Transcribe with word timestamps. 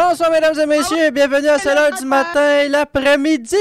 Bonsoir, 0.00 0.30
mesdames 0.30 0.56
et 0.56 0.66
messieurs, 0.66 1.10
bienvenue 1.10 1.48
à 1.48 1.58
7 1.58 1.76
heure 1.76 1.90
du 1.98 2.04
matin, 2.04 2.68
l'après-midi. 2.68 3.56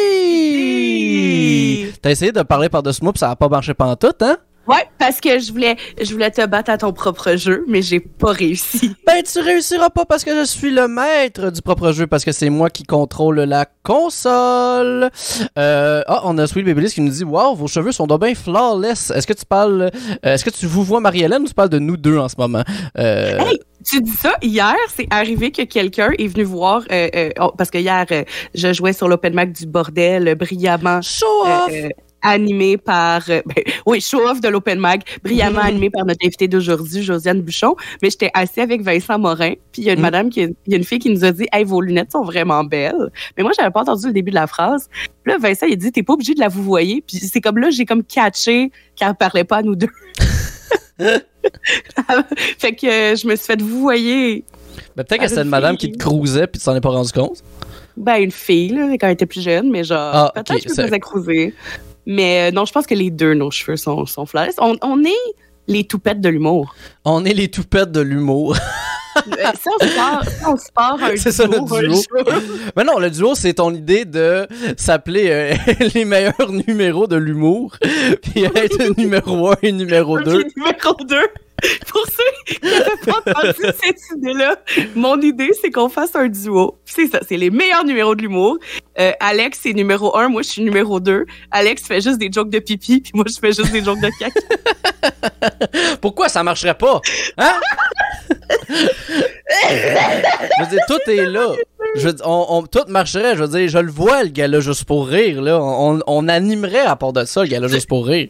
T'as 2.00 2.12
essayé 2.12 2.32
de 2.32 2.44
parler 2.44 2.70
par-dessus 2.70 3.02
moi, 3.02 3.12
puis 3.12 3.18
ça 3.18 3.32
a 3.32 3.36
pas 3.36 3.50
marché 3.50 3.74
pantoute, 3.74 4.22
hein? 4.22 4.38
Ouais, 4.68 4.86
parce 4.98 5.22
que 5.22 5.40
je 5.40 5.52
voulais, 5.52 5.78
je 6.02 6.12
voulais 6.12 6.32
te 6.32 6.46
battre 6.46 6.72
à 6.72 6.78
ton 6.78 6.92
propre 6.92 7.36
jeu, 7.36 7.64
mais 7.68 7.82
j'ai 7.82 8.00
pas 8.00 8.32
réussi. 8.32 8.94
Ben, 9.08 9.24
tu 9.24 9.40
réussiras 9.40 9.90
pas 9.90 10.04
parce 10.04 10.26
que 10.26 10.38
je 10.38 10.44
suis 10.44 10.70
le 10.70 10.90
maître 10.90 11.50
du 11.50 11.62
propre 11.62 11.94
jeu, 11.94 12.08
parce 12.08 12.26
que 12.26 12.34
c'est 12.34 12.50
moi 12.50 12.70
qui 12.70 12.84
contrôle 12.84 13.40
la 13.40 13.66
console. 13.84 15.10
Euh, 15.58 16.04
ah, 16.08 16.22
on 16.26 16.38
a 16.38 16.46
Sweet 16.46 16.66
Babyliss 16.66 16.94
qui 16.94 17.00
nous 17.00 17.12
dit 17.12 17.24
Waouh, 17.24 17.56
vos 17.56 17.68
cheveux 17.68 17.94
sont 17.94 18.06
bien 18.06 18.36
flawless. 18.36 19.12
Est-ce 19.12 19.26
que 19.26 19.32
tu 19.32 19.46
parles, 19.46 19.92
euh, 20.26 20.34
est-ce 20.34 20.44
que 20.44 20.50
tu 20.50 20.66
vous 20.66 20.84
vois 20.84 21.00
Marie-Hélène 21.00 21.44
ou 21.44 21.48
tu 21.48 21.54
parles 21.54 21.70
de 21.70 21.80
nous 21.80 21.96
deux 21.96 22.18
en 22.18 22.28
ce 22.28 22.36
moment? 22.38 22.64
Euh... 22.98 23.38
Hey, 23.40 23.62
tu 23.90 24.02
dis 24.02 24.12
ça, 24.12 24.36
hier, 24.42 24.76
c'est 24.94 25.08
arrivé 25.12 25.52
que 25.52 25.62
quelqu'un 25.62 26.12
est 26.18 26.28
venu 26.28 26.44
voir, 26.44 26.82
euh, 26.92 27.10
euh, 27.16 27.30
oh, 27.40 27.54
parce 27.58 27.72
que 27.72 27.78
hier, 27.78 28.06
euh, 28.12 28.24
je 28.54 28.74
jouais 28.74 28.92
sur 28.92 29.08
l'open 29.08 29.34
mic 29.34 29.54
du 29.54 29.66
bordel 29.66 30.36
brillamment. 30.36 31.02
Show 31.02 31.26
off! 31.46 31.72
Animé 32.22 32.78
par, 32.78 33.22
euh, 33.30 33.42
ben, 33.46 33.64
oui, 33.86 34.02
show-off 34.02 34.42
de 34.42 34.48
l'open 34.50 34.80
mic, 34.82 35.02
brillamment 35.24 35.62
animé 35.64 35.90
par 35.90 36.06
notre 36.06 36.26
invité 36.26 36.48
d'aujourd'hui, 36.48 37.04
Josiane 37.04 37.42
Bouchon. 37.42 37.76
Mais 38.02 38.10
j'étais 38.10 38.32
assis 38.34 38.62
avec 38.62 38.82
Vincent 38.82 39.20
Morin, 39.20 39.54
puis 39.72 39.84
il 39.84 39.86
y 39.86 39.90
a 39.90 39.94
une 39.94 40.00
Mm. 40.00 40.02
madame, 40.02 40.30
qui, 40.30 40.42
il 40.42 40.56
y 40.68 40.74
a 40.74 40.78
une 40.78 40.84
fille 40.84 41.00
qui 41.00 41.10
nous 41.10 41.26
a 41.26 41.32
dit, 41.32 41.48
hey, 41.52 41.64
vos 41.64 41.82
lunettes 41.82 42.12
sont 42.12 42.24
vraiment 42.24 42.64
belles. 42.64 43.12
Mais 43.38 43.44
moi, 43.44 43.52
j'avais 43.58 43.72
pas 43.72 43.82
entendu 43.82 44.08
le 44.08 44.14
début 44.14 44.32
de 44.32 44.36
la 44.36 44.48
phrase. 44.48 44.90
Puis 45.24 45.32
là, 45.34 45.38
Vincent, 45.40 45.66
il 45.68 45.74
a 45.74 45.76
dit, 45.76 45.92
t'es 45.92 46.04
pas 46.04 46.14
obligé 46.14 46.34
de 46.34 46.40
la 46.40 46.48
vous 46.48 46.64
voyer. 46.64 47.04
Puis 47.06 47.18
c'est 47.18 47.42
comme 47.42 47.58
là, 47.58 47.70
j'ai 47.70 47.86
comme 47.86 48.04
catché 48.04 48.72
qu'elle 48.96 49.16
parlait 49.16 49.44
pas 49.44 49.58
à 49.58 49.62
nous 49.64 49.76
deux. 49.76 49.90
fait 52.58 52.76
que 52.76 52.88
euh, 52.88 53.16
je 53.16 53.28
me 53.28 53.36
suis 53.36 53.46
fait 53.46 53.62
vous 53.62 53.82
voyer. 53.82 54.44
Ben, 54.96 55.04
peut-être 55.04 55.22
que 55.22 55.28
c'était 55.28 55.42
une 55.44 55.50
madame 55.50 55.78
qui 55.78 55.92
te 55.92 55.98
cruisait 55.98 56.48
puis 56.48 56.60
tu 56.60 56.66
t'en 56.66 56.76
es 56.76 56.82
pas 56.82 56.90
rendu 56.90 57.12
compte. 57.12 57.44
Ben, 57.96 58.18
une 58.18 58.32
fille, 58.32 58.70
là, 58.70 58.88
quand 59.00 59.08
elle 59.08 59.14
était 59.14 59.26
plus 59.26 59.42
jeune, 59.42 59.72
mais 59.72 59.84
genre, 59.84 60.12
Ah, 60.14 60.32
peut-être 60.36 60.64
que 60.66 60.74
je 60.74 60.82
me 60.82 60.88
faisais 60.88 61.00
cruiser. 61.00 61.54
Mais 62.08 62.48
euh, 62.48 62.52
non, 62.56 62.66
je 62.66 62.72
pense 62.72 62.88
que 62.88 62.96
les 62.96 63.12
deux, 63.12 63.34
nos 63.34 63.52
cheveux 63.52 63.76
sont, 63.76 64.06
sont 64.06 64.26
flawless. 64.26 64.56
On, 64.60 64.78
on 64.82 65.04
est 65.04 65.36
les 65.68 65.84
toupettes 65.84 66.22
de 66.22 66.30
l'humour. 66.30 66.74
On 67.04 67.26
est 67.26 67.34
les 67.34 67.50
toupettes 67.50 67.92
de 67.92 68.02
l'humour. 68.02 68.58
Euh, 69.18 69.52
si 69.60 69.68
on 69.68 69.84
se 69.84 69.96
part, 69.96 70.24
si 70.30 70.46
on 70.46 70.58
se 70.58 70.72
part 70.72 71.04
un 71.04 71.16
C'est 71.18 71.32
ça, 71.32 71.46
le 71.48 71.60
duo. 71.60 72.00
Mais 72.76 72.84
non, 72.84 73.00
le 73.00 73.10
duo, 73.10 73.34
c'est 73.34 73.56
ton 73.56 73.74
idée 73.74 74.06
de 74.06 74.48
s'appeler 74.78 75.30
euh, 75.32 75.56
les 75.96 76.06
meilleurs 76.06 76.52
numéros 76.68 77.08
de 77.08 77.16
l'humour, 77.16 77.78
puis 78.22 78.44
être 78.44 78.96
numéro 78.96 79.50
1 79.54 79.56
et 79.64 79.72
numéro 79.72 80.20
2. 80.20 80.36
ok, 80.36 80.46
numéro 80.56 80.96
2. 81.08 81.18
Pour 81.88 82.06
ceux 82.06 82.54
qui 82.54 82.60
n'avaient 82.64 82.98
pas 83.06 83.18
entendu 83.26 83.74
cette 83.84 84.00
idée-là, 84.16 84.58
mon 84.96 85.20
idée, 85.22 85.50
c'est 85.60 85.72
qu'on 85.72 85.90
fasse 85.90 86.16
un 86.16 86.28
duo. 86.28 86.78
C'est 86.86 87.08
ça, 87.08 87.20
c'est 87.28 87.38
les 87.38 87.50
meilleurs 87.50 87.84
numéros 87.84 88.16
de 88.16 88.22
l'humour. 88.22 88.58
Euh, 89.00 89.12
Alex, 89.20 89.60
c'est 89.64 89.74
numéro 89.74 90.16
1, 90.16 90.30
moi, 90.30 90.44
je 90.44 90.50
suis 90.50 90.62
numéro 90.62 91.00
2. 91.00 91.26
Alex 91.52 91.84
fait 91.84 92.02
juste 92.02 92.20
des 92.20 92.30
jokes 92.32 92.50
de 92.50 92.60
pipi, 92.60 93.02
puis 93.02 93.12
moi, 93.16 93.26
je 93.28 93.40
fais 93.40 93.54
juste 93.54 93.72
des 93.72 93.84
jokes 93.84 94.00
de 94.00 94.10
caca. 94.20 94.40
Pourquoi 96.02 96.30
ça 96.30 96.44
marcherait 96.44 96.78
pas? 96.78 97.02
Hein? 97.38 97.60
Je 99.50 100.64
veux 100.64 100.70
dire, 100.70 100.80
tout 100.88 101.10
est 101.12 101.26
là. 101.26 101.54
Je 101.96 102.02
veux 102.08 102.14
dire, 102.14 102.28
on, 102.28 102.46
on- 102.50 102.64
tout 102.64 102.84
marcherait. 102.90 103.36
Je 103.36 103.44
veux 103.44 103.48
dire, 103.60 103.70
je 103.70 103.78
le 103.80 103.90
vois, 103.92 104.24
le 104.24 104.30
gars-là, 104.30 104.60
juste 104.60 104.84
pour 104.84 105.08
rire. 105.08 105.42
Là. 105.42 105.60
On, 105.62 106.00
on 106.06 106.28
animerait 106.28 106.80
à 106.86 106.96
part 106.96 107.14
de 107.14 107.24
ça, 107.26 107.42
le 107.44 107.48
gars-là, 107.48 107.68
juste 107.68 107.88
pour 107.88 108.06
rire. 108.06 108.28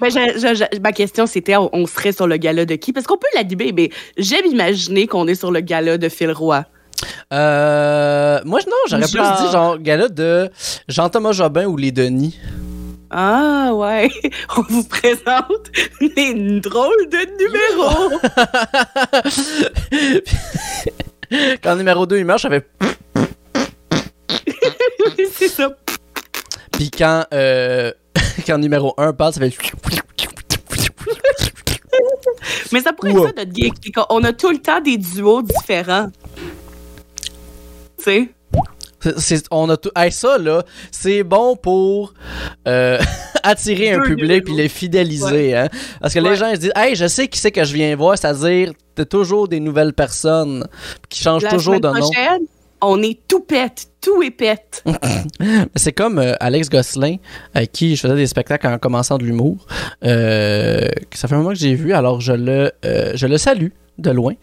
Ben, 0.00 0.10
je- 0.10 0.38
je- 0.38 0.54
je- 0.74 0.80
ma 0.80 0.92
question, 0.92 1.26
c'était 1.26 1.56
on, 1.56 1.86
serait 1.86 2.12
sur 2.12 2.26
le 2.26 2.36
gala 2.36 2.64
de 2.66 2.74
qui? 2.74 2.92
Parce 2.92 3.06
qu'on 3.06 3.16
peut 3.16 3.26
l'animer, 3.34 3.72
mais 3.74 3.90
j'aime 4.16 4.46
imaginer 4.46 5.06
qu'on 5.06 5.26
est 5.26 5.34
sur 5.34 5.50
le 5.50 5.60
gala 5.60 5.96
de 5.98 6.08
Phil 6.08 6.30
Roy. 6.32 6.64
Euh, 7.32 8.40
moi, 8.44 8.60
non, 8.66 8.76
j'aurais 8.88 9.02
plus 9.02 9.10
dit 9.46 9.52
genre 9.52 9.78
gars-là 9.78 10.08
de 10.08 10.50
Jean-Thomas 10.88 11.32
Jobin 11.32 11.66
ou 11.66 11.76
les 11.76 11.92
Denis. 11.92 12.38
Ah, 13.10 13.70
ouais. 13.74 14.10
On 14.56 14.62
vous 14.62 14.84
présente 14.84 15.70
les 16.00 16.60
drôles 16.60 17.08
de 17.08 17.26
numéros. 17.38 18.18
Quand 21.62 21.76
numéro 21.76 22.06
2 22.06 22.18
il 22.18 22.24
marche, 22.24 22.42
ça 22.42 22.50
fait. 22.50 22.66
c'est 25.32 25.48
ça. 25.48 25.70
Puis 26.72 26.90
quand, 26.90 27.24
euh, 27.34 27.92
quand 28.46 28.56
numéro 28.58 28.94
1 28.96 29.12
parle, 29.12 29.32
ça 29.34 29.40
fait. 29.40 29.52
Mais 32.72 32.80
ça 32.80 32.92
pourrait 32.92 33.12
Wow. 33.12 33.26
être 33.28 33.36
ça, 33.36 33.44
notre 33.44 33.54
geek. 33.54 33.74
On 34.10 34.22
a 34.24 34.32
tout 34.32 34.50
le 34.50 34.58
temps 34.58 34.80
des 34.80 34.96
duos 34.96 35.42
différents. 35.42 36.08
Tu 37.98 38.04
sais? 38.04 38.28
On 39.50 39.68
a 39.70 39.76
tout. 39.76 39.90
Hey, 39.96 40.12
ça, 40.12 40.38
là, 40.38 40.62
c'est 40.90 41.22
bon 41.22 41.56
pour 41.56 42.14
euh, 42.66 42.98
attirer 43.42 43.92
un 43.92 44.00
public 44.00 44.44
puis 44.44 44.54
les 44.54 44.68
fidéliser. 44.68 45.54
Hein? 45.54 45.68
Parce 46.00 46.14
que 46.14 46.20
les 46.20 46.36
gens 46.36 46.48
ils 46.48 46.56
se 46.56 46.60
disent 46.60 46.72
Hey, 46.76 46.94
je 46.94 47.06
sais 47.06 47.28
qui 47.28 47.38
c'est 47.38 47.52
que 47.52 47.64
je 47.64 47.72
viens 47.72 47.94
voir, 47.96 48.18
c'est-à-dire, 48.18 48.72
t'as 48.94 49.04
toujours 49.04 49.48
des 49.48 49.60
nouvelles 49.60 49.92
personnes 49.92 50.66
qui 51.08 51.22
changent 51.22 51.44
La 51.44 51.50
toujours 51.50 51.80
de 51.80 51.88
nom. 51.88 52.10
on 52.82 53.02
est 53.02 53.20
tout 53.28 53.40
pète. 53.40 53.88
Tout 54.00 54.22
est 54.22 54.30
pète. 54.30 54.84
C'est 55.74 55.92
comme 55.92 56.18
euh, 56.18 56.34
Alex 56.38 56.68
Gosselin, 56.70 57.16
avec 57.52 57.72
qui 57.72 57.96
je 57.96 58.02
faisais 58.02 58.14
des 58.14 58.26
spectacles 58.28 58.68
en 58.68 58.78
commençant 58.78 59.18
de 59.18 59.24
l'humour. 59.24 59.66
Euh, 60.04 60.86
ça 61.12 61.26
fait 61.26 61.34
un 61.34 61.38
moment 61.38 61.50
que 61.50 61.56
j'ai 61.56 61.74
vu, 61.74 61.92
alors 61.92 62.20
je 62.20 62.32
le, 62.32 62.70
euh, 62.84 63.12
je 63.14 63.26
le 63.26 63.38
salue 63.38 63.70
de 63.98 64.10
loin. 64.10 64.34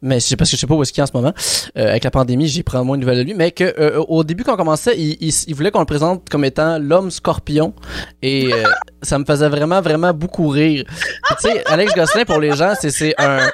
Mais 0.00 0.20
c'est 0.20 0.36
parce 0.36 0.50
que 0.50 0.56
je 0.56 0.60
sais 0.60 0.66
pas 0.66 0.74
où 0.74 0.82
est-ce 0.82 0.92
qu'il 0.92 1.00
est 1.00 1.04
en 1.04 1.06
ce 1.06 1.12
moment. 1.16 1.32
Euh, 1.76 1.90
avec 1.90 2.04
la 2.04 2.10
pandémie, 2.10 2.48
j'ai 2.48 2.62
pris 2.62 2.78
moins 2.84 2.96
de 2.96 3.02
nouvelles 3.02 3.18
de 3.18 3.22
lui. 3.22 3.34
Mais 3.34 3.50
que 3.52 3.64
euh, 3.78 3.98
au 4.08 4.24
début, 4.24 4.42
quand 4.44 4.54
on 4.54 4.56
commençait, 4.56 4.98
il, 4.98 5.16
il, 5.20 5.32
il 5.46 5.54
voulait 5.54 5.70
qu'on 5.70 5.80
le 5.80 5.86
présente 5.86 6.28
comme 6.28 6.44
étant 6.44 6.78
l'homme 6.78 7.10
scorpion. 7.10 7.74
Et 8.22 8.52
euh, 8.52 8.64
ça 9.02 9.18
me 9.18 9.24
faisait 9.24 9.48
vraiment, 9.48 9.80
vraiment 9.80 10.12
beaucoup 10.12 10.48
rire. 10.48 10.84
Tu 10.88 11.34
sais, 11.50 11.62
Alex 11.66 11.94
Gosselin, 11.94 12.24
pour 12.24 12.38
les 12.40 12.56
gens, 12.56 12.72
c'est- 12.80 12.90
c'est 12.90 13.14
un, 13.18 13.48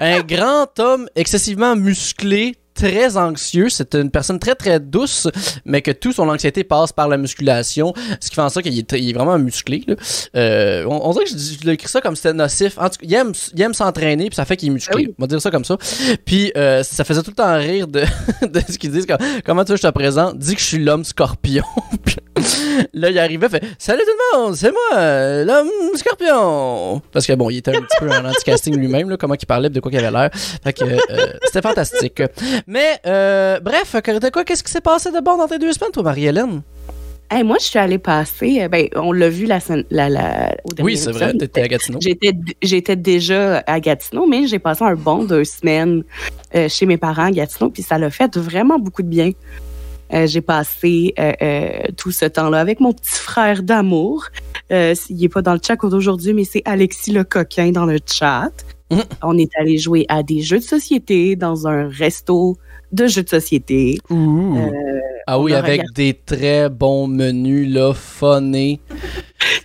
un 0.00 0.20
grand 0.20 0.66
homme 0.78 1.08
excessivement 1.16 1.74
musclé, 1.76 2.54
très 2.78 3.16
anxieux. 3.16 3.68
C'est 3.68 3.94
une 3.94 4.10
personne 4.10 4.38
très 4.38 4.54
très 4.54 4.78
douce, 4.80 5.28
mais 5.64 5.82
que 5.82 5.90
toute 5.90 6.14
son 6.14 6.28
anxiété 6.28 6.64
passe 6.64 6.92
par 6.92 7.08
la 7.08 7.16
musculation, 7.16 7.92
ce 8.20 8.28
qui 8.28 8.34
fait 8.34 8.40
en 8.42 8.48
sorte 8.48 8.64
qu'il 8.66 8.78
est, 8.78 8.86
très- 8.88 9.00
il 9.00 9.10
est 9.10 9.12
vraiment 9.12 9.38
musclé. 9.38 9.82
là. 9.86 9.94
Euh, 10.36 10.84
on, 10.88 11.08
on 11.08 11.12
dirait 11.12 11.24
que 11.24 11.30
je, 11.30 11.36
je 11.36 11.66
l'ai 11.66 11.72
écrit 11.72 11.88
ça 11.88 12.00
comme 12.00 12.16
c'était 12.16 12.32
nocif. 12.32 12.78
En 12.78 12.84
tout 12.88 12.98
cas, 12.98 13.06
il 13.06 13.14
aime, 13.14 13.32
il 13.54 13.62
aime 13.62 13.74
s'entraîner, 13.74 14.26
puis 14.28 14.36
ça 14.36 14.44
fait 14.44 14.56
qu'il 14.56 14.68
est 14.68 14.72
musclé. 14.72 14.92
Ah 14.94 15.08
oui. 15.08 15.14
On 15.18 15.22
va 15.22 15.26
dire 15.26 15.40
ça 15.42 15.50
comme 15.50 15.64
ça. 15.64 15.76
Puis 16.24 16.52
euh, 16.56 16.82
ça 16.82 17.04
faisait 17.04 17.22
tout 17.22 17.30
le 17.30 17.36
temps 17.36 17.56
rire 17.56 17.86
de, 17.88 18.00
de 18.46 18.60
ce 18.68 18.78
qu'ils 18.78 18.90
disent. 18.92 19.06
comme, 19.06 19.18
Comment 19.44 19.64
tu 19.64 19.72
veux 19.72 19.76
que 19.78 19.82
je 19.82 19.88
te 19.88 19.92
présente? 19.92 20.38
Dis 20.38 20.54
que 20.54 20.60
je 20.60 20.66
suis 20.66 20.78
l'homme 20.84 21.04
scorpion. 21.04 21.64
Là, 22.92 23.10
il 23.10 23.18
arrivait, 23.18 23.48
fait 23.48 23.62
Salut 23.78 24.02
tout 24.04 24.12
le 24.36 24.38
monde, 24.46 24.54
c'est 24.56 24.70
moi, 24.70 24.98
euh, 24.98 25.44
l'homme 25.44 25.68
scorpion. 25.96 27.00
Parce 27.12 27.26
que 27.26 27.32
bon, 27.34 27.50
il 27.50 27.58
était 27.58 27.76
un 27.76 27.80
petit 27.80 27.96
peu 28.00 28.10
en 28.10 28.24
anti-casting 28.24 28.76
lui-même, 28.76 29.16
comment 29.16 29.34
il 29.40 29.46
parlait, 29.46 29.70
de 29.70 29.80
quoi 29.80 29.90
qu'il 29.90 30.04
avait 30.04 30.10
l'air. 30.16 30.30
Fait 30.34 30.72
que 30.72 30.84
euh, 30.84 30.98
c'était 31.44 31.62
fantastique. 31.62 32.22
Mais 32.66 32.98
euh, 33.06 33.60
bref, 33.60 33.96
quoi, 34.32 34.44
qu'est-ce 34.44 34.62
qui 34.62 34.72
s'est 34.72 34.80
passé 34.80 35.10
de 35.10 35.20
bon 35.20 35.36
dans 35.36 35.46
tes 35.48 35.58
deux 35.58 35.72
semaines, 35.72 35.92
toi, 35.92 36.02
Marie-Hélène? 36.02 36.62
Hey, 37.30 37.44
moi, 37.44 37.56
je 37.60 37.66
suis 37.66 37.78
allée 37.78 37.98
passer. 37.98 38.62
euh, 38.62 38.68
Ben, 38.68 38.88
on 38.96 39.12
l'a 39.12 39.28
vu 39.28 39.44
la, 39.44 39.58
la, 39.90 40.08
la, 40.08 40.54
au 40.64 40.72
dernier 40.72 40.82
Oui, 40.92 40.96
c'est 40.96 41.10
vrai, 41.12 41.24
épisode. 41.26 41.40
t'étais 41.40 41.60
à 41.60 41.68
Gatineau. 41.68 41.98
J'étais, 42.00 42.32
j'étais 42.62 42.96
déjà 42.96 43.62
à 43.66 43.80
Gatineau, 43.80 44.26
mais 44.26 44.46
j'ai 44.46 44.58
passé 44.58 44.82
un 44.84 44.94
bon 44.94 45.24
deux 45.24 45.44
semaines 45.44 46.04
euh, 46.54 46.68
chez 46.70 46.86
mes 46.86 46.96
parents 46.96 47.26
à 47.26 47.30
Gatineau, 47.30 47.68
puis 47.68 47.82
ça 47.82 47.98
l'a 47.98 48.08
fait 48.08 48.34
vraiment 48.38 48.78
beaucoup 48.78 49.02
de 49.02 49.08
bien. 49.08 49.32
Euh, 50.12 50.26
j'ai 50.26 50.40
passé 50.40 51.14
euh, 51.18 51.32
euh, 51.42 51.70
tout 51.96 52.10
ce 52.10 52.24
temps-là 52.24 52.60
avec 52.60 52.80
mon 52.80 52.92
petit 52.92 53.18
frère 53.18 53.62
d'amour. 53.62 54.26
Il 54.70 55.24
est 55.24 55.28
pas 55.28 55.42
dans 55.42 55.54
le 55.54 55.60
chat 55.64 55.76
d'aujourd'hui, 55.76 56.34
mais 56.34 56.44
c'est 56.44 56.62
Alexis 56.64 57.12
le 57.12 57.24
coquin 57.24 57.70
dans 57.70 57.86
le 57.86 57.98
chat. 58.04 58.50
Mhm. 58.90 59.02
On 59.22 59.36
est 59.36 59.50
allé 59.58 59.78
jouer 59.78 60.06
à 60.08 60.22
des 60.22 60.40
jeux 60.40 60.58
de 60.58 60.64
société 60.64 61.36
dans 61.36 61.66
un 61.66 61.88
resto 61.88 62.56
de 62.92 63.06
jeux 63.06 63.22
de 63.22 63.28
société. 63.28 63.98
Ouh. 64.10 64.56
Euh, 64.58 64.70
ah 65.26 65.38
oui, 65.38 65.52
avec 65.54 65.80
regardé- 65.80 65.92
des 65.94 66.14
très 66.14 66.68
bons 66.68 67.06
menus, 67.06 67.72
là, 67.72 67.92
funnés. 67.94 68.80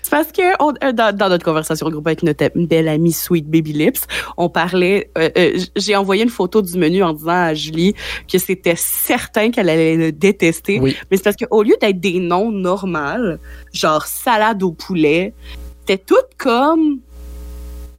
C'est 0.01 0.11
parce 0.11 0.31
que 0.31 0.41
on- 0.61 0.73
euh, 0.83 0.91
dans, 0.91 1.15
dans 1.15 1.29
notre 1.29 1.43
conversation 1.45 1.89
groupe 1.89 2.05
avec 2.07 2.21
notre 2.23 2.49
belle 2.55 2.87
amie 2.87 3.11
Sweet 3.13 3.47
Baby 3.49 3.73
Lips, 3.73 4.01
on 4.37 4.49
parlait. 4.49 5.09
euh, 5.17 5.29
euh, 5.37 5.57
J'ai 5.75 5.95
envoyé 5.95 6.23
une 6.23 6.29
photo 6.29 6.61
du 6.61 6.77
menu 6.77 7.01
en 7.03 7.13
disant 7.13 7.29
à 7.31 7.53
Julie 7.53 7.93
que 8.31 8.37
c'était 8.37 8.75
certain 8.77 9.51
qu'elle 9.51 9.69
allait 9.69 9.95
le 9.95 10.11
détester. 10.11 10.79
Oui. 10.79 10.95
Mais 11.09 11.17
c'est 11.17 11.23
parce 11.23 11.35
qu'au 11.37 11.63
lieu 11.63 11.75
d'être 11.81 11.99
des 11.99 12.19
noms 12.19 12.51
normaux, 12.51 13.37
genre 13.71 14.05
salade 14.05 14.61
au 14.63 14.71
poulet, 14.73 15.33
c'était 15.79 16.03
tout 16.03 16.15
comme. 16.37 16.99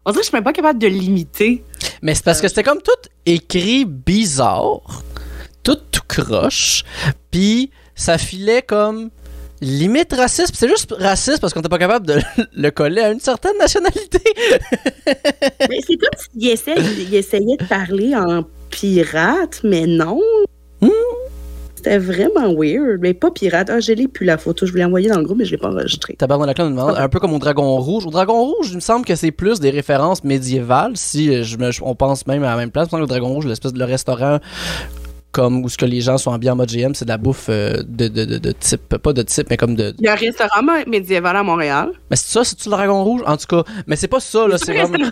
On 0.04 0.10
dirait 0.10 0.20
que 0.20 0.24
je 0.24 0.28
suis 0.28 0.36
même 0.36 0.44
pas 0.44 0.52
capable 0.52 0.78
de 0.78 0.86
l'imiter. 0.86 1.64
Mais 2.02 2.14
c'est 2.14 2.24
parce 2.24 2.40
que 2.40 2.48
c'était 2.48 2.62
comme 2.62 2.82
tout 2.82 3.08
écrit 3.26 3.84
bizarre, 3.84 5.02
tout 5.62 5.78
tout 5.90 6.02
croche, 6.06 6.84
puis 7.30 7.70
ça 7.94 8.18
filait 8.18 8.62
comme 8.62 9.10
limite 9.60 10.12
raciste. 10.12 10.54
C'est 10.54 10.68
juste 10.68 10.94
raciste 10.98 11.40
parce 11.40 11.52
qu'on 11.52 11.60
n'était 11.60 11.70
pas 11.70 11.78
capable 11.78 12.06
de 12.06 12.20
le 12.52 12.70
coller 12.70 13.02
à 13.02 13.10
une 13.10 13.20
certaine 13.20 13.56
nationalité. 13.58 14.20
Mais 15.68 15.80
c'est 15.86 15.96
comme 15.96 16.18
s'il 16.18 16.48
essayait, 16.48 16.76
il 16.98 17.14
essayait 17.14 17.56
de 17.56 17.64
parler 17.64 18.14
en 18.14 18.44
pirate, 18.70 19.60
mais 19.62 19.86
non. 19.86 20.20
C'était 21.84 21.98
vraiment 21.98 22.52
weird. 22.54 23.00
Mais 23.00 23.14
pas 23.14 23.30
pirate. 23.30 23.68
Ah, 23.70 23.80
je 23.80 23.92
l'ai 23.92 24.08
plus 24.08 24.24
la 24.26 24.38
photo. 24.38 24.66
Je 24.66 24.72
voulais 24.72 24.84
envoyer 24.84 25.08
dans 25.08 25.18
le 25.18 25.24
groupe, 25.24 25.38
mais 25.38 25.44
je 25.44 25.50
l'ai 25.52 25.58
pas 25.58 25.68
enregistré. 25.70 26.14
Tabarnak, 26.14 26.56
on 26.58 26.64
me 26.64 26.70
demande, 26.70 26.96
un 26.96 27.08
peu 27.08 27.20
comme 27.20 27.32
au 27.34 27.38
Dragon 27.38 27.76
Rouge. 27.78 28.06
Au 28.06 28.10
Dragon 28.10 28.40
Rouge, 28.44 28.68
il 28.70 28.76
me 28.76 28.80
semble 28.80 29.04
que 29.04 29.14
c'est 29.14 29.30
plus 29.30 29.60
des 29.60 29.70
références 29.70 30.24
médiévales. 30.24 30.92
Si 30.96 31.42
je 31.44 31.56
me, 31.58 31.70
on 31.82 31.94
pense 31.94 32.26
même 32.26 32.42
à 32.44 32.50
la 32.50 32.56
même 32.56 32.70
place, 32.70 32.88
que 32.88 32.96
le 32.96 33.06
Dragon 33.06 33.28
Rouge, 33.28 33.46
l'espèce 33.46 33.72
de 33.72 33.78
le 33.78 33.84
restaurant 33.84 34.38
comme 35.32 35.64
où 35.64 35.68
ce 35.68 35.76
que 35.76 35.84
les 35.84 36.00
gens 36.00 36.16
sont 36.16 36.32
habillés 36.32 36.52
en 36.52 36.56
mode 36.56 36.70
GM, 36.70 36.94
c'est 36.94 37.04
de 37.06 37.10
la 37.10 37.16
bouffe 37.18 37.46
euh, 37.48 37.82
de, 37.88 38.06
de, 38.06 38.24
de, 38.24 38.38
de 38.38 38.52
type, 38.52 38.96
pas 38.98 39.12
de 39.12 39.22
type, 39.22 39.48
mais 39.50 39.56
comme 39.56 39.74
de. 39.74 39.92
Il 39.98 40.04
y 40.04 40.08
a 40.08 40.12
un 40.12 40.14
restaurant 40.14 40.62
mé- 40.62 40.88
médiéval 40.88 41.34
à 41.36 41.42
Montréal. 41.42 41.90
Mais 42.08 42.14
c'est 42.16 42.30
ça, 42.32 42.44
c'est-tu 42.44 42.68
le 42.68 42.76
Dragon 42.76 43.02
Rouge? 43.02 43.22
En 43.26 43.36
tout 43.36 43.46
cas, 43.48 43.64
mais 43.88 43.96
c'est 43.96 44.06
pas 44.06 44.20
ça, 44.20 44.46
là, 44.46 44.58
c'est 44.58 44.72
vraiment. 44.72 45.08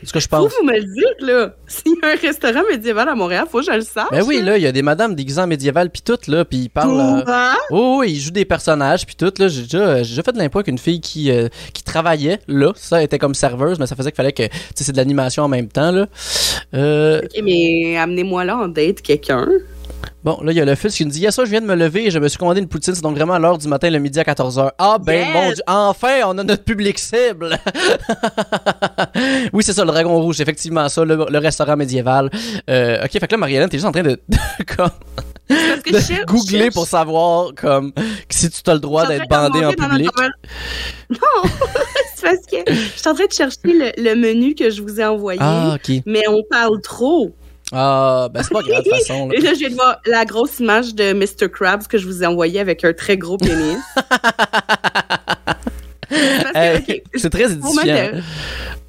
C'est 0.00 0.06
ce 0.06 0.12
que 0.12 0.20
je 0.20 0.28
pense. 0.28 0.52
que 0.52 0.60
vous 0.60 0.66
me 0.66 0.72
le 0.74 0.82
dites, 0.84 1.20
là. 1.26 1.54
S'il 1.66 1.92
y 1.92 2.06
a 2.06 2.12
un 2.12 2.16
restaurant 2.16 2.62
médiéval 2.70 3.08
à 3.08 3.14
Montréal, 3.14 3.44
faut 3.50 3.58
que 3.60 3.66
je 3.66 3.72
le 3.72 3.80
sache. 3.82 4.08
Ben 4.10 4.22
oui, 4.26 4.40
là, 4.42 4.56
il 4.56 4.62
y 4.62 4.66
a 4.66 4.72
des 4.72 4.82
madames 4.82 5.14
déguisées 5.14 5.40
en 5.40 5.46
médiéval 5.46 5.90
pis 5.90 6.02
tout, 6.02 6.18
là, 6.28 6.44
pis 6.44 6.58
ils 6.64 6.68
parlent. 6.68 7.24
euh? 7.28 7.52
Oh, 7.70 7.98
oui, 8.00 8.12
il 8.12 8.20
joue 8.20 8.30
des 8.30 8.44
personnages 8.44 9.04
puis 9.06 9.14
tout 9.16 9.32
là. 9.38 9.48
J'ai 9.48 9.62
déjà, 9.62 10.02
j'ai 10.02 10.10
déjà 10.10 10.22
fait 10.22 10.32
de 10.32 10.38
l'impôt 10.38 10.58
avec 10.58 10.68
une 10.68 10.78
fille 10.78 11.00
qui 11.00 11.30
euh, 11.30 11.48
qui 11.74 11.82
travaillait 11.82 12.40
là. 12.48 12.72
Ça 12.76 12.98
elle 12.98 13.04
était 13.04 13.18
comme 13.18 13.34
serveuse, 13.34 13.78
mais 13.78 13.86
ça 13.86 13.94
faisait 13.96 14.10
qu'il 14.10 14.16
fallait 14.16 14.32
que 14.32 14.44
tu 14.44 14.50
sais 14.74 14.84
c'est 14.84 14.92
de 14.92 14.96
l'animation 14.96 15.42
en 15.44 15.48
même 15.48 15.68
temps 15.68 15.90
là. 15.92 16.06
Euh, 16.74 17.20
Ok, 17.24 17.40
mais 17.44 17.96
amenez-moi 17.96 18.44
là 18.44 18.56
en 18.56 18.68
date 18.68 19.02
quelqu'un. 19.02 19.46
Bon, 20.24 20.38
là 20.42 20.52
il 20.52 20.56
y 20.56 20.60
a 20.60 20.64
le 20.64 20.74
fils 20.74 20.94
qui 20.96 21.04
nous 21.04 21.10
dit 21.10 21.20
"Yes, 21.20 21.34
ça, 21.34 21.44
je 21.44 21.50
viens 21.50 21.60
de 21.60 21.66
me 21.66 21.74
lever 21.74 22.06
et 22.06 22.10
je 22.10 22.18
me 22.18 22.28
suis 22.28 22.38
commandé 22.38 22.60
une 22.60 22.68
poutine, 22.68 22.94
c'est 22.94 23.02
donc 23.02 23.16
vraiment 23.16 23.34
à 23.34 23.38
l'heure 23.38 23.58
du 23.58 23.68
matin 23.68 23.90
le 23.90 23.98
midi 23.98 24.18
à 24.20 24.24
14h." 24.24 24.70
Ah 24.78 24.98
ben 25.00 25.20
Yes! 25.20 25.32
bon 25.32 25.46
Dieu, 25.52 25.62
enfin 25.66 26.20
on 26.26 26.38
a 26.38 26.44
notre 26.44 26.64
public 26.64 26.98
cible. 26.98 27.58
oui, 29.52 29.62
c'est 29.62 29.72
ça 29.72 29.84
le 29.84 29.90
dragon 29.90 30.20
rouge, 30.20 30.40
effectivement 30.40 30.88
ça, 30.88 31.04
le, 31.04 31.26
le 31.28 31.38
restaurant 31.38 31.76
médiéval. 31.76 32.30
Euh, 32.70 33.04
OK, 33.04 33.12
fait 33.12 33.20
que 33.26 33.32
là 33.32 33.38
Marianne, 33.38 33.68
t'es 33.68 33.76
juste 33.78 33.86
en 33.86 33.92
train 33.92 34.02
de, 34.02 34.18
comme 34.76 34.90
Parce 35.48 35.80
que 35.82 35.92
de 35.94 35.98
je 35.98 36.24
googler 36.26 36.70
pour 36.70 36.86
savoir 36.86 37.52
comme 37.56 37.92
si 38.28 38.50
tu 38.50 38.60
as 38.70 38.74
le 38.74 38.80
droit 38.80 39.06
d'être 39.06 39.28
bandé 39.28 39.64
en 39.64 39.72
public. 39.72 40.10
Non, 41.10 41.50
c'est 42.14 42.22
parce 42.22 42.46
que 42.46 42.70
je 42.70 42.98
suis 42.98 43.08
en 43.08 43.14
train 43.14 43.24
de 43.24 43.32
chercher 43.32 43.56
le, 43.64 43.92
le 43.96 44.14
menu 44.14 44.54
que 44.54 44.68
je 44.68 44.82
vous 44.82 45.00
ai 45.00 45.06
envoyé, 45.06 45.38
Ah, 45.42 45.76
OK. 45.76 46.02
mais 46.04 46.22
on 46.28 46.42
parle 46.50 46.82
trop. 46.82 47.34
Ah, 47.72 48.28
ben 48.32 48.42
c'est 48.42 48.52
pas 48.52 48.62
grave 48.62 48.82
de 48.84 48.88
toute 48.90 48.98
façon. 48.98 49.28
là. 49.28 49.34
Et 49.36 49.40
là, 49.40 49.52
je 49.52 49.58
viens 49.58 49.68
de 49.70 49.74
voir 49.74 49.98
la 50.06 50.24
grosse 50.24 50.58
image 50.60 50.94
de 50.94 51.12
Mr. 51.12 51.50
Krabs 51.50 51.86
que 51.86 51.98
je 51.98 52.06
vous 52.06 52.22
ai 52.22 52.26
envoyé 52.26 52.60
avec 52.60 52.82
un 52.84 52.92
très 52.92 53.16
gros 53.16 53.36
pénis. 53.36 53.78
Ok, 56.10 57.02
c'est 57.16 57.28
très 57.30 57.52
édifiant. 57.52 58.10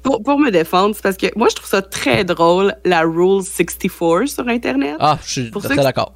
pour, 0.02 0.22
pour 0.22 0.38
me 0.38 0.50
défendre, 0.50 0.94
c'est 0.94 1.02
parce 1.02 1.18
que 1.18 1.26
moi, 1.36 1.48
je 1.50 1.56
trouve 1.56 1.68
ça 1.68 1.82
très 1.82 2.24
drôle, 2.24 2.74
la 2.86 3.02
Rule 3.02 3.42
64 3.42 4.26
sur 4.26 4.48
Internet. 4.48 4.96
Ah, 4.98 5.18
je 5.26 5.30
suis 5.30 5.50
Pour 5.50 5.62
très 5.62 5.76
d'accord. 5.76 6.14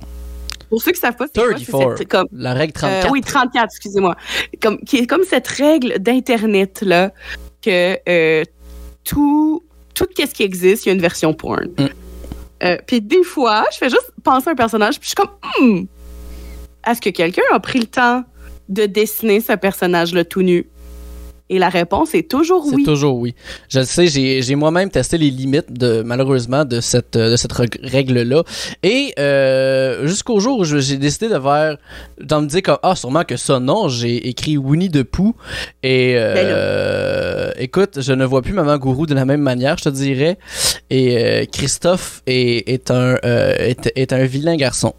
Pour 0.71 0.83
ceux 0.83 0.93
qui 0.93 1.01
savent 1.01 1.15
pas, 1.17 1.27
c'est 1.33 1.41
quoi, 1.41 1.59
c'est 1.59 1.65
34. 1.71 1.99
cette- 1.99 2.09
comme, 2.09 2.27
La 2.33 2.55
règle 2.55 2.73
Euh, 2.79 2.81
34. 3.03 3.13
oui, 3.13 3.21
34, 3.21 3.65
excusez-moi. 3.67 4.17
Comme, 4.63 4.79
qui 4.79 4.97
est 4.97 5.07
comme 5.07 5.25
cette 5.29 5.47
règle 5.47 5.99
d'Internet, 5.99 6.81
là, 6.81 7.13
que 7.63 7.99
euh, 8.09 8.43
tout, 9.05 9.63
tout 9.95 10.07
ce 10.19 10.25
qui 10.35 10.43
existe, 10.43 10.87
il 10.87 10.89
y 10.89 10.93
a 10.93 10.95
une 10.95 11.03
version 11.03 11.35
porn. 11.35 11.67
Mm. 11.79 11.87
Euh, 12.63 12.77
puis 12.87 13.01
des 13.01 13.23
fois, 13.23 13.65
je 13.73 13.79
fais 13.79 13.91
juste 13.91 14.13
penser 14.23 14.49
à 14.49 14.53
un 14.53 14.55
personnage, 14.55 14.99
puis 14.99 15.09
je 15.09 15.09
suis 15.09 15.17
comme, 15.17 15.35
Hmm, 15.59 15.87
est-ce 16.87 17.01
que 17.01 17.11
quelqu'un 17.11 17.43
a 17.53 17.61
pris 17.61 17.79
le 17.81 17.87
temps 17.87 18.25
de 18.69 18.87
dessiner 18.87 19.41
ce 19.41 19.53
personnage-là 19.53 20.25
tout 20.25 20.43
nu? 20.43 20.67
Et 21.51 21.59
la 21.59 21.69
réponse 21.69 22.15
est 22.15 22.31
toujours 22.31 22.65
C'est 22.65 22.75
oui. 22.75 22.85
toujours 22.85 23.19
oui. 23.19 23.35
Je 23.69 23.81
le 23.81 23.85
sais, 23.85 24.07
j'ai 24.07 24.55
moi-même 24.55 24.89
testé 24.89 25.19
les 25.19 25.31
limites 25.31 25.71
de 25.71 26.01
malheureusement 26.01 26.65
de 26.65 26.81
cette 26.81 27.17
euh, 27.17 27.31
de 27.33 27.37
cette 27.37 27.53
règle-là. 27.53 28.45
Et 28.83 29.13
euh, 29.19 30.07
jusqu'au 30.07 30.41
jour 30.41 30.61
où 30.61 30.65
j'ai 30.65 30.97
décidé 30.97 31.29
de 31.29 31.39
faire, 31.39 31.77
d'en 32.19 32.41
me 32.41 32.47
dire 32.47 32.63
comme 32.63 32.79
ah 32.83 32.97
sûrement 32.97 33.25
que 33.25 33.37
ça 33.37 33.61
non, 33.61 33.89
j'ai 33.89 34.27
écrit 34.27 34.57
Winnie 34.57 34.89
de 34.89 35.03
Pooh 35.03 35.37
et 35.83 36.15
Ben 36.15 36.47
euh, 36.47 37.51
écoute, 37.59 38.01
je 38.01 38.15
ne 38.15 38.25
vois 38.25 38.41
plus 38.41 38.55
Maman 38.55 38.79
Gourou 38.79 39.05
de 39.05 39.15
la 39.15 39.27
même 39.27 39.43
manière, 39.43 39.77
je 39.77 39.85
te 39.85 39.89
dirais. 39.91 40.39
Et 40.89 41.19
euh, 41.19 41.45
Christophe 41.45 42.23
est, 42.27 42.67
est 42.71 42.91
un 42.91 43.17
est, 43.23 43.93
est 43.97 44.13
un 44.15 44.25
vilain 44.25 44.57
garçon. 44.57 44.95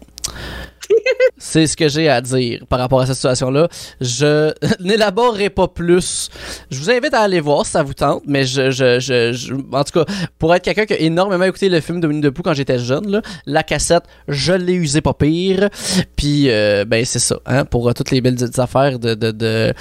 C'est 1.38 1.66
ce 1.66 1.76
que 1.76 1.88
j'ai 1.88 2.08
à 2.08 2.20
dire 2.20 2.64
par 2.68 2.78
rapport 2.78 3.00
à 3.00 3.06
cette 3.06 3.16
situation-là. 3.16 3.68
Je 4.00 4.52
n'élaborerai 4.80 5.50
pas 5.50 5.68
plus. 5.68 6.28
Je 6.70 6.78
vous 6.78 6.90
invite 6.90 7.14
à 7.14 7.20
aller 7.20 7.40
voir 7.40 7.64
si 7.66 7.72
ça 7.72 7.82
vous 7.82 7.94
tente, 7.94 8.22
mais 8.26 8.44
je, 8.44 8.70
je, 8.70 8.98
je, 9.00 9.32
je- 9.32 9.54
en 9.54 9.84
tout 9.84 10.04
cas, 10.04 10.04
pour 10.38 10.54
être 10.54 10.62
quelqu'un 10.64 10.86
qui 10.86 10.94
a 10.94 10.98
énormément 11.00 11.44
écouté 11.44 11.68
le 11.68 11.80
film 11.80 12.00
de 12.00 12.30
Pooh 12.30 12.42
quand 12.42 12.54
j'étais 12.54 12.78
jeune, 12.78 13.10
là, 13.10 13.22
la 13.46 13.62
cassette, 13.62 14.04
je 14.28 14.52
l'ai 14.52 14.74
usée 14.74 15.00
pas 15.00 15.14
pire. 15.14 15.68
Puis, 16.16 16.50
euh, 16.50 16.84
ben 16.86 17.04
c'est 17.04 17.18
ça, 17.18 17.38
hein, 17.46 17.64
pour 17.64 17.88
euh, 17.88 17.92
toutes 17.92 18.10
les 18.10 18.20
belles 18.20 18.38
affaires 18.58 18.98
de, 18.98 19.14
de, 19.14 19.30
de 19.30 19.74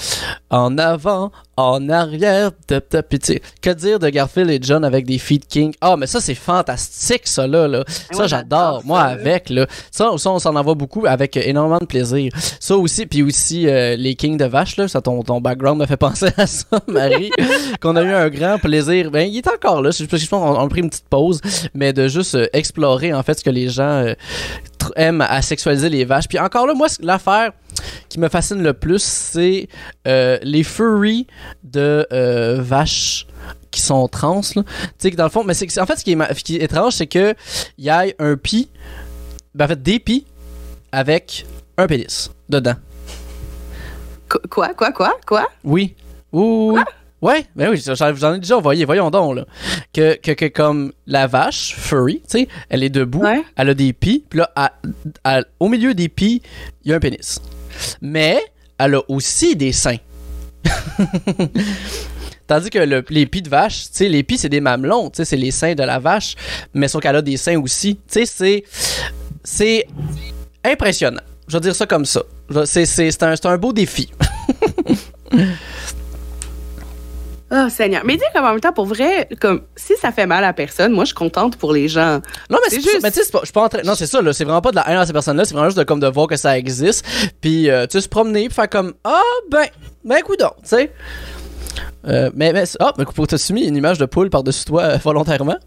en 0.49 0.77
avant, 0.77 1.31
en 1.57 1.89
arrière, 1.89 2.51
tu 2.67 2.75
sais, 3.21 3.41
que 3.61 3.69
dire 3.69 3.99
de 3.99 4.09
Garfield 4.09 4.49
et 4.49 4.59
John 4.61 4.83
avec 4.83 5.05
des 5.05 5.17
feet 5.17 5.47
king? 5.47 5.73
Ah, 5.81 5.95
mais 5.97 6.07
ça 6.07 6.19
c'est 6.19 6.35
fantastique, 6.35 7.21
ça 7.27 7.47
là, 7.47 7.67
là. 7.67 7.83
Ça 8.11 8.17
Ouais, 8.23 8.27
j'adore, 8.27 8.81
moi 8.85 9.01
avec 9.01 9.49
là. 9.49 9.65
Ça, 9.91 10.11
ça 10.17 10.31
on 10.31 10.39
s'en 10.39 10.55
envoie 10.55 10.75
beaucoup 10.75 11.05
avec 11.05 11.34
énormément 11.41 11.79
de 11.79 11.85
plaisir. 11.85 12.31
Ça 12.59 12.75
aussi, 12.77 13.05
puis 13.05 13.23
aussi 13.23 13.67
euh, 13.67 13.95
les 13.95 14.15
kings 14.15 14.37
de 14.37 14.45
vaches 14.45 14.77
là, 14.77 14.87
ça 14.87 15.01
ton, 15.01 15.21
ton 15.23 15.41
background 15.41 15.79
me 15.79 15.85
fait 15.85 15.97
penser 15.97 16.29
à 16.37 16.47
ça, 16.47 16.79
Marie, 16.87 17.31
qu'on 17.81 17.95
a 17.95 18.03
eu 18.03 18.11
un 18.11 18.29
grand 18.29 18.57
plaisir. 18.57 19.11
Ben 19.11 19.27
il 19.27 19.37
est 19.37 19.47
encore 19.47 19.81
là, 19.81 19.91
je 19.91 20.05
pense 20.05 20.27
qu'on 20.27 20.37
on 20.37 20.65
a 20.65 20.69
pris 20.69 20.81
une 20.81 20.89
petite 20.89 21.09
pause, 21.09 21.41
mais 21.73 21.93
de 21.93 22.07
juste 22.07 22.35
euh, 22.35 22.47
explorer 22.53 23.13
en 23.13 23.23
fait 23.23 23.39
ce 23.39 23.43
que 23.43 23.49
les 23.49 23.69
gens 23.69 23.83
euh, 23.83 24.13
aiment 24.95 25.21
à 25.21 25.41
sexualiser 25.41 25.89
les 25.89 26.05
vaches. 26.05 26.27
Puis 26.27 26.39
encore 26.39 26.67
là, 26.67 26.73
moi 26.73 26.87
l'affaire 27.01 27.51
qui 28.09 28.19
me 28.19 28.29
fascine 28.29 28.63
le 28.63 28.73
plus, 28.73 29.03
c'est 29.03 29.67
les 30.05 30.63
furries 30.63 31.27
de 31.63 32.07
vaches 32.61 33.27
qui 33.75 33.81
sont 33.81 34.07
trans. 34.07 34.41
Tu 34.41 34.63
sais 34.97 35.11
que 35.11 35.17
dans 35.17 35.25
le 35.25 35.29
fond, 35.29 35.43
mais 35.43 35.53
c'est 35.53 35.79
en 35.79 35.85
fait 35.85 35.97
ce 35.97 36.03
qui 36.03 36.13
est, 36.55 36.63
étrange, 36.63 36.93
c'est 36.93 37.07
que 37.07 37.35
il 37.77 37.83
y 37.83 37.89
a 37.89 38.05
un 38.19 38.37
pis, 38.37 38.69
ben 39.53 39.65
en 39.65 39.67
fait 39.67 39.83
des 39.83 39.99
pis 39.99 40.25
avec 40.95 41.45
un 41.77 41.87
pénis 41.87 42.31
dedans. 42.49 42.75
Qu- 44.29 44.47
Quoi, 44.49 44.69
quoi, 44.73 44.91
quoi, 44.91 45.17
quoi? 45.27 45.47
Oui. 45.63 45.93
Oui. 46.31 46.79
Ouais, 47.21 47.45
ben 47.55 47.69
oui, 47.71 47.81
j'en 47.85 48.33
ai 48.35 48.39
déjà 48.39 48.57
envoyé, 48.57 48.85
voyons 48.85 49.09
donc, 49.09 49.35
là. 49.35 49.45
Que, 49.93 50.15
que, 50.15 50.31
que 50.31 50.45
comme 50.45 50.91
la 51.07 51.27
vache, 51.27 51.73
furry, 51.75 52.21
tu 52.29 52.39
sais, 52.39 52.47
elle 52.69 52.83
est 52.83 52.89
debout, 52.89 53.21
Ouais. 53.23 53.41
elle 53.55 53.69
a 53.69 53.73
des 53.73 53.93
pis, 53.93 54.23
puis 54.29 54.39
là, 54.39 54.51
au 55.59 55.67
milieu 55.69 55.93
des 55.93 56.07
pis, 56.09 56.41
il 56.83 56.91
y 56.91 56.93
a 56.93 56.97
un 56.97 56.99
pénis. 56.99 57.39
Mais, 58.01 58.43
elle 58.77 58.95
a 58.95 59.01
aussi 59.09 59.55
des 59.55 59.71
seins. 59.71 59.97
Tandis 62.47 62.69
que 62.69 62.77
le- 62.79 63.03
les 63.09 63.25
pis 63.25 63.41
de 63.41 63.49
vache, 63.49 63.83
tu 63.85 63.89
sais, 63.93 64.09
les 64.09 64.21
pis, 64.21 64.37
c'est 64.37 64.49
des 64.49 64.61
mamelons, 64.61 65.09
tu 65.09 65.17
sais, 65.17 65.25
c'est 65.25 65.37
les 65.37 65.51
seins 65.51 65.73
de 65.73 65.83
la 65.83 65.97
vache, 65.99 66.35
mais 66.75 66.87
sauf 66.87 67.01
qu'elle 67.01 67.15
a 67.15 67.21
des 67.23 67.37
seins 67.37 67.59
aussi. 67.59 67.95
Tu 67.95 68.01
sais, 68.07 68.25
c'est. 68.25 68.63
C'est 69.43 69.87
impressionnant. 70.71 71.21
Je 71.47 71.57
vais 71.57 71.61
dire 71.61 71.75
ça 71.75 71.85
comme 71.85 72.05
ça. 72.05 72.21
C'est 72.65 72.85
c'est- 72.85 73.11
c'est 73.11 73.23
un, 73.23 73.35
c'est 73.35 73.45
un 73.45 73.57
beau 73.57 73.71
défi. 73.73 74.09
Oh, 77.51 77.67
Seigneur. 77.69 78.01
Mais 78.05 78.17
dire 78.17 78.27
qu'en 78.33 78.41
même 78.41 78.59
temps, 78.59 78.73
pour 78.73 78.85
vrai, 78.85 79.29
comme, 79.39 79.61
si 79.75 79.93
ça 79.97 80.11
fait 80.11 80.25
mal 80.25 80.43
à 80.43 80.53
personne, 80.53 80.91
moi, 80.91 81.03
je 81.03 81.09
suis 81.09 81.15
contente 81.15 81.57
pour 81.57 81.71
les 81.73 81.87
gens. 81.87 82.19
Non, 82.49 82.57
mais 82.63 82.69
C'est 82.69 82.81
juste. 82.81 83.01
Mais 83.03 83.11
tu 83.11 83.21
sais, 83.23 83.29
je 83.31 83.37
suis 83.43 83.53
pas 83.53 83.63
en 83.63 83.69
train. 83.69 83.81
Non, 83.83 83.93
c'est 83.95 84.07
ça, 84.07 84.21
là. 84.21 84.33
C'est 84.33 84.43
vraiment 84.43 84.61
pas 84.61 84.71
de 84.71 84.75
la 84.77 84.89
haine 84.89 84.97
à 84.97 85.05
ces 85.05 85.13
personnes-là. 85.13 85.45
C'est 85.45 85.53
vraiment 85.53 85.69
juste 85.69 85.77
de, 85.77 85.83
comme, 85.83 85.99
de 85.99 86.07
voir 86.07 86.27
que 86.27 86.35
ça 86.35 86.57
existe. 86.57 87.05
Puis, 87.41 87.69
euh, 87.69 87.85
tu 87.85 87.93
sais, 87.99 88.01
se 88.01 88.09
promener, 88.09 88.45
puis 88.47 88.55
faire 88.55 88.69
comme 88.69 88.93
Ah, 89.03 89.21
ben, 89.51 89.65
ben, 90.03 90.21
coudon, 90.23 90.51
tu 90.63 90.69
sais. 90.69 90.91
Euh, 92.07 92.29
mais, 92.35 92.53
mais, 92.53 92.63
ah, 92.79 92.93
mais 92.97 93.05
pour 93.05 93.27
t'as 93.27 93.37
mis 93.53 93.65
une 93.65 93.75
image 93.75 93.97
de 93.97 94.05
poule 94.05 94.29
par-dessus 94.29 94.65
toi 94.65 94.83
euh, 94.83 94.97
volontairement. 94.97 95.57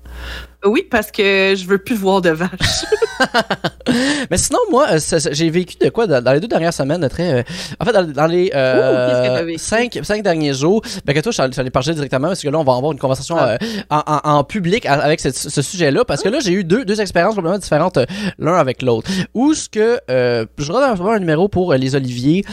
Oui, 0.65 0.85
parce 0.91 1.11
que 1.13 1.55
je 1.57 1.65
veux 1.67 1.79
plus 1.79 1.95
voir 1.95 2.21
de 2.21 2.31
vaches. 2.31 2.51
Mais 4.31 4.37
sinon, 4.37 4.59
moi, 4.71 4.87
euh, 4.93 4.99
j'ai 5.33 5.51
vécu 5.51 5.77
de 5.81 5.89
quoi 5.89 6.07
dans, 6.07 6.23
dans 6.23 6.33
les 6.33 6.41
deux 6.41 6.47
dernières 6.49 6.73
semaines 6.73 7.01
de 7.01 7.09
très. 7.09 7.33
euh, 7.33 7.43
en 7.81 7.85
fait, 7.85 7.93
dans, 7.93 8.05
dans 8.05 8.27
les 8.27 8.51
que 8.53 9.59
cinq, 9.59 9.99
cinq 10.03 10.23
derniers 10.23 10.55
jours, 10.55 10.83
ben 11.05 11.15
que 11.15 11.21
toi, 11.21 11.33
je 11.33 11.43
suis 11.53 11.61
allé 11.61 11.71
parler 11.71 11.95
directement 11.95 12.29
parce 12.29 12.41
que 12.43 12.49
là, 12.49 12.59
on 12.59 12.65
va 12.65 12.75
avoir 12.75 12.93
une 12.93 12.99
conversation 12.99 13.37
Ah. 13.39 13.57
en, 13.91 14.03
en- 14.07 14.21
en 14.39 14.45
public 14.45 14.87
avec 14.87 15.21
ce, 15.21 15.31
ce 15.33 15.63
sujet-là. 15.63 16.05
Parce 16.05 16.23
que 16.23 16.29
là, 16.29 16.39
j'ai 16.41 16.53
eu 16.53 16.65
deux, 16.65 16.85
deux 16.85 17.01
expériences 17.01 17.35
complètement 17.35 17.59
différentes 17.59 17.99
l'un 18.39 18.55
avec 18.55 18.83
l'autre. 18.83 19.11
Où 19.35 19.55
ce 19.55 19.69
que 19.69 20.01
je 20.09 20.73
recevoir 20.91 21.15
un 21.15 21.19
numéro 21.21 21.49
pour 21.49 21.73
les 21.75 21.95
Oliviers, 21.97 22.45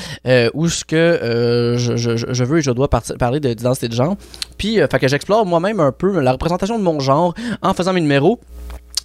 où 0.53 0.69
ce 0.69 0.85
que 0.85 1.75
je, 1.77 1.95
je- 1.95 2.33
je 2.33 2.43
veux 2.43 2.59
et 2.59 2.61
je 2.61 2.71
dois 2.71 2.89
parler 2.89 3.39
de 3.39 3.53
de 3.83 3.93
genre. 3.93 4.15
Puis, 4.57 4.79
euh, 4.81 4.87
fait 4.89 4.99
que 4.99 5.07
j'explore 5.07 5.45
moi-même 5.45 5.79
un 5.79 5.91
peu 5.91 6.19
la 6.19 6.31
représentation 6.31 6.77
de 6.79 6.83
mon 6.83 6.99
genre 6.99 7.33
en 7.61 7.73
faisant 7.73 7.93
mes 7.93 8.01
numéros. 8.01 8.39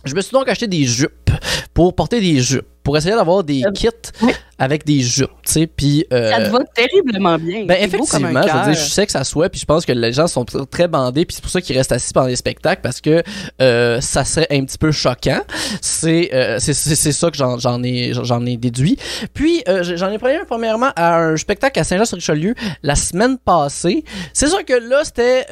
Je 0.04 0.14
me 0.14 0.20
suis 0.22 0.32
donc 0.32 0.48
acheté 0.48 0.66
des 0.66 0.84
jupes 0.84 1.30
pour 1.74 1.94
porter 1.94 2.20
des 2.20 2.40
jupes, 2.40 2.66
pour 2.82 2.96
essayer 2.96 3.14
d'avoir 3.14 3.44
des 3.44 3.62
Euh, 3.66 3.70
kits. 3.72 3.88
Avec 4.60 4.84
des 4.86 5.00
jupes, 5.00 5.30
tu 5.44 5.52
sais, 5.52 5.66
puis... 5.66 6.06
euh, 6.12 6.30
Ça 6.30 6.44
te 6.44 6.50
va 6.50 6.58
terriblement 6.74 7.36
bien. 7.38 7.64
ben 7.64 7.76
effectivement, 7.80 8.28
je 8.42 8.46
veux 8.46 8.52
dire, 8.52 8.52
cœur. 8.64 8.74
je 8.74 8.90
sais 8.90 9.06
que 9.06 9.12
ça 9.12 9.24
soit, 9.24 9.48
puis 9.48 9.60
je 9.60 9.64
pense 9.64 9.84
que 9.84 9.92
les 9.92 10.12
gens 10.12 10.28
sont 10.28 10.44
tr- 10.44 10.66
très 10.68 10.86
bandés, 10.86 11.24
puis 11.24 11.34
c'est 11.34 11.42
pour 11.42 11.50
ça 11.50 11.60
qu'ils 11.60 11.76
restent 11.76 11.92
assis 11.92 12.12
pendant 12.12 12.28
les 12.28 12.36
spectacles 12.36 12.82
parce 12.82 13.00
que 13.00 13.22
euh, 13.60 14.00
ça 14.00 14.24
serait 14.24 14.46
un 14.50 14.64
petit 14.64 14.78
peu 14.78 14.92
choquant. 14.92 15.40
C'est 15.80 16.30
euh, 16.34 16.58
c'est 16.60 16.74
ça 17.12 17.30
que 17.30 17.36
j'en 17.36 17.82
ai 17.82 18.12
j'en 18.12 18.44
ai 18.46 18.56
déduit. 18.56 18.96
Puis 19.34 19.62
j'en 19.96 20.10
ai 20.12 20.18
pris 20.18 20.36
un 20.36 20.44
premièrement 20.44 20.90
à 20.94 21.18
un 21.18 21.36
spectacle 21.36 21.80
à 21.80 21.84
Saint-Jean-sur-Richelieu 21.84 22.54
la 22.82 22.94
semaine 22.94 23.38
passée. 23.38 24.04
C'est 24.34 24.48
sûr 24.48 24.64
que 24.64 24.74
là 24.74 25.02
c'était 25.04 25.46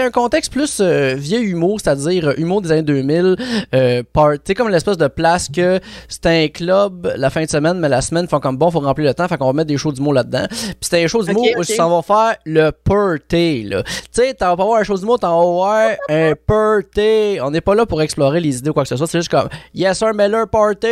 un 0.00 0.10
contexte 0.10 0.50
plus 0.52 0.80
vieux 0.80 1.42
humour, 1.42 1.80
c'est-à-dire 1.80 2.32
humour 2.38 2.62
des 2.62 2.72
années 2.72 2.82
2000, 2.82 3.36
euh, 3.74 4.02
part, 4.12 4.32
comme 4.56 4.70
l'espèce 4.70 4.96
de 4.96 5.08
place 5.08 5.48
que 5.54 5.80
c'était 6.08 6.44
un 6.44 6.48
club 6.48 7.12
la 7.16 7.25
fin 7.30 7.44
de 7.44 7.50
semaine, 7.50 7.78
mais 7.78 7.88
la 7.88 8.00
semaine 8.00 8.26
font 8.28 8.40
comme 8.40 8.56
bon, 8.56 8.70
faut 8.70 8.80
remplir 8.80 9.06
le 9.06 9.14
temps, 9.14 9.28
fait 9.28 9.36
qu'on 9.36 9.46
va 9.46 9.52
mettre 9.52 9.68
des 9.68 9.76
shows 9.76 9.92
d'humour 9.92 10.14
là-dedans. 10.14 10.46
Puis 10.50 10.76
c'était 10.80 11.04
un 11.04 11.06
show 11.06 11.22
d'humour 11.22 11.44
Ok, 11.44 11.52
où 11.56 11.60
ok. 11.60 11.68
ils 11.68 11.74
s'en 11.74 11.88
vont 11.88 12.02
faire 12.02 12.36
le 12.44 12.70
party, 12.70 13.64
là. 13.64 13.82
Tu 13.82 13.92
sais, 14.12 14.34
t'en 14.34 14.46
vas 14.50 14.56
pas 14.56 14.64
voir 14.64 14.80
un 14.80 14.84
show 14.84 14.96
d'humour, 14.96 15.18
t'en 15.18 15.38
vas 15.38 15.50
voir 15.50 15.90
un 16.08 16.32
party. 16.46 17.38
On 17.42 17.50
n'est 17.50 17.60
pas 17.60 17.74
là 17.74 17.86
pour 17.86 18.02
explorer 18.02 18.40
les 18.40 18.58
idées 18.58 18.70
ou 18.70 18.72
quoi 18.72 18.82
que 18.82 18.88
ce 18.88 18.96
soit, 18.96 19.06
c'est 19.06 19.18
juste 19.18 19.30
comme 19.30 19.48
Yes 19.74 19.98
sir, 19.98 20.12
Miller 20.14 20.46
party! 20.48 20.86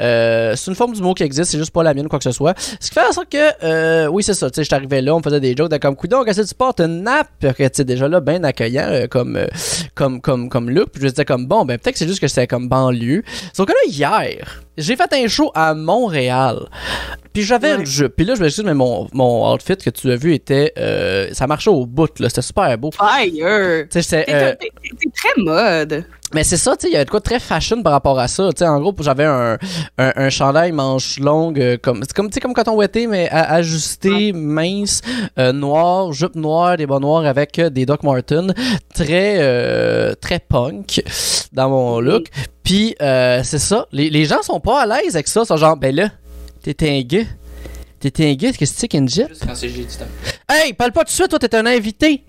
Euh, 0.00 0.54
c'est 0.56 0.70
une 0.70 0.74
forme 0.76 0.92
d'humour 0.92 1.14
qui 1.14 1.22
existe, 1.22 1.50
c'est 1.50 1.58
juste 1.58 1.72
pas 1.72 1.82
la 1.82 1.94
mienne 1.94 2.06
ou 2.06 2.08
quoi 2.08 2.18
que 2.18 2.24
ce 2.24 2.32
soit. 2.32 2.54
Ce 2.58 2.88
qui 2.88 2.94
fait 2.94 3.06
en 3.06 3.12
sorte 3.12 3.28
que, 3.30 3.64
euh, 3.64 4.06
oui, 4.08 4.22
c'est 4.22 4.34
ça, 4.34 4.50
tu 4.50 4.56
sais, 4.56 4.64
j'étais 4.64 4.74
arrivé 4.76 5.00
là, 5.00 5.14
on 5.14 5.18
me 5.18 5.22
faisait 5.22 5.40
des 5.40 5.54
jokes 5.56 5.70
de 5.70 5.76
comme, 5.78 5.96
coudon, 5.96 6.24
qu'est-ce 6.24 6.42
que 6.42 6.46
tu 6.46 6.54
portes? 6.54 6.80
Une 6.80 7.02
nappe? 7.02 7.28
Que, 7.40 7.50
tu 7.64 7.68
sais, 7.72 7.84
déjà 7.84 8.08
là, 8.08 8.20
bien 8.20 8.42
accueillant, 8.44 8.86
euh, 8.88 9.06
comme, 9.06 9.38
comme, 9.94 10.20
comme, 10.20 10.48
comme 10.48 10.70
look. 10.70 10.90
Puis 10.90 11.00
je 11.00 11.06
me 11.06 11.10
disais 11.10 11.24
comme, 11.24 11.46
bon, 11.46 11.64
ben, 11.64 11.78
peut-être 11.78 11.94
que 11.94 11.98
c'est 11.98 12.08
juste 12.08 12.20
que 12.20 12.28
c'était 12.28 12.46
comme 12.46 12.68
banlieue. 12.68 13.22
Sauf 13.52 13.66
que 13.66 13.72
là, 13.72 13.78
hier, 13.88 14.62
j'ai 14.76 14.96
fait 14.96 15.12
un 15.12 15.28
show 15.28 15.50
à 15.54 15.74
Montréal. 15.74 16.68
Puis 17.32 17.42
j'avais. 17.42 17.76
Puis 17.78 18.24
là, 18.24 18.34
je 18.34 18.42
me 18.42 18.48
suis 18.48 18.62
dit, 18.62 18.66
mais 18.66 18.74
mon, 18.74 19.08
mon 19.12 19.52
outfit 19.52 19.76
que 19.76 19.90
tu 19.90 20.10
as 20.10 20.16
vu 20.16 20.32
était, 20.32 20.72
euh, 20.78 21.28
ça 21.32 21.46
marchait 21.46 21.70
au 21.70 21.84
bout, 21.84 22.18
là. 22.18 22.28
C'était 22.28 22.42
super 22.42 22.76
beau. 22.78 22.90
Fire! 22.90 23.86
T'es 23.88 24.00
euh, 24.28 24.54
t'es 24.58 25.10
très 25.14 25.42
mode. 25.42 26.04
Mais 26.34 26.44
c'est 26.44 26.56
ça, 26.56 26.76
tu 26.76 26.86
sais, 26.86 26.92
il 26.92 26.94
y 26.94 26.98
a 26.98 27.04
de 27.04 27.10
quoi 27.10 27.20
très 27.20 27.38
fashion 27.40 27.82
par 27.82 27.92
rapport 27.92 28.18
à 28.18 28.28
ça. 28.28 28.48
Tu 28.52 28.58
sais, 28.58 28.66
en 28.66 28.80
gros, 28.80 28.94
j'avais 29.00 29.24
un, 29.24 29.58
un, 29.98 30.12
un 30.16 30.30
chandail 30.30 30.72
manche 30.72 31.18
longue, 31.18 31.60
euh, 31.60 31.76
comme, 31.80 32.02
c'est 32.02 32.12
comme, 32.12 32.30
sais, 32.32 32.40
comme 32.40 32.52
coton 32.52 32.74
ouetté, 32.74 33.06
mais 33.06 33.28
ajusté, 33.30 34.32
mince, 34.32 35.02
euh, 35.38 35.52
noir, 35.52 36.12
jupe 36.12 36.34
noire, 36.34 36.76
des 36.76 36.86
bas 36.86 36.98
noirs 36.98 37.26
avec 37.26 37.58
euh, 37.58 37.70
des 37.70 37.86
Doc 37.86 38.02
Martens, 38.02 38.52
très, 38.94 39.36
euh, 39.38 40.14
très 40.14 40.38
punk 40.40 41.02
dans 41.52 41.70
mon 41.70 42.00
look. 42.00 42.26
Puis, 42.62 42.96
euh, 43.00 43.42
c'est 43.44 43.60
ça, 43.60 43.86
les, 43.92 44.10
les 44.10 44.24
gens 44.24 44.42
sont 44.42 44.60
pas 44.60 44.82
à 44.82 44.86
l'aise 44.86 45.14
avec 45.14 45.28
ça, 45.28 45.44
sont 45.44 45.56
genre, 45.56 45.76
ben 45.76 45.94
là, 45.94 46.10
t'étais 46.62 46.90
un 46.90 47.02
gars. 47.02 47.24
T'étais 47.98 48.30
un 48.30 48.34
gars, 48.34 48.52
qu'est-ce 48.52 48.72
que 48.74 48.78
c'est 48.80 48.88
qu'une 48.88 49.08
Jeep? 49.08 49.28
Juste 49.28 49.46
quand 49.46 49.54
c'est. 49.54 49.70
Hey, 50.48 50.74
parle 50.74 50.92
pas 50.92 51.00
tout 51.00 51.06
de 51.06 51.10
suite, 51.10 51.30
toi, 51.30 51.38
t'es 51.38 51.54
un 51.56 51.64
invité. 51.64 52.22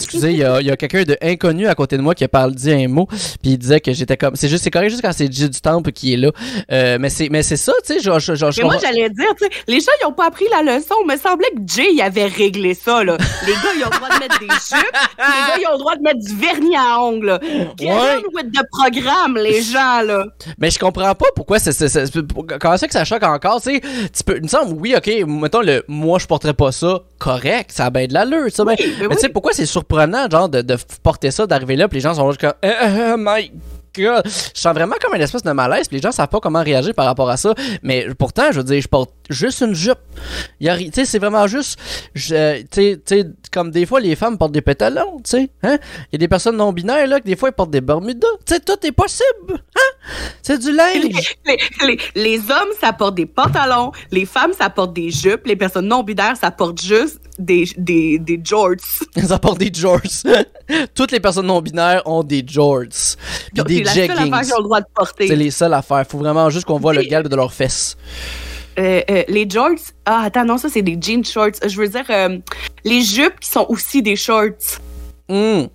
Excusez, 0.00 0.30
il 0.32 0.38
y 0.38 0.44
a, 0.44 0.60
il 0.60 0.66
y 0.66 0.70
a 0.70 0.76
quelqu'un 0.76 1.02
de 1.04 1.16
inconnu 1.22 1.66
à 1.66 1.74
côté 1.74 1.96
de 1.96 2.02
moi 2.02 2.14
qui 2.14 2.24
a 2.24 2.28
parlé 2.28 2.54
dit 2.54 2.72
un 2.72 2.88
mot, 2.88 3.06
puis 3.06 3.52
il 3.52 3.58
disait 3.58 3.80
que 3.80 3.92
j'étais 3.92 4.16
comme. 4.16 4.36
C'est 4.36 4.48
juste, 4.48 4.64
c'est 4.64 4.70
correct 4.70 4.90
juste 4.90 5.02
quand 5.02 5.12
c'est 5.12 5.30
J 5.32 5.48
du 5.48 5.60
Temple 5.60 5.92
qui 5.92 6.14
est 6.14 6.16
là. 6.16 6.30
Euh, 6.72 6.98
mais 7.00 7.08
c'est, 7.10 7.28
mais 7.30 7.42
c'est 7.42 7.56
ça, 7.56 7.72
tu 7.86 7.94
sais, 7.94 8.00
je, 8.00 8.18
je, 8.18 8.34
je 8.34 8.44
Mais 8.60 8.64
moi, 8.64 8.76
j'allais 8.80 9.08
dire, 9.10 9.26
tu 9.38 9.44
sais, 9.44 9.50
les 9.66 9.80
gens, 9.80 9.92
ils 10.02 10.06
ont 10.06 10.12
pas 10.12 10.26
appris 10.26 10.46
la 10.50 10.62
leçon. 10.76 10.94
Il 11.04 11.12
me 11.12 11.16
semblait 11.16 11.50
que 11.50 11.60
Jay, 11.66 11.88
il 11.92 12.00
avait 12.00 12.26
réglé 12.26 12.74
ça, 12.74 13.02
là. 13.04 13.16
Les 13.46 13.52
gars, 13.52 13.58
ils 13.76 13.82
ont 13.84 13.90
le 13.90 13.96
droit 13.96 14.08
de 14.08 14.18
mettre 14.20 14.38
des 14.40 14.46
jupes. 14.46 14.92
les 15.18 15.24
gars, 15.24 15.58
ils 15.60 15.66
ont 15.68 15.72
le 15.72 15.78
droit 15.78 15.96
de 15.96 16.02
mettre 16.02 16.20
du 16.20 16.34
vernis 16.36 16.76
à 16.76 17.00
ongles. 17.00 17.38
Get 17.78 17.86
Ouais. 17.92 18.22
with 18.34 18.52
the 18.52 18.62
programme, 18.70 19.36
les 19.36 19.62
gens, 19.62 20.02
là. 20.02 20.24
mais 20.58 20.70
je 20.70 20.78
comprends 20.78 21.14
pas 21.14 21.26
pourquoi 21.34 21.58
c'est, 21.58 21.72
c'est, 21.72 21.88
c'est- 21.88 22.12
comment 22.60 22.76
c'est 22.76 22.86
que 22.86 22.92
ça 22.92 23.04
choque 23.04 23.22
encore, 23.22 23.60
tu 23.60 23.70
sais. 23.74 23.80
Tu 24.16 24.24
peux, 24.24 24.36
il 24.36 24.42
me 24.42 24.48
semble, 24.48 24.74
oui, 24.80 24.94
ok, 24.96 25.10
mettons 25.26 25.60
le, 25.60 25.84
moi 25.88 26.18
je 26.18 26.26
porterais 26.26 26.54
pas 26.54 26.72
ça, 26.72 27.00
correct, 27.18 27.70
ça 27.72 27.86
a 27.86 27.90
bien 27.90 28.06
de 28.06 28.12
l'allure, 28.14 28.46
ça. 28.50 28.64
Oui, 28.64 28.74
mais 28.78 29.08
mais 29.08 29.14
tu 29.16 29.22
sais, 29.22 29.28
pourquoi 29.28 29.52
c'est 29.52 29.66
surprenant, 29.66 29.87
genre, 30.30 30.48
de, 30.48 30.62
de 30.62 30.76
porter 31.02 31.30
ça, 31.30 31.46
d'arriver 31.46 31.76
là, 31.76 31.88
puis 31.88 31.96
les 31.96 32.02
gens 32.02 32.14
sont 32.14 32.28
juste 32.30 32.40
comme, 32.40 32.52
Eh, 32.62 32.68
eh, 32.68 33.14
my 33.16 33.50
God. 33.96 34.22
Je 34.54 34.60
sens 34.60 34.74
vraiment 34.74 34.94
comme 35.00 35.14
une 35.16 35.22
espèce 35.22 35.42
de 35.42 35.50
malaise, 35.50 35.88
puis 35.88 35.96
les 35.96 36.02
gens 36.02 36.12
savent 36.12 36.28
pas 36.28 36.38
comment 36.38 36.62
réagir 36.62 36.94
par 36.94 37.06
rapport 37.06 37.28
à 37.30 37.36
ça. 37.36 37.52
Mais 37.82 38.06
pourtant, 38.16 38.44
je 38.52 38.58
veux 38.58 38.64
dire, 38.64 38.80
je 38.80 38.86
porte 38.86 39.10
juste 39.28 39.60
une 39.62 39.74
jupe. 39.74 39.98
Tu 40.60 40.66
sais, 40.92 41.04
c'est 41.04 41.18
vraiment 41.18 41.46
juste, 41.48 41.80
sais, 42.14 42.64
tu 42.70 43.00
sais, 43.04 43.26
comme 43.50 43.70
des 43.72 43.86
fois, 43.86 43.98
les 43.98 44.14
femmes 44.14 44.38
portent 44.38 44.52
des 44.52 44.60
pétalons, 44.60 45.16
tu 45.24 45.30
sais, 45.30 45.50
hein? 45.64 45.78
Il 46.12 46.12
y 46.12 46.16
a 46.16 46.18
des 46.18 46.28
personnes 46.28 46.58
non 46.58 46.72
binaires, 46.72 47.06
là, 47.08 47.18
que 47.18 47.24
des 47.24 47.34
fois, 47.34 47.48
ils 47.48 47.52
portent 47.54 47.70
des 47.70 47.80
bermudas. 47.80 48.28
Tu 48.46 48.54
sais, 48.54 48.60
tout 48.60 48.76
est 48.86 48.92
possible, 48.92 49.54
hein? 49.54 50.10
C'est 50.42 50.58
du 50.58 50.70
linge. 50.72 51.34
Les, 51.46 51.56
les- 51.86 51.98
les 52.14 52.38
hommes, 52.38 52.70
ça 52.80 52.92
porte 52.92 53.14
des 53.16 53.26
pantalons. 53.26 53.90
Les 54.12 54.26
femmes, 54.26 54.52
ça 54.52 54.70
porte 54.70 54.92
des 54.92 55.10
jupes. 55.10 55.46
Les 55.46 55.56
personnes 55.56 55.88
non 55.88 56.02
binaires, 56.04 56.36
ça 56.40 56.50
porte 56.50 56.80
juste 56.80 57.18
des, 57.38 57.64
des, 57.76 58.18
des 58.18 58.40
jorts. 58.42 58.74
Ça 59.26 59.38
porte 59.38 59.58
des 59.58 59.70
jorts. 59.72 60.00
Toutes 60.94 61.12
les 61.12 61.20
personnes 61.20 61.46
non 61.46 61.60
binaires 61.60 62.02
ont 62.06 62.22
des 62.22 62.44
jorts. 62.46 62.82
Puis 63.54 63.64
des 63.64 63.76
C'est 63.78 63.82
la 63.84 63.92
jeggings. 63.92 64.16
qu'ils 64.42 64.54
ont 64.54 64.58
le 64.58 64.62
droit 64.64 64.80
de 64.80 64.86
porter. 64.94 65.28
C'est 65.28 65.36
les 65.36 65.50
seules 65.50 65.74
affaires. 65.74 66.04
Faut 66.08 66.18
vraiment 66.18 66.50
juste 66.50 66.64
qu'on 66.66 66.78
voit 66.78 66.94
le 66.94 67.02
galbe 67.02 67.28
de 67.28 67.36
leurs 67.36 67.52
fesses. 67.52 67.96
Euh, 68.78 69.02
euh, 69.10 69.24
les 69.28 69.48
jorts, 69.50 69.70
ah 70.06 70.22
attends, 70.26 70.44
non, 70.44 70.56
ça 70.56 70.68
c'est 70.68 70.82
des 70.82 70.96
jean 71.00 71.24
shorts. 71.24 71.66
Je 71.66 71.76
veux 71.80 71.88
dire, 71.88 72.04
euh, 72.10 72.38
les 72.84 73.02
jupes 73.02 73.40
qui 73.40 73.50
sont 73.50 73.66
aussi 73.68 74.02
des 74.02 74.14
shorts. 74.14 74.78
Hum. 75.28 75.66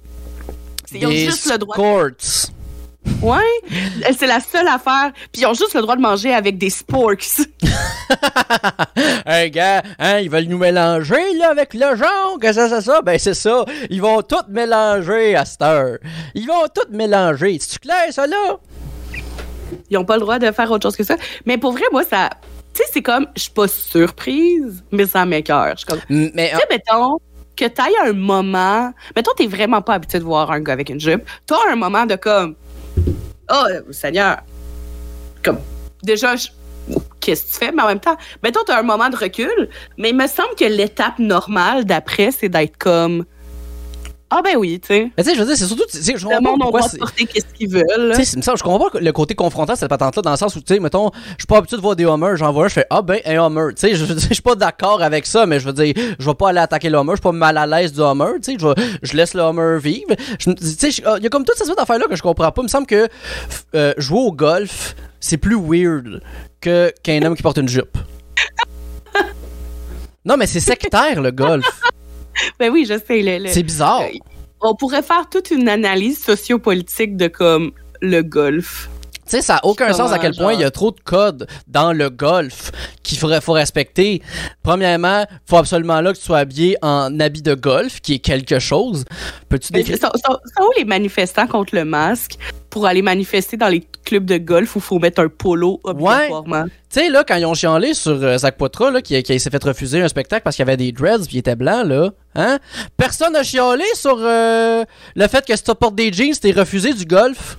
Ils 0.94 1.06
ont 1.06 1.10
Des 1.10 1.26
juste 1.26 1.52
le 1.52 1.58
droit. 1.58 1.76
skirts. 1.76 2.52
Ouais, 3.22 4.12
c'est 4.18 4.28
la 4.28 4.40
seule 4.40 4.68
affaire. 4.68 5.12
Puis 5.32 5.44
ils 5.44 5.46
ont 5.46 5.54
juste 5.54 5.74
le 5.76 5.82
droit 5.82 5.96
de 5.96 6.02
manger 6.02 6.34
avec 6.34 6.58
des 6.58 6.70
sporks. 6.70 7.26
Un 9.26 9.48
gars, 9.48 9.82
hein, 10.00 10.20
ils 10.20 10.30
veulent 10.30 10.46
nous 10.46 10.58
mélanger, 10.58 11.34
là, 11.38 11.52
avec 11.52 11.74
le 11.74 11.96
genre, 11.96 12.38
que 12.42 12.52
ça, 12.52 12.70
ça, 12.70 12.82
ça? 12.82 13.02
Ben, 13.02 13.18
c'est 13.18 13.34
ça. 13.34 13.66
Ils 13.90 14.02
vont 14.02 14.22
tout 14.22 14.44
mélanger 14.50 15.36
à 15.36 15.46
cette 15.46 15.62
heure. 15.62 15.98
Ils 16.36 16.48
vont 16.48 16.68
tout 16.74 16.92
mélanger. 16.92 17.58
C'est-tu 17.60 17.80
clair, 17.80 18.12
ça, 18.12 18.28
là? 18.28 18.58
Ils 19.90 19.98
ont 19.98 20.06
pas 20.06 20.16
le 20.16 20.22
droit 20.22 20.40
de 20.40 20.52
faire 20.52 20.70
autre 20.72 20.84
chose 20.84 20.96
que 20.96 21.04
ça. 21.04 21.16
Mais 21.46 21.58
pour 21.58 21.72
vrai, 21.72 21.84
moi, 21.92 22.04
ça. 22.04 22.30
Tu 22.74 22.82
sais, 22.82 22.90
c'est 22.92 23.02
comme, 23.02 23.28
je 23.36 23.44
suis 23.44 23.52
pas 23.52 23.68
surprise, 23.68 24.84
mais 24.92 25.06
ça 25.06 25.26
m'écoeure. 25.26 25.74
Je 25.74 25.78
suis 25.78 25.86
comme, 25.86 26.02
Mais, 26.10 26.50
Tu 26.52 26.58
sais, 26.58 26.64
mettons 26.70 27.20
que 27.56 27.66
t'ailles 27.66 27.94
un 28.04 28.14
moment. 28.14 28.92
Mettons, 29.16 29.32
t'es 29.36 29.48
vraiment 29.48 29.82
pas 29.82 29.96
habitué 29.96 30.20
de 30.20 30.24
voir 30.24 30.52
un 30.52 30.60
gars 30.60 30.74
avec 30.74 30.90
une 30.90 31.00
jupe. 31.00 31.24
T'as 31.46 31.72
un 31.72 31.76
moment 31.76 32.06
de 32.06 32.16
comme. 32.16 32.56
Oh, 33.52 33.66
Seigneur. 33.92 34.38
Comme. 35.44 35.60
Déjà, 36.04 36.36
je- 36.36 36.48
qu'est-ce 37.20 37.44
que 37.46 37.52
tu 37.52 37.56
fais? 37.66 37.72
Mais 37.72 37.82
en 37.84 37.88
même 37.88 38.00
temps, 38.00 38.18
mettons, 38.42 38.62
t'as 38.66 38.80
un 38.80 38.84
moment 38.84 39.10
de 39.10 39.16
recul. 39.16 39.70
Mais 39.98 40.10
il 40.10 40.16
me 40.16 40.28
semble 40.28 40.56
que 40.58 40.66
l'étape 40.66 41.20
normale 41.20 41.86
d'après, 41.86 42.32
c'est 42.32 42.50
d'être 42.50 42.78
comme. 42.78 43.26
Ah, 44.36 44.42
ben 44.42 44.58
oui, 44.58 44.80
tu 44.80 44.88
sais. 44.88 45.12
mais 45.16 45.24
tu 45.24 45.30
sais, 45.30 45.36
je 45.36 45.40
veux 45.42 45.46
dire, 45.46 45.56
c'est 45.56 45.68
surtout, 45.68 45.86
tu 45.86 46.02
sais, 46.02 46.14
je 46.18 46.26
comprends 46.26 46.42
pas 46.42 46.56
pourquoi 46.60 46.82
c'est... 46.82 46.98
porter 46.98 47.26
qu'est-ce 47.26 47.54
qu'ils 47.54 47.70
veulent. 47.70 48.14
Tu 48.16 48.26
sais, 48.26 48.40
je 48.42 48.64
comprends 48.64 48.90
pas 48.90 49.00
le 49.00 49.12
côté 49.12 49.36
confrontant 49.36 49.76
cette 49.76 49.90
patente-là, 49.90 50.24
dans 50.24 50.32
le 50.32 50.38
sens 50.38 50.56
où, 50.56 50.60
tu 50.60 50.74
sais, 50.74 50.80
mettons, 50.80 51.12
je 51.14 51.42
suis 51.42 51.48
pas 51.48 51.58
habitué 51.58 51.78
de 51.78 51.84
voir 51.84 51.96
des 51.96 52.06
Hummers, 52.06 52.38
j'en 52.38 52.52
vois 52.52 52.66
un, 52.66 52.68
je 52.68 52.74
fais, 52.74 52.88
ah 52.90 53.04
ben, 53.04 53.20
un 53.26 53.46
Hummer. 53.46 53.76
Tu 53.76 53.82
sais, 53.82 53.96
je, 53.96 54.34
suis 54.34 54.42
pas 54.42 54.56
d'accord 54.56 55.04
avec 55.04 55.28
ça, 55.28 55.46
mais 55.46 55.60
je 55.60 55.68
veux 55.68 55.74
dire, 55.74 55.94
je 56.18 56.26
vais 56.26 56.34
pas 56.34 56.50
aller 56.50 56.62
attaquer 56.62 56.90
le 56.90 56.98
Hummer, 56.98 57.12
je 57.12 57.18
suis 57.18 57.22
pas 57.22 57.32
mal 57.32 57.60
à 57.60 57.68
l'aise 57.68 57.94
du 57.94 58.02
Hummer, 58.02 58.40
tu 58.44 58.58
sais, 58.58 58.76
je, 59.04 59.16
laisse 59.16 59.36
le 59.36 59.42
Hummer 59.42 59.78
vivre. 59.80 60.16
Tu 60.40 60.52
sais, 60.62 60.90
ah, 61.06 61.16
il 61.20 61.24
y 61.24 61.28
a 61.28 61.30
comme 61.30 61.46
toute 61.46 61.56
cette 61.56 61.68
sorte 61.68 61.78
d'affaires-là 61.78 62.08
que 62.10 62.16
je 62.16 62.24
comprends 62.24 62.52
pas. 62.52 62.62
Il 62.62 62.64
me 62.64 62.70
semble 62.70 62.88
que 62.88 63.08
euh, 63.76 63.94
jouer 64.00 64.20
au 64.20 64.32
golf, 64.32 64.96
c'est 65.20 65.38
plus 65.38 65.60
weird 65.60 66.24
que 66.60 66.92
qu'un 67.04 67.22
homme 67.22 67.36
qui 67.36 67.44
porte 67.44 67.60
une 67.60 67.70
jupe. 67.70 68.00
Non, 70.26 70.38
mais 70.38 70.48
c'est 70.48 70.62
sectaire, 70.62 71.22
le 71.22 71.32
golf. 71.32 71.66
Ben 72.60 72.72
oui, 72.72 72.86
je 72.88 72.98
sais. 73.00 73.22
le- 73.22 73.44
le- 73.44 73.50
C'est 73.50 73.64
bizarre. 73.64 74.02
Euh, 74.02 74.18
on 74.62 74.76
pourrait 74.76 75.04
faire 75.04 75.30
toute 75.30 75.52
une 75.52 75.68
analyse 75.68 76.24
sociopolitique 76.24 77.18
de 77.18 77.28
comme 77.28 77.72
le 78.02 78.22
golf. 78.22 78.90
Tu 79.26 79.32
sais, 79.38 79.42
ça 79.42 79.56
a 79.58 79.66
aucun 79.66 79.94
sens 79.94 80.12
à 80.12 80.20
quel 80.20 80.36
point 80.36 80.54
il 80.54 80.60
y 80.60 80.64
a 80.66 80.72
trop 80.72 80.92
de 80.92 81.00
codes 81.04 81.48
dans 81.68 81.94
le 81.94 82.10
golf 82.10 82.72
qu'il 83.04 83.18
faudrait 83.18 83.40
faut 83.42 83.54
respecter. 83.54 84.22
Premièrement, 84.64 85.26
faut 85.46 85.58
absolument 85.58 86.02
là 86.02 86.12
que 86.14 86.18
tu 86.18 86.24
sois 86.26 86.40
habillé 86.40 86.78
en 86.82 87.20
habit 87.20 87.42
de 87.42 87.54
golf, 87.54 88.02
qui 88.02 88.16
est 88.16 88.20
quelque 88.20 88.60
chose. 88.60 89.06
Peux-tu 89.50 89.72
décrire? 89.72 89.98
Sont, 89.98 90.12
sont- 90.16 90.40
sont 90.58 90.64
où 90.66 90.72
les 90.78 90.86
manifestants 90.86 91.48
contre 91.48 91.76
le 91.76 91.86
masque 91.86 92.36
pour 92.70 92.86
aller 92.86 93.02
manifester 93.02 93.56
dans 93.56 93.68
les 93.70 93.82
clubs 94.04 94.26
de 94.26 94.38
golf 94.38 94.76
où 94.76 94.80
il 94.80 94.84
faut 94.84 95.00
mettre 95.00 95.22
un 95.22 95.30
polo 95.30 95.80
obligatoirement? 95.84 96.66
Tu 96.66 97.00
sais, 97.00 97.10
là, 97.10 97.24
quand 97.26 97.36
ils 97.36 97.46
ont 97.46 97.54
chialé 97.54 97.94
sur 97.94 98.12
euh, 98.22 98.38
Zach 98.38 98.58
Poitras, 98.58 98.92
là, 98.92 99.02
qui, 99.02 99.22
qui 99.24 99.40
s'est 99.40 99.50
fait 99.50 99.64
refuser 99.64 100.02
un 100.02 100.08
spectacle 100.08 100.44
parce 100.44 100.56
qu'il 100.56 100.66
y 100.66 100.68
avait 100.68 100.78
des 100.78 100.92
dreads 100.92 101.26
puis 101.28 101.36
il 101.36 101.40
était 101.40 101.56
blanc, 101.56 101.84
là, 101.84 102.10
hein? 102.36 102.60
Personne 102.98 103.34
n'a 103.34 103.44
chialé 103.44 103.86
sur 103.96 104.18
euh, 104.20 104.84
le 105.16 105.28
fait 105.28 105.46
que 105.46 105.56
si 105.56 105.64
tu 105.64 105.74
portes 105.76 105.96
des 105.96 106.12
jeans, 106.12 106.34
t'es 106.36 106.52
refusé 106.52 106.94
du 106.94 107.06
golf. 107.06 107.58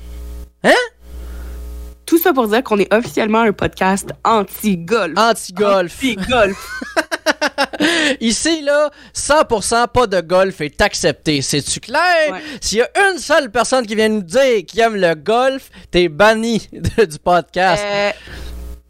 Tout 2.06 2.18
ça 2.18 2.32
pour 2.32 2.46
dire 2.48 2.62
qu'on 2.62 2.78
est 2.78 2.92
officiellement 2.92 3.40
un 3.40 3.52
podcast 3.52 4.10
anti-golf. 4.24 5.14
Anti-golf. 5.18 5.94
Anti-golf. 5.96 6.82
Ici, 8.20 8.62
là, 8.62 8.90
100% 9.14 9.88
pas 9.88 10.06
de 10.06 10.20
golf 10.20 10.60
est 10.60 10.80
accepté. 10.80 11.40
C'est-tu 11.42 11.80
clair? 11.80 12.32
Ouais. 12.32 12.40
S'il 12.60 12.78
y 12.78 12.82
a 12.82 12.88
une 13.10 13.18
seule 13.18 13.50
personne 13.50 13.86
qui 13.86 13.94
vient 13.94 14.08
nous 14.08 14.22
dire 14.22 14.64
qu'il 14.66 14.80
aime 14.80 14.96
le 14.96 15.14
golf, 15.14 15.70
t'es 15.90 16.08
banni 16.08 16.68
de- 16.72 17.04
du 17.04 17.18
podcast. 17.18 17.82
Euh, 17.86 18.10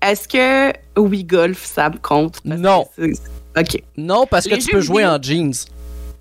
est-ce 0.02 0.28
que 0.28 0.72
Wii 1.00 1.24
Golf, 1.24 1.64
ça 1.64 1.90
me 1.90 1.98
compte? 1.98 2.40
Parce 2.46 2.60
Non. 2.60 2.86
que 2.96 3.10
OK. 3.60 3.82
Non, 3.96 4.26
parce 4.26 4.46
que 4.48 4.56
tu 4.56 4.70
peux 4.72 4.80
jouer 4.80 5.02
vidéo- 5.04 5.16
en 5.16 5.22
jeans. 5.22 5.54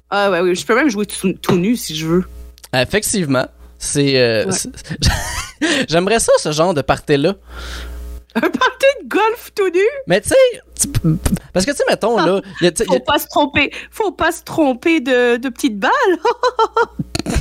Ah 0.09 0.29
ouais, 0.29 0.41
oui, 0.41 0.55
je 0.55 0.63
peux 0.65 0.75
même 0.75 0.89
jouer 0.89 1.07
tout, 1.07 1.33
tout 1.33 1.55
nu 1.55 1.75
si 1.75 1.95
je 1.95 2.05
veux. 2.05 2.23
Effectivement. 2.71 3.47
C'est. 3.79 4.17
euh, 4.19 4.45
Ouais. 4.45 4.51
J'aimerais 5.89 6.19
ça, 6.19 6.31
ce 6.39 6.51
genre 6.51 6.73
de 6.73 6.81
party-là. 6.81 7.33
Un 8.35 8.41
party 8.41 8.85
de 9.03 9.07
golf 9.07 9.51
tout 9.55 9.69
nu? 9.69 9.79
Mais 10.07 10.19
tu 10.21 10.29
sais, 10.29 10.35
parce 11.53 11.65
que 11.65 11.71
tu 11.71 11.77
sais, 11.77 11.83
mettons, 11.87 12.17
là. 12.17 12.41
y 12.61 12.65
a- 12.67 12.69
y 12.69 12.85
Faut 12.85 12.95
a- 12.95 12.99
pas 12.99 13.19
se 13.19 13.27
tromper. 13.27 13.71
Faut 13.91 14.11
pas 14.11 14.31
se 14.31 14.43
tromper 14.43 14.99
de, 15.01 15.37
de 15.37 15.49
petites 15.49 15.77
balles. 15.79 15.91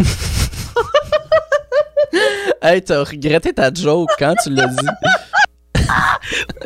Hey, 2.60 2.82
t'as 2.82 3.02
regretté 3.02 3.52
ta 3.54 3.72
joke 3.72 4.10
quand 4.18 4.34
tu 4.42 4.50
l'as 4.50 4.66
dit. 4.66 4.86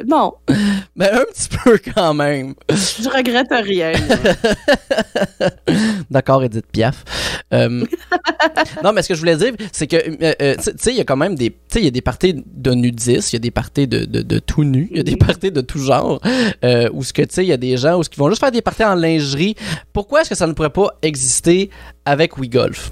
Non, 0.06 0.34
Mais 0.94 1.10
un 1.10 1.24
petit 1.24 1.48
peu 1.64 1.78
quand 1.94 2.14
même. 2.14 2.54
je 2.68 3.08
regrette 3.08 3.48
rien. 3.50 3.92
D'accord, 6.10 6.44
Edith 6.44 6.66
Piaf. 6.70 7.04
Euh, 7.52 7.84
non, 8.84 8.92
mais 8.92 9.02
ce 9.02 9.08
que 9.08 9.14
je 9.14 9.20
voulais 9.20 9.36
dire, 9.36 9.52
c'est 9.72 9.86
que, 9.86 9.96
euh, 9.96 10.32
euh, 10.42 10.54
tu 10.56 10.70
sais, 10.78 10.90
il 10.92 10.96
y 10.96 11.00
a 11.00 11.04
quand 11.04 11.16
même 11.16 11.34
des, 11.34 11.50
tu 11.50 11.56
sais, 11.68 11.80
il 11.80 11.84
y 11.84 11.88
a 11.88 11.92
des 11.92 12.00
parties 12.02 12.42
de 12.46 12.70
nudistes, 12.72 13.32
il 13.32 13.36
y 13.36 13.38
a 13.38 13.40
des 13.40 13.50
parties 13.50 13.86
de, 13.86 14.04
de, 14.04 14.22
de 14.22 14.38
tout 14.38 14.64
nu, 14.64 14.88
il 14.90 14.96
y 14.98 15.00
a 15.00 15.04
des 15.04 15.16
parties 15.16 15.50
de 15.52 15.60
tout 15.60 15.78
genre, 15.78 16.20
euh, 16.64 16.88
où 16.92 17.02
ce 17.02 17.12
que, 17.12 17.22
tu 17.22 17.34
sais, 17.34 17.44
il 17.44 17.48
y 17.48 17.52
a 17.52 17.56
des 17.56 17.76
gens 17.76 17.98
où 17.98 18.02
ce 18.02 18.10
qui 18.10 18.18
vont 18.18 18.28
juste 18.28 18.40
faire 18.40 18.52
des 18.52 18.62
parties 18.62 18.84
en 18.84 18.94
lingerie. 18.94 19.56
Pourquoi 19.92 20.22
est-ce 20.22 20.30
que 20.30 20.34
ça 20.36 20.46
ne 20.46 20.52
pourrait 20.52 20.70
pas 20.70 20.88
exister 21.02 21.70
avec 22.04 22.36
Wii 22.38 22.50
Golf? 22.50 22.90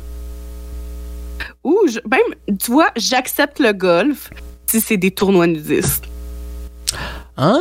Ou 1.62 1.78
je- 1.88 2.00
même, 2.09 2.59
tu 2.59 2.71
vois, 2.73 2.90
j'accepte 2.97 3.59
le 3.59 3.73
golf 3.73 4.30
si 4.66 4.80
c'est 4.80 4.97
des 4.97 5.11
tournois 5.11 5.47
nudistes. 5.47 6.04
Ah! 7.37 7.59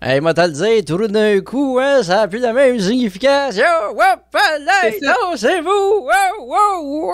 Hey, 0.00 0.20
moi, 0.20 0.32
t'as 0.32 0.46
le 0.46 0.52
dire, 0.52 0.84
tout 0.84 1.08
d'un 1.08 1.40
coup, 1.40 1.78
hein, 1.80 2.02
ça 2.02 2.22
a 2.22 2.28
plus 2.28 2.38
la 2.38 2.52
même 2.52 2.78
signification. 2.78 3.64
Hop, 3.90 4.20
allez, 4.32 4.98
C'est 5.00 5.06
dansez-vous! 5.06 5.68
Wow, 5.68 6.46
wow, 6.46 6.82
wow, 6.82 7.12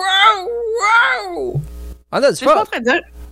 wow! 0.79 1.61
On 2.11 2.17
a 2.17 2.21
du 2.21 2.27
Je 2.29 2.35
suis 2.35 2.45
pas 2.45 2.61
en 2.61 2.65
fun! 2.65 2.79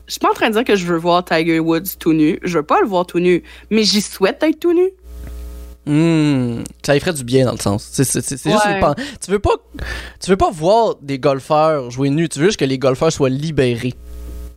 Je 0.05 0.11
suis 0.11 0.19
pas 0.19 0.31
en 0.31 0.33
train 0.33 0.49
de 0.49 0.53
dire 0.55 0.63
que 0.65 0.75
je 0.75 0.85
veux 0.85 0.97
voir 0.97 1.23
Tiger 1.23 1.59
Woods 1.59 1.97
tout 1.99 2.13
nu. 2.13 2.39
Je 2.43 2.57
veux 2.57 2.65
pas 2.65 2.81
le 2.81 2.87
voir 2.87 3.05
tout 3.05 3.19
nu, 3.19 3.43
mais 3.69 3.83
j'y 3.83 4.01
souhaite 4.01 4.43
être 4.43 4.59
tout 4.59 4.73
nu. 4.73 4.89
Hmm, 5.85 6.63
ça 6.85 6.93
lui 6.93 6.99
ferait 7.01 7.13
du 7.13 7.23
bien 7.25 7.45
dans 7.45 7.51
le 7.51 7.57
sens. 7.57 7.87
C'est 7.91 8.03
c'est- 8.05 8.21
c'est- 8.21 8.37
c'est 8.37 8.51
juste 8.51 8.65
une 8.65 8.95
Tu 9.19 9.31
veux 9.31 9.39
pas, 9.39 9.55
tu 10.21 10.29
veux 10.29 10.37
pas 10.37 10.49
voir 10.51 10.95
des 11.01 11.19
golfeurs 11.19 11.91
jouer 11.91 12.09
nus. 12.09 12.29
Tu 12.29 12.39
veux 12.39 12.45
juste 12.45 12.59
que 12.59 12.65
les 12.65 12.77
golfeurs 12.77 13.11
soient 13.11 13.29
libérés. 13.29 13.93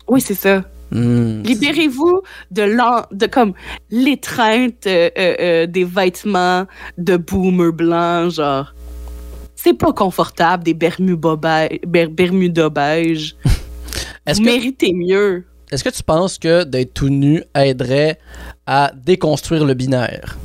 Oui, 0.06 0.21
c'est 0.21 0.35
ça. 0.35 0.62
Hmm. 0.92 1.42
Libérez-vous 1.42 2.23
de 2.52 2.62
l'en- 2.62 3.06
de 3.11 3.26
comme 3.26 3.54
l'étreinte 3.90 4.87
euh, 4.87 5.11
euh, 5.18 5.35
euh, 5.40 5.66
des 5.66 5.83
vêtements 5.85 6.64
de 6.97 7.16
boomer 7.16 7.73
blanc, 7.73 8.30
genre. 8.30 8.73
C'est 9.56 9.75
pas 9.75 9.92
confortable 9.92 10.62
des 10.62 10.75
Bermuda 10.75 11.35
beige. 11.35 11.80
Ber- 11.87 12.09
Bermuda 12.09 12.68
beige. 12.68 13.35
Est-ce 14.26 14.38
Vous 14.38 14.45
que, 14.47 14.50
méritez 14.52 14.92
mieux. 14.92 15.45
est-ce 15.73 15.83
que 15.83 15.88
tu 15.90 16.02
penses 16.04 16.38
que 16.38 16.62
d'être 16.62 16.95
tout 16.95 17.09
nu 17.09 17.42
aiderait 17.54 18.18
à 18.66 18.92
déconstruire 18.95 19.64
le 19.64 19.75
binaire? 19.75 20.37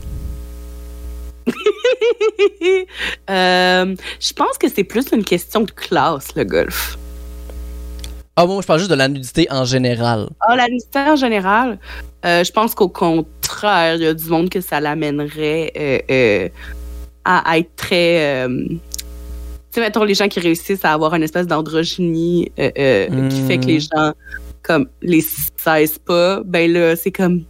Euh, 3.30 3.96
je 4.20 4.34
pense 4.34 4.58
que 4.58 4.68
c'est 4.68 4.84
plus 4.84 5.06
une 5.14 5.24
question 5.24 5.62
de 5.62 5.72
classe, 5.72 6.36
le 6.36 6.44
golf. 6.44 6.98
Ah 8.36 8.46
bon, 8.46 8.62
je 8.62 8.68
parle 8.68 8.80
juste 8.80 8.92
de 8.92 8.96
la 8.96 9.08
nudité 9.08 9.48
en 9.52 9.66
général. 9.66 10.30
Ah, 10.40 10.56
la 10.56 10.68
nudité 10.68 11.00
en 11.00 11.16
général, 11.16 11.78
euh, 12.26 12.44
je 12.44 12.52
pense 12.52 12.74
qu'au 12.74 12.88
contraire, 12.88 13.96
il 13.96 14.04
y 14.04 14.08
a 14.08 14.14
du 14.14 14.26
monde 14.26 14.50
que 14.50 14.62
ça 14.62 14.80
l'amènerait 14.80 15.72
euh, 15.78 16.00
euh, 16.10 16.50
à 17.26 17.58
être 17.58 17.76
très. 17.76 18.48
tu 18.48 18.80
sais, 19.72 19.82
mettons, 19.82 20.04
les 20.06 20.14
gens 20.14 20.28
qui 20.30 20.40
réussissent 20.40 20.86
à 20.86 20.94
avoir 20.94 21.14
une 21.14 21.24
espèce 21.24 21.46
d'androgynie 21.46 22.52
qui 22.56 23.42
fait 23.48 23.60
que 23.60 23.66
les 23.66 23.82
gens, 23.82 24.14
comme, 24.64 24.88
les 25.02 25.22
16 25.22 26.00
pas, 26.00 26.42
ben 26.46 26.72
là, 26.72 26.96
c'est 26.96 27.12
comme. 27.12 27.44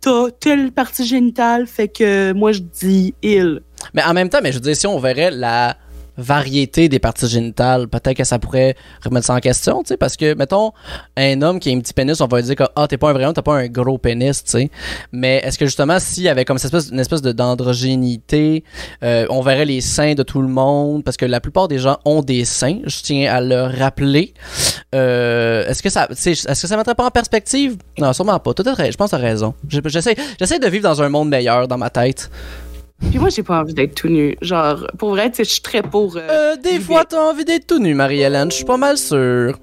T'as 0.00 0.30
telle 0.30 0.70
partie 0.70 1.04
génitale, 1.04 1.66
fait 1.66 1.88
que 1.88 2.32
moi 2.32 2.52
je 2.52 2.60
dis 2.60 3.14
il. 3.22 3.60
Mais 3.94 4.02
en 4.02 4.12
même 4.14 4.28
temps, 4.28 4.38
mais 4.42 4.50
je 4.52 4.56
veux 4.58 4.62
dire, 4.62 4.76
si 4.76 4.86
on 4.86 4.98
verrait 4.98 5.30
la 5.30 5.76
variété 6.20 6.88
des 6.88 6.98
parties 6.98 7.28
génitales, 7.28 7.86
peut-être 7.86 8.16
que 8.16 8.24
ça 8.24 8.40
pourrait 8.40 8.74
remettre 9.04 9.24
ça 9.26 9.34
en 9.34 9.38
question, 9.38 9.82
tu 9.84 9.90
sais, 9.90 9.96
parce 9.96 10.16
que, 10.16 10.34
mettons, 10.34 10.72
un 11.16 11.40
homme 11.42 11.60
qui 11.60 11.70
a 11.70 11.72
un 11.72 11.78
petit 11.78 11.92
pénis, 11.92 12.20
on 12.20 12.26
va 12.26 12.42
dire 12.42 12.56
que, 12.56 12.64
ah, 12.74 12.88
t'es 12.88 12.96
pas 12.96 13.10
un 13.10 13.12
vrai 13.12 13.24
homme, 13.24 13.34
t'as 13.34 13.42
pas 13.42 13.54
un 13.54 13.68
gros 13.68 13.98
pénis, 13.98 14.42
tu 14.42 14.50
sais. 14.50 14.70
Mais 15.12 15.36
est-ce 15.44 15.56
que 15.56 15.64
justement, 15.66 16.00
s'il 16.00 16.24
y 16.24 16.28
avait 16.28 16.44
comme 16.44 16.58
cette 16.58 16.74
espèce, 16.74 16.90
une 16.92 16.98
espèce 16.98 17.22
de 17.22 17.30
d'androgénité, 17.30 18.64
euh, 19.04 19.26
on 19.30 19.42
verrait 19.42 19.64
les 19.64 19.80
seins 19.80 20.14
de 20.14 20.24
tout 20.24 20.42
le 20.42 20.48
monde, 20.48 21.04
parce 21.04 21.16
que 21.16 21.24
la 21.24 21.40
plupart 21.40 21.68
des 21.68 21.78
gens 21.78 21.98
ont 22.04 22.20
des 22.20 22.44
seins, 22.44 22.80
je 22.84 23.00
tiens 23.00 23.32
à 23.32 23.40
le 23.40 23.62
rappeler. 23.62 24.34
Euh, 24.96 25.68
est-ce 25.68 25.84
que 25.84 25.88
ça, 25.88 26.08
est-ce 26.10 26.44
que 26.62 26.66
ça 26.66 26.76
mettrait 26.76 26.96
pas 26.96 27.06
en 27.06 27.10
perspective? 27.12 27.76
Non, 27.96 28.12
sûrement 28.12 28.40
pas. 28.40 28.54
Toi, 28.54 28.64
t'as- 28.74 28.90
je 28.90 28.96
pense 28.96 29.10
que 29.12 29.16
t'as 29.16 29.22
raison. 29.22 29.54
J'essaie, 29.68 30.16
j'essaie 30.40 30.58
de 30.58 30.66
vivre 30.68 30.82
dans 30.82 31.00
un 31.00 31.08
monde 31.08 31.28
meilleur 31.28 31.68
dans 31.68 31.78
ma 31.78 31.90
tête. 31.90 32.28
Puis 33.00 33.18
moi, 33.18 33.28
j'ai 33.30 33.42
pas 33.42 33.60
envie 33.60 33.74
d'être 33.74 33.94
tout 33.94 34.08
nu. 34.08 34.36
Genre, 34.42 34.86
pour 34.98 35.10
vrai, 35.10 35.30
tu 35.30 35.36
sais, 35.36 35.44
je 35.44 35.50
suis 35.52 35.60
très 35.62 35.82
pour. 35.82 36.16
euh, 36.16 36.20
Euh, 36.28 36.56
des 36.56 36.80
fois, 36.80 37.04
t'as 37.04 37.20
envie 37.30 37.44
d'être 37.44 37.66
tout 37.66 37.78
nu, 37.78 37.94
Marie-Hélène. 37.94 38.50
Je 38.50 38.56
suis 38.56 38.64
pas 38.64 38.76
mal 38.76 38.98
sûr. 38.98 39.58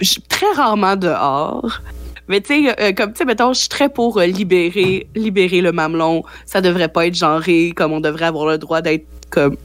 je 0.00 0.08
suis 0.08 0.22
très 0.22 0.50
rarement 0.54 0.96
dehors. 0.96 1.80
Mais 2.26 2.40
tu 2.40 2.64
sais, 2.64 2.80
euh, 2.80 2.92
comme 2.92 3.12
tu 3.12 3.18
sais, 3.18 3.24
mettons, 3.24 3.52
je 3.52 3.60
suis 3.60 3.68
très 3.68 3.88
pour 3.88 4.18
euh, 4.18 4.24
libérer, 4.26 5.08
libérer 5.14 5.60
le 5.60 5.72
mamelon. 5.72 6.22
Ça 6.46 6.60
devrait 6.60 6.88
pas 6.88 7.06
être 7.06 7.14
genré, 7.14 7.72
comme 7.76 7.92
on 7.92 8.00
devrait 8.00 8.24
avoir 8.26 8.46
le 8.46 8.56
droit 8.56 8.80
d'être 8.80 9.04
comme 9.30 9.56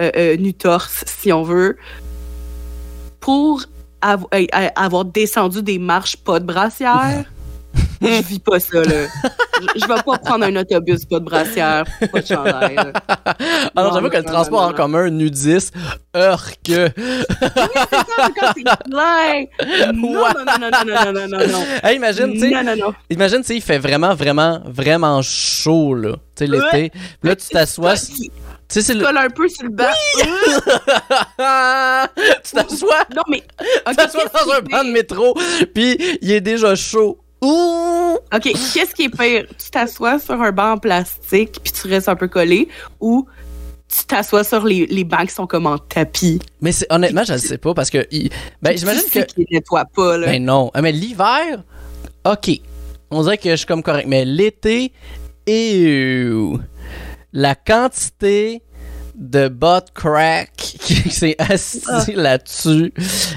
euh, 0.00 0.10
euh, 0.16 0.36
nu 0.36 0.54
torse, 0.54 1.04
si 1.06 1.32
on 1.32 1.42
veut. 1.42 1.76
Pour 3.20 3.62
av- 4.00 4.26
avoir 4.76 5.04
descendu 5.04 5.62
des 5.62 5.78
marches 5.78 6.16
pas 6.16 6.38
de 6.40 6.46
brassière, 6.46 7.24
Je 8.00 8.22
vis 8.22 8.38
pas 8.38 8.60
ça, 8.60 8.82
là. 8.82 9.06
je, 9.74 9.86
vais 9.86 10.02
pas 10.02 10.18
prendre 10.18 10.44
un 10.44 10.56
autobus, 10.56 11.04
pas 11.04 11.18
de 11.18 11.24
brassière, 11.24 11.84
pas 12.12 12.20
de 12.20 12.26
chandail. 12.26 12.76
Alors, 12.76 12.92
ah 13.76 13.90
j'avoue 13.94 14.08
que 14.08 14.16
le 14.16 14.24
transport 14.24 14.62
en 14.62 14.72
commun 14.72 15.10
nudiste, 15.10 15.74
heure 16.14 16.44
que. 16.64 16.86
oui, 16.86 17.24
c'est 17.90 17.96
ça, 17.96 18.52
c'est. 18.54 18.64
Non, 18.88 19.00
non, 19.92 20.44
non, 20.44 20.58
non, 20.60 20.70
non, 20.86 21.12
non, 21.12 21.28
non, 21.28 21.46
non. 21.48 21.90
Imagine, 21.90 22.32
tu 22.32 22.40
sais. 22.40 22.52
Imagine, 23.10 23.38
tu 23.38 23.44
sais, 23.44 23.56
il 23.56 23.62
fait 23.62 23.78
vraiment, 23.78 24.14
vraiment, 24.14 24.60
vraiment 24.64 25.20
chaud, 25.22 25.94
là. 25.94 26.12
Tu 26.36 26.46
sais, 26.46 26.50
l'été. 26.50 26.92
Là, 27.22 27.34
tu 27.36 27.48
t'assois. 27.48 27.94
Tu 27.96 28.30
sais, 28.68 28.82
c'est 28.82 28.94
le. 28.94 29.06
Un 29.06 29.30
peu 29.30 29.48
sur 29.48 29.64
le 29.64 29.70
banc. 29.70 29.84
tu 32.44 32.52
t'assois. 32.52 33.04
Non, 33.14 33.22
mais. 33.28 33.42
tu 33.88 33.96
t'assois 33.96 34.24
dans 34.26 34.52
un 34.52 34.60
banc 34.60 34.84
de 34.84 34.92
métro, 34.92 35.34
puis 35.74 35.98
il 36.20 36.30
est 36.30 36.40
déjà 36.40 36.74
chaud. 36.74 37.18
Ouh! 37.42 38.16
Ok, 38.34 38.42
qu'est-ce 38.42 38.94
qui 38.94 39.04
est 39.04 39.08
pire? 39.16 39.46
Tu 39.58 39.70
t'assois 39.70 40.18
sur 40.18 40.40
un 40.42 40.52
banc 40.52 40.72
en 40.72 40.78
plastique, 40.78 41.58
puis 41.62 41.72
tu 41.72 41.86
restes 41.88 42.08
un 42.08 42.16
peu 42.16 42.28
collé, 42.28 42.68
ou 43.00 43.26
tu 43.88 44.04
t'assois 44.04 44.44
sur 44.44 44.64
les, 44.64 44.86
les 44.86 45.04
bancs 45.04 45.28
qui 45.28 45.34
sont 45.34 45.46
comme 45.46 45.66
en 45.66 45.78
tapis? 45.78 46.40
Mais 46.60 46.72
c'est 46.72 46.86
honnêtement, 46.92 47.24
je 47.24 47.34
ne 47.34 47.38
sais 47.38 47.58
pas 47.58 47.72
parce 47.74 47.90
que. 47.90 48.06
Ben, 48.60 48.76
j'imagine 48.76 49.02
tu 49.02 49.06
que. 49.06 49.12
sais 49.20 49.26
qu'ils 49.26 49.46
nettoient 49.50 49.86
pas, 49.86 50.18
là. 50.18 50.26
Ben 50.26 50.44
non. 50.44 50.70
Ah, 50.74 50.82
mais 50.82 50.92
l'hiver, 50.92 51.62
ok. 52.26 52.50
On 53.10 53.22
dirait 53.22 53.38
que 53.38 53.50
je 53.50 53.56
suis 53.56 53.66
comme 53.66 53.82
correct. 53.82 54.06
Mais 54.08 54.24
l'été, 54.26 54.92
ew. 55.46 56.58
La 57.32 57.54
quantité 57.54 58.62
de 59.14 59.48
bot 59.48 59.80
crack 59.94 60.50
qui 60.56 61.10
s'est 61.10 61.36
assis 61.38 61.82
Ah. 61.88 62.04
là-dessus 62.14 62.92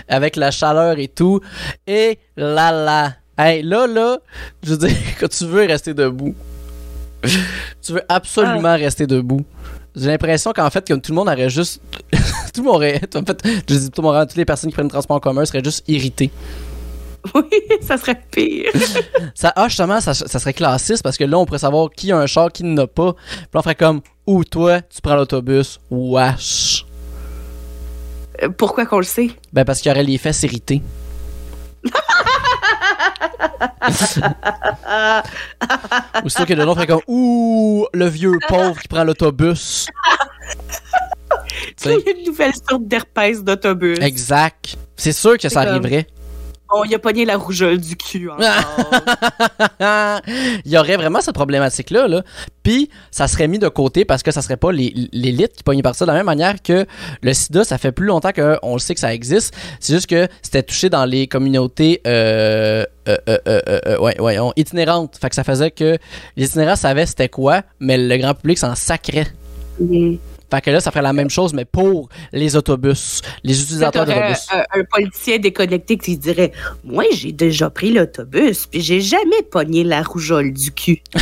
avec 0.08 0.36
la 0.36 0.52
chaleur 0.52 1.00
et 1.00 1.08
tout. 1.08 1.40
Et 1.88 2.20
là 2.36 2.72
là. 2.72 3.14
Hey, 3.38 3.64
là, 3.64 3.88
là, 3.88 4.20
je 4.64 4.74
veux 4.74 4.88
dire, 4.88 4.98
que 5.20 5.26
tu 5.26 5.46
veux 5.46 5.66
rester 5.66 5.94
debout. 5.94 6.36
tu 7.82 7.94
veux 7.94 8.04
absolument 8.10 8.76
rester 8.76 9.08
debout. 9.08 9.46
J'ai 9.96 10.08
l'impression 10.08 10.54
qu'en 10.54 10.70
fait, 10.70 10.88
comme 10.88 11.02
tout 11.02 11.12
le 11.12 11.16
monde 11.16 11.28
aurait 11.28 11.50
juste. 11.50 11.82
tout 12.54 12.62
le 12.62 12.64
monde 12.64 12.76
aurait. 12.76 13.02
En 13.16 13.26
fait, 13.26 13.42
je 13.68 13.76
dis 13.76 13.90
tout 13.92 14.02
le 14.02 14.08
monde, 14.08 14.28
toutes 14.28 14.38
les 14.38 14.46
personnes 14.46 14.70
qui 14.70 14.74
prennent 14.74 14.86
le 14.86 14.92
transport 14.92 15.18
en 15.18 15.20
commun 15.20 15.46
seraient 15.46 15.64
juste 15.64 15.84
irritées. 15.88 16.32
Oui, 17.36 17.44
ça 17.82 17.98
serait 17.98 18.20
pire. 18.32 18.72
Ça, 19.36 19.54
ah, 19.56 19.68
justement, 19.68 20.02
ça, 20.02 20.14
ça 20.14 20.40
serait 20.40 20.54
classiste 20.54 21.04
parce 21.04 21.18
que 21.18 21.24
là, 21.24 21.38
on 21.38 21.46
pourrait 21.46 21.60
savoir 21.60 21.92
qui 21.92 22.12
a 22.12 22.18
un 22.18 22.26
char, 22.26 22.52
qui 22.52 22.64
n'en 22.64 22.84
a 22.84 22.88
pas. 22.88 23.14
Puis 23.14 23.48
on 23.54 23.62
ferait 23.62 23.76
comme, 23.76 24.02
ou 24.26 24.44
toi, 24.44 24.82
tu 24.82 25.02
prends 25.02 25.16
l'autobus, 25.16 25.80
wesh. 25.92 26.86
Euh, 28.42 28.50
Pourquoi 28.50 28.86
qu'on 28.88 28.98
le 28.98 29.04
sait? 29.04 29.30
Ben, 29.54 29.66
parce 29.66 29.82
qu'il 29.82 29.90
y 29.90 29.94
aurait 29.94 30.04
les 30.04 30.18
fesses 30.18 30.42
irritées. 30.44 30.82
Ou 36.24 36.30
sûr 36.30 36.46
que 36.46 36.54
de 36.54 36.62
l'autre 36.64 36.76
ferait 36.82 36.88
comme, 36.88 37.02
ouh, 37.08 37.86
le 37.94 38.06
vieux 38.08 38.38
pauvre 38.48 38.80
qui 38.80 38.88
prend 38.88 39.04
l'autobus. 39.04 39.88
Il 41.86 41.92
y 41.92 41.94
a 42.10 42.12
une 42.18 42.26
nouvelle 42.26 42.54
sorte 42.54 42.88
d'herpès 42.88 43.44
d'autobus. 43.44 43.98
exact. 44.02 44.76
C'est 44.96 45.14
sûr 45.14 45.38
que 45.38 45.50
ça 45.50 45.64
comme- 45.66 45.74
arriverait. 45.74 46.08
Bon, 46.72 46.84
il 46.86 46.94
a 46.96 47.00
pogné 47.00 47.26
la 47.26 47.38
rougeole 47.38 47.78
du 47.80 47.96
cul 47.96 48.30
encore. 48.30 48.46
il 50.66 50.72
y 50.72 50.78
aurait 50.78 50.98
vraiment 50.98 51.22
cette 51.22 51.36
problématique-là. 51.36 52.08
Là. 52.08 52.24
Puis, 52.64 52.90
ça 53.12 53.28
serait 53.28 53.48
mis 53.48 53.60
de 53.60 53.68
côté 53.68 54.06
parce 54.06 54.24
que 54.24 54.32
ça 54.32 54.42
serait 54.42 54.58
pas 54.58 54.72
les- 54.72 54.94
l'élite 55.12 55.54
qui 55.54 55.64
pognait 55.64 55.82
par 55.82 55.96
ça. 55.96 56.06
De 56.06 56.12
la 56.12 56.18
même 56.18 56.26
manière 56.26 56.62
que 56.62 56.86
le 57.22 57.34
sida, 57.34 57.64
ça 57.64 57.78
fait 57.78 57.92
plus 57.92 58.06
longtemps 58.06 58.32
qu'on 58.32 58.74
le 58.74 58.80
sait 58.80 58.94
que 58.94 59.00
ça 59.00 59.14
existe. 59.14 59.54
C'est 59.80 59.94
juste 59.94 60.08
que 60.08 60.28
c'était 60.42 60.64
touché 60.64 60.90
dans 60.90 61.06
les 61.06 61.28
communautés 61.28 62.02
euh, 62.08 62.86
euh, 63.08 63.18
euh, 63.48 63.98
ouais, 64.00 64.20
ouais, 64.22 64.40
on- 64.40 64.54
itinérantes. 64.56 65.18
Fait 65.20 65.30
que 65.30 65.36
ça 65.36 65.44
faisait 65.44 65.72
que 65.72 65.98
les 66.38 66.46
itinérants 66.48 66.76
savaient 66.76 67.06
c'était 67.06 67.30
quoi, 67.30 67.64
mais 67.80 67.98
le 67.98 68.18
grand 68.18 68.34
public 68.34 68.58
s'en 68.58 68.76
sacrait. 68.76 69.28
Mm. 69.80 70.16
Fait 70.52 70.62
que 70.62 70.70
là, 70.70 70.80
ça 70.82 70.92
ferait 70.92 71.02
la 71.02 71.14
même 71.14 71.30
chose, 71.30 71.54
mais 71.54 71.64
pour 71.66 72.10
les 72.34 72.56
autobus, 72.58 73.22
les 73.44 73.60
utilisateurs 73.62 74.06
d'autobus. 74.06 74.48
un, 74.52 74.64
un 74.80 74.84
politicien 74.84 75.38
déconnecté 75.40 75.98
qui 75.98 76.18
dirait 76.18 76.52
Moi, 76.84 77.06
j'ai 77.14 77.32
déjà 77.32 77.70
pris 77.70 77.92
l'autobus, 77.94 78.68
puis 78.68 78.82
j'ai 78.82 79.00
jamais 79.02 79.42
pogné 79.50 79.84
la 79.86 80.04
rougeole 80.04 80.52
du 80.54 80.72
cul. 80.72 81.02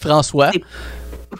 François. 0.00 0.50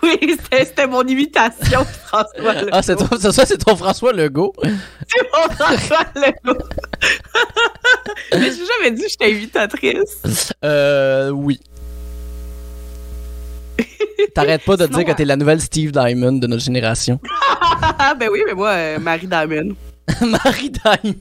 Oui, 0.03 0.37
c'était 0.53 0.87
mon 0.87 1.03
imitation 1.03 1.81
de 1.81 1.87
François. 1.87 2.53
Legault. 2.55 2.68
Ah, 2.72 2.83
c'est 2.83 2.96
ton- 2.96 3.09
c'est 3.18 3.33
ça, 3.33 3.46
c'est 3.46 3.57
ton 3.59 3.77
François 3.77 4.12
Legault. 4.12 4.53
C'est 4.62 5.22
mon 5.33 5.55
François 5.55 6.05
Legault. 6.16 6.59
Mais 8.33 8.51
j'ai 8.51 8.66
jamais 8.66 8.90
dit 8.90 9.03
que 9.03 9.09
j'étais 9.09 9.33
imitatrice. 9.33 10.53
Euh, 10.64 11.31
oui. 11.31 11.61
T'arrêtes 14.35 14.65
pas 14.65 14.77
de 14.77 14.85
Sinon, 14.87 14.99
dire 14.99 15.07
que 15.07 15.12
t'es 15.12 15.25
la 15.25 15.37
nouvelle 15.37 15.61
Steve 15.61 15.93
Diamond 15.93 16.33
de 16.33 16.47
notre 16.47 16.62
génération. 16.62 17.21
Ben 18.19 18.29
oui, 18.31 18.41
mais 18.47 18.55
moi, 18.55 18.71
euh, 18.71 18.99
Marie 18.99 19.27
Diamond. 19.27 19.75
Marie 20.21 20.71
Diamond. 20.71 21.15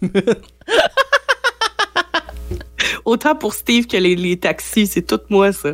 Autant 3.04 3.36
pour 3.36 3.54
Steve 3.54 3.88
que 3.88 3.98
les, 3.98 4.16
les 4.16 4.38
taxis, 4.38 4.88
c'est 4.88 5.02
tout 5.06 5.20
moi, 5.30 5.52
ça. 5.52 5.70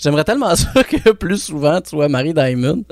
J'aimerais 0.00 0.24
tellement 0.24 0.54
ça 0.54 0.82
que 0.84 1.10
plus 1.12 1.42
souvent 1.42 1.80
tu 1.80 1.90
sois 1.90 2.08
Marie 2.08 2.34
Diamond. 2.34 2.84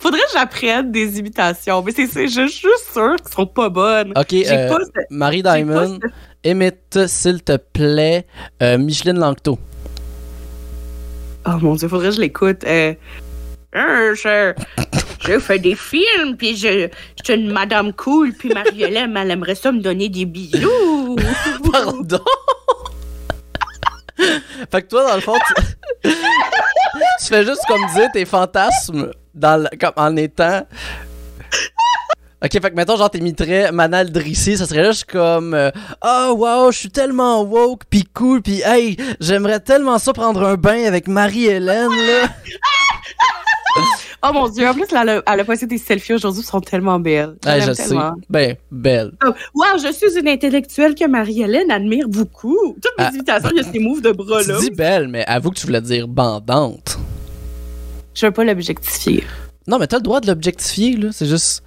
Faudrait 0.00 0.20
que 0.20 0.32
j'apprenne 0.32 0.90
des 0.92 1.18
imitations, 1.18 1.82
mais 1.82 1.92
c'est 1.92 2.06
c'est- 2.06 2.28
je 2.28 2.46
suis 2.46 2.68
juste 2.68 2.92
sûre 2.92 3.16
qu'elles 3.16 3.32
sont 3.32 3.46
pas 3.46 3.68
bonnes. 3.68 4.12
Ok, 4.16 4.32
euh, 4.32 4.68
pas 4.68 4.78
ce- 4.84 4.90
Marie 5.10 5.42
Diamond, 5.42 5.98
ce- 6.44 6.48
imite, 6.50 7.06
s'il 7.06 7.42
te 7.42 7.56
plaît, 7.56 8.26
euh, 8.62 8.78
Micheline 8.78 9.18
Langto. 9.18 9.58
Oh 11.50 11.58
mon 11.62 11.76
dieu, 11.76 11.88
faudrait 11.88 12.10
que 12.10 12.16
je 12.16 12.20
l'écoute. 12.20 12.64
Euh, 12.64 12.94
je, 13.72 15.38
fais 15.40 15.58
des 15.58 15.74
films, 15.74 16.36
puis 16.36 16.56
je, 16.56 16.88
je 17.16 17.24
suis 17.24 17.34
une 17.34 17.50
madame 17.50 17.94
cool, 17.94 18.32
puis 18.34 18.50
Marie-Hélène, 18.50 19.16
elle 19.16 19.30
aimerait 19.30 19.54
ça 19.54 19.72
me 19.72 19.80
donner 19.80 20.10
des 20.10 20.26
bisous. 20.26 21.16
Pardon? 21.72 22.20
fait 24.18 24.82
que 24.82 24.88
toi, 24.88 25.08
dans 25.08 25.14
le 25.14 25.20
fond, 25.22 25.38
tu, 26.02 26.10
tu 26.10 27.26
fais 27.28 27.44
juste 27.46 27.62
comme 27.66 27.80
dire 27.94 28.10
tes 28.12 28.26
fantasmes 28.26 29.10
dans 29.34 29.66
comme 29.80 29.92
en 29.96 30.16
étant. 30.16 30.66
Ok, 32.44 32.52
fait 32.52 32.60
que 32.70 32.74
mettons, 32.76 32.96
genre, 32.96 33.10
t'imiterais 33.10 33.72
Manal 33.72 34.10
Drissi, 34.12 34.56
ça 34.56 34.66
serait 34.66 34.84
juste 34.84 35.06
comme 35.10 35.54
euh, 35.54 35.70
Oh 36.04 36.34
wow, 36.38 36.70
je 36.70 36.78
suis 36.78 36.90
tellement 36.90 37.42
woke, 37.42 37.82
pis 37.90 38.04
cool, 38.14 38.42
pis 38.42 38.62
hey, 38.64 38.96
j'aimerais 39.20 39.58
tellement 39.58 39.98
ça 39.98 40.12
prendre 40.12 40.44
un 40.46 40.54
bain 40.54 40.84
avec 40.84 41.08
Marie-Hélène, 41.08 41.88
là. 41.90 42.28
Oh 44.20 44.32
mon 44.32 44.48
dieu, 44.48 44.66
en 44.66 44.74
plus, 44.74 44.86
elle 44.90 45.08
a, 45.10 45.22
elle 45.32 45.40
a 45.40 45.44
passé 45.44 45.64
des 45.68 45.78
selfies 45.78 46.14
aujourd'hui, 46.14 46.42
sont 46.42 46.60
tellement 46.60 46.98
belles. 46.98 47.36
Je 47.46 47.72
sais. 47.72 47.94
Ben, 48.28 48.56
belle. 48.68 49.12
Oh, 49.24 49.30
wow, 49.54 49.78
je 49.80 49.92
suis 49.92 50.18
une 50.18 50.26
intellectuelle 50.26 50.96
que 50.96 51.06
Marie-Hélène 51.06 51.70
admire 51.70 52.08
beaucoup. 52.08 52.74
Toutes 52.82 52.98
mes 52.98 53.04
Ah. 53.04 53.10
imitations, 53.14 53.50
il 53.52 53.58
y 53.58 53.60
a 53.60 53.62
ces 53.70 53.78
moves 53.78 54.02
de 54.02 54.10
bras 54.10 54.42
Tu 54.42 54.48
là. 54.50 54.58
dis 54.58 54.70
belle, 54.72 55.06
mais 55.06 55.24
avoue 55.26 55.50
que 55.50 55.58
tu 55.60 55.66
voulais 55.66 55.80
dire 55.80 56.08
bandante. 56.08 56.98
Je 58.14 58.26
veux 58.26 58.32
pas 58.32 58.42
l'objectifier. 58.42 59.22
Non, 59.68 59.78
mais 59.78 59.86
t'as 59.86 59.98
le 59.98 60.02
droit 60.02 60.18
de 60.20 60.26
l'objectifier, 60.26 60.96
là. 60.96 61.10
C'est 61.12 61.26
juste. 61.26 61.62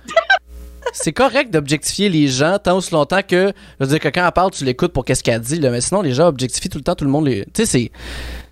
C'est 0.93 1.13
correct 1.13 1.51
d'objectifier 1.51 2.09
les 2.09 2.27
gens 2.27 2.57
tant 2.61 2.77
aussi 2.77 2.91
longtemps 2.91 3.21
que. 3.27 3.53
Je 3.79 3.85
veux 3.85 3.89
dire 3.89 3.99
que 3.99 4.09
quand 4.09 4.25
elle 4.25 4.31
parle, 4.31 4.51
tu 4.51 4.65
l'écoutes 4.65 4.91
pour 4.93 5.05
qu'est-ce 5.05 5.23
qu'elle 5.23 5.39
dit, 5.41 5.59
là. 5.59 5.69
Mais 5.69 5.81
sinon, 5.81 6.01
les 6.01 6.13
gens 6.13 6.27
objectifient 6.27 6.69
tout 6.69 6.77
le 6.77 6.83
temps, 6.83 6.95
tout 6.95 7.05
le 7.05 7.11
monde 7.11 7.27
les. 7.27 7.45
Tu 7.45 7.49
sais, 7.55 7.65
c'est. 7.65 7.91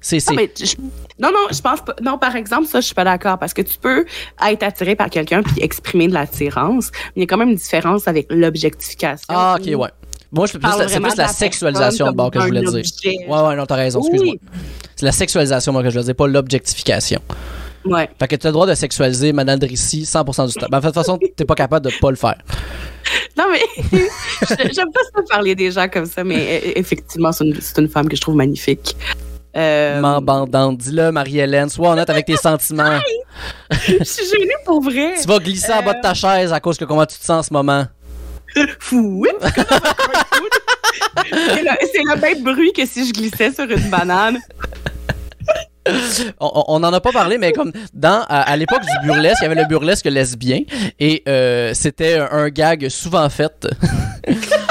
C'est. 0.02 0.20
c'est- 0.20 0.32
Non, 0.32 0.38
mais 0.38 0.52
je- 0.58 0.76
non, 1.20 1.30
non, 1.32 1.48
je 1.52 1.60
pense 1.62 1.82
pas. 1.82 1.96
Non, 2.02 2.18
par 2.18 2.36
exemple, 2.36 2.68
ça, 2.68 2.80
je 2.80 2.86
suis 2.86 2.96
pas 2.96 3.04
d'accord 3.04 3.38
parce 3.40 3.54
que 3.54 3.62
tu 3.62 3.78
peux 3.78 4.06
être 4.48 4.64
attiré 4.64 4.96
par 4.96 5.10
quelqu'un 5.10 5.44
puis 5.44 5.56
exprimer 5.62 6.08
de 6.08 6.14
l'attirance. 6.14 6.92
Mais 6.94 7.12
il 7.18 7.20
y 7.22 7.24
a 7.24 7.28
quand 7.28 7.38
même 7.38 7.50
une 7.50 7.56
différence 7.56 8.08
avec 8.08 8.28
l'objectification. 8.30 9.26
Ah, 9.28 9.58
ok, 9.60 9.66
ouais. 9.80 9.90
Moi, 10.32 10.46
je 10.46 10.54
peux 10.54 10.60
plus. 10.60 10.70
C'est 10.88 10.94
plus 11.02 11.18
la 11.18 11.24
sexualisation 11.40 12.06
de 12.12 12.16
bord 12.16 12.32
que 12.32 12.40
je 12.40 12.46
voulais 12.48 12.62
dire. 12.72 12.84
Ouais, 13.28 13.42
ouais, 13.50 13.56
non, 13.56 13.66
t'as 13.66 13.76
raison, 13.76 14.00
excuse-moi. 14.02 14.36
C'est 14.96 15.06
la 15.06 15.12
sexualisation, 15.12 15.72
moi, 15.74 15.82
que 15.82 15.90
je 15.90 15.94
voulais 15.96 16.06
dire, 16.06 16.16
pas 16.16 16.28
l'objectification. 16.28 17.20
Ouais. 17.86 18.10
Fait 18.20 18.28
que 18.28 18.36
t'as 18.36 18.50
le 18.50 18.54
droit 18.54 18.68
de 18.68 18.74
sexualiser 18.74 19.34
Madame 19.34 19.60
Drissi 19.60 20.04
100% 20.04 20.48
du 20.48 20.54
temps. 20.54 20.68
Ben, 20.70 20.80
de 20.80 20.86
toute 20.86 20.94
façon, 20.94 21.18
t'es 21.36 21.46
pas 21.46 21.56
capable 21.56 21.86
de 21.86 21.92
pas 22.00 22.10
le 22.10 22.18
faire. 22.18 22.38
Non, 23.38 23.46
mais 23.52 23.62
j'aime 24.72 24.92
pas 24.92 25.00
ça 25.16 25.22
parler 25.28 25.56
des 25.56 25.72
gens 25.72 25.88
comme 25.88 26.06
ça, 26.06 26.24
mais 26.24 26.36
euh, 26.36 26.72
effectivement, 26.76 27.32
c'est 27.32 27.46
une, 27.46 27.58
une 27.78 27.90
femme 27.90 28.08
que 28.08 28.16
je 28.16 28.22
trouve 28.22 28.36
magnifique. 28.36 28.96
Euh, 29.56 30.00
M'en. 30.00 30.74
Dis-le, 30.74 31.12
Marie-Hélène. 31.12 31.70
Sois 31.70 31.90
honnête 31.90 32.10
avec 32.10 32.26
tes 32.26 32.38
sentiments. 32.38 33.00
je 33.72 34.04
suis 34.04 34.26
gênée 34.26 34.54
pour 34.66 34.82
vrai. 34.82 35.14
Tu 35.20 35.28
vas 35.28 35.40
glisser 35.40 35.74
en 35.74 35.82
bas 35.82 35.96
de 35.96 36.02
ta 36.02 36.14
chaise 36.14 36.54
à 36.54 36.60
cause 36.60 36.78
que 36.78 36.86
comment 36.86 37.06
tu 37.06 37.18
te 37.18 37.26
sens 37.26 37.40
en 37.40 37.44
ce 37.44 37.54
moment. 37.54 37.86
Fou. 38.80 39.26
C'est 39.56 39.64
le, 41.64 41.72
c'est 41.92 42.04
le 42.04 42.20
même 42.20 42.44
bruit 42.44 42.74
que 42.74 42.86
si 42.86 43.08
je 43.08 43.14
glissais 43.14 43.52
sur 43.52 43.66
une 43.66 43.90
banane. 43.90 44.38
on, 46.40 46.64
on- 46.68 46.84
en 46.84 46.94
a 46.94 47.02
pas 47.02 47.12
parlé, 47.12 47.38
mais 47.38 47.52
comme 47.52 47.72
dans 47.94 48.24
à, 48.30 48.56
l'époque 48.56 48.82
du 48.82 49.08
burlesque, 49.08 49.38
il 49.42 49.44
y 49.44 49.52
avait 49.52 49.62
le 49.62 49.68
burlesque 49.68 50.06
lesbien 50.06 50.62
et 51.00 51.24
euh, 51.28 51.72
c'était 51.74 52.18
un 52.20 52.50
gag 52.50 52.90
souvent 52.90 53.30
fait. 53.30 53.68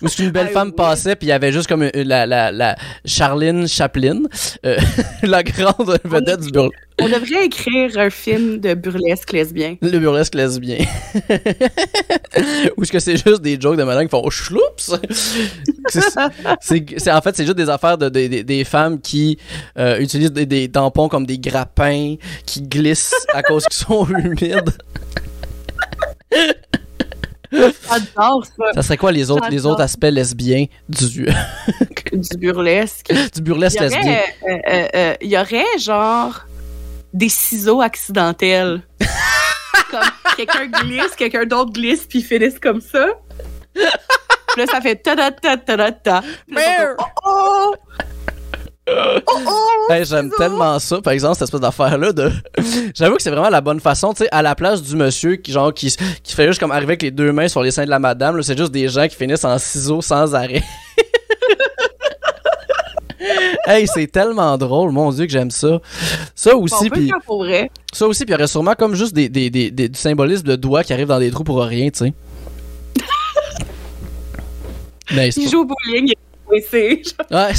Où 0.00 0.08
c'est 0.08 0.22
une 0.22 0.30
belle 0.30 0.48
femme 0.48 0.68
oui. 0.68 0.74
passait, 0.76 1.16
puis 1.16 1.26
il 1.26 1.30
y 1.30 1.32
avait 1.32 1.50
juste 1.50 1.66
comme 1.68 1.82
une- 1.82 1.90
la, 1.94 2.24
la, 2.26 2.52
la 2.52 2.76
Charline 3.04 3.66
Chaplin, 3.66 4.22
euh, 4.64 4.76
la 5.22 5.42
grande 5.42 5.98
vedette 6.04 6.40
du 6.40 6.50
burlesque. 6.52 6.74
On 7.00 7.06
devrait 7.08 7.46
écrire 7.46 7.96
un 7.98 8.10
film 8.10 8.58
de 8.58 8.74
burlesque 8.74 9.32
lesbien. 9.32 9.76
Le 9.80 9.98
burlesque 9.98 10.34
lesbien. 10.34 10.78
Ou 12.76 12.82
est-ce 12.82 12.92
que 12.92 12.98
c'est 12.98 13.16
juste 13.16 13.40
des 13.42 13.58
jokes 13.60 13.76
de 13.76 13.84
madame 13.84 14.04
qui 14.04 14.10
font 14.10 14.22
oh, 14.24 14.30
chloups? 14.30 14.60
C'est- 14.78 14.96
en 17.10 17.20
fait, 17.20 17.36
c'est 17.36 17.44
juste 17.44 17.56
des 17.56 17.70
affaires 17.70 17.98
de, 17.98 18.08
de- 18.08 18.26
de- 18.26 18.42
des 18.42 18.64
femmes 18.64 19.00
qui 19.00 19.38
euh, 19.78 19.98
utilisent 20.00 20.32
des, 20.32 20.46
des 20.46 20.68
tampons 20.68 21.08
comme 21.08 21.26
des 21.26 21.38
grappins 21.38 22.16
qui 22.46 22.62
glissent 22.62 23.14
à 23.32 23.42
cause 23.42 23.64
qu'ils 23.66 23.86
sont 23.86 24.06
humides. 24.08 24.70
J'adore 27.52 28.44
ça, 28.44 28.72
Ça 28.74 28.82
serait 28.82 28.96
quoi 28.96 29.10
les 29.12 29.30
autres, 29.30 29.48
les 29.50 29.64
autres 29.66 29.80
aspects 29.82 30.04
lesbiens 30.04 30.66
du, 30.88 31.26
du 32.12 32.36
burlesque. 32.38 33.12
du 33.34 33.40
burlesque 33.42 33.78
Il 33.80 33.86
y 33.86 33.88
lesbien? 33.88 34.02
aurait, 34.12 34.36
euh, 34.48 34.58
euh, 34.68 34.88
euh, 34.94 35.14
il 35.22 35.30
y 35.30 35.38
aurait 35.38 35.78
genre 35.78 36.40
des 37.14 37.28
ciseaux 37.30 37.80
accidentels. 37.80 38.82
comme 39.90 40.00
quelqu'un 40.36 40.66
glisse, 40.66 41.14
quelqu'un 41.16 41.44
d'autre 41.46 41.72
glisse, 41.72 42.06
puis 42.06 42.18
ils 42.18 42.24
finissent 42.24 42.58
comme 42.60 42.80
ça. 42.80 43.06
Puis 43.74 43.84
là, 44.58 44.66
ça 44.70 44.80
fait 44.80 44.96
ta 44.96 45.16
ta 45.16 45.30
ta 45.30 45.56
ta 45.56 45.76
ta 45.76 45.92
ta. 45.92 46.20
Puis 46.46 46.56
là, 46.56 46.94
Oh 46.98 47.04
oh! 47.24 47.74
Oh 49.26 49.38
oh! 49.46 49.92
Hey, 49.92 50.04
j'aime 50.04 50.30
tellement 50.36 50.78
ça, 50.78 51.00
par 51.00 51.12
exemple, 51.12 51.34
cette 51.34 51.44
espèce 51.44 51.60
d'affaire-là 51.60 52.12
de. 52.12 52.30
J'avoue 52.94 53.16
que 53.16 53.22
c'est 53.22 53.30
vraiment 53.30 53.48
la 53.50 53.60
bonne 53.60 53.80
façon, 53.80 54.12
tu 54.12 54.24
sais, 54.24 54.28
à 54.32 54.42
la 54.42 54.54
place 54.54 54.82
du 54.82 54.96
monsieur 54.96 55.36
qui, 55.36 55.52
genre, 55.52 55.72
qui, 55.72 55.94
qui 56.22 56.34
fait 56.34 56.46
juste 56.46 56.60
comme 56.60 56.70
arriver 56.72 56.90
avec 56.92 57.02
les 57.02 57.10
deux 57.10 57.32
mains 57.32 57.48
sur 57.48 57.62
les 57.62 57.70
seins 57.70 57.84
de 57.84 57.90
la 57.90 57.98
madame, 57.98 58.36
là, 58.36 58.42
c'est 58.42 58.56
juste 58.56 58.72
des 58.72 58.88
gens 58.88 59.06
qui 59.08 59.16
finissent 59.16 59.44
en 59.44 59.58
ciseaux 59.58 60.00
sans 60.02 60.34
arrêt. 60.34 60.62
hey, 63.66 63.86
c'est 63.86 64.06
tellement 64.06 64.56
drôle, 64.56 64.90
mon 64.92 65.10
dieu, 65.10 65.26
que 65.26 65.32
j'aime 65.32 65.50
ça. 65.50 65.80
Ça 66.34 66.54
aussi, 66.56 66.90
puis 66.90 67.10
ça 67.92 68.06
aussi, 68.06 68.24
puis 68.24 68.32
il 68.32 68.36
y 68.36 68.38
aurait 68.38 68.46
sûrement 68.46 68.74
comme 68.74 68.94
juste 68.94 69.14
des, 69.14 69.28
des, 69.28 69.50
des, 69.50 69.70
des- 69.70 69.88
du 69.88 69.98
symbolisme 69.98 70.46
de 70.46 70.56
doigts 70.56 70.84
qui 70.84 70.92
arrivent 70.92 71.08
dans 71.08 71.18
des 71.18 71.30
trous 71.30 71.44
pour 71.44 71.60
rien, 71.62 71.90
tu 71.90 71.98
sais. 71.98 72.12
Mais 75.14 75.30
c'est 75.32 75.42
Il 75.42 75.50
joue 75.50 75.60
au 75.62 75.64
bowling, 75.64 76.12
il 76.52 76.58
est. 76.58 77.14
Ouais. 77.30 77.52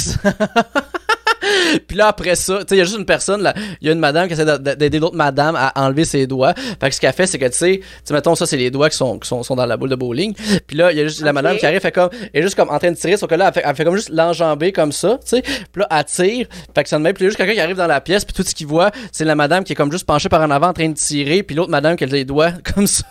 Puis 1.86 1.96
là, 1.96 2.08
après 2.08 2.34
ça, 2.34 2.58
tu 2.58 2.64
sais, 2.68 2.74
il 2.76 2.78
y 2.78 2.80
a 2.80 2.84
juste 2.84 2.98
une 2.98 3.04
personne, 3.06 3.42
là, 3.42 3.54
il 3.80 3.86
y 3.86 3.90
a 3.90 3.92
une 3.92 3.98
madame 3.98 4.26
qui 4.26 4.34
essaie 4.34 4.44
d'a- 4.44 4.58
d'aider 4.58 4.98
l'autre 4.98 5.16
madame 5.16 5.56
à 5.56 5.72
enlever 5.76 6.04
ses 6.04 6.26
doigts. 6.26 6.54
Fait 6.54 6.88
que 6.88 6.94
ce 6.94 7.00
qu'elle 7.00 7.12
fait, 7.12 7.26
c'est 7.26 7.38
que, 7.38 7.46
tu 7.46 7.52
sais, 7.52 7.80
tu 8.06 8.12
mettons, 8.12 8.34
ça, 8.34 8.46
c'est 8.46 8.56
les 8.56 8.70
doigts 8.70 8.90
qui 8.90 8.96
sont, 8.96 9.18
qui 9.18 9.28
sont, 9.28 9.42
sont 9.42 9.56
dans 9.56 9.66
la 9.66 9.76
boule 9.76 9.88
de 9.90 9.96
bowling. 9.96 10.34
Puis 10.66 10.76
là, 10.76 10.92
il 10.92 10.98
y 10.98 11.00
a 11.00 11.04
juste 11.04 11.22
la 11.22 11.32
madame 11.32 11.56
qui 11.56 11.66
arrive, 11.66 11.80
fait 11.80 11.92
comme, 11.92 12.10
elle 12.32 12.40
est 12.40 12.42
juste 12.42 12.54
comme 12.56 12.70
en 12.70 12.78
train 12.78 12.90
de 12.90 12.96
tirer, 12.96 13.16
sauf 13.16 13.28
que 13.28 13.34
là, 13.34 13.48
elle 13.48 13.54
fait, 13.54 13.62
elle 13.68 13.74
fait 13.76 13.84
comme 13.84 13.96
juste 13.96 14.10
l'enjamber 14.10 14.72
comme 14.72 14.92
ça, 14.92 15.18
tu 15.22 15.28
sais. 15.36 15.42
Puis 15.42 15.80
là, 15.82 15.86
elle 15.90 16.04
tire, 16.04 16.46
fait 16.74 16.82
que 16.82 16.88
ça 16.88 16.98
ne 16.98 17.04
met, 17.04 17.12
puis 17.12 17.24
a 17.24 17.28
juste 17.28 17.36
quelqu'un 17.38 17.54
qui 17.54 17.60
arrive 17.60 17.76
dans 17.76 17.86
la 17.86 18.00
pièce, 18.00 18.24
puis 18.24 18.34
tout 18.34 18.42
ce 18.42 18.54
qu'il 18.54 18.66
voit, 18.66 18.90
c'est 19.12 19.24
la 19.24 19.34
madame 19.34 19.64
qui 19.64 19.72
est 19.72 19.76
comme 19.76 19.92
juste 19.92 20.06
penchée 20.06 20.28
par 20.28 20.42
en 20.42 20.50
avant 20.50 20.68
en 20.68 20.72
train 20.72 20.88
de 20.88 20.94
tirer, 20.94 21.42
puis 21.42 21.56
l'autre 21.56 21.70
madame 21.70 21.96
qui 21.96 22.04
a 22.04 22.06
les 22.06 22.24
doigts 22.24 22.52
comme 22.74 22.86
ça. 22.86 23.04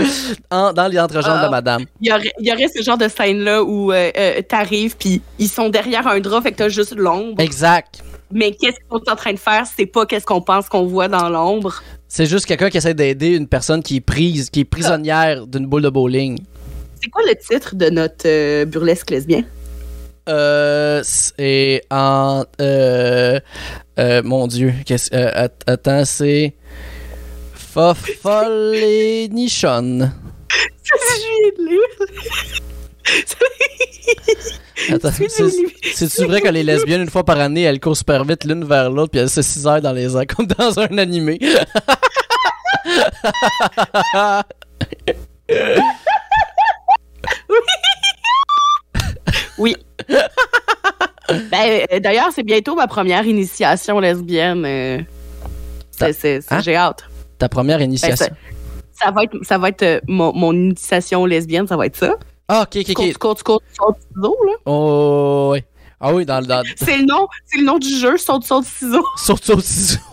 En- 0.50 0.72
dans 0.72 0.88
les 0.88 0.98
entrejambes 0.98 1.38
Ah. 1.40 1.46
de 1.46 1.50
madame. 1.50 1.84
Il 2.00 2.08
y 2.08 2.12
aurait, 2.12 2.32
il 2.40 2.46
y 2.46 2.52
aurait 2.52 2.68
ce 2.74 2.82
genre 2.82 2.98
de 2.98 3.08
scène-là 3.08 3.62
où 3.62 3.92
euh, 3.92 4.10
euh, 4.16 4.42
t'arrives, 4.42 4.96
puis 4.96 5.20
ils 5.38 5.48
sont 5.48 5.68
derrière 5.68 6.06
un 6.06 6.20
drap, 6.20 6.42
fait 6.42 6.52
que 6.52 6.56
t'as 6.56 6.68
juste 6.68 6.94
l'ombre. 6.96 7.40
Exact. 7.40 8.02
Mais 8.30 8.50
qu'est-ce 8.52 8.76
qu'ils 8.76 8.90
sont 8.90 9.10
en 9.10 9.16
train 9.16 9.32
de 9.32 9.38
faire? 9.38 9.64
C'est 9.76 9.86
pas 9.86 10.04
qu'est-ce 10.04 10.26
qu'on 10.26 10.42
pense 10.42 10.68
qu'on 10.68 10.84
voit 10.86 11.08
dans 11.08 11.28
l'ombre. 11.30 11.82
C'est 12.08 12.26
juste 12.26 12.46
quelqu'un 12.46 12.68
qui 12.70 12.76
essaie 12.78 12.94
d'aider 12.94 13.28
une 13.36 13.46
personne 13.48 13.82
qui 13.82 13.96
est 13.96 14.00
prise, 14.00 14.50
qui 14.50 14.60
est 14.60 14.64
prisonnière 14.64 15.46
d'une 15.46 15.66
boule 15.66 15.82
de 15.82 15.88
bowling. 15.90 16.38
C'est 17.02 17.08
quoi 17.10 17.22
le 17.26 17.34
titre 17.36 17.74
de 17.76 17.88
notre 17.90 18.26
euh, 18.26 18.64
burlesque 18.64 19.10
lesbien? 19.10 19.44
Euh, 20.28 21.00
c'est 21.04 21.82
en. 21.90 22.44
Euh, 22.60 23.40
euh, 23.98 24.22
mon 24.24 24.46
Dieu. 24.46 24.74
attends, 25.66 26.04
c'est. 26.04 26.54
Fofolle 27.72 29.28
nichonne. 29.30 30.12
C'est-tu 35.94 36.24
vrai 36.26 36.40
que 36.40 36.48
les 36.48 36.62
lesbiennes, 36.62 37.02
une 37.02 37.10
fois 37.10 37.24
par 37.24 37.38
année, 37.38 37.62
elles 37.62 37.80
courent 37.80 37.96
super 37.96 38.24
vite 38.24 38.44
l'une 38.44 38.64
vers 38.64 38.90
l'autre, 38.90 39.10
puis 39.10 39.20
elles 39.20 39.30
se 39.30 39.42
cisaillent 39.42 39.82
dans 39.82 39.92
les 39.92 40.16
airs, 40.16 40.26
comme 40.36 40.46
dans 40.46 40.78
un 40.78 40.98
animé? 40.98 41.38
Oui. 49.58 49.76
ben, 51.28 51.86
euh, 51.92 52.00
D'ailleurs, 52.00 52.28
c'est 52.34 52.42
bientôt 52.44 52.74
ma 52.74 52.86
première 52.86 53.26
initiation 53.26 53.98
lesbienne. 54.00 54.64
euh, 54.64 54.98
Hein? 56.50 56.60
J'ai 56.60 56.76
hâte. 56.76 57.07
Ta 57.38 57.48
première 57.48 57.78
Ben, 57.78 57.84
initiation. 57.84 58.26
ça, 58.26 59.04
ça 59.06 59.10
va 59.10 59.22
être, 59.24 59.36
ça 59.42 59.58
va 59.58 59.68
être 59.68 59.82
euh, 59.82 60.00
mon, 60.08 60.32
mon 60.34 60.52
initiation 60.52 61.24
lesbienne, 61.24 61.66
ça 61.66 61.76
va 61.76 61.86
être 61.86 61.96
ça. 61.96 62.14
Ah, 62.48 62.62
ok, 62.62 62.78
ok, 62.80 62.90
ok. 62.98 63.06
tu 63.12 63.14
cours, 63.18 63.34
tu 63.36 63.44
cours, 63.44 63.60
tu 63.60 63.74
sautes, 63.76 63.96
ciseaux, 64.14 64.36
là. 64.46 64.52
Oh, 64.66 65.50
ouais. 65.52 65.64
Ah 66.00 66.14
oui, 66.14 66.24
dans 66.24 66.40
le. 66.40 66.46
Dans... 66.46 66.62
C'est 66.76 66.96
le 66.96 67.04
nom, 67.04 67.26
c'est 67.44 67.58
le 67.58 67.64
nom 67.64 67.78
du 67.78 67.88
jeu, 67.98 68.16
saute, 68.16 68.44
saute, 68.44 68.64
ciseaux. 68.64 69.04
Saute 69.16 69.44
ça 69.44 69.54
au 69.54 69.60
ciseau. 69.60 69.98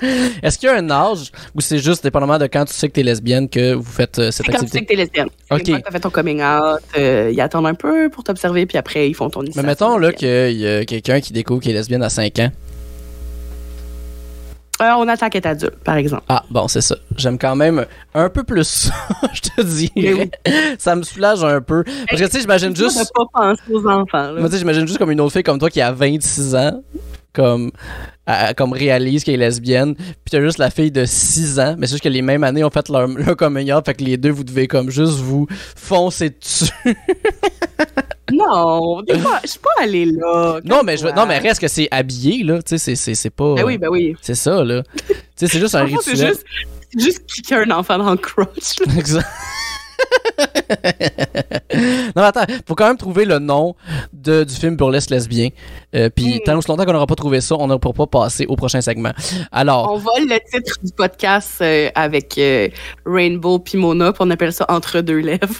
Est-ce 0.42 0.58
qu'il 0.58 0.68
y 0.68 0.72
a 0.72 0.76
un 0.76 0.90
âge 0.90 1.32
ou 1.54 1.60
c'est 1.62 1.78
juste 1.78 2.02
dépendamment 2.02 2.38
de 2.38 2.46
quand 2.46 2.64
tu 2.66 2.74
sais 2.74 2.88
que 2.88 2.92
t'es 2.92 3.02
lesbienne 3.02 3.48
que 3.48 3.72
vous 3.72 3.82
faites 3.90 4.18
euh, 4.18 4.30
cette 4.30 4.44
C'est 4.46 4.52
quand 4.52 4.58
tu 4.60 4.68
sais 4.68 4.78
activité? 4.78 4.84
que 4.84 4.88
t'es 4.92 4.96
lesbienne. 4.96 5.28
Ok. 5.50 5.62
Quand 5.66 5.80
t'as 5.82 5.90
fait 5.90 6.00
ton 6.00 6.10
coming 6.10 6.42
out, 6.42 6.80
euh, 6.96 7.30
ils 7.32 7.40
attendent 7.40 7.66
un 7.66 7.74
peu 7.74 8.10
pour 8.10 8.22
t'observer, 8.22 8.66
puis 8.66 8.76
après, 8.76 9.08
ils 9.08 9.14
font 9.14 9.30
ton 9.30 9.40
Mais 9.40 9.46
initiation. 9.46 9.66
mettons 9.66 9.98
là 9.98 10.12
qu'il 10.12 10.58
y 10.58 10.68
a 10.68 10.84
quelqu'un 10.84 11.20
qui 11.20 11.32
découvre 11.32 11.60
qu'il 11.60 11.70
est 11.70 11.74
lesbienne 11.74 12.02
à 12.02 12.10
5 12.10 12.38
ans. 12.40 12.50
Euh, 14.80 14.90
on 14.98 15.08
attend 15.08 15.28
qu'elle 15.28 15.42
est 15.42 15.48
adulte, 15.48 15.76
par 15.84 15.96
exemple. 15.96 16.22
Ah, 16.28 16.44
bon, 16.50 16.68
c'est 16.68 16.80
ça. 16.80 16.96
J'aime 17.16 17.36
quand 17.38 17.56
même 17.56 17.84
un 18.14 18.28
peu 18.30 18.44
plus 18.44 18.64
ça, 18.64 18.94
je 19.32 19.40
te 19.40 19.62
dirais. 19.62 20.30
Ça 20.78 20.94
me 20.94 21.02
soulage 21.02 21.42
un 21.42 21.60
peu. 21.60 21.82
Parce 22.08 22.20
que 22.22 22.26
tu 22.26 22.32
sais, 22.32 22.40
j'imagine 22.40 22.74
juste. 22.76 22.98
de 22.98 23.04
pas 23.12 23.24
penser 23.32 23.62
aux 23.72 23.86
enfants, 23.88 24.30
là. 24.32 24.40
Moi, 24.40 24.44
tu 24.48 24.52
sais, 24.52 24.58
j'imagine 24.58 24.86
juste 24.86 24.98
comme 24.98 25.10
une 25.10 25.20
autre 25.20 25.32
fille 25.32 25.42
comme 25.42 25.58
toi 25.58 25.68
qui 25.68 25.80
a 25.80 25.90
26 25.90 26.54
ans, 26.54 26.82
comme, 27.32 27.72
à- 28.26 28.54
comme 28.54 28.72
réalise 28.72 29.24
qu'elle 29.24 29.34
est 29.34 29.46
lesbienne, 29.46 29.94
puis 29.96 30.30
t'as 30.30 30.40
juste 30.40 30.58
la 30.58 30.70
fille 30.70 30.92
de 30.92 31.04
6 31.04 31.58
ans, 31.58 31.74
mais 31.76 31.86
c'est 31.88 31.92
juste 31.94 32.04
que 32.04 32.08
les 32.08 32.22
mêmes 32.22 32.44
années 32.44 32.62
ont 32.62 32.70
fait 32.70 32.88
leur, 32.88 33.08
leur 33.08 33.36
coming 33.36 33.72
out, 33.72 33.84
fait 33.84 33.94
que 33.94 34.04
les 34.04 34.16
deux, 34.16 34.30
vous 34.30 34.44
devez 34.44 34.68
comme 34.68 34.90
juste 34.90 35.18
vous 35.18 35.46
foncer 35.76 36.30
dessus. 36.30 36.70
Non, 38.32 39.02
des 39.02 39.18
fois, 39.18 39.38
je 39.42 39.48
suis 39.48 39.58
pas 39.58 39.82
allée 39.82 40.04
là. 40.06 40.60
non, 40.64 40.82
mais 40.84 40.96
je, 40.96 41.06
non, 41.08 41.26
mais 41.26 41.38
reste 41.38 41.60
que 41.60 41.68
c'est 41.68 41.88
habillé, 41.90 42.42
là, 42.44 42.56
tu 42.62 42.70
sais, 42.70 42.78
c'est- 42.78 42.96
c'est 42.96 43.14
c'est 43.14 43.30
pas... 43.30 43.54
Ben 43.54 43.64
oui, 43.64 43.78
ben 43.78 43.88
oui. 43.88 44.14
C'est 44.20 44.34
ça, 44.34 44.62
là. 44.64 44.82
tu 45.06 45.14
sais, 45.36 45.46
c'est 45.46 45.58
juste 45.60 45.74
un 45.74 45.86
fait, 45.86 45.94
C'est 46.02 46.10
rituel. 46.12 46.28
juste, 46.28 46.44
juste 46.98 47.26
kicker 47.26 47.58
un 47.66 47.70
enfant 47.70 47.98
dans 47.98 48.10
le 48.10 48.16
crotch. 48.16 48.76
Exact. 48.98 49.26
non, 51.74 52.12
mais 52.16 52.22
attends, 52.22 52.44
faut 52.66 52.74
quand 52.74 52.86
même 52.86 52.96
trouver 52.96 53.24
le 53.24 53.38
nom 53.38 53.74
de, 54.12 54.44
du 54.44 54.54
film 54.54 54.76
Burlesque 54.76 55.10
lesbien. 55.10 55.48
Euh, 55.94 56.08
Puis, 56.14 56.36
Mm. 56.36 56.40
tant 56.44 56.58
aussi 56.58 56.68
longtemps 56.68 56.84
qu'on 56.84 56.92
n'aura 56.92 57.06
pas 57.06 57.14
trouvé 57.14 57.40
ça, 57.40 57.56
on 57.58 57.66
ne 57.66 57.76
pourra 57.76 57.94
pas 57.94 58.06
passer 58.06 58.46
au 58.46 58.56
prochain 58.56 58.80
segment. 58.80 59.12
Alors, 59.52 59.90
On 59.92 59.98
vole 59.98 60.28
le 60.28 60.38
titre 60.50 60.76
du 60.82 60.92
podcast 60.92 61.56
euh, 61.62 61.88
avec 61.94 62.36
euh, 62.38 62.68
Rainbow 63.06 63.58
puis 63.58 63.78
Mona, 63.78 64.12
puis 64.12 64.22
on 64.24 64.30
appelle 64.30 64.52
ça 64.52 64.66
Entre 64.68 65.00
deux 65.00 65.18
lèvres. 65.18 65.54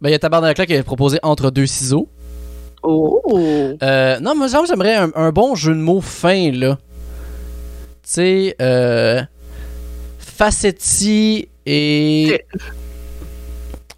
Ben, 0.00 0.08
il 0.10 0.12
y 0.12 0.14
a 0.14 0.18
Tabarnak 0.18 0.64
qui 0.66 0.74
a 0.74 0.82
proposé 0.82 1.18
Entre 1.22 1.50
deux 1.50 1.66
ciseaux. 1.66 2.08
Oh! 2.82 3.76
Euh, 3.82 4.20
non, 4.20 4.34
moi, 4.36 4.46
j'aimerais 4.66 4.94
un, 4.94 5.10
un 5.14 5.30
bon 5.30 5.54
jeu 5.54 5.74
de 5.74 5.80
mots 5.80 6.00
fin, 6.00 6.52
là. 6.52 6.78
Tu 8.02 8.10
sais, 8.14 8.56
euh. 8.62 9.22
Facetti 10.18 11.48
et. 11.66 12.44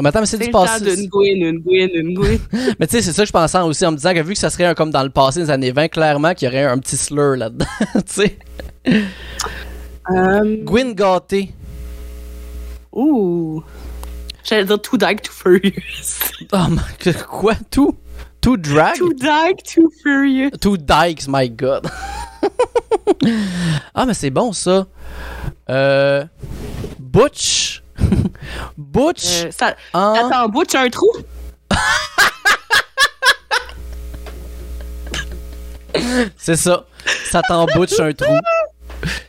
Mais 0.03 0.09
attends, 0.09 0.21
mais 0.21 0.27
c'est 0.27 0.39
du 0.39 0.51
passé. 0.51 1.07
gouine, 1.09 1.43
une 1.43 1.59
gouine, 1.59 1.91
une 1.93 2.15
gouine. 2.15 2.39
Mais 2.79 2.87
tu 2.87 2.97
sais, 2.97 3.03
c'est 3.03 3.13
ça 3.13 3.23
que 3.23 3.27
je 3.29 3.33
pensais 3.33 3.59
aussi 3.59 3.85
en 3.85 3.93
me 3.93 3.97
disant 3.97 4.15
que 4.15 4.23
vu 4.23 4.33
que 4.33 4.39
ça 4.39 4.49
serait 4.49 4.65
un- 4.65 4.73
comme 4.75 4.91
dans 4.91 5.03
le 5.03 5.11
passé 5.11 5.41
des 5.41 5.51
années 5.51 5.73
20, 5.73 5.89
clairement 5.89 6.33
qu'il 6.33 6.47
y 6.47 6.51
aurait 6.51 6.65
un 6.65 6.79
petit 6.79 6.97
slur 6.97 7.37
là-dedans. 7.37 7.67
tu 7.95 8.01
sais. 8.07 8.39
Euh, 10.11 10.57
Gwyn 10.65 10.95
Gâté. 10.95 11.51
ouh! 12.93 13.63
J'allais 14.45 14.65
dire 14.65 14.81
Too 14.81 14.97
Dark, 14.97 15.23
Too 15.23 15.33
Furious. 15.33 15.73
Oh 16.53 16.67
my 16.69 16.81
que- 16.99 17.11
Quoi? 17.25 17.55
Tout? 17.71 17.97
Tout 18.41 18.57
drag? 18.57 18.97
Too 18.97 19.13
Dark, 19.15 19.63
Too 19.63 19.91
Furious. 20.03 20.51
Two 20.61 20.77
dykes, 20.77 21.29
my 21.29 21.49
god. 21.51 21.87
ah, 23.95 24.07
mais 24.07 24.15
c'est 24.15 24.31
bon 24.31 24.53
ça. 24.53 24.87
Euh. 25.69 26.25
Butch. 26.99 27.83
Butch 28.79 29.45
Euh, 29.45 29.51
ça, 29.51 29.77
en. 29.93 30.15
Attends, 30.15 30.49
Butch 30.49 30.75
un 30.75 30.89
trou? 30.89 31.11
C'est 36.37 36.57
ça. 36.57 36.87
Ça 37.31 37.43
t'embouche 37.43 37.99
un 38.01 38.13
trou. 38.13 38.35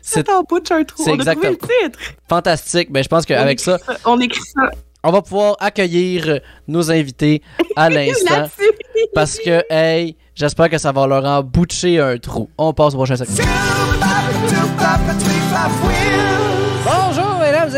C'est 0.02 0.28
un 0.30 0.44
trou. 0.44 1.04
c'est 1.04 1.18
titre. 1.18 2.00
fantastique. 2.28 2.92
Ben, 2.92 3.04
je 3.04 3.08
pense 3.10 3.26
qu'avec 3.26 3.60
ça, 3.60 3.78
On 4.06 4.20
écrit 4.20 4.42
ça 4.42 4.70
on 5.04 5.12
va 5.12 5.22
pouvoir 5.22 5.56
accueillir 5.60 6.40
nos 6.68 6.92
invités 6.92 7.42
à 7.76 7.90
l'instant. 7.92 8.48
Parce 9.14 9.38
que, 9.38 9.64
hey, 9.70 10.16
j'espère 10.36 10.70
que 10.70 10.78
ça 10.78 10.92
va 10.92 11.08
leur 11.08 11.26
emboucher 11.26 12.00
un 12.00 12.18
trou. 12.18 12.50
On 12.58 12.74
passe 12.74 12.94
au 12.94 12.98
prochain 12.98 13.16
segment. 13.16 13.44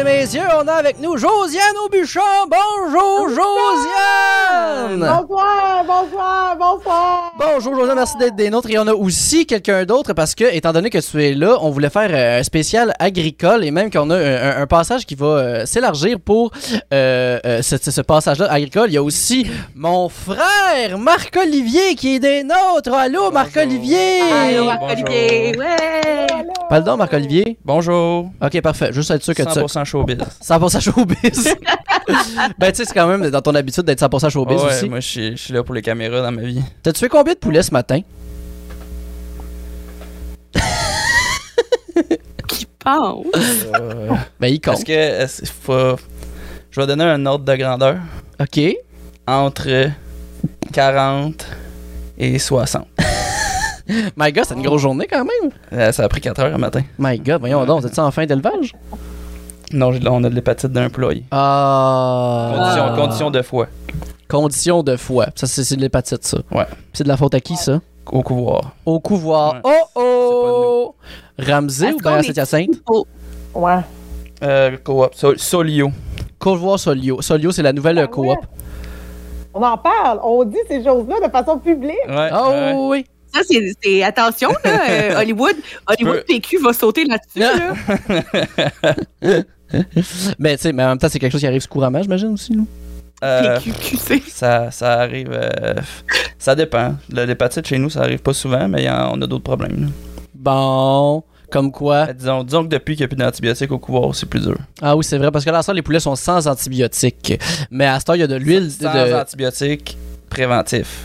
Et 0.04 0.22
messieurs. 0.22 0.42
On 0.62 0.68
a 0.68 0.74
avec 0.74 1.00
nous 1.00 1.16
Josiane 1.18 1.78
Aubuchon. 1.86 2.20
Bonjour, 2.50 3.30
Josiane. 3.30 5.00
Bonsoir, 5.00 5.86
bonsoir, 5.86 6.58
bonsoir. 6.58 7.34
Bonjour, 7.38 7.76
Josiane. 7.76 7.96
Merci 7.96 8.18
d'être 8.18 8.36
des 8.36 8.50
nôtres. 8.50 8.70
Et 8.70 8.78
on 8.78 8.88
a 8.88 8.94
aussi 8.94 9.46
quelqu'un 9.46 9.86
d'autre 9.86 10.14
parce 10.14 10.36
que, 10.36 10.44
étant 10.44 10.74
donné 10.74 10.90
que 10.90 10.98
tu 10.98 11.24
es 11.24 11.34
là, 11.34 11.58
on 11.62 11.70
voulait 11.70 11.90
faire 11.90 12.10
euh, 12.12 12.40
un 12.40 12.44
spécial 12.44 12.94
agricole 13.00 13.64
et 13.64 13.72
même 13.72 13.90
qu'on 13.90 14.10
a 14.10 14.18
un, 14.62 14.68
passage 14.68 15.06
qui 15.06 15.16
va 15.16 15.26
euh, 15.26 15.66
s'élargir 15.66 16.20
pour 16.20 16.52
euh, 16.94 17.40
euh, 17.46 17.62
ce, 17.62 17.78
ce 17.78 18.02
passage-là 18.02 18.52
agricole. 18.52 18.90
Il 18.90 18.94
y 18.94 18.98
a 18.98 19.04
aussi 19.04 19.46
mon 19.76 20.10
frère 20.10 20.98
Marc-Olivier 20.98 21.96
qui 21.96 22.16
est 22.16 22.20
des 22.20 22.44
nôtres. 22.44 22.94
Allô, 22.94 23.32
Marc-Olivier. 23.32 24.22
Allô. 24.22 24.66
Marc-Olivier. 24.66 25.58
Ouais! 25.58 26.28
Pardon, 26.70 26.98
Marc-Olivier. 26.98 27.58
Bonjour. 27.64 28.32
Ok, 28.42 28.60
parfait. 28.62 28.92
Juste 28.92 29.12
être 29.12 29.24
sûr 29.24 29.36
que 29.36 29.44
tu 29.44 29.50
100% 29.50 29.86
showbiz. 29.94 30.18
100% 30.44 30.80
showbiz. 30.82 31.56
ben, 32.58 32.72
tu 32.72 32.78
sais, 32.78 32.86
c'est 32.86 32.94
quand 32.94 33.08
même 33.08 33.30
dans 33.30 33.42
ton 33.42 33.56
habitude 33.56 33.84
d'être 33.86 34.02
100% 34.02 34.30
showbiz 34.30 34.58
Ouais, 34.62 34.66
aussi. 34.68 34.90
moi, 34.90 35.00
je 35.00 35.36
suis- 35.36 35.54
là 35.54 35.64
pour 35.64 35.76
les 35.76 35.82
caméras 35.82 36.22
dans 36.22 36.32
ma 36.32 36.42
vie. 36.42 36.62
T'as-tu 36.82 37.00
fait 37.00 37.10
combien 37.10 37.34
de 37.34 37.40
poulets 37.40 37.64
ce 37.64 37.72
matin? 37.72 38.00
Qui 42.48 42.66
pense? 42.84 43.26
Euh, 43.80 44.10
Ben, 44.40 44.48
il 44.48 44.60
compte. 44.60 44.76
Est-ce 44.76 44.86
que 44.86 44.92
est-ce- 44.92 45.46
faut... 45.46 45.96
Je 46.72 46.80
vais 46.82 46.88
donner 46.88 47.04
un 47.04 47.26
ordre 47.26 47.46
de 47.46 47.56
grandeur 47.56 47.98
Ok. 48.40 48.60
entre 49.28 49.90
40 50.72 51.46
et 52.18 52.40
60. 52.40 52.88
My 54.18 54.32
God, 54.32 54.46
c'est 54.48 54.56
une 54.56 54.64
grosse 54.64 54.82
journée 54.82 55.08
quand 55.10 55.24
même. 55.26 55.52
Euh, 55.74 55.92
ça 55.92 56.04
a 56.04 56.10
pris 56.10 56.22
4 56.22 56.40
heures 56.40 56.50
le 56.52 56.58
matin. 56.58 56.82
My 56.98 57.20
God, 57.20 57.40
voyons 57.42 57.66
donc, 57.66 57.84
t'es-tu 57.84 58.00
en 58.00 58.12
fin 58.12 58.26
d'élevage? 58.26 58.74
Non, 59.74 59.92
on 60.10 60.24
a 60.24 60.30
de 60.30 60.36
l'hépatite 60.36 60.72
d'un 60.72 60.90
poulailler. 60.90 61.24
Ah. 61.32 62.52
Condition, 62.56 62.96
condition 62.96 63.32
de 63.32 63.42
foie 63.42 63.68
Condition 64.30 64.84
de 64.84 64.96
foie. 64.96 65.28
Ça, 65.36 65.48
c'est 65.48 65.76
de 65.76 65.82
l'hépatite, 65.82 66.24
ça. 66.24 66.38
Ouais. 66.52 66.66
C'est 66.94 67.04
de 67.04 67.10
la 67.10 67.18
faute 67.18 67.34
à 67.36 67.40
qui, 67.40 67.56
ça? 67.56 67.82
au 68.12 68.22
couvoir. 68.22 68.72
Au 68.86 69.00
couvoir. 69.00 69.56
Ouais. 69.56 69.62
Oh 69.64 69.86
oh! 69.96 70.96
Ramsey 71.40 71.94
ou 71.94 71.98
bien 72.00 72.22
Saint-Hyacinthe? 72.22 72.82
Oh, 72.88 73.06
Ouais. 73.54 73.80
Euh, 74.44 74.76
coop. 74.84 75.14
Sol- 75.16 75.40
Solio. 75.40 75.90
Couvoir 76.38 76.78
Solio. 76.80 77.22
Solio, 77.22 77.52
c'est 77.52 77.62
la 77.64 77.72
nouvelle 77.72 78.00
Ah 78.00 78.08
coop. 78.08 78.26
ouais. 78.28 78.36
On 79.54 79.62
en 79.64 79.78
parle, 79.78 80.20
on 80.24 80.44
dit 80.44 80.58
ces 80.68 80.84
choses-là 80.84 81.26
de 81.26 81.32
façon 81.32 81.58
publique. 81.60 81.96
Ouais. 82.10 82.30
Oh 82.34 82.50
ouais. 82.50 82.74
oui. 82.76 83.06
ça, 83.34 83.40
c'est, 83.82 84.04
attention, 84.04 84.50
là, 84.66 84.82
euh, 84.90 85.20
Hollywood, 85.22 85.56
Hollywood 85.88 86.18
peux- 86.18 86.24
PQ 86.28 86.58
va 86.62 86.74
sauter 86.74 87.06
là-dessus, 87.06 87.40
là. 87.40 87.74
Mais 90.40 90.56
tu 90.58 90.62
sais, 90.64 90.74
mais 90.74 90.84
en 90.84 90.90
même 90.90 90.98
temps, 90.98 91.08
c'est 91.10 91.20
quelque 91.20 91.32
chose 91.32 91.42
qui 91.42 91.48
arrive 91.48 91.68
couramment, 91.68 92.02
j'imagine 92.02 92.30
aussi. 92.34 92.54
Nous. 92.54 92.68
Euh, 93.24 93.58
ça, 94.30 94.70
ça 94.72 95.00
arrive. 95.00 95.30
euh, 95.32 95.76
ça 96.38 96.56
dépend. 96.56 96.96
Le- 97.12 97.24
L'hépatite 97.26 97.66
chez 97.68 97.78
nous, 97.78 97.90
ça 97.90 98.02
arrive 98.02 98.20
pas 98.20 98.34
souvent, 98.34 98.68
mais 98.68 98.90
on 98.90 99.22
a 99.22 99.28
d'autres 99.28 99.44
problèmes. 99.44 99.84
là. 99.84 99.88
Bon, 100.34 101.24
comme 101.50 101.72
quoi? 101.72 102.08
Euh, 102.10 102.14
Disons, 102.14 102.44
disons 102.44 102.64
que 102.64 102.70
depuis 102.70 102.96
qu'il 102.96 103.04
n'y 103.04 103.06
a 103.06 103.08
plus 103.08 103.16
d'antibiotiques 103.16 103.72
au 103.72 103.80
couloir, 103.80 104.14
c'est 104.14 104.26
plus 104.26 104.42
dur. 104.42 104.58
Ah 104.82 104.96
oui, 104.98 105.06
c'est 105.06 105.18
vrai, 105.18 105.32
parce 105.32 105.46
que 105.46 105.50
là, 105.52 105.60
à 105.60 105.62
ce 105.62 105.68
temps, 105.68 105.74
les 105.74 105.82
poulets 105.82 106.02
sont 106.02 106.16
sans 106.16 106.48
antibiotiques. 106.48 107.40
Mais 107.72 107.86
à 107.86 108.00
ce 108.00 108.06
temps, 108.06 108.14
il 108.14 108.20
y 108.20 108.24
a 108.24 108.28
de 108.28 108.36
l'huile. 108.36 108.70
Sans 108.70 108.92
de... 108.94 109.14
antibiotiques 109.14 109.98
préventifs. 110.30 111.04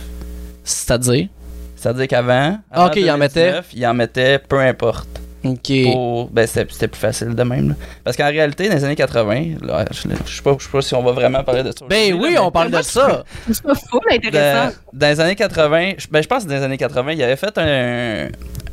C'est-à-dire? 0.65 1.29
C'est-à-dire 1.77 2.09
qu'avant, 2.09 2.59
Ah, 2.73 2.87
ok, 2.87 2.97
il 2.97 3.09
en 3.11 3.17
2019, 3.19 3.67
il 3.75 3.87
en 3.87 3.95
mettait 3.95 4.41
peu 4.41 4.59
importe. 4.59 5.18
Ok. 5.45 5.71
Pour- 5.93 6.29
ben, 6.31 6.47
c'était 6.47 6.67
c'était 6.73 6.89
plus 6.89 6.99
facile 6.99 7.35
de 7.35 7.43
même. 7.45 7.69
là. 7.71 7.75
Parce 8.03 8.17
qu'en 8.17 8.27
réalité, 8.29 8.69
dans 8.69 8.75
les 8.75 8.85
années 8.85 8.97
80, 8.97 9.45
là, 9.63 9.85
je 9.93 10.09
ne 10.09 10.15
sais 10.15 10.43
pas, 10.43 10.57
je 10.59 10.65
sais 10.65 10.71
pas 10.71 10.83
si 10.83 10.95
on 10.95 11.03
va 11.03 11.13
vraiment 11.13 11.45
parler 11.45 11.63
de 11.63 11.71
ça. 11.71 11.85
Ben 11.89 12.13
oui, 12.15 12.35
là, 12.35 12.43
on 12.45 12.51
parle 12.51 12.71
de 12.73 12.83
ça. 12.83 13.23
Je 13.49 13.53
trouve 13.61 13.75
ça 13.75 13.81
full 13.89 14.01
intéressant. 14.11 14.75
dans, 14.93 14.99
dans 14.99 15.07
les 15.09 15.21
années 15.21 15.37
80, 15.37 15.93
je- 15.99 16.07
ben, 16.11 16.23
je 16.23 16.29
pense 16.29 16.45
que 16.45 16.49
dans 16.49 16.57
les 16.57 16.63
années 16.63 16.77
80, 16.77 17.13
il 17.13 17.23
avait 17.23 17.37
fait 17.37 17.57
un- 17.57 18.29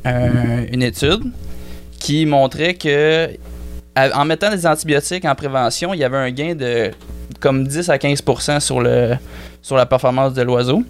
un- 0.06 0.66
une 0.72 0.82
étude 0.84 1.24
qui 2.00 2.26
montrait 2.26 2.74
que 2.74 3.30
en 3.96 4.26
mettant 4.26 4.50
des 4.50 4.66
antibiotiques 4.68 5.24
en 5.26 5.36
prévention, 5.36 5.94
il 5.94 6.00
y 6.00 6.04
avait 6.04 6.18
un 6.18 6.32
gain 6.32 6.54
de 6.56 6.92
comme 7.40 7.66
10 7.68 7.90
à 7.90 7.98
15 7.98 8.22
sur, 8.60 8.82
le, 8.82 9.16
sur 9.62 9.76
la 9.76 9.86
performance 9.86 10.34
de 10.34 10.42
l'oiseau. 10.42 10.84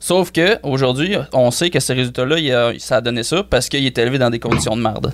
Sauf 0.00 0.30
que 0.30 0.58
aujourd'hui, 0.62 1.16
on 1.32 1.50
sait 1.50 1.70
que 1.70 1.80
ce 1.80 1.92
résultat-là, 1.92 2.38
il 2.38 2.52
a- 2.52 2.72
ça 2.78 2.96
a 2.96 3.00
donné 3.00 3.22
ça 3.22 3.42
parce 3.48 3.68
qu'il 3.68 3.84
est 3.84 3.98
élevé 3.98 4.18
dans 4.18 4.30
des 4.30 4.38
conditions 4.38 4.76
de 4.76 4.80
marde. 4.82 5.12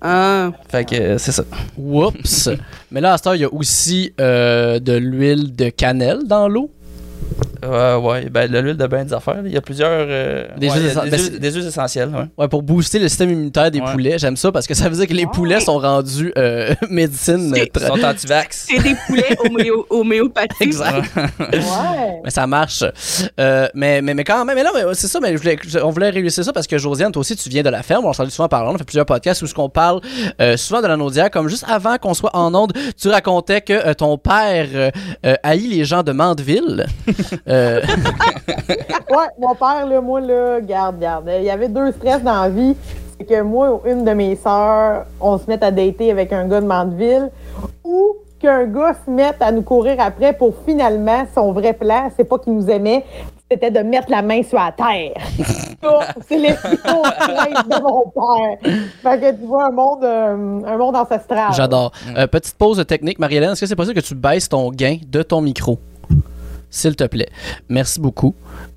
Ah, 0.00 0.50
Fait 0.68 0.84
que 0.84 0.94
euh, 0.96 1.18
c'est 1.18 1.32
ça. 1.32 1.44
Oups. 1.78 2.48
Mais 2.90 3.00
là, 3.00 3.12
à 3.14 3.18
ce 3.18 3.22
temps, 3.22 3.32
il 3.34 3.40
y 3.42 3.44
a 3.44 3.52
aussi 3.52 4.12
euh, 4.20 4.78
de 4.80 4.94
l'huile 4.94 5.54
de 5.54 5.68
cannelle 5.68 6.20
dans 6.26 6.48
l'eau. 6.48 6.70
Ouais, 7.64 7.94
ouais. 7.94 8.28
Ben, 8.30 8.50
de 8.50 8.58
l'huile 8.58 8.76
de 8.76 8.86
bain 8.86 9.04
des 9.04 9.12
affaires, 9.12 9.40
il 9.44 9.52
y 9.52 9.56
a 9.56 9.60
plusieurs. 9.60 9.88
euh, 9.90 10.46
Des 10.58 10.68
ouais, 10.68 10.74
huiles 10.74 10.82
il 10.82 10.86
y 10.86 10.90
a 10.90 10.92
essen- 10.92 11.04
des, 11.04 11.10
ben, 11.10 11.16
huiles- 11.20 11.30
c'est- 11.32 11.38
des 11.38 11.50
huiles 11.52 11.66
essentielles, 11.66 12.08
ouais. 12.08 12.24
Ouais, 12.36 12.48
pour 12.48 12.62
booster 12.62 12.98
le 12.98 13.08
système 13.08 13.30
immunitaire 13.30 13.70
des 13.70 13.80
Ouais. 13.80 13.92
poulets. 13.92 14.18
J'aime 14.18 14.36
ça 14.36 14.50
parce 14.52 14.66
que 14.66 14.74
ça 14.74 14.88
veut 14.88 14.96
dire 14.96 15.06
que 15.06 15.12
les 15.14 15.26
poulets 15.26 15.60
sont 15.60 15.78
rendus 15.78 16.32
euh, 16.36 16.74
médecine. 16.90 17.52
Ils 17.56 17.62
tra- 17.64 17.86
sont 17.86 18.04
anti-vax. 18.04 18.68
c'est 18.70 18.82
des 18.82 18.96
poulets 19.06 19.36
homéo- 19.44 19.86
homéopathiques. 19.90 20.60
Exact. 20.60 21.04
Ouais. 21.16 21.60
Mais 22.24 22.30
ça 22.30 22.46
marche. 22.46 22.84
Euh, 23.38 23.68
mais, 23.74 24.02
mais, 24.02 24.14
mais 24.14 24.24
quand 24.24 24.44
même, 24.44 24.56
mais 24.56 24.62
là, 24.62 24.70
mais 24.74 24.82
c'est 24.94 25.08
ça, 25.08 25.20
mais 25.20 25.32
je 25.32 25.38
voulais- 25.38 25.58
je- 25.66 25.78
on 25.78 25.90
voulait 25.90 26.10
réussir 26.10 26.44
ça 26.44 26.52
parce 26.52 26.66
que 26.66 26.78
Josiane, 26.78 27.12
toi 27.12 27.20
aussi, 27.20 27.36
tu 27.36 27.48
viens 27.48 27.62
de 27.62 27.70
la 27.70 27.82
ferme. 27.82 28.04
On 28.04 28.12
s'en 28.12 28.24
dit 28.24 28.30
souvent 28.30 28.48
parlant. 28.48 28.74
On 28.74 28.78
fait 28.78 28.84
plusieurs 28.84 29.06
podcasts 29.06 29.42
où 29.42 29.46
ce 29.46 29.54
qu'on 29.54 29.68
parle 29.68 30.00
euh, 30.40 30.56
souvent 30.56 30.82
de 30.82 30.86
la 30.88 30.96
naudière. 30.96 31.30
Comme 31.30 31.48
juste 31.48 31.64
avant 31.68 31.96
qu'on 31.98 32.14
soit 32.14 32.34
en 32.34 32.54
onde, 32.54 32.72
tu 33.00 33.08
racontais 33.08 33.60
que 33.60 33.72
euh, 33.72 33.94
ton 33.94 34.18
père 34.18 34.66
euh, 34.74 34.90
euh, 35.26 35.34
haït 35.42 35.68
les 35.68 35.84
gens 35.84 36.02
de 36.02 36.12
Mandeville. 36.12 36.86
Euh, 37.52 37.80
Ouais, 39.10 39.28
mon 39.38 39.54
père, 39.54 39.86
là, 39.86 40.00
moi, 40.00 40.20
là, 40.22 40.60
garde, 40.62 40.98
garde. 40.98 41.30
Il 41.38 41.44
y 41.44 41.50
avait 41.50 41.68
deux 41.68 41.92
stress 41.92 42.22
dans 42.22 42.42
la 42.42 42.48
vie. 42.48 42.74
C'est 43.18 43.26
que 43.26 43.42
moi 43.42 43.70
ou 43.72 43.80
une 43.86 44.04
de 44.04 44.12
mes 44.12 44.36
sœurs, 44.36 45.04
on 45.20 45.36
se 45.36 45.44
mette 45.48 45.62
à 45.62 45.70
dater 45.70 46.10
avec 46.10 46.32
un 46.32 46.48
gars 46.48 46.62
de 46.62 46.66
Mandeville 46.66 47.30
ou 47.84 48.16
qu'un 48.40 48.64
gars 48.64 48.94
se 49.04 49.10
mette 49.10 49.36
à 49.40 49.52
nous 49.52 49.62
courir 49.62 49.96
après 50.00 50.32
pour 50.32 50.54
finalement, 50.66 51.24
son 51.34 51.52
vrai 51.52 51.74
plan, 51.74 52.10
c'est 52.16 52.24
pas 52.24 52.38
qu'il 52.38 52.54
nous 52.54 52.70
aimait, 52.70 53.04
c'était 53.50 53.70
de 53.70 53.80
mettre 53.80 54.10
la 54.10 54.22
main 54.22 54.42
sur 54.42 54.58
la 54.58 54.72
terre. 54.72 55.22
Ça, 55.82 55.98
c'est 56.26 56.38
les 56.38 56.50
de 56.52 57.82
mon 57.82 58.04
père. 58.10 58.58
Fait 59.02 59.20
que 59.20 59.36
tu 59.38 59.46
vois 59.46 59.66
un 59.66 59.70
monde, 59.72 60.04
euh, 60.04 60.60
un 60.66 60.76
monde 60.78 60.96
ancestral. 60.96 61.52
J'adore. 61.52 61.92
Euh, 62.16 62.26
petite 62.26 62.56
pause 62.56 62.84
technique. 62.86 63.18
Marie-Hélène, 63.18 63.50
est-ce 63.52 63.60
que 63.60 63.66
c'est 63.66 63.76
possible 63.76 64.00
que 64.00 64.06
tu 64.06 64.14
baisses 64.14 64.48
ton 64.48 64.70
gain 64.70 64.96
de 65.06 65.22
ton 65.22 65.40
micro? 65.42 65.78
S'il 66.72 66.96
te 66.96 67.04
plaît. 67.04 67.28
Merci 67.68 68.00
beaucoup. 68.00 68.34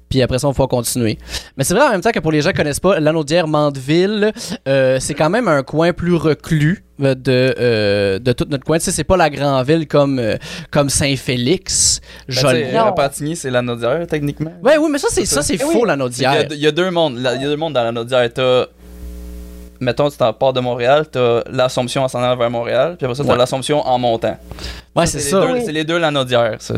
Puis 0.07 0.21
après 0.21 0.37
ça, 0.37 0.47
on 0.47 0.51
va 0.51 0.67
continuer. 0.67 1.17
Mais 1.57 1.63
c'est 1.63 1.73
vrai 1.73 1.83
en 1.83 1.89
même 1.89 2.01
temps 2.01 2.11
que 2.11 2.19
pour 2.19 2.31
les 2.31 2.41
gens 2.41 2.51
qui 2.51 2.57
connaissent 2.57 2.79
pas, 2.79 2.99
l'Anaudière 2.99 3.47
Mandeville, 3.47 4.31
euh, 4.67 4.99
c'est 4.99 5.15
quand 5.15 5.31
même 5.31 5.47
un 5.47 5.63
coin 5.63 5.93
plus 5.93 6.13
reclus 6.13 6.85
euh, 7.01 7.15
de, 7.15 7.55
euh, 7.59 8.19
de 8.19 8.31
toute 8.31 8.49
notre 8.51 8.63
coin. 8.63 8.77
Tu 8.77 8.83
sais, 8.85 8.91
c'est 8.91 9.03
pas 9.03 9.17
la 9.17 9.31
grande 9.31 9.65
ville 9.65 9.87
comme, 9.87 10.19
euh, 10.19 10.35
comme 10.69 10.89
Saint-Félix. 10.89 12.01
Ben, 12.29 12.79
Repentigny, 12.85 13.35
c'est 13.35 13.49
la 13.49 13.63
naudière, 13.63 14.05
techniquement. 14.07 14.53
Ouais, 14.63 14.77
oui, 14.77 14.89
mais 14.91 14.99
ça, 14.99 15.07
c'est 15.09 15.25
ça, 15.25 15.41
c'est 15.41 15.55
Eh 15.55 15.57
faux, 15.57 15.71
oui. 15.81 15.87
L'Anaudière. 15.87 16.45
Il 16.51 16.57
y, 16.59 16.67
a 16.67 16.71
deux 16.71 16.91
mondes. 16.91 17.15
Il 17.17 17.23
y 17.23 17.27
a 17.27 17.37
deux 17.37 17.57
mondes 17.57 17.73
dans 17.73 17.83
la 17.83 17.91
naudière. 17.91 18.31
T'as. 18.31 18.65
Mettons, 19.81 20.09
tu 20.09 20.17
t'en 20.17 20.31
pars 20.31 20.53
de 20.53 20.61
Montréal, 20.61 21.05
t'as 21.11 21.41
l'Assomption 21.51 22.03
en 22.03 22.07
s'en 22.07 22.19
allant 22.23 22.37
vers 22.37 22.49
Montréal, 22.49 22.95
puis 22.97 23.05
après 23.05 23.15
ça, 23.15 23.23
t'as 23.25 23.33
Ouais. 23.33 23.37
l'Assomption 23.37 23.85
en 23.85 23.97
montant. 23.99 24.37
Ouais, 24.95 25.05
c'est 25.05 25.17
les 25.17 25.23
ça. 25.23 25.41
deux- 25.41 25.51
Oui. 25.53 25.61
C'est 25.65 25.73
les 25.73 25.83
deux 25.83 25.97
la 25.97 26.11
naudière, 26.11 26.55
ça. 26.59 26.75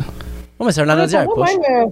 Ouais, 0.60 0.66
mais 0.66 0.72
c'est 0.72 0.82
un 0.82 0.86
Ouais, 0.86 0.92
Anaudière, 0.92 1.26
pour 1.26 1.38
moi, 1.38 1.46
poche. 1.48 1.56
même, 1.70 1.88
euh, 1.88 1.92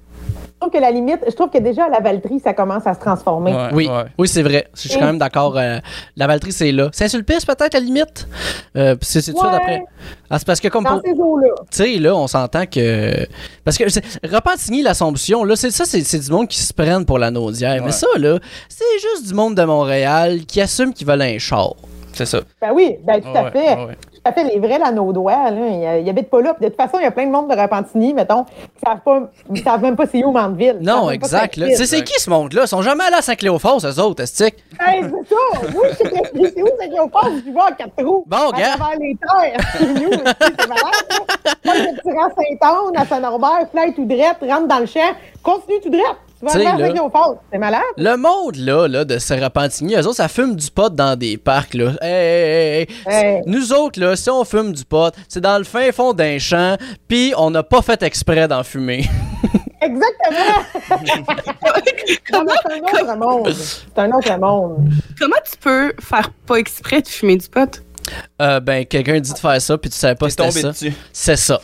je 0.55 0.59
trouve 0.59 0.71
que 0.71 0.77
la 0.79 0.89
limite, 0.91 1.19
je 1.27 1.35
trouve 1.35 1.49
que 1.49 1.57
déjà 1.59 1.85
à 1.85 1.89
la 1.89 1.99
Valtrie, 1.99 2.39
ça 2.39 2.53
commence 2.53 2.87
à 2.87 2.93
se 2.95 2.99
transformer. 2.99 3.53
Ouais, 3.53 3.67
Oui, 3.73 3.87
ouais. 3.87 4.05
oui 4.17 4.27
c'est 4.27 4.41
vrai. 4.41 4.67
Je 4.73 4.87
suis 4.87 4.97
quand 4.99 5.05
même 5.05 5.19
d'accord. 5.19 5.55
euh, 5.57 5.77
la 6.15 6.27
Valtrie, 6.27 6.51
c'est 6.51 6.71
là. 6.71 6.89
Saint-Sulpice, 6.91 7.45
peut-être, 7.45 7.75
à 7.75 7.79
la 7.79 7.85
limite? 7.85 8.27
Euh, 8.75 8.95
c'est 9.01 9.21
tout 9.31 9.37
ça 9.39 9.45
Ouais. 9.47 9.51
d'après. 9.51 9.83
Ah, 10.29 10.39
c'est 10.39 10.47
parce 10.47 10.59
que 10.59 10.69
comme 10.69 10.83
Dans 10.85 10.99
pour- 10.99 11.01
ces 11.05 11.11
eaux-là. 11.19 11.47
tu 11.69 11.77
sais, 11.83 11.99
là, 11.99 12.15
on 12.15 12.25
s'entend 12.27 12.65
que. 12.65 13.27
Parce 13.63 13.77
que 13.77 13.87
c'est- 13.89 14.03
Repentigny, 14.23 14.81
l'Assomption, 14.81 15.43
là, 15.43 15.55
c'est 15.55 15.71
ça, 15.71 15.83
c'est 15.85 16.19
du 16.19 16.31
monde 16.31 16.47
qui 16.47 16.57
se 16.59 16.73
prennent 16.73 17.05
pour 17.05 17.19
la 17.19 17.29
naudière. 17.29 17.83
Mais 17.85 17.91
ça, 17.91 18.07
là, 18.17 18.39
c'est 18.69 18.85
juste 19.01 19.27
du 19.27 19.33
monde 19.35 19.55
de 19.55 19.63
Montréal 19.63 20.39
qui 20.47 20.61
assume 20.61 20.93
qu'ils 20.93 21.05
veulent 21.05 21.21
un 21.21 21.37
char. 21.37 21.73
C'est 22.13 22.25
ça. 22.25 22.39
Ben 22.61 22.69
oui, 22.73 22.95
ben 23.05 23.21
tout 23.21 23.27
à 23.35 23.43
Ouais, 23.43 23.51
fait. 23.51 23.77
À 24.25 24.31
fait, 24.31 24.43
les 24.43 24.59
vrais 24.59 24.79
Lanaudois, 24.79 25.51
là, 25.51 25.67
ils, 25.67 26.03
ils 26.03 26.09
habitent 26.09 26.29
pas 26.29 26.41
là. 26.41 26.53
Puis 26.53 26.65
de 26.65 26.69
toute 26.69 26.81
façon, 26.81 26.97
il 26.99 27.03
y 27.03 27.07
a 27.07 27.11
plein 27.11 27.27
de 27.27 27.31
monde 27.31 27.49
de 27.49 27.55
Repentigny, 27.55 28.13
mettons, 28.13 28.43
qui 28.43 28.81
savent 28.85 29.01
pas, 29.05 29.29
savent 29.63 29.81
même 29.81 29.95
pas 29.95 30.05
c'est 30.07 30.23
où 30.23 30.31
Mandeville. 30.31 30.79
Non, 30.81 31.09
exact. 31.11 31.53
c'est 31.55 31.61
là. 31.61 31.67
qui. 31.67 31.75
C'est 31.77 31.85
c'est 31.85 32.19
ce 32.19 32.29
monde-là? 32.29 32.63
Ils 32.63 32.67
sont 32.67 32.81
jamais 32.81 33.03
allés 33.03 33.17
à 33.17 33.21
Saint-Cléophas, 33.21 33.77
eux 33.85 33.99
autres, 34.01 34.23
estique. 34.23 34.55
Hey, 34.79 35.03
c'est 35.03 35.33
ça! 35.33 35.67
Oui, 35.75 35.87
je 35.91 35.95
c'est 35.95 36.63
où 36.63 36.67
c'est 36.79 37.11
passe 37.11 37.43
du 37.43 37.51
vois 37.51 37.67
à 37.67 37.71
quatre 37.71 37.95
trous? 37.97 38.23
Bon, 38.25 38.49
à 38.49 38.59
gars. 38.59 38.75
travers 38.77 38.99
les 38.99 39.15
terres, 39.15 39.59
chez 39.77 39.85
nous, 39.85 40.11
c'est 40.11 40.67
malade, 40.67 41.05
là. 41.09 41.53
Moi, 41.63 41.73
je 41.75 42.01
te 42.01 42.15
rends 42.15 42.29
Saint-Anne, 42.29 42.97
à 42.97 43.05
Saint-Norbert, 43.05 43.67
fly 43.71 43.93
tout 43.93 44.05
droit, 44.05 44.33
rentre 44.41 44.67
dans 44.67 44.79
le 44.79 44.85
champ, 44.85 45.13
continue 45.43 45.79
tout 45.81 45.89
droit. 45.89 46.15
Tu. 46.41 46.47
C'est 47.51 47.57
malade? 47.57 47.81
Le 47.97 48.15
monde, 48.17 48.57
là, 48.57 48.87
là 48.87 49.05
de 49.05 49.17
ces 49.17 49.35
Repentigny, 49.35 49.95
eux 49.95 50.05
autres, 50.05 50.17
ça 50.17 50.27
fume 50.27 50.55
du 50.55 50.69
pot 50.69 50.93
dans 50.93 51.17
des 51.17 51.37
parcs, 51.37 51.73
là. 51.73 51.93
Hey, 52.01 52.87
hey, 52.87 52.87
hey. 53.07 53.41
Nous 53.45 53.71
autres, 53.73 53.99
là, 53.99 54.15
si 54.15 54.29
on 54.29 54.43
fume 54.43 54.73
du 54.73 54.83
pot, 54.83 55.13
c'est 55.29 55.41
dans 55.41 55.57
le 55.57 55.63
fin 55.63 55.91
fond 55.91 56.13
d'un 56.13 56.37
champ, 56.37 56.77
puis 57.07 57.33
on 57.37 57.51
n'a 57.51 57.63
pas 57.63 57.81
fait 57.81 58.03
exprès 58.03 58.47
d'en 58.47 58.63
fumer. 58.63 59.05
Exactement! 59.81 60.63
C'est 62.25 62.35
un 62.35 62.41
autre 62.41 63.17
monde. 63.17 63.53
C'est 63.53 63.99
un 63.99 64.11
autre 64.11 64.39
monde. 64.39 64.89
Comment 65.19 65.35
tu 65.49 65.57
peux 65.59 65.93
faire 65.99 66.31
pas 66.45 66.55
exprès 66.55 67.01
de 67.01 67.07
fumer 67.07 67.37
du 67.37 67.47
pot? 67.47 67.81
Euh, 68.41 68.59
ben, 68.59 68.85
quelqu'un 68.85 69.19
dit 69.19 69.33
de 69.33 69.37
faire 69.37 69.59
ça, 69.61 69.77
puis 69.77 69.89
tu 69.89 69.97
savais 69.97 70.15
pas 70.15 70.29
c'était 70.29 70.51
ça. 70.51 70.71
C'est 71.13 71.35
ça. 71.37 71.59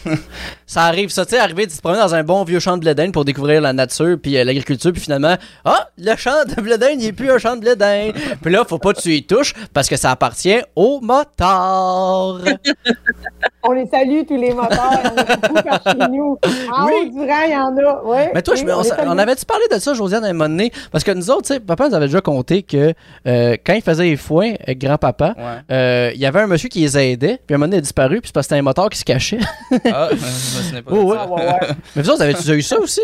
ça 0.65 0.83
arrive, 0.83 1.09
ça, 1.09 1.25
tu 1.25 1.31
sais, 1.35 1.39
arriver 1.39 1.65
de 1.67 1.71
se 1.71 1.79
promener 1.81 1.99
dans 1.99 2.15
un 2.15 2.23
bon 2.23 2.43
vieux 2.43 2.59
champ 2.59 2.75
de 2.77 2.81
blé 2.81 2.95
d'Inde 2.95 3.11
pour 3.11 3.25
découvrir 3.25 3.61
la 3.61 3.73
nature 3.73 4.17
puis 4.21 4.37
euh, 4.37 4.43
l'agriculture, 4.43 4.91
puis 4.91 5.01
finalement, 5.01 5.35
ah, 5.65 5.87
le 5.97 6.15
champ 6.15 6.31
de 6.47 6.59
blé 6.61 6.77
d'Inde, 6.77 6.97
il 7.01 7.05
n'est 7.05 7.11
plus 7.13 7.29
un 7.31 7.37
champ 7.37 7.55
de 7.55 7.61
blé 7.61 7.75
d'Inde. 7.75 8.13
puis 8.41 8.51
là, 8.51 8.63
faut 8.67 8.79
pas 8.79 8.93
que 8.93 9.01
tu 9.01 9.13
y 9.13 9.23
touches 9.23 9.53
parce 9.73 9.87
que 9.87 9.97
ça 9.97 10.11
appartient 10.11 10.61
aux 10.75 10.99
motards. 11.01 12.39
On 13.63 13.73
les 13.73 13.85
salue, 13.85 14.21
tous 14.27 14.37
les 14.37 14.53
moteurs. 14.55 15.01
On 15.03 15.15
est 15.21 15.37
beaucoup 15.47 15.61
par 15.63 15.81
chez 15.83 16.09
nous. 16.09 16.39
En 16.73 16.87
Oui. 16.87 16.93
haut 16.95 17.09
du 17.11 17.29
rang, 17.29 17.43
il 17.45 17.51
y 17.51 17.55
en 17.55 17.77
a. 17.77 18.03
Ouais, 18.03 18.31
Mais 18.33 18.41
toi, 18.41 18.55
oui, 18.57 18.65
on, 19.05 19.17
avait-tu 19.19 19.45
parlé 19.45 19.65
de 19.71 19.77
ça, 19.77 19.93
Josiane, 19.93 20.23
à 20.23 20.29
un 20.29 20.33
moment 20.33 20.49
donné? 20.49 20.71
Parce 20.91 21.03
que 21.03 21.11
nous 21.11 21.29
autres, 21.29 21.43
tu 21.43 21.53
sais, 21.53 21.59
papa 21.59 21.87
nous 21.87 21.93
avait 21.93 22.07
déjà 22.07 22.21
compté 22.21 22.63
que 22.63 22.93
euh, 23.27 23.55
quand 23.63 23.73
il 23.73 23.83
faisait 23.83 24.05
les 24.05 24.15
foins 24.15 24.53
avec 24.63 24.79
grand-papa, 24.79 25.35
Ouais. 25.37 25.43
euh, 25.75 26.11
il 26.15 26.19
y 26.19 26.25
avait 26.25 26.30
un 26.39 26.47
monsieur 26.47 26.69
qui 26.69 26.79
les 26.81 26.97
aidait, 26.97 27.39
puis 27.45 27.53
à 27.53 27.55
un 27.55 27.57
moment 27.59 27.67
donné, 27.67 27.77
il 27.77 27.79
a 27.79 27.81
disparu, 27.81 28.21
puis 28.21 28.27
c'est 28.29 28.33
parce 28.33 28.47
que 28.47 28.49
c'était 28.55 28.59
un 28.59 28.63
moteur 28.63 28.89
qui 28.89 28.97
se 28.99 29.05
cachait. 29.05 29.39
Ah, 29.91 30.09
je 30.11 30.75
me 30.75 30.81
pas. 30.81 30.91
de 30.91 30.97
Oh, 30.97 31.03
ouais. 31.11 31.15
ça. 31.17 31.23
Ah, 31.27 31.29
ouais, 31.31 31.45
ouais. 31.45 31.67
Mais 31.95 32.01
vous 32.01 32.09
autres, 32.09 32.21
avez-tu 32.21 32.39
déjà 32.41 32.55
eu 32.55 32.61
ça 32.61 32.79
aussi? 32.79 33.01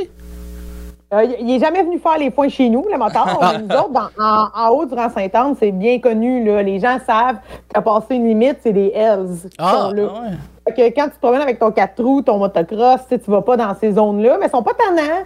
Euh, 1.14 1.26
il 1.40 1.50
est 1.56 1.60
jamais 1.60 1.84
venu 1.84 2.00
faire 2.00 2.18
les 2.18 2.30
points 2.32 2.50
chez 2.50 2.68
nous, 2.70 2.86
le 2.92 2.98
moteur. 2.98 3.38
Ah. 3.42 3.54
Mais 3.54 3.64
nous 3.64 3.76
autres, 3.82 3.92
dans- 3.92 4.24
en, 4.24 4.48
en 4.54 4.70
haut 4.72 4.86
du 4.86 4.94
rang 4.94 5.10
Sainte-Anne, 5.10 5.56
c'est 5.58 5.72
bien 5.72 6.00
connu. 6.02 6.44
Là. 6.44 6.62
Les 6.64 6.80
gens 6.82 6.98
savent 7.06 7.38
qu'à 7.74 7.82
passer 7.82 8.16
une 8.16 8.28
limite, 8.28 8.58
c'est 8.62 8.74
des 8.74 8.92
Hells 8.94 9.48
Ah, 9.58 9.90
là. 9.96 10.08
Ah 10.14 10.22
ouais. 10.22 10.74
Fait 10.76 10.92
que 10.92 10.96
quand 11.00 11.06
tu 11.06 11.12
te 11.16 11.20
promènes 11.22 11.42
avec 11.42 11.60
ton 11.60 11.72
4 11.72 12.04
roues, 12.04 12.22
ton 12.24 12.38
motocross, 12.40 13.00
tu 13.10 13.18
tu 13.20 13.32
vas 13.32 13.42
pas 13.42 13.56
dans 13.56 13.74
ces 13.80 13.94
zones-là, 13.94 14.38
mais 14.38 14.48
ils 14.48 14.52
sont 14.52 14.62
pas 14.64 14.74
tannants. 14.74 15.24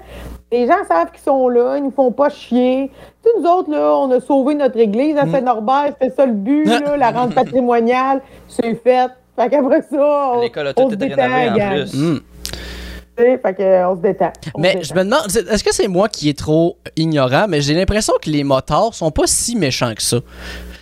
Les 0.52 0.68
gens 0.68 0.84
savent 0.88 1.12
qu'ils 1.12 1.22
sont 1.24 1.48
là, 1.48 1.78
ils 1.78 1.84
nous 1.84 1.92
font 1.92 2.12
pas 2.12 2.30
chier. 2.30 2.92
Tu 3.24 3.30
sais, 3.30 3.40
nous 3.40 3.48
autres, 3.50 3.72
là, 3.72 3.96
on 3.98 4.12
a 4.12 4.20
sauvé 4.20 4.54
notre 4.56 4.78
église 4.78 5.16
à 5.18 5.26
Saint-Norbert, 5.26 5.94
c'était 6.00 6.14
ça 6.14 6.26
le 6.26 6.34
but, 6.34 6.68
Ah. 6.70 6.80
là, 6.80 6.98
la 6.98 7.12
rente 7.12 7.34
patrimoniale, 7.36 8.22
c'est 8.50 8.76
fait. 8.76 9.10
Fait 9.38 9.50
qu'après 9.50 9.82
ça, 9.84 10.32
on, 10.36 10.42
L'école 10.42 10.68
a 10.68 10.74
on 10.76 10.84
tout 10.84 10.90
se 10.90 10.96
été 10.96 11.08
détend, 11.08 11.24
en 11.24 11.56
gang. 11.58 11.70
plus. 11.72 12.22
Fait 13.18 13.56
se 13.96 14.02
détend. 14.02 14.32
On 14.54 14.58
se 14.58 14.62
Mais 14.62 14.74
détend. 14.76 14.84
je 14.84 14.94
me 14.94 15.04
demande, 15.06 15.26
est-ce 15.52 15.64
que 15.64 15.74
c'est 15.74 15.88
moi 15.88 16.10
qui 16.10 16.28
est 16.30 16.38
trop 16.38 16.78
ignorant, 16.98 17.46
mais 17.48 17.62
j'ai 17.62 17.74
l'impression 17.74 18.14
que 18.22 18.30
les 18.30 18.44
motards 18.44 18.94
sont 18.94 19.12
pas 19.12 19.28
si 19.28 19.56
méchants 19.56 19.94
que 19.96 20.02
ça. 20.02 20.18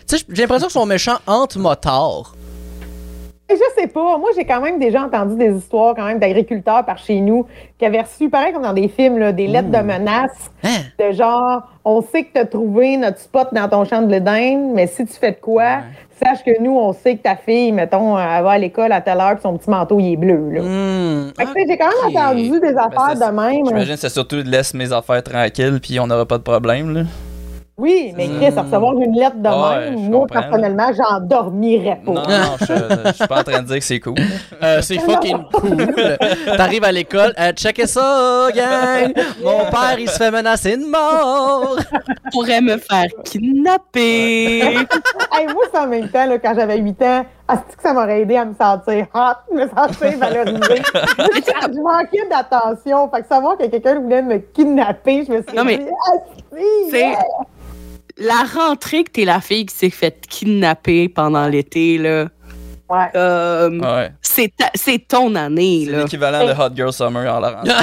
Tu 0.08 0.18
sais, 0.18 0.24
j'ai 0.30 0.42
l'impression 0.44 0.68
qu'ils 0.68 0.74
sont 0.80 0.86
méchants 0.88 1.18
entre 1.28 1.60
motards. 1.60 2.34
Je 3.50 3.82
sais 3.82 3.88
pas. 3.88 4.18
Moi, 4.18 4.30
j'ai 4.36 4.46
quand 4.46 4.62
même 4.62 4.80
déjà 4.80 5.04
entendu 5.04 5.36
des 5.36 5.58
histoires 5.58 5.96
quand 5.96 6.06
même 6.06 6.20
d'agriculteurs 6.20 6.86
par 6.86 6.98
chez 6.98 7.20
nous 7.20 7.46
qui 7.78 7.86
avaient 7.86 8.02
reçu, 8.02 8.30
pareil 8.30 8.54
comme 8.54 8.64
dans 8.64 8.74
des 8.74 8.88
films, 8.88 9.18
là, 9.18 9.32
des 9.32 9.48
lettres 9.48 9.70
de 9.70 9.78
menaces 9.78 10.52
Hein? 10.64 10.80
de 11.00 11.14
genre 11.14 11.64
on 11.86 12.02
sait 12.02 12.24
que 12.24 12.34
tu 12.34 12.40
as 12.40 12.46
trouvé 12.46 12.98
notre 12.98 13.20
spot 13.20 13.48
dans 13.54 13.68
ton 13.70 13.86
champ 13.86 14.02
de 14.02 14.08
blé 14.08 14.20
d'Inde, 14.20 14.72
mais 14.74 14.88
si 14.88 15.06
tu 15.06 15.14
fais 15.14 15.32
de 15.32 15.38
quoi, 15.42 15.80
sache 16.22 16.44
que 16.44 16.62
nous, 16.62 16.78
on 16.78 16.92
sait 16.94 17.16
que 17.16 17.24
ta 17.24 17.36
fille, 17.36 17.72
mettons, 17.72 18.18
elle 18.20 18.44
va 18.44 18.52
à 18.52 18.58
l'école 18.58 18.92
à 18.92 19.02
telle 19.02 19.20
heure 19.20 19.34
puis 19.34 19.42
son 19.44 19.58
petit 19.58 19.70
manteau, 19.70 20.00
il 20.00 20.14
est 20.14 20.18
bleu. 20.18 20.50
Là. 20.52 20.62
Hmm, 20.62 21.32
j'ai 21.38 21.78
quand 21.78 21.88
même 21.88 22.16
entendu 22.18 22.60
des 22.60 22.76
affaires 22.76 23.18
ça, 23.18 23.32
de 23.32 23.36
même. 23.36 23.66
J'imagine 23.66 23.96
que 23.96 24.00
c'est 24.02 24.10
surtout 24.10 24.42
laisse 24.46 24.74
mes 24.74 24.92
affaires 24.92 25.24
tranquilles, 25.24 25.80
puis 25.82 26.00
on 26.00 26.08
n'aura 26.08 26.26
pas 26.26 26.38
de 26.38 26.44
problème. 26.44 26.94
Là. 26.94 27.02
Oui, 27.80 28.14
mais 28.18 28.28
Chris, 28.28 28.52
Hmm. 28.52 28.60
recevoir 28.60 28.94
une 29.00 29.16
lettre 29.16 29.38
de 29.38 29.48
Ouais, 29.50 29.90
même, 29.92 30.10
moi, 30.10 30.20
comprends, 30.22 30.42
personnellement, 30.42 30.90
j'en 30.98 31.20
dormirais 31.22 32.02
pas. 32.06 32.12
Non, 32.12 32.22
non, 32.22 32.58
je, 32.60 32.66
je 33.08 33.14
suis 33.14 33.28
pas 33.28 33.40
en 33.40 33.44
train 33.44 33.62
de 33.62 33.68
dire 33.68 33.78
que 33.78 33.84
c'est 33.84 34.00
cool. 34.02 34.16
Euh, 34.62 34.82
c'est 34.82 35.00
fucking 35.00 35.44
cool. 35.54 35.96
T'arrives 36.58 36.84
à 36.84 36.92
l'école, 36.92 37.34
euh, 37.40 37.52
checkez 37.54 37.88
ça, 37.88 38.48
gang. 38.54 39.14
Mon 39.44 39.60
père, 39.72 39.98
il 39.98 40.10
se 40.10 40.18
fait 40.18 40.30
menacer 40.32 40.76
de 40.76 40.86
mort. 40.86 41.78
pourrait 42.34 42.62
me 42.62 42.78
faire 42.78 43.06
kidnapper. 43.24 44.78
Hey, 45.32 45.46
moi, 45.48 45.64
c'est 45.72 45.80
en 45.80 45.88
même 45.88 46.10
temps, 46.10 46.26
là, 46.26 46.38
quand 46.40 46.54
j'avais 46.56 46.78
8 46.80 47.02
ans, 47.04 47.26
est-ce 47.50 47.76
que 47.78 47.82
ça 47.82 47.94
m'aurait 47.94 48.22
aidé 48.22 48.36
à 48.36 48.44
me 48.46 48.54
sentir 48.60 49.06
hot, 49.14 49.54
me 49.56 49.62
sentir 49.68 50.18
valorisée? 50.18 50.82
je 50.94 51.82
manquais 51.82 52.28
d'attention. 52.30 53.10
Fait 53.10 53.22
que 53.22 53.28
savoir 53.28 53.58
que 53.58 53.66
quelqu'un 53.68 54.00
voulait 54.00 54.22
me 54.22 54.38
kidnapper, 54.40 55.24
je 55.26 55.32
me 55.32 55.42
suis 55.44 55.56
Non, 55.56 55.64
mais- 55.64 55.78
dit, 55.78 55.86
ah, 56.08 56.18
si, 56.90 56.92
la 58.20 58.44
rentrée 58.54 59.04
que 59.04 59.12
t'es 59.12 59.26
la 59.26 59.42
fille 59.42 59.66
qui 59.66 59.76
s'est 59.76 59.90
faite 59.90 60.26
kidnapper 60.30 61.10
pendant 61.10 61.48
l'été, 61.48 61.98
là. 61.98 62.26
Ouais. 62.90 63.06
euh, 63.16 63.70
Ouais. 63.80 64.12
c'est 64.22 64.52
ta- 64.58 64.72
c'est 64.74 65.08
ton 65.08 65.36
année, 65.36 65.84
C'est 65.86 65.92
là. 65.92 65.98
l'équivalent 66.00 66.46
de 66.48 66.52
Hot 66.54 66.76
Girl 66.76 66.92
Summer 66.92 67.32
en 67.36 67.40
la 67.40 67.50
rentrée. 67.52 67.70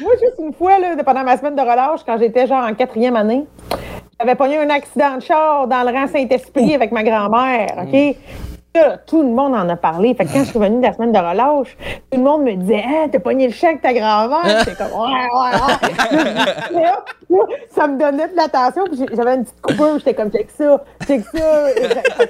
Moi, 0.00 0.12
juste 0.20 0.34
une 0.38 0.52
fois, 0.52 0.78
là, 0.78 0.94
pendant 1.04 1.24
ma 1.24 1.36
semaine 1.38 1.56
de 1.56 1.60
relâche, 1.62 2.00
quand 2.06 2.18
j'étais 2.18 2.46
genre 2.46 2.64
en 2.64 2.74
quatrième 2.74 3.16
année, 3.16 3.44
j'avais 4.20 4.34
pogné 4.34 4.58
un 4.58 4.68
accident 4.70 5.16
de 5.16 5.22
char 5.22 5.66
dans 5.66 5.82
le 5.82 5.92
rang 5.96 6.06
Saint-Esprit 6.06 6.74
avec 6.74 6.92
ma 6.92 7.02
grand-mère, 7.02 7.68
OK? 7.82 8.16
Là, 8.74 8.96
tout 9.06 9.22
le 9.22 9.28
monde 9.28 9.54
en 9.54 9.68
a 9.68 9.76
parlé. 9.76 10.14
Fait 10.14 10.24
que 10.24 10.32
quand 10.32 10.38
je 10.40 10.44
suis 10.44 10.58
revenue 10.58 10.78
de 10.78 10.82
la 10.82 10.94
semaine 10.94 11.12
de 11.12 11.18
relâche, 11.18 11.76
tout 12.10 12.18
le 12.18 12.24
monde 12.24 12.42
me 12.44 12.54
disait 12.54 12.82
Hein, 12.86 13.08
t'as 13.12 13.18
pogné 13.18 13.48
le 13.48 13.66
avec 13.66 13.82
ta 13.82 13.92
grand-mère? 13.92 14.58
J'étais 14.60 14.76
comme 14.76 14.98
Ouais, 14.98 15.28
ouais, 15.34 16.16
ouais. 16.72 16.82
Là, 16.82 17.04
ça 17.70 17.86
me 17.86 17.98
donnait 17.98 18.28
de 18.28 18.36
l'attention. 18.36 18.84
J'avais 19.12 19.34
une 19.34 19.44
petite 19.44 19.60
coupure. 19.60 19.98
J'étais 19.98 20.14
comme 20.14 20.30
check 20.30 20.48
ça, 20.56 20.82
check 21.06 21.22
ça. 21.34 21.66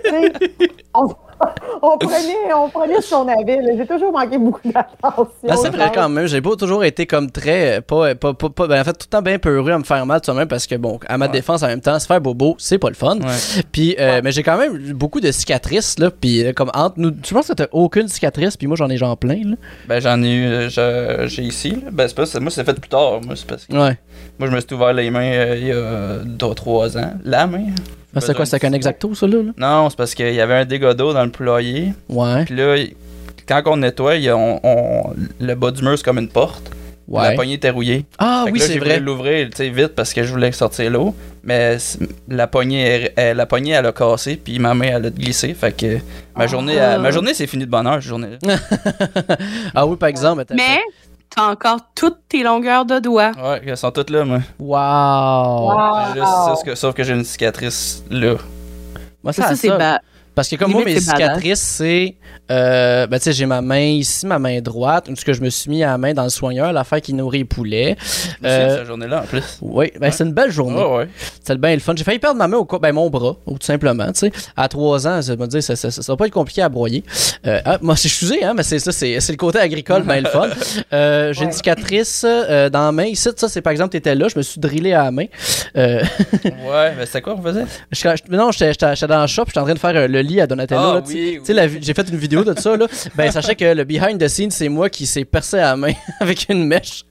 Fait 0.02 0.72
on, 0.94 1.08
on 1.82 1.98
prenait, 1.98 2.52
on 2.56 2.68
prenait 2.68 3.00
ce 3.00 3.10
qu'on 3.14 3.28
avait. 3.28 3.76
J'ai 3.76 3.86
toujours 3.86 4.12
manqué 4.12 4.38
beaucoup 4.38 4.60
d'attention. 4.64 5.26
Ben, 5.42 5.56
c'est 5.56 5.70
vrai 5.70 5.90
quand 5.94 6.08
même, 6.08 6.26
j'ai 6.26 6.40
pas 6.40 6.54
toujours 6.56 6.84
été 6.84 7.06
comme 7.06 7.30
très. 7.30 7.80
Pas, 7.82 8.14
pas, 8.14 8.34
pas, 8.34 8.48
pas- 8.50 8.66
ben, 8.66 8.80
en 8.80 8.84
fait, 8.84 8.92
tout 8.92 9.06
le 9.06 9.10
temps 9.10 9.22
bien 9.22 9.38
peureux 9.38 9.70
à 9.72 9.78
me 9.78 9.84
faire 9.84 10.04
mal 10.06 10.20
de 10.20 10.24
soi-même 10.24 10.48
parce 10.48 10.66
que, 10.66 10.74
bon, 10.76 10.98
à 11.06 11.18
ma 11.18 11.26
Ouais. 11.26 11.32
défense, 11.32 11.62
en 11.62 11.66
même 11.68 11.80
temps, 11.80 11.98
se 11.98 12.06
faire 12.06 12.20
bobo, 12.20 12.54
c'est 12.58 12.78
pas 12.78 12.88
le 12.88 12.94
fun. 12.94 13.16
Ouais. 13.18 13.62
Puis, 13.72 13.96
euh, 13.98 14.20
mais 14.22 14.32
j'ai 14.32 14.42
quand 14.42 14.56
même 14.58 14.76
eu 14.76 14.94
beaucoup 14.94 15.20
de 15.20 15.30
cicatrices, 15.32 15.98
là. 15.98 16.10
Puis, 16.10 16.44
euh, 16.44 16.52
comme 16.52 16.70
entre 16.74 16.94
nous. 16.98 17.10
Tu 17.10 17.34
penses 17.34 17.48
que 17.48 17.52
t'as 17.54 17.66
aucune 17.72 18.08
cicatrice, 18.08 18.56
puis 18.56 18.66
moi, 18.66 18.76
j'en 18.76 18.88
ai 18.90 18.96
genre 18.96 19.16
plein, 19.16 19.40
là? 19.44 19.56
Ben, 19.88 20.00
j'en 20.00 20.22
ai 20.22 20.30
eu, 20.32 20.46
euh, 20.78 21.26
j'ai 21.28 21.42
ici. 21.42 21.70
là. 21.70 21.90
Ben, 21.92 22.06
c'est 22.08 22.14
pas, 22.16 22.40
moi, 22.40 22.50
c'est 22.50 22.64
fait 22.64 22.74
plus 22.78 22.88
tard. 22.88 23.20
Moi, 23.24 23.34
c'est 23.36 23.46
parce 23.46 23.66
que 23.66 23.72
Ouais. 23.76 23.98
Moi, 24.42 24.50
je 24.50 24.56
me 24.56 24.60
suis 24.60 24.74
ouvert 24.74 24.92
les 24.92 25.08
mains 25.08 25.22
euh, 25.22 25.56
il 25.56 25.66
y 25.68 25.70
a 25.72 26.24
2-3 26.52 26.98
ans. 26.98 27.12
La 27.24 27.46
main. 27.46 27.66
Ah, 28.12 28.20
c'est 28.20 28.34
quoi, 28.34 28.44
c'est 28.44 28.58
qu'un 28.58 28.72
exacto, 28.72 29.14
ça, 29.14 29.28
là? 29.28 29.36
là? 29.36 29.52
Non, 29.56 29.88
c'est 29.88 29.96
parce 29.96 30.16
qu'il 30.16 30.34
y 30.34 30.40
avait 30.40 30.54
un 30.56 30.64
dégât 30.64 30.94
d'eau 30.94 31.12
dans 31.12 31.24
le 31.24 31.30
poulailler. 31.30 31.92
Ouais. 32.08 32.44
Puis 32.44 32.56
là, 32.56 32.74
quand 33.46 33.62
on 33.66 33.76
nettoie, 33.76 34.16
il 34.16 34.24
y 34.24 34.28
a- 34.30 34.36
on, 34.36 34.58
on- 34.64 35.14
le 35.38 35.54
bas 35.54 35.70
du 35.70 35.82
mur, 35.84 35.96
c'est 35.96 36.04
comme 36.04 36.18
une 36.18 36.28
porte. 36.28 36.72
La 37.08 37.20
Ouais. 37.28 37.34
poignée 37.34 37.54
était 37.54 37.70
rouillée. 37.70 38.04
Ah 38.18 38.42
Fait 38.46 38.52
oui, 38.52 38.58
là, 38.58 38.66
c'est 38.66 38.72
j'ai 38.74 38.78
vrai. 38.80 38.94
voulu 38.94 39.06
l'ouvrir 39.06 39.50
tu 39.50 39.56
sais, 39.58 39.68
vite 39.68 39.88
parce 39.94 40.12
que 40.14 40.22
je 40.24 40.32
voulais 40.32 40.50
sortir 40.52 40.90
l'eau. 40.90 41.14
Mais 41.44 41.76
la 42.28 42.46
poignée, 42.46 42.82
elle- 42.82 43.12
elle- 43.16 43.36
la 43.36 43.44
poignée, 43.46 43.72
elle 43.72 43.86
a 43.86 43.92
cassé, 43.92 44.36
puis 44.36 44.58
ma 44.58 44.72
main, 44.74 44.88
elle 44.96 45.06
a 45.06 45.10
glissé. 45.10 45.52
Fait 45.54 45.72
que 45.76 45.98
ma 46.36 46.46
journée, 46.46 46.78
Ah. 46.80 46.94
elle- 46.94 47.00
ma 47.00 47.10
journée 47.10 47.34
c'est 47.34 47.46
fini 47.46 47.64
de 47.66 47.70
bonheur, 47.70 47.94
cette 47.94 48.04
journée-là. 48.08 48.56
ah 49.74 49.86
oui, 49.86 49.96
par 49.96 50.08
exemple. 50.08 50.44
Mais 50.54 50.80
t'as 51.34 51.50
encore 51.50 51.78
toutes 51.94 52.18
tes 52.28 52.42
longueurs 52.42 52.84
de 52.84 52.98
doigts. 52.98 53.32
Ouais, 53.42 53.62
elles 53.66 53.76
sont 53.76 53.90
toutes 53.90 54.10
là, 54.10 54.24
moi. 54.24 54.38
Wow. 54.58 55.70
Wow. 55.70 56.14
Juste- 56.14 56.26
sauf, 56.46 56.62
que, 56.64 56.74
sauf 56.74 56.94
que 56.94 57.02
j'ai 57.04 57.14
une 57.14 57.24
cicatrice 57.24 58.04
là. 58.10 58.34
Moi, 59.22 59.32
Ça, 59.32 59.48
ça, 59.48 59.56
c'est 59.56 59.68
ça. 59.68 59.78
ba- 59.78 60.00
Parce 60.34 60.48
que 60.48 60.56
comme 60.56 60.72
moi, 60.72 60.84
mes 60.84 60.94
c'est 60.94 61.10
cicatrices, 61.10 61.60
c'est... 61.60 62.16
Euh, 62.50 63.06
ben, 63.06 63.18
tu 63.18 63.24
sais, 63.24 63.32
j'ai 63.32 63.46
ma 63.46 63.60
main 63.62 63.80
ici, 63.80 64.26
ma 64.26 64.38
main 64.38 64.60
droite, 64.60 65.08
ce 65.14 65.24
que 65.24 65.32
je 65.32 65.40
me 65.40 65.50
suis 65.50 65.70
mis 65.70 65.82
à 65.84 65.88
la 65.88 65.98
main 65.98 66.12
dans 66.12 66.24
le 66.24 66.28
soigneur, 66.30 66.72
l'affaire 66.72 67.00
qui 67.00 67.14
nourrit 67.14 67.38
les 67.38 67.44
poulets. 67.44 67.96
Euh, 68.44 68.78
cette 68.78 68.86
journée-là, 68.86 69.22
en 69.22 69.26
plus. 69.26 69.58
oui, 69.60 69.92
ben, 70.00 70.10
c'est 70.10 70.24
une 70.24 70.32
belle 70.32 70.50
journée. 70.50 70.76
Ouais, 70.82 70.96
ouais. 70.96 71.08
C'est 71.44 71.58
bien 71.58 71.74
le 71.74 71.80
fun. 71.80 71.92
J'ai 71.96 72.04
failli 72.04 72.18
perdre 72.18 72.38
ma 72.38 72.48
main 72.48 72.56
au 72.58 72.64
ben 72.78 72.92
mon 72.92 73.08
bras, 73.10 73.36
ou 73.46 73.58
tout 73.58 73.66
simplement, 73.66 74.06
tu 74.12 74.20
sais. 74.20 74.32
À 74.56 74.68
trois 74.68 75.06
ans, 75.06 75.20
ça 75.22 75.36
me 75.36 75.46
dire, 75.46 75.62
ça, 75.62 75.76
ça, 75.76 75.90
ça, 75.90 76.02
ça 76.02 76.12
va 76.12 76.16
pas 76.16 76.26
être 76.26 76.32
compliqué 76.32 76.62
à 76.62 76.68
broyer. 76.68 77.04
Euh, 77.46 77.60
ah, 77.64 77.78
moi, 77.80 77.96
suis 78.02 78.08
excusé, 78.08 78.42
hein, 78.44 78.54
mais 78.56 78.62
c'est 78.62 78.78
ça, 78.78 78.92
c'est, 78.92 79.20
c'est 79.20 79.32
le 79.32 79.38
côté 79.38 79.58
agricole, 79.58 80.02
ben 80.02 80.22
le 80.22 80.28
fun. 80.28 80.48
Euh, 80.92 81.32
j'ai 81.32 81.44
une 81.44 81.52
cicatrice 81.52 82.24
euh, 82.28 82.68
dans 82.68 82.84
la 82.86 82.92
main. 82.92 83.04
Ici, 83.04 83.28
ça, 83.36 83.48
c'est 83.48 83.62
par 83.62 83.70
exemple, 83.70 83.90
t'étais 83.90 84.14
là, 84.14 84.28
je 84.28 84.36
me 84.36 84.42
suis 84.42 84.60
drillé 84.60 84.92
à 84.94 85.04
la 85.04 85.10
main. 85.10 85.24
Euh, 85.76 86.02
Ouais, 86.44 86.92
mais 86.98 87.06
c'était 87.06 87.22
quoi 87.22 87.34
on 87.38 87.42
faisait? 87.42 87.64
je- 87.90 87.98
je- 88.00 88.36
non, 88.36 88.50
j'étais, 88.52 88.72
j'étais, 88.72 88.94
j'étais 88.94 89.06
dans 89.06 89.22
le 89.22 89.26
shop, 89.26 89.44
j'étais 89.46 89.58
en 89.60 89.64
train 89.64 89.74
de 89.74 89.78
faire 89.78 89.96
euh, 89.96 90.06
le 90.08 90.20
lit 90.22 90.40
à 90.40 90.46
Donatello. 90.46 90.80
Ah, 90.82 91.02
oui, 91.06 91.40
j'ai 91.80 91.94
fait 91.94 92.08
une 92.08 92.16
vidéo 92.16 92.44
de 92.44 92.58
ça, 92.58 92.76
là. 92.76 92.86
Ben, 93.16 93.30
sachez 93.30 93.54
que 93.54 93.64
le 93.74 93.84
behind 93.84 94.18
the 94.18 94.28
scenes, 94.28 94.50
c'est 94.50 94.68
moi 94.68 94.88
qui 94.88 95.06
s'est 95.06 95.24
percé 95.24 95.58
à 95.58 95.62
la 95.72 95.76
main 95.76 95.92
avec 96.20 96.46
une 96.48 96.66
mèche. 96.66 97.04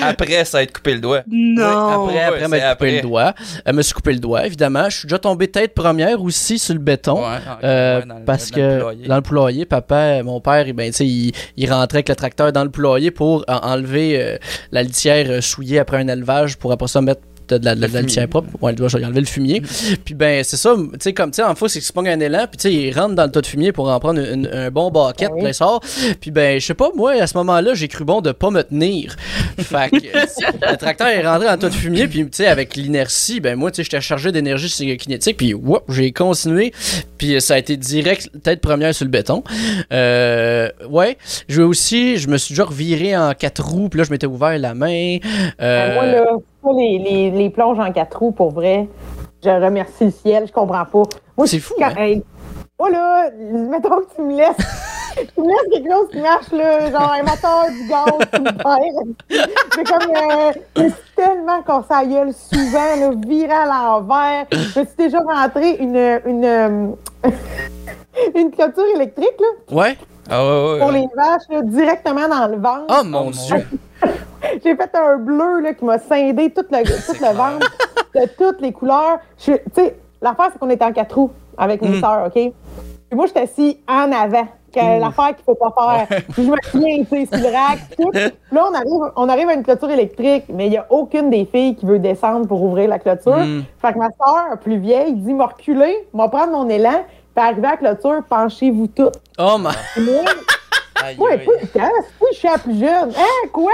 Après, 0.00 0.44
ça 0.44 0.58
a 0.58 0.62
été 0.62 0.72
coupé 0.72 0.94
le 0.94 1.00
doigt. 1.00 1.22
Non. 1.30 2.06
Après, 2.06 2.22
après, 2.22 2.48
m'être 2.48 2.70
coupé 2.78 2.96
le 2.96 3.00
doigt. 3.02 3.34
Elle 3.64 3.74
me 3.76 3.82
suis 3.82 3.94
coupé 3.94 4.12
le 4.12 4.18
doigt, 4.18 4.46
évidemment. 4.46 4.88
Je 4.88 4.98
suis 4.98 5.06
déjà 5.08 5.18
tombé 5.18 5.48
tête 5.48 5.74
première 5.74 6.22
aussi 6.22 6.58
sur 6.58 6.74
le 6.74 6.80
béton. 6.80 7.20
Ouais, 7.22 7.38
Euh, 7.64 8.00
ouais, 8.00 8.06
dans 8.06 8.18
le- 8.18 8.24
parce 8.24 8.50
que 8.50 9.06
dans 9.06 9.16
le 9.16 9.22
poulailler, 9.22 9.64
papa, 9.66 10.22
mon 10.22 10.40
père, 10.40 10.64
ben, 10.74 10.90
tu 10.90 10.96
sais, 10.98 11.06
il, 11.06 11.32
il 11.56 11.70
rentrait 11.72 11.98
avec 11.98 12.08
le 12.08 12.16
tracteur 12.16 12.52
dans 12.52 12.64
le 12.64 12.70
poulailler 12.70 13.10
pour 13.10 13.44
en- 13.48 13.58
enlever 13.72 14.20
euh, 14.20 14.38
la 14.70 14.82
litière 14.82 15.26
euh, 15.28 15.40
souillée 15.40 15.78
après 15.78 15.98
un 15.98 16.08
élevage 16.08 16.56
pour 16.56 16.72
après 16.72 16.88
ça 16.88 17.00
mettre 17.00 17.20
de, 17.52 17.58
de 17.58 17.64
la, 17.64 17.74
de 17.74 17.80
la 17.80 17.86
Le 17.86 17.92
fumier. 17.92 18.06
litière 18.06 18.28
propre. 18.28 18.48
Ouais, 18.60 18.72
il 18.72 18.76
doit 18.76 18.88
enlever 18.94 19.20
le 19.20 19.26
fumier. 19.26 19.62
puis 20.04 20.14
ben, 20.14 20.42
c'est 20.44 20.56
ça, 20.56 20.74
tu 20.76 20.88
sais, 21.00 21.12
comme, 21.12 21.30
tu 21.30 21.36
sais, 21.36 21.42
en 21.42 21.54
fois, 21.54 21.68
c'est 21.68 21.78
qu'il 21.78 21.86
se 21.86 21.92
pogne 21.92 22.08
un 22.08 22.20
élan, 22.20 22.46
puis 22.48 22.56
tu 22.58 22.62
sais, 22.68 22.72
il 22.74 22.92
rentre 22.98 23.14
dans 23.14 23.24
le 23.24 23.30
tas 23.30 23.40
de 23.40 23.46
fumier 23.46 23.72
pour 23.72 23.88
en 23.88 23.98
prendre 24.00 24.20
une- 24.20 24.48
un 24.52 24.70
bon 24.70 24.90
baquette, 24.90 25.28
Ah 25.30 25.34
oui. 25.34 25.40
puis 25.42 25.50
il 25.50 25.54
sort. 25.54 25.80
Puis 26.20 26.30
ben, 26.30 26.60
je 26.60 26.66
sais 26.66 26.74
pas, 26.74 26.90
moi, 26.94 27.12
à 27.12 27.26
ce 27.26 27.36
moment-là, 27.38 27.74
j'ai 27.74 27.88
cru 27.88 28.04
bon 28.04 28.20
de 28.20 28.32
pas 28.32 28.50
me 28.50 28.62
tenir. 28.62 29.16
Fait 29.58 29.90
que 29.90 29.96
euh, 29.96 30.24
le 30.70 30.76
tracteur 30.76 31.08
est 31.08 31.26
rentré 31.26 31.46
dans 31.46 31.52
le 31.52 31.58
tas 31.58 31.68
de 31.68 31.74
fumier, 31.74 32.06
puis 32.08 32.20
tu 32.24 32.28
sais, 32.32 32.46
avec 32.46 32.76
l'inertie, 32.76 33.40
ben 33.40 33.56
moi, 33.56 33.70
tu 33.70 33.76
sais, 33.76 33.84
j'étais 33.84 34.00
chargé 34.00 34.32
d'énergie 34.32 34.68
cinétique, 34.68 35.36
puis 35.36 35.54
whoop, 35.54 35.82
j'ai 35.88 36.12
continué, 36.12 36.72
puis 37.18 37.40
ça 37.40 37.54
a 37.54 37.58
été 37.58 37.76
direct, 37.76 38.30
tête 38.42 38.60
première 38.60 38.94
sur 38.94 39.04
le 39.04 39.10
béton. 39.10 39.42
Euh, 39.92 40.68
ouais, 40.88 41.16
je 41.48 41.58
vais 41.60 41.66
aussi, 41.66 42.16
je 42.16 42.28
me 42.28 42.36
suis 42.38 42.52
déjà 42.54 42.64
reviré 42.64 43.16
en 43.16 43.32
quatre 43.34 43.62
roues, 43.62 43.88
puis 43.88 43.98
là, 43.98 44.04
je 44.04 44.10
m'étais 44.10 44.26
ouvert 44.26 44.58
la 44.58 44.74
main. 44.74 45.18
Euh, 45.60 45.94
Moi, 45.94 46.06
là, 46.06 46.24
les, 46.70 46.98
les, 46.98 47.30
les 47.30 47.50
plonges 47.50 47.78
en 47.80 47.90
quatre 47.92 48.18
roues, 48.18 48.32
pour 48.32 48.50
vrai, 48.52 48.88
je 49.44 49.50
remercie 49.50 50.04
le 50.06 50.10
ciel, 50.10 50.46
je 50.46 50.52
comprends 50.52 50.84
pas. 50.84 51.02
Moi, 51.36 51.46
C'est 51.46 51.58
fou, 51.58 51.74
quand- 51.78 51.92
hein? 51.98 52.20
moi, 52.78 52.90
là, 52.90 53.30
mettons 53.70 54.00
que 54.00 54.14
tu 54.14 54.22
me 54.22 54.36
laisses. 54.36 54.56
Tu 55.14 55.40
me 55.42 55.46
laisses 55.46 55.68
quelque 55.70 55.92
chose 55.92 56.08
qui 56.10 56.20
marche, 56.20 56.52
là, 56.52 56.90
genre 56.90 57.12
un 57.12 57.22
moteur 57.22 57.66
du 57.70 57.86
gaz, 57.86 58.30
perds. 58.62 59.46
C'est 59.74 59.84
comme, 59.84 60.10
euh, 60.10 60.52
je 60.76 60.82
suis 60.84 61.14
tellement 61.14 61.62
la 61.90 62.04
gueule 62.06 62.32
souvent, 62.32 62.96
là, 62.98 63.10
viré 63.26 63.52
à 63.52 63.66
l'envers. 63.66 64.46
Je 64.52 64.70
suis 64.70 64.96
déjà 64.96 65.18
rentré 65.20 65.76
une, 65.80 65.96
une, 66.24 66.44
euh, 66.44 66.86
une 68.34 68.50
clôture 68.52 68.86
électrique, 68.94 69.38
là, 69.40 69.76
Ouais. 69.76 69.96
Ah 70.30 70.44
ouais, 70.44 70.72
ouais, 70.72 70.78
pour 70.80 70.90
les 70.92 71.08
vaches, 71.16 71.42
là, 71.50 71.62
directement 71.62 72.28
dans 72.28 72.46
le 72.48 72.56
ventre. 72.56 72.84
Oh 72.88 73.04
mon 73.04 73.18
Oh, 73.20 73.24
mon 73.24 73.30
dieu. 73.30 73.66
J'ai 74.64 74.76
fait 74.76 74.90
un 74.94 75.16
bleu 75.18 75.60
là, 75.60 75.74
qui 75.74 75.84
m'a 75.84 75.98
scindé 75.98 76.50
tout 76.50 76.64
le, 76.70 76.84
tout 77.06 77.22
le 77.24 77.32
ventre 77.34 77.70
de 78.14 78.26
toutes 78.38 78.60
les 78.60 78.72
couleurs. 78.72 79.18
Tu 79.38 79.52
sais, 79.74 79.96
l'affaire, 80.20 80.48
c'est 80.52 80.58
qu'on 80.58 80.70
était 80.70 80.84
en 80.84 80.92
quatre 80.92 81.14
roues 81.16 81.30
avec 81.56 81.82
mes 81.82 81.88
Mm. 81.96 82.00
sœurs, 82.00 82.26
OK? 82.34 82.52
Moi, 83.12 83.26
j'étais 83.26 83.40
assis 83.40 83.78
en 83.88 84.10
avant. 84.12 84.46
que 84.74 85.00
L'affaire 85.00 85.36
qu'il 85.36 85.44
faut 85.44 85.54
pas 85.54 86.06
faire. 86.08 86.18
Je 86.38 86.42
me 86.50 86.56
souviens, 86.70 87.04
tu 87.04 87.26
sais, 87.26 87.26
sur 87.26 87.36
le 87.50 87.54
rack, 87.54 87.78
tout. 87.98 88.10
Là, 88.52 88.64
on 88.70 88.74
arrive, 88.74 89.12
on 89.16 89.28
arrive 89.28 89.48
à 89.50 89.54
une 89.54 89.62
clôture 89.62 89.90
électrique, 89.90 90.44
mais 90.48 90.66
il 90.66 90.70
n'y 90.70 90.78
a 90.78 90.86
aucune 90.88 91.28
des 91.28 91.44
filles 91.44 91.76
qui 91.76 91.84
veut 91.84 91.98
descendre 91.98 92.46
pour 92.48 92.62
ouvrir 92.62 92.88
la 92.88 92.98
clôture. 92.98 93.36
Mm. 93.36 93.64
Fait 93.82 93.92
que 93.92 93.98
ma 93.98 94.08
sœur, 94.08 94.58
plus 94.62 94.78
vieille, 94.78 95.12
dit 95.12 95.34
m'a 95.34 95.46
reculer, 95.46 95.94
m'a 96.14 96.28
prendre 96.28 96.52
mon 96.52 96.68
élan, 96.70 97.04
puis 97.34 97.44
arriver 97.44 97.66
à 97.66 97.70
la 97.70 97.76
clôture, 97.76 98.22
penchez-vous 98.28 98.86
toutes. 98.88 99.14
Oh 99.38 99.58
ma. 99.58 99.70
Puis 99.94 100.04
moi, 100.04 100.22
quand? 101.74 101.90
Oui, 102.20 102.28
je 102.32 102.38
suis 102.38 102.48
la 102.48 102.58
plus 102.58 102.78
jeune. 102.78 103.10
Hein, 103.16 103.48
quoi? 103.52 103.72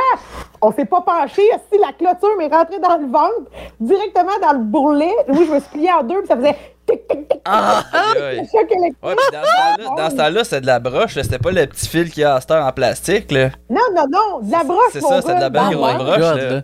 On 0.60 0.72
s'est 0.72 0.84
pas 0.86 1.00
penché, 1.02 1.42
si 1.72 1.78
la 1.78 1.92
clôture 1.92 2.36
m'est 2.38 2.48
rentrée 2.48 2.78
dans 2.80 2.96
le 2.96 3.06
ventre, 3.06 3.50
directement 3.80 4.32
dans 4.42 4.52
le 4.52 4.58
bourrelet. 4.60 5.12
Oui, 5.28 5.44
je 5.46 5.52
me 5.54 5.60
suis 5.60 5.68
pliée 5.70 5.92
en 5.92 6.02
deux, 6.02 6.18
puis 6.20 6.28
ça 6.28 6.36
faisait 6.36 6.56
tic, 6.86 7.06
tic, 7.06 7.28
tic. 7.28 7.40
Ah. 7.44 7.82
Ouais, 7.92 8.36
dans 8.38 8.44
ce 8.46 9.82
temps-là, 9.84 9.96
dans 9.96 10.10
ce 10.10 10.16
temps-là, 10.16 10.44
c'était 10.44 10.60
de 10.62 10.66
la 10.66 10.80
broche, 10.80 11.14
là, 11.16 11.22
c'était 11.22 11.38
pas 11.38 11.50
le 11.50 11.66
petit 11.66 11.86
fil 11.86 12.10
qu'il 12.10 12.22
y 12.22 12.24
a 12.24 12.36
à 12.36 12.40
cette 12.40 12.50
heure 12.50 12.64
en 12.66 12.72
plastique, 12.72 13.30
là. 13.30 13.50
Non, 13.68 13.80
non, 13.94 14.06
non, 14.10 14.40
de 14.40 14.50
la 14.50 14.64
broche, 14.64 14.90
C'est 14.92 15.00
ça, 15.02 15.20
c'est 15.22 15.34
de 15.34 15.40
la 15.40 15.50
belle 15.50 15.70
grosse 15.70 15.92
ventre. 15.92 16.04
broche, 16.04 16.18
God, 16.18 16.36
là. 16.36 16.50
là. 16.50 16.60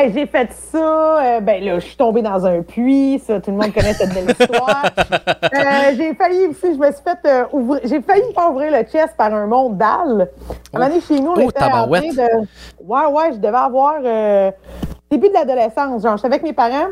Hey, 0.00 0.12
j'ai 0.12 0.26
fait 0.26 0.48
ça, 0.52 0.78
euh, 0.78 1.40
ben 1.40 1.64
là, 1.64 1.80
je 1.80 1.86
suis 1.86 1.96
tombée 1.96 2.22
dans 2.22 2.46
un 2.46 2.62
puits, 2.62 3.18
ça, 3.18 3.40
tout 3.40 3.50
le 3.50 3.56
monde 3.56 3.74
connaît 3.74 3.94
cette 3.94 4.14
belle 4.14 4.30
histoire. 4.30 4.84
Euh, 5.54 5.92
j'ai 5.96 6.14
failli 6.14 6.46
aussi, 6.46 6.74
je 6.74 6.78
me 6.78 6.92
suis 6.92 7.02
fait 7.02 7.18
euh, 7.26 7.44
ouvrir, 7.52 7.80
j'ai 7.82 8.00
failli 8.00 8.22
me 8.28 8.32
faire 8.32 8.50
ouvrir 8.50 8.70
le 8.70 8.84
chest 8.84 9.16
par 9.16 9.32
un 9.32 9.46
monde 9.46 9.76
dalle. 9.76 10.30
À 10.72 10.76
un 10.76 10.78
moment 10.78 10.88
donné, 10.88 11.00
chez 11.00 11.18
nous, 11.18 11.30
on 11.30 11.36
Oh, 11.36 11.50
était 11.50 11.64
en 11.64 11.88
train 11.88 12.00
de... 12.00 12.46
Ouais, 12.84 13.06
ouais, 13.10 13.32
je 13.32 13.38
devais 13.38 13.56
avoir 13.56 13.94
début 15.10 15.28
de 15.28 15.34
l'adolescence, 15.34 16.02
genre, 16.02 16.16
j'étais 16.16 16.26
avec 16.28 16.42
mes 16.42 16.52
parents, 16.52 16.90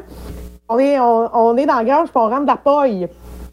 on 0.69 0.79
est, 0.79 0.99
on, 0.99 1.31
on 1.33 1.57
est 1.57 1.67
dans 1.67 1.77
la 1.77 1.85
grange, 1.85 2.09
puis 2.09 2.17
on 2.17 2.29
rentre 2.29 2.43
de 2.43 2.47
la 2.47 2.57
paille. 2.57 3.09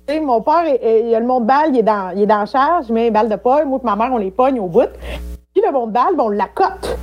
Tu 0.07 0.13
sais, 0.15 0.19
mon 0.19 0.41
père, 0.41 0.63
il, 0.65 0.79
il 1.05 1.09
y 1.09 1.15
a 1.15 1.19
le 1.19 1.27
monde 1.27 1.45
balle, 1.45 1.69
il 1.69 1.79
est 1.79 1.83
dans, 1.83 2.11
il 2.15 2.23
est 2.23 2.27
dans 2.27 2.39
la 2.39 2.45
charge, 2.45 2.87
je 2.87 2.93
mets 2.93 3.07
une 3.07 3.13
balle 3.13 3.29
de 3.29 3.35
paille, 3.35 3.65
moi 3.65 3.79
et 3.83 3.85
ma 3.85 3.95
mère, 3.95 4.09
on 4.13 4.17
les 4.17 4.31
pogne 4.31 4.59
au 4.59 4.67
bout. 4.67 4.89
Puis 5.53 5.63
le 5.63 5.71
monde 5.71 5.91
balle, 5.91 6.15
ben, 6.17 6.23
on 6.23 6.29
la 6.29 6.47
cote. 6.47 6.97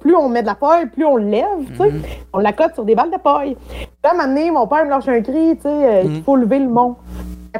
Plus 0.00 0.14
on 0.14 0.28
met 0.28 0.42
de 0.42 0.46
la 0.46 0.54
paille, 0.54 0.86
plus 0.86 1.04
on 1.04 1.16
lève, 1.16 1.46
tu 1.70 1.76
sais. 1.76 1.92
On 2.32 2.38
la 2.38 2.52
cote 2.52 2.74
sur 2.74 2.84
des 2.84 2.94
balles 2.94 3.10
de 3.10 3.18
paille. 3.18 3.56
Là, 4.02 4.10
à 4.10 4.14
un 4.14 4.16
moment 4.16 4.28
donné, 4.28 4.50
mon 4.50 4.66
père 4.66 4.84
me 4.84 4.90
lâche 4.90 5.08
un 5.08 5.20
cri, 5.20 5.56
tu 5.56 5.62
sais, 5.62 5.68
euh, 5.68 6.02
il 6.04 6.22
faut 6.22 6.36
lever 6.36 6.58
le 6.58 6.68
mont. 6.68 6.96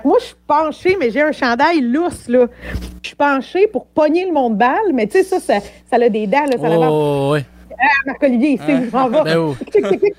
Moi, 0.05 0.17
je 0.21 0.25
suis 0.27 0.37
penchée, 0.47 0.97
mais 0.99 1.11
j'ai 1.11 1.23
un 1.23 1.33
chandail 1.33 1.81
lousse, 1.81 2.29
là. 2.29 2.47
Je 3.03 3.09
suis 3.09 3.17
penchée 3.17 3.67
pour 3.67 3.87
pogner 3.87 4.25
le 4.27 4.33
mont 4.33 4.49
de 4.51 4.55
balle, 4.55 4.93
mais 4.95 5.07
tu 5.07 5.19
sais, 5.19 5.23
ça, 5.23 5.39
ça, 5.39 5.61
ça 5.91 5.97
a 5.97 6.09
des 6.09 6.27
dents, 6.27 6.47
là. 6.47 6.59
Ça. 6.59 6.91
Oh, 6.91 7.37
ouais. 7.83 7.89
Marc-Olivier, 8.07 8.51
il 8.53 8.59
sait 8.61 8.75
où 8.75 9.11
vais. 9.11 9.23
Ben. 9.23 9.55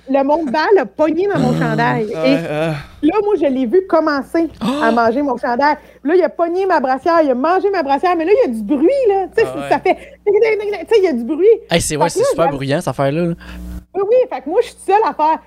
Le 0.09 0.23
monde 0.23 0.47
de 0.47 0.51
balle 0.51 0.77
a 0.79 0.85
pogné 0.85 1.27
dans 1.27 1.39
mon 1.39 1.53
chandail. 1.57 2.05
Et 2.11 2.15
euh, 2.15 2.71
Là, 3.01 3.13
moi, 3.23 3.33
je 3.39 3.45
l'ai 3.45 3.65
vu 3.65 3.85
commencer 3.87 4.49
à 4.81 4.91
manger 4.91 5.21
mon 5.21 5.37
chandail. 5.37 5.75
Là, 6.03 6.15
il 6.15 6.23
a 6.23 6.29
pogné 6.29 6.65
ma 6.65 6.79
brassière, 6.79 7.21
il 7.23 7.31
a 7.31 7.35
mangé 7.35 7.69
ma 7.69 7.83
brassière, 7.83 8.15
mais 8.17 8.25
là, 8.25 8.31
il 8.33 8.49
y 8.49 8.51
a 8.51 8.55
du 8.55 8.63
bruit, 8.63 8.87
là. 9.09 9.27
Tu 9.35 9.43
sais, 9.43 9.49
Ah 9.55 9.69
ça 9.69 9.79
fait. 9.79 9.95
Tu 10.25 10.33
sais, 10.33 10.97
il 10.97 11.03
y 11.03 11.07
a 11.07 11.13
du 11.13 11.23
bruit. 11.23 11.47
C'est 11.79 11.97
ouais, 11.97 12.09
c'est 12.09 12.23
super 12.23 12.49
bruyant, 12.49 12.79
cette 12.79 12.89
affaire-là. 12.89 13.25
là. 13.25 13.33
Oui, 13.95 14.01
oui, 14.09 14.15
fait 14.31 14.41
que 14.41 14.49
moi, 14.49 14.59
je 14.61 14.67
suis 14.67 14.77
seule 14.87 15.01
à 15.07 15.13
faire. 15.13 15.39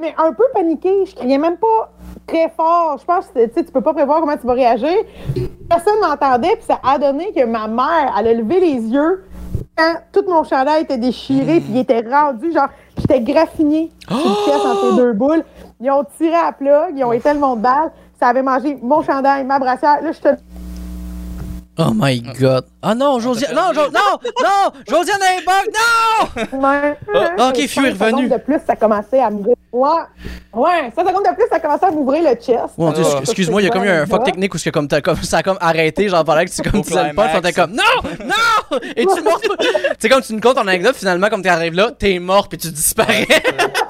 Mais 0.00 0.14
un 0.16 0.32
peu 0.32 0.44
paniquée. 0.54 1.06
Je 1.06 1.14
criais 1.14 1.38
même 1.38 1.56
pas 1.56 1.92
très 2.26 2.48
fort. 2.50 2.98
Je 3.00 3.04
pense 3.04 3.26
que 3.28 3.46
tu 3.46 3.64
peux 3.72 3.80
pas 3.80 3.92
prévoir 3.92 4.20
comment 4.20 4.36
tu 4.36 4.46
vas 4.46 4.52
réagir. 4.52 4.96
Personne 5.68 5.98
m'entendait, 6.00 6.56
puis 6.56 6.64
ça 6.66 6.80
a 6.82 6.98
donné 6.98 7.32
que 7.32 7.44
ma 7.44 7.66
mère, 7.66 8.14
elle 8.18 8.28
a 8.28 8.34
levé 8.34 8.60
les 8.60 8.74
yeux 8.92 9.24
tout 10.12 10.24
mon 10.28 10.44
chandail 10.44 10.82
était 10.82 10.98
déchiré, 10.98 11.60
puis 11.60 11.70
il 11.70 11.78
était 11.78 12.00
rendu, 12.00 12.52
genre, 12.52 12.68
j'étais 12.98 13.20
graffiné 13.20 13.90
sur 14.08 14.16
une 14.16 14.44
pièce 14.44 14.64
entre 14.64 14.90
les 14.90 14.96
deux 14.96 15.12
boules. 15.12 15.44
Ils 15.80 15.90
ont 15.90 16.04
tiré 16.16 16.34
à 16.34 16.52
plat, 16.52 16.88
ils 16.94 17.04
ont 17.04 17.12
été 17.12 17.32
le 17.32 17.40
monde 17.40 17.60
balle. 17.60 17.90
Ça 18.18 18.28
avait 18.28 18.42
mangé 18.42 18.78
mon 18.82 19.02
chandail, 19.02 19.44
ma 19.44 19.58
brassière. 19.58 20.02
Là, 20.02 20.12
je 20.12 20.20
te 20.20 20.28
Oh 21.82 21.92
my 21.94 22.20
god. 22.20 22.64
Ah 22.82 22.94
non, 22.94 23.18
Josiane. 23.20 23.54
Non, 23.54 23.72
Jo- 23.72 23.90
non, 23.90 24.18
non, 24.42 24.72
Josiane 24.88 25.20
est 25.22 25.44
bug, 25.44 25.74
non! 26.52 26.58
Ouais. 26.60 26.96
Ah, 27.38 27.48
ok, 27.48 27.56
Fiu 27.66 27.86
est 27.86 27.90
revenu. 27.90 28.28
de 28.28 28.36
plus, 28.36 28.58
ça 28.66 28.76
commençait 28.76 29.20
à 29.20 29.30
m'ouvrir. 29.30 29.54
Ouais. 29.72 29.88
Ouais, 30.52 30.90
5 30.94 31.06
secondes 31.08 31.24
de 31.24 31.34
plus, 31.34 31.44
ça 31.50 31.60
commençait 31.60 31.86
à 31.86 31.90
m'ouvrir 31.90 32.22
le 32.22 32.34
chest. 32.34 32.74
Dieu, 32.76 33.04
Ah. 33.14 33.18
excuse-moi, 33.20 33.62
il 33.62 33.66
y 33.66 33.68
a 33.68 33.70
comme 33.70 33.84
eu 33.84 33.88
un 33.88 34.04
fuck 34.06 34.24
technique 34.24 34.52
où 34.54 34.58
c'est 34.58 34.70
comme, 34.72 34.88
t'as 34.88 35.00
comme, 35.00 35.16
ça 35.22 35.38
a 35.38 35.42
comme 35.42 35.58
arrêté, 35.60 36.08
genre 36.08 36.24
pendant 36.24 36.44
que 36.44 36.50
tu 36.50 36.60
comme 36.62 36.80
disais 36.82 37.08
le 37.08 37.14
punch, 37.14 37.36
était 37.38 37.52
comme 37.52 37.72
non, 37.72 37.82
non, 38.26 38.78
et 38.96 39.06
tu 39.06 39.22
morte. 39.24 39.46
c'est 39.98 40.08
comme 40.08 40.22
tu 40.22 40.34
nous 40.34 40.40
comptes 40.40 40.56
ton 40.56 40.62
anecdote, 40.66 40.96
finalement, 40.96 41.28
comme 41.28 41.42
tu 41.42 41.48
arrives 41.48 41.74
là, 41.74 41.90
t'es 41.96 42.18
mort 42.18 42.48
puis 42.48 42.58
tu 42.58 42.70
disparais. 42.70 43.26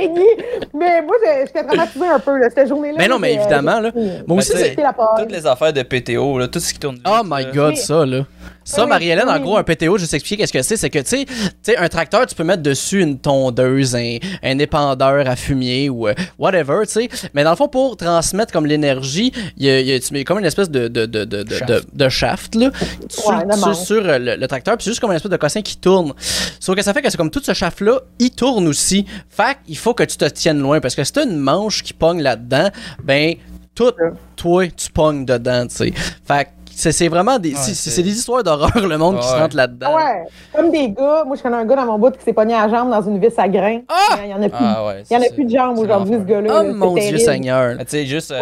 Fini. 0.00 0.26
Mais 0.74 1.02
moi, 1.02 1.16
j'ai- 1.24 1.46
j'étais 1.46 1.64
traumatisée 1.64 2.06
un 2.06 2.18
peu, 2.18 2.38
là, 2.38 2.48
cette 2.54 2.68
journée-là. 2.68 2.96
Mais 2.98 3.08
non, 3.08 3.18
mais 3.18 3.32
euh, 3.36 3.40
évidemment, 3.40 3.80
là. 3.80 3.90
Moi 4.26 4.38
aussi, 4.38 4.52
c'est. 4.56 4.76
Toutes 5.18 5.32
les 5.32 5.46
affaires 5.46 5.72
de 5.72 5.82
PTO, 5.82 6.38
là, 6.38 6.48
tout 6.48 6.60
ce 6.60 6.72
qui 6.72 6.78
tourne 6.78 6.98
Oh 7.06 7.20
my 7.24 7.44
là. 7.44 7.50
god, 7.52 7.76
ça, 7.76 8.04
là. 8.06 8.24
Ça, 8.64 8.84
Oui, 8.84 8.88
Marie-Hélène, 8.90 9.28
en 9.28 9.38
gros, 9.40 9.56
un 9.56 9.64
PTO, 9.64 9.96
je 9.98 10.02
vais 10.02 10.08
t'expliquer 10.08 10.42
qu'est-ce 10.42 10.52
que 10.52 10.62
c'est. 10.62 10.76
C'est 10.76 10.90
que, 10.90 10.98
tu 11.00 11.06
sais, 11.08 11.24
tu 11.24 11.34
sais, 11.62 11.76
un 11.76 11.88
tracteur, 11.88 12.26
tu 12.26 12.34
peux 12.34 12.44
mettre 12.44 12.62
dessus 12.62 13.00
une 13.02 13.18
tondeuse, 13.18 13.96
un, 13.96 14.18
un 14.42 14.58
épandeur 14.58 15.26
à 15.28 15.34
fumier 15.36 15.88
ou 15.88 16.06
euh, 16.08 16.14
whatever, 16.38 16.80
tu 16.86 16.92
sais. 16.92 17.08
Mais 17.34 17.42
dans 17.44 17.50
le 17.50 17.56
fond, 17.56 17.68
pour 17.68 17.96
transmettre 17.96 18.52
comme 18.52 18.66
l'énergie, 18.66 19.32
il 19.56 19.66
y 19.66 19.70
a, 19.70 19.80
il 19.80 19.86
y 19.86 19.92
a- 19.92 19.98
tu 20.00 20.12
mets 20.12 20.24
comme 20.24 20.38
une 20.38 20.44
espèce 20.44 20.70
de, 20.70 20.88
de, 20.88 21.06
de, 21.06 21.24
de, 21.24 21.42
de, 21.42 21.54
Shaft. 21.54 21.68
de- 21.70 21.84
de 21.92 22.08
shaft, 22.08 22.54
là, 22.54 22.70
sur, 23.08 23.26
Ouais, 23.28 23.36
sur, 23.52 23.66
manche. 23.66 23.76
sur, 23.78 24.06
euh, 24.08 24.18
le, 24.18 24.36
le 24.36 24.46
tracteur, 24.46 24.76
puis 24.76 24.84
c'est 24.84 24.90
juste 24.90 25.00
comme 25.00 25.10
une 25.10 25.16
espèce 25.16 25.30
de 25.32 25.36
cossin 25.36 25.62
qui 25.62 25.76
tourne. 25.76 26.12
Sauf 26.60 26.76
que 26.76 26.82
ça 26.82 26.92
fait 26.92 27.02
que 27.02 27.10
c'est 27.10 27.16
comme 27.16 27.30
tout 27.30 27.42
ce 27.42 27.52
shaft-là, 27.54 28.00
il 28.18 28.30
tourne 28.30 28.68
aussi. 28.68 29.04
Fait 29.28 29.56
qu'il 29.66 29.76
faut 29.78 29.94
que 29.94 30.04
tu 30.04 30.16
te 30.16 30.24
tiennes 30.26 30.60
loin, 30.60 30.80
parce 30.80 30.94
que 30.94 31.02
si 31.02 31.12
t'as 31.12 31.24
une 31.24 31.36
manche 31.38 31.82
qui 31.82 31.92
pogne 31.92 32.22
là-dedans, 32.22 32.68
ben, 33.02 33.34
tout, 33.74 33.92
toi, 34.36 34.66
tu 34.68 34.90
pognes 34.90 35.24
dedans, 35.24 35.66
tu 35.66 35.74
sais. 35.76 35.92
Fait 36.26 36.44
que 36.44 36.50
c'est 36.80 36.92
c'est 36.92 37.08
vraiment 37.08 37.38
des, 37.38 37.54
c'est- 37.54 37.74
c'est- 37.74 37.90
c'est 37.90 38.02
des 38.02 38.10
histoires 38.12 38.42
d'horreur, 38.42 38.86
le 38.86 38.98
monde 38.98 39.18
qui 39.20 39.26
se 39.28 39.34
rentre 39.34 39.56
là-dedans. 39.56 39.92
Ah 39.92 39.96
Ouais, 39.96 40.22
comme 40.54 40.70
des 40.70 40.90
gars. 40.90 41.24
Moi, 41.26 41.36
je 41.36 41.42
connais 41.42 41.56
un 41.56 41.64
gars 41.64 41.76
dans 41.76 41.86
mon 41.86 41.98
bout 41.98 42.10
qui 42.16 42.24
s'est 42.24 42.32
pogné 42.32 42.54
à 42.54 42.66
la 42.66 42.76
jambe 42.78 42.90
dans 42.90 43.02
une 43.02 43.18
vis 43.20 43.38
à 43.38 43.48
grains. 43.48 43.80
Ah! 43.88 44.16
Il 44.24 44.30
y 44.30 44.34
en 44.34 44.42
a 44.42 44.48
plus, 44.48 44.58
Ah 44.58 44.86
ouais. 44.86 45.02
il 45.10 45.14
y 45.14 45.16
en 45.16 45.22
a 45.22 45.30
plus 45.32 45.44
de 45.44 45.50
jambes 45.50 45.78
aujourd'hui, 45.78 46.14
ce 46.16 46.24
gars-là. 46.24 46.62
Oh 46.62 46.74
mon 46.74 46.94
Dieu. 46.94 47.18
Seigneur. 47.18 47.76
Tu 47.78 47.84
sais, 47.88 48.06
juste, 48.06 48.32
euh, 48.32 48.40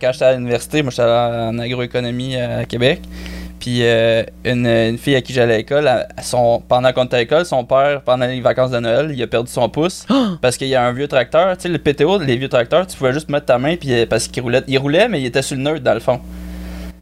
quand 0.00 0.12
j'étais 0.12 0.24
à 0.24 0.32
l'université, 0.34 0.82
moi, 0.82 0.90
j'étais 0.90 1.02
allé 1.02 1.48
en 1.48 1.58
agroéconomie 1.58 2.36
à 2.36 2.64
Québec. 2.64 3.00
Puis 3.60 3.78
euh, 3.82 4.22
une, 4.44 4.66
une 4.66 4.98
fille 4.98 5.14
à 5.16 5.22
qui 5.22 5.32
j'allais 5.32 5.54
à 5.54 5.56
l'école, 5.58 5.90
son, 6.20 6.62
pendant 6.68 6.92
qu'on 6.92 7.04
était 7.04 7.16
à 7.16 7.18
l'école, 7.20 7.46
son 7.46 7.64
père, 7.64 8.02
pendant 8.02 8.26
les 8.26 8.40
vacances 8.42 8.70
de 8.70 8.78
Noël, 8.78 9.10
il 9.14 9.22
a 9.22 9.26
perdu 9.26 9.50
son 9.50 9.70
pouce 9.70 10.04
parce 10.42 10.58
qu'il 10.58 10.68
y 10.68 10.74
a 10.74 10.82
un 10.84 10.92
vieux 10.92 11.08
tracteur. 11.08 11.56
Tu 11.56 11.62
sais, 11.62 11.68
le 11.70 11.78
PTO, 11.78 12.18
les 12.18 12.36
vieux 12.36 12.50
tracteurs, 12.50 12.86
tu 12.86 12.94
pouvais 12.98 13.14
juste 13.14 13.30
mettre 13.30 13.46
ta 13.46 13.56
main 13.56 13.76
puis 13.76 13.90
euh, 13.94 14.04
parce 14.10 14.28
qu'il 14.28 14.42
roulait. 14.42 14.62
Il 14.68 14.76
roulait, 14.78 15.08
mais 15.08 15.20
il 15.20 15.24
était 15.26 15.40
sur 15.40 15.56
le 15.56 15.62
neutre 15.62 15.82
dans 15.82 15.94
le 15.94 16.00
fond. 16.00 16.20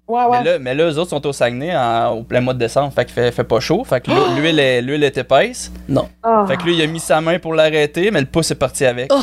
Ouais, 0.09 0.25
ouais. 0.25 0.39
Mais, 0.43 0.45
là, 0.45 0.59
mais 0.59 0.75
là, 0.75 0.85
eux 0.91 0.99
autres 0.99 1.11
sont 1.11 1.27
au 1.27 1.33
Saguenay 1.33 1.75
en- 1.77 2.11
au 2.19 2.23
plein 2.23 2.41
mois 2.41 2.55
de 2.55 2.59
décembre, 2.59 2.93
fait 2.93 3.05
qu'il 3.05 3.15
fait, 3.15 3.31
fait 3.33 3.45
pas 3.45 3.61
chaud. 3.61 3.85
Fait 3.85 4.01
que 4.01 4.11
l'eau- 4.11 4.27
l'huile 4.37 4.59
est, 4.59 4.83
l'huile 4.83 5.05
est 5.05 5.17
épaisse. 5.17 5.71
Non. 5.89 6.09
Ah. 6.23 6.45
Fait 6.49 6.57
que 6.57 6.65
lui, 6.65 6.75
il 6.75 6.83
a 6.83 6.87
mis 6.87 7.01
sa 7.01 7.21
main 7.21 7.39
pour 7.39 7.55
l'arrêter, 7.55 8.11
mais 8.11 8.21
le 8.21 8.27
pouce 8.27 8.51
est 8.51 8.57
parti 8.57 8.85
avec. 8.85 9.11
Oh. 9.13 9.21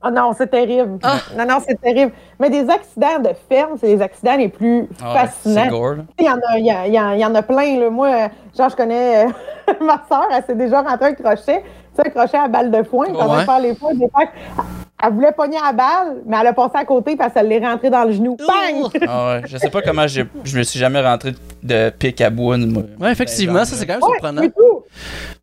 Ah 0.00 0.12
non, 0.12 0.30
c'est 0.38 0.46
terrible. 0.48 0.98
Ah. 1.02 1.16
Non, 1.36 1.44
non, 1.44 1.56
c'est 1.66 1.80
terrible. 1.80 2.12
Mais 2.38 2.50
des 2.50 2.68
accidents 2.70 3.18
de 3.18 3.30
ferme, 3.48 3.72
c'est 3.80 3.88
les 3.88 4.00
accidents 4.00 4.36
les 4.36 4.48
plus 4.48 4.86
Ah 5.02 5.12
ouais, 5.12 5.18
fascinants. 5.20 5.96
Il 6.20 6.24
y, 6.26 6.30
en 6.30 6.34
a, 6.36 6.58
il, 6.58 6.66
y 6.66 6.70
a- 6.70 6.86
il 6.86 6.94
y 6.94 7.00
en- 7.00 7.12
il 7.14 7.18
y 7.20 7.24
en 7.24 7.34
a 7.34 7.42
plein. 7.42 7.80
Là. 7.80 7.90
Moi, 7.90 8.28
genre, 8.56 8.68
je 8.70 8.76
connais 8.76 9.26
euh, 9.26 9.28
ma 9.80 10.00
soeur, 10.08 10.28
elle 10.32 10.44
s'est 10.44 10.54
déjà 10.54 10.82
rentrée 10.82 11.06
un 11.06 11.14
crochet. 11.14 11.64
Tu 11.96 12.02
sais, 12.02 12.06
un 12.06 12.10
crochet 12.10 12.36
à 12.36 12.46
balle 12.46 12.70
de 12.70 12.82
foin. 12.84 13.06
Quand 13.06 13.26
Ouais. 13.28 13.38
elle 13.40 13.44
faire 13.46 13.58
les 13.60 13.74
foins, 13.74 13.94
des 13.94 14.08
fois, 14.08 14.24
elle 15.02 15.12
voulait 15.12 15.32
pogner 15.32 15.58
à 15.64 15.72
balle, 15.72 16.22
mais 16.26 16.36
elle 16.40 16.46
a 16.48 16.52
passé 16.52 16.72
à 16.74 16.84
côté 16.84 17.16
parce 17.16 17.32
qu'elle 17.34 17.48
l'est 17.48 17.64
rentrée 17.64 17.90
dans 17.90 18.04
le 18.04 18.12
genou. 18.12 18.36
Bang! 18.36 19.02
Ah 19.06 19.26
ouais, 19.28 19.42
je 19.46 19.56
sais 19.56 19.70
pas 19.70 19.82
comment 19.82 20.06
je 20.06 20.22
me 20.22 20.62
suis 20.62 20.78
jamais 20.78 21.00
rentré 21.00 21.34
de 21.62 21.90
pic 21.90 22.20
à 22.20 22.30
bois. 22.30 22.56
moi. 22.58 22.82
Ouais, 23.00 23.12
effectivement, 23.12 23.64
ça 23.64 23.76
c'est 23.76 23.86
quand 23.86 23.94
même 23.94 24.02
Ouais, 24.02 24.08
surprenant. 24.10 24.42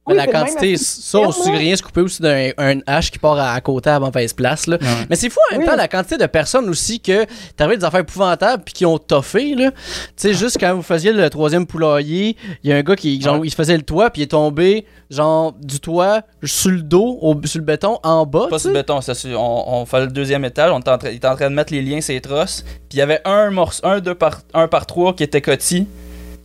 Mais 0.07 0.13
Oui, 0.13 0.17
la 0.17 0.27
quantité, 0.27 0.77
ça, 0.77 1.19
on 1.19 1.31
se 1.31 1.49
rien 1.49 1.75
se 1.75 1.81
couper 1.81 2.01
aussi 2.01 2.21
d'un 2.21 2.51
un 2.59 2.79
hache 2.85 3.09
qui 3.09 3.17
part 3.17 3.39
à, 3.39 3.53
à 3.53 3.61
côté 3.61 3.89
à 3.89 3.99
mauvaise 3.99 4.33
place. 4.33 4.67
Là. 4.67 4.77
Ouais. 4.79 4.87
Mais 5.09 5.15
c'est 5.15 5.29
fou 5.31 5.39
en 5.49 5.53
même 5.55 5.61
Oui. 5.61 5.67
temps 5.67 5.75
la 5.75 5.87
quantité 5.87 6.17
de 6.17 6.25
personnes 6.27 6.69
aussi 6.69 6.99
que 6.99 7.25
t'avais 7.57 7.75
des 7.77 7.83
affaires 7.83 8.01
épouvantables 8.01 8.63
puis 8.63 8.73
qui 8.75 8.85
ont 8.85 8.99
toffé. 8.99 9.55
là. 9.55 9.71
Tu 9.71 9.77
sais, 10.17 10.33
juste 10.35 10.57
quand 10.59 10.75
vous 10.75 10.83
faisiez 10.83 11.11
le 11.11 11.27
troisième 11.31 11.65
poulailler, 11.65 12.37
il 12.63 12.69
y 12.69 12.73
a 12.73 12.75
un 12.75 12.81
gars 12.83 12.95
qui, 12.95 13.19
genre, 13.19 13.39
Ouais. 13.39 13.47
il 13.47 13.49
se 13.49 13.55
faisait 13.55 13.75
le 13.77 13.81
toit 13.83 14.11
puis 14.11 14.21
il 14.21 14.25
est 14.25 14.27
tombé, 14.27 14.85
genre, 15.09 15.53
du 15.59 15.79
toit 15.79 16.21
sur 16.43 16.69
le 16.71 16.81
dos, 16.83 17.17
au- 17.21 17.35
sur 17.45 17.59
le 17.59 17.65
béton, 17.65 17.97
en 18.03 18.27
bas. 18.27 18.45
Pas 18.49 18.59
sur 18.59 18.69
le 18.69 18.75
béton, 18.75 19.01
c'est 19.01 19.33
on, 19.33 19.73
on 19.81 19.85
fait 19.87 20.01
le 20.01 20.07
deuxième 20.07 20.45
étage, 20.45 20.71
on 20.71 20.79
était 20.81 20.91
en 20.91 20.97
train, 20.99 21.09
il 21.09 21.15
était 21.15 21.27
en 21.27 21.35
train 21.35 21.49
de 21.49 21.55
mettre 21.55 21.73
les 21.73 21.81
liens, 21.81 22.01
ses 22.01 22.21
trosses, 22.21 22.61
puis 22.63 22.93
il 22.93 22.97
y 22.99 23.01
avait 23.01 23.21
un 23.25 23.49
morceau, 23.49 23.81
un, 23.85 23.99
deux 24.01 24.13
par, 24.15 24.41
un 24.53 24.67
par 24.67 24.85
trois 24.85 25.13
qui 25.15 25.23
était 25.23 25.41
cotis. 25.41 25.87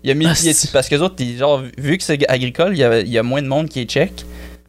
Il 0.02 0.10
a 0.10 0.14
mis 0.14 0.24
le 0.24 0.30
Ah, 0.30 0.34
pied 0.34 0.42
c'est- 0.52 0.64
dessus, 0.66 0.72
parce 0.72 0.88
que 0.88 0.94
les 0.94 1.02
autres, 1.02 1.22
genre, 1.38 1.62
vu 1.78 1.98
que 1.98 2.02
c'est 2.04 2.28
agricole, 2.30 2.72
il 2.74 2.78
y, 2.78 2.84
a, 2.84 3.00
il 3.00 3.08
y 3.08 3.18
a 3.18 3.22
moins 3.22 3.42
de 3.42 3.46
monde 3.48 3.68
qui 3.68 3.80
est 3.80 3.84
check. 3.84 4.12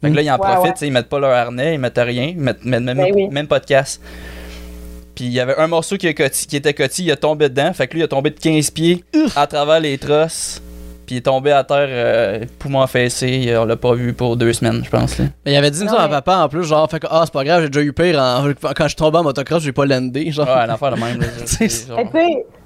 Fait 0.00 0.10
que 0.10 0.16
là, 0.16 0.22
ils 0.22 0.30
en 0.30 0.34
Ouais, 0.34 0.40
profitent, 0.54 0.80
ouais. 0.80 0.88
ils 0.88 0.90
mettent 0.92 1.08
pas 1.08 1.18
leur 1.20 1.30
harnais, 1.30 1.74
ils 1.74 1.78
mettent 1.78 1.98
rien, 1.98 2.24
ils 2.30 2.36
mettent, 2.36 2.64
mettent 2.64 2.82
même, 2.82 2.96
Ben 2.98 3.12
oui. 3.14 3.28
même 3.28 3.46
pas 3.46 3.60
de 3.60 3.66
casse. 3.66 4.00
Puis 5.14 5.26
il 5.26 5.32
y 5.32 5.40
avait 5.40 5.56
un 5.58 5.66
morceau 5.66 5.96
qui, 5.96 6.06
était 6.08 6.74
cotis, 6.74 7.04
il 7.04 7.10
a 7.12 7.16
tombé 7.16 7.48
dedans, 7.48 7.72
fait 7.74 7.86
que 7.86 7.92
lui, 7.94 8.00
il 8.00 8.04
a 8.04 8.08
tombé 8.08 8.30
de 8.30 8.38
15 8.38 8.70
pieds 8.70 9.04
à 9.36 9.46
travers 9.46 9.78
les 9.80 9.98
trosses. 9.98 10.61
Puis 11.06 11.16
il 11.16 11.18
est 11.18 11.22
tombé 11.22 11.50
à 11.52 11.64
terre, 11.64 11.86
euh, 11.88 12.44
poumon 12.58 12.86
fessé, 12.86 13.54
on 13.58 13.64
l'a 13.64 13.76
pas 13.76 13.94
vu 13.94 14.12
pour 14.12 14.36
deux 14.36 14.52
semaines, 14.52 14.82
je 14.84 14.90
pense. 14.90 15.18
Là. 15.18 15.24
Mais 15.44 15.52
il 15.52 15.56
avait 15.56 15.70
dit 15.70 15.84
Non, 15.84 15.92
ça 15.92 16.02
à 16.02 16.08
papa 16.08 16.36
en 16.38 16.48
plus, 16.48 16.64
genre, 16.64 16.88
fait 16.90 17.00
que, 17.00 17.06
ah, 17.10 17.22
c'est 17.24 17.32
pas 17.32 17.44
grave, 17.44 17.62
j'ai 17.62 17.68
déjà 17.70 17.84
eu 17.84 17.92
pire 17.92 18.18
en- 18.20 18.44
quand 18.74 18.84
je 18.84 18.88
suis 18.88 18.96
tombé 18.96 19.18
en 19.18 19.22
motocross, 19.24 19.62
j'ai 19.62 19.72
pas 19.72 19.84
landé. 19.86 20.30
Genre. 20.30 20.46
Ouais, 20.46 20.66
l'affaire 20.66 20.94
de 20.94 21.00
même. 21.00 21.18
tu 21.46 21.68
sais, 21.68 21.88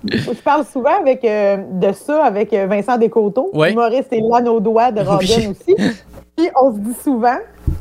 je 0.09 0.30
parle 0.43 0.64
souvent 0.64 1.01
avec, 1.01 1.24
euh, 1.24 1.57
de 1.72 1.93
ça 1.93 2.24
avec 2.24 2.53
euh, 2.53 2.66
Vincent 2.66 2.97
Descoteaux, 2.99 3.51
Ouais. 3.55 3.72
humoriste 3.72 4.12
et 4.12 4.20
l'âne 4.20 4.49
aux 4.49 4.61
doigts 4.61 4.93
de 4.93 5.01
Robin 5.01 5.18
Oui. 5.39 5.49
aussi. 5.49 5.74
Puis 6.37 6.49
on 6.61 6.72
se 6.74 6.78
dit 6.80 6.95
souvent, 7.03 7.39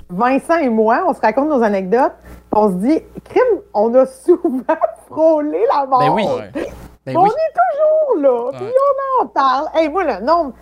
Vincent 0.09 0.57
et 0.57 0.69
moi, 0.69 1.03
on 1.07 1.13
se 1.13 1.19
raconte 1.19 1.49
nos 1.49 1.61
anecdotes, 1.61 2.13
on 2.53 2.69
se 2.69 2.75
dit, 2.75 2.99
crime, 3.25 3.59
on 3.73 3.93
a 3.95 4.05
souvent 4.25 4.63
frôlé 5.09 5.59
la 5.73 5.85
mort. 5.85 5.99
Ben 5.99 6.11
oui. 6.55 6.63
Ben 7.05 7.15
on 7.17 7.23
oui. 7.23 7.29
est 7.29 7.53
toujours 7.53 8.21
là, 8.23 8.51
puis 8.57 8.65
on 8.65 9.23
en 9.23 9.27
parle. 9.27 9.67
Hey, 9.75 9.89
moi, 9.89 10.03
le 10.03 10.25
nombre 10.25 10.53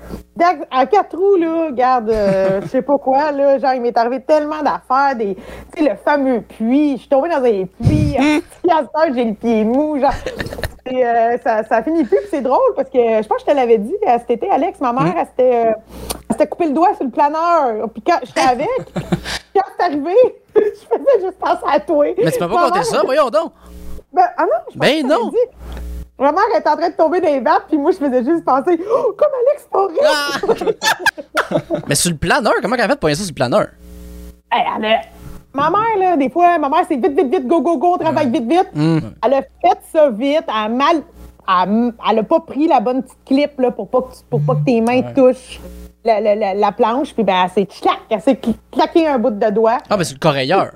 à 0.72 0.86
quatre 0.86 1.16
roues, 1.16 1.38
là, 1.38 1.68
regarde, 1.68 2.10
euh, 2.10 2.60
je 2.64 2.68
sais 2.68 2.82
pas 2.82 2.98
quoi, 2.98 3.32
là, 3.32 3.58
genre, 3.60 3.74
il 3.74 3.82
m'est 3.82 3.98
arrivé 3.98 4.22
tellement 4.22 4.62
d'affaires, 4.62 5.16
des, 5.16 5.36
tu 5.36 5.84
sais, 5.84 5.90
le 5.90 5.96
fameux 5.96 6.42
puits, 6.42 6.94
je 6.96 7.00
suis 7.02 7.10
tombée 7.10 7.30
dans 7.30 7.44
un 7.44 7.66
puits, 7.66 8.18
cette 8.62 8.72
heure, 8.72 9.14
j'ai 9.14 9.24
le 9.24 9.36
pied 9.36 9.64
mou, 9.64 9.98
genre, 10.00 10.12
et, 10.86 11.06
euh, 11.06 11.38
ça, 11.42 11.64
ça 11.64 11.82
finit 11.82 12.04
plus, 12.04 12.20
c'est 12.30 12.42
drôle, 12.42 12.74
parce 12.76 12.90
que 12.90 13.00
je 13.00 13.28
pense 13.28 13.42
que 13.44 13.44
je 13.48 13.52
te 13.52 13.56
l'avais 13.56 13.78
dit 13.78 13.96
euh, 14.06 14.18
cet 14.20 14.32
été, 14.32 14.50
Alex, 14.50 14.82
ma 14.82 14.92
mère, 14.92 15.14
elle 15.18 15.28
s'était 15.28 15.68
euh, 15.68 15.72
elle 16.30 16.36
s'était 16.36 16.48
coupé 16.48 16.66
le 16.66 16.74
doigt 16.74 16.94
sur 16.96 17.06
le 17.06 17.12
planeur, 17.12 17.90
puis 17.94 18.04
quand 18.06 18.20
j'étais 18.24 18.42
avec, 18.42 18.68
quand 19.56 19.64
c'est 19.78 19.86
arrivé, 19.86 20.16
je 20.56 20.62
faisais 20.62 21.22
juste 21.22 21.40
penser 21.40 21.64
à 21.72 21.80
toi. 21.80 22.06
Mais 22.18 22.32
tu 22.32 22.40
m'as 22.40 22.48
pas 22.50 22.70
mère, 22.70 22.86
ça, 22.86 23.02
voyons 23.06 23.30
donc. 23.30 23.54
ben, 24.12 24.26
ah 24.38 24.44
non, 24.44 24.74
je 24.74 24.78
Ben 24.78 25.08
non. 25.08 25.32
Ma 26.20 26.32
mère 26.32 26.44
était 26.58 26.70
en 26.70 26.78
train 26.78 26.90
de 26.90 26.96
tomber 26.96 27.20
les 27.20 27.40
vagues, 27.40 27.64
puis 27.68 27.78
moi, 27.78 27.92
je 27.92 27.98
faisais 27.98 28.24
juste 28.24 28.46
penser, 28.46 28.80
oh, 28.90 29.16
comme 29.18 29.30
Alex 29.50 29.68
Forêt! 29.72 29.94
Ah! 30.06 31.60
Mais 31.88 31.96
sur 31.96 32.12
le 32.12 32.18
planeur, 32.18 32.54
comment 32.62 32.76
qu'elle 32.76 32.86
a 32.86 32.90
fait 32.90 33.00
pour 33.00 33.10
y 33.10 33.16
ça 33.16 33.24
sur 33.24 33.32
le 33.32 33.36
planeur? 33.36 33.68
Hey, 34.52 34.64
elle 34.78 34.86
a- 34.86 35.02
Ma 35.56 35.70
mère, 35.70 35.98
là, 36.00 36.18
des 36.18 36.30
fois, 36.30 36.58
ma 36.58 36.70
mère, 36.70 36.84
c'est 36.88 36.96
vite, 36.96 37.16
vite, 37.18 37.32
vite, 37.32 37.48
go, 37.48 37.62
go, 37.62 37.78
go, 37.78 37.94
on 37.94 37.98
travaille 37.98 38.30
vite, 38.30 38.48
vite. 38.50 38.70
Hmm. 38.74 39.00
Elle 39.24 39.34
a 39.36 39.42
fait 39.42 39.80
ça 39.92 40.10
vite, 40.10 40.44
elle 40.48 40.54
a 40.54 40.70
mal. 40.70 41.02
Elle, 41.48 41.94
elle 42.10 42.20
a 42.20 42.24
pas 42.24 42.40
pris 42.40 42.68
la 42.68 42.80
bonne 42.80 43.04
petite 43.04 43.18
clip 43.26 43.60
là, 43.60 43.70
pour 43.72 43.88
pas 43.90 44.02
que, 44.02 44.14
tu- 44.14 44.24
pour 44.30 44.42
pas 44.42 44.56
que 44.56 44.66
tes 44.66 44.82
mains 44.82 45.02
Ouais. 45.02 45.14
touchent 45.14 45.60
la, 46.06 46.22
la- 46.22 46.36
la- 46.36 46.54
la 46.56 46.72
planche, 46.72 47.14
puis 47.14 47.24
ben, 47.24 47.46
elle 47.56 47.68
s'est 47.68 47.68
elle 48.10 48.38
claqué 48.72 49.08
un 49.08 49.20
bout 49.20 49.30
de 49.32 49.50
doigt. 49.50 49.78
Ah, 49.90 49.98
ben 49.98 50.04
c'est 50.04 50.14
le 50.16 50.20
correilleur. 50.20 50.72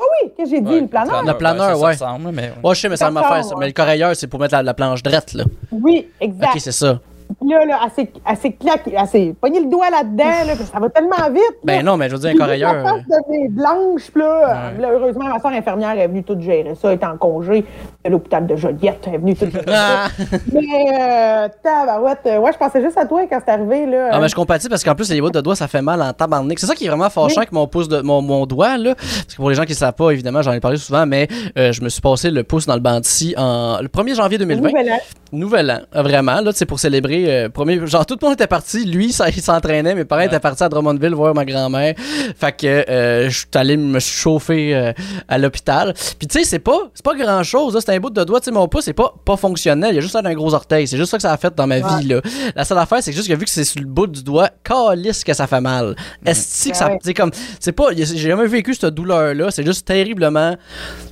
Ah 0.00 0.04
oui, 0.22 0.30
qu'est-ce 0.36 0.50
que 0.50 0.56
j'ai 0.56 0.62
dit, 0.62 0.68
Ouais, 0.70 0.80
le 0.80 0.86
planeur? 0.86 1.24
Le 1.24 1.34
planeur, 1.34 1.76
ça, 1.96 2.12
ouais. 2.12 2.18
Mais. 2.32 2.52
Ouais, 2.62 2.74
je 2.74 2.80
sais, 2.80 2.88
mais 2.88 2.96
ça 2.96 3.10
m'a 3.10 3.22
fait 3.24 3.42
ça. 3.42 3.48
ouais. 3.54 3.60
Mais 3.60 3.66
le 3.66 3.72
correilleur, 3.72 4.14
c'est 4.14 4.26
pour 4.28 4.38
mettre 4.38 4.54
la, 4.54 4.62
la 4.62 4.74
planche 4.74 5.02
drette, 5.02 5.34
là. 5.34 5.44
Oui, 5.72 6.06
exact. 6.20 6.50
Ok, 6.54 6.60
c'est 6.60 6.72
ça. 6.72 7.00
Là, 7.46 7.64
là, 7.64 7.78
elle 7.84 7.90
s'est- 7.92 8.12
elle 8.28 8.36
s'est 8.36 8.52
claqué, 8.52 8.94
elle 8.98 9.06
s'est 9.06 9.34
pogné 9.40 9.60
le 9.60 9.66
doigt 9.70 9.90
là-dedans, 9.90 10.46
là, 10.46 10.54
ça 10.56 10.78
va 10.80 10.88
tellement 10.88 11.30
vite. 11.30 11.42
là. 11.42 11.60
Ben 11.64 11.84
non, 11.84 11.96
mais 11.96 12.08
je 12.08 12.14
veux 12.14 12.20
dire, 12.20 12.30
un 12.30 12.32
Puis 12.32 12.38
correilleur. 12.40 12.74
La 12.74 12.82
face 12.84 13.02
devenait 13.06 13.48
blanche, 13.48 14.10
là, 14.14 14.72
Ouais. 14.76 14.82
là, 14.82 14.88
heureusement, 14.92 15.24
ma 15.26 15.38
soeur 15.38 15.52
infirmière 15.52 15.98
est 15.98 16.08
venue 16.08 16.22
tout 16.24 16.38
gérer 16.40 16.74
ça, 16.74 16.92
elle 16.92 16.98
est 16.98 17.04
en 17.04 17.16
congé 17.16 17.64
de 18.04 18.10
l'hôpital 18.10 18.46
de 18.46 18.56
Joliette, 18.56 19.04
elle 19.06 19.14
est 19.14 19.18
venue 19.18 19.34
tout 19.36 19.46
gérer 19.50 19.64
ça. 19.66 19.72
Ah, 19.74 20.08
Mais, 20.52 20.62
euh, 21.00 21.48
tabarouette, 21.62 22.18
euh, 22.26 22.38
ouais, 22.38 22.52
je 22.52 22.58
pensais 22.58 22.82
juste 22.82 22.98
à 22.98 23.06
toi 23.06 23.22
quand 23.28 23.38
c'est 23.44 23.52
arrivé, 23.52 23.86
là. 23.86 24.08
Ah, 24.12 24.20
mais 24.20 24.28
je 24.28 24.34
compatis 24.34 24.68
parce 24.68 24.82
qu'en 24.84 24.94
plus, 24.94 25.10
les 25.10 25.20
bouts 25.20 25.30
de 25.30 25.40
doigts, 25.40 25.56
ça 25.56 25.68
fait 25.68 25.82
mal 25.82 26.00
en 26.02 26.12
tabarnak. 26.12 26.58
C'est 26.58 26.66
ça 26.66 26.74
qui 26.74 26.86
est 26.86 26.88
vraiment 26.88 27.10
fâchant 27.10 27.26
Oui. 27.28 27.38
avec 27.38 27.52
mon 27.52 27.66
pouce 27.66 27.88
de 27.88 28.00
mon, 28.00 28.20
mon 28.22 28.46
doigt, 28.46 28.76
là. 28.78 28.94
Parce 28.94 29.24
que 29.32 29.36
pour 29.36 29.48
les 29.50 29.54
gens 29.54 29.64
qui 29.64 29.72
ne 29.72 29.76
savent 29.76 29.92
pas, 29.94 30.10
évidemment, 30.10 30.42
j'en 30.42 30.52
ai 30.52 30.60
parlé 30.60 30.76
souvent, 30.76 31.06
mais 31.06 31.28
euh, 31.56 31.72
je 31.72 31.82
me 31.82 31.88
suis 31.88 32.00
passé 32.00 32.30
le 32.30 32.42
pouce 32.42 32.66
dans 32.66 32.74
le 32.74 32.80
banti 32.80 33.34
en 33.36 33.78
le 33.80 33.88
1er 33.88 34.14
janvier 34.14 34.38
2020. 34.38 34.68
Nouvel 34.68 34.90
an. 34.92 34.96
Nouvel 35.32 35.70
an, 35.70 35.78
euh, 35.96 36.02
vraiment. 36.02 36.40
Là, 36.40 36.50
c'est 36.54 36.66
pour 36.66 36.78
célébrer. 36.80 37.17
Euh, 37.26 37.48
premier, 37.48 37.84
genre, 37.86 38.04
tout 38.06 38.16
le 38.20 38.24
monde 38.26 38.34
était 38.34 38.46
parti. 38.46 38.84
Lui, 38.84 39.12
ça, 39.12 39.28
il 39.28 39.40
s'entraînait. 39.42 39.94
Mes 39.94 40.04
parents 40.04 40.20
Ouais. 40.20 40.26
étaient 40.26 40.38
partis 40.40 40.62
à 40.62 40.68
Drummondville 40.68 41.14
voir 41.14 41.34
ma 41.34 41.44
grand-mère. 41.44 41.94
Fait 42.38 42.52
que 42.56 42.66
euh, 42.66 43.28
je 43.30 43.38
suis 43.38 43.46
allé 43.54 43.76
me 43.76 43.98
chauffer 43.98 44.74
euh, 44.74 44.92
à 45.28 45.38
l'hôpital. 45.38 45.94
Puis, 46.18 46.26
tu 46.28 46.38
sais, 46.38 46.44
c'est 46.44 46.58
pas, 46.58 46.78
c'est 46.94 47.04
pas 47.04 47.14
grand-chose. 47.14 47.74
là. 47.74 47.80
C'est 47.84 47.94
un 47.94 48.00
bout 48.00 48.10
de 48.10 48.24
doigt. 48.24 48.40
Tu 48.40 48.46
sais, 48.46 48.50
mon 48.50 48.66
pouce, 48.68 48.84
c'est 48.84 48.92
pas, 48.92 49.14
pas 49.24 49.36
fonctionnel. 49.36 49.92
Il 49.92 49.94
y 49.96 49.98
a 49.98 50.00
juste 50.00 50.12
ça 50.12 50.22
d'un 50.22 50.34
gros 50.34 50.52
orteil. 50.54 50.86
C'est 50.86 50.96
juste 50.96 51.10
ça 51.10 51.16
que 51.18 51.22
ça 51.22 51.32
a 51.32 51.36
fait 51.36 51.54
dans 51.54 51.66
ma 51.66 51.76
Ouais. 51.78 52.00
vie, 52.00 52.08
là. 52.08 52.20
La 52.56 52.64
seule 52.64 52.78
affaire, 52.78 53.02
c'est 53.02 53.10
que 53.10 53.16
juste 53.16 53.28
que 53.28 53.34
vu 53.34 53.44
que 53.44 53.50
c'est 53.50 53.64
sur 53.64 53.80
le 53.80 53.86
bout 53.86 54.06
du 54.06 54.22
doigt, 54.22 54.50
calisse 54.64 55.22
que 55.24 55.32
ça 55.34 55.46
fait 55.46 55.60
mal. 55.60 55.94
Est-ce 56.26 56.68
que 56.70 56.76
ça. 56.76 56.88
Ah. 56.92 56.96
C'est 57.02 57.14
comme. 57.14 57.30
C'est 57.60 57.72
pas. 57.72 57.86
J'ai 57.96 58.04
jamais 58.16 58.46
vécu 58.46 58.74
cette 58.74 58.94
douleur-là. 58.94 59.50
C'est 59.50 59.64
juste 59.64 59.86
terriblement 59.86 60.56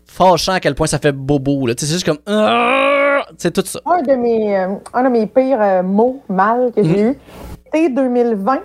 fâchant 0.06 0.52
à 0.52 0.60
quel 0.60 0.74
point 0.74 0.86
ça 0.86 0.98
fait 0.98 1.12
bobo, 1.12 1.66
là. 1.66 1.74
Tu 1.74 1.84
sais, 1.84 1.86
c'est 1.86 1.92
juste 1.94 2.06
comme. 2.06 2.18
Ah! 3.18 3.26
C'est 3.38 3.52
tout 3.52 3.62
ça. 3.64 3.80
Un 3.86 4.02
de 4.02 4.12
mes, 4.14 4.58
euh, 4.58 4.68
un 4.94 5.04
de 5.04 5.08
mes 5.08 5.26
pires 5.26 5.60
euh, 5.60 5.82
mots, 5.82 6.20
mal 6.28 6.72
que 6.74 6.82
j'ai 6.82 7.00
eu, 7.10 7.18
c'était 7.64 7.88
2020. 7.90 8.58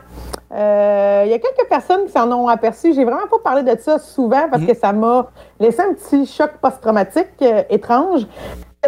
Euh, 0.54 1.24
Il 1.26 1.32
y 1.32 1.34
a 1.34 1.40
quelques 1.40 1.70
personnes 1.70 2.06
qui 2.06 2.12
s'en 2.12 2.30
ont 2.32 2.48
aperçu. 2.48 2.94
J'ai 2.94 3.06
vraiment 3.06 3.28
pas 3.30 3.38
parlé 3.44 3.64
de 3.64 3.80
ça 3.80 4.00
souvent 4.00 4.50
parce 4.50 4.64
que 4.66 4.74
ça 4.76 4.92
m'a 4.92 5.28
laissé 5.60 5.82
un 5.82 5.94
petit 5.94 6.26
choc 6.26 6.52
post-traumatique 6.62 7.28
euh, 7.42 7.64
étrange. 7.70 8.28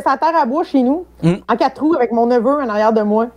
Ça 0.03 0.17
terre 0.17 0.35
à 0.35 0.45
bois 0.45 0.63
chez 0.63 0.81
nous, 0.81 1.05
Mm. 1.21 1.33
en 1.47 1.55
quatre 1.55 1.81
roues 1.81 1.93
avec 1.93 2.11
mon 2.11 2.25
neveu 2.25 2.51
en 2.51 2.67
arrière 2.67 2.91
de 2.93 3.01
moi. 3.01 3.27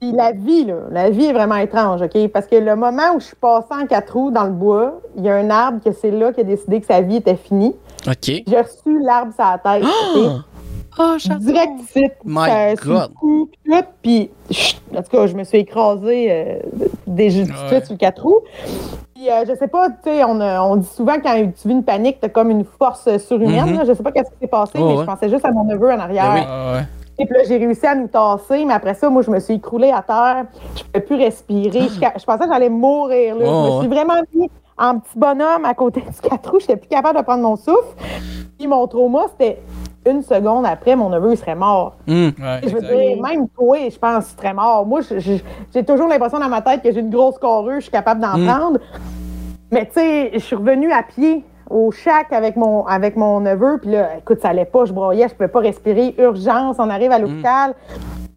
Puis 0.00 0.12
la 0.12 0.30
vie, 0.30 0.64
là, 0.64 0.74
la 0.92 1.10
vie 1.10 1.24
est 1.26 1.32
vraiment 1.32 1.56
étrange, 1.56 2.00
OK? 2.02 2.28
Parce 2.28 2.46
que 2.46 2.54
le 2.54 2.76
moment 2.76 3.14
où 3.16 3.18
je 3.20 3.26
suis 3.26 3.36
passée 3.36 3.66
en 3.82 3.84
quatre 3.84 4.12
roues 4.16 4.30
dans 4.30 4.44
le 4.44 4.52
bois, 4.52 5.00
il 5.16 5.24
y 5.24 5.28
a 5.28 5.34
un 5.34 5.50
arbre 5.50 5.80
que 5.84 5.90
c'est 5.90 6.12
là 6.12 6.32
qui 6.32 6.40
a 6.42 6.44
décidé 6.44 6.80
que 6.80 6.86
sa 6.86 7.00
vie 7.00 7.16
était 7.16 7.34
finie. 7.34 7.74
OK. 8.06 8.30
J'ai 8.46 8.60
reçu 8.60 9.00
l'arbre 9.02 9.32
sur 9.34 9.44
la 9.44 9.58
tête, 9.58 9.82
OK? 9.84 10.40
Oh, 10.98 11.16
direct 11.38 11.72
ici. 11.82 12.08
My 12.24 12.46
God. 12.46 12.84
le 12.84 13.14
cou, 13.14 13.48
puis 13.52 13.72
tout. 13.72 13.84
Puis, 14.02 14.30
chut, 14.50 14.80
en 14.96 15.02
tout 15.02 15.10
cas, 15.10 15.26
je 15.26 15.34
me 15.34 15.44
suis 15.44 15.58
écrasée 15.58 16.26
euh, 16.30 16.58
déjà 17.06 17.42
tout 17.44 17.48
de 17.48 17.52
Ouais. 17.52 17.68
suite 17.68 17.84
sur 17.84 17.94
le 17.94 17.98
quatre 17.98 18.22
roues. 18.22 18.40
Puis, 19.14 19.30
euh, 19.30 19.44
je 19.48 19.54
sais 19.54 19.68
pas, 19.68 19.88
tu 19.90 19.96
sais, 20.04 20.24
on, 20.24 20.40
a- 20.40 20.62
on 20.62 20.76
dit 20.76 20.86
souvent 20.88 21.16
quand 21.22 21.34
tu 21.60 21.68
vis 21.68 21.74
une 21.74 21.84
panique, 21.84 22.18
t'as 22.20 22.28
comme 22.28 22.50
une 22.50 22.64
force 22.64 23.16
surhumaine. 23.18 23.66
Mhm. 23.66 23.78
là. 23.78 23.84
Je 23.86 23.92
sais 23.94 24.02
pas 24.02 24.12
qu'est-ce 24.12 24.30
qui 24.30 24.38
s'est 24.40 24.46
passé, 24.48 24.72
Oh, 24.76 24.84
mais 24.86 24.94
ouais. 24.94 25.00
je 25.00 25.06
pensais 25.06 25.28
juste 25.28 25.44
à 25.44 25.50
mon 25.52 25.64
neveu 25.64 25.90
en 25.92 25.98
arrière. 25.98 26.32
Ben 26.34 26.40
oui. 26.40 26.46
Ah, 26.48 26.72
ouais. 26.74 26.82
Et 27.20 27.26
puis 27.26 27.34
là, 27.36 27.42
j'ai 27.48 27.56
réussi 27.58 27.84
à 27.84 27.96
nous 27.96 28.06
tasser, 28.06 28.64
mais 28.64 28.74
après 28.74 28.94
ça, 28.94 29.10
moi, 29.10 29.22
je 29.22 29.30
me 29.30 29.40
suis 29.40 29.54
écroulée 29.54 29.90
à 29.90 30.02
terre. 30.02 30.44
Je 30.76 30.82
ne 30.82 30.86
pouvais 30.86 31.00
plus 31.04 31.16
respirer. 31.16 31.80
Je, 31.88 31.94
je 32.20 32.24
pensais 32.24 32.44
que 32.44 32.48
j'allais 32.52 32.68
mourir. 32.68 33.34
Là. 33.36 33.44
Oh, 33.48 33.50
je 33.50 33.52
me 33.52 33.74
ouais. 33.74 33.78
suis 33.80 33.88
vraiment 33.88 34.20
mis 34.34 34.48
en 34.78 34.98
petit 35.00 35.18
bonhomme 35.18 35.64
à 35.64 35.74
côté 35.74 36.00
du 36.00 36.28
quatre 36.28 36.48
roues. 36.50 36.60
Je 36.60 36.66
n'étais 36.66 36.76
plus 36.76 36.88
capable 36.88 37.18
de 37.18 37.24
prendre 37.24 37.42
mon 37.42 37.56
souffle. 37.56 37.96
Puis 38.56 38.68
mon 38.68 38.86
trauma, 38.86 39.22
c'était 39.32 39.58
une 40.10 40.22
seconde 40.22 40.66
après, 40.66 40.96
mon 40.96 41.08
neveu 41.10 41.32
il 41.32 41.36
serait 41.36 41.54
mort. 41.54 41.96
Ouais, 42.08 42.32
Je 42.64 42.74
veux 42.74 42.80
dire, 42.80 43.22
même 43.22 43.48
toi, 43.56 43.76
je 43.90 43.98
pense 43.98 44.26
que 44.26 44.30
tu 44.30 44.36
serais 44.42 44.54
mort. 44.54 44.86
Moi, 44.86 45.00
j'ai 45.72 45.84
toujours 45.84 46.08
l'impression 46.08 46.38
dans 46.38 46.48
ma 46.48 46.62
tête 46.62 46.82
que 46.82 46.90
j'ai 46.92 47.00
une 47.00 47.10
grosse 47.10 47.38
carrure, 47.38 47.76
je 47.76 47.82
suis 47.82 47.90
capable 47.90 48.20
d'en 48.20 48.36
Mm. 48.38 48.46
prendre. 48.46 48.78
Mais 49.70 49.86
tu 49.86 49.94
sais, 50.00 50.30
je 50.32 50.38
suis 50.38 50.56
revenue 50.56 50.90
à 50.92 51.02
pied 51.02 51.44
au 51.68 51.90
chac 51.90 52.32
avec 52.32 52.56
mon, 52.56 52.86
avec 52.86 53.16
mon 53.16 53.40
neveu. 53.40 53.78
Puis 53.82 53.90
là, 53.90 54.16
écoute, 54.18 54.40
ça 54.40 54.48
allait 54.48 54.64
pas, 54.64 54.86
je 54.86 54.92
broyais, 54.92 55.28
je 55.28 55.34
pouvais 55.34 55.48
pas 55.48 55.60
respirer. 55.60 56.14
Urgence, 56.18 56.76
on 56.78 56.88
arrive 56.88 57.12
à 57.12 57.18
l'hôpital. 57.18 57.74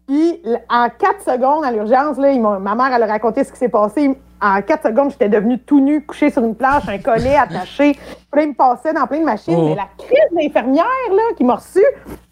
Puis 0.06 0.42
en 0.68 0.88
quatre 0.98 1.22
secondes 1.22 1.64
à 1.64 1.70
l'urgence, 1.70 2.18
ma 2.18 2.74
mère, 2.74 2.90
elle 2.94 3.02
a 3.02 3.06
raconté 3.06 3.44
ce 3.44 3.52
qui 3.52 3.58
s'est 3.58 3.68
passé. 3.70 4.14
En 4.42 4.60
quatre 4.60 4.88
secondes, 4.88 5.12
j'étais 5.12 5.28
devenue 5.28 5.60
tout 5.60 5.80
nue, 5.80 6.04
couchée 6.04 6.28
sur 6.30 6.42
une 6.42 6.56
planche, 6.56 6.88
un 6.88 6.98
collet 6.98 7.36
attaché. 7.36 7.96
Puis 8.32 8.46
me 8.46 8.54
passait 8.54 8.92
dans 8.92 9.06
plein 9.06 9.20
de 9.20 9.24
machines. 9.24 9.54
Oh. 9.56 9.68
Mais 9.68 9.76
la 9.76 9.88
crise 9.96 10.18
d'infirmière 10.32 10.84
là, 11.10 11.22
qui 11.36 11.44
m'a 11.44 11.54
reçue, 11.54 11.84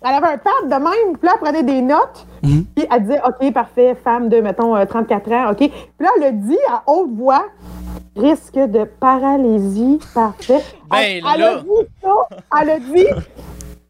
elle 0.03 0.15
avait 0.15 0.35
un 0.35 0.39
pad 0.39 0.65
de 0.65 0.75
même. 0.75 1.17
Puis 1.17 1.27
là, 1.27 1.35
elle 1.35 1.41
prenait 1.41 1.63
des 1.63 1.81
notes. 1.83 2.27
Mhm. 2.43 2.65
Puis 2.75 2.87
elle 2.91 3.03
disait, 3.03 3.21
OK, 3.25 3.53
parfait, 3.53 3.95
femme 4.03 4.29
de, 4.29 4.41
mettons, 4.41 4.75
euh, 4.75 4.85
34 4.87 5.33
ans, 5.33 5.51
OK. 5.53 5.59
Puis 5.59 5.71
là, 6.01 6.09
elle 6.17 6.25
a 6.25 6.33
dit 6.33 6.59
à 6.69 6.83
haute 6.87 7.11
voix, 7.13 7.45
risque 8.17 8.59
de 8.59 8.85
paralysie, 8.85 10.01
parfait. 10.13 10.65
Ben 10.91 10.99
elle, 10.99 11.23
elle 11.35 11.43
a 11.43 11.57
dit 11.59 11.89
ça. 12.03 12.15
Elle 12.61 12.71
a 12.71 12.79
dit, 12.81 13.07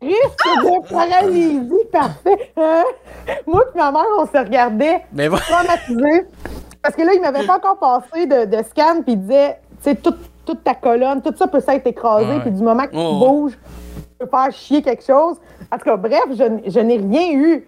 risque 0.03 0.47
de 0.63 0.93
paralysie, 0.93 1.85
parfait. 1.91 2.53
Hein? 2.59 2.85
Moi 3.47 3.65
et 3.75 3.79
ma 3.79 3.93
mère, 3.93 4.05
on 4.19 4.27
se 4.27 4.37
regardait 4.37 5.05
Mais 5.13 5.29
voilà. 5.29 5.45
traumatisés. 5.45 6.27
Parce 6.83 6.95
que 6.95 7.03
là, 7.03 7.13
il 7.15 7.21
m'avait 7.21 7.47
pas 7.47 7.57
encore 7.57 7.79
passé 7.79 8.27
de, 8.27 8.45
de 8.47 8.63
scan, 8.63 9.03
puis 9.03 9.13
il 9.13 9.21
disait, 9.21 9.59
tu 9.83 9.91
sais, 9.91 9.95
toute, 9.97 10.19
toute 10.47 10.65
ta 10.65 10.75
colonne, 10.75 11.21
tout 11.23 11.35
ça 11.37 11.47
peut 11.47 11.61
s'être 11.61 11.87
écrasé, 11.87 12.27
puis 12.41 12.51
du 12.53 12.63
moment 12.63 12.85
que 12.85 12.95
Oh, 12.95 13.13
tu 13.13 13.27
bouges, 13.29 13.59
tu 13.99 14.27
peux 14.27 14.27
faire 14.27 14.51
chier 14.53 14.83
quelque 14.83 15.05
chose. 15.05 15.37
En 15.73 15.77
tout 15.79 15.85
cas, 15.85 15.97
bref, 15.97 16.25
je, 16.31 16.45
je 16.71 16.81
n'ai 16.81 16.97
rien 16.97 17.33
eu, 17.33 17.67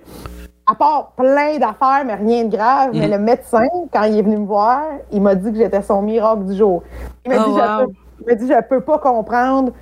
à 0.66 0.74
part 0.74 1.12
plein 1.16 1.58
d'affaires, 1.58 2.04
mais 2.06 2.14
rien 2.14 2.44
de 2.44 2.56
grave. 2.56 2.90
Mais 2.94 3.08
le 3.08 3.18
médecin, 3.18 3.66
quand 3.92 4.04
il 4.04 4.18
est 4.18 4.22
venu 4.22 4.38
me 4.38 4.46
voir, 4.46 4.82
il 5.10 5.20
m'a 5.20 5.34
dit 5.34 5.50
que 5.52 5.58
j'étais 5.58 5.82
son 5.82 6.02
miracle 6.02 6.44
du 6.44 6.54
jour. 6.56 6.82
Il 7.26 7.32
m'a 7.32 7.44
Oh, 7.44 7.50
dit, 7.50 7.56
je 7.56 7.84
peux- 7.84 7.92
il 8.20 8.26
m'a 8.26 8.34
dit, 8.34 8.46
je 8.48 8.68
peux 8.68 8.80
pas 8.80 8.98
comprendre. 8.98 9.72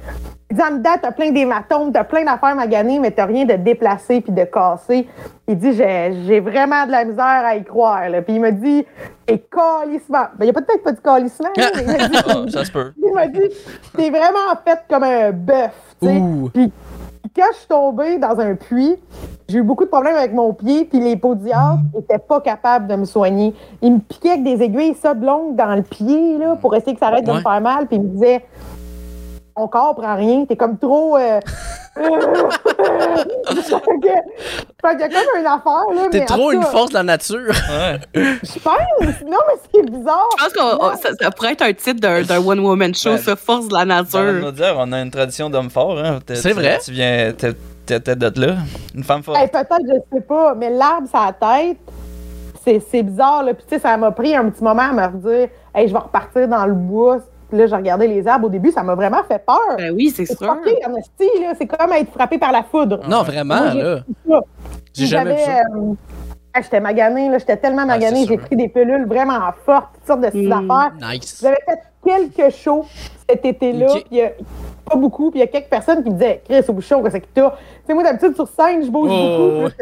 Il 0.51 0.57
dit, 0.57 0.63
en 0.63 0.77
dedans, 0.77 0.91
t'as 1.01 1.13
plein 1.13 1.31
d'hématomes, 1.31 1.93
t'as 1.93 2.03
plein 2.03 2.25
d'affaires 2.25 2.57
maganées, 2.57 2.99
mais 2.99 3.13
t'as 3.13 3.27
rien 3.27 3.45
de 3.45 3.55
déplacé 3.55 4.21
puis 4.21 4.33
de 4.33 4.43
cassé. 4.45 5.07
Il 5.47 5.57
dit, 5.57 5.73
j'ai 5.75 6.41
vraiment 6.41 6.87
de 6.87 6.91
la 6.91 7.05
misère 7.05 7.43
à 7.45 7.55
y 7.55 7.63
croire. 7.63 8.09
là. 8.09 8.21
Puis 8.21 8.35
il 8.35 8.41
m'a 8.41 8.51
dit, 8.51 8.85
et 9.29 9.39
calissement. 9.39 10.25
Ben, 10.37 10.47
il 10.47 10.51
a 10.51 10.53
peut-être 10.53 10.83
pas 10.83 10.93
dit 10.93 11.01
calissement, 11.03 11.51
Ah, 11.57 12.51
ça 12.51 12.65
se 12.65 12.73
peut. 12.73 12.93
il 13.01 13.13
m'a 13.15 13.29
dit, 13.29 13.49
t'es 13.97 14.11
vraiment 14.11 14.57
fait 14.65 14.81
comme 14.89 15.05
un 15.05 15.31
bœuf. 15.31 15.73
Puis 16.01 16.73
quand 17.37 17.47
je 17.53 17.59
suis 17.59 17.69
tombée 17.69 18.19
dans 18.19 18.41
un 18.41 18.57
puits, 18.57 18.97
j'ai 19.49 19.59
eu 19.59 19.63
beaucoup 19.63 19.85
de 19.85 19.91
problèmes 19.91 20.17
avec 20.17 20.33
mon 20.35 20.53
pied, 20.53 20.85
puis 20.85 20.99
les 20.99 21.17
podiatres 21.17 21.79
n'étaient 21.95 22.19
pas 22.19 22.41
capables 22.41 22.89
de 22.89 22.97
me 22.97 23.05
soigner. 23.05 23.55
Ils 23.83 23.93
me 23.95 23.99
piquaient 24.01 24.31
avec 24.31 24.43
des 24.43 24.63
aiguilles 24.65 24.95
ça 24.95 25.15
de 25.15 25.25
longues 25.25 25.55
dans 25.55 25.77
le 25.77 25.83
pied, 25.83 26.39
là, 26.39 26.57
pour 26.57 26.75
essayer 26.75 26.95
que 26.95 26.99
ça 26.99 27.07
arrête 27.07 27.25
de 27.25 27.33
me 27.33 27.41
faire 27.41 27.61
mal, 27.61 27.87
puis 27.87 27.97
ils 27.99 28.03
me 28.03 28.09
disaient, 28.09 28.45
ton 29.57 29.69
corps 29.69 29.95
prend 29.95 30.17
rien, 30.17 30.45
t'es 30.47 30.57
comme 30.57 30.77
trop... 30.79 31.17
euh, 31.17 31.41
fait 31.97 32.01
que 32.01 33.59
fait 33.59 34.91
qu'il 34.93 35.01
y 35.01 35.03
a 35.03 35.09
comme 35.09 35.41
une 35.41 35.47
affaire, 35.47 35.85
là. 35.95 36.09
T'es 36.11 36.21
mais 36.21 36.27
trop 36.27 36.53
une 36.53 36.61
cas, 36.61 36.67
force 36.67 36.91
de 36.91 36.95
la 36.95 37.03
nature. 37.03 37.39
Ouais. 37.49 37.99
Je 38.15 38.59
pense! 38.61 39.21
Non, 39.27 39.39
mais 39.49 39.55
ce 39.63 39.69
qui 39.71 39.79
est 39.79 39.91
bizarre... 39.91 40.29
Je 40.39 40.45
pense 40.45 40.53
que 40.53 41.03
ça, 41.03 41.09
ça 41.21 41.31
pourrait 41.31 41.53
être 41.53 41.63
un 41.63 41.73
titre 41.73 42.01
d'un 42.01 42.23
d'un 42.23 42.39
one-woman 42.39 42.95
show, 42.95 43.11
Ouais. 43.11 43.19
ça, 43.19 43.37
Force 43.37 43.69
de 43.69 43.75
la 43.75 43.85
nature. 43.85 44.53
dire, 44.53 44.75
on 44.79 44.93
a 44.93 45.01
une 45.01 45.11
tradition 45.11 45.51
d'homme 45.51 45.71
fort. 45.71 45.99
Hein. 45.99 46.21
C'est 46.33 46.53
vrai. 46.53 46.79
Tu 46.85 46.93
viens, 46.93 47.33
t'es- 47.37 47.55
tête 48.01 48.19
de 48.19 48.41
là. 48.47 48.55
Une 48.95 49.03
femme 49.03 49.23
forte. 49.23 49.39
Hey, 49.39 49.49
peut-être, 49.49 49.75
je 49.83 50.17
sais 50.17 50.23
pas, 50.23 50.55
mais 50.55 50.71
l'arbre 50.71 51.09
la 51.13 51.33
tête, 51.33 51.79
c'est, 52.65 52.81
c'est 52.91 53.03
bizarre. 53.03 53.43
Là. 53.43 53.55
Puis, 53.55 53.65
tu 53.69 53.75
sais, 53.75 53.81
ça 53.81 53.97
m'a 53.97 54.13
pris 54.13 54.35
un 54.37 54.49
petit 54.49 54.63
moment 54.63 54.83
à 54.83 54.93
me 54.93 55.05
redire, 55.13 55.49
hey, 55.75 55.89
je 55.89 55.93
vais 55.93 55.99
repartir 55.99 56.47
dans 56.47 56.67
le 56.67 56.75
bois. 56.75 57.19
Là, 57.53 57.67
j'ai 57.67 57.75
regardé 57.77 58.07
les 58.07 58.27
arbres. 58.29 58.47
Au 58.47 58.51
début, 58.51 58.71
ça 58.71 58.83
m'a 58.83 58.95
vraiment 58.95 59.23
fait 59.27 59.45
peur. 59.45 59.77
Ben 59.77 59.93
oui, 59.95 60.13
c'est 60.15 60.27
sûr. 60.27 60.57
C'est 61.59 61.67
comme 61.67 61.93
être 61.93 62.13
frappé 62.13 62.39
par 62.39 62.53
la 62.53 62.63
foudre. 62.63 63.01
Non, 63.09 63.23
vraiment, 63.23 63.73
Moi, 63.73 63.75
là. 63.75 64.41
J'ai 64.95 65.07
jamais 65.07 65.35
vu 65.37 65.41
ça. 65.45 65.59
euh, 65.77 65.93
ah, 66.55 66.61
j'étais 66.63 66.81
maganée, 66.81 67.29
là. 67.29 67.39
J'étais 67.39 67.57
tellement 67.57 67.87
maganée. 67.87 68.23
c'est 68.23 68.29
j'ai 68.29 68.37
pris 68.39 68.57
des 68.57 68.69
pilules 68.69 69.07
vraiment 69.07 69.39
fortes, 69.65 69.89
toutes 69.95 70.07
sortes 70.07 70.21
de 70.21 70.29
petites 70.29 70.49
Mm. 70.49 70.71
affaires. 70.71 70.93
Nice. 71.13 71.41
J'avais 71.43 71.57
fait 71.67 71.81
quelques 72.05 72.53
shows 72.55 72.85
cet 73.29 73.45
été-là. 73.45 73.87
Puis 74.11 74.21
pas 74.89 74.97
beaucoup. 74.97 75.31
Puis 75.31 75.39
il 75.39 75.43
y 75.43 75.45
a 75.45 75.49
quelques 75.49 75.69
personnes 75.69 76.03
qui 76.03 76.11
me 76.11 76.15
disaient 76.15 76.43
Chris, 76.49 76.65
au 76.69 76.73
bouchon, 76.73 77.03
qu'est-ce 77.03 77.19
que 77.19 77.27
t'as? 77.33 77.51
Tu 77.51 77.57
sais, 77.87 77.95
moi, 77.95 78.03
d'habitude, 78.03 78.35
sur 78.35 78.49
scène, 78.49 78.85
je 78.85 78.91
bouge 78.91 79.11
Oh, 79.13 79.61
beaucoup. 79.61 79.75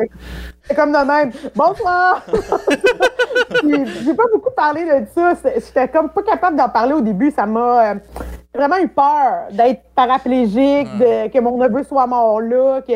J'étais 0.62 0.74
comme 0.74 0.92
de 0.92 0.98
même. 0.98 1.30
Bonsoir! 1.56 2.22
Puis 3.62 3.86
J'ai 4.04 4.14
pas 4.14 4.24
beaucoup 4.32 4.50
parlé 4.54 4.84
de 4.84 5.06
ça. 5.14 5.34
C'est- 5.42 5.64
J'étais 5.66 5.88
comme 5.88 6.10
pas 6.10 6.22
capable 6.22 6.56
d'en 6.56 6.68
parler 6.68 6.92
au 6.94 7.00
début. 7.00 7.30
Ça 7.30 7.46
m'a 7.46 7.92
euh, 7.92 7.94
vraiment 8.54 8.76
eu 8.76 8.88
peur 8.88 9.46
d'être 9.52 9.82
paraplégique, 9.94 10.88
de, 10.98 11.28
que 11.28 11.38
mon 11.40 11.56
neveu 11.56 11.82
soit 11.84 12.06
mort 12.06 12.40
là, 12.40 12.80
que 12.86 12.92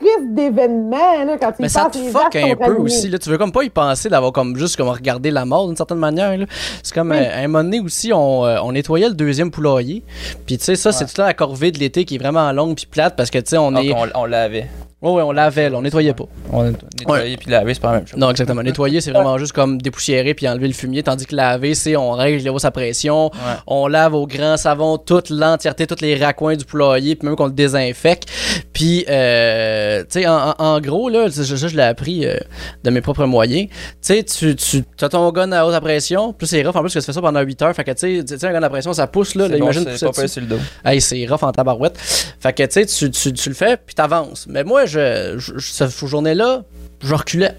crise 0.00 0.26
d'événements, 0.28 1.24
là, 1.24 1.36
quand 1.40 1.52
tu 1.52 1.58
y 1.60 1.62
Mais 1.62 1.68
ça 1.68 1.84
penses, 1.84 1.92
te 1.92 1.98
les 1.98 2.10
fuck 2.10 2.34
un 2.36 2.56
peu 2.56 2.74
aussi. 2.76 3.08
Là. 3.08 3.18
Tu 3.18 3.28
veux 3.30 3.38
comme 3.38 3.52
pas 3.52 3.62
y 3.64 3.70
penser 3.70 4.08
d'avoir 4.08 4.32
comme 4.32 4.56
juste 4.56 4.76
comme 4.76 4.88
regarder 4.88 5.30
la 5.30 5.44
mort 5.44 5.66
d'une 5.66 5.76
certaine 5.76 5.98
manière. 5.98 6.36
là. 6.36 6.46
C'est 6.82 6.94
comme 6.94 7.10
Oui. 7.10 7.16
euh, 7.18 7.34
à 7.34 7.38
un 7.38 7.48
moment 7.48 7.64
donné 7.64 7.80
aussi, 7.80 8.12
on, 8.12 8.44
euh, 8.46 8.58
on 8.62 8.72
nettoyait 8.72 9.08
le 9.08 9.14
deuxième 9.14 9.50
poulailler. 9.50 10.02
Puis 10.46 10.58
tu 10.58 10.64
sais, 10.64 10.76
ça, 10.76 10.92
c'est 10.92 11.04
Ouais. 11.04 11.08
toute 11.08 11.18
la 11.18 11.34
corvée 11.34 11.70
de 11.72 11.78
l'été 11.78 12.04
qui 12.04 12.16
est 12.16 12.18
vraiment 12.18 12.50
longue 12.52 12.74
puis 12.76 12.86
plate 12.86 13.14
parce 13.16 13.30
que 13.30 13.38
tu 13.38 13.50
sais, 13.50 13.58
on 13.58 13.72
Donc, 13.72 13.84
est. 13.84 13.92
on, 13.94 14.20
on 14.22 14.24
l'avait. 14.24 14.66
Ouais, 15.02 15.10
ouais, 15.12 15.22
on 15.22 15.32
lavait, 15.32 15.70
là, 15.70 15.78
on 15.78 15.82
nettoyait 15.82 16.12
pas. 16.12 16.24
On 16.52 16.64
nettoyait 16.98 17.36
puis 17.38 17.50
laver, 17.50 17.72
c'est 17.72 17.80
pas 17.80 17.92
la 17.92 17.98
même 17.98 18.06
chose. 18.06 18.18
Non, 18.20 18.30
exactement. 18.30 18.62
Nettoyer, 18.62 19.00
c'est 19.00 19.10
vraiment 19.12 19.38
juste 19.38 19.52
comme 19.52 19.80
dépoussiérer 19.80 20.34
puis 20.34 20.46
enlever 20.46 20.68
le 20.68 20.74
fumier, 20.74 21.02
tandis 21.02 21.24
que 21.24 21.34
laver, 21.34 21.74
c'est 21.74 21.96
on 21.96 22.10
règle 22.12 22.46
hausse 22.50 22.66
à 22.66 22.70
pression, 22.70 23.26
Ouais. 23.32 23.56
on 23.66 23.86
lave 23.86 24.14
au 24.14 24.26
grand 24.26 24.58
savon 24.58 24.98
toute 24.98 25.30
l'entièreté, 25.30 25.86
tous 25.86 26.02
les 26.02 26.16
raccoins 26.22 26.54
du 26.56 26.64
poulailler, 26.66 27.16
puis 27.16 27.26
même 27.26 27.34
qu'on 27.36 27.46
le 27.46 27.52
désinfecte. 27.52 28.28
Puis, 28.74 29.06
euh, 29.08 30.00
tu 30.02 30.20
sais, 30.20 30.26
en, 30.26 30.50
en- 30.50 30.54
en 30.58 30.80
gros, 30.80 31.08
là, 31.08 31.30
ça, 31.30 31.44
ça, 31.44 31.56
je 31.68 31.76
l'ai 31.76 31.82
appris 31.82 32.26
euh, 32.26 32.36
de 32.84 32.90
mes 32.90 33.00
propres 33.00 33.24
moyens. 33.24 33.68
Tu 33.68 33.74
sais, 34.02 34.22
tu, 34.24 34.54
tu 34.56 34.84
as 35.00 35.08
ton 35.08 35.30
gun 35.32 35.50
à 35.52 35.64
haute 35.64 35.74
à 35.74 35.80
pression, 35.80 36.32
plus 36.34 36.46
c'est 36.46 36.62
rough 36.62 36.76
en 36.76 36.80
plus 36.82 36.92
que 36.92 36.98
tu 36.98 37.04
fais 37.04 37.12
ça 37.12 37.20
pendant 37.22 37.40
8 37.40 37.62
heures. 37.62 37.74
Fait 37.74 37.84
que, 37.84 37.90
tu 37.92 38.18
sais, 38.18 38.24
tu 38.24 38.38
sais, 38.38 38.46
un 38.46 38.52
gun 38.52 38.62
à 38.62 38.68
pression, 38.68 38.92
ça 38.92 39.06
pousse, 39.06 39.34
là, 39.34 39.44
C'est 39.46 39.52
là, 39.52 39.58
bon, 39.58 39.64
imagine 39.64 39.84
c'est 39.96 40.12
pas 40.14 40.28
sur 40.28 40.40
le 40.42 40.46
dos. 40.48 40.58
Hey, 40.84 41.00
c'est 41.00 41.26
rough 41.26 41.42
en 41.42 41.52
tabarouette. 41.52 41.96
Fait 41.98 42.52
que, 42.52 42.62
tu 42.64 42.72
sais, 42.72 42.86
tu, 42.86 43.10
tu, 43.10 43.32
tu 43.32 43.48
le 43.48 43.54
fais, 43.54 43.76
puis 43.78 43.94
t'avances. 43.94 44.46
Mais 44.48 44.62
moi, 44.64 44.86
je, 44.90 45.38
je, 45.38 45.58
cette 45.58 45.90
journée-là, 46.06 46.62
je 47.02 47.14
reculais. 47.14 47.56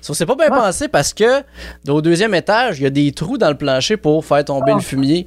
Ça, 0.00 0.14
c'est 0.14 0.24
pas 0.26 0.34
bien 0.36 0.46
Ouais. 0.50 0.58
pensé 0.58 0.88
parce 0.88 1.12
que 1.12 1.42
au 1.88 2.00
deuxième 2.00 2.34
étage, 2.34 2.78
il 2.78 2.84
y 2.84 2.86
a 2.86 2.90
des 2.90 3.12
trous 3.12 3.38
dans 3.38 3.48
le 3.50 3.56
plancher 3.56 3.96
pour 3.96 4.24
faire 4.24 4.44
tomber 4.44 4.72
Oh. 4.72 4.76
le 4.76 4.82
fumier. 4.82 5.26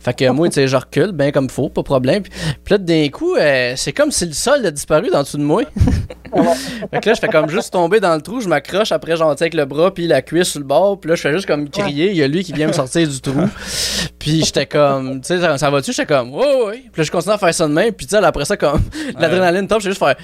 Fait 0.00 0.14
que 0.14 0.28
moi, 0.30 0.48
tu 0.48 0.54
sais, 0.54 0.66
je 0.68 0.76
recule, 0.76 1.12
bien 1.12 1.30
comme 1.30 1.48
faut, 1.50 1.68
pas 1.68 1.82
de 1.82 1.84
problème. 1.86 2.22
Puis, 2.22 2.32
puis 2.64 2.72
là, 2.72 2.78
d'un 2.78 3.08
coup, 3.08 3.34
euh, 3.36 3.74
c'est 3.76 3.92
comme 3.92 4.10
si 4.10 4.26
le 4.26 4.32
sol 4.32 4.64
a 4.66 4.70
disparu 4.70 5.10
dans 5.10 5.22
dessous 5.22 5.36
de 5.38 5.42
moi. 5.44 5.62
fait 6.90 7.00
que 7.00 7.08
là, 7.08 7.14
je 7.14 7.20
fais 7.20 7.28
comme 7.28 7.48
juste 7.48 7.72
tomber 7.72 8.00
dans 8.00 8.14
le 8.14 8.20
trou, 8.20 8.40
je 8.40 8.48
m'accroche, 8.48 8.92
après, 8.92 9.16
j'en 9.16 9.30
avec 9.30 9.54
le 9.54 9.64
bras, 9.64 9.92
puis 9.92 10.06
la 10.06 10.22
cuisse 10.22 10.48
sur 10.48 10.60
le 10.60 10.66
bord, 10.66 11.00
puis 11.00 11.10
là, 11.10 11.16
je 11.16 11.20
fais 11.20 11.32
juste 11.32 11.46
comme 11.46 11.68
crier. 11.68 12.10
Il 12.10 12.16
y 12.16 12.22
a 12.22 12.28
lui 12.28 12.44
qui 12.44 12.52
vient 12.52 12.68
me 12.68 12.72
sortir 12.72 13.08
du 13.08 13.20
trou. 13.20 13.48
Puis 14.18 14.42
j'étais 14.42 14.64
comme, 14.64 15.20
tu 15.20 15.28
sais, 15.28 15.40
ça, 15.40 15.58
ça 15.58 15.68
va-tu? 15.68 15.92
J'étais 15.92 16.06
comme, 16.06 16.32
ouais, 16.32 16.64
ouais. 16.64 16.84
Puis 16.90 17.02
là, 17.02 17.04
je 17.04 17.10
continue 17.10 17.34
à 17.34 17.38
faire 17.38 17.52
ça 17.52 17.68
de 17.68 17.72
même, 17.74 17.92
puis 17.92 18.06
tu 18.06 18.16
sais, 18.16 18.24
après 18.24 18.46
ça, 18.46 18.56
comme, 18.56 18.80
l'adrénaline 19.18 19.68
top, 19.68 19.80
je 19.82 19.90
juste 19.90 19.98
faire. 19.98 20.16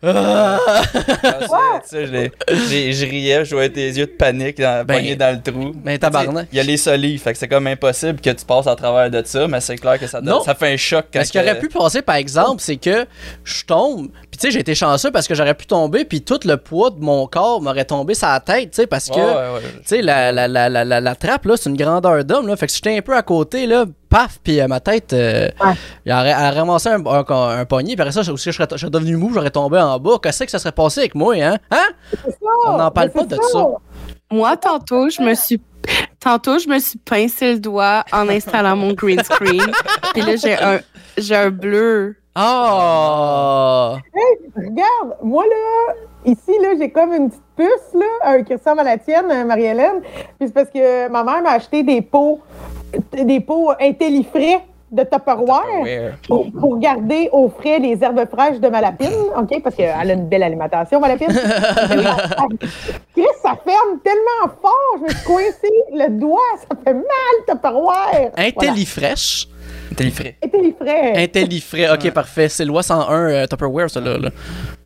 Ah! 0.00 0.58
Ah, 1.24 1.80
je 1.90 3.04
riais, 3.04 3.44
je 3.44 3.54
voyais 3.54 3.70
tes 3.70 3.86
yeux 3.88 4.06
de 4.06 4.10
panique 4.12 4.58
dans, 4.58 4.84
Ben, 4.86 5.16
dans 5.16 5.34
le 5.36 5.42
trou. 5.52 5.72
ben, 5.74 5.98
tabarnak. 5.98 6.34
Tu 6.34 6.40
sais, 6.42 6.48
Il 6.52 6.56
y 6.56 6.60
a 6.60 6.62
les 6.62 6.76
solives, 6.76 7.20
fait 7.20 7.32
que 7.32 7.38
c'est 7.38 7.48
comme 7.48 7.66
impossible 7.66 8.20
que 8.20 8.30
tu 8.30 8.44
passes 8.44 8.66
à 8.68 8.76
travers 8.76 9.10
de 9.10 9.22
ça, 9.26 9.48
mais 9.48 9.60
c'est 9.60 9.76
clair 9.76 9.98
que 9.98 10.06
ça, 10.06 10.20
donne- 10.20 10.34
Non. 10.34 10.42
ça 10.42 10.54
fait 10.54 10.72
un 10.72 10.76
choc 10.76 11.06
quand 11.12 11.18
Mais 11.18 11.24
ce 11.24 11.32
qui 11.32 11.38
aurait 11.38 11.58
pu 11.58 11.68
passer, 11.68 12.02
par 12.02 12.14
exemple, 12.16 12.60
c'est 12.62 12.76
que 12.76 13.06
je 13.44 13.64
tombe, 13.64 14.08
puis 14.30 14.38
tu 14.38 14.46
sais, 14.46 14.50
j'ai 14.52 14.60
été 14.60 14.74
chanceux 14.74 15.10
parce 15.10 15.26
que 15.26 15.34
j'aurais 15.34 15.54
pu 15.54 15.66
tomber, 15.66 16.04
puis 16.04 16.22
tout 16.22 16.38
le 16.44 16.56
poids 16.56 16.90
de 16.90 17.00
mon 17.00 17.26
corps 17.26 17.60
m'aurait 17.60 17.84
tombé 17.84 18.14
sur 18.14 18.28
la 18.28 18.40
tête, 18.40 18.70
tu 18.70 18.76
sais, 18.82 18.86
parce 18.86 19.08
que, 19.08 19.14
Ouais, 19.16 19.20
ouais, 19.20 19.54
ouais. 19.54 19.60
tu 19.80 19.80
sais, 19.86 20.02
la, 20.02 20.30
la, 20.32 20.46
la, 20.46 20.68
la, 20.68 20.84
la, 20.84 21.00
la 21.00 21.14
trappe, 21.16 21.44
là, 21.46 21.54
c'est 21.56 21.70
une 21.70 21.76
grandeur 21.76 22.24
d'homme, 22.24 22.46
là, 22.46 22.56
fait 22.56 22.66
que 22.66 22.72
si 22.72 22.78
j'étais 22.84 22.96
un 22.96 23.02
peu 23.02 23.16
à 23.16 23.22
côté, 23.22 23.66
là, 23.66 23.84
paf, 24.08 24.38
puis 24.42 24.60
euh, 24.60 24.66
ma 24.68 24.80
tête, 24.80 25.12
euh, 25.12 25.48
Ouais. 25.64 25.74
elle 26.06 26.12
aurait 26.12 26.50
ramassé 26.50 26.88
un, 26.88 27.04
un, 27.06 27.24
un 27.60 27.64
poignet, 27.64 27.94
puis 27.94 28.00
après 28.02 28.12
ça, 28.12 28.22
je, 28.22 28.32
aussi, 28.32 28.50
je, 28.50 28.56
serais, 28.56 28.68
je 28.72 28.76
serais 28.78 28.90
devenu 28.90 29.16
mou, 29.16 29.30
j'aurais 29.34 29.50
tombé 29.50 29.78
en 29.78 29.98
bas, 29.98 30.18
qu'est-ce 30.22 30.44
que 30.44 30.50
ça 30.50 30.58
serait 30.58 30.72
passé 30.72 31.00
avec 31.00 31.14
moi, 31.14 31.34
hein? 31.34 31.58
Hein? 31.70 31.88
Ça, 32.12 32.28
On 32.66 32.76
n'en 32.78 32.90
parle 32.90 33.10
pas 33.10 33.24
de 33.24 33.36
ça. 33.52 33.66
Moi, 34.30 34.56
tantôt, 34.56 35.08
je 35.08 35.22
me 35.22 35.34
suis. 35.34 35.60
Tantôt, 36.20 36.58
je 36.58 36.68
me 36.68 36.78
suis 36.80 36.98
pincé 36.98 37.52
le 37.54 37.60
doigt 37.60 38.04
en 38.12 38.28
installant 38.28 38.76
mon 38.76 38.92
green 38.92 39.22
screen. 39.22 39.62
Puis 40.12 40.22
là, 40.22 40.36
j'ai 40.36 40.54
un, 40.58 40.80
j'ai 41.16 41.36
un 41.36 41.50
bleu. 41.50 42.16
Oh! 42.36 43.96
Regarde, 44.56 45.16
moi 45.22 45.44
là, 45.44 45.94
ici 46.24 46.52
là, 46.62 46.70
j'ai 46.78 46.90
comme 46.90 47.12
une 47.14 47.30
petite 47.30 47.42
puce 47.58 47.94
là, 47.94 48.32
euh, 48.32 48.42
qui 48.44 48.54
ressemble 48.54 48.80
à 48.80 48.84
la 48.84 48.98
tienne, 48.98 49.44
Marie-Hélène. 49.46 50.00
Puis 50.38 50.48
c'est 50.48 50.54
parce 50.54 50.70
que 50.70 51.08
ma 51.08 51.24
mère 51.24 51.42
m'a 51.42 51.50
acheté 51.50 51.82
des 51.82 52.00
pots, 52.00 52.40
des 53.12 53.40
pots 53.40 53.72
intellifrais 53.80 54.60
de 54.90 55.02
Tupperware 55.02 56.14
pour, 56.26 56.50
pour 56.50 56.78
garder 56.78 57.28
au 57.32 57.48
frais 57.48 57.78
les 57.78 58.02
herbes 58.02 58.24
fraîches 58.30 58.58
de 58.58 58.68
ma 58.68 58.80
lapine, 58.80 59.12
ok, 59.36 59.62
parce 59.62 59.74
qu'elle 59.74 59.90
a 59.90 60.14
une 60.14 60.28
belle 60.28 60.42
alimentation, 60.42 60.98
ma 60.98 61.08
lapine. 61.08 61.28
Chris, 63.12 63.26
ça 63.42 63.54
ferme 63.64 63.98
tellement 64.02 64.54
fort, 64.62 64.96
je 64.96 65.02
me 65.02 65.08
suis 65.10 65.24
coincé 65.26 65.68
le 65.92 66.08
doigt, 66.18 66.40
ça 66.60 66.76
fait 66.82 66.94
mal 66.94 67.04
Tupperware. 67.46 68.30
Intellifresh. 68.36 69.46
Voilà. 69.46 69.57
Intellifrais. 69.92 70.36
Intellifrais, 71.16 71.90
ok, 71.92 72.10
parfait. 72.12 72.48
C'est 72.48 72.64
loi 72.64 72.82
101 72.82 73.12
euh, 73.30 73.46
Tupperware, 73.46 73.90
ça, 73.90 74.00
là. 74.00 74.18
là. 74.18 74.30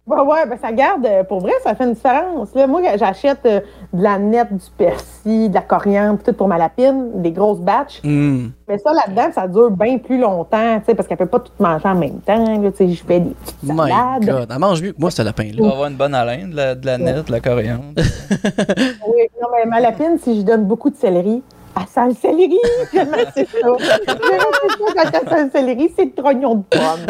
Ouais, 0.04 0.20
ouais, 0.20 0.46
ben 0.48 0.58
ça 0.60 0.72
garde, 0.72 1.06
euh, 1.06 1.22
pour 1.22 1.38
vrai, 1.40 1.52
ça 1.62 1.76
fait 1.76 1.84
une 1.84 1.92
différence. 1.94 2.52
Là, 2.56 2.66
moi, 2.66 2.80
j'achète 2.98 3.38
euh, 3.46 3.60
de 3.92 4.02
la 4.02 4.18
nette, 4.18 4.52
du 4.52 4.64
persil, 4.76 5.48
de 5.48 5.54
la 5.54 5.60
coriandre, 5.60 6.18
tout 6.24 6.32
pour 6.32 6.48
ma 6.48 6.58
lapine, 6.58 7.22
des 7.22 7.30
grosses 7.30 7.60
batches. 7.60 8.00
Hmm. 8.02 8.48
Mais 8.68 8.78
ça, 8.78 8.92
là-dedans, 8.92 9.30
ça 9.32 9.46
dure 9.46 9.70
bien 9.70 9.98
plus 9.98 10.18
longtemps, 10.18 10.80
tu 10.80 10.86
sais, 10.86 10.94
parce 10.96 11.06
qu'elle 11.06 11.18
peut 11.18 11.26
pas 11.26 11.38
tout 11.38 11.52
manger 11.60 11.86
en 11.88 11.94
même 11.94 12.18
temps. 12.20 12.60
là, 12.60 12.70
Tu 12.72 12.78
sais, 12.78 12.88
je 12.92 13.04
fais 13.04 13.20
des 13.20 13.30
petites 13.30 13.62
My 13.62 13.76
salades. 13.76 14.24
God. 14.26 14.48
Elle 14.50 14.58
mange 14.58 14.82
mieux 14.82 14.92
que 14.92 15.00
moi, 15.00 15.12
ce 15.12 15.22
lapin-là. 15.22 15.62
vas 15.62 15.72
avoir 15.72 15.88
une 15.88 15.96
bonne 15.96 16.14
haleine, 16.16 16.50
de 16.50 16.56
la, 16.56 16.74
de 16.74 16.84
la 16.84 16.98
nette, 16.98 17.26
de 17.28 17.32
la 17.32 17.40
coriandre. 17.40 17.84
Oui, 17.96 19.22
non, 19.40 19.48
mais 19.54 19.70
ma 19.70 19.78
lapine, 19.78 20.18
si 20.20 20.40
je 20.40 20.42
donne 20.44 20.64
beaucoup 20.64 20.90
de 20.90 20.96
céleri, 20.96 21.42
elle 21.76 21.86
sent 21.88 22.08
le 22.08 22.14
céleri. 22.14 22.58
J'aime 22.92 23.14
assez 23.14 23.44
ça. 23.46 23.58
J'aime 23.62 24.40
assez 24.40 24.68
ça 24.78 24.92
quand 24.94 25.10
elle 25.12 25.28
sent 25.28 25.44
le 25.44 25.50
céleri, 25.50 25.92
c'est 25.96 26.04
le 26.04 26.12
trognon 26.12 26.54
de 26.56 26.62
pomme. 26.70 27.06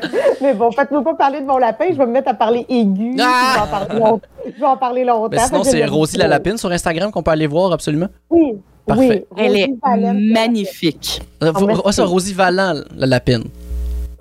mais 0.40 0.54
bon, 0.54 0.70
faites-moi 0.72 1.02
pas 1.02 1.14
parler 1.14 1.40
de 1.40 1.46
mon 1.46 1.58
lapin, 1.58 1.86
je 1.90 1.96
vais 1.96 2.06
me 2.06 2.12
mettre 2.12 2.30
à 2.30 2.34
parler 2.34 2.66
aigu. 2.68 3.16
Ah! 3.20 3.54
Je, 3.54 3.60
vais 3.60 3.60
en 3.60 3.66
parler 3.66 4.00
long- 4.00 4.20
je 4.46 4.60
vais 4.60 4.66
en 4.66 4.76
parler 4.76 5.04
longtemps. 5.04 5.28
Ben, 5.28 5.38
sinon, 5.40 5.64
c'est 5.64 5.84
Rosie 5.86 6.18
la. 6.18 6.28
Lapine 6.28 6.58
sur 6.58 6.70
Instagram 6.72 7.10
qu'on 7.12 7.22
peut 7.22 7.30
aller 7.30 7.46
voir 7.46 7.72
absolument. 7.72 8.08
Oui. 8.30 8.54
Parfait. 8.86 9.26
Oui, 9.30 9.38
Elle 9.38 9.56
est 9.56 9.70
magnifique. 10.12 11.22
Euh, 11.42 11.52
ah, 11.84 11.92
c'est 11.92 12.02
Rosie 12.02 12.34
Valant, 12.34 12.74
la 12.96 13.06
lapine. 13.06 13.44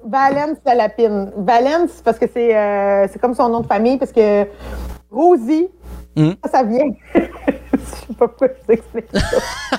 Valence 0.05 0.57
la 0.65 0.75
lapine. 0.75 1.31
Valence, 1.37 2.01
parce 2.03 2.19
que 2.19 2.25
c'est 2.31 2.55
euh, 2.55 3.07
c'est 3.11 3.19
comme 3.19 3.33
son 3.33 3.49
nom 3.49 3.61
de 3.61 3.67
famille, 3.67 3.97
parce 3.97 4.11
que 4.11 4.45
Rosie, 5.11 5.67
Mhm. 6.15 6.35
ça, 6.51 6.63
vient. 6.63 6.89
je 7.15 7.77
sais 7.79 8.13
pas 8.17 8.27
pourquoi 8.27 8.47
je 8.47 8.53
vous 8.65 8.71
explique 8.73 9.05
ça. 9.13 9.19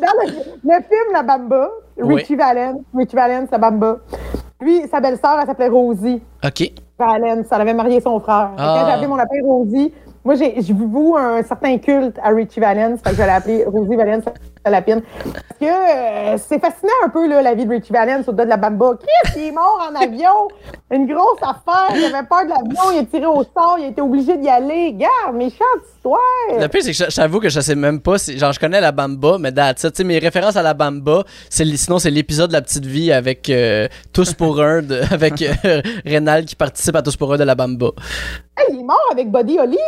Dans 0.00 0.22
le, 0.22 0.32
le 0.64 0.82
film 0.82 1.12
La 1.12 1.22
Bamba, 1.22 1.70
Richie 1.98 2.36
Valens, 2.36 2.80
Richie 2.94 3.16
Valens, 3.16 3.46
La 3.52 3.58
Bamba, 3.58 3.98
lui, 4.60 4.86
sa 4.88 5.00
belle-sœur, 5.00 5.38
elle 5.40 5.46
s'appelait 5.46 5.68
Rosie 5.68 6.22
OK. 6.44 6.72
Valens. 6.98 7.44
Elle 7.50 7.60
avait 7.60 7.74
marié 7.74 8.00
son 8.00 8.18
frère. 8.20 8.50
Ah. 8.56 8.76
Quand 8.78 8.86
j'ai 8.86 8.92
appelé 8.92 9.06
mon 9.08 9.16
lapin 9.16 9.36
Rosie, 9.44 9.92
moi, 10.24 10.36
j'ai 10.36 10.62
je 10.62 10.72
voue 10.72 11.16
un 11.16 11.42
certain 11.42 11.76
culte 11.78 12.18
à 12.22 12.30
Richie 12.30 12.60
Valens, 12.60 12.96
fait 13.04 13.10
que 13.10 13.16
je 13.16 13.22
l'ai 13.22 13.28
appelé 13.28 13.64
Rosie 13.66 13.94
Valens 13.96 14.22
la. 14.70 14.82
Parce 14.82 15.00
que 15.60 15.64
euh, 15.64 16.36
c'est 16.38 16.58
fascinant 16.60 16.92
un 17.04 17.08
peu, 17.08 17.28
là, 17.28 17.42
la 17.42 17.54
vie 17.54 17.64
de 17.66 17.70
Richie 17.70 17.92
Valens 17.92 18.24
au-delà 18.26 18.44
de 18.44 18.50
la 18.50 18.56
bamba. 18.56 18.92
Chris, 19.00 19.32
il 19.40 19.48
est 19.48 19.52
mort 19.52 19.88
en 19.90 19.94
avion. 19.94 20.48
Une 20.90 21.06
grosse 21.06 21.40
affaire. 21.42 21.94
Il 21.96 22.04
avait 22.04 22.26
peur 22.26 22.44
de 22.44 22.50
l'avion. 22.50 22.92
Il 22.92 22.98
a 22.98 23.04
tiré 23.04 23.26
au 23.26 23.42
sort. 23.42 23.76
Il 23.78 23.84
a 23.84 23.88
été 23.88 24.00
obligé 24.00 24.36
d'y 24.36 24.48
aller. 24.48 24.92
Garde, 24.92 25.34
méchante 25.36 25.60
histoire. 25.96 26.18
Le 26.58 26.66
pire, 26.68 26.82
c'est 26.82 26.92
que 26.92 27.10
j'avoue 27.10 27.40
que 27.40 27.48
je 27.48 27.60
sais 27.60 27.74
même 27.74 28.00
pas 28.00 28.18
si. 28.18 28.38
Genre, 28.38 28.52
je 28.52 28.60
connais 28.60 28.80
la 28.80 28.92
Bamba, 28.92 29.38
mais 29.38 29.52
that's 29.52 29.84
it. 29.84 29.92
Tu 29.92 29.98
sais, 29.98 30.04
mes 30.04 30.18
références 30.18 30.56
à 30.56 30.62
la 30.62 30.74
Bamba, 30.74 31.24
sinon, 31.50 31.98
c'est 31.98 32.10
l'épisode 32.10 32.48
de 32.48 32.52
La 32.54 32.62
Petite 32.62 32.86
Vie 32.86 33.12
avec 33.12 33.48
euh, 33.50 33.88
Tous 34.12 34.32
pour 34.34 34.60
un, 34.60 34.82
de- 34.82 35.00
avec 35.12 35.40
euh, 35.42 35.80
Rénal 36.04 36.44
qui 36.44 36.56
participe 36.56 36.94
à 36.96 37.02
Tous 37.02 37.16
pour 37.16 37.32
un 37.32 37.36
de 37.36 37.44
la 37.44 37.54
Bamba. 37.54 37.88
Hey, 38.56 38.66
il 38.72 38.80
est 38.80 38.84
mort 38.84 39.00
avec 39.12 39.30
Buddy 39.30 39.58
Holly? 39.58 39.78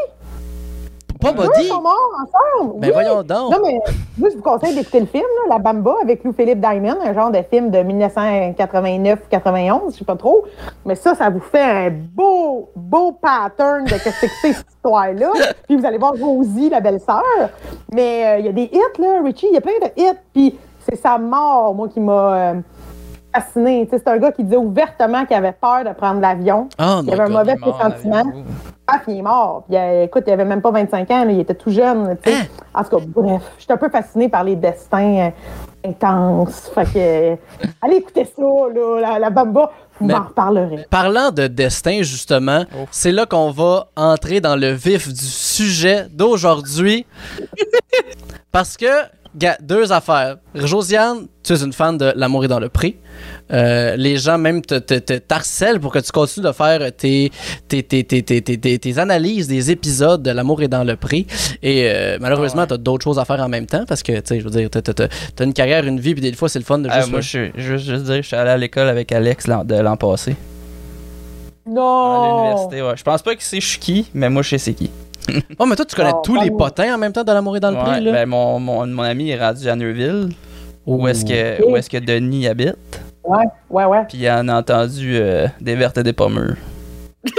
Pas 1.33 1.63
sont 1.63 1.83
morts 1.83 2.13
ensemble. 2.15 2.81
Ben 2.81 2.89
oui. 2.89 2.93
voyons 2.93 3.23
donc. 3.23 3.53
Non, 3.53 3.59
mais 3.65 3.79
moi, 4.19 4.29
je 4.31 4.37
vous 4.37 4.43
conseille 4.43 4.75
d'écouter 4.75 5.01
le 5.01 5.07
film, 5.07 5.25
là, 5.25 5.57
La 5.57 5.59
Bamba, 5.59 5.95
avec 6.03 6.25
Lou-Philippe 6.25 6.61
Diamond, 6.61 6.97
un 7.03 7.15
genre 7.15 7.31
de 7.31 7.43
film 7.51 7.71
de 7.71 7.79
1989-91, 7.79 9.93
je 9.93 9.99
sais 9.99 10.05
pas 10.05 10.17
trop. 10.17 10.45
Mais 10.85 10.95
ça, 10.95 11.15
ça 11.15 11.31
vous 11.31 11.41
fait 11.41 11.63
un 11.63 11.91
beau, 11.91 12.71
beau 12.77 13.13
pattern 13.13 13.85
de 13.85 13.91
qu'est-ce 13.91 14.21
que 14.21 14.27
c'est 14.41 14.53
cette 14.53 14.67
histoire-là. 14.69 15.31
Puis 15.67 15.77
vous 15.77 15.85
allez 15.85 15.99
voir 15.99 16.15
Rosie, 16.21 16.71
la 16.71 16.81
belle-sœur. 16.81 17.23
Mais 17.93 18.27
euh, 18.27 18.39
il 18.39 18.47
y 18.47 18.49
a 18.49 18.53
des 18.53 18.71
hits, 18.73 19.01
là, 19.01 19.21
Richie, 19.25 19.47
il 19.51 19.55
y 19.55 19.59
a 19.59 19.61
plein 19.61 19.79
de 19.83 19.91
hits. 19.97 20.19
Puis 20.33 20.57
c'est 20.89 20.97
sa 20.97 21.19
mort, 21.19 21.75
moi, 21.75 21.89
qui 21.89 22.01
m'a 22.01 22.35
euh, 22.35 22.55
fascinée. 23.41 23.85
Tu 23.87 23.91
sais, 23.97 24.03
C'est 24.05 24.11
un 24.11 24.19
gars 24.19 24.33
qui 24.33 24.45
disait 24.45 24.57
ouvertement 24.57 25.25
qu'il 25.27 25.37
avait 25.37 25.53
peur 25.53 25.85
de 25.85 25.91
prendre 25.93 26.21
l'avion. 26.21 26.69
Oh 26.81 27.01
Il 27.05 27.13
avait 27.13 27.23
un 27.23 27.27
God. 27.27 27.33
mauvais 27.35 27.57
pressentiment. 27.57 28.23
Ah, 28.89 29.01
puis 29.03 29.15
il 29.15 29.19
est 29.19 29.23
mort. 29.23 29.65
Puis, 29.69 29.77
euh, 29.77 30.05
écoute, 30.05 30.25
il 30.27 30.33
avait 30.33 30.45
même 30.45 30.63
pas 30.63 30.71
25 30.71 31.11
ans, 31.11 31.25
là, 31.25 31.33
il 31.33 31.41
était 31.41 31.55
tout 31.55 31.71
jeune. 31.71 32.17
Hein? 32.27 32.31
En 32.75 32.85
tout 32.85 32.99
cas, 32.99 33.05
bref, 33.07 33.43
je 33.59 33.65
suis 33.65 33.73
un 33.73 33.77
peu 33.77 33.89
fascinée 33.89 34.29
par 34.29 34.45
les 34.45 34.55
destins 34.55 35.27
euh, 35.85 35.89
intenses. 35.89 36.71
Fait 36.75 36.85
que, 36.85 36.91
euh, 36.97 37.37
allez 37.83 37.97
écouter 37.97 38.25
ça, 38.25 38.43
là, 38.43 39.01
la, 39.01 39.19
la 39.19 39.31
bamba, 39.31 39.73
vous 39.99 40.07
Mais- 40.07 40.15
m'en 40.15 40.25
reparlerez. 40.27 40.87
Parlant 40.89 41.31
de 41.33 41.49
destin, 41.49 42.03
justement, 42.03 42.65
Oh. 42.77 42.85
c'est 42.93 43.11
là 43.13 43.27
qu'on 43.27 43.51
va 43.51 43.89
entrer 43.97 44.41
dans 44.41 44.55
le 44.57 44.71
vif 44.71 45.09
du 45.09 45.25
sujet 45.25 46.07
d'aujourd'hui. 46.13 47.07
Parce 48.53 48.77
que, 48.77 48.87
gars, 49.37 49.57
deux 49.61 49.93
affaires. 49.93 50.37
Josiane, 50.55 51.27
tu 51.43 51.53
es 51.53 51.57
une 51.63 51.73
fan 51.73 51.97
de 51.99 52.13
L'amour 52.17 52.45
est 52.45 52.49
dans 52.49 52.59
le 52.59 52.69
pré. 52.69 52.97
Euh, 53.53 53.95
les 53.97 54.17
gens 54.17 54.39
même 54.39 54.63
te, 54.63 54.75
te, 54.79 55.79
pour 55.79 55.93
que 55.93 55.99
tu 56.01 56.11
continues 56.11 56.47
de 56.47 56.53
faire 56.53 56.81
tes, 56.97 57.31
tes, 57.69 57.83
tes, 57.83 58.03
tes, 58.05 58.23
tes, 58.23 58.43
tes- 58.43 58.59
tes- 58.59 58.79
tes 58.79 58.99
analyses 58.99 59.47
des 59.47 59.71
épisodes 59.71 60.23
de 60.23 60.31
L'amour 60.31 60.63
est 60.63 60.69
dans 60.69 60.83
le 60.85 60.97
pré. 60.97 61.27
Et 61.63 61.89
euh, 61.89 62.19
malheureusement, 62.21 62.63
Ouais. 62.63 62.67
tu 62.69 62.75
as 62.75 62.79
d'autres 62.79 63.05
choses 63.05 63.19
à 63.19 63.25
faire 63.25 63.41
en 63.41 63.49
même 63.49 63.67
temps 63.67 63.85
parce 63.87 64.03
que, 64.03 64.13
tu 64.13 64.21
sais, 64.25 64.41
je 64.41 64.45
veux 64.45 64.51
dire, 64.51 64.69
t'as, 64.71 64.83
t'as- 64.83 64.95
t'as- 64.95 65.09
t'as 65.35 65.45
une 65.45 65.55
carrière, 65.55 65.87
une 65.87 66.01
vie, 66.01 66.13
puis 66.15 66.21
des 66.23 66.33
fois, 66.33 66.49
c'est 66.49 66.59
le 66.59 66.65
fun 66.65 66.79
de 66.79 66.89
Ah, 66.91 67.01
juste. 67.01 67.11
moi, 67.13 67.21
je 67.21 67.29
suis 67.29 67.51
je 67.57 67.73
veux 67.73 67.79
juste 67.79 68.05
dire, 68.05 68.17
je 68.17 68.23
suis 68.27 68.37
allé 68.37 68.51
à 68.51 68.57
l'école 68.57 68.89
avec 68.89 69.13
Alex 69.13 69.47
l'an- 69.47 69.65
de 69.65 69.75
l'an 69.77 69.97
passé. 69.97 70.33
À 71.67 71.71
Non! 71.71 72.37
l'université, 72.43 72.83
ouais. 72.83 72.97
Je 72.97 73.03
pense 73.03 73.23
pas 73.23 73.35
que 73.35 73.43
c'est 73.43 73.61
je 73.61 73.67
suis 73.67 73.79
qui, 73.79 74.07
mais 74.15 74.31
moi, 74.31 74.43
je 74.43 74.51
sais 74.51 74.59
c'est 74.59 74.75
qui. 74.75 74.91
Oh, 75.59 75.67
mais 75.67 75.77
toi, 75.77 75.85
tu 75.85 75.97
connais 75.97 76.13
tous 76.23 76.37
les 76.41 76.51
potins 76.51 76.95
en 76.95 76.99
même 76.99 77.13
temps 77.13 77.25
de 77.25 77.33
L'amour 77.33 77.57
est 77.57 77.61
dans 77.61 77.71
le 77.71 77.77
Ouais, 77.77 78.01
là? 78.01 78.13
ben, 78.13 78.27
mon, 78.29 78.59
mon, 78.61 78.87
mon 78.87 79.03
ami 79.03 79.31
est 79.31 79.41
rendu 79.41 79.69
à 79.69 79.75
Neuville, 79.77 80.29
où 80.87 81.07
est-ce 81.09 81.25
que, 81.25 81.63
Ouh. 81.65 81.73
où 81.73 81.77
est-ce 81.77 81.91
que 81.91 81.99
Denis 81.99 82.47
habite. 82.47 82.77
Ouais, 83.25 83.45
ouais, 83.71 83.85
ouais. 83.87 84.05
Puis 84.09 84.19
il 84.19 84.31
en 84.31 84.47
a 84.49 84.59
entendu 84.59 85.17
euh, 85.17 85.49
des 85.61 85.75
vertes 85.75 85.99
et 85.99 86.03
des 86.05 86.13
pommures. 86.13 86.55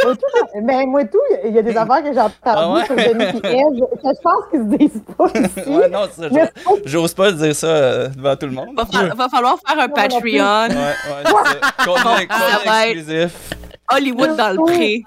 Moi, 0.03 0.15
tout, 0.15 0.61
ben, 0.65 0.85
moi, 0.89 1.05
tout, 1.05 1.17
il 1.45 1.53
y 1.55 1.59
a 1.59 1.61
des 1.61 1.77
affaires 1.77 2.03
que 2.03 2.11
j'ai 2.11 2.19
entendues 2.19 2.35
Ah 2.43 2.73
ouais? 2.73 2.85
sur 2.85 2.95
Denis 2.97 3.23
et 3.23 3.57
Ève, 3.57 3.79
que 3.79 4.09
je 4.09 4.21
pense 4.21 4.43
qu'ils 4.51 4.59
se 4.59 4.77
disent 4.77 5.01
pas 5.17 5.27
ici. 5.39 5.69
ouais, 5.69 5.87
non, 5.89 5.99
c'est 6.11 6.23
ça. 6.23 6.27
Mais 6.29 6.51
j'ose- 6.83 7.13
pas 7.13 7.31
dire 7.31 7.55
ça 7.55 7.67
euh, 7.67 8.09
devant 8.09 8.35
tout 8.35 8.47
le 8.47 8.51
monde. 8.51 8.67
Va, 8.75 8.85
fa- 8.85 9.15
va 9.15 9.29
falloir 9.29 9.55
faire 9.65 9.79
un 9.79 9.87
plus. 9.87 10.01
Ouais, 10.01 10.09
Patreon. 10.09 10.75
ouais, 11.87 12.27
c'est 12.29 12.89
exclusif? 12.91 13.49
Hollywood 13.93 14.35
dans 14.35 14.49
le 14.51 14.63
pré. 14.63 15.03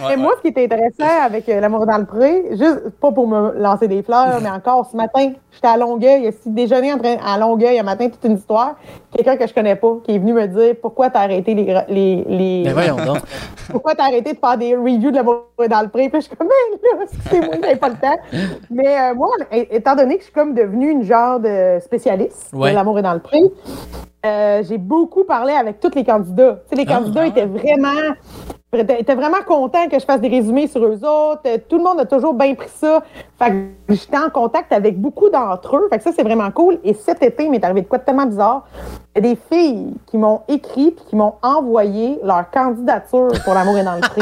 Ouais, 0.00 0.14
Et 0.14 0.16
moi, 0.16 0.32
ce 0.36 0.42
qui 0.42 0.48
était 0.48 0.64
intéressant 0.64 1.22
avec 1.24 1.48
euh, 1.48 1.60
L'amour 1.60 1.86
dans 1.86 1.98
le 1.98 2.04
pré, 2.04 2.46
juste 2.50 2.90
pas 3.00 3.12
pour 3.12 3.28
me 3.28 3.52
lancer 3.56 3.86
des 3.86 4.02
fleurs, 4.02 4.40
mais 4.42 4.50
encore 4.50 4.88
ce 4.90 4.96
matin, 4.96 5.32
j'étais 5.52 5.68
à 5.68 5.76
Longueuil, 5.76 6.26
ici, 6.26 6.40
déjeuner 6.50 6.92
en 6.92 6.98
train, 6.98 7.14
à 7.24 7.38
Longueuil 7.38 7.78
un 7.78 7.84
matin, 7.84 8.08
toute 8.08 8.24
une 8.24 8.36
histoire. 8.36 8.74
Quelqu'un 9.14 9.36
que 9.36 9.46
je 9.46 9.54
connais 9.54 9.76
pas, 9.76 9.94
qui 10.02 10.16
est 10.16 10.18
venu 10.18 10.32
me 10.32 10.48
dire 10.48 10.74
pourquoi 10.82 11.10
t'as 11.10 11.20
arrêté 11.20 11.54
les, 11.54 11.64
les, 11.88 12.24
les 12.26 12.62
Mais 12.66 12.72
Ben, 12.72 12.72
voyons 12.72 12.96
donc. 12.96 13.18
pourquoi 13.70 13.94
t'as 13.94 14.06
arrêté 14.06 14.32
de 14.32 14.38
faire 14.38 14.58
des 14.58 14.74
reviews 14.74 15.12
de 15.12 15.16
L'amour 15.16 15.44
dans 15.70 15.82
le 15.82 15.88
pré? 15.88 16.08
Puis 16.08 16.22
je 16.22 16.26
suis 16.26 16.36
comme, 16.36 16.48
ben 16.48 16.98
là, 16.98 17.04
excusez-moi, 17.04 17.54
j'avais 17.62 17.76
pas 17.76 17.88
le 17.90 17.94
temps. 17.94 18.18
Mais 18.70 18.98
euh, 18.98 19.14
moi, 19.14 19.28
étant 19.52 19.94
donné 19.94 20.14
que 20.16 20.22
je 20.22 20.24
suis 20.24 20.34
comme 20.34 20.54
devenue 20.54 20.90
une 20.90 21.04
genre 21.04 21.38
de 21.38 21.78
spécialiste 21.80 22.48
Ouais. 22.52 22.70
de 22.70 22.74
L'amour 22.74 22.98
est 22.98 23.02
dans 23.02 23.14
le 23.14 23.20
pré, 23.20 23.38
euh, 24.26 24.62
j'ai 24.66 24.78
beaucoup 24.78 25.22
parlé 25.24 25.52
avec 25.52 25.78
tous 25.80 25.94
les 25.94 26.02
candidats. 26.02 26.58
Tu 26.68 26.76
sais, 26.76 26.82
les 26.84 26.90
Ah, 26.90 26.96
candidats 26.98 27.20
ah. 27.24 27.26
étaient 27.26 27.44
vraiment 27.44 27.90
étaient 28.80 29.14
vraiment 29.14 29.42
contents 29.46 29.88
que 29.88 29.98
je 29.98 30.04
fasse 30.04 30.20
des 30.20 30.28
résumés 30.28 30.66
sur 30.66 30.84
eux 30.84 31.00
autres. 31.04 31.42
Tout 31.68 31.78
le 31.78 31.84
monde 31.84 32.00
a 32.00 32.04
toujours 32.04 32.34
bien 32.34 32.54
pris 32.54 32.68
ça. 32.68 33.02
Fait 33.38 33.50
que 33.50 33.94
j'étais 33.94 34.18
en 34.18 34.30
contact 34.30 34.72
avec 34.72 35.00
beaucoup 35.00 35.28
d'entre 35.30 35.76
eux. 35.76 35.88
Fait 35.90 35.98
que 35.98 36.04
ça, 36.04 36.10
c'est 36.14 36.22
vraiment 36.22 36.50
cool. 36.50 36.78
Et 36.84 36.94
cet 36.94 37.22
été, 37.22 37.44
il 37.44 37.50
m'est 37.50 37.64
arrivé 37.64 37.82
de 37.82 37.86
quoi 37.86 37.98
de 37.98 38.04
tellement 38.04 38.26
bizarre. 38.26 38.66
Il 39.14 39.24
y 39.24 39.28
a 39.28 39.34
des 39.34 39.38
filles 39.50 39.94
qui 40.06 40.18
m'ont 40.18 40.42
écrit 40.48 40.90
puis 40.90 41.04
qui 41.08 41.16
m'ont 41.16 41.34
envoyé 41.42 42.18
leur 42.22 42.50
candidature 42.50 43.28
pour 43.44 43.54
l'amour 43.54 43.78
est 43.78 43.84
dans 43.84 43.94
le. 43.94 44.00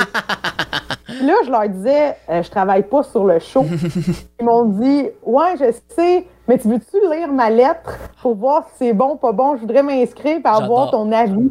Puis 1.07 1.26
là, 1.26 1.34
je 1.44 1.50
leur 1.50 1.68
disais, 1.68 2.16
euh, 2.30 2.42
je 2.42 2.50
travaille 2.50 2.84
pas 2.84 3.03
sur 3.03 3.24
le 3.24 3.38
show. 3.38 3.64
Ils 4.40 4.44
m'ont 4.44 4.64
dit, 4.64 5.09
ouais, 5.24 5.57
je 5.59 5.72
sais, 5.94 6.26
mais 6.48 6.59
tu 6.59 6.68
veux-tu 6.68 6.96
lire 7.11 7.30
ma 7.32 7.50
lettre 7.50 7.98
pour 8.22 8.34
voir 8.34 8.64
si 8.68 8.86
c'est 8.86 8.92
bon, 8.92 9.16
pas 9.16 9.32
bon? 9.32 9.57
Je 9.57 9.61
voudrais 9.61 9.82
m'inscrire 9.82 10.38
et 10.42 10.48
avoir 10.48 10.90
ton 10.90 11.11
avis. 11.12 11.50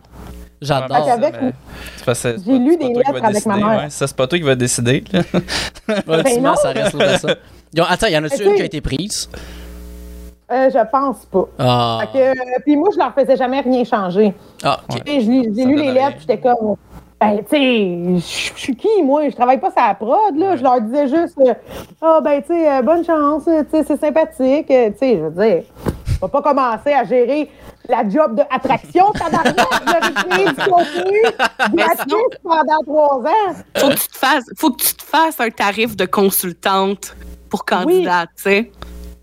J'adore. 0.62 1.08
C'est 2.14 2.36
J'ai 2.46 2.60
lu 2.60 2.78
des 2.78 2.90
lettres 2.94 3.24
avec 3.24 3.46
ma 3.46 3.56
mère. 3.58 3.68
ouais. 3.84 3.90
Ça, 3.90 4.06
c'est 4.08 4.16
pas 4.16 4.28
toi 4.28 4.38
qui 4.38 4.44
va 4.46 4.56
décider. 4.56 5.04
Ultimement, 6.08 6.56
ça 6.62 6.70
reste 6.70 6.94
là 6.94 7.18
ça. 7.18 7.30
Ont- 7.80 7.84
Attends, 7.90 8.08
il 8.08 8.14
y 8.14 8.18
en 8.18 8.24
a-tu 8.24 8.44
Mais 8.44 8.50
une 8.52 8.56
qui 8.56 8.62
a 8.62 8.66
été 8.66 8.82
prise? 8.82 9.30
Euh, 10.52 10.70
je 10.70 10.90
pense 10.92 11.26
pas. 11.26 11.46
Ah. 11.58 12.00
Fait 12.02 12.18
que, 12.20 12.24
euh, 12.40 12.60
puis 12.66 12.76
moi, 12.76 12.90
je 12.94 12.98
leur 13.00 13.14
faisais 13.14 13.38
jamais 13.38 13.62
rien 13.62 13.84
changer. 13.86 14.34
Ah, 14.64 14.82
J'ai 15.06 15.20
lu 15.22 15.76
les 15.76 15.92
lettres, 15.94 16.18
puis 16.18 16.26
j'étais 16.28 16.40
comme, 16.40 16.76
ben, 17.20 17.38
tu 17.50 17.56
sais, 17.56 18.54
je 18.56 18.60
suis 18.60 18.76
qui, 18.76 19.02
moi? 19.04 19.30
Je 19.30 19.36
travaille 19.36 19.60
pas 19.60 19.72
sur 19.72 19.82
la 19.82 19.94
prod, 19.96 20.36
là. 20.36 20.58
Je 20.58 20.64
leur 20.64 20.82
disais 20.82 21.08
juste, 21.08 21.38
euh, 21.40 21.54
ah, 22.02 22.20
ben, 22.22 22.42
tu 22.42 22.48
sais, 22.48 22.70
euh, 22.70 22.82
bonne 22.82 23.06
chance, 23.06 23.44
tu 23.46 23.52
sais, 23.72 23.84
c'est 23.88 24.00
sympathique. 24.00 24.70
euh, 24.70 24.90
Tu 24.92 24.98
sais, 24.98 25.18
je 25.18 25.24
veux 25.24 25.32
dire, 25.46 25.64
on 26.22 26.28
va 26.28 26.30
pas 26.30 26.42
commencer 26.42 26.94
à 26.94 27.04
gérer 27.04 27.50
la 27.90 28.08
job 28.08 28.36
de 28.36 28.44
attraction, 28.50 29.12
tabarnak, 29.14 29.56
de 29.56 30.30
créer 30.30 30.46
du 30.46 30.56
contenu 30.56 31.20
gratuit 31.74 32.38
pendant 32.44 32.84
trois 32.86 33.18
ans. 33.18 33.56
Faut 33.78 33.90
que 33.90 33.94
tu 33.94 34.08
te 34.08 34.18
fasses, 34.18 34.46
faut 34.58 34.72
que 34.72 34.84
tu 34.84 34.94
te 34.94 35.04
fasses 35.04 35.40
un 35.40 35.50
tarif 35.50 35.96
de 35.96 36.06
consultante 36.06 37.16
pour 37.50 37.66
candidat, 37.66 38.26
tu 38.38 38.44
sais. 38.44 38.72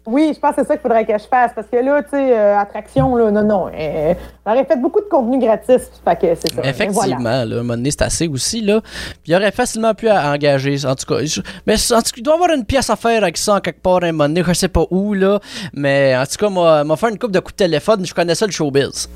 Oui, 0.07 0.33
je 0.35 0.41
pense 0.41 0.57
que 0.57 0.63
c'est 0.63 0.69
ça 0.69 0.75
qu'il 0.77 0.83
faudrait 0.83 1.05
que 1.05 1.13
je 1.19 1.27
fasse, 1.27 1.53
parce 1.55 1.67
que 1.67 1.77
là, 1.77 2.03
tu 2.03 2.11
sais, 2.11 2.33
euh, 2.37 2.59
attraction, 2.59 3.15
là, 3.15 3.31
non, 3.31 3.43
non. 3.43 3.71
euh, 3.75 4.15
J'aurais 4.49 4.65
fait 4.65 4.77
beaucoup 4.81 5.01
de 5.01 5.07
contenu 5.11 5.39
gratis, 5.39 5.91
fait 6.05 6.17
que 6.19 6.35
c'est 6.41 6.55
ça. 6.55 6.63
Effectivement, 6.65 7.19
Voilà. 7.19 7.45
là, 7.45 7.57
à 7.57 7.59
un 7.59 7.63
moment 7.63 7.75
donné, 7.77 7.91
c'est 7.91 8.01
assez 8.03 8.27
aussi, 8.29 8.63
là. 8.63 8.81
Puis 9.23 9.33
il 9.33 9.35
aurait 9.35 9.51
facilement 9.53 9.93
pu 9.95 10.09
engager, 10.11 10.87
en 10.87 10.95
tout 10.95 11.05
cas. 11.07 11.21
mais 11.67 11.75
en 11.75 11.99
tout 11.99 12.03
cas, 12.03 12.11
il 12.17 12.23
doit 12.23 12.35
avoir 12.35 12.51
une 12.53 12.65
pièce 12.65 12.89
à 12.89 12.97
faire 12.97 13.23
avec 13.23 13.37
ça 13.37 13.57
en 13.57 13.61
quelque 13.61 13.83
part, 13.83 14.03
à 14.03 14.07
un 14.07 14.13
moment 14.13 14.25
donné, 14.29 14.43
je 14.47 14.53
sais 14.55 14.69
pas 14.69 14.85
où, 14.91 15.13
là. 15.13 15.39
Mais 15.75 16.17
en 16.17 16.25
tout 16.25 16.37
cas, 16.39 16.49
moi, 16.49 16.83
m'a 16.85 16.97
fait 16.97 17.11
une 17.11 17.19
coupe 17.19 17.33
de 17.33 17.41
coups 17.41 17.53
de 17.55 17.65
téléphone, 17.65 18.07
je 18.07 18.15
connais 18.15 18.35
ça, 18.35 18.47
le 18.47 18.53
showbiz. 18.53 19.09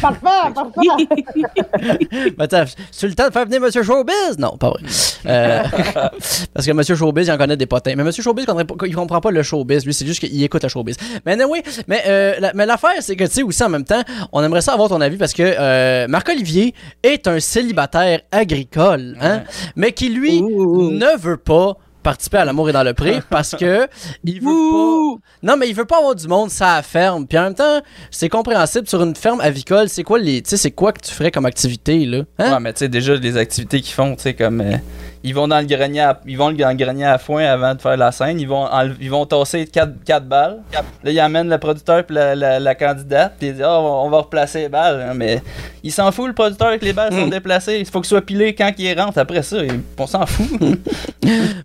Parfait, 0.00 0.18
parfait. 0.54 0.80
Mais 2.38 2.44
attends, 2.44 2.64
tu 2.98 3.06
le 3.08 3.14
temps 3.14 3.26
de 3.28 3.32
faire 3.32 3.44
venir 3.44 3.60
Monsieur 3.60 3.82
Showbiz? 3.82 4.38
Non, 4.38 4.56
pas 4.56 4.70
vrai. 4.70 4.80
Euh, 5.26 5.62
parce 6.54 6.66
que 6.66 6.72
Monsieur 6.72 6.94
Showbiz, 6.94 7.26
il 7.26 7.32
en 7.32 7.36
connaît 7.38 7.56
des 7.56 7.66
potins. 7.66 7.92
Mais 7.96 8.04
Monsieur 8.04 8.22
Showbiz, 8.22 8.44
il 8.44 8.46
comprend 8.46 8.64
pas, 8.76 8.86
il 8.86 8.94
comprend 8.94 9.20
pas 9.20 9.30
le 9.30 9.42
showbiz. 9.42 9.84
Lui, 9.84 9.92
c'est 9.94 10.06
juste 10.06 10.20
qu'il 10.20 10.42
écoute 10.42 10.62
le 10.62 10.68
showbiz. 10.68 10.96
Mais 11.26 11.42
oui, 11.44 11.62
mais, 11.88 12.02
euh, 12.06 12.34
la- 12.38 12.52
mais 12.54 12.66
l'affaire, 12.66 12.92
c'est 13.00 13.16
que, 13.16 13.24
tu 13.24 13.30
sais, 13.30 13.42
aussi 13.42 13.62
en 13.64 13.68
même 13.68 13.84
temps, 13.84 14.02
on 14.32 14.42
aimerait 14.42 14.60
ça 14.60 14.69
avoir 14.72 14.88
ton 14.88 15.00
avis 15.00 15.16
parce 15.16 15.32
que 15.32 15.42
euh, 15.42 16.06
Marc-Olivier 16.08 16.74
est 17.02 17.26
un 17.26 17.40
célibataire 17.40 18.20
agricole, 18.32 19.16
hein, 19.20 19.42
mais 19.76 19.92
qui, 19.92 20.08
lui, 20.08 20.40
Ouh. 20.40 20.90
ne 20.90 21.18
veut 21.18 21.36
pas 21.36 21.76
participer 22.02 22.38
à 22.38 22.44
l'amour 22.44 22.68
et 22.68 22.72
dans 22.72 22.82
le 22.82 22.94
pré 22.94 23.20
parce 23.30 23.54
que 23.54 23.88
il 24.24 24.40
veut 24.40 24.46
pas 24.46 25.20
non, 25.42 25.56
mais 25.56 25.68
il 25.68 25.74
veut 25.74 25.84
pas 25.84 25.98
avoir 25.98 26.14
du 26.14 26.26
monde 26.28 26.50
ça 26.50 26.76
la 26.76 26.82
ferme. 26.82 27.26
Puis 27.26 27.38
en 27.38 27.42
même 27.44 27.54
temps, 27.54 27.80
c'est 28.10 28.28
compréhensible 28.28 28.86
sur 28.88 29.02
une 29.02 29.14
ferme 29.16 29.40
avicole, 29.40 29.88
c'est 29.88 30.02
quoi 30.02 30.18
les 30.18 30.42
tu 30.42 30.50
sais 30.50 30.56
c'est 30.56 30.70
quoi 30.70 30.92
que 30.92 31.00
tu 31.00 31.12
ferais 31.12 31.30
comme 31.30 31.46
activité 31.46 32.04
là 32.06 32.22
Hein? 32.38 32.52
Ouais, 32.54 32.60
mais 32.60 32.72
tu 32.72 32.80
sais, 32.80 32.88
déjà, 32.88 33.14
les 33.14 33.36
activités 33.36 33.80
qu'ils 33.80 33.94
font, 33.94 34.14
tu 34.16 34.22
sais, 34.22 34.34
comme. 34.34 34.60
euh, 34.60 34.76
ils 35.22 35.34
vont 35.34 35.46
dans 35.48 35.58
le 35.60 35.66
grenier 35.66 36.00
à, 36.00 36.18
ils 36.26 36.38
vont 36.38 36.50
dans 36.50 36.68
le 36.70 36.74
grenier 36.74 37.04
à 37.04 37.18
foin 37.18 37.44
avant 37.44 37.74
de 37.74 37.80
faire 37.82 37.96
la 37.98 38.10
scène. 38.10 38.40
Ils 38.40 38.48
vont, 38.48 38.64
enle- 38.64 38.96
ils 39.00 39.10
vont 39.10 39.26
tasser 39.26 39.66
4, 39.66 40.24
balles. 40.26 40.60
Là, 41.04 41.10
ils 41.10 41.20
amènent 41.20 41.50
le 41.50 41.58
producteur 41.58 42.04
puis 42.06 42.16
la, 42.16 42.34
la, 42.34 42.58
la 42.58 42.74
candidate. 42.74 43.34
Puis 43.38 43.48
ils 43.48 43.52
disent, 43.54 43.62
Ah, 43.66 43.78
on 43.80 44.08
va 44.08 44.18
replacer 44.20 44.60
les 44.60 44.68
balles. 44.70 45.06
hein, 45.10 45.12
Mais 45.14 45.42
il 45.82 45.92
s'en 45.92 46.10
fout, 46.10 46.26
le 46.28 46.32
producteur, 46.32 46.78
que 46.78 46.84
les 46.86 46.94
balles 46.94 47.12
sont 47.12 47.26
Hmm. 47.26 47.30
déplacées. 47.30 47.78
Il 47.80 47.86
faut 47.86 48.00
que 48.00 48.06
ce 48.06 48.10
soit 48.10 48.22
pilé 48.22 48.54
quand 48.54 48.72
il 48.78 48.98
rentre. 48.98 49.18
Après 49.18 49.42
ça, 49.42 49.58
on 49.98 50.06
s'en 50.06 50.24
fout. 50.24 50.48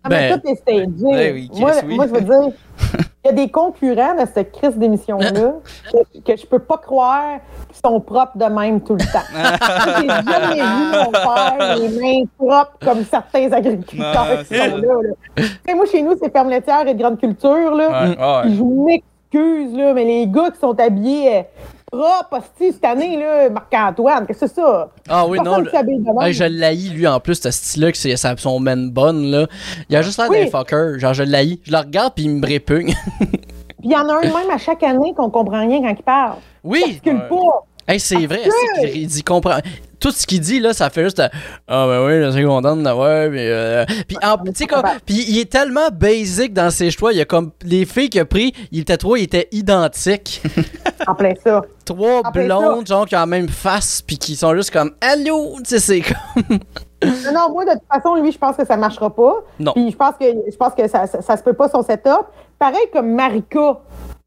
Ah, 0.03 0.09
mais 0.29 0.39
tout 0.39 0.47
est 0.49 0.55
stagé. 0.55 0.85
Ben 1.01 1.33
oui, 1.33 1.49
moi, 1.55 1.71
oui. 1.85 1.95
moi, 1.95 2.07
je 2.07 2.13
veux 2.13 2.21
dire, 2.21 2.51
il 3.23 3.27
y 3.27 3.29
a 3.29 3.33
des 3.33 3.49
concurrents 3.49 4.13
de 4.15 4.27
cette 4.33 4.51
crise 4.51 4.77
d'émission-là 4.77 5.31
que, 5.31 6.19
que 6.19 6.37
je 6.37 6.45
peux 6.45 6.59
pas 6.59 6.77
croire 6.77 7.39
qu'ils 7.67 7.77
sont 7.83 7.99
propres 7.99 8.37
de 8.37 8.45
même 8.45 8.81
tout 8.81 8.93
le 8.95 9.05
temps. 9.05 9.19
J'ai 10.01 10.07
jamais 10.07 10.61
vu 10.61 11.05
mon 11.05 11.11
père 11.11 11.75
les 11.77 11.89
mains 11.89 12.23
propres 12.37 12.77
comme 12.83 13.03
certains 13.05 13.51
agriculteurs 13.51 14.27
Non, 14.29 14.43
qui 14.43 14.55
sont 14.57 14.77
là. 14.77 14.93
là. 15.37 15.75
Moi, 15.75 15.85
chez 15.91 16.01
nous, 16.03 16.15
c'est 16.21 16.31
ferme 16.31 16.49
laitière 16.49 16.87
et 16.87 16.93
de 16.93 16.99
grande 17.01 17.19
culture. 17.19 17.73
Là. 17.75 18.09
Ouais, 18.09 18.49
Je 18.51 18.63
m'excuse, 18.63 19.75
là, 19.77 19.93
mais 19.93 20.05
les 20.05 20.27
gars 20.27 20.51
qui 20.51 20.59
sont 20.59 20.79
habillés 20.79 21.45
propre, 21.91 22.37
hostie, 22.39 22.73
cette 22.73 22.85
année, 22.85 23.17
là, 23.17 23.49
Marc-Antoine. 23.49 24.25
Qu'est-ce 24.25 24.41
que 24.41 24.47
c'est 24.47 24.55
ça? 24.55 24.89
Ah 25.07 25.25
oui, 25.27 25.37
non. 25.39 25.63
Personne 25.63 25.87
le- 25.87 25.97
de 25.99 26.03
même. 26.05 26.21
Hey, 26.21 26.33
je 26.33 26.43
l'haïs, 26.43 26.91
lui, 26.93 27.07
en 27.07 27.19
plus, 27.19 27.39
ce 27.41 27.51
style-là, 27.51 27.91
que 27.91 27.97
c'est 27.97 28.15
son 28.37 28.59
man 28.59 28.89
bonne, 28.91 29.25
là. 29.31 29.47
Il 29.89 29.95
a 29.95 30.01
juste 30.01 30.17
l'air 30.19 30.29
Oui. 30.29 30.45
d'un 30.49 30.57
fucker. 30.59 30.99
Genre, 30.99 31.13
je 31.13 31.23
l'haïs. 31.23 31.59
Je 31.63 31.71
le 31.71 31.77
regarde, 31.77 32.13
puis 32.15 32.25
il 32.25 32.31
me 32.35 32.45
répugne. 32.45 32.93
Puis 33.79 33.91
il 33.91 33.91
y 33.91 33.95
en 33.95 34.09
a 34.09 34.13
un 34.15 34.21
même 34.21 34.49
à 34.51 34.57
chaque 34.57 34.81
année 34.81 35.13
qu'on 35.15 35.29
comprend 35.29 35.59
rien 35.67 35.79
quand 35.81 35.95
il 35.95 36.03
parle. 36.03 36.37
oui! 36.63 36.99
Calcule 37.03 37.21
Ouais. 37.21 37.29
pas. 37.29 37.93
Hey, 37.93 37.99
c'est 37.99 38.25
vrai. 38.25 38.41
c'est 38.81 38.89
qu'il- 38.91 39.23
comprend. 39.23 39.59
Tout 40.05 40.11
ce 40.11 40.27
qu'il 40.27 40.39
dit, 40.39 40.59
là, 40.59 40.71
ça 40.71 40.91
fait 40.91 41.03
juste. 41.05 41.19
euh, 41.19 41.27
Ah, 41.67 41.87
ben 41.87 42.05
oui, 42.05 42.23
je 42.25 42.29
suis 42.37 42.45
content 42.45 42.75
de 42.75 42.83
l'avoir. 42.83 43.27
Puis, 43.27 43.39
euh, 43.39 43.83
puis, 44.07 44.17
en- 44.21 44.37
tu 44.37 44.51
sais, 44.53 44.67
comme- 44.67 44.83
puis 45.03 45.25
il 45.27 45.39
est 45.39 45.51
tellement 45.51 45.89
basic 45.91 46.53
dans 46.53 46.69
ses 46.69 46.91
choix. 46.91 47.11
Il 47.11 47.17
y 47.17 47.21
a 47.21 47.25
comme. 47.25 47.49
Les 47.63 47.85
filles 47.85 48.11
qu'il 48.11 48.21
a 48.21 48.25
pris, 48.25 48.53
il 48.71 48.81
était 48.81 48.97
trois, 48.97 49.17
ils 49.17 49.23
étaient 49.23 49.47
identiques. 49.51 50.43
En 51.07 51.15
plein 51.15 51.33
ça. 51.43 51.63
Trois 51.85 52.21
blondes, 52.31 52.85
genre, 52.85 53.07
qui 53.07 53.15
ont 53.15 53.19
la 53.19 53.25
même 53.25 53.49
face, 53.49 54.03
puis 54.03 54.19
qui 54.19 54.35
sont 54.35 54.53
juste 54.55 54.69
comme 54.71 54.91
Allô! 55.01 55.55
Tu 55.63 55.69
sais, 55.71 55.79
c'est 55.79 56.01
comme. 56.01 56.59
Non, 57.03 57.31
non, 57.33 57.51
moi, 57.51 57.65
de 57.65 57.71
toute 57.71 57.81
façon, 57.91 58.15
lui, 58.21 58.31
je 58.31 58.37
pense 58.37 58.55
que 58.55 58.65
ça 58.65 58.77
marchera 58.77 59.09
pas. 59.13 59.43
Non. 59.59 59.73
Puis 59.73 59.89
je 59.89 59.95
pense 59.95 60.13
que, 60.19 60.25
je 60.25 60.55
pense 60.55 60.73
que 60.75 60.87
ça, 60.87 61.07
ça, 61.07 61.21
ça 61.23 61.35
se 61.35 61.41
peut 61.41 61.53
pas 61.53 61.67
son 61.67 61.81
setup. 61.81 62.27
Pareil 62.59 62.85
comme 62.93 63.11
Marika. 63.11 63.79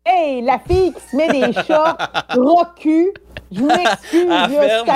Hey, 0.05 0.41
la 0.43 0.59
fille 0.59 0.93
qui 0.93 1.01
se 1.11 1.17
met 1.17 1.29
des 1.29 1.53
shorts 1.53 1.97
rocu. 2.37 3.13
Je 3.51 3.63
m'excuse, 3.63 4.29
ferme. 4.29 4.87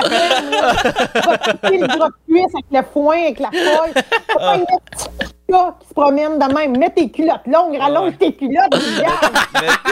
je 1.25 1.51
piquer 1.51 1.77
le 1.79 1.87
gros 1.87 2.09
cuisse 2.27 2.53
avec 2.53 2.65
le 2.71 2.81
foin, 2.83 3.17
avec 3.17 3.39
la 3.39 3.49
feuille. 3.49 4.03
Faut 4.31 4.39
pas 4.39 4.55
une 4.57 4.65
petite 4.65 5.35
chat 5.49 5.75
qui 5.79 5.87
se 5.87 5.93
promène 5.93 6.37
de 6.37 6.53
même. 6.53 6.77
Mets 6.77 6.91
tes 6.91 7.09
culottes 7.09 7.47
longues, 7.47 7.77
rallonge 7.77 8.11
Ouais. 8.11 8.17
tes 8.17 8.33
culottes, 8.33 8.73
regarde. 8.73 9.33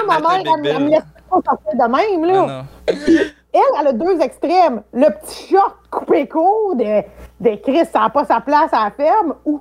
Ma 0.08 0.20
mère, 0.20 0.54
elle, 0.60 0.68
elle 0.68 0.84
me 0.84 0.90
laisse 0.90 1.00
pas 1.30 1.38
sortir 1.44 1.74
de 1.74 1.92
même, 1.92 2.26
là. 2.26 2.64
Elle, 2.88 3.62
elle 3.82 3.88
a 3.88 3.94
deux 3.94 4.20
extrêmes. 4.22 4.84
Le 4.94 5.08
petit 5.10 5.50
short 5.56 5.76
coupé 5.90 6.28
court 6.28 6.76
de, 6.76 7.02
de 7.42 7.56
Chris, 7.64 7.86
ça 7.92 8.00
n'a 8.02 8.10
pas 8.12 8.26
sa 8.26 8.42
place 8.42 8.72
à 8.74 8.86
la 8.86 8.92
ferme, 8.92 9.36
ou 9.46 9.60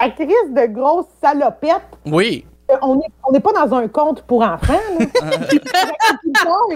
sa 0.00 0.08
Chris 0.08 0.32
de 0.48 0.66
grosse 0.72 1.06
salopette. 1.22 1.82
Oui. 2.06 2.46
Euh, 2.70 2.76
On 2.80 2.94
n'est 2.96 3.02
on 3.32 3.34
n'est 3.34 3.40
pas 3.40 3.52
dans 3.54 3.74
un 3.76 3.88
conte 3.88 4.20
pour 4.26 4.42
enfants. 4.42 4.78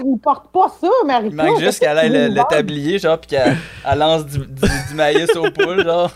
Ne 0.03 0.17
portent 0.19 0.51
pas 0.51 0.67
ça, 0.81 0.87
Marie. 1.05 1.27
Il 1.29 1.35
manque 1.35 1.59
juste 1.59 1.79
qu'elle 1.79 1.97
aille 1.97 2.09
le, 2.09 2.27
le 2.29 2.41
tablier, 2.49 2.99
genre, 2.99 3.17
pis 3.19 3.27
qu'elle 3.27 3.55
elle 3.89 3.99
lance 3.99 4.25
du, 4.25 4.39
du, 4.39 4.45
du 4.45 4.95
maïs 4.95 5.29
aux 5.35 5.49
poules, 5.51 5.83
genre. 5.83 6.11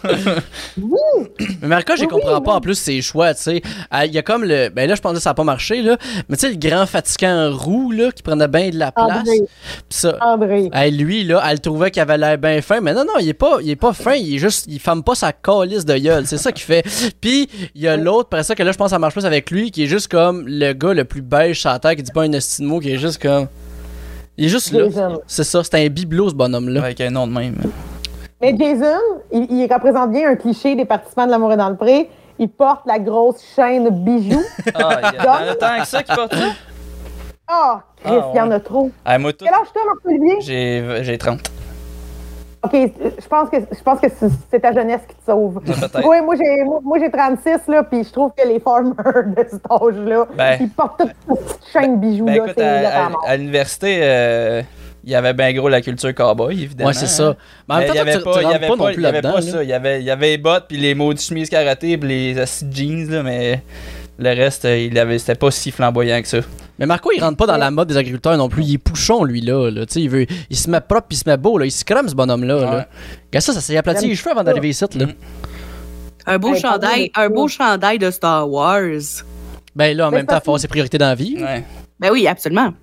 Mais 1.62 1.68
Marika, 1.68 1.96
je 1.96 2.02
Oui, 2.02 2.08
comprends 2.08 2.38
oui, 2.38 2.44
pas 2.44 2.52
oui. 2.52 2.58
en 2.58 2.62
plus 2.62 2.76
ses 2.76 3.02
choix, 3.02 3.34
tu 3.34 3.42
sais. 3.44 3.62
Ah, 3.90 4.06
Il 4.06 4.14
y 4.14 4.18
a 4.18 4.22
comme 4.22 4.44
le. 4.44 4.70
Ben 4.70 4.88
là, 4.88 4.96
je 4.96 5.02
pense 5.02 5.14
que 5.14 5.20
ça 5.20 5.32
a 5.32 5.34
pas 5.34 5.44
marché, 5.44 5.82
là. 5.82 5.98
Mais 6.30 6.38
tu 6.38 6.48
sais, 6.48 6.54
le 6.54 6.58
grand 6.58 6.86
fatigant 6.86 7.52
roux, 7.52 7.92
là, 7.92 8.12
qui 8.12 8.24
prenait 8.24 8.48
bien 8.48 8.70
de 8.70 8.78
la 8.78 8.92
place. 8.92 9.20
André. 9.22 9.40
Pis 9.90 9.98
ça. 9.98 10.18
André. 10.22 10.70
Hey, 10.74 10.92
lui, 10.92 11.24
là, 11.24 11.44
elle 11.50 11.60
trouvait 11.60 11.92
qu'il 11.92 12.02
avait 12.02 12.18
l'air 12.18 12.38
bien 12.38 12.62
fin, 12.62 12.80
mais 12.82 12.94
non, 12.94 13.04
non, 13.06 13.14
il 13.20 13.30
est 13.30 13.34
pas, 13.34 13.58
il 13.62 13.70
est 13.70 13.76
pas 13.76 13.94
fin, 13.94 14.14
il 14.14 14.36
est 14.36 14.40
juste, 14.40 14.66
il 14.68 14.80
femme 14.80 15.04
pas 15.04 15.16
sa 15.16 15.34
calice 15.34 15.86
de 15.86 15.98
gueule, 15.98 16.26
c'est 16.26 16.38
ça 16.38 16.52
qu'il 16.52 16.64
fait. 16.66 16.84
Puis, 17.20 17.50
il 17.76 17.82
y 17.82 17.88
a 17.88 17.98
l'autre, 17.98 18.30
après 18.32 18.44
ça, 18.44 18.56
que 18.56 18.64
là, 18.64 18.72
je 18.72 18.78
pense 18.78 18.88
que 18.88 18.92
ça 18.92 19.00
marche 19.00 19.14
plus 19.14 19.26
avec 19.26 19.52
lui, 19.52 19.72
qui 19.72 19.84
est 19.84 19.88
juste 19.88 20.10
comme 20.10 20.31
le 20.46 20.74
gars 20.74 20.94
le 20.94 21.04
plus 21.06 21.22
beige 21.22 21.60
sur 21.62 21.70
la 21.70 21.80
terre, 21.80 21.96
qui 21.96 22.04
dit 22.04 22.12
pas 22.12 22.24
un 22.24 22.32
esti 22.34 22.62
de 22.62 22.68
mot, 22.68 22.80
qui 22.80 22.92
est 22.94 22.98
juste 22.98 23.22
comme. 23.22 23.48
Il 24.38 24.46
est 24.46 24.50
juste 24.50 24.72
là. 24.72 24.86
Jason. 24.86 25.22
C'est 25.28 25.44
ça, 25.44 25.64
c'est 25.64 25.76
un 25.86 25.88
bibelot, 25.90 26.30
ce 26.30 26.36
bonhomme-là. 26.36 26.84
Avec 26.84 27.02
un 27.02 27.10
nom 27.10 27.28
de 27.28 27.34
même. 27.34 27.56
Mais 28.42 28.56
Jason, 28.58 28.98
il, 29.32 29.48
il 29.52 29.72
représente 29.72 30.12
bien 30.12 30.30
un 30.32 30.36
cliché 30.36 30.76
des 30.76 30.86
participants 30.86 31.26
de 31.28 31.32
L'amour 31.32 31.54
est 31.54 31.58
dans 31.58 31.70
le 31.70 31.76
pré. 31.76 32.10
Il 32.40 32.50
porte 32.50 32.82
la 32.88 32.98
grosse 32.98 33.42
chaîne 33.56 33.90
bijoux. 34.04 34.42
Ah, 34.74 35.00
il 35.14 35.16
y 35.16 35.28
a- 35.50 35.56
tant 35.56 35.80
que 35.80 35.88
ça 35.88 36.02
qui 36.02 36.16
porte 36.16 36.34
ça? 36.34 36.46
Ah, 37.48 37.84
Chris, 38.04 38.14
Ah, 38.20 38.30
il 38.34 38.38
y 38.38 38.42
en 38.42 38.50
a 38.52 38.60
trop. 38.60 38.90
Ah, 39.06 39.20
moi, 39.20 39.34
tout. 39.34 39.46
Quel 39.46 39.54
âge 39.54 39.68
t'as, 39.74 39.86
Marc-Olivier? 39.86 40.38
J'ai 40.42 41.04
j'ai 41.04 41.18
30. 41.18 41.40
OK, 42.64 42.74
je 42.74 43.28
pense 43.28 43.50
que, 43.50 43.58
je 43.76 43.82
pense 43.84 44.00
que 44.00 44.08
c'est- 44.52 44.60
ta 44.60 44.72
jeunesse 44.72 45.02
qui 45.08 45.16
te 45.16 45.26
sauve. 45.32 45.60
Oui, 46.06 46.18
moi 46.24 46.36
j'ai 46.36 46.64
moi, 46.64 46.80
moi, 46.84 47.00
j'ai 47.00 47.10
36 47.10 47.68
là, 47.68 47.82
puis 47.84 48.04
je 48.04 48.12
trouve 48.12 48.32
que 48.38 48.48
les 48.48 48.60
farmers 48.60 48.94
de 49.36 49.46
cet 49.50 49.62
âge-là, 49.72 50.28
Ben- 50.38 50.58
ils 50.62 50.70
portent 50.70 51.00
toute 51.00 51.10
cette 51.10 51.48
petite 51.48 51.60
chaîne 51.74 52.00
bijoux 52.00 52.26
Ben 52.26 52.38
là, 52.38 52.44
écoute, 52.44 52.54
c'est 52.58 52.64
à, 52.86 53.10
à- 53.26 53.38
l'université, 53.38 54.00
euh, 54.04 54.62
il 55.04 55.10
y 55.10 55.16
avait 55.16 55.34
bien 55.34 55.52
gros 55.54 55.70
la 55.70 55.82
culture 55.82 56.14
cowboy, 56.14 56.62
évidemment. 56.62 56.90
Ouais, 56.90 56.94
c'est 56.94 57.08
ça. 57.08 57.36
Mais 57.68 57.74
en 57.74 57.78
même 57.80 57.88
il 57.88 57.92
y 57.92 57.96
temps, 57.96 58.02
avait 58.04 58.18
tu, 58.20 58.24
pas, 58.24 58.42
il 58.44 58.50
y 58.50 58.54
avait 58.54 58.68
pas 58.68 58.76
non 58.76 58.78
pas, 58.78 58.86
plus 58.92 58.96
il 58.98 59.02
y 59.02 59.06
avait 59.08 59.22
là-dedans. 59.22 59.34
pas 59.34 59.40
là. 59.46 59.52
ça. 59.52 59.64
Il 59.64 59.70
y 59.70 59.74
avait, 59.74 60.00
il 60.00 60.06
y 60.06 60.12
avait 60.12 60.28
les 60.28 60.38
bottes, 60.38 60.66
puis 60.68 60.78
les 60.78 60.94
maudites 60.94 61.26
chemises 61.28 61.50
karaté, 61.50 61.98
puis 61.98 62.10
les 62.10 62.40
assis 62.40 62.68
jeans, 62.72 63.10
là, 63.10 63.24
mais 63.24 63.64
le 64.22 64.30
reste, 64.30 64.66
euh, 64.66 64.78
il 64.78 64.98
avait, 65.00 65.18
c'était 65.18 65.36
pas 65.36 65.50
si 65.50 65.72
flamboyant 65.72 66.22
que 66.22 66.28
ça. 66.28 66.38
Mais 66.78 66.86
Marco, 66.86 67.12
il 67.16 67.22
rentre 67.22 67.38
pas 67.38 67.48
dans 67.48 67.58
la 67.58 67.72
mode 67.72 67.88
des 67.88 67.98
agriculteurs 67.98 68.38
non 68.38 68.50
plus. 68.50 68.64
Il 68.64 68.76
est 68.76 68.78
pouchon, 68.78 69.24
lui, 69.24 69.42
là. 69.42 69.70
là. 69.72 69.86
Tu 69.88 69.94
sais, 69.94 70.02
il, 70.02 70.10
veut, 70.10 70.26
il 70.50 70.56
se 70.56 70.70
met 70.70 70.80
propre 70.80 71.08
il 71.10 71.18
se 71.18 71.28
met 71.28 71.38
beau, 71.38 71.58
là. 71.58 71.66
Il 71.66 71.72
se 71.72 71.84
crame, 71.84 72.08
ce 72.08 72.14
bonhomme-là. 72.16 72.56
Ouais. 72.56 72.62
Là. 72.62 72.88
Regarde 73.28 73.44
ça, 73.44 73.54
ça 73.54 73.62
s'est 73.62 73.76
aplati 73.76 74.08
les 74.08 74.16
cheveux 74.16 74.32
avant 74.32 74.44
d'arriver 74.44 74.70
ici, 74.70 74.86
là. 74.96 75.08
Mhm. 75.08 75.14
Un 76.28 76.38
beau 76.38 76.54
chandail, 76.54 77.12
un 77.16 77.30
beau 77.30 77.48
chandail 77.48 77.98
de 77.98 78.12
Star 78.12 78.48
Wars. 78.48 79.24
Ben 79.76 79.98
là, 79.98 80.08
en 80.08 80.12
Mais 80.12 80.18
même 80.18 80.28
temps, 80.28 80.36
il 80.36 80.44
faut 80.44 80.52
avoir 80.52 80.60
ses 80.60 80.68
priorités 80.68 81.00
dans 81.00 81.08
la 81.08 81.16
vie. 81.16 81.38
Ouais. 81.42 81.64
Ben 82.00 82.12
oui, 82.12 82.28
absolument. 82.28 82.74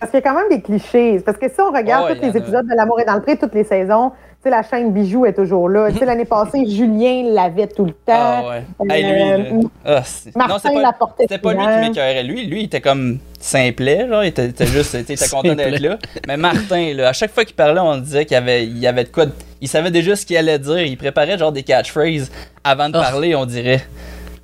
Parce 0.00 0.10
qu'il 0.10 0.18
y 0.18 0.22
a 0.22 0.28
quand 0.28 0.34
même 0.34 0.48
des 0.48 0.60
clichés. 0.60 1.20
Parce 1.24 1.38
que 1.38 1.48
si 1.48 1.60
on 1.60 1.70
regarde 1.70 2.06
Oh, 2.10 2.14
tous 2.14 2.22
les 2.22 2.36
épisodes 2.36 2.66
de 2.66 2.74
L'amour 2.74 2.98
est 3.00 3.04
dans 3.04 3.14
le 3.14 3.22
pré, 3.22 3.36
toutes 3.36 3.54
les 3.54 3.64
saisons, 3.64 4.10
sais, 4.44 4.50
la 4.50 4.62
chaîne 4.62 4.92
bijoux 4.92 5.26
est 5.26 5.32
toujours 5.34 5.68
là. 5.68 5.90
Tu 5.90 5.98
sais, 5.98 6.04
l'année 6.04 6.24
passée, 6.26 6.64
Julien 6.66 7.24
l'avait 7.32 7.66
tout 7.66 7.84
le 7.84 7.94
Ah 8.08 8.40
temps. 8.42 8.48
ouais. 8.50 8.62
Euh, 8.80 8.84
Hey, 8.94 9.02
lui, 9.04 9.62
là. 9.62 9.70
Ah, 9.84 10.02
Martin 10.36 10.54
non, 10.54 10.58
c'est 10.62 10.72
pas, 10.74 10.80
la 10.82 10.92
portait 10.92 11.22
c'était 11.24 11.38
pas 11.38 11.52
lui 11.52 11.60
qui 11.60 11.88
m'écœurait. 11.88 12.22
Lui, 12.22 12.46
lui, 12.46 12.60
il 12.60 12.64
était 12.64 12.80
comme 12.80 13.18
simplet, 13.38 14.06
genre, 14.08 14.24
il 14.24 14.28
était, 14.28 14.52
juste, 14.66 14.94
il 14.94 15.00
était 15.00 15.16
content 15.30 15.54
d'être 15.54 15.80
là. 15.80 15.98
Mais 16.26 16.36
Martin, 16.36 16.94
là, 16.94 17.08
à 17.08 17.12
chaque 17.12 17.32
fois 17.32 17.44
qu'il 17.44 17.56
parlait, 17.56 17.80
on 17.80 17.96
disait 17.98 18.24
qu'il 18.24 18.34
y 18.34 18.38
avait, 18.38 18.66
il 18.66 18.86
avait 18.86 19.04
de 19.04 19.08
quoi, 19.10 19.26
de- 19.26 19.32
il 19.60 19.68
savait 19.68 19.90
déjà 19.90 20.16
ce 20.16 20.24
qu'il 20.24 20.36
allait 20.36 20.58
dire. 20.58 20.78
Il 20.80 20.96
préparait 20.96 21.36
genre 21.38 21.52
des 21.52 21.62
catchphrases 21.62 22.30
avant 22.64 22.88
de 22.88 22.96
Oh. 22.98 23.00
parler, 23.00 23.34
on 23.34 23.44
dirait. 23.46 23.80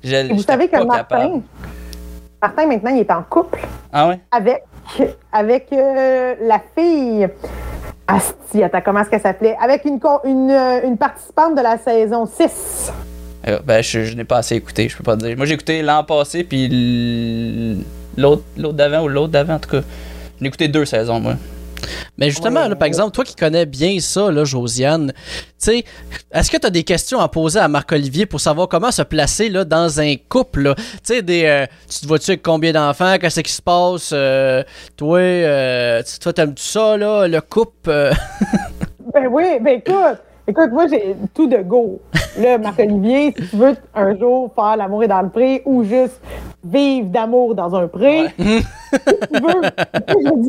Je- 0.03 0.31
vous 0.31 0.43
savez 0.43 0.67
que 0.67 0.77
Martin, 0.77 0.97
capable. 0.97 1.41
Martin, 2.41 2.67
maintenant, 2.67 2.91
il 2.93 2.99
est 2.99 3.11
en 3.11 3.23
couple 3.23 3.59
Ah 3.91 4.09
ouais? 4.09 4.19
avec, 4.31 4.63
avec 5.31 5.67
euh, 5.73 6.35
la 6.41 6.61
fille. 6.77 7.27
Asti, 8.07 8.63
attends, 8.63 8.81
comment 8.83 9.01
est-ce 9.01 9.09
qu'elle 9.09 9.21
s'appelait? 9.21 9.57
Avec 9.61 9.83
une, 9.83 9.99
une, 10.23 10.49
euh, 10.49 10.87
une 10.87 10.97
participante 10.97 11.55
de 11.55 11.61
la 11.61 11.77
saison 11.77 12.25
6. 12.25 12.91
Euh, 13.47 13.59
ben, 13.65 13.83
je, 13.83 14.13
n'ai 14.15 14.23
pas 14.23 14.37
assez 14.37 14.55
écouté, 14.55 14.87
je 14.87 14.97
peux 14.97 15.03
pas 15.03 15.17
te 15.17 15.25
dire. 15.25 15.35
Moi, 15.35 15.45
j'ai 15.45 15.53
écouté 15.53 15.81
l'an 15.81 16.03
passé, 16.03 16.43
puis 16.43 17.77
l'autre 18.17 18.43
d'avant 18.55 19.03
ou 19.03 19.07
l'autre 19.09 19.31
d'avant, 19.31 19.55
en 19.55 19.59
tout 19.59 19.69
cas. 19.69 19.81
J'ai 20.39 20.47
écouté 20.47 20.67
deux 20.67 20.85
saisons, 20.85 21.19
moi. 21.19 21.33
Mais 22.17 22.29
justement, 22.29 22.63
Ouais. 22.63 22.69
là, 22.69 22.75
par 22.75 22.87
exemple, 22.87 23.11
toi 23.11 23.23
qui 23.23 23.35
connais 23.35 23.65
bien 23.65 23.99
ça, 23.99 24.31
là, 24.31 24.43
Josiane, 24.43 25.11
tu 25.13 25.43
sais, 25.57 25.83
est-ce 26.31 26.49
que 26.51 26.57
tu 26.57 26.65
as 26.67 26.69
des 26.69 26.83
questions 26.83 27.19
à 27.19 27.27
poser 27.29 27.59
à 27.59 27.67
Marc-Olivier 27.67 28.25
pour 28.25 28.39
savoir 28.41 28.67
comment 28.67 28.91
se 28.91 29.01
placer 29.03 29.49
là, 29.49 29.63
dans 29.65 29.99
un 29.99 30.15
couple? 30.29 30.61
là? 30.63 30.75
Tu 30.75 30.83
sais, 31.03 31.21
des, 31.21 31.45
euh, 31.45 31.65
tu 31.89 31.99
te 32.01 32.07
vois-tu 32.07 32.31
avec 32.31 32.41
combien 32.43 32.71
d'enfants? 32.71 33.17
Qu'est-ce 33.19 33.41
qui 33.41 33.51
se 33.51 33.61
passe? 33.61 34.09
Euh, 34.13 34.63
toi, 34.95 35.19
euh, 35.19 36.01
tu- 36.03 36.19
toi, 36.19 36.33
t'aimes-tu 36.33 36.63
ça, 36.63 36.97
là, 36.97 37.27
le 37.27 37.41
couple? 37.41 37.89
euh? 37.89 38.13
Ben 39.13 39.27
oui, 39.29 39.43
ben 39.61 39.79
écoute, 39.79 40.19
écoute, 40.47 40.71
moi 40.71 40.87
j'ai 40.87 41.15
tout 41.33 41.47
de 41.47 41.57
go. 41.57 41.99
Là, 42.39 42.57
Marc-Olivier, 42.57 43.33
si 43.37 43.47
tu 43.49 43.55
veux 43.57 43.75
un 43.95 44.15
jour 44.17 44.51
faire 44.55 44.77
l'amour 44.77 45.03
est 45.03 45.07
dans 45.07 45.21
le 45.21 45.29
pré 45.29 45.61
ou 45.65 45.83
juste 45.83 46.21
vivre 46.63 47.07
d'amour 47.09 47.55
dans 47.55 47.73
un 47.75 47.87
pré, 47.87 48.27
si 48.37 48.63
tu 49.31 49.41
veux, 49.41 49.61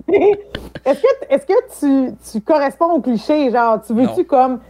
est-ce 0.84 1.00
que, 1.00 1.06
est-ce 1.30 1.46
que 1.46 2.08
tu, 2.10 2.14
tu 2.32 2.40
corresponds 2.40 2.92
au 2.92 3.00
cliché? 3.00 3.50
Genre, 3.50 3.80
tu 3.86 3.92
veux-tu 3.94 4.24
comme 4.24 4.60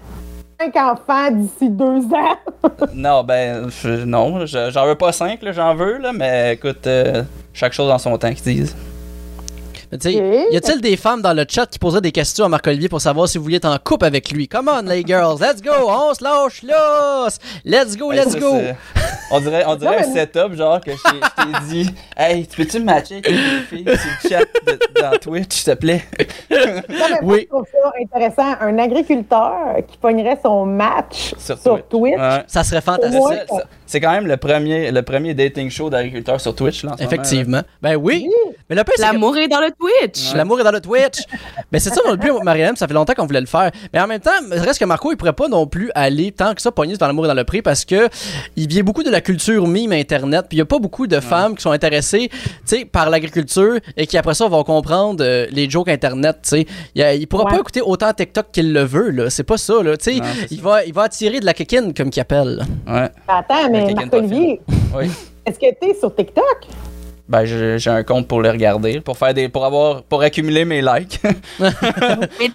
cinq 0.61 0.77
enfants 0.77 1.31
d'ici 1.33 1.69
deux 1.71 2.05
ans? 2.07 2.37
non, 2.95 3.23
ben, 3.25 3.69
je- 3.69 4.05
non, 4.05 4.47
je- 4.47 4.71
j'en 4.71 4.87
veux 4.87 4.95
pas 4.97 5.13
cinq, 5.13 5.41
j'en 5.53 5.75
veux, 5.75 5.99
là, 5.99 6.13
mais 6.13 6.55
écoute, 6.55 6.87
euh, 6.87 7.23
chaque 7.53 7.73
chose 7.73 7.91
en 7.91 7.99
son 7.99 8.17
temps, 8.19 8.33
qu'ils 8.33 8.43
disent. 8.57 8.77
Y 9.93 10.57
a-t-il 10.57 10.81
des 10.81 10.97
femmes 10.97 11.23
dans 11.23 11.33
le 11.33 11.45
chat 11.49 11.67
qui 11.67 11.79
poseraient 11.79 12.01
des 12.01 12.13
questions 12.13 12.45
à 12.45 12.49
Marc-Olivier 12.49 12.89
pour 12.89 13.01
savoir 13.01 13.29
si 13.29 13.39
vous 13.39 13.45
vouliez 13.45 13.57
être 13.57 13.65
en 13.69 13.79
couple 13.79 14.05
avec 14.05 14.31
lui? 14.31 14.47
Come 14.49 14.69
on, 14.69 14.83
les 14.89 15.03
girls, 15.03 15.39
let's 15.41 15.63
go, 15.63 15.71
on 15.89 16.13
se 16.15 16.23
lâche 16.23 16.63
là! 16.63 17.29
Let's 17.65 17.97
go, 17.97 18.13
let's 18.13 18.33
Ça, 18.33 18.39
go! 18.39 18.55
On 19.31 19.41
dirait, 19.41 19.65
on 19.67 19.77
dirait 19.77 20.03
Non, 20.03 20.09
un 20.11 20.15
setup, 20.15 20.55
genre, 20.55 20.81
que 20.81 20.93
je 20.93 20.97
t'ai- 20.97 21.67
dit 21.69 21.91
Hey, 22.17 22.47
tu 22.47 22.57
peux-tu 22.57 22.79
me 22.81 22.85
matcher 22.85 23.17
avec 23.17 23.29
une 23.29 23.37
fille 23.69 23.85
sur 23.85 23.93
le 24.25 24.29
chat 24.29 24.41
de- 24.67 25.01
dans 25.01 25.19
Twitch, 25.19 25.55
s'il 25.55 25.73
te 25.75 25.79
plaît 25.79 26.03
Non, 26.51 26.57
mais 26.89 27.21
moi, 27.23 27.35
Oui. 27.35 27.41
je 27.43 27.47
trouve 27.49 27.65
ça 27.73 27.93
intéressant. 28.03 28.57
Un 28.61 28.79
agriculteur 28.79 29.53
qui 29.87 29.97
pognerait 29.99 30.39
son 30.43 30.65
match 30.67 31.35
Sur 31.39 31.59
sur, 31.59 31.75
Twitch. 31.75 31.85
Twitch. 31.91 32.19
Ouais. 32.19 32.43
Ça 32.47 32.65
serait 32.65 32.81
fantastique. 32.81 33.21
C'est- 33.87 34.01
quand 34.01 34.13
même 34.13 34.27
le 34.27 34.37
premier, 34.37 34.91
le 34.91 35.03
premier 35.03 35.35
dating 35.35 35.71
show 35.71 35.89
d'agriculteur 35.91 36.41
sur 36.41 36.55
Twitch, 36.55 36.85
là, 36.85 36.93
en 36.93 36.97
ce 36.97 37.03
moment, 37.03 37.13
Effectivement. 37.13 37.61
Ben 37.83 37.97
oui. 37.97 38.27
Oui. 38.29 38.55
Mais 38.69 38.77
le 38.77 38.83
L'amour 38.99 39.37
est 39.39 39.49
dans 39.49 39.61
le 39.61 39.71
Twitch. 39.79 40.35
L'amour 40.35 40.61
est 40.61 40.65
dans 40.65 40.73
le 40.73 40.81
Twitch. 40.81 41.21
Mais 41.71 41.79
c'est 41.79 41.95
ça, 41.95 42.01
le 42.09 42.17
but, 42.17 42.33
Marianne, 42.43 42.75
ça 42.77 42.89
fait 42.89 42.95
longtemps 42.95 43.15
qu'on 43.15 43.27
voulait 43.27 43.41
le 43.41 43.47
faire. 43.47 43.71
Mais 43.93 44.01
en 44.01 44.07
même 44.07 44.21
temps, 44.21 44.31
reste 44.51 44.81
que 44.81 44.85
Marco, 44.85 45.13
il 45.13 45.17
pourrait 45.17 45.33
pas 45.33 45.49
non 45.49 45.67
plus 45.67 45.91
aller 45.95 46.33
tant 46.33 46.55
que 46.55 46.61
ça 46.63 46.73
pogner 46.73 46.97
dans 46.97 47.07
l'amour 47.07 47.27
et 47.27 47.29
dans 47.29 47.35
le 47.35 47.45
prix 47.45 47.63
parce 47.63 47.85
que 47.85 48.09
il 48.57 48.69
vient 48.69 48.83
beaucoup 48.83 49.03
de 49.03 49.11
la 49.11 49.21
culture 49.21 49.67
mime 49.67 49.93
Internet. 49.93 50.47
Puis 50.49 50.57
il 50.57 50.59
y 50.59 50.63
a 50.63 50.67
pas 50.67 50.79
beaucoup 50.79 51.07
de 51.07 51.21
femmes 51.21 51.55
qui 51.55 51.63
sont 51.63 51.71
intéressées, 51.71 52.29
tu 52.31 52.39
sais, 52.65 52.85
par 52.85 53.09
l'agriculture 53.11 53.79
et 53.97 54.07
qui 54.07 54.19
après 54.19 54.35
ça 54.35 54.49
vont 54.49 54.65
comprendre 54.65 55.23
euh, 55.25 55.47
les 55.51 55.71
jokes 55.71 55.89
Internet, 55.89 56.39
tu 56.43 56.49
sais. 56.51 56.67
Il, 56.95 57.03
il 57.21 57.27
pourra 57.27 57.45
Ouais. 57.45 57.51
pas 57.53 57.59
écouter 57.61 57.81
autant 57.81 58.13
TikTok 58.13 58.47
qu'il 58.53 58.73
le 58.73 58.83
veut, 58.83 59.11
là. 59.11 59.31
C'est 59.31 59.45
pas 59.45 59.59
ça, 59.59 59.83
là. 59.83 59.97
Tu 59.97 60.13
sais, 60.13 60.19
Non, 60.19 60.27
il 60.51 60.61
va, 60.61 60.85
il 60.85 60.93
va 60.93 61.03
attirer 61.05 61.39
de 61.41 61.47
la 61.47 61.55
kékine, 61.55 61.95
comme 61.95 62.11
qu'il 62.11 62.21
appelle. 62.21 62.65
Ouais. 62.87 63.09
Attends, 63.29 63.71
mais 63.71 63.87
Quelqu'un 63.87 64.01
Marc-Olivier, 64.03 64.61
Oui. 64.95 65.11
est-ce 65.47 65.59
que 65.59 65.67
t'es 65.81 65.95
sur 65.99 66.15
TikTok? 66.15 66.45
Ben, 67.29 67.45
j'ai 67.45 67.91
un 67.91 68.03
compte 68.05 68.27
pour 68.27 68.41
le 68.41 68.51
regarder, 68.51 69.01
pour 69.01 69.19
faire 69.19 69.35
des, 69.35 69.49
pour 69.51 69.65
avoir, 69.67 70.03
pour 70.03 70.23
accumuler 70.23 70.65
mes 70.65 70.81
likes. 70.81 71.21
Mais 71.61 71.71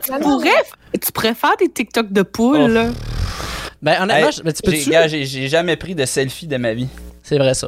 tu 0.04 0.12
pourrais, 0.20 0.50
tu 1.00 1.12
pourrais 1.12 1.36
faire 1.36 1.56
des 1.60 1.70
TikTok 1.70 2.12
de 2.12 2.22
poule, 2.24 2.58
Oh. 2.64 2.68
là. 2.68 2.86
Ben, 3.82 4.02
honnêtement, 4.02 4.30
Hey, 4.30 4.42
mais 4.46 4.54
tu 4.54 4.90
gars, 4.90 5.08
j'ai 5.08 5.48
jamais 5.48 5.76
pris 5.76 5.94
de 5.94 6.06
selfie 6.06 6.48
de 6.48 6.56
ma 6.58 6.74
vie. 6.74 6.88
C'est 7.22 7.38
vrai, 7.38 7.54
ça. 7.54 7.68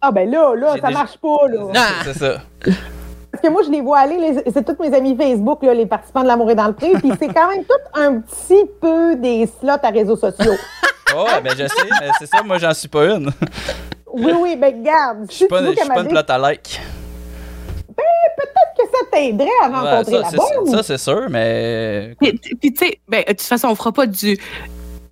Ah 0.00 0.12
ben 0.12 0.30
là, 0.30 0.54
là, 0.54 0.68
ça 0.68 0.74
déjà- 0.88 0.90
marche 0.90 1.16
pas, 1.18 1.48
là. 1.48 1.66
Ah! 1.74 1.88
C'est 2.04 2.16
ça. 2.16 2.42
Parce 2.62 3.42
que 3.42 3.48
moi, 3.50 3.62
je 3.66 3.70
les 3.70 3.80
vois 3.80 3.98
aller, 3.98 4.18
les- 4.18 4.52
c'est 4.52 4.64
tous 4.64 4.80
mes 4.80 4.94
amis 4.96 5.16
Facebook, 5.16 5.62
là, 5.64 5.74
les 5.74 5.84
participants 5.86 6.22
de 6.22 6.28
l'amour 6.28 6.50
et 6.50 6.54
dans 6.54 6.68
le 6.68 6.74
prix, 6.74 6.92
puis 6.92 7.10
c'est 7.18 7.26
quand 7.28 7.48
même 7.50 7.64
tout 7.64 8.00
un 8.00 8.20
petit 8.20 8.64
peu 8.80 9.16
des 9.16 9.46
slots 9.60 9.72
à 9.82 9.88
réseaux 9.90 10.16
sociaux. 10.16 10.54
Oh, 11.14 11.24
ouais, 11.24 11.40
ben 11.42 11.52
je 11.52 11.66
sais, 11.66 11.88
mais 12.00 12.10
c'est 12.20 12.26
ça, 12.26 12.42
moi 12.44 12.58
j'en 12.58 12.72
suis 12.72 12.88
pas 12.88 13.04
une. 13.16 13.30
Oui, 14.16 14.32
oui, 14.40 14.56
ben 14.56 14.82
garde, 14.82 15.26
Je 15.30 15.34
suis 15.36 15.46
pas, 15.46 15.62
je 15.62 15.72
suis 15.78 15.88
pas 15.88 16.00
une 16.02 16.08
plate 16.08 16.30
à 16.30 16.38
like. 16.38 16.80
que 18.76 18.82
ça 18.92 18.98
t'aiderait 19.10 19.48
à 19.62 19.68
Ouais, 19.68 19.74
rencontrer 19.90 20.12
ça, 20.12 20.20
la 20.20 20.30
bonne. 20.30 20.70
ça, 20.70 20.82
c'est 20.82 20.98
sûr, 20.98 21.26
mais. 21.30 22.14
Puis, 22.20 22.32
puis, 22.60 22.72
tu 22.72 22.86
sais, 22.86 22.98
ben, 23.08 23.22
de 23.26 23.32
toute 23.32 23.40
façon, 23.42 23.68
on 23.68 23.74
fera 23.74 23.92
pas 23.92 24.06
du 24.06 24.38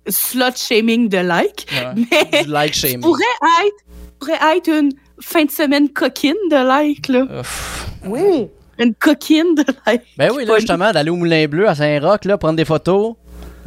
slot 0.07 0.51
shaming 0.55 1.09
de 1.09 1.17
like, 1.17 1.65
Ouais. 1.71 2.03
mais 2.33 2.43
Du 2.43 2.49
like 2.51 2.73
shaming. 2.73 3.01
pourrais 3.01 3.21
être, 3.65 3.75
tu 3.87 4.11
pourrais 4.19 4.57
être 4.57 4.69
une 4.69 4.91
fin 5.21 5.45
de 5.45 5.51
semaine 5.51 5.89
coquine 5.89 6.35
de 6.51 6.55
like, 6.57 7.07
là. 7.07 7.25
Ouf. 7.39 7.87
Oui. 8.05 8.47
Une 8.77 8.93
coquine 8.93 9.55
de 9.55 9.63
like. 9.87 10.03
Ben 10.17 10.31
oui, 10.35 10.45
là, 10.45 10.55
justement, 10.59 10.91
d'aller 10.91 11.09
au 11.09 11.15
Moulin 11.15 11.47
Bleu 11.47 11.67
à 11.67 11.73
Saint-Roch, 11.75 12.25
là, 12.25 12.37
prendre 12.37 12.55
des 12.57 12.65
photos. 12.65 13.15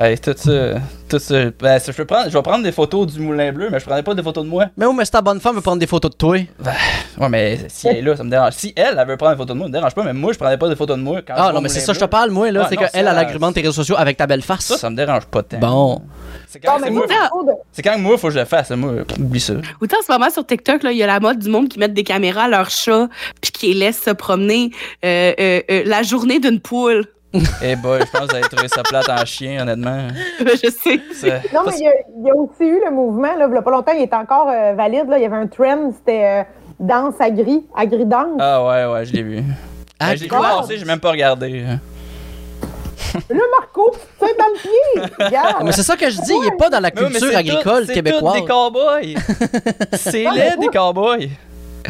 Hey, 0.00 0.16
tout 0.16 0.32
ça. 0.36 0.74
Tout 1.08 1.18
ça. 1.18 1.34
Ben, 1.60 1.80
je, 1.84 1.90
peux 1.90 2.04
prendre, 2.04 2.30
je 2.30 2.36
vais 2.36 2.42
prendre 2.42 2.62
des 2.62 2.70
photos 2.70 3.06
du 3.12 3.18
moulin 3.18 3.50
bleu, 3.50 3.68
mais 3.68 3.80
je 3.80 3.84
prendrai 3.84 4.04
pas 4.04 4.14
des 4.14 4.22
photos 4.22 4.44
de 4.44 4.48
moi. 4.48 4.66
Mais 4.76 4.86
où, 4.86 4.92
mais 4.92 5.04
si 5.04 5.10
ta 5.10 5.20
bonne 5.22 5.40
femme 5.40 5.56
veut 5.56 5.60
prendre 5.60 5.80
des 5.80 5.88
photos 5.88 6.12
de 6.12 6.16
toi. 6.16 6.36
Ouais, 7.18 7.28
mais 7.28 7.58
si 7.66 7.88
elle 7.88 7.96
est 7.96 8.02
là, 8.02 8.14
ça 8.14 8.22
me 8.22 8.30
dérange. 8.30 8.52
Si 8.52 8.72
elle, 8.76 8.96
elle 8.96 9.08
veut 9.08 9.16
prendre 9.16 9.32
des 9.32 9.38
photos 9.38 9.54
de 9.54 9.58
moi, 9.58 9.64
ça 9.66 9.70
me 9.70 9.72
dérange 9.72 9.94
pas, 9.96 10.04
mais 10.04 10.12
moi, 10.12 10.32
je 10.32 10.38
prendrais 10.38 10.56
pas 10.56 10.68
des 10.68 10.76
photos 10.76 10.96
de 10.96 11.02
moi 11.02 11.20
quand 11.26 11.34
Ah 11.36 11.48
vais 11.48 11.54
non, 11.54 11.60
mais 11.60 11.68
c'est 11.68 11.80
ça, 11.80 11.92
je 11.94 11.98
te 11.98 12.04
parle, 12.04 12.30
moi, 12.30 12.48
là. 12.52 12.62
Ah, 12.62 12.66
c'est 12.70 12.76
qu'elle, 12.76 12.90
ça- 12.90 12.98
elle 13.00 13.08
agrémente 13.08 13.54
tes 13.54 13.60
réseaux 13.60 13.72
sociaux 13.72 13.96
avec 13.98 14.16
ta 14.16 14.28
belle 14.28 14.42
face. 14.42 14.66
Ça, 14.66 14.78
ça 14.78 14.88
me 14.88 14.94
dérange 14.94 15.26
pas 15.26 15.42
tant. 15.42 15.58
Bon. 15.58 16.02
C'est 16.46 16.60
quand, 16.60 16.78
moi, 16.90 17.06
c'est 17.72 17.82
quand 17.82 17.98
moi, 17.98 18.16
faut 18.18 18.28
que 18.28 18.34
je 18.34 18.38
le 18.38 18.44
fasse. 18.44 18.70
Moi, 18.70 18.92
oublie 19.18 19.40
ça. 19.40 19.54
Autant 19.80 19.96
en 19.98 20.06
ce 20.06 20.12
moment 20.12 20.30
sur 20.30 20.46
TikTok, 20.46 20.84
là, 20.84 20.92
il 20.92 20.98
y 20.98 21.02
a 21.02 21.08
la 21.08 21.18
mode 21.18 21.40
du 21.40 21.48
monde 21.48 21.68
qui 21.68 21.78
mettent 21.80 21.92
des 21.92 22.04
caméras 22.04 22.44
à 22.44 22.48
leur 22.48 22.70
chat 22.70 23.08
puis 23.40 23.50
qui 23.50 23.66
les 23.68 23.74
laissent 23.74 24.02
se 24.02 24.10
promener 24.10 24.70
euh, 25.04 25.32
euh, 25.40 25.60
euh, 25.70 25.82
la 25.86 26.02
journée 26.04 26.38
d'une 26.38 26.60
poule. 26.60 27.04
Eh 27.62 27.76
boy, 27.76 28.00
je 28.00 28.10
pense 28.10 28.20
que 28.26 28.30
vous 28.30 28.36
avez 28.36 28.48
trouvé 28.48 28.68
ça 28.68 28.82
plate 28.82 29.08
en 29.08 29.24
chien, 29.26 29.62
honnêtement. 29.62 30.08
je 30.40 30.70
sais. 30.70 31.00
C'est- 31.12 31.52
Non, 31.52 31.60
mais 31.66 31.72
il 31.78 31.82
y, 31.84 31.86
a, 31.88 31.92
il 32.18 32.26
y 32.26 32.30
a 32.30 32.34
aussi 32.34 32.64
eu 32.64 32.80
le 32.84 32.90
mouvement, 32.90 33.34
là, 33.36 33.46
il 33.48 33.54
y 33.54 33.58
a 33.58 33.62
pas 33.62 33.70
longtemps, 33.70 33.92
il 33.92 34.02
était 34.04 34.16
encore 34.16 34.48
euh, 34.48 34.72
valide, 34.74 35.08
là, 35.08 35.18
il 35.18 35.22
y 35.22 35.26
avait 35.26 35.36
un 35.36 35.46
trend, 35.46 35.92
c'était 35.92 36.24
euh, 36.24 36.42
danse 36.80 37.14
agri, 37.20 37.66
agri-danse. 37.76 38.38
Ah 38.40 38.64
ouais, 38.64 38.86
ouais, 38.92 39.04
je 39.04 39.12
l'ai 39.12 39.22
vu. 39.22 39.42
Ah, 40.00 40.14
j'ai 40.16 40.28
j'ai 40.78 40.84
même 40.84 41.00
pas 41.00 41.10
regardé. 41.10 41.64
Là, 43.30 43.42
Marco, 43.58 43.94
es 44.22 44.34
dans 44.38 44.44
le 44.46 44.60
pied! 44.60 45.02
Regarde! 45.26 45.64
Mais 45.64 45.72
c'est 45.72 45.82
ça 45.82 45.96
que 45.96 46.08
je 46.10 46.20
dis, 46.20 46.32
il 46.42 46.46
est 46.46 46.56
pas 46.58 46.68
dans 46.68 46.80
la 46.80 46.90
Mais 46.94 47.00
oui, 47.00 47.06
mais 47.06 47.18
culture 47.18 47.28
c'est 47.30 47.36
agricole 47.36 47.80
tout- 47.82 47.86
c'est 47.88 47.94
québécoise. 47.94 48.34
tous 48.34 48.40
des 48.40 48.46
cowboys. 48.46 49.14
c'est 49.94 50.26
Ah, 50.26 50.34
laid, 50.34 50.56
des 50.60 50.66
cowboys. 50.68 51.30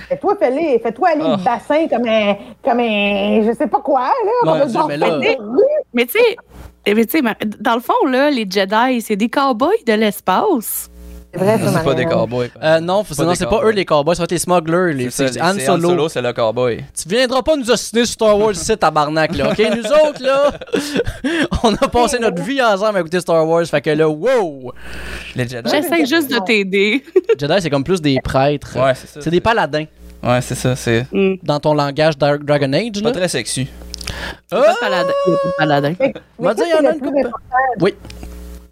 Fais-toi 0.09 0.37
fais-toi 0.83 1.09
aller 1.09 1.23
le 1.23 1.45
bassin 1.45 1.89
comme 1.89 2.07
un, 2.07 2.35
comme 2.63 2.81
un, 2.81 3.43
je 3.47 3.55
sais 3.57 3.67
pas 3.67 3.81
quoi, 3.81 4.09
là. 4.45 4.67
Comme 4.67 4.87
mais 4.89 4.97
là-. 4.97 5.19
Mais 5.95 6.07
tu 6.07 6.19
sais, 7.09 7.23
dans 7.61 7.75
le 7.75 7.81
fond, 7.81 8.07
là, 8.07 8.31
les 8.31 8.47
Jedi, 8.49 9.01
c'est 9.01 9.17
des 9.17 9.29
cowboys 9.29 9.85
de 9.87 9.93
l'espace. 9.93 10.91
C'est 11.31 11.39
vrai, 11.41 11.59
C'est 11.63 11.85
pas 11.85 11.95
des 11.95 12.07
cowboys. 12.07 12.51
Euh, 12.63 12.81
non, 12.81 13.05
Pas 13.05 13.25
non 13.25 13.35
c'est 13.35 13.45
pas 13.47 13.61
eux 13.63 13.71
les 13.71 13.85
cowboys, 13.85 14.17
ça 14.17 14.23
va 14.23 14.25
être 14.25 14.31
les 14.31 14.39
smugglers. 14.39 14.95
Les, 14.95 15.11
C'est 15.11 15.29
c'est 15.35 15.41
Han 15.43 15.53
c'est 15.59 15.67
Solo. 15.67 16.09
c'est 16.09 16.23
le 16.23 16.33
cowboy. 16.33 16.83
Tu 17.01 17.07
viendras 17.09 17.43
pas 17.43 17.55
nous 17.55 17.71
ostiner 17.71 18.07
sur 18.07 18.15
Star 18.15 18.39
Wars 18.39 18.53
ici, 18.53 18.77
tabarnak, 18.79 19.37
là. 19.37 19.51
OK? 19.51 19.59
Nous 19.59 19.85
autres, 19.85 20.23
là, 20.23 20.51
on 21.63 21.75
a 21.75 21.89
passé 21.89 22.19
notre 22.19 22.43
vie 22.43 22.63
ensemble 22.63 22.97
à 22.97 23.01
écouter 23.01 23.21
Star 23.21 23.47
Wars, 23.47 23.67
fait 23.67 23.81
que 23.83 23.91
là, 23.91 24.09
wow! 24.09 24.73
Les 25.37 25.47
Jedi. 25.47 25.71
J'essaie 25.71 26.07
juste 26.07 26.31
de 26.31 26.39
t'aider. 26.45 27.05
Jedi, 27.39 27.55
c'est 27.61 27.71
comme 27.71 27.85
plus 27.85 28.01
des 28.01 28.19
prêtres. 28.25 28.77
Ouais, 28.83 28.95
c'est 28.95 29.09
ça. 29.09 29.21
C'est 29.21 29.31
des 29.31 29.41
paladins. 29.41 29.85
Ouais, 30.23 30.41
c'est 30.41 30.55
ça. 30.55 30.75
C'est 30.77 31.07
Hmm. 31.13 31.35
Dans 31.43 31.61
ton 31.61 31.75
langage 31.75 32.17
Dark 32.17 32.43
Dragon 32.43 32.73
Age, 32.73 33.03
pas 33.03 33.09
là. 33.09 33.13
très 33.13 33.29
sexy. 33.29 33.69
Pas 34.51 34.61
de 34.73 34.79
paladin. 34.81 35.11
Il 35.27 35.31
y 35.31 35.35
a 35.35 35.39
pas 35.39 35.51
paladin. 35.59 35.95
Il 36.01 36.07
y 36.69 36.75
en 36.75 36.89
a 36.89 36.93
une 36.95 37.01
couple. 37.01 37.19
important? 37.19 37.39
Oui. 37.81 37.95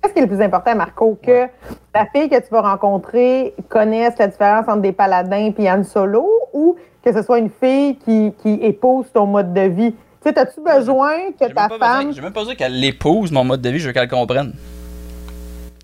Qu'est-ce 0.06 0.14
qui 0.14 0.20
est 0.20 0.26
le 0.26 0.28
plus 0.36 0.40
important, 0.44 0.72
Marco? 0.76 1.18
Que 1.20 1.48
la 1.92 2.06
fille 2.14 2.28
que 2.28 2.36
tu 2.36 2.46
vas 2.52 2.60
rencontrer 2.60 3.54
connaisse 3.68 4.14
la 4.20 4.28
différence 4.28 4.68
entre 4.68 4.80
des 4.82 4.92
paladins 4.92 5.50
et 5.58 5.68
Han 5.70 5.82
Solo 5.82 6.24
ou 6.52 6.76
que 7.04 7.12
ce 7.12 7.22
soit 7.22 7.38
une 7.40 7.50
fille 7.50 7.96
qui, 7.96 8.32
qui 8.40 8.54
épouse 8.62 9.06
ton 9.12 9.26
mode 9.26 9.52
de 9.52 9.62
vie? 9.62 9.92
Tu 10.24 10.28
sais, 10.32 10.38
as-tu 10.38 10.60
besoin 10.60 11.32
que 11.32 11.52
ta 11.52 11.68
femme. 11.68 11.78
besoin- 11.78 12.12
j'ai 12.12 12.22
même 12.22 12.32
pas 12.32 12.40
besoin 12.40 12.54
qu'elle 12.54 12.78
l'épouse, 12.78 13.32
mon 13.32 13.42
mode 13.42 13.60
de 13.60 13.68
vie, 13.68 13.80
je 13.80 13.88
veux 13.88 13.92
qu'elle 13.92 14.04
le 14.04 14.08
comprenne. 14.14 14.52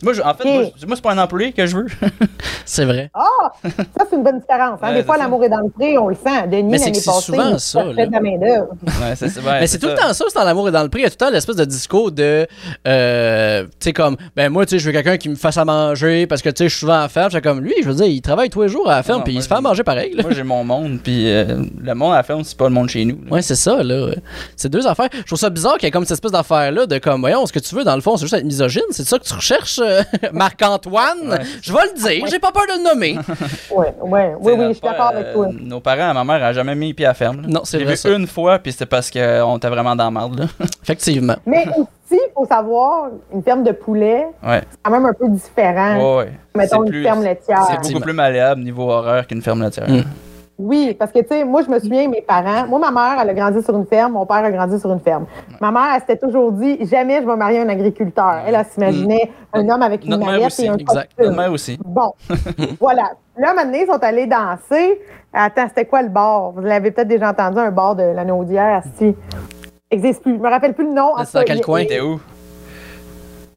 Moi, 0.02 0.12
je- 0.14 0.22
en 0.22 0.34
fait, 0.34 0.44
moi, 0.86 0.96
c'est 0.96 1.00
pas 1.02 1.12
un 1.12 1.18
employé 1.18 1.52
que 1.52 1.64
je 1.66 1.76
veux. 1.76 1.86
C'est 2.64 2.84
vrai. 2.84 3.10
Ah! 3.14 3.52
Ça, 3.64 4.04
c'est 4.08 4.16
une 4.16 4.22
bonne 4.22 4.38
différence. 4.40 4.78
Hein? 4.82 4.88
Ouais, 4.90 4.94
des 4.94 5.02
fois, 5.04 5.16
l'amour 5.16 5.42
est 5.44 5.48
dans 5.48 5.60
le 5.60 5.68
pré, 5.70 5.98
on 5.98 6.08
le 6.08 6.14
sent. 6.14 6.46
Denis, 6.48 6.70
Mais 6.70 6.78
c'est 6.78 6.86
l'année 6.86 7.00
passée, 7.04 7.20
souvent 7.22 7.58
ça, 7.58 7.82
de 7.84 7.92
la 7.92 8.04
ouais, 8.04 9.14
c'est, 9.16 9.26
ouais, 9.38 9.60
Mais 9.60 9.66
c'est 9.66 9.78
tout 9.78 9.88
le 9.88 9.94
temps 9.94 10.12
ça, 10.12 10.24
c'est 10.28 10.34
dans 10.38 10.44
l'amour 10.44 10.68
et 10.68 10.70
dans 10.70 10.82
le 10.82 10.88
prix. 10.88 11.00
Il 11.00 11.04
y 11.04 11.06
a 11.06 11.10
tout 11.10 11.16
le 11.20 11.26
temps 11.26 11.30
l'espèce 11.32 11.56
de 11.56 11.64
discours 11.64 12.12
de. 12.12 12.46
euh, 12.86 13.62
tu 13.64 13.68
sais, 13.80 13.92
comme, 13.92 14.16
ben 14.36 14.48
moi, 14.50 14.64
tu 14.66 14.70
sais, 14.70 14.78
je 14.78 14.86
veux 14.86 14.92
quelqu'un 14.92 15.16
qui 15.16 15.28
me 15.28 15.34
fasse 15.34 15.56
à 15.58 15.64
manger 15.64 16.26
parce 16.26 16.40
que, 16.42 16.48
tu 16.50 16.58
sais, 16.58 16.64
je 16.68 16.70
suis 16.74 16.80
souvent 16.80 16.94
à 16.94 17.02
la 17.02 17.08
ferme. 17.08 17.30
C'est 17.30 17.42
comme 17.42 17.60
lui, 17.60 17.74
je 17.82 17.88
veux 17.88 17.94
dire, 17.94 18.06
il 18.06 18.20
travaille 18.22 18.50
tous 18.50 18.62
les 18.62 18.68
jours 18.68 18.88
à 18.90 18.96
la 18.96 19.02
ferme 19.02 19.18
non, 19.18 19.24
puis 19.24 19.34
il 19.34 19.42
se 19.42 19.48
fait 19.48 19.54
à 19.54 19.58
j'ai- 19.58 19.62
manger 19.62 19.82
pareil. 19.84 20.14
là. 20.14 20.22
Moi, 20.22 20.32
j'ai 20.32 20.42
mon 20.44 20.64
monde, 20.64 20.98
puis 21.02 21.28
euh, 21.32 21.62
le 21.80 21.94
monde 21.94 22.12
à 22.12 22.16
la 22.16 22.22
ferme, 22.22 22.44
c'est 22.44 22.56
pas 22.56 22.68
le 22.68 22.74
monde 22.74 22.88
chez 22.88 23.04
nous. 23.04 23.18
là. 23.24 23.32
Ouais, 23.32 23.42
c'est 23.42 23.54
ça, 23.56 23.82
là. 23.82 24.10
C'est 24.56 24.68
deux 24.68 24.86
affaires. 24.86 25.08
Je 25.12 25.22
trouve 25.24 25.38
ça 25.38 25.50
bizarre 25.50 25.74
qu'il 25.74 25.84
y 25.84 25.88
ait 25.88 25.90
comme 25.90 26.04
cette 26.04 26.12
espèce 26.12 26.32
d'affaire-là 26.32 26.86
de 26.86 26.98
comme, 26.98 27.20
voyons, 27.20 27.44
ce 27.46 27.52
que 27.52 27.58
tu 27.58 27.74
veux, 27.74 27.84
dans 27.84 27.96
le 27.96 28.02
fond, 28.02 28.16
c'est 28.16 28.22
juste 28.22 28.34
être 28.34 28.44
misogyne. 28.44 28.82
C'est 28.90 29.06
ça 29.06 29.18
que 29.18 29.24
tu 29.24 29.34
recherches, 29.34 29.80
euh, 29.82 29.91
Marc-Antoine? 30.32 31.28
Ouais. 31.30 31.38
Je 31.62 31.72
vais 31.72 31.78
le 31.92 31.98
dire, 32.00 32.26
j'ai 32.26 32.38
pas 32.38 32.52
peur 32.52 32.64
de 32.68 32.78
le 32.78 32.88
nommer. 32.88 33.18
Oui, 33.74 33.86
ouais, 34.02 34.34
oui, 34.40 34.52
oui, 34.58 34.64
je 34.68 34.72
suis 34.72 34.80
d'accord 34.82 35.10
euh, 35.14 35.18
avec 35.20 35.32
toi. 35.32 35.48
Nos 35.60 35.80
parents, 35.80 36.12
ma 36.12 36.24
mère, 36.24 36.44
a 36.44 36.52
jamais 36.52 36.74
mis 36.74 36.88
les 36.88 36.94
pieds 36.94 37.06
à 37.06 37.14
ferme. 37.14 37.42
là. 37.42 37.48
Non, 37.48 37.60
c'est 37.64 37.78
J'ai 37.78 37.84
vrai, 37.84 37.94
vu 37.94 37.98
ça. 37.98 38.10
une 38.10 38.26
fois, 38.26 38.58
puis 38.58 38.72
c'était 38.72 38.86
parce 38.86 39.10
qu'on 39.10 39.56
était 39.56 39.68
vraiment 39.68 39.96
dans 39.96 40.04
la 40.04 40.10
merde. 40.10 40.38
Là. 40.40 40.46
Effectivement. 40.82 41.36
Mais 41.46 41.66
aussi, 41.68 41.86
il 42.12 42.30
faut 42.34 42.46
savoir, 42.46 43.08
une 43.32 43.42
ferme 43.42 43.62
de 43.64 43.72
poulet, 43.72 44.26
Ouais. 44.46 44.60
c'est 44.70 44.78
quand 44.82 44.90
même 44.90 45.06
un 45.06 45.12
peu 45.14 45.28
différent. 45.28 45.96
Ouais, 45.96 46.24
ouais. 46.24 46.32
Mettons 46.54 46.80
C'est 46.80 46.86
une 46.86 46.90
plus- 46.90 47.02
ferme 47.02 47.22
laitière. 47.22 47.66
C'est 47.82 47.88
beaucoup 47.92 48.04
plus 48.04 48.12
malléable 48.12 48.62
niveau 48.62 48.90
horreur 48.90 49.26
qu'une 49.26 49.40
ferme 49.42 49.62
laitière. 49.62 49.88
Mm. 49.88 50.02
Oui, 50.64 50.94
parce 50.98 51.10
que, 51.10 51.18
tu 51.20 51.26
sais, 51.28 51.44
moi, 51.44 51.62
je 51.62 51.68
me 51.70 51.78
souviens, 51.80 52.08
mes 52.08 52.22
parents, 52.22 52.66
moi, 52.68 52.78
ma 52.78 52.90
mère, 52.92 53.20
elle 53.20 53.30
a 53.30 53.34
grandi 53.34 53.62
sur 53.64 53.76
une 53.76 53.86
ferme, 53.86 54.12
mon 54.12 54.24
père 54.26 54.36
a 54.44 54.50
grandi 54.50 54.78
sur 54.78 54.92
une 54.92 55.00
ferme. 55.00 55.26
Ma 55.60 55.70
mère, 55.72 55.88
elle 55.94 56.00
s'était 56.00 56.18
toujours 56.18 56.52
dit, 56.52 56.78
jamais 56.86 57.20
je 57.20 57.26
vais 57.26 57.36
marier 57.36 57.60
un 57.60 57.68
agriculteur. 57.68 58.42
Elle, 58.46 58.54
elle 58.54 58.64
s'imaginait 58.66 59.30
un 59.52 59.68
homme 59.68 59.82
avec 59.82 60.04
une 60.04 60.10
Notre 60.10 60.24
mallette 60.26 60.46
aussi, 60.46 60.64
et 60.64 60.68
un 60.68 60.76
exact. 60.76 61.10
costume. 61.16 61.24
Notre 61.24 61.36
mère 61.36 61.52
aussi. 61.52 61.78
Bon, 61.84 62.12
voilà. 62.80 63.10
Là, 63.36 63.54
donné, 63.64 63.82
ils 63.82 63.86
sont 63.86 64.02
allés 64.04 64.26
danser. 64.26 65.00
Attends, 65.32 65.66
c'était 65.68 65.86
quoi 65.86 66.02
le 66.02 66.10
bar? 66.10 66.52
Vous 66.52 66.60
l'avez 66.60 66.90
peut-être 66.90 67.08
déjà 67.08 67.30
entendu, 67.30 67.58
un 67.58 67.70
bar 67.70 67.96
de 67.96 68.02
la 68.02 68.24
Naudière, 68.24 68.82
si. 68.98 69.16
Existe 69.90 70.22
plus. 70.22 70.36
Je 70.36 70.40
me 70.40 70.48
rappelle 70.48 70.74
plus 70.74 70.84
le 70.86 70.92
nom. 70.94 71.12
C'est 71.24 71.38
dans 71.38 71.44
quel 71.44 71.58
il- 71.58 71.64
coin? 71.64 71.80
il- 71.80 71.86
T'es 71.88 72.00
où? 72.00 72.20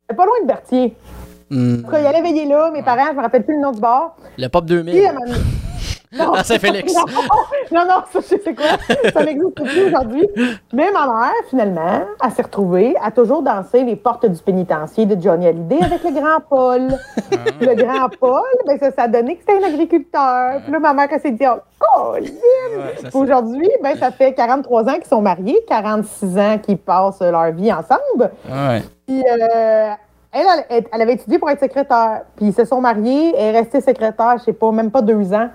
C'était 0.01 0.15
pas 0.17 0.25
loin 0.25 0.35
de 0.41 0.47
Berthier. 0.47 0.95
En 1.51 1.81
tout 1.83 1.91
cas, 1.91 1.99
il 1.99 2.05
allait 2.07 2.21
veiller 2.21 2.45
là, 2.45 2.71
mes 2.71 2.81
parents, 2.81 3.05
je 3.11 3.15
me 3.17 3.21
rappelle 3.21 3.43
plus 3.43 3.55
le 3.55 3.61
nom 3.61 3.71
du 3.71 3.79
bar. 3.79 4.15
Le 4.37 4.47
Pop 4.47 4.65
Puis, 4.65 4.75
2000. 4.75 5.05
à 5.05 5.09
un 5.09 5.13
moment 5.13 5.25
donné- 5.25 5.39
Non. 6.17 6.33
À 6.33 6.43
Saint-Félix. 6.43 6.93
Non, 7.71 7.81
non, 7.81 7.85
non, 7.87 8.03
ça, 8.13 8.19
je 8.21 8.41
sais 8.41 8.53
quoi. 8.53 8.65
Ça 9.11 9.23
n'existe 9.23 9.55
plus 9.55 9.87
aujourd'hui. 9.87 10.27
Mais 10.71 10.91
ma 10.91 11.07
mère, 11.07 11.33
finalement, 11.49 12.01
elle 12.23 12.31
s'est 12.31 12.43
retrouvée 12.43 12.95
à 13.01 13.09
toujours 13.09 13.41
danser 13.41 13.83
les 13.83 13.95
portes 13.95 14.25
du 14.25 14.39
pénitencier 14.39 15.07
de 15.07 15.19
Johnny 15.19 15.47
Hallyday 15.47 15.83
avec 15.83 16.03
le 16.03 16.11
grand 16.11 16.39
Paul. 16.47 16.89
le 17.59 17.75
grand 17.75 18.09
Paul, 18.19 18.43
ben, 18.67 18.77
ça, 18.79 18.91
ça 18.91 19.03
a 19.03 19.07
donné 19.07 19.35
que 19.35 19.41
c'était 19.41 19.63
un 19.63 19.67
agriculteur. 19.67 20.61
Puis 20.61 20.71
là, 20.71 20.79
ma 20.79 20.93
mère, 20.93 21.07
elle 21.11 21.19
s'est 21.19 21.31
dit, 21.31 21.43
oh, 21.47 21.59
Colin! 21.79 22.21
Ouais, 22.21 23.09
Aujourd'hui, 23.13 23.69
ben, 23.81 23.97
ça 23.97 24.11
fait 24.11 24.33
43 24.33 24.83
ans 24.89 24.93
qu'ils 24.95 25.05
sont 25.05 25.21
mariés, 25.21 25.59
46 25.67 26.37
ans 26.37 26.57
qu'ils 26.59 26.77
passent 26.77 27.21
leur 27.21 27.51
vie 27.51 27.73
ensemble. 27.73 28.31
Ouais. 28.47 28.83
Puis 29.07 29.23
euh, 29.23 29.91
elle, 30.31 30.45
elle, 30.69 30.83
elle 30.91 31.01
avait 31.01 31.13
étudié 31.13 31.39
pour 31.39 31.49
être 31.49 31.61
secrétaire. 31.61 32.21
Puis 32.35 32.47
ils 32.47 32.53
se 32.53 32.65
sont 32.65 32.79
mariés. 32.79 33.33
Elle 33.37 33.55
est 33.55 33.59
restée 33.59 33.81
secrétaire, 33.81 34.35
je 34.37 34.43
sais 34.43 34.53
pas, 34.53 34.71
même 34.71 34.91
pas 34.91 35.01
deux 35.01 35.33
ans. 35.33 35.49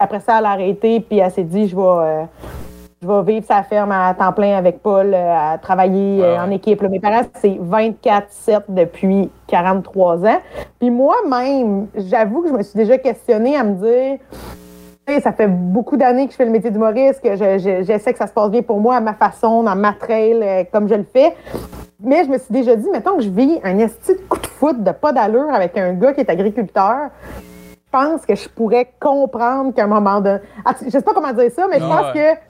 Après 0.00 0.20
ça, 0.20 0.38
elle 0.38 0.46
a 0.46 0.50
arrêté, 0.50 1.00
puis 1.00 1.18
elle 1.18 1.30
s'est 1.30 1.44
dit, 1.44 1.68
je 1.68 1.76
vais, 1.76 1.82
euh, 1.82 2.22
je 3.02 3.06
vais 3.06 3.22
vivre 3.34 3.46
sa 3.46 3.62
ferme 3.62 3.92
à 3.92 4.12
temps 4.14 4.32
plein 4.32 4.56
avec 4.56 4.82
Paul, 4.82 5.12
euh, 5.14 5.52
à 5.54 5.58
travailler 5.58 6.22
euh, 6.24 6.32
Ouais, 6.34 6.38
en 6.40 6.50
équipe. 6.50 6.80
là. 6.82 6.88
Mes 6.88 6.98
parents, 7.00 7.22
c'est 7.34 7.58
24-7 7.60 8.62
depuis 8.68 9.30
43 9.46 10.26
ans. 10.26 10.38
Puis 10.78 10.90
moi-même, 10.90 11.86
j'avoue 11.96 12.42
que 12.42 12.48
je 12.48 12.54
me 12.54 12.62
suis 12.62 12.76
déjà 12.76 12.98
questionnée 12.98 13.56
à 13.56 13.62
me 13.64 13.74
dire, 13.74 14.18
ça 15.22 15.32
fait 15.32 15.48
beaucoup 15.48 15.96
d'années 15.96 16.26
que 16.26 16.32
je 16.32 16.36
fais 16.36 16.44
le 16.44 16.52
métier 16.52 16.70
d'humoriste, 16.70 17.20
que 17.20 17.34
je, 17.34 17.58
je- 17.58 17.82
j'essaie 17.82 18.12
que 18.12 18.18
ça 18.18 18.26
se 18.28 18.32
passe 18.32 18.48
bien 18.50 18.62
pour 18.62 18.78
moi, 18.80 18.96
à 18.96 19.00
ma 19.00 19.14
façon, 19.14 19.62
dans 19.64 19.74
ma 19.74 19.92
trail, 19.92 20.66
comme 20.72 20.88
je 20.88 20.94
le 20.94 21.04
fais. 21.12 21.34
Mais 22.02 22.24
je 22.24 22.30
me 22.30 22.38
suis 22.38 22.52
déjà 22.52 22.76
dit, 22.76 22.88
mettons 22.92 23.16
que 23.16 23.22
je 23.22 23.28
vis 23.28 23.60
un 23.64 23.76
esti 23.78 24.12
de 24.12 24.20
coup 24.28 24.38
de 24.38 24.46
foot 24.46 24.82
de 24.82 24.90
pas 24.92 25.12
d'allure 25.12 25.52
avec 25.52 25.76
un 25.76 25.92
gars 25.94 26.12
qui 26.14 26.20
est 26.20 26.30
agriculteur. 26.30 27.08
Je 27.92 27.98
pense 27.98 28.24
que 28.24 28.34
je 28.36 28.48
pourrais 28.48 28.92
comprendre 29.00 29.74
qu'à 29.74 29.84
un 29.84 29.88
moment 29.88 30.20
donné. 30.20 30.38
Ah, 30.64 30.74
Je 30.84 30.90
sais 30.90 31.02
pas 31.02 31.12
comment 31.12 31.32
dire 31.32 31.50
ça, 31.50 31.66
mais 31.68 31.80
je 31.80 31.84
pense 31.84 32.14
ouais. 32.14 32.36
que 32.36 32.40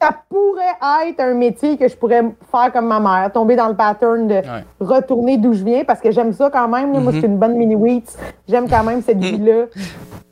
ça 0.00 0.10
pourrait 0.28 1.08
être 1.08 1.20
un 1.20 1.34
métier 1.34 1.76
que 1.78 1.88
je 1.88 1.96
pourrais 1.96 2.22
faire 2.52 2.72
comme 2.72 2.86
ma 2.86 3.00
mère, 3.00 3.32
tomber 3.32 3.56
dans 3.56 3.68
le 3.68 3.74
pattern 3.74 4.28
de 4.28 4.34
Ouais. 4.34 4.64
retourner 4.78 5.38
d'où 5.38 5.54
je 5.54 5.64
viens, 5.64 5.84
parce 5.84 6.00
que 6.00 6.10
j'aime 6.10 6.32
ça 6.32 6.50
quand 6.50 6.68
même. 6.68 6.92
là. 6.92 7.00
Moi, 7.00 7.12
je 7.12 7.18
suis 7.18 7.26
une 7.26 7.38
bonne 7.38 7.54
mini 7.56 7.74
wheat. 7.74 8.16
J'aime 8.46 8.68
quand 8.68 8.84
même 8.84 9.02
cette 9.02 9.18
vie-là. 9.18 9.64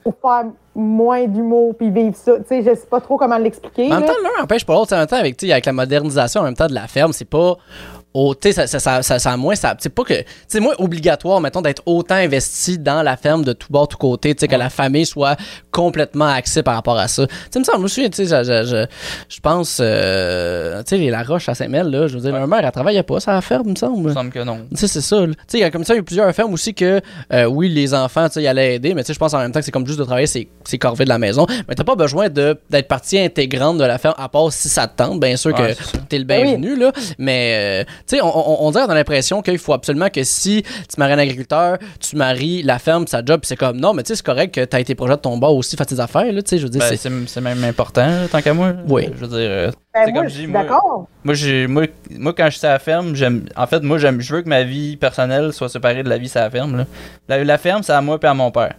Pour 0.04 0.14
faire 0.20 0.44
moins 0.74 1.24
d'humour 1.26 1.74
puis 1.76 1.90
vivre 1.90 2.14
ça. 2.14 2.36
Tu 2.38 2.44
sais, 2.46 2.62
je 2.62 2.74
sais 2.76 2.86
pas 2.86 3.00
trop 3.00 3.16
comment 3.16 3.38
l'expliquer. 3.38 3.86
En 3.92 3.96
même 3.96 4.04
temps, 4.04 4.12
l'un 4.22 4.44
empêche 4.44 4.64
pas 4.64 4.74
l'autre. 4.74 4.94
En 4.94 4.98
même 4.98 5.06
temps, 5.08 5.16
avec, 5.16 5.42
avec 5.42 5.66
la 5.66 5.72
modernisation 5.72 6.42
en 6.42 6.44
même 6.44 6.54
temps 6.54 6.68
de 6.68 6.74
la 6.74 6.86
ferme, 6.86 7.12
c'est 7.12 7.24
pas. 7.24 7.56
Au- 8.16 8.34
tu 8.34 8.48
sais, 8.48 8.52
ça, 8.52 8.66
ça, 8.66 8.78
ça, 8.80 9.02
ça, 9.02 9.18
ça 9.18 9.36
moins, 9.36 9.54
ça, 9.54 9.76
c'est 9.78 9.90
pas 9.94 10.04
que, 10.04 10.14
c'est 10.48 10.60
moins 10.60 10.74
obligatoire, 10.78 11.40
mettons, 11.40 11.60
d'être 11.62 11.82
autant 11.86 12.14
investi 12.14 12.78
dans 12.78 13.02
la 13.02 13.16
ferme 13.16 13.44
de 13.44 13.52
tout 13.52 13.68
bord, 13.70 13.88
tout 13.88 13.98
côté, 13.98 14.34
tu 14.34 14.40
sais, 14.40 14.48
que 14.48 14.56
la 14.56 14.70
famille 14.70 15.04
soit 15.06 15.36
complètement 15.70 16.26
axée 16.26 16.62
par 16.62 16.74
rapport 16.74 16.96
à 16.98 17.08
ça. 17.08 17.26
Tu 17.26 17.34
sais, 17.50 17.58
me 17.58 17.64
semble, 17.64 17.78
je 17.78 17.82
me 17.82 17.88
souviens, 17.88 18.10
tu 18.10 18.26
sais, 18.26 18.44
je, 18.44 18.44
je, 18.44 18.64
je, 18.66 18.86
je 19.36 19.40
pense, 19.40 19.78
euh, 19.80 20.82
tu 20.82 20.90
sais, 20.90 20.96
les 20.98 21.10
La 21.10 21.22
Roche 21.22 21.48
à 21.48 21.54
Saint-Mel, 21.54 21.88
là, 21.90 22.06
je 22.06 22.14
veux 22.14 22.20
dire, 22.20 22.32
Ouais. 22.32 22.38
leur 22.38 22.48
mère, 22.48 22.64
elle 22.64 22.70
travaillait 22.72 23.02
pas 23.02 23.20
sur 23.20 23.30
la 23.32 23.40
ferme, 23.40 23.62
il 23.66 23.70
me 23.70 23.74
Il 23.74 23.78
semble. 23.78 24.08
me 24.08 24.12
semble 24.14 24.30
que 24.30 24.38
non. 24.40 24.60
Tu 24.70 24.76
sais, 24.76 24.88
c'est 24.88 25.00
ça. 25.00 25.18
Tu 25.26 25.32
sais, 25.48 25.58
il 25.58 25.60
y 25.60 25.64
a 25.64 25.70
comme 25.70 25.84
ça, 25.84 25.94
il 25.94 25.98
y 25.98 26.00
a 26.00 26.02
plusieurs 26.02 26.32
fermes 26.34 26.52
aussi 26.52 26.74
que, 26.74 27.00
euh, 27.32 27.44
oui, 27.44 27.68
les 27.68 27.94
enfants, 27.94 28.26
tu 28.28 28.34
sais, 28.34 28.42
ils 28.42 28.46
allaient 28.48 28.76
aider, 28.76 28.94
mais 28.94 29.02
tu 29.02 29.08
sais, 29.08 29.14
je 29.14 29.18
pense 29.18 29.34
en 29.34 29.38
même 29.38 29.52
temps 29.52 29.60
que 29.60 29.64
c'est 29.64 29.70
comme 29.72 29.86
juste 29.86 29.98
de 29.98 30.04
travailler 30.04 30.26
ses, 30.26 30.48
ses 30.64 30.78
corvées 30.78 31.04
de 31.04 31.08
la 31.10 31.18
maison. 31.18 31.46
Mais 31.68 31.74
t'as 31.74 31.84
pas 31.84 31.94
besoin 31.96 32.28
de, 32.28 32.58
d'être 32.70 32.88
partie 32.88 33.18
intégrante 33.18 33.78
de 33.78 33.84
la 33.84 33.98
ferme, 33.98 34.14
à 34.18 34.28
part 34.28 34.52
si 34.52 34.68
ça 34.68 34.86
te 34.86 34.96
tente. 34.96 35.20
Bien 35.20 35.36
sûr 35.36 35.52
Ouais, 35.58 35.74
que 35.74 35.82
ça. 35.84 35.98
t'es 36.08 36.18
le 36.18 36.24
Ben 36.24 36.40
oui. 36.42 36.56
bienvenu, 36.56 36.76
là. 36.76 36.92
Mais, 37.18 37.82
euh, 37.82 37.84
tu 38.06 38.16
sais, 38.16 38.22
on, 38.22 38.26
on, 38.26 38.66
on 38.66 38.70
dirait 38.70 38.86
dans 38.86 38.94
l'impression 38.94 39.42
qu'il 39.42 39.58
faut 39.58 39.72
absolument 39.72 40.08
que 40.08 40.22
si 40.24 40.62
tu 40.62 40.98
maries 40.98 41.12
un 41.14 41.18
agriculteur, 41.18 41.78
tu 42.00 42.16
maries 42.16 42.62
la 42.62 42.78
ferme, 42.78 43.06
sa 43.06 43.18
job, 43.24 43.40
puis 43.40 43.48
c'est 43.48 43.56
comme, 43.56 43.78
non, 43.78 43.92
mais 43.94 44.02
tu 44.02 44.08
sais, 44.08 44.16
c'est 44.16 44.24
correct 44.26 44.54
que 44.54 44.64
t'as 44.64 44.80
été 44.80 44.94
projet 44.94 45.14
de 45.16 45.20
ton 45.20 45.36
bord 45.38 45.56
aussi, 45.56 45.76
faire 45.76 45.86
tes 45.86 46.00
affaires, 46.00 46.32
là, 46.32 46.42
tu 46.42 46.50
sais, 46.50 46.58
je 46.58 46.64
veux 46.64 46.68
dire, 46.70 46.80
Ben, 46.80 46.96
c'est. 47.26 47.40
même 47.40 47.64
important, 47.64 48.06
là, 48.06 48.28
tant 48.30 48.40
qu'à 48.42 48.54
moi. 48.54 48.72
Oui. 48.88 49.08
Je 49.14 49.24
veux 49.24 49.28
dire, 49.38 49.48
euh, 49.50 49.70
Ben, 49.94 50.02
c'est 50.06 50.12
moi, 50.12 50.22
comme 50.22 50.30
je 50.30 50.36
dis, 50.40 50.46
moi- 50.46 50.62
d'accord. 50.62 51.06
moi, 51.24 51.34
j'ai, 51.34 51.66
moi, 51.66 51.84
moi, 52.10 52.32
quand 52.36 52.48
je 52.50 52.58
suis 52.58 52.66
à 52.66 52.70
la 52.72 52.78
ferme, 52.78 53.14
j'aime. 53.14 53.46
En 53.56 53.66
fait, 53.66 53.80
moi, 53.82 53.98
j'aime, 53.98 54.20
je 54.20 54.34
veux 54.34 54.42
que 54.42 54.48
ma 54.48 54.62
vie 54.62 54.96
personnelle 54.96 55.52
soit 55.52 55.68
séparée 55.68 56.02
de 56.02 56.08
la 56.08 56.18
vie 56.18 56.30
à 56.34 56.40
la 56.40 56.50
ferme. 56.50 56.76
Là. 56.76 56.84
La, 57.28 57.42
la 57.44 57.58
ferme, 57.58 57.82
c'est 57.82 57.92
à 57.92 58.00
moi 58.00 58.18
et 58.22 58.26
à 58.26 58.34
mon 58.34 58.50
père. 58.50 58.74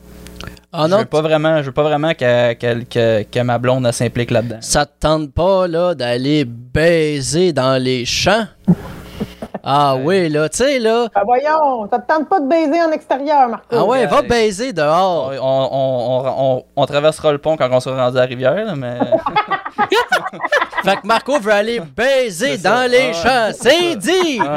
Ah 0.74 0.86
je 0.90 0.96
veux 0.96 1.06
pas 1.06 1.22
vraiment, 1.22 1.62
je 1.62 1.68
veux 1.68 1.72
pas 1.72 1.84
vraiment 1.84 2.14
que, 2.14 2.54
que, 2.54 2.84
que, 2.84 3.24
que 3.24 3.40
ma 3.40 3.58
blonde 3.58 3.90
s'implique 3.94 4.30
là-dedans. 4.32 4.58
ça 4.60 4.86
te 4.86 4.92
tente 5.00 5.32
pas, 5.34 5.66
là, 5.68 5.96
d'aller 5.96 6.44
baiser 6.46 7.54
dans 7.54 7.82
les 7.82 8.06
champs? 8.06 8.46
Ah 9.70 9.98
oui, 9.98 10.30
là, 10.30 10.48
tu 10.48 10.58
sais, 10.60 10.80
là. 10.80 11.08
Ben 11.14 11.24
voyons, 11.26 11.90
ça 11.92 12.00
te 12.00 12.08
tente 12.08 12.30
pas 12.30 12.40
de 12.40 12.48
baiser 12.48 12.82
en 12.82 12.90
extérieur, 12.92 13.50
Marco. 13.50 13.66
Ah 13.72 13.84
ouais, 13.84 14.06
va 14.06 14.22
Ouais. 14.22 14.28
baiser 14.28 14.70
On, 14.70 14.74
dehors. 14.74 15.32
on, 15.42 15.70
on, 15.72 16.56
on, 16.56 16.64
on 16.76 16.86
traversera 16.86 17.34
le 17.34 17.38
pont 17.38 17.58
quand 17.58 17.68
on 17.70 17.80
sera 17.82 18.06
rendu 18.06 18.18
à 18.18 18.22
la 18.22 18.26
rivière, 18.28 18.56
là, 18.56 18.76
mais. 18.76 18.98
Fait 20.86 20.96
que 20.96 21.06
Marco 21.08 21.38
veut 21.40 21.52
aller 21.52 21.82
baiser 21.82 22.58
dans 22.58 22.90
les 22.90 23.12
Ah 23.14 23.52
champs. 23.52 23.58
C'est 23.62 23.96
dit! 23.98 24.40
Ouais. 24.40 24.48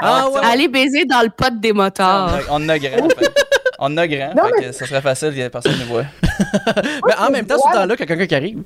Ah 0.00 0.28
ouais. 0.30 0.40
Allez 0.50 0.68
baiser 0.68 1.04
dans 1.04 1.20
le 1.20 1.28
pot 1.28 1.52
des 1.60 1.72
On 1.72 1.76
motards. 1.76 2.34
a- 2.34 2.38
on 2.50 2.54
en 2.56 2.68
a 2.70 2.78
grand. 2.78 3.08
fait. 3.18 3.34
On 3.78 3.86
en 3.86 3.96
a 3.98 4.06
grand, 4.06 4.34
Non, 4.34 4.44
fait 4.44 4.50
mais- 4.60 4.66
que 4.68 4.72
ça 4.72 4.86
serait 4.86 5.02
facile, 5.02 5.42
a 5.42 5.50
personne 5.50 5.78
ne 5.78 5.84
voit. 5.84 6.04
Mais 7.06 7.14
en 7.18 7.30
même 7.30 7.44
temps, 7.46 7.56
ce 7.58 7.70
temps-là, 7.74 7.96
qu'il 7.96 8.00
y 8.00 8.02
a 8.04 8.06
quelqu'un 8.06 8.26
qui 8.26 8.34
arrive 8.34 8.62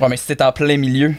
Ouais, 0.00 0.08
mais 0.08 0.16
si 0.16 0.26
t'es 0.34 0.42
en 0.42 0.52
plein 0.52 0.76
milieu 0.76 1.14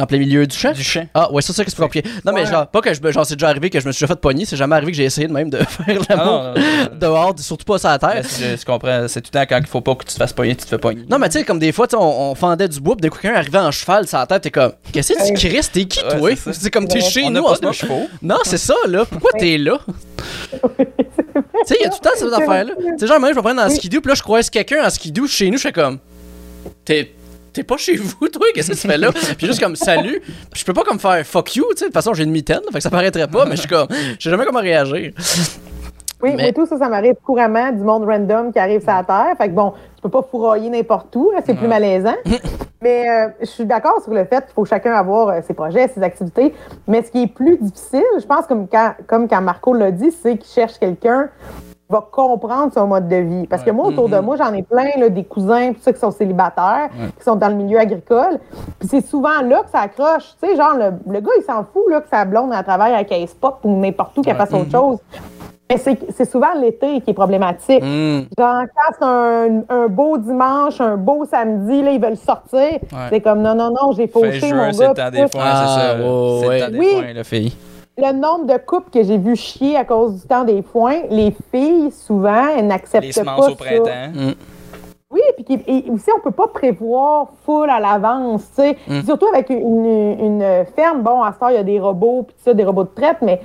en 0.00 0.06
plein 0.06 0.18
milieu 0.18 0.46
du 0.46 0.56
champ? 0.56 0.72
du 0.72 0.82
champ. 0.82 1.06
Ah 1.14 1.30
ouais, 1.32 1.42
c'est 1.42 1.52
ça 1.52 1.64
que 1.64 1.70
c'est 1.70 1.76
plus 1.76 1.82
compliqué. 1.82 2.08
Non, 2.24 2.32
mais 2.32 2.42
Ouais. 2.42 2.50
genre, 2.50 2.66
pas 2.66 2.80
que 2.80 2.92
je, 2.94 3.10
genre, 3.12 3.26
c'est 3.26 3.34
déjà 3.36 3.48
arrivé 3.48 3.70
que 3.70 3.78
je 3.80 3.86
me 3.86 3.92
suis 3.92 4.04
déjà 4.04 4.14
fait 4.14 4.20
pogner. 4.20 4.44
C'est 4.44 4.56
jamais 4.56 4.76
arrivé 4.76 4.92
que 4.92 4.96
j'ai 4.96 5.04
essayé 5.04 5.26
de 5.28 5.32
même 5.32 5.50
de 5.50 5.58
faire 5.64 5.98
Ah 6.08 6.14
l'amour 6.16 6.42
non. 6.54 6.98
dehors, 6.98 7.34
surtout 7.38 7.64
pas 7.64 7.78
sur 7.78 7.88
la 7.88 7.98
terre. 7.98 8.22
Je, 8.22 8.56
je 8.56 8.64
comprends, 8.64 9.06
c'est 9.08 9.20
tout 9.20 9.30
le 9.34 9.38
temps 9.40 9.46
quand 9.48 9.58
il 9.60 9.66
faut 9.66 9.80
pas 9.80 9.94
que 9.94 10.04
tu 10.04 10.12
te 10.12 10.18
fasses 10.18 10.32
pogner, 10.32 10.54
tu 10.56 10.64
te 10.64 10.68
fais 10.68 10.78
pogner. 10.78 11.04
Non, 11.10 11.18
mais 11.18 11.28
tu 11.28 11.38
sais, 11.38 11.44
comme 11.44 11.58
des 11.58 11.72
fois, 11.72 11.86
tu 11.86 11.96
sais, 11.96 12.02
on, 12.02 12.30
on 12.30 12.34
fendait 12.34 12.68
du 12.68 12.80
bois, 12.80 12.96
pis 12.96 13.02
dès 13.02 13.08
que 13.10 13.18
quelqu'un 13.18 13.36
arrivait 13.36 13.58
en 13.58 13.70
cheval 13.70 14.06
sur 14.06 14.18
la 14.18 14.26
tête, 14.26 14.42
t'es 14.42 14.50
comme, 14.50 14.72
qu'est-ce 14.92 15.12
que 15.12 15.26
tu 15.28 15.34
cries? 15.34 15.60
T'es 15.72 15.84
qui, 15.84 16.00
Ouais, 16.04 16.18
toi? 16.18 16.30
c'est 16.36 16.52
ça. 16.54 16.60
C'est 16.62 16.70
comme 16.70 16.88
t'es 16.88 17.00
chez 17.00 17.24
on 17.24 17.30
nous 17.30 17.34
n'a 17.34 17.40
en 17.42 17.48
pas 17.48 17.54
ce 17.54 17.60
de 17.60 17.64
moment. 17.66 17.72
chevaux. 17.74 18.08
Non, 18.22 18.38
c'est 18.44 18.58
ça, 18.58 18.74
là. 18.88 19.04
Pourquoi 19.04 19.30
t'es 19.38 19.58
là? 19.58 19.78
Tu 20.50 20.56
sais, 21.66 21.76
il 21.78 21.82
y 21.82 21.86
a 21.86 21.90
tout 21.90 21.98
le 22.02 22.08
temps 22.08 22.10
ces 22.16 22.20
C'est 22.28 22.34
affaires-là. 22.34 22.72
Tu 22.76 22.98
sais, 22.98 23.06
genre, 23.06 23.20
même, 23.20 23.32
je 23.32 23.36
me 23.36 23.42
prendre 23.42 23.62
en 23.62 23.68
Oui. 23.68 23.76
skidoo, 23.76 24.00
puis 24.00 24.08
là, 24.08 24.14
je 24.14 24.22
croise 24.22 24.48
quelqu'un 24.50 24.84
en 24.86 24.90
skidoo 24.90 25.26
chez 25.26 25.50
nous, 25.50 25.56
je 25.58 25.62
fais 25.62 25.72
comme, 25.72 25.98
t'es. 26.84 27.12
T'es 27.52 27.62
pas 27.64 27.76
chez 27.76 27.96
vous, 27.96 28.28
toi, 28.28 28.46
qu'est-ce 28.54 28.70
que 28.70 28.76
tu 28.76 28.86
fais 28.88 28.96
là? 28.98 29.10
Puis 29.38 29.46
juste 29.46 29.60
comme 29.60 29.76
salut. 29.76 30.20
Puis 30.50 30.60
je 30.60 30.64
peux 30.64 30.72
pas 30.72 30.84
comme 30.84 30.98
faire 31.00 31.24
fuck 31.26 31.56
you, 31.56 31.64
tu 31.70 31.78
sais. 31.78 31.84
De 31.84 31.86
toute 31.86 31.94
façon, 31.94 32.14
j'ai 32.14 32.24
une 32.24 32.30
mitaine, 32.30 32.60
fait 32.70 32.78
que 32.78 32.80
ça 32.80 32.90
paraîtrait 32.90 33.26
pas, 33.28 33.44
mais 33.44 33.56
je 33.56 33.60
suis 33.62 33.68
comme, 33.68 33.88
je 33.90 34.22
sais 34.22 34.30
jamais 34.30 34.44
comment 34.44 34.60
réagir. 34.60 35.12
Oui, 36.22 36.32
Mais- 36.36 36.36
mais 36.36 36.52
tout 36.52 36.66
ça, 36.66 36.76
ça 36.76 36.88
m'arrive 36.88 37.14
couramment 37.24 37.72
du 37.72 37.82
monde 37.82 38.04
random 38.04 38.52
qui 38.52 38.58
arrive 38.58 38.80
sur 38.82 38.92
la 38.92 39.04
Terre. 39.04 39.34
Fait 39.38 39.48
que 39.48 39.54
bon, 39.54 39.72
tu 39.96 40.02
peux 40.02 40.10
pas 40.10 40.22
fourroyer 40.30 40.68
n'importe 40.68 41.16
où, 41.16 41.32
c'est 41.46 41.54
plus 41.56 41.66
malaisant. 41.66 42.14
mais 42.82 43.08
euh, 43.08 43.28
je 43.40 43.46
suis 43.46 43.64
d'accord 43.64 44.02
sur 44.02 44.12
le 44.12 44.24
fait 44.26 44.44
qu'il 44.44 44.54
faut 44.54 44.66
chacun 44.66 44.92
avoir 44.92 45.28
euh, 45.28 45.40
ses 45.46 45.54
projets, 45.54 45.88
ses 45.88 46.02
activités. 46.02 46.52
Mais 46.86 47.02
ce 47.02 47.10
qui 47.10 47.22
est 47.22 47.26
plus 47.34 47.56
difficile, 47.58 48.04
je 48.20 48.26
pense, 48.26 48.46
comme 48.46 48.68
quand, 48.68 48.92
comme 49.06 49.28
quand 49.28 49.40
Marco 49.40 49.72
l'a 49.72 49.90
dit, 49.90 50.10
c'est 50.22 50.36
qu'il 50.36 50.50
cherche 50.52 50.78
quelqu'un 50.78 51.30
va 51.90 52.06
comprendre 52.10 52.72
son 52.72 52.86
mode 52.86 53.08
de 53.08 53.16
vie. 53.16 53.46
Parce 53.46 53.62
que 53.62 53.70
moi, 53.70 53.86
autour 53.86 54.08
de 54.08 54.18
moi, 54.18 54.36
j'en 54.36 54.52
ai 54.54 54.62
plein, 54.62 54.90
là, 54.98 55.08
des 55.08 55.24
cousins, 55.24 55.72
tout 55.72 55.80
ça, 55.80 55.92
qui 55.92 55.98
sont 55.98 56.10
célibataires, 56.12 56.88
qui 57.18 57.24
sont 57.24 57.36
dans 57.36 57.48
le 57.48 57.54
milieu 57.56 57.78
agricole. 57.78 58.38
Puis 58.78 58.88
c'est 58.88 59.04
souvent 59.04 59.40
là 59.44 59.62
que 59.64 59.70
ça 59.70 59.80
accroche. 59.80 60.34
Tu 60.42 60.48
sais, 60.48 60.56
genre, 60.56 60.74
le, 60.76 61.12
le 61.12 61.20
gars, 61.20 61.32
il 61.38 61.42
s'en 61.44 61.64
fout 61.64 61.82
là, 61.90 62.00
que 62.00 62.08
sa 62.08 62.24
blonde 62.24 62.52
elle 62.56 62.64
travaille 62.64 62.94
à 62.94 63.04
Case 63.04 63.34
Pop 63.34 63.58
ou 63.64 63.76
n'importe 63.76 64.16
où, 64.18 64.22
qu'elle 64.22 64.36
fasse 64.36 64.52
autre 64.54 64.70
chose. 64.70 64.98
Mais 65.68 65.76
c'est 65.76 65.98
c'est 66.16 66.24
souvent 66.28 66.52
l'été 66.60 67.00
qui 67.00 67.10
est 67.10 67.14
problématique. 67.14 67.80
Hmm. 67.82 68.22
Genre, 68.36 68.62
quand 68.74 68.92
c'est 68.98 69.04
un, 69.04 69.62
un 69.68 69.86
beau 69.86 70.18
dimanche, 70.18 70.80
un 70.80 70.96
beau 70.96 71.24
samedi, 71.24 71.82
là, 71.82 71.92
ils 71.92 72.00
veulent 72.02 72.16
sortir, 72.16 72.78
c'est 73.08 73.20
comme 73.20 73.40
non, 73.40 73.54
non, 73.54 73.70
non, 73.70 73.92
j'ai 73.92 74.08
fauché 74.08 74.52
mon 74.52 74.72
c'est 74.72 74.82
gars. 74.92 74.94
Ah, 74.96 75.10
c'est 75.12 75.28
ça. 75.28 75.94
ouais, 75.96 76.40
c'est 76.40 76.48
ouais. 76.48 76.58
le 76.58 76.64
temps 76.64 76.70
des 76.72 76.78
Oui. 76.78 76.86
foins, 76.92 77.12
la 77.14 77.24
fille. 77.24 77.52
Le 78.00 78.12
nombre 78.12 78.46
de 78.46 78.56
couples 78.56 78.90
que 78.90 79.02
j'ai 79.02 79.18
vu 79.18 79.36
chier 79.36 79.76
à 79.76 79.84
cause 79.84 80.22
du 80.22 80.26
temps 80.26 80.44
des 80.44 80.62
foins, 80.62 81.00
les 81.10 81.34
filles, 81.52 81.90
souvent, 81.90 82.46
elles 82.56 82.66
n'acceptent 82.66 83.04
Les 83.04 83.12
pas 83.12 83.20
semences 83.20 83.46
au 83.46 83.50
ça. 83.50 83.54
printemps. 83.56 84.34
Oui, 85.12 85.20
puis 85.44 85.84
aussi, 85.92 86.06
on 86.16 86.20
peut 86.20 86.30
pas 86.30 86.46
prévoir 86.46 87.26
full 87.44 87.68
à 87.68 87.80
l'avance, 87.80 88.42
tu 88.54 88.62
sais. 88.62 88.76
Mm. 88.86 89.02
Surtout 89.02 89.26
avec 89.26 89.50
une, 89.50 89.84
une 89.84 90.64
ferme, 90.76 91.02
bon, 91.02 91.20
à 91.22 91.32
ce 91.32 91.38
temps, 91.40 91.48
il 91.48 91.56
y 91.56 91.58
a 91.58 91.64
des 91.64 91.80
robots, 91.80 92.22
puis 92.28 92.36
ça, 92.44 92.54
des 92.54 92.64
robots 92.64 92.84
de 92.84 92.90
traite, 92.94 93.16
mais 93.20 93.40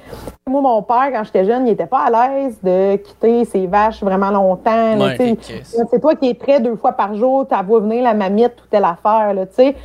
moi, 0.47 0.61
mon 0.61 0.83
père, 0.83 1.09
quand 1.11 1.23
j'étais 1.23 1.43
jeune, 1.43 1.65
il 1.67 1.71
était 1.71 1.87
pas 1.87 2.05
à 2.05 2.11
l'aise 2.11 2.59
de 2.61 2.97
quitter 2.97 3.45
ses 3.45 3.65
vaches 3.65 4.03
vraiment 4.03 4.29
longtemps. 4.29 4.99
Ouais, 4.99 5.37
c'est 5.89 5.99
toi 5.99 6.13
qui 6.15 6.29
es 6.29 6.35
trait 6.35 6.59
deux 6.59 6.75
fois 6.75 6.91
par 6.91 7.15
jour, 7.15 7.47
tu 7.47 7.55
vois 7.65 7.79
venir 7.79 8.03
la 8.03 8.13
mamite, 8.13 8.55
toute 8.55 8.69
telle 8.69 8.85
affaire, 8.85 9.33
là, 9.33 9.47
tu 9.47 9.55
sais. 9.55 9.75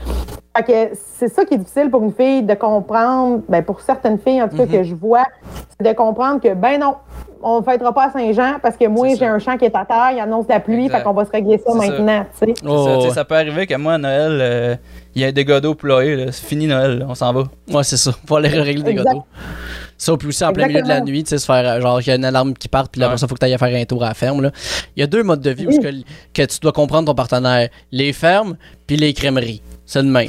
Fait 0.56 0.64
que 0.64 0.96
c'est 1.18 1.28
ça 1.28 1.44
qui 1.44 1.54
est 1.54 1.58
difficile 1.58 1.90
pour 1.90 2.02
une 2.02 2.12
fille 2.12 2.42
de 2.42 2.54
comprendre, 2.54 3.40
ben 3.48 3.62
pour 3.62 3.80
certaines 3.80 4.18
filles 4.18 4.42
en 4.42 4.48
tout 4.48 4.56
cas 4.56 4.64
Mm-hmm. 4.64 4.70
que 4.72 4.82
je 4.82 4.94
vois, 4.96 5.22
c'est 5.78 5.86
de 5.88 5.92
comprendre 5.96 6.40
que 6.40 6.52
ben 6.54 6.80
non, 6.80 6.96
on 7.40 7.60
ne 7.60 7.64
fêtera 7.64 7.94
pas 7.94 8.06
à 8.08 8.10
Saint-Jean 8.10 8.54
parce 8.60 8.76
que 8.76 8.86
moi 8.88 9.08
j'ai 9.10 9.16
ça. 9.16 9.32
un 9.32 9.38
champ 9.38 9.56
qui 9.56 9.64
est 9.66 9.76
à 9.76 9.84
terre, 9.84 10.10
il 10.12 10.18
annonce 10.20 10.46
la 10.48 10.58
pluie, 10.58 10.86
Exact. 10.86 10.98
fait 10.98 11.04
qu'on 11.04 11.12
va 11.12 11.24
se 11.24 11.30
régler 11.30 11.58
ça 11.58 11.70
ça. 11.72 11.78
maintenant, 11.78 12.26
tu 12.36 12.46
sais. 12.48 12.54
Oh, 12.66 13.02
ça, 13.08 13.14
ça 13.14 13.24
peut 13.24 13.36
arriver 13.36 13.66
que 13.68 13.76
moi, 13.76 13.92
à 13.94 13.98
Noël, 13.98 14.38
euh, 14.40 14.76
il 15.14 15.22
y 15.22 15.24
a 15.24 15.28
un 15.28 15.32
dégât 15.32 15.60
d'eau 15.60 15.74
ployé. 15.76 16.16
là. 16.16 16.32
C'est 16.32 16.44
fini 16.46 16.66
Noël, 16.66 16.98
là. 16.98 17.06
on 17.08 17.14
s'en 17.14 17.32
va. 17.32 17.44
Ouais, 17.72 17.84
c'est 17.84 17.96
ça. 17.96 18.10
Faut 18.26 18.34
aller 18.36 18.48
régler 18.48 18.82
des 18.82 18.94
gâteaux. 18.94 19.24
Ça, 19.96 20.16
puis 20.16 20.28
aussi 20.28 20.42
en 20.44 20.52
plein 20.52 20.66
milieu 20.66 20.82
de 20.82 20.88
la 20.88 21.00
nuit, 21.02 21.22
tu 21.22 21.28
sais, 21.30 21.38
se 21.38 21.44
faire, 21.44 21.64
euh, 21.76 21.80
genre, 21.80 22.00
il 22.00 22.06
y 22.08 22.10
a 22.10 22.14
une 22.16 22.24
alarme 22.24 22.54
qui 22.54 22.68
part, 22.68 22.88
puis 22.88 23.00
là, 23.02 23.10
Ouais. 23.10 23.18
ça, 23.18 23.28
faut 23.28 23.34
que 23.34 23.40
tu 23.40 23.46
ailles 23.46 23.56
faire 23.58 23.80
un 23.80 23.84
tour 23.84 24.02
à 24.02 24.08
la 24.08 24.14
ferme, 24.14 24.40
là. 24.42 24.50
Il 24.96 25.00
y 25.00 25.02
a 25.02 25.06
deux 25.06 25.22
modes 25.22 25.42
de 25.42 25.50
vie 25.50 25.66
où 25.66 25.70
Oui. 25.70 25.78
que, 26.32 26.42
que 26.42 26.46
tu 26.46 26.58
dois 26.58 26.72
comprendre 26.72 27.04
ton 27.06 27.14
partenaire. 27.14 27.68
Les 27.92 28.12
fermes, 28.12 28.56
puis 28.86 28.96
les 28.96 29.12
crèmeries. 29.12 29.62
C'est 29.92 30.04
même. 30.04 30.28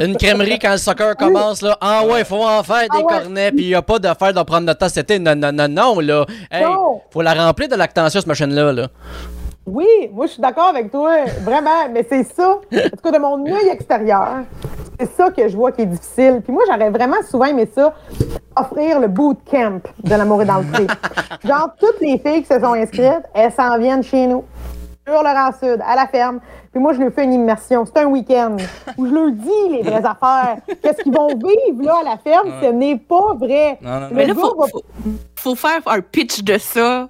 Une 0.00 0.16
crèmerie, 0.16 0.60
quand 0.60 0.70
le 0.70 0.76
soccer 0.78 1.16
commence, 1.16 1.60
là, 1.60 1.76
ah 1.80 2.02
ouais, 2.06 2.22
faut 2.22 2.44
en 2.44 2.62
faire 2.62 2.82
des 2.82 2.88
Ah 2.92 2.96
ouais. 2.98 3.04
cornets, 3.22 3.50
puis 3.50 3.64
il 3.64 3.68
n'y 3.68 3.74
a 3.74 3.82
pas 3.82 3.98
d'affaire 3.98 4.32
de 4.32 4.40
prendre 4.42 4.66
notre 4.66 4.78
temps 4.78 4.88
cet 4.88 5.10
été. 5.10 5.18
Non, 5.18 5.34
non, 5.34 5.50
non, 5.50 5.66
non, 5.68 5.98
là. 5.98 6.24
Hey, 6.52 6.62
Non. 6.64 7.00
faut 7.10 7.20
la 7.20 7.34
remplir 7.34 7.68
de 7.68 7.74
lactantia, 7.74 8.20
cette 8.20 8.28
machine-là, 8.28 8.72
là. 8.72 8.86
Oui, 9.66 9.86
moi 10.12 10.26
je 10.26 10.32
suis 10.32 10.40
d'accord 10.42 10.68
avec 10.68 10.92
toi, 10.92 11.10
vraiment, 11.42 11.88
mais 11.92 12.06
c'est 12.08 12.22
ça, 12.22 12.50
en 12.52 12.58
tout 12.90 13.02
cas 13.02 13.10
de 13.10 13.18
mon 13.18 13.44
œil 13.44 13.68
extérieur, 13.72 14.42
c'est 15.00 15.10
ça 15.16 15.30
que 15.30 15.48
je 15.48 15.56
vois 15.56 15.72
qui 15.72 15.80
est 15.82 15.86
difficile. 15.86 16.42
Puis 16.44 16.52
moi 16.52 16.62
j'aurais 16.70 16.90
vraiment 16.90 17.16
souvent 17.28 17.46
aimé 17.46 17.66
ça, 17.74 17.92
offrir 18.54 19.00
le 19.00 19.08
bootcamp 19.08 19.80
de 20.02 20.10
l'amour 20.10 20.42
et 20.42 20.44
dans 20.44 20.58
le. 20.78 21.48
Genre 21.48 21.70
toutes 21.80 22.00
les 22.02 22.18
filles 22.18 22.42
qui 22.42 22.54
se 22.54 22.60
sont 22.60 22.74
inscrites, 22.74 23.24
elles 23.34 23.50
s'en 23.52 23.76
viennent 23.78 24.02
chez 24.04 24.26
nous. 24.28 24.44
Sur 25.06 25.22
Laurent 25.22 25.50
Sud, 25.60 25.80
à 25.86 25.96
la 25.96 26.06
ferme. 26.06 26.40
Puis 26.72 26.80
moi, 26.82 26.92
je 26.92 27.00
leur 27.00 27.12
fais 27.12 27.24
une 27.24 27.34
immersion. 27.34 27.84
C'est 27.86 28.00
un 28.02 28.06
week-end 28.06 28.56
où 28.96 29.06
je 29.06 29.12
leur 29.14 29.30
dis 29.30 29.68
les 29.70 29.82
vraies 29.82 30.04
affaires. 30.04 30.56
Qu'est-ce 30.82 31.02
qu'ils 31.02 31.12
vont 31.12 31.28
vivre 31.28 31.82
là 31.84 31.96
à 32.00 32.04
la 32.04 32.16
ferme, 32.18 32.48
Ouais. 32.48 32.66
ce 32.68 32.72
n'est 32.72 32.96
pas 32.96 33.34
vrai. 33.34 33.78
Non, 33.80 33.90
non, 33.92 34.00
non. 34.00 34.08
Mais 34.12 34.26
là, 34.26 34.34
faut, 34.34 34.56
va- 34.58 34.66
faut, 34.68 34.82
faut 35.36 35.54
faire 35.54 35.80
un 35.86 36.00
pitch 36.00 36.42
de 36.42 36.58
ça. 36.58 37.08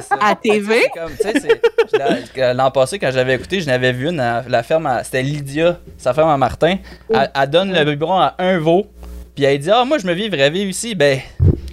Ça- 0.00 0.16
À 0.20 0.34
TV? 0.34 0.82
c'est 0.82 1.00
comme, 1.00 1.10
tu 1.12 1.16
sais, 1.22 1.40
c'est- 1.40 1.62
je 1.94 2.36
l'ai- 2.42 2.52
L'an 2.52 2.70
passé, 2.70 2.98
quand 2.98 3.10
j'avais 3.10 3.34
écouté, 3.36 3.60
je 3.60 3.66
n'avais 3.66 3.92
vu 3.92 4.10
une, 4.10 4.20
à 4.20 4.42
la 4.46 4.62
ferme, 4.62 4.90
c'était 5.04 5.22
Lydia, 5.22 5.78
sa 5.96 6.12
ferme 6.12 6.28
à 6.28 6.36
Martin. 6.36 6.76
Elle, 7.08 7.30
elle 7.34 7.48
donne 7.50 7.72
le 7.72 7.82
biberon 7.84 8.18
à 8.18 8.34
un 8.40 8.58
veau, 8.58 8.84
puis 9.34 9.44
elle 9.44 9.58
dit 9.60 9.70
Ah, 9.70 9.84
moi, 9.86 9.96
je 9.96 10.06
me 10.06 10.12
vivrais 10.12 10.50
vivre 10.50 10.68
ici. 10.68 10.94
Ben, 10.94 11.20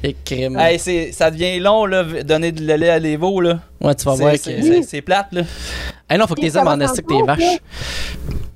Et 0.03 0.15
crime. 0.26 0.57
hey, 0.60 0.80
c'est- 0.80 1.11
ça 1.11 1.30
devient 1.30 1.60
long, 1.60 1.86
là, 1.86 2.03
donner 2.23 2.52
de 2.52 2.61
lait 2.73 2.90
à 2.90 2.99
les 2.99 3.18
veaux, 3.18 3.40
là. 3.41 3.60
Ouais, 3.82 3.94
tu 3.95 4.06
vas 4.06 4.15
C'est- 4.15 4.22
voir 4.22 4.34
c'est- 4.38 4.56
que. 4.56 4.61
c'est- 4.61 4.82
C'est 4.84 5.02
plate, 5.02 5.28
là. 5.32 5.41
Hey 6.10 6.18
non, 6.18 6.28
faut 6.28 6.36
que 6.36 6.41
tes 6.41 6.56
hommes 6.57 6.68
en 6.68 6.72
rendre 6.72 6.91
tes 6.91 7.23
vaches. 7.23 7.60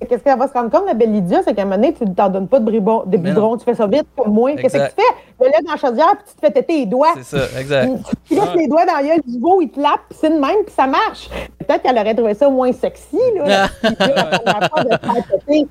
Qu'est-ce 0.09 0.21
qu'elle 0.23 0.37
va 0.37 0.47
se 0.47 0.53
rendre 0.53 0.69
compte, 0.69 0.85
la 0.85 0.93
belle 0.93 1.11
Lydia, 1.13 1.39
c'est 1.43 1.55
qu'à 1.55 1.61
un 1.63 1.65
moment 1.65 1.77
donné, 1.77 1.93
tu 1.93 2.03
ne 2.03 2.13
t'en 2.13 2.29
donnes 2.29 2.47
pas 2.47 2.59
de, 2.59 2.65
bribon, 2.65 3.03
de 3.07 3.17
biberon, 3.17 3.57
tu 3.57 3.63
fais 3.63 3.73
ça 3.73 3.87
vite 3.87 4.05
comme 4.15 4.33
moi. 4.33 4.51
Qu'est-ce 4.55 4.77
que 4.77 4.87
tu 4.89 4.93
fais? 4.95 5.15
Le 5.39 5.45
lait 5.47 5.53
dans 5.65 5.71
la 5.71 5.77
chaudière, 5.77 6.11
puis 6.17 6.25
tu 6.29 6.35
te 6.35 6.45
fais 6.45 6.51
têter 6.51 6.79
les 6.79 6.85
doigts. 6.85 7.13
C'est 7.23 7.37
ça, 7.37 7.59
exact. 7.59 7.89
Tu 8.27 8.35
laisses 8.35 8.43
Ouais. 8.43 8.55
les 8.57 8.67
doigts 8.67 8.85
dans 8.85 8.93
la 8.95 9.03
gueule 9.03 9.21
du 9.25 9.39
veau, 9.39 9.61
il 9.61 9.69
te 9.69 9.79
lappe, 9.79 10.01
puis 10.09 10.17
c'est 10.21 10.29
de 10.29 10.35
même, 10.35 10.63
puis 10.65 10.73
ça 10.75 10.85
marche. 10.85 11.29
Peut-être 11.59 11.81
qu'elle 11.81 11.97
aurait 11.97 12.13
trouvé 12.13 12.33
ça 12.35 12.49
moins 12.49 12.71
sexy, 12.73 13.17
là. 13.35 13.67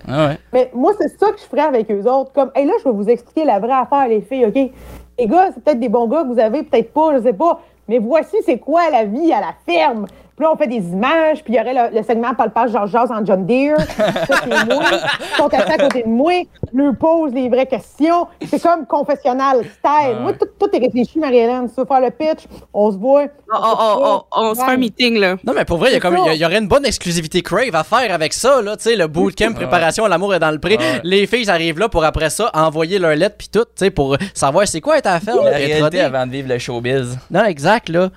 Ah 0.09 0.27
ouais. 0.29 0.39
Mais 0.53 0.71
moi, 0.75 0.93
c'est 1.01 1.09
ça 1.19 1.31
que 1.33 1.39
je 1.39 1.45
ferais 1.45 1.67
avec 1.69 1.91
eux 1.91 2.05
autres. 2.11 2.33
Comme, 2.33 2.51
hey, 2.55 2.67
là, 2.67 2.73
je 2.83 2.85
vais 2.89 2.95
vous 2.95 3.09
expliquer 3.09 3.45
la 3.45 3.59
vraie 3.59 3.73
affaire, 3.73 4.09
les 4.09 4.21
filles, 4.21 4.47
OK? 4.47 4.73
Les 5.19 5.27
gars, 5.27 5.51
c'est 5.55 5.62
peut-être 5.62 5.81
des 5.81 5.89
bons 5.89 6.07
gars 6.07 6.23
que 6.23 6.28
vous 6.28 6.39
avez, 6.39 6.62
peut-être 6.62 6.93
pas, 6.93 7.16
je 7.16 7.23
sais 7.23 7.32
pas. 7.32 7.61
Mais 7.89 7.99
voici, 7.99 8.36
c'est 8.45 8.59
quoi 8.59 8.91
la 8.91 9.05
vie 9.05 9.32
à 9.32 9.41
la 9.41 9.55
ferme. 9.66 10.07
Puis 10.36 10.45
là, 10.45 10.51
on 10.53 10.57
fait 10.57 10.66
des 10.66 10.85
images, 10.89 11.45
puis 11.45 11.53
il 11.53 11.57
y 11.57 11.61
aurait 11.61 11.91
le, 11.91 11.97
le 11.97 12.03
segment 12.03 12.35
palpage 12.35 12.73
Georges 12.73 12.91
Jazz 12.91 13.12
en 13.12 13.24
John 13.24 13.47
Deere. 13.47 13.78
Ça, 13.81 14.36
c'est 14.43 14.66
moi. 14.66 14.85
Ils 14.91 15.36
sont 15.36 15.47
à 15.47 15.78
côté 15.78 16.03
de 16.03 16.09
moi, 16.09 16.32
leur 16.75 16.95
pose 16.97 17.33
les 17.33 17.49
vraies 17.49 17.67
questions. 17.67 18.27
C'est 18.47 18.63
comme 18.63 18.87
confessionnal 18.87 19.59
style. 19.65 20.15
Ouais. 20.17 20.21
Moi, 20.21 20.33
tout, 20.35 20.47
tout 20.59 20.69
est 20.75 20.79
réfléchi, 20.79 21.19
Marie-Hélène. 21.19 21.69
Tu 21.69 21.75
veux 21.81 21.87
faire 21.87 22.01
le 22.01 22.11
pitch, 22.11 22.47
on 22.73 22.91
se 22.91 22.97
voit. 22.97 23.25
On, 23.53 23.57
on- 23.57 23.61
on- 23.61 24.17
on- 24.17 24.51
on 24.51 24.55
se 24.55 24.61
fait 24.65 24.71
un 24.73 24.77
meeting, 24.77 25.19
là. 25.19 25.37
Non, 25.45 25.53
mais 25.55 25.65
pour 25.65 25.79
vrai, 25.79 25.91
il 25.91 25.93
y, 25.93 25.97
a 25.97 26.01
C'est 26.01 26.01
comme- 26.01 26.17
ça. 26.27 26.35
il 26.35 26.41
y 26.41 26.45
aurait 26.45 26.59
une 26.59 26.69
bonne 26.69 26.85
exclusivité 26.85 27.43
Crave 27.43 27.75
à 27.75 27.85
faire 27.85 28.13
avec 28.13 28.33
ça, 28.33 28.61
là, 28.63 28.77
tu 28.77 28.85
sais, 28.85 28.97
le 28.97 29.07
bootcamp 29.07 29.53
préparation, 29.55 30.07
l'amour 30.07 30.35
est 30.35 30.39
dans 30.41 30.51
le 30.51 30.59
pré. 30.59 30.77
Ouais. 30.77 31.01
Les 31.05 31.27
filles 31.27 31.49
arrivent 31.51 31.79
là 31.79 31.89
pour 31.89 32.05
après 32.05 32.31
ça 32.31 32.51
envoyer 32.55 32.99
leur 32.99 33.15
lettre 33.15 33.37
puis 33.39 33.49
tout, 33.53 33.65
tu 33.65 33.71
sais, 33.77 33.91
pour 33.91 34.17
savoir 34.35 34.67
c'est 34.67 34.81
quoi 34.81 34.99
être 34.99 35.07
à 35.07 35.21
faire, 35.21 35.37
La 35.43 35.51
réalité 35.53 36.01
avant 36.01 36.27
de 36.27 36.33
vivre 36.33 36.49
le 36.49 36.59
showbiz. 36.59 37.17
Non, 37.31 37.45
exact, 37.45 37.89
là. 37.89 38.09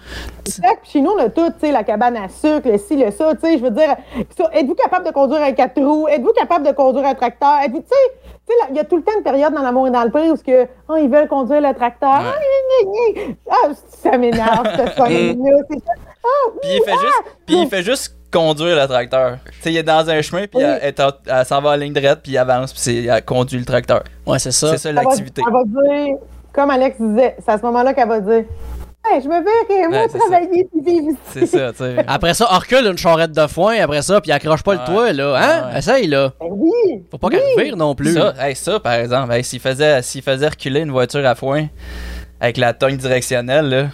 Exact. 0.45 0.79
Puis 0.81 0.91
chez 0.93 1.01
nous, 1.01 1.11
on 1.11 1.19
a 1.19 1.29
tout, 1.29 1.47
tu 1.49 1.67
sais, 1.67 1.71
la 1.71 1.83
cabane 1.83 2.17
à 2.17 2.27
sucre, 2.29 2.67
le 2.69 2.77
ci, 2.77 2.95
le 2.95 3.11
ça, 3.11 3.33
tu 3.35 3.41
sais, 3.41 3.57
je 3.57 3.63
veux 3.63 3.71
dire, 3.71 3.95
êtes-vous 4.53 4.75
capable 4.75 5.05
de 5.05 5.11
conduire 5.11 5.41
un 5.41 5.51
quatre 5.51 5.79
roues? 5.81 6.07
Êtes-vous 6.07 6.33
capable 6.33 6.65
de 6.65 6.71
conduire 6.71 7.05
un 7.05 7.13
tracteur? 7.15 7.59
Êtes-vous, 7.63 7.81
tu 7.81 7.87
sais, 7.87 7.95
tu 8.46 8.46
sais, 8.46 8.46
là, 8.46 8.46
il 8.69 8.75
y 8.75 8.79
a 8.79 8.83
tout 8.85 8.97
le 8.97 9.03
temps 9.03 9.11
une 9.17 9.23
période 9.23 9.53
dans 9.53 9.61
l'amour 9.61 9.87
et 9.87 9.91
dans 9.91 10.03
le 10.03 10.09
prix 10.09 10.29
où 10.31 10.35
ce 10.35 10.43
que, 10.43 10.67
oh, 10.89 10.95
ils 10.97 11.09
veulent 11.09 11.27
conduire 11.27 11.61
le 11.61 11.73
tracteur. 11.73 12.09
Ah. 12.23 12.33
Ah, 13.49 13.69
ça 13.89 14.17
m'énerve. 14.17 14.67
C'est 14.75 14.95
ça. 14.95 15.03
Ah, 15.05 16.49
Puis 16.61 16.71
il 16.75 16.81
fait 16.83 16.91
juste, 16.91 17.23
puis 17.45 17.55
il 17.61 17.67
fait 17.69 17.83
juste 17.83 18.15
conduire 18.31 18.75
le 18.75 18.87
tracteur. 18.87 19.37
Tu 19.45 19.61
sais, 19.61 19.71
il 19.71 19.77
est 19.77 19.83
dans 19.83 20.09
un 20.09 20.21
chemin, 20.21 20.41
puis 20.47 20.57
Oui. 20.57 20.63
elle, 20.63 20.93
elle, 20.97 21.05
elle 21.27 21.45
s'en 21.45 21.61
va 21.61 21.71
en 21.71 21.75
ligne 21.75 21.93
droite, 21.93 22.19
puis 22.21 22.33
il 22.33 22.37
avance, 22.37 22.73
puis 22.73 22.81
c'est- 22.81 23.03
elle 23.05 23.23
conduit 23.25 23.59
le 23.59 23.65
tracteur. 23.65 24.03
Ouais, 24.25 24.39
c'est 24.39 24.51
ça. 24.51 24.71
C'est 24.71 24.77
ça 24.77 24.91
l'activité. 24.91 25.41
Elle 25.45 25.53
va 25.53 25.63
dire, 25.63 26.15
comme 26.53 26.69
Alex 26.69 26.97
disait, 26.99 27.35
c'est 27.39 27.51
à 27.51 27.57
ce 27.57 27.63
moment-là 27.63 27.93
qu'elle 27.93 28.07
va 28.09 28.19
dire, 28.19 28.43
hey, 29.13 29.21
je 29.21 29.27
me 29.27 29.33
verrais, 29.43 29.87
moi, 29.89 29.97
Ouais, 30.01 30.07
travailler 30.19 30.67
puis 30.71 30.81
vivre 30.85 31.09
ici. 31.11 31.17
C'est 31.33 31.45
ça, 31.45 31.71
tu 31.71 31.77
sais. 31.79 31.95
Après 32.07 32.33
ça, 32.33 32.47
on 32.51 32.57
recule 32.57 32.85
une 32.85 32.97
charrette 32.97 33.31
de 33.31 33.47
foin, 33.47 33.75
après 33.81 34.01
ça, 34.01 34.19
puis 34.21 34.31
accroche 34.31 34.63
pas 34.63 34.73
le 34.73 34.79
Ouais. 34.79 34.85
toit, 34.85 35.13
là. 35.13 35.35
Hein? 35.37 35.71
Ouais. 35.73 35.79
Essaye, 35.79 36.07
là. 36.07 36.31
Ben 36.39 36.47
oui. 36.51 36.71
Faut 37.11 37.17
pas 37.17 37.29
qu'elle 37.29 37.41
vire 37.63 37.75
non 37.77 37.95
plus. 37.95 38.13
Ça, 38.13 38.33
hey, 38.39 38.55
ça, 38.55 38.79
par 38.79 38.93
exemple, 38.93 39.31
hey, 39.33 39.43
s'il 39.43 39.59
faisait, 39.59 40.01
s'il 40.01 40.21
faisait 40.21 40.47
reculer 40.47 40.81
une 40.81 40.91
voiture 40.91 41.25
à 41.25 41.35
foin 41.35 41.67
avec 42.39 42.57
la 42.57 42.73
tongue 42.73 42.97
directionnelle, 42.97 43.69
là, 43.69 43.87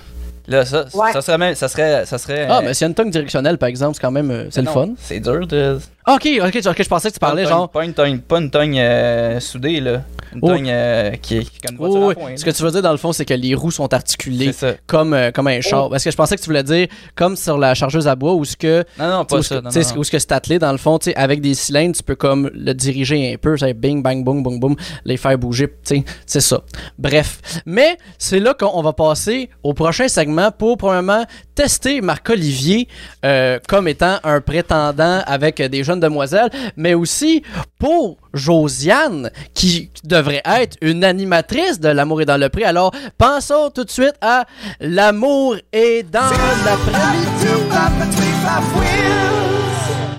là 0.48 0.66
ça, 0.66 0.86
Ouais. 0.94 1.12
ça 1.14 1.22
serait 1.22 1.38
même, 1.38 1.56
ça 1.56 1.68
serait, 1.68 2.06
ça 2.06 2.18
serait. 2.18 2.48
Ah, 2.50 2.62
mais 2.64 2.74
s'il 2.74 2.86
y 2.86 2.86
a 2.86 2.90
une 2.90 2.96
tongue 2.96 3.10
directionnelle, 3.12 3.58
par 3.58 3.70
exemple, 3.70 3.96
c'est 3.96 4.02
quand 4.02 4.12
même. 4.12 4.30
euh, 4.32 4.48
c'est 4.50 4.62
le 4.62 4.66
non, 4.68 4.74
fun. 4.74 4.90
C'est 4.98 5.20
dur 5.20 5.48
de. 5.48 5.80
Ok, 6.08 6.28
ok, 6.42 6.60
ok, 6.66 6.84
je 6.84 6.90
pensais 6.90 7.10
que 7.10 7.14
tu 7.14 7.20
parlais, 7.20 7.46
genre. 7.46 7.70
Pas 7.70 7.86
une 7.86 7.94
tongue, 7.94 8.22
pas 8.22 8.40
une 8.40 8.50
tongue 8.52 8.78
euh, 8.78 9.40
soudée, 9.40 9.80
là. 9.80 10.02
Une 10.34 10.40
Oh. 10.42 10.48
tongue 10.48 10.68
euh, 10.68 11.12
qui, 11.22 11.40
qui 11.42 11.68
a 11.68 11.72
une 11.72 11.78
Oh, 11.80 12.12
oui. 12.18 12.34
Ce 12.38 12.44
que 12.44 12.50
tu 12.50 12.64
veux 12.64 12.72
dire, 12.72 12.82
dans 12.82 12.92
le 12.92 12.98
fond, 12.98 13.14
c'est 13.14 13.24
que 13.24 13.36
les 13.36 13.54
roues 13.54 13.70
sont 13.72 13.94
articulées 13.94 14.52
comme, 14.88 15.14
euh, 15.14 15.30
comme 15.32 15.48
un 15.48 15.62
char. 15.62 15.90
Parce 15.92 16.04
que 16.04 16.10
je 16.10 16.16
pensais 16.16 16.36
que 16.36 16.42
tu 16.42 16.48
voulais 16.48 16.64
dire 16.64 16.88
comme 17.16 17.36
sur 17.36 17.58
la 17.58 17.76
chargeuse 17.76 18.08
à 18.08 18.16
bois 18.16 18.34
où 18.34 18.44
ce 18.44 18.58
que. 18.58 18.84
Non, 18.98 19.10
non, 19.10 19.26
pas 19.26 19.44
ça. 19.44 19.62
Où 19.96 20.04
ce 20.04 20.10
que 20.12 20.18
c'est 20.20 20.32
attelé, 20.32 20.58
dans 20.58 20.72
le 20.72 20.80
fond, 20.80 20.98
tu 20.98 21.12
sais, 21.12 21.16
avec 21.16 21.40
des 21.40 21.54
cylindres, 21.54 21.96
tu 21.96 22.02
peux 22.04 22.16
comme 22.16 22.50
le 22.54 22.74
diriger 22.74 23.34
un 23.34 23.38
peu, 23.38 23.56
ça 23.58 23.72
bing, 23.74 24.02
bang, 24.02 24.24
boum, 24.24 24.42
boum, 24.42 24.60
boum, 24.60 24.76
les 25.06 25.18
faire 25.18 25.38
bouger, 25.38 25.68
tu 25.68 25.98
sais, 25.98 26.04
c'est 26.26 26.42
ça. 26.42 26.62
Bref. 26.98 27.40
Mais 27.68 27.98
c'est 28.18 28.40
là 28.40 28.56
qu'on 28.56 28.82
va 28.82 28.94
passer 28.94 29.52
au 29.62 29.74
prochain 29.76 30.08
segment 30.08 30.50
pour, 30.52 30.78
premièrement, 30.78 31.26
tester 31.54 32.02
Marc-Olivier 32.02 32.88
euh, 33.24 33.60
comme 33.70 33.88
étant 33.88 34.18
un 34.24 34.42
prétendant 34.42 35.22
avec 35.28 35.62
des 35.62 35.84
jeunes 35.84 35.93
demoiselles, 35.98 36.50
mais 36.76 36.94
aussi 36.94 37.44
pour 37.80 38.18
Josiane, 38.34 39.30
qui 39.54 39.90
devrait 40.04 40.42
être 40.46 40.78
une 40.82 41.04
animatrice 41.04 41.80
de 41.80 41.90
L'amour 41.90 42.22
est 42.22 42.26
dans 42.26 42.40
le 42.40 42.50
prix. 42.50 42.64
Alors, 42.64 42.92
pensons 43.18 43.70
tout 43.70 43.84
de 43.84 43.92
suite 43.92 44.16
à 44.22 44.46
L'amour 44.80 45.58
est 45.72 46.04
dans 46.10 46.22
l'après-midi. 46.66 47.48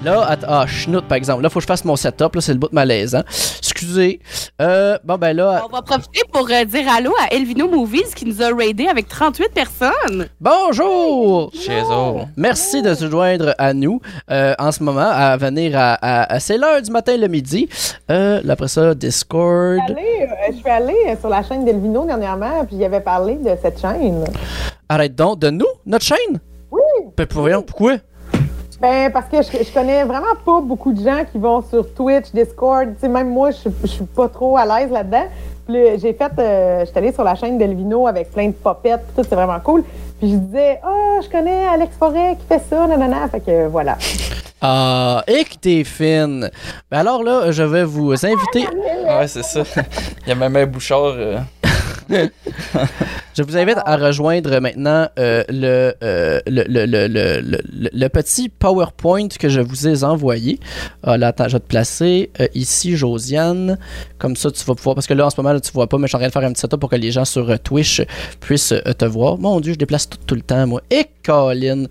Là, 0.04 0.20
att- 0.28 0.44
ah, 0.46 0.66
schnout, 0.66 1.02
par 1.08 1.16
exemple. 1.16 1.42
Là, 1.42 1.48
faut 1.48 1.58
que 1.60 1.62
je 1.62 1.66
fasse 1.66 1.84
mon 1.84 1.96
setup. 1.96 2.34
Là, 2.34 2.40
c'est 2.40 2.52
le 2.52 2.58
bout 2.58 2.68
de 2.68 2.74
malaise. 2.74 3.14
Hein. 3.14 3.24
Excusez. 3.58 4.20
Euh, 4.60 4.98
bon, 5.02 5.16
ben 5.16 5.34
là, 5.34 5.62
On 5.66 5.72
va 5.74 5.80
profiter 5.82 6.20
pour 6.32 6.46
euh, 6.50 6.64
dire 6.64 6.84
allô 6.94 7.12
à 7.22 7.34
Elvino 7.34 7.68
Movies 7.68 8.14
qui 8.14 8.26
nous 8.26 8.42
a 8.42 8.54
raidé 8.54 8.86
avec 8.86 9.08
38 9.08 9.48
personnes. 9.54 10.26
bonjour! 10.40 11.50
Chez 11.54 11.80
eux. 11.80 12.22
Merci 12.36 12.82
de 12.82 12.94
se 12.94 13.08
joindre 13.08 13.54
à 13.58 13.72
nous 13.72 14.00
euh, 14.30 14.54
en 14.58 14.72
ce 14.72 14.82
moment, 14.82 15.08
à 15.10 15.36
venir 15.36 15.72
à, 15.78 15.94
à- 15.94 16.34
à- 16.34 16.40
c'est 16.40 16.58
l'heure 16.58 16.82
du 16.82 16.90
matin, 16.90 17.16
le 17.16 17.28
midi. 17.28 17.68
Euh, 18.10 18.42
après 18.48 18.68
ça, 18.68 18.94
Discord. 18.94 19.78
Je 19.88 19.92
suis 19.94 19.98
allée, 19.98 20.28
je 20.50 20.56
suis 20.56 20.68
allée 20.70 21.16
sur 21.18 21.28
la 21.30 21.42
chaîne 21.42 21.64
d'Elvino 21.64 22.04
dernièrement, 22.04 22.64
puis 22.66 22.76
il 22.76 22.84
avait 22.84 23.00
parlé 23.00 23.36
de 23.36 23.50
cette 23.62 23.80
chaîne. 23.80 24.24
Arrête 24.88 25.14
donc, 25.14 25.38
de 25.38 25.50
nous, 25.50 25.66
notre 25.86 26.04
chaîne? 26.04 26.40
Oui. 26.70 26.80
Ben, 27.16 27.26
pour 27.26 27.48
pourquoi? 27.66 27.94
Ben, 28.84 29.10
parce 29.10 29.24
que 29.30 29.38
je, 29.40 29.64
je 29.64 29.72
connais 29.72 30.04
vraiment 30.04 30.34
pas 30.44 30.60
beaucoup 30.60 30.92
de 30.92 31.02
gens 31.02 31.24
qui 31.32 31.38
vont 31.38 31.62
sur 31.62 31.94
Twitch, 31.94 32.26
Discord. 32.34 32.88
Tu 32.96 33.00
sais, 33.00 33.08
même 33.08 33.30
moi, 33.30 33.50
je, 33.50 33.70
je 33.80 33.86
suis 33.86 34.04
pas 34.04 34.28
trop 34.28 34.58
à 34.58 34.66
l'aise 34.66 34.90
là-dedans. 34.90 35.24
Puis 35.66 35.98
j'ai 35.98 36.12
fait, 36.12 36.30
euh, 36.38 36.84
j'étais 36.84 36.98
allée 36.98 37.12
sur 37.14 37.24
la 37.24 37.34
chaîne 37.34 37.56
d'Elvino 37.56 38.06
avec 38.06 38.30
plein 38.30 38.48
de 38.48 38.52
popettes, 38.52 39.06
tout, 39.16 39.22
c'est 39.26 39.34
vraiment 39.34 39.58
cool. 39.60 39.84
Puis 40.18 40.32
je 40.32 40.36
disais, 40.36 40.80
ah, 40.82 41.18
je 41.22 41.30
connais 41.30 41.66
Alex 41.66 41.96
Forêt 41.96 42.36
qui 42.38 42.46
fait 42.46 42.60
ça, 42.68 42.86
nanana. 42.86 43.26
Fait 43.28 43.40
que 43.40 43.68
voilà. 43.68 43.96
Ah, 44.66 45.22
et 45.26 45.44
que 45.44 45.56
t'es 45.60 45.84
fine. 45.84 46.50
Ben 46.90 47.00
alors 47.00 47.22
là, 47.22 47.50
je 47.52 47.62
vais 47.62 47.84
vous 47.84 48.12
inviter. 48.24 48.66
Ouais, 49.06 49.26
c'est 49.26 49.42
ça. 49.44 49.60
Il 50.26 50.28
y 50.30 50.32
a 50.32 50.34
même 50.34 50.56
un 50.56 50.64
bouchard. 50.64 51.12
euh, 51.16 51.38
Je 53.36 53.42
vous 53.42 53.56
invite 53.56 53.78
à 53.84 53.96
rejoindre 53.96 54.58
maintenant 54.60 55.08
euh, 55.18 55.42
le, 55.48 55.94
euh, 56.02 56.40
le, 56.46 56.62
le, 56.68 56.86
le, 56.86 57.08
le, 57.08 57.90
le- 57.92 58.08
petit 58.08 58.48
PowerPoint 58.48 59.26
que 59.28 59.48
je 59.48 59.60
vous 59.60 59.88
ai 59.88 60.04
envoyé. 60.04 60.60
Ah, 61.02 61.16
là, 61.16 61.28
attends, 61.28 61.48
je 61.48 61.54
vais 61.54 61.60
te 61.60 61.66
placer 61.66 62.30
euh, 62.40 62.46
ici, 62.54 62.96
Josiane. 62.96 63.78
Comme 64.18 64.36
ça, 64.36 64.50
tu 64.50 64.64
vas 64.64 64.74
pouvoir. 64.74 64.94
Parce 64.94 65.06
que 65.08 65.14
là, 65.14 65.26
en 65.26 65.30
ce 65.30 65.40
moment, 65.40 65.52
là, 65.52 65.60
tu 65.60 65.72
vois 65.72 65.88
pas, 65.88 65.98
mais 65.98 66.04
je 66.06 66.08
suis 66.08 66.16
en 66.16 66.20
train 66.20 66.28
de 66.28 66.32
faire 66.32 66.44
un 66.44 66.52
petit 66.52 66.60
setup 66.60 66.78
pour 66.78 66.90
que 66.90 66.96
les 66.96 67.10
gens 67.10 67.24
sur 67.24 67.58
Twitch 67.60 68.02
puissent 68.40 68.74
te 68.98 69.04
voir. 69.04 69.36
Mon 69.38 69.58
Dieu, 69.60 69.72
je 69.72 69.78
déplace 69.78 70.08
tout, 70.08 70.18
tout 70.26 70.34
le 70.36 70.42
temps, 70.42 70.66
moi. 70.66 70.80
Et 70.90 71.06
Colin, 71.24 71.84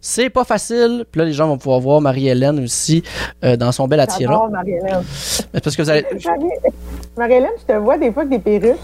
c'est 0.00 0.28
pas 0.30 0.44
facile. 0.44 1.04
Puis 1.10 1.20
là, 1.20 1.24
les 1.24 1.32
gens 1.32 1.46
vont 1.48 1.56
pouvoir 1.58 1.80
voir 1.80 2.00
Marie-Hélène 2.02 2.62
aussi 2.62 3.02
dans 3.42 3.72
son 3.72 3.88
bel. 3.88 4.04
J'adore 4.18 4.50
Marie-Hélène. 4.50 5.02
Parce 5.62 5.74
que 5.76 5.82
vous 5.82 5.90
allez. 5.90 6.04
Marie- 6.12 6.74
Marie-Hélène, 7.16 7.50
je 7.66 7.72
te 7.74 7.78
vois 7.78 7.96
des 7.98 8.12
fois 8.12 8.22
avec 8.24 8.42
des 8.44 8.58
perruques. 8.58 8.78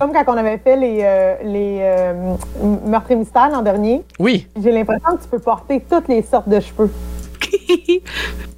Comme 0.00 0.14
quand 0.14 0.24
on 0.28 0.36
avait 0.38 0.56
fait 0.56 0.76
les, 0.76 1.00
euh, 1.02 1.34
les 1.44 1.78
euh, 1.82 2.34
meurtres 2.86 3.10
et 3.10 3.16
mystères 3.16 3.50
l'an 3.50 3.60
dernier. 3.60 4.02
Oui, 4.18 4.46
J'ai 4.62 4.72
l'impression 4.72 5.14
que 5.14 5.22
tu 5.22 5.28
peux 5.28 5.38
porter 5.38 5.84
toutes 5.90 6.08
les 6.08 6.22
sortes 6.22 6.48
de 6.48 6.58
cheveux. 6.58 6.90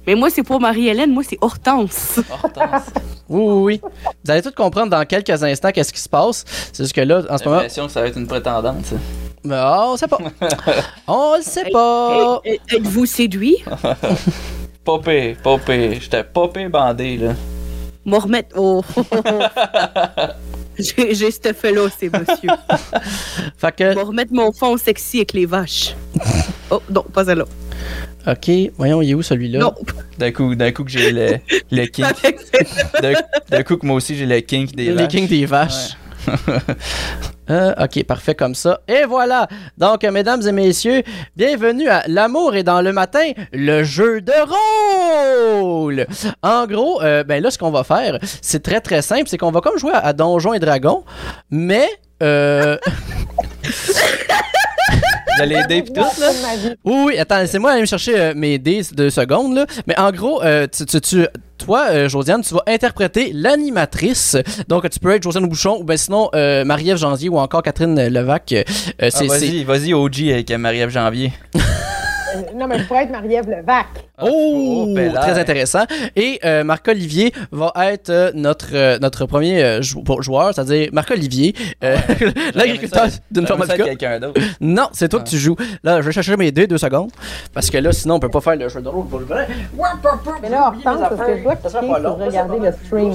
Mais 0.07 0.15
moi, 0.15 0.29
c'est 0.29 0.43
pas 0.43 0.57
Marie-Hélène, 0.57 1.11
moi, 1.11 1.21
c'est 1.27 1.37
Hortense. 1.41 2.21
Hortense. 2.31 2.85
oui, 3.29 3.43
oui, 3.43 3.61
oui. 3.61 3.81
Vous 4.23 4.31
allez 4.31 4.41
tout 4.41 4.53
comprendre 4.55 4.89
dans 4.91 5.03
quelques 5.05 5.43
instants 5.43 5.71
qu'est-ce 5.71 5.91
qui 5.91 5.99
se 5.99 6.07
passe. 6.07 6.45
C'est 6.71 6.83
juste 6.83 6.95
que 6.95 7.01
là, 7.01 7.23
en 7.29 7.37
ce 7.37 7.43
J'ai 7.43 7.49
moment. 7.49 7.55
l'impression 7.57 7.85
que 7.87 7.91
ça 7.91 8.01
va 8.01 8.07
être 8.07 8.17
une 8.17 8.27
prétendante. 8.27 8.85
ça. 8.85 8.95
Mais 9.43 9.59
oh, 9.61 9.89
on 9.91 9.97
sait 9.97 10.07
pas. 10.07 10.17
on 11.07 11.35
le 11.35 11.41
sait 11.41 11.69
pas. 11.71 12.39
Êtes-vous 12.71 13.05
séduit? 13.05 13.57
Popé, 14.85 15.35
popé. 15.43 15.97
J'étais 15.99 16.23
popé 16.23 16.69
bandé, 16.69 17.17
là. 17.17 17.33
M'en 18.05 18.19
remettre. 18.19 18.55
Oh. 18.57 18.81
J'ai 20.77 21.31
ce 21.31 21.53
fait-là, 21.53 21.87
c'est 21.99 22.11
monsieur. 22.11 22.49
Fait 23.57 23.75
que, 23.75 23.95
M'en 23.95 24.05
remettre 24.05 24.33
mon 24.33 24.51
fond 24.51 24.77
sexy 24.77 25.17
avec 25.17 25.33
les 25.33 25.45
vaches. 25.45 25.95
Oh, 26.71 26.81
non, 26.89 27.03
pas 27.03 27.25
celle-là. 27.25 27.45
Ok, 28.25 28.49
voyons, 28.77 29.01
il 29.01 29.11
est 29.11 29.13
où 29.13 29.21
celui-là? 29.21 29.59
Non. 29.59 29.73
D'un 30.17 30.31
coup, 30.31 30.55
d'un 30.55 30.71
coup 30.71 30.83
que 30.85 30.91
j'ai 30.91 31.11
le, 31.11 31.39
le 31.71 31.85
kink. 31.87 32.07
D'un 33.49 33.63
coup 33.63 33.77
que 33.77 33.85
moi 33.85 33.97
aussi 33.97 34.15
j'ai 34.15 34.25
le 34.25 34.39
kink 34.39 34.73
des 34.73 34.85
Les 34.85 34.93
vaches. 34.93 35.07
Kings 35.09 35.27
des 35.27 35.45
vaches. 35.45 35.97
Euh, 37.49 37.73
ok, 37.77 38.05
parfait 38.05 38.35
comme 38.35 38.55
ça. 38.55 38.79
Et 38.87 39.03
voilà. 39.03 39.49
Donc, 39.77 40.03
mesdames 40.03 40.41
et 40.47 40.53
messieurs, 40.53 41.03
bienvenue 41.35 41.89
à 41.89 42.03
L'amour 42.07 42.55
est 42.55 42.63
dans 42.63 42.79
le 42.81 42.93
matin, 42.93 43.31
le 43.51 43.83
jeu 43.83 44.21
de 44.21 44.31
rôle. 45.73 46.07
En 46.41 46.65
gros, 46.67 47.01
euh, 47.03 47.25
ben 47.25 47.43
là, 47.43 47.51
ce 47.51 47.57
qu'on 47.57 47.69
va 47.69 47.83
faire, 47.83 48.17
c'est 48.41 48.63
très 48.63 48.79
très 48.79 49.01
simple, 49.01 49.23
c'est 49.27 49.37
qu'on 49.37 49.51
va 49.51 49.59
comme 49.59 49.77
jouer 49.77 49.91
à, 49.91 49.97
à 49.99 50.13
Donjons 50.13 50.53
et 50.53 50.59
Dragons, 50.59 51.03
mais 51.51 51.89
euh, 52.23 52.77
Vous 55.35 55.41
allez 55.41 55.55
aider 55.55 55.83
tout, 55.83 55.93
là? 55.95 56.09
vie. 56.55 56.75
oui, 56.85 57.03
oui, 57.07 57.17
attends, 57.17 57.39
laissez-moi 57.39 57.71
aller 57.71 57.81
me 57.81 57.85
chercher 57.87 58.17
euh, 58.19 58.33
mes 58.35 58.57
dés 58.59 58.83
deux 58.93 59.09
secondes 59.09 59.55
là. 59.55 59.65
Mais 59.87 59.97
en 59.99 60.11
gros, 60.11 60.41
euh, 60.43 60.67
tu, 60.71 60.85
tu- 60.85 61.01
tu- 61.01 61.27
toi, 61.63 61.85
euh, 61.91 62.09
Josiane, 62.09 62.41
tu 62.41 62.53
vas 62.53 62.63
interpréter 62.67 63.31
l'animatrice. 63.33 64.37
Donc, 64.67 64.89
tu 64.89 64.99
peux 64.99 65.11
être 65.11 65.23
Josiane 65.23 65.47
Bouchon 65.47 65.77
ou 65.79 65.83
ben 65.83 65.97
sinon 65.97 66.29
euh, 66.35 66.65
Marie-Ève 66.65 66.97
Janvier 66.97 67.29
ou 67.29 67.37
encore 67.39 67.63
Catherine 67.63 68.07
Levac. 68.07 68.51
Euh, 68.53 68.63
Ah, 68.99 69.09
c'est, 69.09 69.11
c'est- 69.11 69.27
vas-y, 69.27 69.63
vas-y, 69.63 69.93
OG 69.93 70.21
avec 70.31 70.51
euh, 70.51 70.57
Marie-Ève 70.57 70.89
Janvier. 70.89 71.31
Non, 72.55 72.67
mais 72.67 72.79
je 72.79 72.83
pourrais 72.85 73.03
être 73.03 73.11
Marie-Ève 73.11 73.49
Levac. 73.49 73.85
Oh, 74.21 74.29
Oh, 74.85 74.93
bel 74.93 75.13
très 75.13 75.39
intéressant. 75.39 75.83
Et 76.15 76.39
euh, 76.45 76.63
Marc-Olivier 76.63 77.33
va 77.51 77.71
être 77.91 78.09
euh, 78.09 78.31
notre, 78.35 78.67
euh, 78.73 78.97
notre 78.99 79.25
premier 79.25 79.81
jou- 79.81 80.03
joueur, 80.19 80.53
c'est-à-dire 80.53 80.89
Marc-Olivier, 80.93 81.53
l'agriculteur 82.55 83.07
d'une 83.31 83.45
avec 83.51 83.83
quelqu'un 83.83 84.19
d'autre. 84.19 84.39
Non, 84.61 84.87
c'est 84.93 85.09
toi 85.09 85.19
que 85.21 85.29
tu 85.29 85.37
joues. 85.37 85.55
Là, 85.83 86.01
je 86.01 86.05
vais 86.07 86.11
chercher 86.11 86.35
mes 86.37 86.51
dés 86.51 86.67
deux 86.67 86.77
secondes. 86.77 87.11
Parce 87.53 87.69
que 87.69 87.77
là, 87.77 87.91
sinon, 87.91 88.15
on 88.15 88.19
peut 88.19 88.29
pas 88.29 88.41
faire 88.41 88.55
le 88.55 88.69
jeu 88.69 88.81
de 88.81 88.87
rôle 88.89 89.07
pour 89.07 89.19
le 89.19 89.25
vrai. 89.25 89.47
Mais 90.41 90.49
là, 90.49 90.67
Hortense, 90.67 90.99
parce 91.09 91.27
que 91.27 91.37
je 91.37 91.43
dois 91.43 91.55
cliquer 91.55 91.79
pour 91.87 92.17
regarder 92.25 92.59
le 92.59 92.71
stream. 92.85 93.13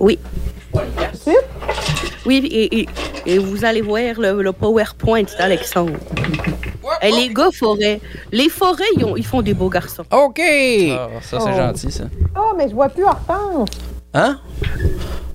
Oui. 0.00 0.18
De 0.74 1.16
suite? 1.16 2.03
Oui, 2.26 2.36
et, 2.50 2.80
et- 2.80 2.88
et 3.26 3.38
vous 3.38 3.64
allez 3.64 3.80
voir 3.82 4.18
le, 4.18 4.42
le 4.42 4.52
PowerPoint 4.52 5.24
d'Alexandre. 5.38 5.92
Et 7.02 7.10
les 7.10 7.28
gars 7.32 7.50
forêts. 7.52 8.00
Les 8.32 8.48
forêts, 8.48 8.84
ils, 8.96 9.04
ont- 9.04 9.16
ils 9.16 9.24
font 9.26 9.42
des 9.42 9.54
beaux 9.54 9.68
garçons. 9.68 10.04
OK! 10.10 10.40
Ah, 10.40 11.08
ça, 11.22 11.40
c'est 11.40 11.50
Oh. 11.52 11.56
gentil, 11.56 11.90
ça. 11.90 12.04
Oh, 12.36 12.54
mais 12.56 12.68
je 12.68 12.74
vois 12.74 12.88
plus 12.88 13.04
Hortense. 13.04 13.68
Hein? 14.14 14.38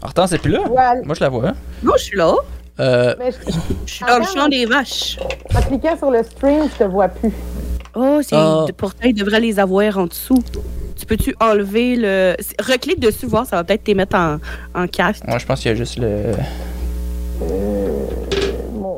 Hortense, 0.04 0.30
c'est 0.32 0.38
plus 0.42 0.52
là? 0.52 0.62
Moi, 1.04 1.16
je 1.16 1.22
la 1.24 1.30
vois. 1.30 1.54
Non, 1.84 1.94
je 1.98 2.04
suis 2.04 2.18
là. 2.18 2.34
Euh, 2.80 3.14
Mais 3.20 3.32
je- 3.32 3.52
Je 3.86 3.92
suis 3.94 4.06
dans 4.06 4.20
le 4.20 4.26
champ 4.26 4.48
des 4.48 4.66
vaches. 4.66 5.18
en 5.56 5.62
cliquant 5.62 5.98
sur 5.98 6.12
le 6.12 6.24
stream, 6.24 6.70
je 6.74 6.84
te 6.86 6.90
vois 6.90 7.10
plus. 7.10 7.32
Oh, 7.96 8.20
c'est 8.24 8.36
Ah. 8.38 8.66
pourtant, 8.78 9.04
ils 9.06 9.14
devraient 9.14 9.42
les 9.42 9.60
avoir 9.60 9.98
en 9.98 10.06
dessous. 10.06 10.42
Tu 10.98 11.06
peux-tu 11.06 11.36
enlever 11.42 11.96
le. 11.98 12.36
Reclique 12.62 13.00
dessus, 13.00 13.26
voir, 13.26 13.46
ça 13.46 13.58
va 13.58 13.64
peut-être 13.64 13.84
te 13.84 13.92
mettre 13.92 14.16
en, 14.16 14.38
en 14.76 14.88
cast. 14.88 15.26
Moi, 15.28 15.38
je 15.40 15.46
pense 15.46 15.60
qu'il 15.62 15.72
y 15.72 15.74
a 15.74 15.76
juste 15.78 15.98
le. 15.98 16.34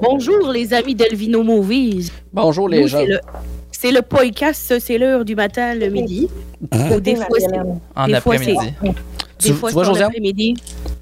Bonjour, 0.01 0.51
les 0.51 0.73
amis 0.73 0.95
d'Elvino 0.95 1.43
Movies. 1.43 2.11
bonjour 2.34 2.68
les 2.69 2.81
Nous, 2.81 2.88
gens. 2.88 2.99
c'est 2.99 3.05
le- 3.05 3.19
C'est 3.72 3.91
le 3.91 4.01
podcast, 4.03 4.76
c'est 4.80 4.97
l'heure 4.99 5.26
du 5.26 5.35
matin, 5.35 5.73
le 5.73 5.88
midi. 5.89 6.27
Ou 6.93 6.99
des 6.99 7.15
fois. 7.15 7.26
En 7.95 8.05
Des 8.07 8.19
fois, 8.19 8.35
après-midi. 8.35 8.73
Tu- 9.39 9.47
des 9.49 9.53
fois, 9.55 9.72
c'est 9.72 9.77
en 9.77 9.95
après-midi. 9.95 10.53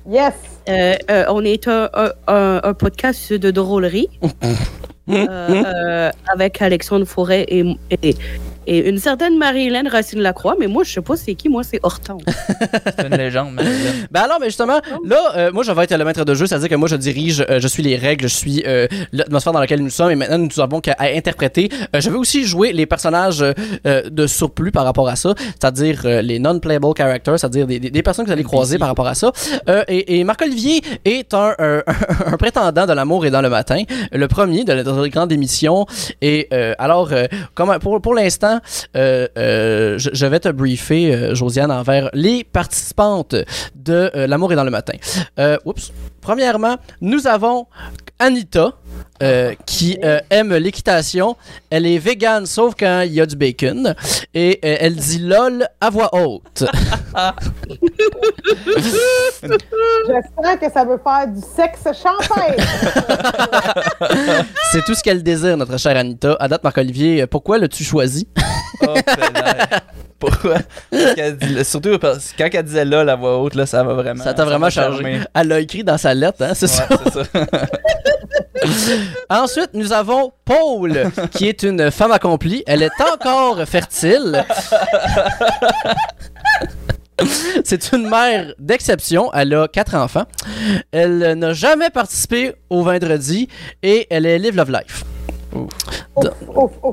Yes! 0.09 0.33
Euh, 0.69 0.95
euh, 1.11 1.25
on 1.29 1.43
est 1.43 1.67
un, 1.67 1.89
un- 1.93 2.11
un- 2.27 2.61
un 2.63 2.73
podcast 2.73 3.33
de 3.33 3.51
drôlerie 3.51 4.07
euh, 5.09 5.25
euh, 5.29 6.11
avec 6.33 6.61
Alexandre 6.61 7.05
Forêt 7.05 7.45
et, 7.49 7.65
et, 8.01 8.15
et 8.71 8.87
une 8.89 8.99
certaine 8.99 9.37
Marie-Hélène 9.37 9.87
Racine-Lacroix, 9.87 10.55
mais 10.59 10.67
moi, 10.67 10.83
je 10.83 10.93
sais 10.93 11.01
pas 11.01 11.15
c'est 11.17 11.33
qui, 11.35 11.49
moi, 11.49 11.63
c'est 11.63 11.79
Hortense. 11.83 12.21
C'est 12.97 13.07
une 13.07 13.15
légende, 13.17 13.53
mais. 13.55 13.63
Ben 14.11 14.21
alors, 14.21 14.37
mais 14.39 14.47
justement, 14.47 14.79
là, 15.05 15.17
euh, 15.35 15.51
moi, 15.51 15.63
je 15.63 15.71
vais 15.71 15.83
être 15.83 15.95
le 15.97 16.05
maître 16.05 16.23
de 16.25 16.33
jeu, 16.33 16.45
c'est-à-dire 16.45 16.69
que 16.69 16.75
moi, 16.75 16.87
je 16.87 16.95
dirige, 16.95 17.43
euh, 17.49 17.59
je 17.59 17.67
suis 17.67 17.83
les 17.83 17.95
règles, 17.95 18.27
je 18.27 18.33
suis 18.35 18.63
euh, 18.67 18.87
l'atmosphère 19.11 19.53
dans 19.53 19.59
laquelle 19.59 19.81
nous 19.81 19.89
sommes, 19.89 20.11
et 20.11 20.15
maintenant, 20.15 20.37
nous 20.37 20.59
avons 20.61 20.79
qu'à 20.81 20.95
à 20.99 21.07
interpréter. 21.07 21.69
Euh, 21.95 21.99
je 22.01 22.09
vais 22.09 22.17
aussi 22.17 22.45
jouer 22.45 22.71
les 22.73 22.85
personnages 22.85 23.39
de 23.85 24.27
surplus 24.27 24.71
par 24.71 24.83
rapport 24.85 25.07
à 25.09 25.15
ça, 25.15 25.33
c'est-à-dire 25.37 26.01
euh, 26.05 26.21
les 26.21 26.39
non-playable 26.39 26.87
characters, 26.97 27.39
c'est-à-dire 27.39 27.65
des, 27.67 27.79
des- 27.79 27.89
des 27.89 28.03
personnes 28.03 28.25
que 28.25 28.29
vous 28.29 28.33
allez 28.33 28.43
croiser 28.43 28.77
par 28.77 28.87
rapport 28.87 29.07
à 29.07 29.15
ça. 29.15 29.31
Euh, 29.67 29.83
et 29.87 30.19
et 30.19 30.23
Marc-Olivier 30.23 30.81
est 31.05 31.33
un, 31.33 31.53
un, 31.59 31.81
un 32.25 32.37
prétendant 32.37 32.85
de 32.85 32.93
l'amour 32.93 33.25
et 33.25 33.31
dans 33.31 33.41
le 33.41 33.49
matin, 33.49 33.83
le 34.11 34.27
premier 34.27 34.63
de 34.63 34.73
la, 34.73 34.83
de 34.83 34.91
la 35.01 35.09
grande 35.09 35.31
émission. 35.31 35.85
Et 36.21 36.47
euh, 36.53 36.73
alors, 36.77 37.09
euh, 37.11 37.25
comme, 37.55 37.77
pour, 37.79 38.01
pour 38.01 38.13
l'instant, 38.13 38.58
euh, 38.95 39.27
euh, 39.37 39.97
je, 39.97 40.09
je 40.13 40.25
vais 40.25 40.39
te 40.39 40.49
briefer, 40.49 41.13
euh, 41.13 41.35
Josiane, 41.35 41.71
envers 41.71 42.09
les 42.13 42.43
participantes 42.43 43.35
de 43.75 44.11
L'amour 44.13 44.53
est 44.53 44.55
dans 44.55 44.63
le 44.63 44.71
matin. 44.71 44.93
Oups. 45.65 45.91
Premièrement, 46.21 46.77
nous 47.01 47.27
avons 47.27 47.67
Anita. 48.19 48.73
Euh, 49.21 49.53
qui 49.65 49.97
euh, 50.03 50.19
aime 50.29 50.53
l'équitation. 50.55 51.35
Elle 51.69 51.85
est 51.85 51.97
végane 51.97 52.45
sauf 52.45 52.73
quand 52.79 53.01
il 53.01 53.13
y 53.13 53.21
a 53.21 53.25
du 53.25 53.35
bacon. 53.35 53.93
Et 54.33 54.59
euh, 54.63 54.77
elle 54.79 54.95
dit 54.95 55.19
LOL 55.19 55.67
à 55.81 55.89
voix 55.89 56.09
haute. 56.15 56.63
Je 58.73 60.21
sens 60.43 60.57
que 60.61 60.71
ça 60.71 60.85
veut 60.85 60.99
faire 61.03 61.27
du 61.27 61.41
sexe 61.55 61.83
champagne. 62.01 62.57
C'est 64.71 64.83
tout 64.85 64.93
ce 64.93 65.03
qu'elle 65.03 65.23
désire, 65.23 65.57
notre 65.57 65.77
chère 65.77 65.97
Anita. 65.97 66.35
À 66.39 66.47
date, 66.47 66.63
Marc-Olivier, 66.63 67.27
pourquoi 67.27 67.57
l'as-tu 67.57 67.83
choisi? 67.83 68.27
Oh. 68.87 68.93
Pourquoi? 70.19 70.55
Parce 70.91 71.13
qu'elle 71.15 71.37
dit- 71.37 71.63
surtout 71.63 71.97
parce 71.97 72.33
que 72.33 72.43
quand 72.43 72.49
elle 72.51 72.63
disait 72.65 72.83
là, 72.83 73.05
la 73.05 73.15
voix 73.15 73.37
haute, 73.39 73.55
là, 73.55 73.65
ça 73.65 73.83
va 73.85 73.93
vraiment. 73.93 74.21
Ça 74.21 74.33
t'a 74.33 74.43
vraiment 74.43 74.65
m'a 74.65 74.69
chargé. 74.69 74.97
charmé. 75.01 75.21
Elle 75.33 75.47
l'a 75.47 75.59
écrit 75.61 75.81
dans 75.81 75.97
sa 75.97 76.13
lettre, 76.13 76.41
hein, 76.41 76.51
c'est 76.53 76.67
ça? 76.67 76.85
Ouais, 76.89 76.97
c'est 77.05 77.23
ça. 77.23 77.29
Ensuite, 79.29 79.69
nous 79.73 79.93
avons 79.93 80.31
Paul, 80.45 81.11
qui 81.31 81.47
est 81.47 81.63
une 81.63 81.91
femme 81.91 82.11
accomplie. 82.11 82.63
Elle 82.67 82.83
est 82.83 83.01
encore 83.13 83.63
fertile. 83.65 84.45
C'est 87.63 87.91
une 87.91 88.09
mère 88.09 88.53
d'exception. 88.59 89.31
Elle 89.33 89.53
a 89.53 89.67
quatre 89.67 89.95
enfants. 89.95 90.25
Elle 90.91 91.33
n'a 91.33 91.53
jamais 91.53 91.89
participé 91.89 92.53
au 92.69 92.83
vendredi 92.83 93.49
et 93.83 94.07
elle 94.09 94.25
est 94.25 94.39
Live 94.39 94.55
Love 94.55 94.71
Life. 94.71 95.03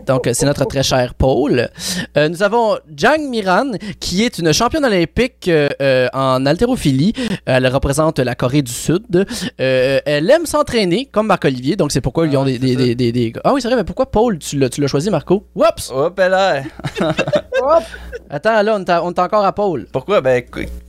Donc, 0.07 0.29
c'est 0.33 0.47
notre 0.47 0.65
très 0.65 0.83
cher 0.83 1.15
Paul. 1.15 1.69
Euh, 2.17 2.29
nous 2.29 2.43
avons 2.43 2.79
Jang 2.95 3.21
Miran, 3.29 3.73
qui 4.01 4.25
est 4.25 4.39
une 4.39 4.53
championne 4.53 4.85
olympique 4.85 5.49
euh, 5.49 6.09
en 6.13 6.45
haltérophilie. 6.47 7.13
Elle 7.45 7.67
représente 7.67 8.19
la 8.19 8.35
Corée 8.35 8.63
du 8.63 8.73
Sud. 8.73 9.27
Euh, 9.61 10.01
elle 10.05 10.31
aime 10.31 10.47
s'entraîner, 10.47 11.07
comme 11.07 11.27
Marc-Olivier, 11.27 11.77
donc 11.77 11.93
c'est 11.93 12.01
pourquoi 12.01 12.27
ils 12.27 12.37
ont 12.37 12.43
Ah, 12.43 12.47
des, 12.47 13.33
Ah 13.45 13.53
oui, 13.53 13.61
c'est 13.61 13.69
vrai, 13.69 13.77
mais 13.77 13.85
pourquoi 13.85 14.11
Paul, 14.11 14.39
tu 14.39 14.59
l'as 14.59 14.87
choisi, 14.87 15.11
Marco? 15.11 15.45
Oups! 15.55 15.91
Hop, 15.93 16.21
Attends, 18.31 18.63
là, 18.63 18.79
on 19.03 19.13
est, 19.13 19.19
encore 19.19 19.45
à 19.45 19.53
Paul. 19.53 19.87
Pourquoi? 19.93 20.21
Ben, 20.21 20.43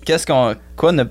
qu'est-ce 0.07 0.25
qu'on. 0.25 0.55
Quoi 0.77 0.91
ne. 0.91 1.03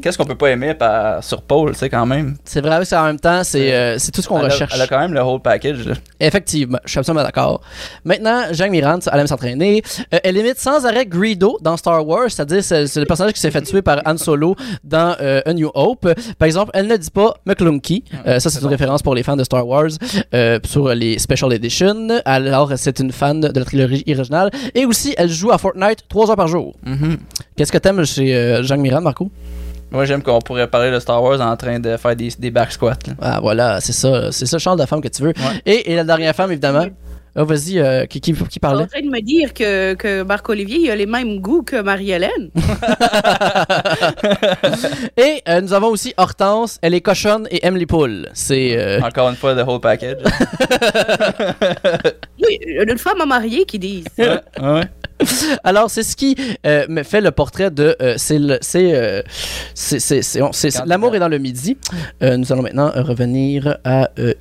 Qu'est-ce 0.00 0.16
qu'on 0.16 0.24
peut 0.24 0.36
pas 0.36 0.48
aimer 0.48 0.72
par, 0.72 1.22
sur 1.22 1.42
Paul, 1.42 1.72
tu 1.72 1.78
sais, 1.78 1.90
quand 1.90 2.06
même? 2.06 2.36
C'est 2.42 2.62
vrai, 2.62 2.82
c'est 2.86 2.96
en 2.96 3.04
même 3.04 3.20
temps, 3.20 3.44
c'est 3.44 3.74
euh, 3.74 3.98
tout 4.14 4.22
ce 4.22 4.28
qu'on 4.28 4.38
a, 4.38 4.44
recherche. 4.44 4.72
elle 4.74 4.80
a 4.80 4.86
quand 4.86 4.98
même 4.98 5.12
le 5.12 5.20
whole 5.20 5.42
package. 5.42 5.86
là. 5.86 5.94
Effectivement, 6.18 6.78
je 6.86 6.90
suis 6.90 6.98
absolument 7.00 7.22
d'accord. 7.22 7.60
Maintenant, 8.02 8.44
Jang 8.52 8.70
Mirand, 8.70 9.00
elle 9.12 9.20
aime 9.20 9.26
s'entraîner. 9.26 9.82
Euh, 10.14 10.18
elle 10.24 10.38
imite 10.38 10.58
sans 10.58 10.86
arrêt 10.86 11.04
Greedo 11.04 11.58
dans 11.60 11.76
Star 11.76 12.06
Wars, 12.06 12.30
c'est-à-dire 12.30 12.64
c'est, 12.64 12.86
c'est 12.86 13.00
le 13.00 13.04
personnage 13.04 13.34
qui 13.34 13.40
s'est 13.40 13.50
fait 13.50 13.60
tuer 13.60 13.82
par 13.82 14.00
Han 14.06 14.16
Solo 14.16 14.56
dans 14.84 15.16
euh, 15.20 15.42
A 15.44 15.52
New 15.52 15.70
Hope. 15.74 16.08
Par 16.38 16.46
exemple, 16.46 16.70
elle 16.72 16.86
ne 16.86 16.96
dit 16.96 17.10
pas 17.10 17.34
McClunky. 17.44 18.04
Euh, 18.26 18.38
ça, 18.38 18.48
c'est 18.48 18.62
une 18.62 18.68
référence 18.68 19.02
pour 19.02 19.14
les 19.14 19.22
fans 19.22 19.36
de 19.36 19.44
Star 19.44 19.66
Wars 19.66 19.90
euh, 20.32 20.58
sur 20.64 20.88
les 20.94 21.18
Special 21.18 21.52
Edition. 21.52 22.08
Alors, 22.24 22.72
c'est 22.76 23.00
une 23.00 23.12
fan 23.12 23.40
de 23.40 23.58
la 23.58 23.64
trilogie 23.66 24.04
originale. 24.16 24.50
Et 24.74 24.86
aussi, 24.86 25.14
elle 25.18 25.28
joue 25.28 25.50
à 25.50 25.58
Fortnite 25.58 26.04
trois 26.08 26.30
heures 26.30 26.36
par 26.36 26.48
jour. 26.48 26.74
Mhm. 26.86 27.18
Qu'est-ce 27.60 27.72
que 27.72 27.76
t'aimes 27.76 28.06
chez 28.06 28.34
euh, 28.34 28.62
Mirand, 28.78 29.02
Marco? 29.02 29.30
Moi, 29.90 30.06
j'aime 30.06 30.22
qu'on 30.22 30.38
pourrait 30.38 30.66
parler 30.66 30.90
de 30.90 30.98
Star 30.98 31.22
Wars 31.22 31.42
en 31.42 31.54
train 31.58 31.78
de 31.78 31.94
faire 31.98 32.16
des, 32.16 32.30
des 32.38 32.50
back 32.50 32.72
squats. 32.72 32.96
là. 33.06 33.12
Ah, 33.20 33.38
voilà, 33.42 33.82
c'est 33.82 33.92
ça. 33.92 34.32
C'est 34.32 34.46
ça 34.46 34.56
le 34.56 34.60
genre 34.62 34.76
de 34.76 34.86
femme 34.86 35.02
que 35.02 35.08
tu 35.08 35.20
veux. 35.20 35.34
Ouais. 35.36 35.60
Et, 35.66 35.92
et 35.92 35.94
la 35.94 36.04
dernière 36.04 36.34
femme, 36.34 36.50
évidemment. 36.50 36.86
Ah, 37.36 37.44
vas-y, 37.44 37.78
euh, 37.78 38.06
qui, 38.06 38.18
qui, 38.22 38.32
qui 38.32 38.42
Tu 38.44 38.56
es 38.56 38.60
parlait? 38.60 38.84
en 38.84 38.86
train 38.86 39.02
de 39.02 39.10
me 39.10 39.20
dire 39.20 39.52
que, 39.52 39.92
que 39.92 40.22
Marc-Olivier, 40.22 40.78
il 40.84 40.90
a 40.90 40.96
les 40.96 41.04
mêmes 41.04 41.38
goûts 41.40 41.62
que 41.62 41.82
Marie-Hélène. 41.82 42.48
Et 45.18 45.42
euh, 45.46 45.60
nous 45.60 45.74
avons 45.74 45.88
aussi 45.88 46.14
Hortense, 46.16 46.78
elle 46.80 46.94
est 46.94 47.02
cochonne 47.02 47.46
et 47.50 47.66
aime 47.66 47.76
les 47.76 47.84
poules. 47.86 48.30
C'est 48.32 48.74
euh, 48.78 49.00
Encore 49.02 49.28
une 49.28 49.36
fois, 49.36 49.52
le 49.52 49.62
whole 49.64 49.80
package. 49.80 50.16
Oui, 52.42 52.58
une 52.64 52.96
femme 52.96 53.20
à 53.20 53.26
marier 53.26 53.66
qui 53.66 53.78
dit. 53.78 54.02
ouais, 54.18 54.40
ouais. 54.62 54.80
alors 55.64 55.90
c'est 55.90 56.02
ce 56.02 56.16
qui 56.16 56.36
euh, 56.66 56.86
me 56.88 57.02
fait 57.02 57.20
le 57.20 57.30
portrait 57.30 57.70
de 57.70 57.96
euh, 58.00 58.14
c'est 58.18 58.40
euh, 58.94 59.22
l'amour 60.86 61.14
est 61.14 61.18
dans 61.18 61.28
le 61.28 61.38
midi. 61.38 61.76
Euh, 62.22 62.36
nous 62.36 62.52
allons 62.52 62.62
maintenant 62.62 62.90
revenir 62.94 63.78
à 63.84 64.08
euh, 64.18 64.34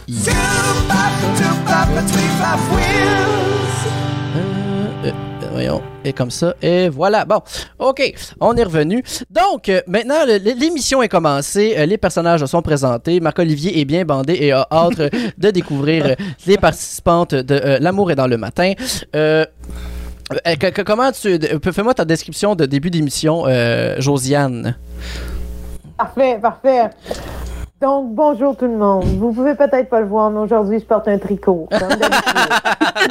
Euh, 5.06 5.11
Voyons. 5.51 5.81
Et 6.03 6.14
comme 6.14 6.31
ça. 6.31 6.56
Et 6.61 6.89
voilà. 6.89 7.26
Bon. 7.26 7.41
OK. 7.80 8.14
On 8.39 8.56
est 8.56 8.64
revenu. 8.64 9.03
Donc, 9.30 9.69
euh, 9.69 9.81
maintenant, 9.88 10.26
l'émission 10.26 11.01
est 11.01 11.07
commencée. 11.10 11.76
Euh, 11.77 11.85
les 11.85 11.97
personnages 11.97 12.45
sont 12.45 12.61
présentés. 12.61 13.19
Marc-Olivier 13.19 13.80
est 13.80 13.85
bien 13.85 14.06
bandé 14.06 14.38
et 14.39 14.51
a 14.51 14.68
hâte 14.72 15.01
de 15.38 15.51
découvrir 15.51 16.06
euh, 16.06 16.15
les 16.45 16.57
participantes 16.57 17.35
de 17.35 17.56
euh, 17.56 17.77
L'amour 17.81 18.11
est 18.11 18.15
dans 18.15 18.27
le 18.27 18.38
matin. 18.38 18.73
Euh, 20.31 20.35
euh, 20.47 20.56
que- 20.56 20.81
comment 20.84 21.11
tu. 21.11 21.39
de- 21.39 21.60
Fais-moi 21.72 21.93
ta 21.93 22.06
description 22.06 22.56
de 22.56 22.65
début 22.65 22.89
d'émission, 22.91 23.43
euh, 23.47 23.95
Josiane. 23.99 24.77
Parfait, 25.97 26.39
parfait. 26.41 26.89
Donc, 27.81 28.14
bonjour 28.14 28.57
tout 28.57 28.65
le 28.65 28.76
monde. 28.76 29.06
Vous 29.06 29.31
pouvez 29.31 29.56
peut-être 29.56 29.88
pas 29.88 30.01
le 30.01 30.06
voir, 30.06 30.30
mais 30.31 30.39
aujourd'hui, 30.39 30.80
je 30.80 30.85
porte 30.85 31.07
un 31.07 31.18
tricot. 31.18 31.65
Comme. 31.72 31.91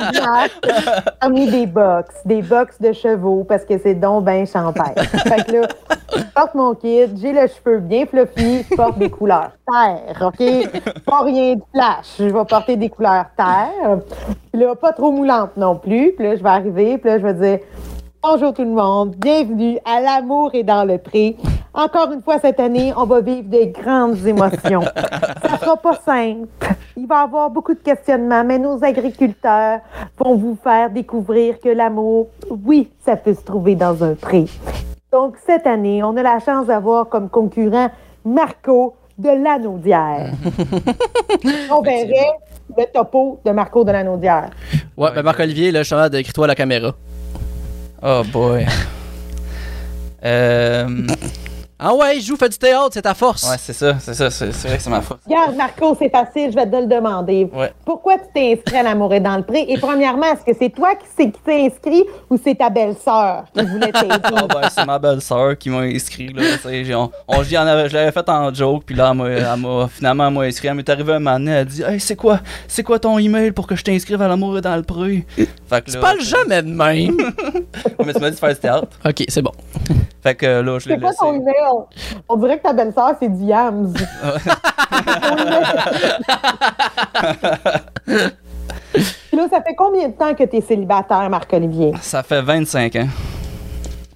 Exact. 0.08 1.16
Parmi 1.20 1.50
des 1.50 1.66
box, 1.66 2.14
des 2.26 2.42
box 2.42 2.78
de 2.78 2.92
chevaux, 2.92 3.44
parce 3.44 3.64
que 3.64 3.78
c'est 3.78 3.94
donc 3.94 4.24
ben 4.24 4.46
champêtre. 4.46 5.02
Fait 5.26 5.42
que 5.46 5.52
là, 5.52 5.68
je 6.14 6.22
porte 6.34 6.54
mon 6.54 6.74
kit, 6.74 7.06
j'ai 7.16 7.32
le 7.32 7.46
cheveu 7.46 7.78
bien 7.78 8.04
fluffy, 8.04 8.62
je 8.70 8.76
porte 8.76 8.98
des 8.98 9.08
couleurs 9.08 9.52
terre, 9.66 10.26
OK? 10.26 11.02
Pas 11.06 11.22
rien 11.22 11.54
de 11.54 11.62
flash. 11.74 12.16
Je 12.18 12.24
vais 12.24 12.44
porter 12.44 12.76
des 12.76 12.90
couleurs 12.90 13.24
terre. 13.38 14.00
Puis 14.52 14.60
là, 14.60 14.74
pas 14.74 14.92
trop 14.92 15.10
moulante 15.10 15.56
non 15.56 15.76
plus. 15.76 16.12
Puis 16.12 16.26
là, 16.26 16.36
je 16.36 16.42
vais 16.42 16.50
arriver, 16.50 16.98
puis 16.98 17.08
là, 17.08 17.18
je 17.18 17.26
vais 17.26 17.34
dire 17.34 17.58
Bonjour 18.20 18.52
tout 18.52 18.64
le 18.64 18.70
monde, 18.72 19.14
bienvenue 19.16 19.78
à 19.86 20.02
L'amour 20.02 20.50
est 20.52 20.64
dans 20.64 20.84
le 20.84 20.98
pré. 20.98 21.36
Encore 21.74 22.12
une 22.12 22.22
fois 22.22 22.38
cette 22.38 22.60
année, 22.60 22.92
on 22.96 23.04
va 23.04 23.20
vivre 23.20 23.48
des 23.48 23.68
grandes 23.68 24.26
émotions. 24.26 24.82
Ça 25.42 25.58
sera 25.58 25.76
pas 25.76 25.98
simple. 26.04 26.48
Il 26.96 27.06
va 27.06 27.20
y 27.20 27.24
avoir 27.24 27.50
beaucoup 27.50 27.74
de 27.74 27.80
questionnements, 27.80 28.44
mais 28.44 28.58
nos 28.58 28.82
agriculteurs 28.82 29.80
vont 30.18 30.36
vous 30.36 30.58
faire 30.62 30.90
découvrir 30.90 31.60
que 31.60 31.68
l'amour, 31.68 32.28
oui, 32.50 32.90
ça 33.04 33.16
peut 33.16 33.34
se 33.34 33.42
trouver 33.42 33.76
dans 33.76 34.02
un 34.02 34.14
pré. 34.14 34.46
Donc 35.12 35.36
cette 35.46 35.66
année, 35.66 36.02
on 36.02 36.16
a 36.16 36.22
la 36.22 36.40
chance 36.40 36.66
d'avoir 36.66 37.08
comme 37.08 37.28
concurrent 37.28 37.90
Marco 38.24 38.96
de 39.16 39.28
Lanaudière. 39.28 40.32
on 41.70 41.82
verrait 41.82 42.32
le 42.76 42.84
topo 42.92 43.40
de 43.44 43.50
Marco 43.50 43.84
de 43.84 43.92
Lanaudière. 43.92 44.50
Ouais, 44.96 45.12
ben 45.14 45.22
Marc-Olivier, 45.22 45.70
là, 45.70 45.80
justement, 45.82 46.08
décris-toi 46.08 46.44
à 46.44 46.48
la 46.48 46.54
caméra. 46.54 46.94
Oh 48.02 48.22
boy. 48.32 48.66
euh, 50.24 51.06
Ah 51.80 51.94
ouais, 51.94 52.18
joue, 52.20 52.36
fais 52.36 52.48
du 52.48 52.58
théâtre, 52.58 52.90
c'est 52.92 53.02
ta 53.02 53.14
force. 53.14 53.48
ouais, 53.48 53.56
c'est 53.58 53.72
ça, 53.72 53.96
c'est 54.00 54.14
ça, 54.14 54.30
c'est 54.30 54.46
vrai 54.66 54.76
que 54.78 54.82
c'est 54.82 54.90
ma 54.90 55.00
faute. 55.00 55.20
Regarde, 55.26 55.54
Marco, 55.54 55.96
c'est 55.96 56.08
facile, 56.10 56.50
je 56.50 56.56
vais 56.56 56.68
te 56.68 56.74
le 56.74 56.86
demander. 56.86 57.48
Ouais. 57.54 57.72
Pourquoi 57.84 58.14
tu 58.18 58.24
t'es 58.34 58.52
inscrit 58.58 58.78
à 58.78 58.82
l'amour 58.82 59.14
est 59.14 59.20
dans 59.20 59.36
le 59.36 59.44
pré? 59.44 59.64
Et 59.68 59.78
premièrement, 59.78 60.26
est-ce 60.32 60.44
que 60.44 60.56
c'est 60.58 60.70
toi 60.70 60.90
qui 60.96 61.30
t'es 61.44 61.66
inscrit 61.66 62.02
ou 62.30 62.36
c'est 62.42 62.56
ta 62.56 62.68
belle-sœur 62.68 63.44
qui 63.54 63.64
voulait 63.64 63.92
t'aider? 63.92 64.08
Ah 64.24 64.46
ben, 64.48 64.68
c'est 64.74 64.84
ma 64.84 64.98
belle-sœur 64.98 65.56
qui 65.56 65.70
m'a 65.70 65.82
inscrit, 65.82 66.32
là. 66.32 66.42
tu 66.60 66.94
On, 66.96 67.12
on, 67.28 67.42
je 67.44 67.48
je 67.50 67.94
l'avais 67.94 68.10
fait 68.12 68.28
en 68.28 68.52
joke, 68.52 68.82
puis 68.84 68.96
là, 68.96 69.10
elle 69.12 69.16
m'a- 69.16 69.28
elle 69.30 69.60
m'a, 69.60 69.86
finalement, 69.88 70.26
elle 70.26 70.34
m'a 70.34 70.40
inscrit. 70.42 70.66
Elle 70.66 70.74
m'est 70.74 70.88
arrivée 70.88 71.12
un 71.12 71.18
moment 71.20 71.38
donné, 71.38 71.52
elle 71.52 71.58
a 71.58 71.64
dit, 71.64 71.82
hey, 71.82 72.00
c'est 72.00 72.16
quoi, 72.16 72.40
c'est 72.66 72.82
quoi 72.82 72.98
ton 72.98 73.16
email 73.18 73.52
pour 73.52 73.68
que 73.68 73.76
je 73.76 73.84
t'inscrive 73.84 74.20
à 74.20 74.26
l'amour 74.26 74.58
et 74.58 74.60
dans 74.62 74.74
le 74.74 74.82
pré? 74.82 75.24
Fait 75.36 75.80
que 75.82 75.90
Tu 75.90 75.96
là, 75.96 76.00
parles 76.00 76.20
jamais 76.22 76.60
de 76.62 76.68
même. 76.70 77.16
Mais 78.04 78.12
tu 78.14 78.20
m'as 78.20 78.30
dit 78.30 78.34
de 78.34 78.40
faire 78.40 78.48
du 78.52 78.56
théâtre. 78.60 78.88
ok, 79.06 79.24
c'est 79.28 79.42
bon. 79.42 79.52
Fait 80.20 80.34
que 80.34 80.46
là, 80.46 80.78
je 80.80 80.88
l'ai 80.88 80.94
C'est 80.96 81.00
quoi 81.00 81.10
laissé. 81.10 81.18
ton 81.20 81.34
email? 81.34 81.54
On 82.28 82.36
dirait 82.36 82.58
que 82.58 82.62
ta 82.62 82.72
belle-sœur, 82.72 83.14
c'est 83.20 83.28
du 83.28 83.44
Yams. 83.44 83.92
Ton 83.92 85.36
email. 85.36 85.64
Puis 88.92 89.36
là, 89.36 89.46
ça 89.50 89.62
fait 89.62 89.74
combien 89.76 90.08
de 90.08 90.14
temps 90.14 90.34
que 90.34 90.44
tu 90.44 90.56
es 90.56 90.60
célibataire, 90.60 91.28
Marc-Olivier? 91.30 91.92
Ça 92.00 92.22
fait 92.22 92.42
25 92.42 92.96
ans. 92.96 93.08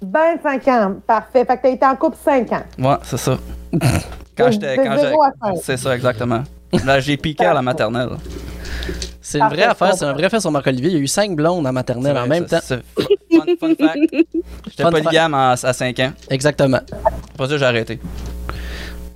25 0.01 0.67
ans. 0.67 0.95
Parfait. 1.05 1.45
Fait 1.45 1.57
que 1.57 1.61
tu 1.61 1.67
as 1.67 1.71
été 1.71 1.85
en 1.85 1.95
couple 1.95 2.17
5 2.23 2.51
ans. 2.51 2.63
Ouais, 2.79 2.95
c'est 3.03 3.17
ça. 3.17 3.37
Quand 4.37 4.51
j'étais. 4.51 4.77
C'est 5.61 5.77
ça, 5.77 5.95
exactement. 5.95 6.43
Là, 6.85 6.99
j'ai 6.99 7.17
piqué 7.17 7.45
à 7.45 7.53
la 7.53 7.61
maternelle. 7.61 8.09
C'est 9.21 9.39
une 9.39 9.47
vraie 9.47 9.63
affaire, 9.63 9.95
c'est 9.95 10.05
un 10.05 10.13
vrai 10.13 10.29
fait 10.29 10.39
sur 10.39 10.51
Marc-Olivier. 10.51 10.89
Il 10.89 10.95
y 10.95 10.99
a 10.99 11.01
eu 11.01 11.07
cinq 11.07 11.35
blondes 11.35 11.65
en 11.65 11.71
maternelle 11.71 12.17
en 12.17 12.27
même 12.27 12.47
ça- 12.47 12.59
temps. 12.59 12.75
Fun, 13.39 13.45
fun 13.59 13.75
fact. 13.87 13.99
J'étais 14.69 14.83
polygame 14.83 15.33
à, 15.33 15.51
à 15.51 15.73
5 15.73 15.99
ans. 15.99 16.11
Exactement. 16.29 16.79
Après 17.33 17.47
ça, 17.47 17.57
j'ai 17.57 17.65
arrêté. 17.65 17.99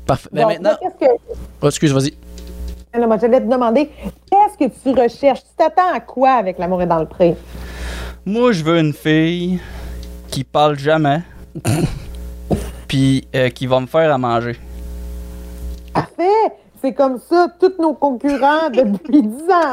Parfait. 0.05 0.29
Mais 0.31 0.41
Donc, 0.41 0.51
maintenant. 0.53 0.69
là, 0.71 0.77
qu'est-ce 0.81 1.05
que. 1.07 1.11
Oh, 1.61 1.67
excuse, 1.67 1.91
vas-y. 1.93 2.13
Là, 2.97 3.05
moi, 3.05 3.17
j'allais 3.19 3.41
te 3.41 3.45
demander, 3.51 3.89
qu'est-ce 4.31 4.57
que 4.57 4.71
tu 4.81 4.99
recherches? 4.99 5.41
Tu 5.41 5.49
t'attends 5.57 5.93
à 5.93 5.99
quoi 5.99 6.31
avec 6.31 6.57
l'amour 6.57 6.81
est 6.81 6.87
dans 6.87 6.99
le 6.99 7.05
pré? 7.05 7.35
Moi, 8.25 8.51
je 8.53 8.63
veux 8.63 8.79
une 8.79 8.93
fille 8.93 9.59
qui 10.29 10.43
parle 10.43 10.79
jamais. 10.79 11.21
Puis 12.87 13.27
euh, 13.35 13.49
qui 13.49 13.67
va 13.67 13.79
me 13.81 13.85
faire 13.85 14.11
à 14.13 14.17
manger. 14.17 14.57
Parfait! 15.93 16.23
C'est 16.81 16.93
comme 16.93 17.19
ça, 17.29 17.47
tous 17.59 17.73
nos 17.79 17.93
concurrents 17.93 18.69
depuis 18.69 19.23
10 19.23 19.33
ans. 19.51 19.71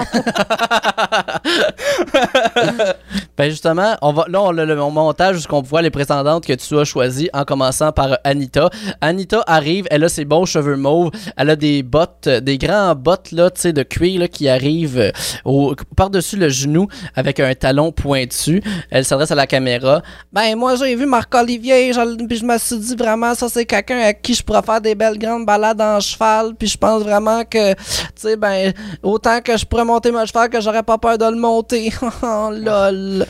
Ben 3.36 3.50
justement, 3.50 3.96
on 4.00 4.12
va, 4.12 4.26
là, 4.28 4.42
on 4.42 4.56
a 4.56 4.64
le 4.64 4.76
mon 4.76 4.92
montage 4.92 5.36
jusqu'on 5.36 5.60
voit 5.60 5.82
les 5.82 5.90
prétendantes 5.90 6.46
que 6.46 6.52
tu 6.52 6.78
as 6.78 6.84
choisies 6.84 7.30
en 7.32 7.44
commençant 7.44 7.90
par 7.90 8.18
Anita. 8.22 8.70
Anita 9.00 9.42
arrive, 9.48 9.88
elle 9.90 10.04
a 10.04 10.08
ses 10.08 10.24
bons 10.24 10.44
cheveux 10.44 10.76
mauves, 10.76 11.10
elle 11.36 11.50
a 11.50 11.56
des 11.56 11.82
bottes, 11.82 12.28
des 12.28 12.58
grands 12.58 12.94
bottes 12.94 13.32
là, 13.32 13.50
de 13.50 13.82
cuir 13.82 14.20
là, 14.20 14.28
qui 14.28 14.48
arrivent 14.48 15.12
euh, 15.44 15.74
par-dessus 15.96 16.36
le 16.36 16.48
genou 16.48 16.86
avec 17.16 17.40
un 17.40 17.52
talon 17.54 17.90
pointu. 17.90 18.62
Elle 18.90 19.04
s'adresse 19.04 19.32
à 19.32 19.34
la 19.34 19.48
caméra. 19.48 20.02
Ben 20.32 20.54
moi 20.56 20.76
j'ai 20.76 20.94
vu 20.94 21.06
Marc-Olivier, 21.06 21.90
puis 22.28 22.36
je 22.36 22.44
me 22.44 22.56
suis 22.58 22.78
dit 22.78 22.94
vraiment 22.94 23.34
ça 23.34 23.48
c'est 23.48 23.64
quelqu'un 23.64 23.98
à 23.98 24.12
qui 24.12 24.34
je 24.34 24.44
pourrais 24.44 24.62
faire 24.62 24.80
des 24.80 24.94
belles 24.94 25.18
grandes 25.18 25.44
balades 25.44 25.80
en 25.80 25.98
cheval, 25.98 26.54
puis 26.54 26.68
je 26.68 26.78
pense 26.78 26.93
vraiment 26.93 27.43
que, 27.43 27.73
tu 27.73 27.79
sais, 28.15 28.35
ben 28.37 28.73
autant 29.03 29.41
que 29.41 29.57
je 29.57 29.65
pourrais 29.65 29.85
monter 29.85 30.11
mon 30.11 30.25
cheval 30.25 30.49
que 30.49 30.61
j'aurais 30.61 30.83
pas 30.83 30.97
peur 30.97 31.17
de 31.17 31.25
le 31.25 31.37
monter. 31.37 31.91
oh 32.23 32.49
lol. 32.51 33.25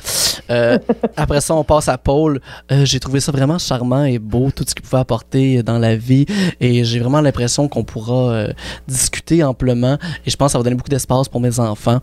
Euh, 0.49 0.77
après 1.15 1.41
ça, 1.41 1.53
on 1.53 1.63
passe 1.63 1.87
à 1.89 1.97
Paul. 1.97 2.41
Euh, 2.71 2.85
j'ai 2.85 2.99
trouvé 2.99 3.19
ça 3.19 3.31
vraiment 3.31 3.57
charmant 3.57 4.03
et 4.03 4.19
beau, 4.19 4.49
tout 4.55 4.63
ce 4.67 4.73
qu'il 4.73 4.83
pouvait 4.83 5.01
apporter 5.01 5.63
dans 5.63 5.77
la 5.77 5.95
vie. 5.95 6.25
Et 6.59 6.83
j'ai 6.83 6.99
vraiment 6.99 7.21
l'impression 7.21 7.67
qu'on 7.67 7.83
pourra 7.83 8.31
euh, 8.31 8.47
discuter 8.87 9.43
amplement. 9.43 9.97
Et 10.25 10.29
je 10.29 10.35
pense 10.35 10.47
que 10.47 10.51
ça 10.53 10.57
va 10.57 10.63
donner 10.63 10.75
beaucoup 10.75 10.89
d'espace 10.89 11.27
pour 11.27 11.41
mes 11.41 11.59
enfants. 11.59 11.99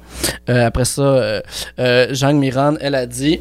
Euh, 0.49 0.67
après 0.67 0.85
ça, 0.85 1.03
euh, 1.03 1.41
euh, 1.79 2.15
Jeanne 2.15 2.39
Miran, 2.39 2.75
elle 2.81 2.95
a 2.95 3.07
dit 3.07 3.41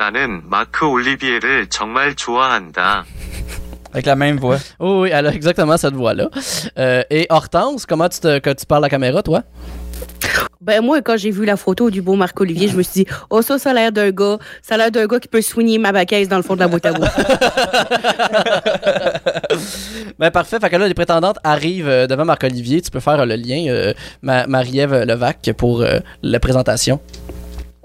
나는 0.00 0.40
마크 0.48 0.86
올리비에를 0.86 1.68
정말 1.68 2.14
좋아한다. 2.16 3.04
avec 3.95 4.05
la 4.05 4.15
même 4.15 4.37
voix. 4.37 4.57
Oh 4.79 5.01
oui, 5.03 5.09
elle 5.13 5.25
a 5.27 5.33
exactement 5.33 5.77
cette 5.77 5.93
voix-là. 5.95 6.29
Euh, 6.77 7.01
et 7.09 7.25
Hortense, 7.29 7.85
comment 7.85 8.09
tu, 8.09 8.19
te, 8.19 8.39
que 8.39 8.49
tu 8.51 8.65
parles 8.65 8.83
à 8.83 8.87
la 8.87 8.89
caméra, 8.89 9.23
toi? 9.23 9.41
Ben 10.61 10.81
moi, 10.81 11.01
quand 11.01 11.15
j'ai 11.15 11.29
vu 11.31 11.45
la 11.45 11.57
photo 11.57 11.89
du 11.91 12.01
beau 12.01 12.15
Marc-Olivier, 12.15 12.67
je 12.67 12.75
me 12.75 12.81
suis 12.81 13.03
dit, 13.05 13.11
oh 13.29 13.41
ça, 13.43 13.59
ça 13.59 13.69
a 13.69 13.73
l'air 13.73 13.91
d'un 13.91 14.09
gars, 14.09 14.37
ça 14.63 14.73
a 14.75 14.77
l'air 14.77 14.91
d'un 14.91 15.05
gars 15.05 15.19
qui 15.19 15.27
peut 15.27 15.41
soigner 15.41 15.77
ma 15.77 15.91
baquette 15.91 16.27
dans 16.27 16.37
le 16.37 16.43
fond 16.43 16.55
de 16.55 16.59
la 16.61 16.67
boîte 16.67 16.85
à 16.87 16.93
bois. 16.93 17.07
Ben 20.19 20.31
parfait. 20.31 20.57
Fait 20.59 20.69
que 20.69 20.75
là, 20.77 20.87
les 20.87 20.93
prétendantes 20.93 21.37
arrivent 21.43 21.87
euh, 21.89 22.07
devant 22.07 22.25
Marc-Olivier. 22.25 22.81
Tu 22.81 22.89
peux 22.89 22.99
faire 22.99 23.19
euh, 23.19 23.25
le 23.25 23.35
lien, 23.35 23.65
euh, 23.67 23.93
Ma- 24.21 24.47
Marie-Ève 24.47 25.03
Levac, 25.03 25.51
pour 25.57 25.81
euh, 25.81 25.99
la 26.23 26.39
présentation. 26.39 26.99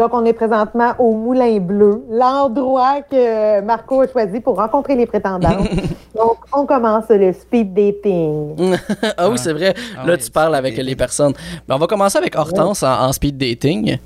Donc, 0.01 0.15
on 0.15 0.25
est 0.25 0.33
présentement 0.33 0.95
au 0.99 1.13
Moulin 1.13 1.59
Bleu, 1.59 2.03
l'endroit 2.09 3.03
que 3.03 3.61
Marco 3.61 4.01
a 4.01 4.09
choisi 4.09 4.41
pour 4.41 4.57
rencontrer 4.57 4.97
les 4.97 5.05
prétendantes. 5.05 5.69
Donc, 6.17 6.39
on 6.55 6.65
commence 6.65 7.05
le 7.11 7.35
speed 7.35 7.75
dating. 7.75 8.79
ah 9.19 9.29
oui, 9.29 9.37
c'est 9.37 9.53
vrai. 9.53 9.75
Ah 9.95 10.07
là, 10.07 10.15
oui, 10.15 10.19
tu 10.19 10.31
parles 10.31 10.55
avec 10.55 10.79
les 10.79 10.97
personnes. 10.97 11.35
Ben, 11.69 11.75
on 11.75 11.79
va 11.79 11.87
commencer 11.87 12.17
avec 12.17 12.35
Hortense 12.35 12.83
en, 12.83 13.09
en 13.09 13.13
speed 13.13 13.37
dating. 13.37 13.99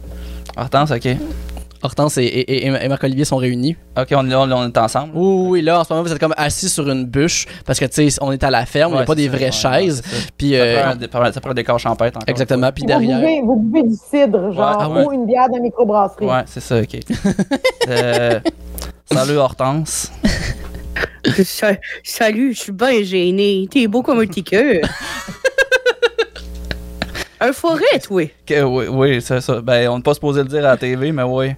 Hortense, 0.57 0.91
ok. 0.91 1.16
Hortense 1.85 2.19
et, 2.19 2.23
et- 2.24 2.66
et- 2.66 2.66
et 2.66 2.89
Marc-Olivier 2.89 3.24
sont 3.24 3.36
réunis. 3.36 3.77
Ok, 3.98 4.09
on, 4.12 4.23
là, 4.23 4.40
on, 4.40 4.51
on 4.52 4.66
est 4.66 4.78
ensemble. 4.78 5.12
Oui, 5.15 5.47
oui, 5.51 5.62
là, 5.62 5.81
en 5.81 5.85
ce 5.85 5.93
moment, 5.93 6.02
vous 6.05 6.12
êtes 6.12 6.19
comme 6.19 6.35
assis 6.36 6.69
sur 6.69 6.89
une 6.90 7.05
bûche 7.05 7.47
parce 7.66 7.78
que, 7.78 7.85
tu 7.85 8.11
sais, 8.11 8.19
on 8.23 8.32
est 8.32 8.43
à 8.43 8.51
la 8.51 8.66
ferme, 8.66 8.90
il 8.90 8.94
n'y 8.94 8.98
a 8.98 9.01
Ouais, 9.02 9.06
pas 9.06 9.15
des 9.15 9.27
ça, 9.27 9.31
vraies 9.32 9.44
ouais, 9.47 9.52
chaises. 9.52 10.02
ouais, 10.05 10.19
ça. 10.19 10.27
Puis, 10.36 10.51
Ça 10.52 10.56
euh, 10.56 10.94
prend 11.11 11.23
un 11.23 11.32
ça 11.32 11.40
prend 11.40 11.51
un 11.51 11.55
décor 11.55 11.78
champêtre 11.78 12.16
encore. 12.16 12.28
exactement. 12.28 12.70
Puis 12.73 12.82
Vous 12.82 12.89
derrière. 12.89 13.19
buvez, 13.20 13.40
vous 13.43 13.56
buvez 13.56 13.89
du 13.89 13.94
cidre, 13.94 14.52
genre, 14.52 14.77
ah 14.81 14.89
ouais. 14.90 15.05
ou 15.05 15.12
une 15.12 15.27
bière 15.27 15.48
de 15.51 15.59
microbrasserie. 15.61 16.27
Ouais, 16.27 16.43
c'est 16.47 16.61
ça, 16.61 16.81
ok. 16.81 16.98
Euh, 17.89 18.40
salut 19.12 19.36
Hortense. 19.36 20.11
Sa- 21.44 21.77
Salut, 22.02 22.55
je 22.55 22.61
suis 22.61 22.73
bien 22.73 23.02
gêné. 23.02 23.66
T'es 23.70 23.86
beau 23.86 24.02
comme 24.02 24.20
un 24.20 24.27
petit 24.27 24.43
cœur. 24.44 24.81
Un 27.40 27.52
forêt, 27.52 27.98
toi. 28.02 28.23
Que- 28.47 28.62
oui, 28.62 28.86
oui, 28.89 29.23
c'est 29.23 29.40
ça. 29.40 29.61
Ben, 29.61 29.89
on 29.89 29.97
n'est 29.97 30.02
pas 30.02 30.15
supposé 30.15 30.43
le 30.43 30.48
dire 30.48 30.61
à 30.61 30.70
la 30.70 30.77
TV, 30.77 31.12
mais 31.12 31.23
oui. 31.23 31.52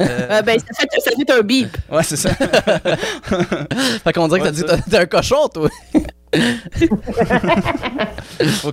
Euh, 0.00 0.06
Ah, 0.30 0.42
ben, 0.42 0.58
ça 0.58 0.66
fait, 0.74 0.88
ça 1.00 1.10
fait 1.16 1.30
un 1.32 1.42
bip. 1.42 1.76
ouais, 1.90 2.02
c'est 2.02 2.16
ça. 2.16 2.30
Fait 4.04 4.12
qu'on 4.12 4.26
dirait 4.28 4.40
que 4.40 4.44
t'as 4.46 4.50
dit 4.50 4.64
t'es 4.90 4.98
un 4.98 5.06
cochon, 5.06 5.48
toi. 5.48 5.68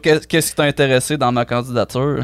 Qu'est-ce 0.01 0.49
qui 0.49 0.55
t'a 0.55 0.63
intéressé 0.63 1.17
dans 1.17 1.31
ma 1.31 1.45
candidature? 1.45 2.23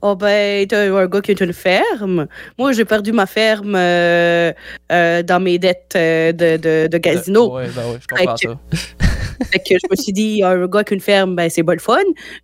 Oh 0.00 0.14
ben, 0.14 0.64
t'as 0.68 0.92
un 0.94 1.06
gars 1.06 1.20
qui 1.20 1.32
a 1.32 1.44
une 1.44 1.52
ferme. 1.52 2.28
Moi, 2.56 2.70
j'ai 2.72 2.84
perdu 2.84 3.10
ma 3.10 3.26
ferme 3.26 3.74
euh, 3.74 4.52
euh, 4.92 5.22
dans 5.24 5.40
mes 5.40 5.58
dettes 5.58 5.94
euh, 5.96 6.30
de, 6.32 6.56
de, 6.56 6.86
de 6.86 6.98
casino. 6.98 7.52
Ouais, 7.56 7.66
ben 7.74 7.82
ouais, 7.90 7.98
je 8.00 8.06
comprends 8.06 8.36
Fait 8.36 8.46
que- 8.46 8.52
ça. 8.52 9.07
Fait 9.52 9.58
que 9.58 9.74
je 9.74 9.86
me 9.90 9.96
suis 9.96 10.12
dit, 10.12 10.42
un 10.42 10.66
gars 10.66 10.82
qui 10.84 10.92
a 10.92 10.96
une 10.96 11.00
ferme, 11.00 11.36
ben 11.36 11.48
c'est 11.48 11.62
pas 11.62 11.74
le 11.74 11.80
fun. 11.80 11.98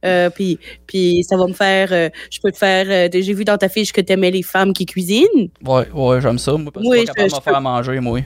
Euh, 0.04 0.30
puis, 0.30 0.58
puis 0.86 1.24
ça 1.28 1.36
va 1.36 1.46
me 1.46 1.52
faire, 1.52 1.88
euh, 1.92 2.08
je 2.30 2.38
peux 2.42 2.52
te 2.52 2.56
faire, 2.58 2.86
euh, 2.88 3.08
j'ai 3.12 3.32
vu 3.32 3.44
dans 3.44 3.56
ta 3.58 3.68
fiche 3.68 3.92
que 3.92 4.00
t'aimais 4.00 4.30
les 4.30 4.42
femmes 4.42 4.72
qui 4.72 4.86
cuisinent. 4.86 5.48
Ouais, 5.66 5.88
ouais, 5.92 6.20
j'aime 6.20 6.38
ça. 6.38 6.52
Moi, 6.52 6.70
parce 6.72 6.84
que 6.86 6.92
je 6.92 6.96
suis 6.98 7.06
pas 7.06 7.12
capable 7.14 7.30
je- 7.30 7.34
je 7.36 7.40
faire 7.42 7.52
peux- 7.52 7.56
à 7.56 7.60
manger, 7.60 8.00
moi. 8.00 8.20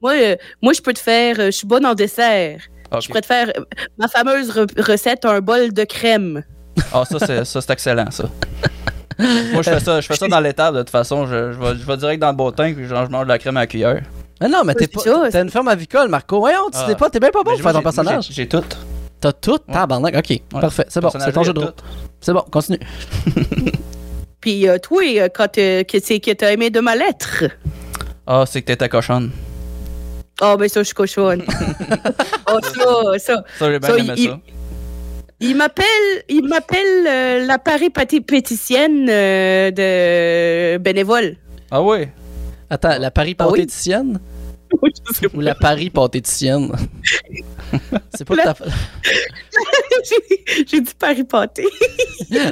Moi, 0.00 0.14
moi, 0.60 0.72
je 0.72 0.80
peux 0.80 0.92
te 0.92 0.98
faire, 0.98 1.36
je 1.36 1.50
suis 1.50 1.66
bonne 1.66 1.86
en 1.86 1.94
dessert. 1.94 2.60
Je 3.00 3.06
pourrais 3.08 3.20
te 3.22 3.26
faire 3.26 3.50
ma 3.98 4.06
fameuse 4.08 4.50
re- 4.50 4.80
recette, 4.82 5.24
un 5.24 5.40
bol 5.40 5.72
de 5.72 5.84
crème. 5.84 6.42
Ah, 6.92 7.04
ça, 7.08 7.18
c'est, 7.18 7.44
ça, 7.44 7.60
c'est 7.60 7.72
excellent, 7.72 8.10
ça. 8.10 8.24
Moi, 9.18 9.62
je 9.62 9.70
fais 9.70 9.80
ça, 9.80 10.00
je 10.00 10.06
fais 10.06 10.16
ça 10.16 10.26
dans 10.28 10.40
l'étable, 10.40 10.76
de 10.78 10.82
toute 10.82 10.90
façon. 10.90 11.26
Je, 11.26 11.52
je, 11.52 11.58
vais, 11.58 11.76
je 11.78 11.86
vais 11.86 11.96
direct 11.96 12.20
dans 12.20 12.30
le 12.30 12.36
bottin, 12.36 12.72
puis 12.74 12.84
je 12.84 12.88
je 12.88 12.94
mange 13.10 13.24
de 13.24 13.28
la 13.28 13.38
crème 13.38 13.56
à 13.56 13.60
la 13.60 13.66
cuillère. 13.66 14.02
Ah 14.44 14.48
non, 14.48 14.62
mais 14.64 14.74
t'es 14.74 14.86
pas. 14.88 15.00
T'as 15.30 15.42
une 15.42 15.50
ferme 15.50 15.68
avicole, 15.68 16.08
Marco. 16.08 16.38
Voyons, 16.40 16.68
tu 16.72 16.78
Ah. 16.80 16.84
t'es 16.88 16.94
pas. 16.96 17.08
T'es 17.10 17.20
bien 17.20 17.30
pas 17.30 17.42
bon 17.42 17.52
pour 17.52 17.60
faire 17.60 17.72
ton 17.72 17.82
personnage. 17.82 18.28
J'ai, 18.30 18.48
tout. 18.48 18.62
T'as 19.20 19.32
tout, 19.32 19.52
Ouais. 19.52 19.72
tabarnak. 19.74 20.14
Ok, 20.16 20.30
Ouais. 20.30 20.40
parfait. 20.60 20.86
C'est 20.88 21.00
bon, 21.00 21.10
c'est 21.16 21.32
ton 21.32 21.42
jeu 21.44 21.52
de 21.52 21.60
rôle. 21.60 21.72
C'est 22.20 22.32
bon, 22.32 22.44
continue. 22.50 22.80
Puis 24.40 24.68
euh, 24.68 24.78
toi, 24.78 25.02
euh, 25.04 25.28
quand 25.32 25.56
euh, 25.58 25.84
que 25.84 25.98
c'est 26.02 26.18
que 26.18 26.32
t'as 26.32 26.50
aimé 26.52 26.70
de 26.70 26.80
ma 26.80 26.96
lettre? 26.96 27.44
Ah, 28.26 28.44
c'est 28.46 28.60
que 28.62 28.66
t'étais 28.66 28.88
cochonne. 28.88 29.30
Oh, 30.40 30.56
ben 30.58 30.68
ça, 30.68 30.80
je 30.80 30.86
suis 30.86 30.94
cochonne. 30.94 31.44
oh, 32.50 32.58
ça, 32.62 33.18
ça. 33.18 33.44
Ça, 33.58 33.70
j'ai 33.70 33.78
bien 33.78 33.88
Ça, 33.88 33.98
aimé 33.98 34.12
il- 34.16 34.28
ça. 34.28 34.38
Il 35.44 35.56
m'appelle, 35.56 35.84
il 36.28 36.46
m'appelle 36.48 37.06
euh, 37.06 37.46
la 37.46 37.58
paripatipéticienne 37.58 39.06
euh, 39.08 39.70
de 39.72 40.78
bénévole. 40.78 41.36
Ah 41.70 41.82
oui? 41.82 42.06
Attends, 42.70 42.96
la 42.98 43.10
Paris 43.10 43.34
Ah 43.38 43.48
oui? 43.48 43.66
Pâtéticienne 44.80 45.30
ou 45.34 45.40
la 45.40 45.54
Paris 45.54 45.90
pâtéticienne 45.90 46.72
C'est 48.14 48.24
pas 48.26 48.34
La- 48.36 48.44
ta... 48.54 48.54
J'ai- 50.66 50.80
dit 50.80 50.94
paripâté. 50.98 51.64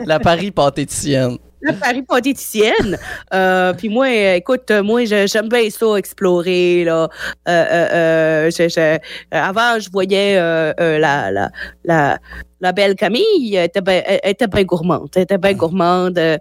la 0.06 0.18
Paris 0.20 0.50
pâtéticienne. 0.50 1.36
La 1.62 1.74
paripaticienne. 1.74 2.96
Euh, 3.34 3.74
puis 3.74 3.90
moi, 3.90 4.08
écoute, 4.36 4.70
moi, 4.82 5.04
j'aime 5.04 5.48
bien 5.50 5.68
ça, 5.68 5.94
explorer. 5.96 6.84
Là. 6.84 7.08
Euh, 7.48 7.50
euh, 7.50 8.50
je- 8.50 8.68
je- 8.68 8.98
avant, 9.30 9.78
je 9.78 9.90
voyais 9.90 10.36
la, 10.38 11.30
la, 11.30 11.50
la, 11.84 12.18
la 12.60 12.72
belle 12.72 12.94
Camille. 12.94 13.56
Était 13.56 13.80
bien 13.80 14.02
bien 14.50 14.64
gourmande. 14.64 15.08
Elle 15.16 15.22
était 15.22 15.38
bien 15.38 15.52
gourmande. 15.54 16.18
Euh, 16.18 16.36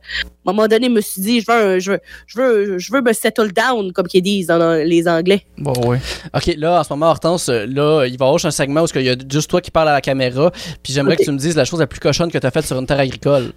à 0.46 0.50
un 0.52 0.54
moment 0.54 0.68
donné, 0.68 0.88
je 0.88 0.92
me 0.92 1.02
suis 1.02 1.22
dit, 1.22 1.42
je 1.42 1.46
veux, 1.52 1.58
un- 1.76 1.80
je 1.80 1.92
veux, 1.92 2.00
je 2.28 2.38
veux, 2.40 2.78
je 2.80 2.92
veux 2.92 3.02
me 3.02 3.14
settle 3.14 3.52
down, 3.54 3.92
comme 3.94 4.08
qu'ils 4.08 4.24
disent 4.24 4.48
dans 4.48 4.74
les 4.84 5.08
Anglais. 5.08 5.46
Bon, 5.58 5.74
oui. 5.86 5.98
Ok, 6.34 6.54
là, 6.58 6.80
en 6.80 6.84
ce 6.84 6.92
moment, 6.92 7.08
Hortense, 7.08 7.50
là, 7.50 8.06
il 8.06 8.18
va 8.18 8.26
y 8.26 8.28
avoir 8.30 8.44
un 8.46 8.52
segment 8.52 8.82
où 8.82 8.88
il 8.96 9.02
y 9.04 9.10
a 9.10 9.16
juste 9.32 9.50
toi 9.50 9.62
qui 9.62 9.70
parles 9.72 9.90
à 9.90 9.94
la 9.94 10.02
caméra. 10.02 10.52
Puis 10.82 10.92
j'aimerais 10.94 11.18
que 11.18 11.24
tu 11.24 11.32
me 11.32 11.38
dises 11.38 11.56
la 11.56 11.66
chose 11.66 11.80
la 11.80 11.88
plus 11.88 12.00
cochonne 12.00 12.32
que 12.32 12.38
tu 12.38 12.48
as 12.48 12.52
faite 12.52 12.66
sur 12.66 12.80
une 12.80 12.88
terre 12.88 13.00
agricole. 13.00 13.52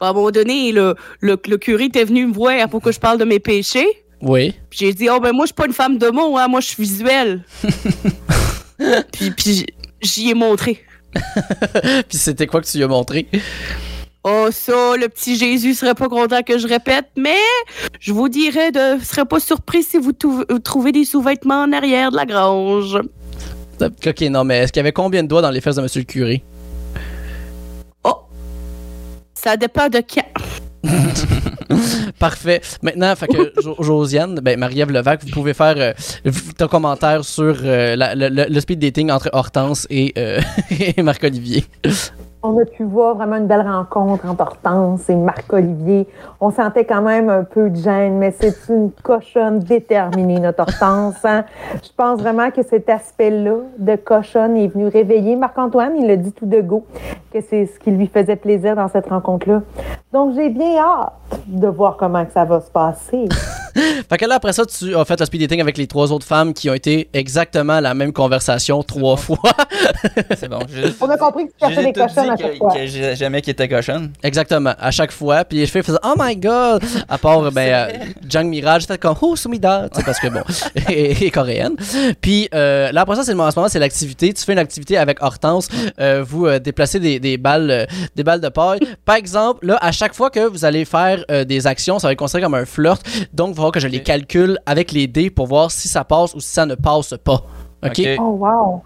À 0.00 0.08
un 0.08 0.12
moment 0.12 0.30
donné, 0.30 0.72
le, 0.72 0.94
le, 1.20 1.36
le 1.46 1.56
curé 1.58 1.84
était 1.84 2.04
venu 2.04 2.26
me 2.26 2.32
voir 2.32 2.68
pour 2.68 2.80
que 2.80 2.90
je 2.92 2.98
parle 3.00 3.18
de 3.18 3.24
mes 3.24 3.38
péchés. 3.38 3.86
Oui. 4.22 4.54
Puis 4.70 4.80
j'ai 4.80 4.92
dit, 4.94 5.08
oh 5.10 5.18
ben 5.20 5.32
moi, 5.32 5.44
je 5.44 5.48
suis 5.48 5.54
pas 5.54 5.66
une 5.66 5.72
femme 5.72 5.98
de 5.98 6.08
mots, 6.10 6.36
hein, 6.36 6.46
moi, 6.48 6.60
je 6.60 6.66
suis 6.68 6.82
visuelle. 6.82 7.42
puis 9.12 9.30
puis 9.30 9.66
j'y 10.02 10.30
ai 10.30 10.34
montré. 10.34 10.82
Puis 12.08 12.18
c'était 12.18 12.46
quoi 12.46 12.60
que 12.60 12.66
tu 12.66 12.76
lui 12.76 12.84
as 12.84 12.88
montré? 12.88 13.26
Oh, 14.22 14.48
ça, 14.52 14.96
le 14.96 15.08
petit 15.08 15.36
Jésus 15.36 15.74
serait 15.74 15.94
pas 15.94 16.08
content 16.08 16.42
que 16.42 16.58
je 16.58 16.68
répète, 16.68 17.06
mais 17.16 17.38
je 17.98 18.12
vous 18.12 18.28
dirais 18.28 18.70
de 18.70 19.02
serais 19.02 19.24
pas 19.24 19.40
surpris 19.40 19.82
si 19.82 19.98
vous 19.98 20.12
trouvez 20.12 20.92
des 20.92 21.04
sous-vêtements 21.04 21.62
en 21.62 21.72
arrière 21.72 22.10
de 22.10 22.16
la 22.16 22.26
grange. 22.26 23.00
Ok, 23.82 24.20
non, 24.22 24.44
mais 24.44 24.58
est-ce 24.58 24.72
qu'il 24.72 24.80
y 24.80 24.84
avait 24.84 24.92
combien 24.92 25.22
de 25.22 25.28
doigts 25.28 25.42
dans 25.42 25.50
les 25.50 25.62
fesses 25.62 25.76
de 25.76 25.82
Monsieur 25.82 26.00
le 26.00 26.04
curé? 26.04 26.44
Oh, 28.04 28.16
ça 29.34 29.56
dépend 29.56 29.88
de 29.88 29.98
quand. 29.98 30.26
Parfait. 32.18 32.60
Maintenant, 32.82 33.14
fait 33.16 33.28
Josiane, 33.80 34.40
ben 34.40 34.58
Marie-Ève 34.58 34.90
Levac, 34.90 35.24
vous 35.24 35.30
pouvez 35.30 35.54
faire 35.54 35.74
euh, 35.76 35.92
ton 36.56 36.68
commentaire 36.68 37.24
sur 37.24 37.56
euh, 37.62 37.96
la- 37.96 38.14
le, 38.14 38.60
speed 38.60 38.78
dating 38.78 39.10
entre 39.10 39.30
Hortense 39.32 39.86
et, 39.90 40.12
euh, 40.16 40.40
et 40.96 41.02
Marc-Olivier. 41.02 41.64
On 42.42 42.58
a 42.58 42.64
pu 42.64 42.84
voir 42.84 43.16
vraiment 43.16 43.36
une 43.36 43.46
belle 43.46 43.60
rencontre 43.60 44.24
entre 44.24 44.40
Hortense 44.42 45.10
et 45.10 45.14
Marc-Olivier. 45.14 46.08
On 46.40 46.50
sentait 46.50 46.86
quand 46.86 47.02
même 47.02 47.28
un 47.28 47.44
peu 47.44 47.68
de 47.68 47.76
gêne, 47.76 48.16
mais 48.16 48.34
c'est 48.40 48.54
une 48.70 48.90
cochonne 49.02 49.58
déterminée, 49.58 50.40
notre 50.40 50.60
Hortense. 50.60 51.16
hein. 51.24 51.44
Je 51.82 51.90
pense 51.94 52.18
vraiment 52.20 52.50
que 52.50 52.62
cet 52.62 52.88
aspect-là 52.88 53.56
de 53.78 53.96
cochonne 53.96 54.56
est 54.56 54.68
venu 54.68 54.86
réveiller 54.88 55.36
Marc-Antoine. 55.36 55.92
Il 55.98 56.06
l'a 56.06 56.16
dit 56.16 56.32
tout 56.32 56.46
de 56.46 56.62
go, 56.62 56.86
que 57.30 57.42
c'est 57.42 57.66
ce 57.66 57.78
qui 57.78 57.90
lui 57.90 58.06
faisait 58.06 58.36
plaisir 58.36 58.74
dans 58.74 58.88
cette 58.88 59.10
rencontre-là. 59.10 59.60
Donc, 60.10 60.34
j'ai 60.34 60.48
bien 60.48 60.78
hâte 60.78 61.12
de 61.46 61.68
voir 61.68 61.98
comment 61.98 62.24
que 62.24 62.32
ça 62.32 62.46
va 62.46 62.62
se 62.62 62.70
passer. 62.70 63.28
Fait 64.08 64.16
que 64.18 64.24
là, 64.26 64.34
après 64.36 64.52
ça, 64.52 64.66
tu 64.66 64.96
as 64.96 65.04
fait 65.04 65.20
le 65.20 65.24
speed 65.26 65.42
dating 65.42 65.60
avec 65.60 65.78
les 65.78 65.86
trois 65.86 66.10
autres 66.12 66.26
femmes 66.26 66.52
qui 66.52 66.68
ont 66.68 66.74
été 66.74 67.08
exactement 67.12 67.78
la 67.78 67.94
même 67.94 68.12
conversation 68.12 68.82
trois 68.82 69.16
fois. 69.16 69.38
C'est 70.36 70.48
bon. 70.48 70.58
J'ai- 70.68 70.92
On 71.00 71.08
a 71.08 71.16
compris 71.16 71.46
que 71.46 71.52
tu 71.52 71.58
cherchais 71.60 71.84
des 71.84 71.92
tout 71.92 72.00
que 72.36 72.86
j'ai- 72.86 73.16
J'aimais 73.16 73.40
qu'il 73.42 73.50
était 73.52 73.68
cochonne. 73.68 74.12
Exactement, 74.22 74.74
à 74.78 74.90
chaque 74.90 75.12
fois. 75.12 75.44
Puis 75.44 75.58
les 75.58 75.66
filles 75.66 75.82
faisaient 75.82 75.98
Oh 76.04 76.14
my 76.18 76.36
god! 76.36 76.82
À 77.08 77.18
part, 77.18 77.40
ben, 77.52 77.88
euh, 77.90 78.04
Jang 78.28 78.46
Mirage, 78.46 78.82
c'était 78.82 78.98
comme 78.98 79.16
Oh, 79.20 79.36
Sumida! 79.36 79.88
Parce 80.04 80.18
que 80.20 80.28
bon, 80.28 80.42
et, 80.88 81.26
et 81.26 81.30
coréenne. 81.30 81.74
Puis 82.20 82.48
euh, 82.54 82.90
là, 82.92 83.02
après 83.02 83.16
ça, 83.16 83.22
c'est 83.24 83.34
le, 83.34 83.40
en 83.40 83.50
ce 83.50 83.56
moment, 83.56 83.68
c'est 83.68 83.78
l'activité. 83.78 84.32
Tu 84.32 84.44
fais 84.44 84.52
une 84.52 84.58
activité 84.58 84.96
avec 84.96 85.22
Hortense. 85.22 85.68
Euh, 86.00 86.24
vous 86.26 86.46
euh, 86.46 86.58
déplacez 86.58 87.00
des, 87.00 87.18
des 87.20 87.36
balles, 87.36 87.70
euh, 87.70 87.86
des 88.16 88.24
balles 88.24 88.40
de 88.40 88.48
paille. 88.48 88.80
Par 89.04 89.16
exemple, 89.16 89.66
là, 89.66 89.78
à 89.80 89.92
chaque 89.92 90.14
fois 90.14 90.30
que 90.30 90.46
vous 90.46 90.64
allez 90.64 90.84
faire 90.84 91.24
euh, 91.30 91.44
des 91.44 91.66
actions, 91.66 91.98
ça 91.98 92.08
va 92.08 92.12
être 92.12 92.18
considéré 92.18 92.44
comme 92.44 92.54
un 92.54 92.64
flirt. 92.64 93.02
Donc, 93.32 93.48
il 93.48 93.50
va 93.50 93.54
falloir 93.56 93.72
que 93.72 93.80
je 93.80 93.88
les 93.88 94.02
calcule 94.02 94.58
avec 94.66 94.92
les 94.92 95.06
dés 95.06 95.30
pour 95.30 95.46
voir 95.46 95.70
si 95.70 95.88
ça 95.88 96.04
passe 96.04 96.34
ou 96.34 96.40
si 96.40 96.48
ça 96.50 96.66
ne 96.66 96.74
passe 96.74 97.14
pas. 97.24 97.42
OK? 97.84 98.00
Oh, 98.18 98.36
wow! 98.40 98.82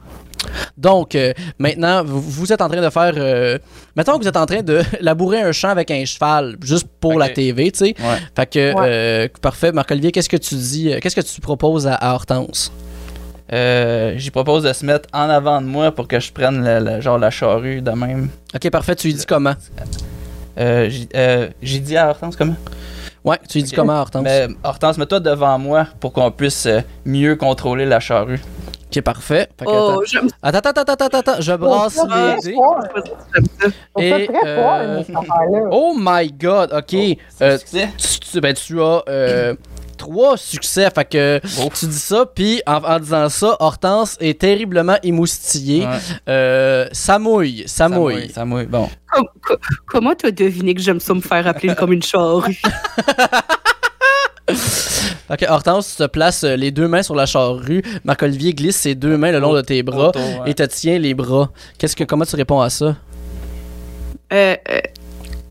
Donc, 0.76 1.14
euh, 1.14 1.32
maintenant, 1.58 2.04
vous, 2.04 2.20
vous 2.20 2.52
êtes 2.52 2.60
en 2.60 2.68
train 2.68 2.82
de 2.82 2.90
faire. 2.90 3.14
Euh, 3.16 3.58
mettons 3.96 4.16
que 4.18 4.22
vous 4.22 4.28
êtes 4.28 4.36
en 4.36 4.44
train 4.46 4.62
de 4.62 4.82
labourer 5.00 5.40
un 5.40 5.52
champ 5.52 5.70
avec 5.70 5.90
un 5.90 6.04
cheval, 6.04 6.56
juste 6.62 6.86
pour 7.00 7.18
la 7.18 7.28
TV, 7.30 7.70
tu 7.72 7.78
sais. 7.78 7.94
Ouais. 7.98 8.18
Fait 8.36 8.46
que, 8.46 8.74
Ouais. 8.74 8.86
euh, 8.86 9.28
parfait. 9.40 9.72
Marc-Olivier, 9.72 10.12
qu'est-ce 10.12 10.28
que 10.28 10.36
tu 10.36 10.54
dis 10.54 10.92
euh, 10.92 10.98
Qu'est-ce 11.00 11.16
que 11.16 11.20
tu 11.22 11.40
proposes 11.40 11.86
à, 11.86 11.94
à 11.94 12.12
Hortense? 12.14 12.70
Euh, 13.52 14.14
J'y 14.16 14.30
propose 14.30 14.64
de 14.64 14.72
se 14.72 14.84
mettre 14.84 15.08
en 15.12 15.28
avant 15.28 15.60
de 15.60 15.66
moi 15.66 15.92
pour 15.92 16.08
que 16.08 16.18
je 16.20 16.32
prenne 16.32 16.64
le, 16.64 16.78
le- 16.96 17.00
genre 17.00 17.18
la 17.18 17.30
charrue 17.30 17.80
de 17.82 17.90
même. 17.90 18.28
Ok, 18.54 18.70
parfait. 18.70 18.96
Tu 18.96 19.08
lui 19.08 19.14
dis 19.14 19.26
comment? 19.26 19.54
Euh, 20.58 20.88
j'ai 20.90 21.08
euh, 21.16 21.48
dit 21.62 21.96
à 21.96 22.08
Hortense 22.10 22.36
comment? 22.36 22.56
Ouais, 23.24 23.38
tu 23.48 23.58
lui 23.58 23.64
dis 23.64 23.72
comment, 23.74 23.94
Hortense? 24.00 24.22
Mais 24.24 24.46
Hortense, 24.62 24.98
mets-toi 24.98 25.20
devant 25.20 25.58
moi 25.58 25.86
pour 26.00 26.12
qu'on 26.12 26.30
puisse 26.30 26.68
mieux 27.04 27.36
contrôler 27.36 27.86
la 27.86 27.98
charrue. 28.00 28.40
Ok, 28.96 29.00
parfait. 29.02 29.48
Fait 29.58 29.64
que, 29.64 29.70
Oh, 29.70 30.02
j'aime 30.06 30.28
attends, 30.42 30.58
attends, 30.70 30.80
attends, 30.82 30.92
attends, 31.06 31.18
attends, 31.18 31.40
je 31.40 31.52
brasse 31.52 31.98
Oh, 32.00 32.06
les 32.08 32.52
dés. 32.52 32.56
Et, 33.98 34.28
euh. 34.46 35.02
Oh 35.70 35.94
my 35.98 36.30
god, 36.32 36.72
ok. 36.72 37.18
C'est 37.28 37.42
Euh, 37.42 37.58
tu, 37.98 38.20
tu- 38.20 38.40
ben, 38.40 38.54
tu 38.54 38.80
as 38.80 39.02
euh, 39.08 39.54
trois 39.96 40.36
succès. 40.36 40.88
Fait 40.94 41.04
que 41.04 41.40
Oh. 41.60 41.68
tu 41.74 41.86
dis 41.86 41.98
ça, 41.98 42.26
puis 42.26 42.62
en, 42.66 42.82
en 42.84 42.98
disant 43.00 43.28
ça, 43.28 43.56
Hortense 43.60 44.16
est 44.20 44.40
terriblement 44.40 44.96
émoustillée. 45.02 45.86
Ouais. 45.86 45.98
Euh, 46.28 46.86
ça 46.92 47.18
mouille, 47.18 47.64
ça, 47.66 47.74
Ça 47.84 47.88
mouille. 47.88 48.14
mouille, 48.14 48.30
ça 48.30 48.44
mouille. 48.44 48.66
Bon. 48.66 48.88
Com- 49.12 49.26
co- 49.46 49.56
comment 49.86 50.14
t'as 50.14 50.30
deviné 50.30 50.74
que 50.74 50.80
j'aime 50.80 51.00
ça 51.00 51.14
me 51.14 51.20
faire 51.20 51.46
appeler 51.46 51.74
comme 51.74 51.92
une 51.92 52.02
charrue? 52.02 52.60
Ok, 55.30 55.44
Hortense, 55.48 55.96
tu 55.96 56.02
te 56.02 56.06
places 56.08 56.44
euh, 56.44 56.54
les 56.56 56.70
deux 56.70 56.86
mains 56.86 57.02
sur 57.02 57.14
la 57.14 57.24
charrue. 57.26 57.82
Marc-Olivier 58.04 58.52
glisse 58.52 58.76
ses 58.76 58.94
deux 58.94 59.16
mains 59.16 59.32
le 59.32 59.38
long 59.38 59.54
de 59.54 59.62
tes 59.62 59.82
bras 59.82 60.12
ouais. 60.14 60.50
et 60.50 60.54
te 60.54 60.62
tient 60.64 60.98
les 60.98 61.14
bras. 61.14 61.50
Qu'est-ce 61.78 61.96
que, 61.96 62.04
comment 62.04 62.24
tu 62.26 62.36
réponds 62.36 62.60
à 62.60 62.68
ça? 62.68 62.94
Euh, 64.32 64.56
euh, 64.70 64.78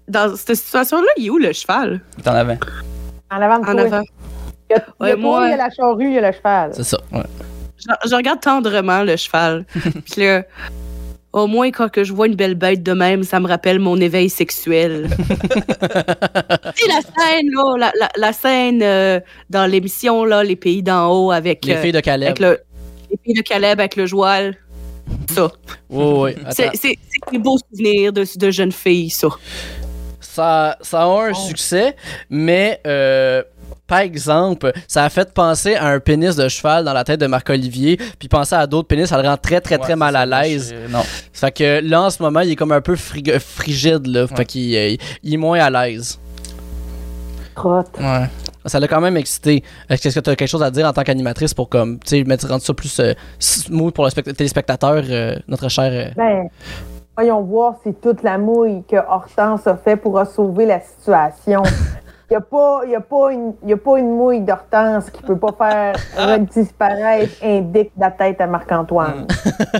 dans 0.08 0.36
cette 0.36 0.58
situation-là, 0.58 1.08
il 1.18 1.26
est 1.26 1.30
où 1.32 1.38
le 1.40 1.52
cheval? 1.54 2.02
T'en 2.24 2.34
avais. 2.34 2.60
En 3.32 3.42
avant 3.42 3.60
de 3.60 3.66
En 3.68 3.72
toi. 3.74 3.82
avant. 3.82 4.04
Il 4.70 4.74
y 4.74 4.76
a, 4.76 4.76
il 4.76 4.76
y 4.76 4.76
a 4.76 4.86
Ouais, 5.00 5.12
toi, 5.14 5.22
moi- 5.22 5.48
il 5.48 5.50
y 5.50 5.54
a 5.54 5.58
la 5.58 5.70
charrue, 5.72 6.06
il 6.08 6.14
y 6.14 6.18
a 6.20 6.30
le 6.32 6.36
cheval. 6.38 6.72
C'est 6.74 6.84
ça. 6.84 6.98
Je, 7.12 8.10
je 8.10 8.16
regarde 8.16 8.40
tendrement 8.42 9.04
le 9.04 9.16
cheval. 9.16 9.66
Puis 9.74 10.22
là, 10.26 10.44
au 11.34 11.48
moins, 11.48 11.72
quand 11.72 11.90
que 11.90 12.04
je 12.04 12.14
vois 12.14 12.28
une 12.28 12.36
belle 12.36 12.56
bête 12.56 12.84
de 12.84 12.94
même, 12.94 13.24
ça 13.24 13.40
me 13.40 13.48
rappelle 13.48 13.80
mon 13.80 14.00
éveil 14.00 14.30
sexuel. 14.30 15.10
sais, 16.76 16.88
la 16.88 17.02
scène, 17.02 17.50
là, 17.52 17.76
la, 17.78 17.92
la- 18.00 18.12
la 18.18 18.34
scène 18.34 18.82
euh, 18.84 19.20
dans 19.50 19.66
l'émission, 19.70 20.26
là, 20.26 20.44
Les 20.44 20.56
Pays 20.56 20.84
d'en 20.84 21.10
haut, 21.12 21.32
avec, 21.32 21.66
Les 21.66 21.74
euh, 21.74 21.82
filles 21.82 21.92
de 21.92 22.00
Caleb. 22.00 22.28
avec 22.30 22.40
le, 22.40 22.60
les 23.12 23.18
filles 23.24 23.34
de 23.36 23.42
Caleb 23.42 23.80
avec 23.80 23.96
le 23.96 24.06
joual. 24.06 24.56
ça. 25.34 25.52
Oui, 25.90 26.34
oui. 26.36 26.44
C'est 26.52 26.96
des 27.32 27.38
beaux 27.40 27.58
souvenirs 27.72 28.14
de, 28.14 28.26
de 28.38 28.52
jeunes 28.52 28.72
filles, 28.72 29.10
ça. 29.10 29.28
Ça, 30.20 30.78
ça 30.82 31.04
a 31.04 31.06
un 31.08 31.34
succès, 31.34 31.96
mais 32.30 32.80
euh, 32.88 33.44
par 33.88 34.00
exemple, 34.00 34.72
ça 34.88 35.04
a 35.04 35.10
fait 35.10 35.34
penser 35.34 35.76
à 35.76 35.88
un 35.88 36.00
pénis 36.00 36.36
de 36.36 36.48
cheval 36.48 36.86
dans 36.86 36.94
la 36.94 37.04
tête 37.04 37.20
de 37.20 37.28
Marc-Olivier, 37.28 37.98
puis 38.18 38.28
penser 38.28 38.56
à 38.56 38.66
d'autres 38.66 38.88
pénis, 38.88 39.08
ça 39.10 39.22
le 39.22 39.28
rend 39.28 39.38
très, 39.38 39.60
très, 39.62 39.78
très 39.78 39.94
Ouais, 39.94 39.96
mal 39.98 40.16
à 40.16 40.22
ça, 40.28 40.42
l'aise. 40.42 40.74
Non. 40.90 41.02
Fait 41.34 41.52
que 41.52 41.82
là, 41.84 42.04
en 42.04 42.10
ce 42.10 42.22
moment, 42.24 42.40
il 42.40 42.52
est 42.52 42.56
comme 42.56 42.72
un 42.72 42.82
peu 42.82 42.96
frig- 42.96 43.40
frigide, 43.40 44.08
là. 44.08 44.26
Fait 44.28 44.38
Ouais. 44.40 44.46
qu'il 44.46 44.76
euh, 44.76 44.96
il 45.24 45.34
est 45.34 45.38
moins 45.38 45.60
à 45.60 45.70
l'aise. 45.70 46.18
Crotte. 47.56 47.92
Ouais. 48.00 48.26
Ça 48.66 48.80
l'a 48.80 48.88
quand 48.88 49.02
même 49.02 49.18
excité. 49.18 49.62
Est-ce 49.90 50.02
que 50.10 50.20
tu 50.22 50.30
as 50.30 50.36
quelque 50.38 50.48
chose 50.50 50.64
à 50.64 50.72
dire 50.72 50.88
en 50.88 50.94
tant 50.94 51.04
qu'animatrice 51.04 51.54
pour 51.54 51.68
comme, 51.68 52.00
tu 52.00 52.10
sais, 52.18 52.24
mettre 52.24 52.48
rendre 52.48 52.62
ça 52.64 52.74
plus 52.74 52.98
euh, 53.00 53.14
smooth 53.38 53.94
pour 53.94 54.06
le 54.06 54.10
spect- 54.10 54.34
téléspectateur, 54.36 55.04
euh, 55.10 55.36
notre 55.50 55.68
cher. 55.70 55.92
euh, 55.92 56.12
Ben, 56.16 56.48
voyons 57.18 57.42
voir 57.42 57.76
si 57.84 57.94
toute 57.96 58.24
la 58.24 58.38
mouille 58.38 58.84
que 58.90 58.96
Hortense 58.96 59.68
a 59.68 59.76
fait 59.76 59.98
pourra 59.98 60.26
sauver 60.26 60.66
la 60.66 60.80
situation. 60.80 61.62
Il 62.34 62.38
n'y 62.38 62.42
a, 62.42 62.42
pas- 62.42 62.82
y 62.88 62.96
a, 62.96 63.00
pas 63.00 63.32
une- 63.32 63.54
y 63.64 63.74
a 63.74 63.78
pas 63.78 64.00
une 64.00 64.18
mouille 64.18 64.40
d'Hortense 64.42 65.12
qui 65.12 65.22
peut 65.22 65.38
pas 65.38 65.54
faire 66.16 66.40
disparaître 66.40 67.32
un 67.44 67.62
dick 67.62 67.92
de 67.96 68.02
la 68.02 68.10
tête 68.10 68.42
à 68.42 68.48
Marc-Antoine. 68.48 69.28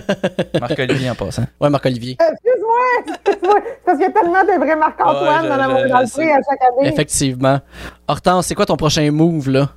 Marc-Olivier 0.60 1.10
en 1.10 1.16
passant. 1.16 1.42
Ouais, 1.60 1.68
Marc-Olivier. 1.68 2.12
Excuse-moi! 2.20 2.76
Excuse-moi! 3.08 3.54
C'est 3.64 3.84
parce 3.84 3.98
qu'il 3.98 4.06
y 4.06 4.08
a 4.08 4.12
tellement 4.12 4.44
de 4.44 4.64
vrais 4.64 4.76
Marc-Antoine 4.76 5.42
Ouais, 5.42 5.48
dans 5.48 5.54
je 5.82 5.88
dans 5.88 5.98
le 6.00 6.08
prix 6.12 6.30
à 6.30 6.36
chaque 6.36 6.62
année. 6.78 6.88
Effectivement. 6.92 7.58
Hortense, 8.06 8.46
c'est 8.46 8.54
quoi 8.54 8.66
ton 8.66 8.76
prochain 8.76 9.10
move, 9.10 9.50
là? 9.50 9.70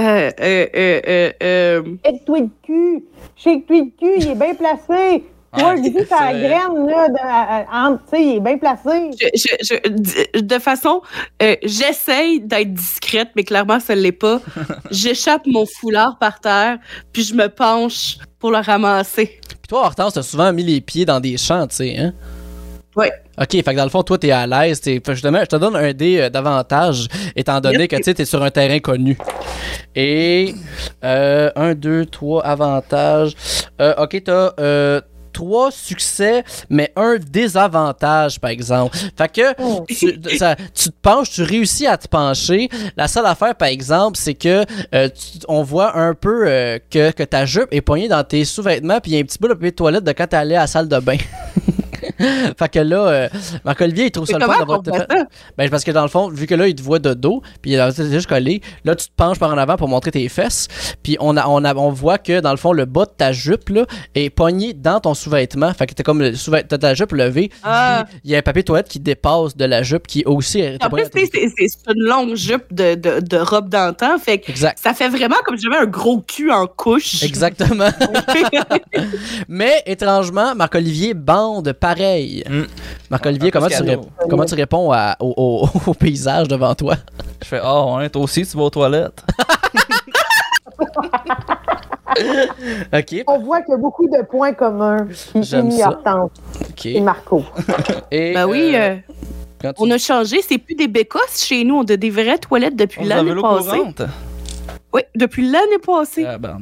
Euh, 0.00 0.30
euh, 0.40 0.66
euh, 0.74 1.00
euh, 1.06 1.30
euh, 1.40 1.82
Shake-toi 2.04 2.38
le 2.40 2.48
cul! 2.64 3.04
Shake-toi 3.36 3.76
le 3.76 3.90
cul, 3.96 4.14
il 4.18 4.30
est 4.30 4.34
bien 4.34 4.54
placé! 4.54 5.24
Ouais, 5.54 5.76
je 5.76 5.82
dis 5.82 5.90
graine, 5.92 6.86
là, 6.86 7.08
de- 7.08 7.96
tu 7.98 8.00
sais, 8.10 8.22
il 8.24 8.36
est 8.36 8.40
bien 8.40 8.56
placé. 8.58 9.10
je, 9.20 9.26
je- 9.60 10.24
je- 10.34 10.40
de 10.40 10.58
façon, 10.58 11.02
euh, 11.42 11.56
j'essaye 11.62 12.40
d'être 12.40 12.72
discrète, 12.72 13.28
mais 13.36 13.44
clairement, 13.44 13.78
ça 13.78 13.94
ne 13.94 14.00
l'est 14.00 14.12
pas. 14.12 14.40
J'échappe 14.90 15.42
mon 15.46 15.66
foulard 15.66 16.16
par 16.18 16.40
terre, 16.40 16.78
puis 17.12 17.22
je 17.22 17.34
me 17.34 17.48
penche 17.48 18.16
pour 18.38 18.50
le 18.50 18.58
ramasser. 18.58 19.38
Puis 19.46 19.68
toi, 19.68 19.84
Hortense, 19.86 20.14
t'as 20.14 20.22
souvent 20.22 20.52
mis 20.54 20.62
les 20.64 20.80
pieds 20.80 21.04
dans 21.04 21.20
des 21.20 21.36
champs, 21.36 21.66
tu 21.66 21.76
sais, 21.76 21.98
hein? 21.98 22.12
Ouais. 22.96 23.10
OK, 23.38 23.50
fait 23.50 23.62
que 23.62 23.76
dans 23.76 23.84
le 23.84 23.90
fond, 23.90 24.02
toi, 24.02 24.18
t'es 24.18 24.30
à 24.30 24.46
l'aise. 24.46 24.80
t'es- 24.80 24.94
fait 24.96 25.00
que 25.02 25.14
Je 25.14 25.22
te, 25.22 25.28
mets- 25.28 25.40
je 25.42 25.46
te 25.46 25.56
donne 25.56 25.76
un 25.76 25.92
dé 25.94 26.18
euh, 26.20 26.28
d'avantage, 26.30 27.08
étant 27.36 27.58
donné 27.60 27.88
que 27.88 27.96
tu 27.96 28.02
sais, 28.04 28.14
t'es 28.14 28.24
sur 28.26 28.42
un 28.42 28.50
terrain 28.50 28.78
connu. 28.80 29.16
Et. 29.94 30.54
Euh, 31.04 31.50
un, 31.56 31.74
deux, 31.74 32.04
trois 32.06 32.42
avantages. 32.44 33.34
Euh, 33.80 33.94
OK, 33.98 34.22
t'as. 34.24 34.52
Euh, 34.60 35.00
Trois 35.32 35.70
succès, 35.70 36.44
mais 36.68 36.92
un 36.96 37.16
désavantage, 37.18 38.38
par 38.40 38.50
exemple. 38.50 38.96
Fait 39.16 39.28
que 39.32 39.54
Oh. 39.62 39.84
tu, 39.88 40.18
ça- 40.36 40.56
tu 40.74 40.90
te 40.90 40.94
penches, 41.00 41.30
tu 41.30 41.42
réussis 41.42 41.86
à 41.86 41.96
te 41.96 42.08
pencher. 42.08 42.68
La 42.96 43.08
seule 43.08 43.26
affaire, 43.26 43.54
par 43.54 43.68
exemple, 43.68 44.16
c'est 44.18 44.34
que 44.34 44.64
euh, 44.94 45.08
tu- 45.08 45.38
on 45.48 45.62
voit 45.62 45.96
un 45.98 46.14
peu 46.14 46.44
euh, 46.46 46.78
que, 46.90 47.10
que 47.12 47.22
ta 47.22 47.46
jupe 47.46 47.68
est 47.70 47.80
poignée 47.80 48.08
dans 48.08 48.24
tes 48.24 48.44
sous-vêtements, 48.44 49.00
puis 49.00 49.12
il 49.12 49.14
y 49.14 49.18
a 49.18 49.20
un 49.20 49.24
petit 49.24 49.38
bout 49.38 49.48
de 49.48 49.54
papier 49.54 49.70
de 49.70 49.76
toilette 49.76 50.04
de 50.04 50.12
quand 50.12 50.26
t'es 50.26 50.36
allé 50.36 50.54
à 50.56 50.60
la 50.62 50.66
salle 50.66 50.88
de 50.88 50.98
bain. 50.98 51.16
fait 52.58 52.68
que 52.70 52.78
là, 52.78 53.06
euh, 53.08 53.28
Marc-Olivier, 53.64 54.06
il 54.06 54.10
trouve 54.10 54.26
ça 54.26 54.38
le 54.38 54.44
fun 54.46 54.58
d'avoir 54.58 54.82
fait? 54.84 55.06
Ben, 55.58 55.70
parce 55.70 55.84
que 55.84 55.90
dans 55.90 56.02
le 56.02 56.08
fond, 56.08 56.28
vu 56.28 56.46
que 56.46 56.54
là, 56.54 56.66
il 56.68 56.74
te 56.74 56.82
voit 56.82 56.98
de 56.98 57.14
dos, 57.14 57.42
puis 57.60 57.72
là, 57.72 57.90
c'est 57.92 58.10
juste 58.10 58.26
collé, 58.28 58.60
là, 58.84 58.94
tu 58.94 59.06
te 59.06 59.12
penches 59.16 59.38
par 59.38 59.50
en 59.52 59.58
avant 59.58 59.76
pour 59.76 59.88
montrer 59.88 60.10
tes 60.10 60.28
fesses, 60.28 60.68
puis 61.02 61.16
on, 61.20 61.36
a, 61.36 61.46
on, 61.46 61.64
a, 61.64 61.74
on 61.74 61.90
voit 61.90 62.18
que, 62.18 62.40
dans 62.40 62.50
le 62.50 62.56
fond, 62.56 62.72
le 62.72 62.84
bas 62.84 63.04
de 63.04 63.10
ta 63.16 63.32
jupe, 63.32 63.68
là, 63.70 63.86
est 64.14 64.30
pogné 64.30 64.72
dans 64.74 65.00
ton 65.00 65.14
sous-vêtement. 65.14 65.72
Fait 65.74 65.86
que 65.86 65.94
t'as 65.94 66.02
comme 66.02 66.20
le 66.20 66.34
sous-vêt- 66.34 66.64
t'as 66.66 66.78
ta 66.78 66.94
jupe 66.94 67.12
levée, 67.12 67.50
Ah. 67.62 68.04
il 68.24 68.30
y 68.30 68.34
a 68.34 68.38
un 68.38 68.42
papier 68.42 68.62
toilette 68.62 68.88
qui 68.88 69.00
dépasse 69.00 69.56
de 69.56 69.64
la 69.64 69.82
jupe, 69.82 70.06
qui 70.06 70.22
aussi 70.26 70.60
est 70.60 70.82
En 70.84 70.88
pogné 70.90 71.08
plus, 71.08 71.28
c'est 71.32 71.48
c'est 71.56 71.92
une 71.94 72.04
longue 72.04 72.34
jupe 72.34 72.64
de, 72.72 72.94
de, 72.94 73.20
de 73.20 73.36
robe 73.36 73.68
d'antan, 73.68 74.18
fait 74.18 74.38
que 74.38 74.50
Exact. 74.50 74.78
ça 74.82 74.94
fait 74.94 75.08
vraiment 75.08 75.36
comme 75.44 75.56
si 75.56 75.64
j'avais 75.64 75.82
un 75.84 75.86
gros 75.86 76.20
cul 76.20 76.50
en 76.50 76.66
couche. 76.66 77.22
Exactement. 77.22 77.88
Mais 79.48 79.82
étrangement, 79.86 80.54
Marc-Olivier 80.54 81.14
bande 81.14 81.72
pareil. 81.72 82.01
Mm. 82.48 82.66
Marc-Olivier, 83.10 83.48
Un 83.48 83.50
comment, 83.50 83.68
tu 83.68 83.74
comment 84.28 84.44
réponds 84.52 84.92
à- 84.92 85.16
au, 85.20 85.34
au- 85.36 85.68
au 85.90 85.94
paysage 85.94 86.48
devant 86.48 86.74
toi? 86.74 86.96
Je 87.42 87.48
fais, 87.48 87.60
ah 87.62 87.96
ouais, 87.96 88.08
toi 88.10 88.22
aussi, 88.22 88.46
tu 88.46 88.56
vas 88.56 88.64
aux 88.64 88.70
toilettes. 88.70 89.22
OK. 92.92 93.24
On 93.26 93.38
voit 93.38 93.62
qu'il 93.62 93.72
y 93.72 93.74
a 93.74 93.78
beaucoup 93.78 94.06
de 94.06 94.22
points 94.24 94.52
communs 94.52 95.08
J'aime 95.40 95.70
ça. 95.70 95.88
Hortense 95.88 96.30
OK. 96.70 96.86
et 96.86 97.00
Marco. 97.00 97.42
Et, 98.10 98.34
ben 98.34 98.46
oui, 98.46 98.72
euh, 98.74 98.96
euh, 99.64 99.72
tu- 99.72 99.78
on 99.78 99.90
a 99.90 99.98
changé, 99.98 100.42
c'est 100.42 100.58
plus 100.58 100.74
des 100.74 100.88
bécosses 100.88 101.42
chez 101.42 101.64
nous, 101.64 101.76
on 101.76 101.82
a 101.84 101.96
des 101.96 102.10
vraies 102.10 102.38
toilettes 102.38 102.76
depuis 102.76 103.04
l'année 103.04 103.32
l'eau 103.32 103.42
passée. 103.42 103.70
courante. 103.78 104.02
Oui, 104.92 105.02
depuis 105.14 105.50
l'année 105.50 105.78
passée. 105.84 106.26
Ah, 106.28 106.36
ben, 106.38 106.58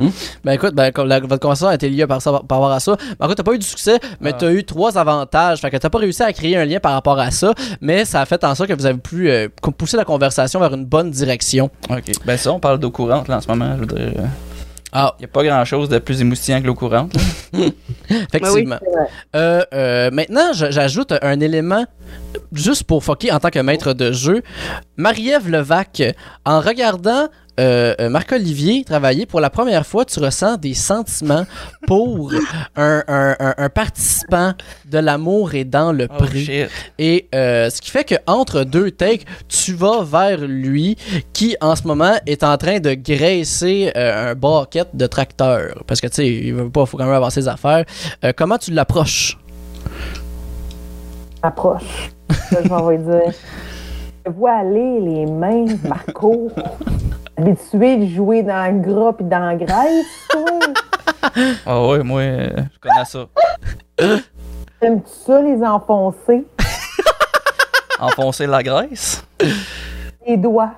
non. 0.00 0.12
Ben 0.44 0.52
écoute, 0.52 0.74
ben, 0.74 0.90
la- 1.04 1.20
votre 1.20 1.38
conversation 1.40 1.68
a 1.68 1.74
été 1.74 1.88
liée 1.88 2.06
par, 2.06 2.20
ça- 2.22 2.30
par 2.32 2.58
rapport 2.58 2.72
à 2.72 2.80
ça. 2.80 2.96
Par 3.18 3.28
contre, 3.28 3.34
t'as 3.36 3.42
pas 3.42 3.54
eu 3.54 3.58
du 3.58 3.66
succès, 3.66 3.98
mais 4.20 4.30
Ah. 4.34 4.36
t'as 4.38 4.50
eu 4.52 4.64
trois 4.64 4.96
avantages. 4.98 5.60
Fait 5.60 5.70
que 5.70 5.76
t'as 5.76 5.90
pas 5.90 5.98
réussi 5.98 6.22
à 6.22 6.32
créer 6.32 6.56
un 6.56 6.64
lien 6.64 6.80
par 6.80 6.92
rapport 6.92 7.18
à 7.18 7.30
ça, 7.30 7.52
mais 7.80 8.04
ça 8.04 8.20
a 8.22 8.26
fait 8.26 8.42
en 8.44 8.54
sorte 8.54 8.68
que 8.70 8.74
vous 8.74 8.86
avez 8.86 8.98
pu 8.98 9.30
euh, 9.30 9.48
pousser 9.78 9.96
la 9.96 10.04
conversation 10.04 10.58
vers 10.60 10.74
une 10.74 10.84
bonne 10.86 11.10
direction. 11.10 11.70
Ok. 11.88 12.12
Ben, 12.24 12.36
ça, 12.36 12.52
on 12.52 12.60
parle 12.60 12.78
d'eau 12.78 12.90
courante, 12.90 13.28
là, 13.28 13.36
en 13.36 13.40
ce 13.40 13.48
moment. 13.48 13.74
Je 13.76 13.80
veux 13.80 13.86
dire, 13.86 14.12
euh, 14.18 14.26
Ah, 14.92 15.14
y 15.20 15.24
a 15.24 15.28
pas 15.28 15.44
grand 15.44 15.64
chose 15.64 15.88
de 15.88 16.00
plus 16.00 16.20
émoustillant 16.20 16.60
que 16.60 16.66
l'eau 16.66 16.74
courante. 16.74 17.12
effectivement. 18.10 18.76
vrai. 18.80 19.06
Euh, 19.36 19.62
euh, 19.72 20.10
maintenant, 20.10 20.52
j'ajoute 20.52 21.14
un 21.22 21.38
élément 21.40 21.84
juste 22.52 22.84
pour 22.84 23.04
fucker 23.04 23.30
en 23.32 23.38
tant 23.38 23.50
que 23.50 23.58
maître 23.60 23.92
de 23.92 24.10
jeu. 24.12 24.42
Marie-Ève 24.96 25.48
Levac, 25.48 26.02
en 26.44 26.60
regardant 26.60 27.28
euh, 27.60 27.94
euh, 28.00 28.08
Marc-Olivier 28.08 28.82
travailler 28.84 29.26
pour 29.26 29.40
la 29.40 29.50
première 29.50 29.86
fois, 29.86 30.04
tu 30.04 30.18
ressens 30.18 30.56
des 30.56 30.74
sentiments 30.74 31.44
pour 31.86 32.32
un, 32.76 33.02
un- 33.06 33.36
un- 33.38 33.54
un 33.56 33.68
participant 33.68 34.54
de 34.90 34.98
l'amour 34.98 35.54
et 35.54 35.64
dans 35.64 35.92
le 35.92 36.08
Oh, 36.10 36.24
prix. 36.24 36.44
shit. 36.46 36.68
Et 36.98 37.28
euh, 37.34 37.68
ce 37.70 37.80
qui 37.80 37.90
fait 37.90 38.04
que 38.04 38.14
entre 38.26 38.64
deux 38.64 38.90
takes, 38.90 39.26
tu 39.48 39.74
vas 39.74 40.02
vers 40.02 40.40
lui 40.40 40.96
qui 41.32 41.56
en 41.60 41.76
ce 41.76 41.86
moment 41.86 42.14
est 42.26 42.42
en 42.42 42.56
train 42.56 42.80
de 42.80 42.94
graisser 42.94 43.92
euh, 43.96 44.30
un 44.30 44.34
bucket 44.34 44.88
de 44.94 45.06
tracteur. 45.06 45.82
Parce 45.86 46.00
que 46.00 46.06
tu 46.06 46.14
sais, 46.14 46.28
il 46.28 46.54
veut 46.54 46.70
pas, 46.70 46.86
faut 46.86 46.96
quand 46.96 47.04
même 47.04 47.12
avoir 47.14 47.30
ses 47.32 47.46
affaires. 47.46 47.84
Euh, 48.24 48.32
comment 48.36 48.56
tu 48.58 48.70
l'approches? 48.72 49.36
Approche. 51.42 52.10
Ça, 52.50 52.62
je 52.62 52.68
m'en 52.68 52.86
vais 52.86 52.98
dire. 52.98 53.32
Je 54.26 54.30
vois 54.30 54.52
aller 54.58 55.00
les 55.00 55.26
mains, 55.26 55.64
Marco. 55.88 56.50
Habitué 57.40 57.96
de 57.96 58.06
jouer 58.06 58.42
dans 58.42 58.70
le 58.70 58.80
gras 58.80 59.14
et 59.18 59.22
dans 59.22 59.38
la 59.46 59.56
graisse, 59.56 60.06
toi? 60.28 60.44
Ah 61.64 61.86
ouais, 61.86 62.02
moi, 62.02 62.22
je 62.22 62.78
connais 62.80 63.04
ça. 63.06 63.26
T'aimes-tu 64.78 65.10
ça, 65.24 65.40
les 65.40 65.62
enfoncer? 65.62 66.44
Enfoncer 67.98 68.46
la 68.46 68.62
graisse? 68.62 69.24
Les 70.26 70.36
doigts. 70.36 70.72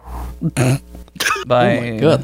Ben, 1.47 1.78
Oh 1.78 1.82
my 1.82 1.97
God. 2.01 2.22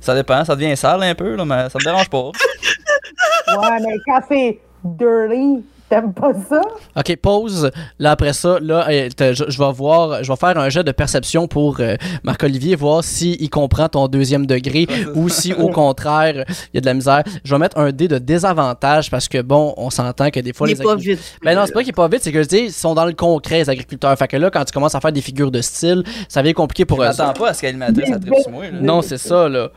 ça 0.00 0.14
dépend, 0.14 0.44
ça 0.44 0.54
devient 0.54 0.76
sale 0.76 1.02
un 1.02 1.14
peu, 1.14 1.34
là, 1.34 1.44
mais 1.46 1.70
ça 1.70 1.78
me 1.78 1.84
dérange 1.84 2.10
pas. 2.10 2.24
Ouais, 2.28 3.80
mais 3.80 3.96
quand 4.06 4.20
c'est 4.28 4.58
dirty, 4.84 5.64
t'aimes 5.88 6.12
pas 6.12 6.32
ça? 6.48 6.60
Ok, 6.96 7.16
pause. 7.16 7.70
Là, 7.98 8.10
après 8.12 8.32
ça, 8.32 8.58
là, 8.60 8.86
euh, 8.90 9.08
je, 9.20 9.44
je 9.48 9.58
vais 9.58 9.72
voir, 9.72 10.22
je 10.22 10.30
vais 10.30 10.36
faire 10.36 10.56
un 10.58 10.68
jet 10.68 10.84
de 10.84 10.92
perception 10.92 11.48
pour 11.48 11.76
euh, 11.80 11.96
Marc-Olivier, 12.24 12.76
voir 12.76 13.02
s'il 13.04 13.48
comprend 13.50 13.88
ton 13.88 14.08
deuxième 14.08 14.46
degré 14.46 14.86
ou 15.14 15.28
si, 15.28 15.52
au 15.54 15.68
contraire, 15.68 16.44
il 16.72 16.76
y 16.76 16.78
a 16.78 16.80
de 16.80 16.86
la 16.86 16.94
misère. 16.94 17.22
Je 17.44 17.54
vais 17.54 17.58
mettre 17.58 17.78
un 17.78 17.90
dé 17.92 18.08
de 18.08 18.18
désavantage 18.18 19.10
parce 19.10 19.28
que, 19.28 19.40
bon, 19.42 19.74
on 19.76 19.90
s'entend 19.90 20.30
que 20.30 20.40
des 20.40 20.52
fois, 20.52 20.68
Il 20.68 20.74
les 20.74 20.80
est 20.80 20.84
pas 20.84 20.92
agri- 20.94 21.02
vite. 21.14 21.38
Ben 21.42 21.54
non, 21.56 21.62
c'est 21.66 21.72
pas 21.72 21.80
qu'il 21.80 21.90
est 21.90 21.92
pas 21.92 22.08
vite, 22.08 22.20
c'est 22.22 22.32
que 22.32 22.42
je 22.42 22.48
dis, 22.48 22.58
ils 22.58 22.72
sont 22.72 22.94
dans 22.94 23.04
le 23.06 23.12
concret, 23.12 23.58
les 23.58 23.70
agriculteurs. 23.70 24.16
Fait 24.18 24.28
que 24.28 24.36
là, 24.36 24.50
quand 24.50 24.64
tu 24.64 24.72
commences 24.72 24.94
à 24.94 25.00
faire 25.00 25.12
des 25.12 25.20
figures 25.22 25.50
de 25.50 25.60
style, 25.60 26.02
ça 26.28 26.42
devient 26.42 26.54
compliqué 26.54 26.84
pour 26.84 27.02
eux. 27.02 27.06
m'attends 27.06 27.32
pas 27.32 27.50
à 27.50 27.54
ce 27.54 27.60
qu'animatrice 27.62 28.10
a 28.10 28.40
sur 28.42 28.50
moi. 28.50 28.64
là. 28.64 28.78
Non, 28.80 29.02
c'est 29.02 29.18
ça, 29.18 29.48
là. 29.48 29.68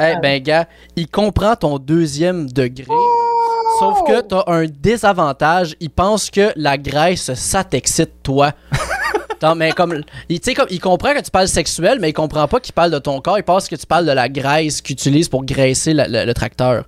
Eh 0.00 0.14
ben, 0.22 0.42
gars, 0.42 0.66
il 0.96 1.08
comprend 1.08 1.54
ton 1.56 1.78
deuxième 1.78 2.50
degré. 2.50 2.86
Sauf 3.78 4.02
que 4.06 4.20
t'as 4.22 4.42
un 4.46 4.66
désavantage. 4.66 5.74
Il 5.80 5.90
pense 5.90 6.30
que 6.30 6.52
la 6.56 6.76
graisse, 6.78 7.32
ça 7.34 7.64
t'excite, 7.64 8.22
toi. 8.22 8.52
Non, 9.40 9.54
mais 9.54 9.70
comme, 9.70 10.02
il, 10.28 10.40
tu 10.40 10.46
sais, 10.50 10.54
comme, 10.54 10.66
il 10.68 10.80
comprend 10.80 11.14
que 11.14 11.20
tu 11.22 11.30
parles 11.30 11.46
sexuel, 11.46 11.98
mais 12.00 12.10
il 12.10 12.12
comprend 12.12 12.48
pas 12.48 12.58
qu'il 12.58 12.72
parle 12.74 12.90
de 12.90 12.98
ton 12.98 13.20
corps. 13.20 13.38
Il 13.38 13.44
pense 13.44 13.68
que 13.68 13.76
tu 13.76 13.86
parles 13.86 14.04
de 14.04 14.10
la 14.10 14.28
graisse 14.28 14.80
qu'il 14.80 14.94
utilise 14.94 15.28
pour 15.28 15.44
graisser 15.44 15.92
la- 15.94 16.08
le, 16.08 16.24
le 16.24 16.34
tracteur. 16.34 16.82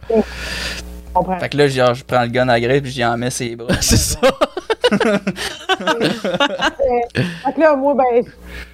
Comprends. 1.14 1.38
Fait 1.38 1.48
que 1.48 1.56
là, 1.56 1.68
genre, 1.68 1.94
je 1.94 2.04
prends 2.04 2.22
le 2.22 2.28
gun 2.28 2.48
à 2.48 2.60
graisse 2.60 2.82
puis 2.82 2.90
j'y 2.90 3.04
en 3.04 3.16
mets 3.16 3.30
ses 3.30 3.56
bras. 3.56 3.74
C'est 3.80 3.96
ça. 3.96 4.18
Fait 7.44 7.52
que 7.52 7.60
là, 7.60 7.76
moi, 7.76 7.94
ben, 7.94 8.24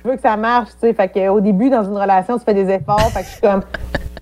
je 0.05 0.09
veux 0.09 0.17
que 0.17 0.23
ça 0.23 0.37
marche, 0.37 0.71
tu 0.81 0.81
sais. 0.81 0.95
Fait 0.95 1.09
que, 1.09 1.29
au 1.29 1.41
début, 1.41 1.71
dans 1.71 1.85
une 1.85 1.97
relation, 1.97 2.39
tu 2.39 2.45
fais 2.45 2.55
des 2.55 2.71
efforts. 2.71 3.11
Fait 3.13 3.21
que 3.21 3.27
je 3.27 3.33
suis 3.33 3.41
comme, 3.41 3.63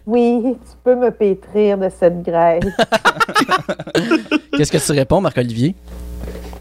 Oui, 0.07 0.57
tu 0.65 0.77
peux 0.83 0.95
me 0.95 1.11
pétrir 1.11 1.79
de 1.79 1.89
cette 1.89 2.23
graisse. 2.23 2.65
Qu'est-ce 4.57 4.73
que 4.73 4.79
tu 4.79 4.93
réponds, 4.93 5.21
Marc-Olivier? 5.21 5.75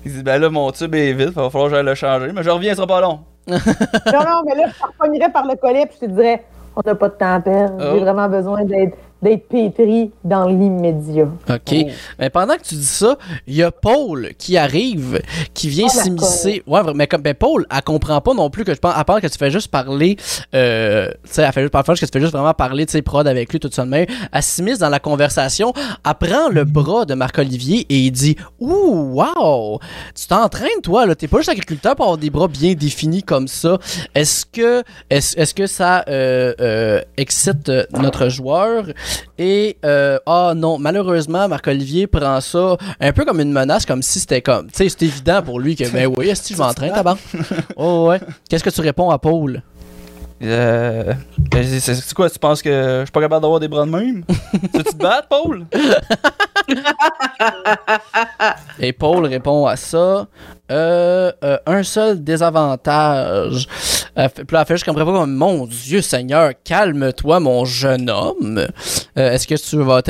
Il 0.05 0.11
dit, 0.11 0.23
ben 0.23 0.39
là, 0.39 0.49
mon 0.49 0.71
tube 0.71 0.95
est 0.95 1.13
vide, 1.13 1.29
il 1.29 1.35
va 1.35 1.49
falloir 1.49 1.69
que 1.69 1.75
j'aille 1.75 1.85
le 1.85 1.95
changer, 1.95 2.31
mais 2.33 2.43
je 2.43 2.49
reviens, 2.49 2.71
ce 2.71 2.77
sera 2.77 2.87
pas 2.87 3.01
long. 3.01 3.19
non, 3.47 3.57
non, 3.57 4.43
mais 4.45 4.55
là, 4.55 4.67
je 4.67 4.79
te 4.79 4.85
repognerais 4.85 5.31
par 5.31 5.45
le 5.45 5.55
collet 5.55 5.85
puis 5.85 5.97
je 6.01 6.07
te 6.07 6.11
dirais 6.11 6.43
on 6.75 6.81
n'a 6.85 6.95
pas 6.95 7.09
de 7.09 7.13
temps 7.13 7.35
à 7.35 7.39
perdre. 7.39 7.75
Oh. 7.79 7.93
J'ai 7.93 7.99
vraiment 7.99 8.27
besoin 8.29 8.63
d'être 8.65 8.97
d'être 9.23 9.47
pétri 9.47 10.11
dans 10.23 10.47
l'immédiat. 10.47 11.29
OK. 11.49 11.75
Mais 12.19 12.29
pendant 12.29 12.55
que 12.55 12.63
tu 12.63 12.75
dis 12.75 12.85
ça, 12.85 13.17
il 13.47 13.55
y 13.55 13.63
a 13.63 13.71
Paul 13.71 14.29
qui 14.37 14.57
arrive, 14.57 15.21
qui 15.53 15.69
vient 15.69 15.87
Oh, 15.89 15.97
la 15.97 16.03
s'immiscer. 16.03 16.63
Ouais, 16.67 16.81
mais 16.95 17.07
comme 17.07 17.21
ben 17.21 17.33
Paul, 17.33 17.65
elle 17.73 17.81
comprend 17.81 18.21
pas 18.21 18.33
non 18.33 18.49
plus 18.49 18.63
que 18.63 18.73
je 18.73 18.79
pense, 18.79 18.93
à 18.95 19.03
part 19.03 19.19
que 19.21 19.27
tu 19.27 19.37
fais 19.37 19.51
juste 19.51 19.69
parler, 19.69 20.17
euh, 20.53 21.09
tu 21.23 21.31
sais, 21.31 21.41
elle 21.41 21.51
fait 21.51 21.61
juste 21.61 21.73
parfois 21.73 21.95
que 21.95 21.99
tu 21.99 22.05
fais 22.11 22.19
juste 22.19 22.33
vraiment 22.33 22.53
parler, 22.53 22.85
tu 22.85 22.91
sais, 22.93 23.01
prod 23.01 23.27
avec 23.27 23.51
lui, 23.51 23.59
tout 23.59 23.69
de 23.69 23.81
même. 23.83 24.05
Elle 24.31 24.43
s'immisce 24.43 24.79
dans 24.79 24.89
la 24.89 24.99
conversation, 24.99 25.73
elle 26.05 26.27
prend 26.27 26.49
le 26.49 26.63
bras 26.63 27.05
de 27.05 27.13
Marc-Olivier 27.13 27.85
et 27.89 27.97
il 27.97 28.11
dit 28.11 28.35
Ouh, 28.59 29.21
wow, 29.21 29.79
tu 30.15 30.27
t'entraînes, 30.27 30.81
toi, 30.81 31.05
là, 31.05 31.15
t'es 31.15 31.27
pas 31.27 31.37
juste 31.37 31.49
agriculteur 31.49 31.95
pour 31.95 32.05
avoir 32.05 32.17
des 32.17 32.29
bras 32.29 32.47
bien 32.47 32.73
définis 32.73 33.23
comme 33.23 33.47
ça. 33.47 33.77
Est-ce 34.15 34.45
que, 34.45 34.83
est-ce, 35.09 35.37
est-ce 35.37 35.53
que 35.53 35.67
ça 35.67 36.03
euh, 36.07 36.53
euh, 36.59 37.01
excite 37.17 37.69
euh, 37.69 37.85
notre 37.93 38.29
joueur? 38.29 38.85
Et 39.37 39.77
euh, 39.83 40.19
ah 40.25 40.53
non, 40.55 40.77
malheureusement, 40.77 41.47
Marc-Olivier 41.47 42.07
prend 42.07 42.39
ça 42.41 42.77
un 42.99 43.11
peu 43.11 43.25
comme 43.25 43.39
une 43.39 43.51
menace, 43.51 43.85
comme 43.85 44.01
si 44.01 44.19
c'était 44.19 44.41
comme, 44.41 44.67
tu 44.67 44.77
sais, 44.77 44.89
c'est 44.89 45.03
évident 45.03 45.41
pour 45.41 45.59
lui 45.59 45.75
que 45.75 45.89
ben 45.89 46.11
oui, 46.15 46.29
est-ce 46.29 46.49
que 46.49 46.55
je 46.55 46.61
m'entraîne, 46.61 46.93
tabac? 46.93 47.17
Oh 47.75 48.07
ouais. 48.09 48.19
Qu'est-ce 48.49 48.63
que 48.63 48.69
tu 48.69 48.81
réponds 48.81 49.09
à 49.09 49.17
Paul? 49.17 49.61
Euh, 50.41 51.13
ben, 51.37 51.79
c'est 51.79 52.13
quoi, 52.13 52.29
tu 52.29 52.37
penses 52.37 52.61
que 52.61 52.99
je 52.99 53.05
suis 53.05 53.11
pas 53.11 53.21
capable 53.21 53.41
d'avoir 53.41 53.59
des 53.59 53.67
bras 53.67 53.85
de 53.85 53.91
même? 53.91 54.23
tu 54.73 54.83
te 54.83 54.95
battre, 54.95 55.27
Paul? 55.29 55.65
Et 58.79 58.93
Paul 58.93 59.25
répond 59.25 59.65
à 59.65 59.75
ça. 59.75 60.27
Euh, 60.71 61.31
euh, 61.43 61.57
un 61.65 61.83
seul 61.83 62.23
désavantage. 62.23 63.67
Elle 64.15 64.29
fait, 64.29 64.45
puis 64.45 64.53
là, 64.53 64.61
elle 64.61 64.67
fait 64.67 64.75
juste 64.75 64.85
comme 64.85 64.95
comme 64.95 65.33
Mon 65.33 65.65
Dieu 65.67 66.01
Seigneur, 66.01 66.51
calme-toi, 66.63 67.39
mon 67.41 67.65
jeune 67.65 68.09
homme. 68.09 68.59
Euh, 69.17 69.31
Est-ce 69.31 69.45
que 69.45 69.55
tu 69.55 69.77
vas 69.83 70.01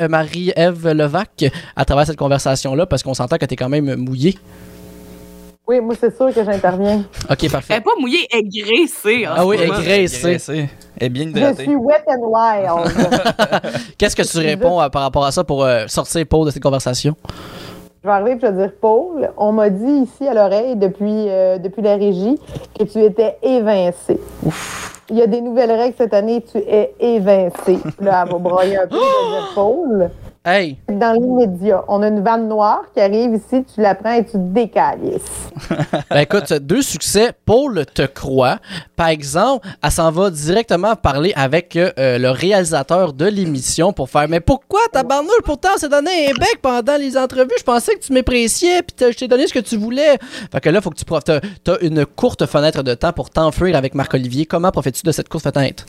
euh, 0.00 0.08
Marie-Ève 0.08 0.88
Levac, 0.92 1.44
à 1.74 1.84
travers 1.84 2.06
cette 2.06 2.16
conversation-là, 2.18 2.86
parce 2.86 3.02
qu'on 3.02 3.14
s'entend 3.14 3.36
que 3.36 3.46
t'es 3.46 3.56
quand 3.56 3.68
même 3.68 3.96
mouillé. 3.96 4.38
Oui, 5.66 5.80
moi, 5.80 5.94
c'est 6.00 6.14
sûr 6.16 6.32
que 6.34 6.44
j'interviens. 6.44 7.04
Ok, 7.30 7.44
Elle 7.44 7.50
parfait. 7.50 7.74
est 7.74 7.80
pas 7.80 7.90
mouillée, 8.00 8.26
elle 8.32 8.40
est 8.40 8.62
graissée. 8.62 9.24
Ah 9.28 9.46
oui, 9.46 9.56
elle 9.60 9.68
est 9.68 9.82
graissée. 9.82 10.20
Graissé. 10.22 10.68
Elle 10.98 11.06
est 11.06 11.10
bien 11.10 11.24
Je 11.24 11.30
hydratée. 11.30 11.62
suis 11.62 11.76
wet 11.76 12.02
and 12.08 12.22
wild. 12.22 12.92
Qu'est-ce 13.98 14.16
que 14.16 14.22
tu 14.22 14.38
réponds 14.38 14.80
euh, 14.80 14.88
par 14.88 15.02
rapport 15.02 15.24
à 15.24 15.30
ça 15.32 15.44
pour 15.44 15.64
euh, 15.64 15.84
sortir 15.86 16.24
Paul 16.28 16.46
de 16.46 16.50
cette 16.50 16.62
conversation? 16.62 17.14
Je 18.02 18.08
vais 18.08 18.14
arriver 18.14 18.32
et 18.32 18.40
je 18.40 18.46
vais 18.46 18.52
dire 18.52 18.72
Paul, 18.80 19.30
on 19.36 19.52
m'a 19.52 19.68
dit 19.68 20.04
ici 20.04 20.26
à 20.26 20.32
l'oreille 20.32 20.76
depuis, 20.76 21.28
euh, 21.28 21.58
depuis 21.58 21.82
la 21.82 21.96
régie 21.96 22.38
que 22.78 22.84
tu 22.84 23.02
étais 23.02 23.36
évincé. 23.42 24.18
Il 25.10 25.16
y 25.16 25.22
a 25.22 25.26
des 25.26 25.40
nouvelles 25.40 25.72
règles 25.72 25.96
cette 25.98 26.14
année, 26.14 26.42
tu 26.50 26.58
es 26.58 26.94
évincé. 26.98 27.78
Là, 28.00 28.24
elle 28.24 28.32
va 28.32 28.38
broyer 28.38 28.78
un 28.78 28.86
peu, 28.86 28.96
je 28.96 29.00
vais 29.00 29.38
dire 29.38 29.50
Paul. 29.54 30.10
Hey, 30.42 30.78
Dans 30.88 31.12
l'immédiat, 31.12 31.84
on 31.86 32.02
a 32.02 32.08
une 32.08 32.24
vanne 32.24 32.48
noire 32.48 32.84
qui 32.94 33.00
arrive 33.00 33.34
ici, 33.34 33.62
tu 33.74 33.82
la 33.82 33.94
prends 33.94 34.14
et 34.14 34.24
tu 34.24 34.32
te 34.32 34.36
décalisses. 34.38 35.50
Ben 36.10 36.20
écoute, 36.20 36.50
deux 36.54 36.80
succès, 36.80 37.32
Paul 37.44 37.84
te 37.84 38.06
croit. 38.06 38.58
Par 38.96 39.08
exemple, 39.08 39.68
elle 39.82 39.90
s'en 39.90 40.10
va 40.10 40.30
directement 40.30 40.96
parler 40.96 41.34
avec 41.36 41.76
euh, 41.76 41.92
le 42.18 42.30
réalisateur 42.30 43.12
de 43.12 43.26
l'émission 43.26 43.92
pour 43.92 44.08
faire 44.08 44.28
Mais 44.30 44.40
pourquoi 44.40 44.80
tabarnouche? 44.90 45.42
Pourtant, 45.44 45.68
on 45.74 45.78
s'est 45.78 45.90
donné 45.90 46.30
un 46.30 46.32
bec 46.32 46.58
pendant 46.62 46.96
les 46.96 47.18
entrevues. 47.18 47.50
Je 47.58 47.64
pensais 47.64 47.94
que 47.94 48.00
tu 48.00 48.14
m'épréciais 48.14 48.82
puis 48.82 49.12
je 49.12 49.16
t'ai 49.18 49.28
donné 49.28 49.46
ce 49.46 49.52
que 49.52 49.58
tu 49.58 49.76
voulais. 49.76 50.16
Fait 50.50 50.60
que 50.60 50.70
là, 50.70 50.80
faut 50.80 50.90
que 50.90 50.96
tu 50.96 51.04
profites. 51.04 51.32
T'as 51.62 51.78
une 51.82 52.06
courte 52.06 52.46
fenêtre 52.46 52.82
de 52.82 52.94
temps 52.94 53.12
pour 53.12 53.28
t'enfuir 53.28 53.76
avec 53.76 53.94
Marc-Olivier. 53.94 54.46
Comment 54.46 54.70
profites-tu 54.70 55.02
de 55.04 55.12
cette 55.12 55.28
courte 55.28 55.44
fenêtre? 55.44 55.84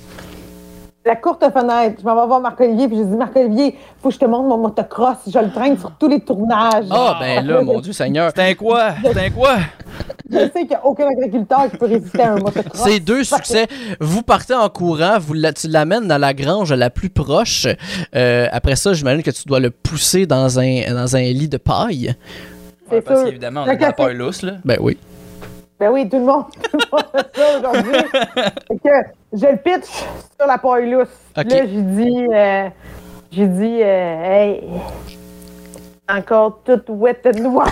La 1.04 1.16
courte 1.16 1.44
fenêtre, 1.52 1.96
je 2.00 2.06
m'en 2.06 2.14
vais 2.22 2.28
voir 2.28 2.40
Marc-Olivier, 2.42 2.88
puis 2.88 2.98
je 2.98 3.02
dis 3.04 3.16
Marc-Olivier, 3.16 3.76
faut 4.00 4.10
que 4.10 4.14
je 4.14 4.20
te 4.20 4.26
montre 4.26 4.44
mon 4.48 4.58
motocross, 4.60 5.18
je 5.28 5.40
le 5.40 5.50
traîne 5.50 5.76
sur 5.80 5.92
tous 5.98 6.08
les 6.08 6.20
tournages. 6.20 6.86
Ah, 6.92 7.18
ben 7.20 7.44
là, 7.44 7.62
mon 7.64 7.80
Dieu 7.80 7.92
Seigneur. 7.92 8.32
C'est 8.36 8.52
un 8.52 8.54
quoi? 8.54 8.90
C'est 9.04 9.18
un 9.18 9.30
quoi? 9.32 9.56
Je 10.30 10.38
sais 10.38 10.52
qu'il 10.52 10.68
n'y 10.68 10.76
a 10.76 10.86
aucun 10.86 11.08
agriculteur 11.08 11.72
qui 11.72 11.78
peut 11.78 11.88
résister 11.88 12.22
à 12.22 12.34
un 12.34 12.38
motocross. 12.38 12.84
C'est 12.84 13.00
deux 13.00 13.24
succès. 13.24 13.66
Vous 14.00 14.22
partez 14.22 14.54
en 14.54 14.70
courant, 14.70 15.18
vous 15.20 15.34
la- 15.34 15.54
tu 15.54 15.68
l'amènes 15.70 16.08
dans 16.08 16.20
la 16.20 16.36
grange 16.36 16.72
la 16.72 16.92
plus 16.92 17.10
proche. 17.10 17.66
Euh, 18.16 18.48
après 18.52 18.76
ça, 18.76 18.94
j'imagine 18.94 19.24
que 19.24 19.32
tu 19.32 19.44
dois 19.48 19.60
le 19.60 19.72
pousser 19.72 20.28
dans 20.28 20.60
un, 20.60 20.94
dans 20.94 21.16
un 21.16 21.22
lit 21.22 21.50
de 21.50 21.58
paille. 21.58 22.14
C'est 22.90 22.96
Ouais, 22.98 23.02
parce 23.02 23.24
qu'évidemment, 23.24 23.64
on 23.66 23.70
a 23.70 23.76
de 23.76 23.82
la 23.82 23.94
paille 23.94 24.16
lousse, 24.16 24.44
là. 24.44 24.54
Ben 24.64 24.78
oui. 24.80 24.98
Ben 25.82 25.90
oui, 25.90 26.08
tout 26.08 26.20
le 26.20 26.26
monde, 26.26 26.46
tout 26.72 26.78
le 26.78 26.92
monde 26.92 27.06
fait 27.12 27.42
ça 27.42 27.58
aujourd'hui. 27.58 28.02
Que 28.84 28.90
je 29.34 29.48
le 29.48 29.58
pitch 29.58 29.88
sur 30.38 30.48
la 30.48 30.60
paille 30.60 30.92
lousse. 30.92 31.08
Là, 31.36 31.44
j'ai 31.48 31.66
dit, 31.66 32.28
euh, 32.32 32.70
j'ai 33.32 33.48
dit, 33.48 33.80
euh, 33.82 34.24
hey, 34.24 34.64
encore 36.08 36.60
toute 36.64 36.86
wet 36.88 37.24
and 37.26 37.64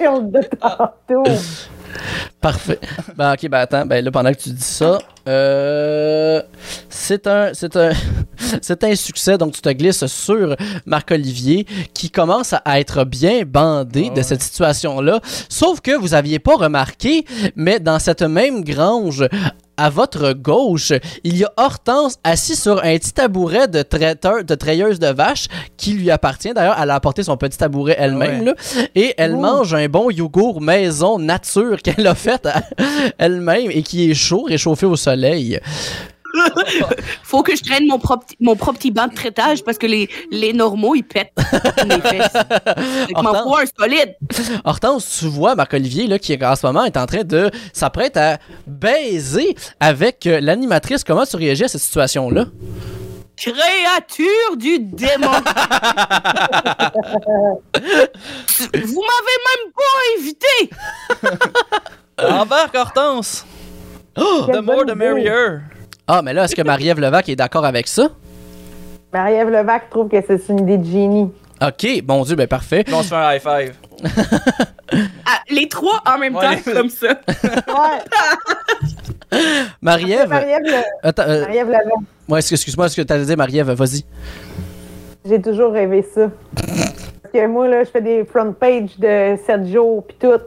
wild 0.00 0.30
de 0.30 0.40
tantôt. 0.56 1.24
Parfait. 2.40 2.78
Ben, 3.14 3.34
ok, 3.34 3.48
ben 3.50 3.58
attends, 3.58 3.84
ben 3.84 4.02
là, 4.02 4.10
pendant 4.10 4.32
que 4.32 4.38
tu 4.38 4.48
dis 4.48 4.62
ça, 4.62 4.98
euh, 5.28 6.42
c'est 6.88 7.26
un, 7.26 7.50
c'est 7.52 7.76
un, 7.76 7.90
c'est 8.62 8.82
un 8.84 8.94
succès. 8.94 9.38
Donc, 9.38 9.52
tu 9.52 9.60
te 9.60 9.68
glisses 9.68 10.06
sur 10.06 10.56
Marc-Olivier 10.86 11.66
qui 11.94 12.10
commence 12.10 12.54
à 12.64 12.80
être 12.80 13.04
bien 13.04 13.42
bandé 13.46 14.10
de 14.10 14.22
cette 14.22 14.42
situation-là. 14.42 15.20
Sauf 15.48 15.80
que 15.80 15.92
vous 15.96 16.14
aviez 16.14 16.38
pas 16.38 16.56
remarqué, 16.56 17.24
mais 17.56 17.78
dans 17.78 17.98
cette 17.98 18.22
même 18.22 18.64
grange, 18.64 19.28
à 19.80 19.90
votre 19.90 20.32
gauche, 20.32 20.92
il 21.22 21.36
y 21.36 21.44
a 21.44 21.52
Hortense 21.56 22.16
assis 22.24 22.56
sur 22.56 22.78
un 22.84 22.98
petit 22.98 23.12
tabouret 23.12 23.68
de 23.68 23.82
traiteur, 23.82 24.42
de 24.42 24.54
trailleuse 24.56 24.98
de 24.98 25.06
vache 25.06 25.46
qui 25.76 25.92
lui 25.92 26.10
appartient. 26.10 26.52
D'ailleurs, 26.52 26.76
elle 26.82 26.90
a 26.90 26.96
apporté 26.96 27.22
son 27.22 27.36
petit 27.36 27.56
tabouret 27.56 27.94
elle-même, 27.96 28.40
Ouais. 28.40 28.44
là, 28.46 28.54
et 28.96 29.14
elle 29.16 29.34
Ouh. 29.34 29.40
mange 29.40 29.74
un 29.74 29.86
bon 29.88 30.10
yogourt 30.10 30.60
maison 30.60 31.20
nature 31.20 31.76
qu'elle 31.84 32.08
a 32.08 32.16
fait 32.16 32.48
elle-même 33.18 33.70
et 33.70 33.82
qui 33.84 34.10
est 34.10 34.14
chaud, 34.14 34.42
réchauffé 34.48 34.84
au 34.84 34.96
soleil. 34.96 35.17
Faut 37.22 37.42
que 37.42 37.56
je 37.56 37.62
traîne 37.62 37.86
mon 37.86 37.98
propre, 37.98 38.26
mon 38.40 38.56
propre 38.56 38.78
petit 38.78 38.90
banc 38.90 39.06
de 39.08 39.14
traitage 39.14 39.62
parce 39.64 39.78
que 39.78 39.86
les, 39.86 40.08
les 40.30 40.52
normaux, 40.52 40.94
ils 40.94 41.02
pètent 41.02 41.32
mes 41.86 42.00
fesses. 42.00 42.32
Fait 42.32 43.12
que 43.14 43.20
m'en 43.20 43.56
un 43.58 43.64
solide. 43.78 44.14
Hortense, 44.64 45.18
tu 45.20 45.26
vois 45.26 45.54
Marc-Olivier 45.54 46.06
là, 46.06 46.18
qui 46.18 46.38
en 46.42 46.56
ce 46.56 46.66
moment 46.66 46.84
est 46.84 46.96
en 46.96 47.06
train 47.06 47.24
de 47.24 47.50
s'apprête 47.72 48.16
à 48.16 48.38
baiser 48.66 49.56
avec 49.80 50.26
euh, 50.26 50.40
l'animatrice. 50.40 51.04
Comment 51.04 51.24
tu 51.24 51.36
réagis 51.36 51.64
à 51.64 51.68
cette 51.68 51.80
situation-là? 51.80 52.46
Créature 53.36 54.56
du 54.56 54.80
démon. 54.80 55.30
Vous 58.74 59.02
m'avez 59.04 59.38
même 59.46 59.66
pas 59.76 59.94
invité. 60.18 60.70
Embarque, 62.18 62.74
Hortense! 62.74 63.46
Quelle 64.46 64.56
The 64.56 64.62
more, 64.64 64.84
the 64.86 64.94
merrier! 64.96 65.58
Ah, 66.06 66.22
mais 66.22 66.32
là, 66.32 66.44
est-ce 66.44 66.56
que 66.56 66.62
Marie-Ève 66.62 67.00
Levac 67.00 67.28
est 67.28 67.36
d'accord 67.36 67.64
avec 67.64 67.86
ça? 67.86 68.08
Marie-Ève 69.12 69.50
Levac 69.50 69.90
trouve 69.90 70.08
que 70.08 70.16
c'est 70.26 70.40
une 70.48 70.60
idée 70.60 70.78
de 70.78 70.84
génie. 70.84 71.30
OK, 71.62 72.02
bon 72.04 72.22
Dieu, 72.24 72.36
ben 72.36 72.46
parfait. 72.46 72.84
Là, 72.88 72.96
on 72.98 73.02
se 73.02 73.08
fait 73.08 73.14
un 73.16 73.34
high 73.34 73.42
five. 73.42 73.74
Ah, 75.26 75.40
les 75.50 75.68
trois 75.68 76.00
en 76.06 76.18
même 76.18 76.34
Ouais. 76.36 76.56
temps, 76.56 76.72
comme 76.72 76.88
ça. 76.88 77.08
Ouais, 77.08 77.98
Marie-Ève. 79.82 80.28
Marie-Ève 80.28 80.62
Le- 80.64 80.84
Attends, 81.08 81.22
euh, 81.26 81.40
Marie-Ève 81.42 81.66
Levac, 81.68 81.84
ouais, 82.28 82.38
excuse-moi, 82.38 82.88
ce 82.88 82.96
que 83.00 83.06
tu 83.06 83.12
as 83.12 83.18
dit, 83.18 83.36
Marie-Ève, 83.36 83.70
vas-y. 83.72 84.04
j'ai 85.28 85.40
toujours 85.42 85.72
rêvé 85.72 86.06
ça. 86.14 86.30
Parce 86.54 87.32
que 87.34 87.46
moi, 87.46 87.68
là, 87.68 87.84
je 87.84 87.90
fais 87.90 88.00
des 88.00 88.24
front 88.24 88.52
pages 88.52 88.96
de 88.98 89.36
7 89.46 89.66
jours, 89.66 90.04
puis 90.06 90.16
tout. 90.20 90.40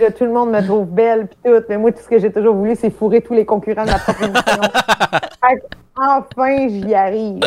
Là, 0.00 0.10
tout 0.12 0.24
le 0.24 0.32
monde 0.32 0.50
me 0.50 0.64
trouve 0.64 0.86
belle, 0.86 1.26
puis 1.26 1.38
tout. 1.44 1.60
Mais 1.68 1.76
moi, 1.76 1.90
tout 1.92 2.00
ce 2.02 2.08
que 2.08 2.18
j'ai 2.18 2.30
toujours 2.32 2.54
voulu, 2.54 2.76
c'est 2.78 2.90
fourrer 2.90 3.20
tous 3.20 3.34
les 3.34 3.44
concurrents 3.44 3.84
de 3.84 3.90
ma 3.90 3.98
propre 3.98 4.22
émission. 4.22 4.62
Enfin, 6.00 6.68
j'y 6.68 6.94
arrive. 6.94 7.40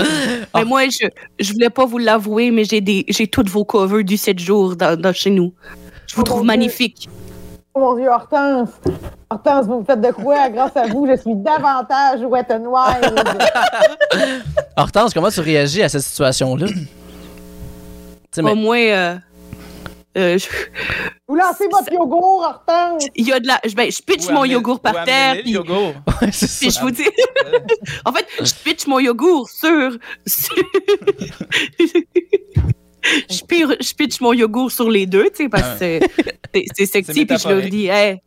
Mais 0.53 0.65
moi, 0.65 0.81
je, 0.89 1.07
je 1.39 1.53
voulais 1.53 1.69
pas 1.69 1.85
vous 1.85 1.97
l'avouer, 1.97 2.51
mais 2.51 2.65
j'ai 2.65 2.81
des 2.81 3.05
j'ai 3.07 3.25
toutes 3.27 3.47
vos 3.47 3.63
covers 3.63 4.03
du 4.03 4.17
7 4.17 4.37
jours 4.39 4.75
dans, 4.75 4.99
dans- 4.99 5.13
chez 5.13 5.29
nous. 5.29 5.53
Je 6.05 6.15
vous 6.15 6.21
Oh, 6.21 6.25
trouve 6.25 6.43
magnifique. 6.43 7.07
Oh 7.73 7.79
mon 7.79 7.95
Dieu, 7.95 8.09
Hortense! 8.09 8.71
Hortense, 9.29 9.67
vous 9.67 9.79
me 9.79 9.85
faites 9.85 10.01
de 10.01 10.11
quoi? 10.11 10.49
Grâce 10.49 10.75
à 10.75 10.87
vous, 10.87 11.07
je 11.07 11.15
suis 11.15 11.33
davantage 11.35 12.19
wet 12.25 12.47
and 12.51 12.65
wild. 12.65 13.23
Hortense, 14.75 15.13
comment 15.13 15.29
tu 15.29 15.39
réagis 15.39 15.81
à 15.83 15.87
cette 15.87 16.01
situation-là? 16.01 16.67
Au 18.37 18.55
moins, 18.55 18.79
euh, 18.79 19.15
Euh, 20.17 20.37
je- 20.37 20.47
Vous 21.27 21.35
lancez 21.35 21.67
votre 21.71 21.91
yogourt, 21.91 22.41
Hortense. 22.43 23.05
Il 23.15 23.25
y 23.27 23.31
a 23.31 23.39
de 23.39 23.47
la. 23.47 23.59
Je, 23.65 23.73
ben, 23.75 23.89
je 23.89 24.01
pitch 24.01 24.27
Ou 24.27 24.33
mon 24.33 24.43
yogourt 24.43 24.75
ou 24.75 24.79
par 24.79 25.05
terre. 25.05 25.37
Puis, 25.41 25.51
yogourt. 25.51 25.93
Je 26.31 26.81
vous 26.81 26.91
dis. 26.91 27.07
en 28.05 28.11
fait, 28.11 28.27
je 28.39 28.53
pitch 28.63 28.87
mon 28.87 28.99
yogourt 28.99 29.49
sur. 29.49 29.97
sur- 30.27 30.55
je, 33.29 33.43
pire- 33.47 33.75
je 33.79 33.93
pitch 33.93 34.19
mon 34.21 34.33
yogourt 34.33 34.71
sur 34.71 34.89
les 34.89 35.05
deux, 35.05 35.29
tu 35.29 35.43
sais, 35.43 35.49
parce 35.49 35.79
que 35.79 35.99
c'est- 36.75 36.85
sexy. 36.85 37.25
Puis 37.25 37.37
je 37.37 37.47
leur 37.47 37.61
dis, 37.69 37.87
hey, 37.87 38.17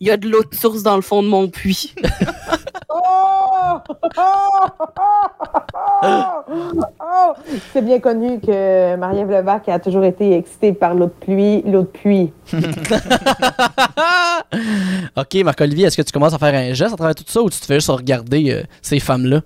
il 0.00 0.08
y 0.08 0.10
a 0.10 0.16
de 0.16 0.28
l'eau 0.28 0.42
de 0.42 0.54
source 0.54 0.82
dans 0.82 0.96
le 0.96 1.02
fond 1.02 1.22
de 1.22 1.28
mon 1.28 1.48
puits. 1.48 1.94
Oh! 4.18 4.52
C'est 7.72 7.82
bien 7.82 7.98
connu 8.00 8.40
que 8.40 8.96
Marie-Ève 8.96 9.30
Levac 9.30 9.68
a 9.68 9.78
toujours 9.78 10.04
été 10.04 10.36
excitée 10.36 10.72
par 10.72 10.94
l'eau 10.94 11.06
de 11.06 11.10
pluie, 11.10 11.62
l'eau 11.62 11.82
de 11.82 11.86
pluie. 11.86 12.32
ok, 15.16 15.34
Marc-Olivier, 15.44 15.86
est-ce 15.86 15.96
que 15.96 16.02
tu 16.02 16.12
commences 16.12 16.34
à 16.34 16.38
faire 16.38 16.54
un 16.54 16.72
geste 16.74 16.94
à 16.94 16.96
travers 16.96 17.14
tout 17.14 17.24
ça 17.26 17.42
ou 17.42 17.50
tu 17.50 17.58
te 17.60 17.66
fais 17.66 17.74
juste 17.74 17.90
regarder 17.90 18.50
euh, 18.50 18.62
ces 18.82 19.00
femmes-là? 19.00 19.42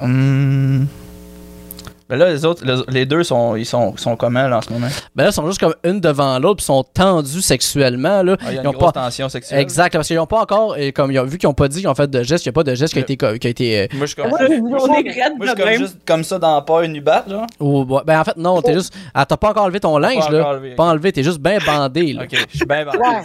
Hum. 0.00 0.86
Ben 2.10 2.16
là, 2.18 2.30
les 2.30 2.44
autres, 2.44 2.64
les, 2.90 3.06
deux 3.06 3.22
sont, 3.22 3.54
ils 3.56 3.64
sont, 3.64 3.96
sont 3.96 4.16
comment 4.16 4.48
là 4.48 4.58
en 4.58 4.62
ce 4.62 4.70
moment? 4.72 4.88
Ben 5.14 5.22
là, 5.24 5.30
ils 5.30 5.32
sont 5.32 5.46
juste 5.46 5.60
comme 5.60 5.74
une 5.84 6.00
devant 6.00 6.38
l'autre, 6.40 6.56
puis 6.56 6.64
sont 6.66 6.82
tendus 6.82 7.40
sexuellement. 7.40 8.22
Là. 8.22 8.36
Ah, 8.40 8.46
il 8.50 8.56
y 8.56 8.58
a 8.58 8.62
Ils 8.62 8.66
ont 8.68 8.72
grosse 8.72 8.92
pas- 8.92 9.04
tension 9.04 9.28
sexuelle. 9.28 9.60
Exact, 9.60 9.92
parce 9.92 10.08
qu'ils 10.08 10.16
n'ont 10.16 10.26
pas 10.26 10.40
encore, 10.40 10.76
et 10.76 10.90
comme 10.92 11.12
ils 11.12 11.18
ont 11.20 11.24
vu 11.24 11.38
qu'ils 11.38 11.48
n'ont 11.48 11.54
pas 11.54 11.68
dit 11.68 11.78
qu'ils 11.78 11.88
ont 11.88 11.94
fait 11.94 12.10
de 12.10 12.22
geste, 12.22 12.44
il 12.44 12.48
n'y 12.48 12.50
a 12.50 12.54
pas 12.54 12.64
de 12.64 12.74
geste 12.74 12.92
qui 12.92 12.98
a 12.98 13.02
été. 13.02 13.16
Qui 13.16 13.46
a 13.46 13.50
été 13.50 13.80
euh, 13.82 13.86
Moi, 13.94 14.06
je 14.06 14.12
suis 14.12 14.16
comme, 14.16 14.28
Moi, 14.30 14.38
j'ai 14.40 14.48
dit 14.56 14.62
On 14.62 14.66
est 14.66 15.36
moi, 15.36 15.46
je 15.46 15.54
comme 15.62 15.72
juste 15.72 15.98
comme 16.06 16.24
ça 16.24 16.38
dans 16.38 16.60
pas 16.62 16.84
une 16.84 16.92
nubat, 16.92 17.24
là. 17.28 17.46
ou- 17.60 17.84
ouais, 17.84 18.00
ben 18.04 18.20
en 18.20 18.24
fait, 18.24 18.36
non, 18.36 18.60
t'es 18.60 18.74
juste. 18.74 18.92
Ah, 19.14 19.24
t'as 19.24 19.36
pas 19.36 19.50
encore 19.50 19.64
enlevé 19.64 19.78
ton 19.80 19.96
linge, 19.98 20.16
encore 20.18 20.32
là. 20.32 20.48
enlevé. 20.48 20.74
Pas 20.74 20.84
enlevé, 20.84 21.12
t'es 21.12 21.22
juste 21.22 21.38
bien 21.40 21.58
bandé, 21.64 22.12
là. 22.12 22.22
Ok, 22.24 22.36
je 22.50 22.56
suis 22.56 22.66
bien 22.66 22.84
bandé. 22.84 22.98
Ouais. 22.98 23.22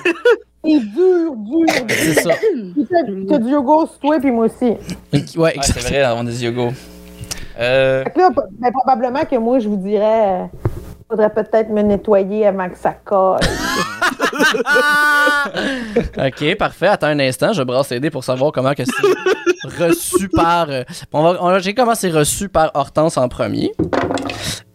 C'est 0.68 0.80
dur, 0.80 1.32
dur. 1.36 1.86
C'est 1.90 2.14
ça. 2.22 2.32
T'as 3.30 3.38
du 3.38 3.50
yogourt 3.52 3.88
sur 3.90 4.00
toi, 4.00 4.18
puis 4.20 4.32
moi 4.32 4.46
aussi. 4.46 4.66
Ouais, 4.66 4.78
Ouais, 5.38 5.54
c'est 5.62 5.80
vrai, 5.80 6.06
on 6.16 6.22
a 6.22 6.24
des 6.24 6.44
yogourts. 6.44 6.74
Euh, 7.60 8.04
Fait 8.04 8.12
que 8.12 8.20
là, 8.20 8.30
ben, 8.60 8.72
probablement 8.72 9.26
que 9.26 9.36
moi, 9.38 9.60
je 9.60 9.68
vous 9.68 9.78
dirais, 9.78 10.42
euh, 10.42 10.46
faudrait 11.10 11.34
peut-être 11.34 11.70
me 11.70 11.82
nettoyer 11.82 12.48
avant 12.48 12.70
que 12.70 12.78
ça 12.78 12.94
colle. 13.04 13.40
ok, 16.18 16.58
parfait. 16.58 16.88
Attends 16.88 17.08
un 17.08 17.20
instant, 17.20 17.54
je 17.54 17.64
brasse 17.64 17.90
les 17.92 18.00
dés 18.00 18.10
pour 18.10 18.24
savoir 18.24 18.52
comment 18.52 18.74
que 18.74 18.84
c'est 18.84 19.84
reçu 19.84 20.30
par. 20.30 20.70
euh, 20.70 20.84
on 21.14 21.24
va, 21.34 21.60
checker 21.60 21.76
comment 21.76 21.96
c'est 21.96 22.12
reçu 22.12 22.50
par 22.50 22.72
Hortense 22.74 23.18
en 23.18 23.30
premier. 23.30 23.72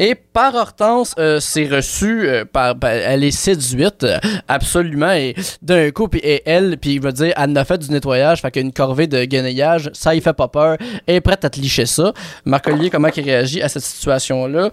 Et 0.03 0.15
par 0.15 0.55
Hortense, 0.55 1.15
euh, 1.19 1.41
c'est 1.41 1.67
reçu 1.67 2.27
euh, 2.27 2.47
par. 2.51 2.75
ben, 2.75 3.03
elle 3.05 3.23
est 3.23 3.31
séduite, 3.31 4.03
euh, 4.05 4.19
absolument. 4.49 5.13
Et 5.13 5.35
d'un 5.61 5.91
coup, 5.91 6.09
puis 6.09 6.21
et 6.25 6.41
elle, 6.47 6.79
puis 6.79 6.95
il 6.95 7.03
va 7.03 7.13
dire, 7.13 7.35
elle 7.37 7.59
a 7.59 7.65
fait 7.67 7.77
du 7.77 7.91
nettoyage, 7.91 8.41
fait 8.41 8.51
qu'une 8.51 8.73
corvée 8.73 9.07
de 9.07 9.23
guenillage, 9.27 9.91
ça, 9.93 10.15
il 10.15 10.23
fait 10.23 10.33
pas 10.33 10.49
peur. 10.49 10.79
Elle 11.07 11.17
est 11.17 11.21
prête 11.21 11.45
à 11.45 11.51
te 11.51 11.61
licher 11.61 11.85
ça. 11.85 12.15
Marc-Olivier, 12.47 12.89
comment 12.89 13.09
il 13.15 13.23
réagit 13.23 13.61
à 13.61 13.69
cette 13.69 13.83
situation-là? 13.83 14.71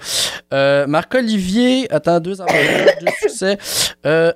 Euh, 0.53 0.87
Marc-Olivier, 0.87 1.91
attends, 1.91 2.21
deux 2.21 2.39
avantages, 2.39 2.95
deux 3.01 3.27
succès. 3.27 3.57
Euh, 4.05 4.31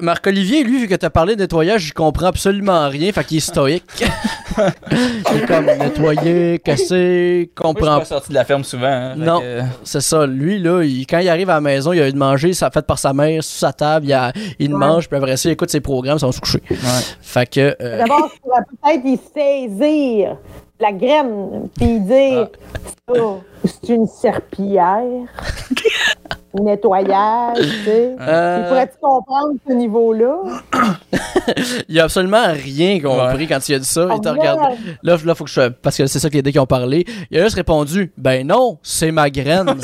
Marc-Olivier, 0.00 0.62
lui, 0.62 0.82
vu 0.82 0.86
que 0.86 0.94
t'as 0.94 1.10
parlé 1.10 1.34
de 1.34 1.40
nettoyage, 1.40 1.88
il 1.88 1.94
comprend 1.94 2.26
absolument 2.26 2.88
rien, 2.88 3.10
fait 3.10 3.24
qu'il 3.24 3.38
est 3.38 3.40
stoïque. 3.40 3.82
il 4.92 5.36
est 5.36 5.46
comme 5.46 5.66
nettoyer, 5.66 6.60
casser, 6.60 6.94
moi, 6.94 6.94
je 6.94 7.36
suis 7.38 7.50
comprend 7.56 7.98
pas 7.98 8.04
sorti 8.04 8.28
de 8.28 8.34
la 8.34 8.44
ferme 8.44 8.62
souvent. 8.62 8.86
hein, 8.86 9.31
Non. 9.34 9.40
que, 9.40 9.60
c'est 9.84 10.00
ça, 10.00 10.26
lui, 10.26 10.58
là, 10.58 10.82
il- 10.82 11.06
quand 11.06 11.18
il 11.18 11.28
arrive 11.28 11.50
à 11.50 11.54
la 11.54 11.60
maison, 11.60 11.92
il 11.92 12.00
a 12.00 12.08
eu 12.08 12.12
de 12.12 12.18
manger, 12.18 12.52
ça 12.54 12.70
fait 12.70 12.86
par 12.86 12.98
sa 12.98 13.12
mère, 13.12 13.42
sous 13.44 13.58
sa 13.58 13.72
table, 13.72 14.06
il, 14.06 14.12
a- 14.12 14.32
il 14.58 14.72
Ouais. 14.72 14.78
mange, 14.78 15.08
puis 15.08 15.16
après 15.18 15.36
ça, 15.36 15.48
il 15.48 15.52
écoute 15.52 15.70
ses 15.70 15.80
programmes, 15.80 16.18
ça 16.18 16.26
va 16.26 16.32
se 16.32 16.40
coucher. 16.40 16.62
ouais. 16.70 16.76
Fait 17.20 17.46
que. 17.48 17.76
euh, 17.80 17.98
D'abord, 17.98 18.30
je 18.34 18.40
pourrais 18.40 18.62
peut-être 19.00 19.04
y 19.06 19.18
saisir 19.34 20.36
la 20.80 20.92
graine, 20.92 21.68
puis 21.76 22.00
dire, 22.00 22.48
ça, 23.14 23.20
c'est 23.64 23.88
une 23.94 24.06
serpillière. 24.06 25.04
Nettoyage, 26.60 27.56
tu 27.58 27.84
sais. 27.84 28.16
euh, 28.20 28.58
Il 28.62 28.68
pourrait-tu 28.68 28.96
comprendre 29.00 29.52
ce 29.66 29.72
niveau-là? 29.72 30.36
il 31.88 31.98
a 32.00 32.04
absolument 32.04 32.52
rien 32.52 33.00
compris 33.00 33.46
quand 33.46 33.68
il 33.68 33.74
a 33.74 33.78
dit 33.78 33.84
ça. 33.86 34.08
Il 34.14 34.20
t'a 34.20 34.32
Oh, 34.32 34.38
regardé. 34.38 34.76
Là, 35.02 35.16
là, 35.24 35.34
faut 35.34 35.44
que 35.44 35.50
je. 35.50 35.68
Parce 35.68 35.96
que 35.96 36.06
c'est 36.06 36.18
ça 36.18 36.28
que 36.28 36.34
les 36.34 36.42
deux 36.42 36.50
qui 36.50 36.58
ont 36.58 36.66
parlé. 36.66 37.04
Il 37.30 37.38
a 37.38 37.44
juste 37.44 37.56
répondu 37.56 38.12
Ben 38.16 38.46
non, 38.46 38.78
c'est 38.82 39.10
ma 39.12 39.30
graine. 39.30 39.74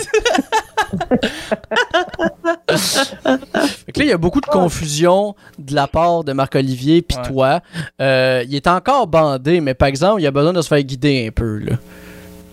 fait 2.69 3.93
que 3.93 3.99
là, 4.01 4.05
il 4.05 4.09
y 4.09 4.13
a 4.13 4.17
beaucoup 4.19 4.41
de 4.41 4.47
confusion 4.47 5.35
de 5.59 5.75
la 5.75 5.87
part 5.87 6.25
de 6.25 6.33
Marc-Olivier 6.33 7.03
puis 7.03 7.17
Ouais. 7.19 7.25
toi. 7.29 7.61
Euh, 8.01 8.45
il 8.47 8.55
est 8.55 8.67
encore 8.67 9.07
bandé, 9.07 9.61
mais 9.61 9.75
par 9.75 9.89
exemple, 9.89 10.21
il 10.23 10.27
a 10.27 10.31
besoin 10.31 10.53
de 10.53 10.63
se 10.63 10.69
faire 10.69 10.83
guider 10.83 11.27
un 11.29 11.33
peu. 11.33 11.59
là. 11.59 11.73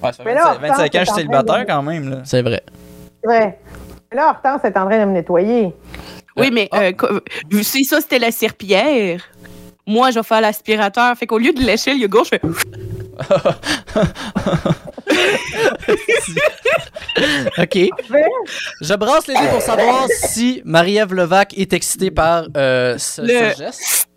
Ouais, 0.03 0.11
ça 0.11 0.13
fait 0.13 0.23
Mais 0.25 0.33
là, 0.35 0.57
25, 0.61 0.67
25 0.77 0.83
ans, 0.95 0.99
je 0.99 1.05
suis 1.05 1.13
célibataire 1.15 1.59
de- 1.59 1.63
quand 1.65 1.81
même. 1.83 2.21
C'est 2.25 2.41
vrai. 2.41 2.63
C'est 3.23 3.27
vrai. 3.29 3.59
Là, 4.15 4.29
Hortense 4.29 4.61
est 4.63 4.77
en 4.77 4.85
train 4.87 4.99
de 4.99 5.05
me 5.05 5.11
nettoyer. 5.13 5.73
Oui, 6.37 6.49
mais 6.51 6.69
euh, 6.73 6.91
vu- 7.49 7.63
si 7.63 7.85
ça, 7.85 8.01
c'était 8.01 8.19
la 8.19 8.31
serpillière, 8.31 9.21
moi, 9.85 10.11
je 10.11 10.19
vais 10.19 10.23
faire 10.23 10.41
l'aspirateur. 10.41 11.15
Fait 11.17 11.27
qu'au 11.27 11.37
lieu 11.37 11.53
de 11.53 11.61
lécher 11.61 11.91
le 11.93 11.99
yogourt, 11.99 12.25
je 12.25 12.29
fais. 12.29 12.41
OK. 17.57 17.89
Je 18.81 18.93
brasse 18.95 19.27
les 19.27 19.35
deux 19.35 19.47
pour 19.49 19.61
savoir 19.61 20.07
si 20.09 20.61
Marie-Ève 20.65 21.13
Levac 21.13 21.57
est 21.57 21.73
excitée 21.73 22.11
par 22.11 22.45
euh, 22.57 22.97
ce, 22.97 23.21
Le- 23.21 23.53
ce 23.53 23.57
geste. 23.57 24.07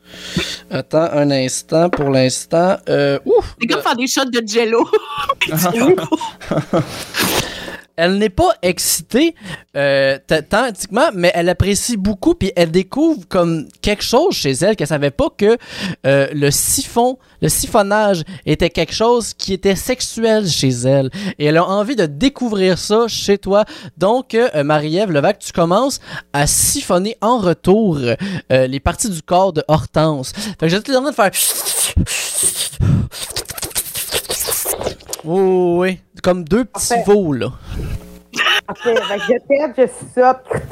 Attends 0.71 1.09
un 1.13 1.31
instant. 1.31 1.91
Pour 1.91 2.11
l'instant. 2.11 2.77
Euh, 2.89 3.19
ouf! 3.25 3.55
C'est 3.61 3.67
comme 3.67 3.83
faire 3.83 3.97
des 3.97 4.07
shots 4.07 4.25
de 4.25 4.43
jello. 4.47 4.89
Elle 7.99 8.19
n'est 8.19 8.31
pas 8.31 8.51
excitée 8.63 9.35
euh, 9.77 10.19
mais 11.15 11.33
elle 11.35 11.49
apprécie 11.49 11.97
beaucoup, 11.97 12.35
puis 12.35 12.53
elle 12.55 12.71
découvre 12.71 13.27
comme 13.29 13.67
quelque 13.83 14.05
chose 14.05 14.35
chez 14.35 14.53
elle 14.53 14.77
qu'elle 14.77 14.87
savait 14.87 15.11
pas 15.11 15.29
que 15.37 15.59
euh, 16.07 16.29
le 16.33 16.53
siphon, 16.53 17.19
le 17.43 17.49
siphonnage 17.49 18.23
était 18.47 18.71
quelque 18.71 18.95
chose 18.95 19.35
qui 19.35 19.53
était 19.53 19.75
sexuel 19.75 20.49
chez 20.49 20.69
elle. 20.69 21.11
Et 21.41 21.47
elle 21.47 21.57
a 21.57 21.67
envie 21.67 21.97
de 21.97 22.07
découvrir 22.07 22.79
ça 22.79 23.09
chez 23.09 23.37
toi. 23.37 23.65
Donc, 23.97 24.35
euh, 24.35 24.63
Marie-Ève 24.63 25.11
Levac, 25.11 25.41
tu 25.41 25.53
commences 25.53 26.01
à 26.33 26.47
siphonner 26.47 27.17
en 27.21 27.39
retour 27.39 27.99
euh, 27.99 28.67
les 28.67 28.81
parties 28.81 29.11
du 29.11 29.23
corps 29.23 29.53
de 29.53 29.65
Hortense. 29.67 30.33
Fait 30.33 30.67
que 30.67 30.69
j'étais 30.69 30.95
en 30.95 31.03
train 31.03 31.11
de 31.11 31.15
faire... 31.15 31.31
Oh, 35.25 35.81
oui, 35.81 35.99
comme 36.29 36.45
deux 36.45 36.65
petits 36.67 36.89
Parfait. 36.95 37.05
veaux, 37.11 37.33
là. 37.33 37.47
OK, 38.69 38.77
fait 38.83 38.93
que 38.95 39.23
je 39.23 39.75
tête, 39.75 39.91
je 40.15 40.21
saute. 40.21 40.63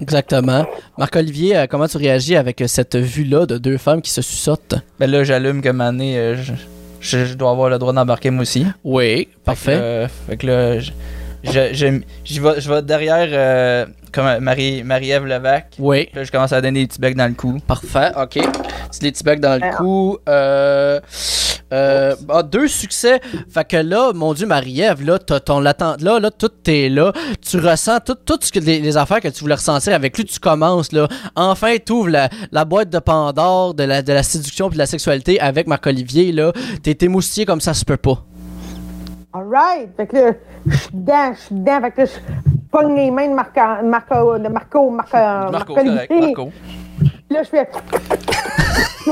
Exactement. 0.00 0.64
Marc-Olivier, 0.98 1.56
euh, 1.56 1.66
comment 1.68 1.88
tu 1.88 1.96
réagis 1.96 2.36
avec 2.36 2.60
euh, 2.60 2.68
cette 2.68 2.94
vue-là 2.96 3.46
de 3.46 3.58
deux 3.58 3.76
femmes 3.76 4.00
qui 4.02 4.10
se 4.12 4.22
suçotent? 4.22 4.74
Ben 5.00 5.10
là, 5.10 5.24
j'allume 5.24 5.62
comme 5.62 5.80
année. 5.80 6.16
euh, 6.16 6.36
je, 6.36 6.52
je- 7.00 7.24
je 7.24 7.34
dois 7.34 7.50
avoir 7.50 7.70
le 7.70 7.78
droit 7.78 7.92
d'embarquer 7.92 8.30
moi 8.30 8.42
aussi. 8.42 8.64
Oui, 8.84 9.28
parfait. 9.44 9.74
Euh, 9.80 10.06
fait 10.28 10.36
que 10.36 10.46
là, 10.46 10.78
je, 10.78 10.92
je, 11.42 11.72
je, 11.72 12.00
j'y 12.24 12.38
vais, 12.38 12.60
je 12.60 12.72
vais 12.72 12.82
derrière 12.82 13.28
euh, 13.32 13.86
comme 14.12 14.38
Marie, 14.38 14.84
Marie-Ève 14.84 15.26
Levac. 15.26 15.74
Oui, 15.80 16.04
Puis 16.06 16.16
Là, 16.20 16.22
je 16.24 16.30
commence 16.30 16.52
à 16.52 16.60
donner 16.60 16.82
des 16.82 16.86
petits 16.86 17.00
becs 17.00 17.16
dans 17.16 17.26
le 17.26 17.34
cou. 17.34 17.58
parfait, 17.66 18.12
ok. 18.16 18.38
C'est 18.92 19.02
des 19.02 19.10
petits 19.10 19.24
becs 19.24 19.40
dans 19.40 19.60
le 19.60 19.76
cou. 19.76 20.18
Euh, 20.28 21.00
euh, 21.72 22.14
ah, 22.28 22.42
deux 22.42 22.68
succès. 22.68 23.20
Fait 23.48 23.66
que 23.66 23.76
là, 23.76 24.12
mon 24.14 24.34
Dieu, 24.34 24.46
Marie-Ève, 24.46 25.04
là, 25.04 25.18
t'as 25.18 25.40
ton 25.40 25.60
l'attente. 25.60 26.02
Là, 26.02 26.20
là, 26.20 26.30
tout 26.30 26.52
est 26.66 26.88
là. 26.88 27.12
Tu 27.40 27.58
ressens 27.58 28.00
tout, 28.00 28.14
tout 28.14 28.38
ce 28.40 28.52
que 28.52 28.58
les, 28.60 28.80
les 28.80 28.96
affaires 28.96 29.20
que 29.20 29.28
tu 29.28 29.40
voulais 29.40 29.54
ressentir 29.54 29.94
avec 29.94 30.16
lui, 30.16 30.24
tu 30.24 30.38
commences, 30.38 30.92
là. 30.92 31.08
Enfin, 31.34 31.76
tu 31.84 31.92
ouvres 31.92 32.10
la, 32.10 32.28
la 32.50 32.64
boîte 32.64 32.90
de 32.90 32.98
Pandore 32.98 33.74
de 33.74 33.84
la, 33.84 34.02
de 34.02 34.12
la 34.12 34.22
séduction 34.22 34.68
puis 34.68 34.76
de 34.76 34.82
la 34.82 34.86
sexualité 34.86 35.40
avec 35.40 35.66
Marc-Olivier, 35.66 36.32
là. 36.32 36.52
T'es 36.82 36.96
émoustillé 37.00 37.46
comme 37.46 37.60
ça 37.60 37.74
se 37.74 37.84
peut 37.84 37.96
pas. 37.96 38.24
All 39.34 39.48
right. 39.48 39.88
Fait 39.96 40.06
que 40.06 40.16
là, 40.16 40.32
je 40.66 40.76
suis 40.76 40.90
dedans, 40.92 41.32
je 41.34 41.40
suis 41.40 41.54
dedans. 41.54 41.80
Fait 41.80 41.90
que 41.90 42.00
là, 42.02 42.06
je 42.06 42.50
pogne 42.70 42.94
les 42.94 43.10
mains 43.10 43.28
de 43.28 43.34
Marco, 43.34 43.60
Marco, 43.84 44.38
de 44.38 44.48
Marco, 44.48 44.90
Marco, 44.90 45.16
Marco. 45.16 45.74
Marco. 45.74 46.50
Puis 46.98 47.36
là, 47.36 47.42
je 47.42 47.48
fais 47.48 47.68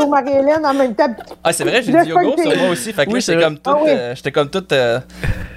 Marie-Hélène 0.09 0.65
en 0.65 0.75
même 0.75 0.95
temps. 0.95 1.09
Ah, 1.43 1.53
c'est 1.53 1.65
vrai, 1.65 1.83
j'ai 1.83 1.93
pogne 1.93 2.07
yogourt 2.09 2.39
sur 2.39 2.57
moi 2.57 2.69
aussi. 2.71 2.93
Fait 2.93 3.07
que 3.07 3.11
Oui, 3.13 3.21
j'étais 3.21 3.43
comme 3.43 3.59
tout, 3.59 3.71
Ah 3.75 3.79
oui. 3.83 3.91
euh, 3.91 4.15
j'étais 4.15 4.33
comme 4.33 4.51
tout 4.51 4.65
euh, 4.73 4.99
Là, 4.99 5.03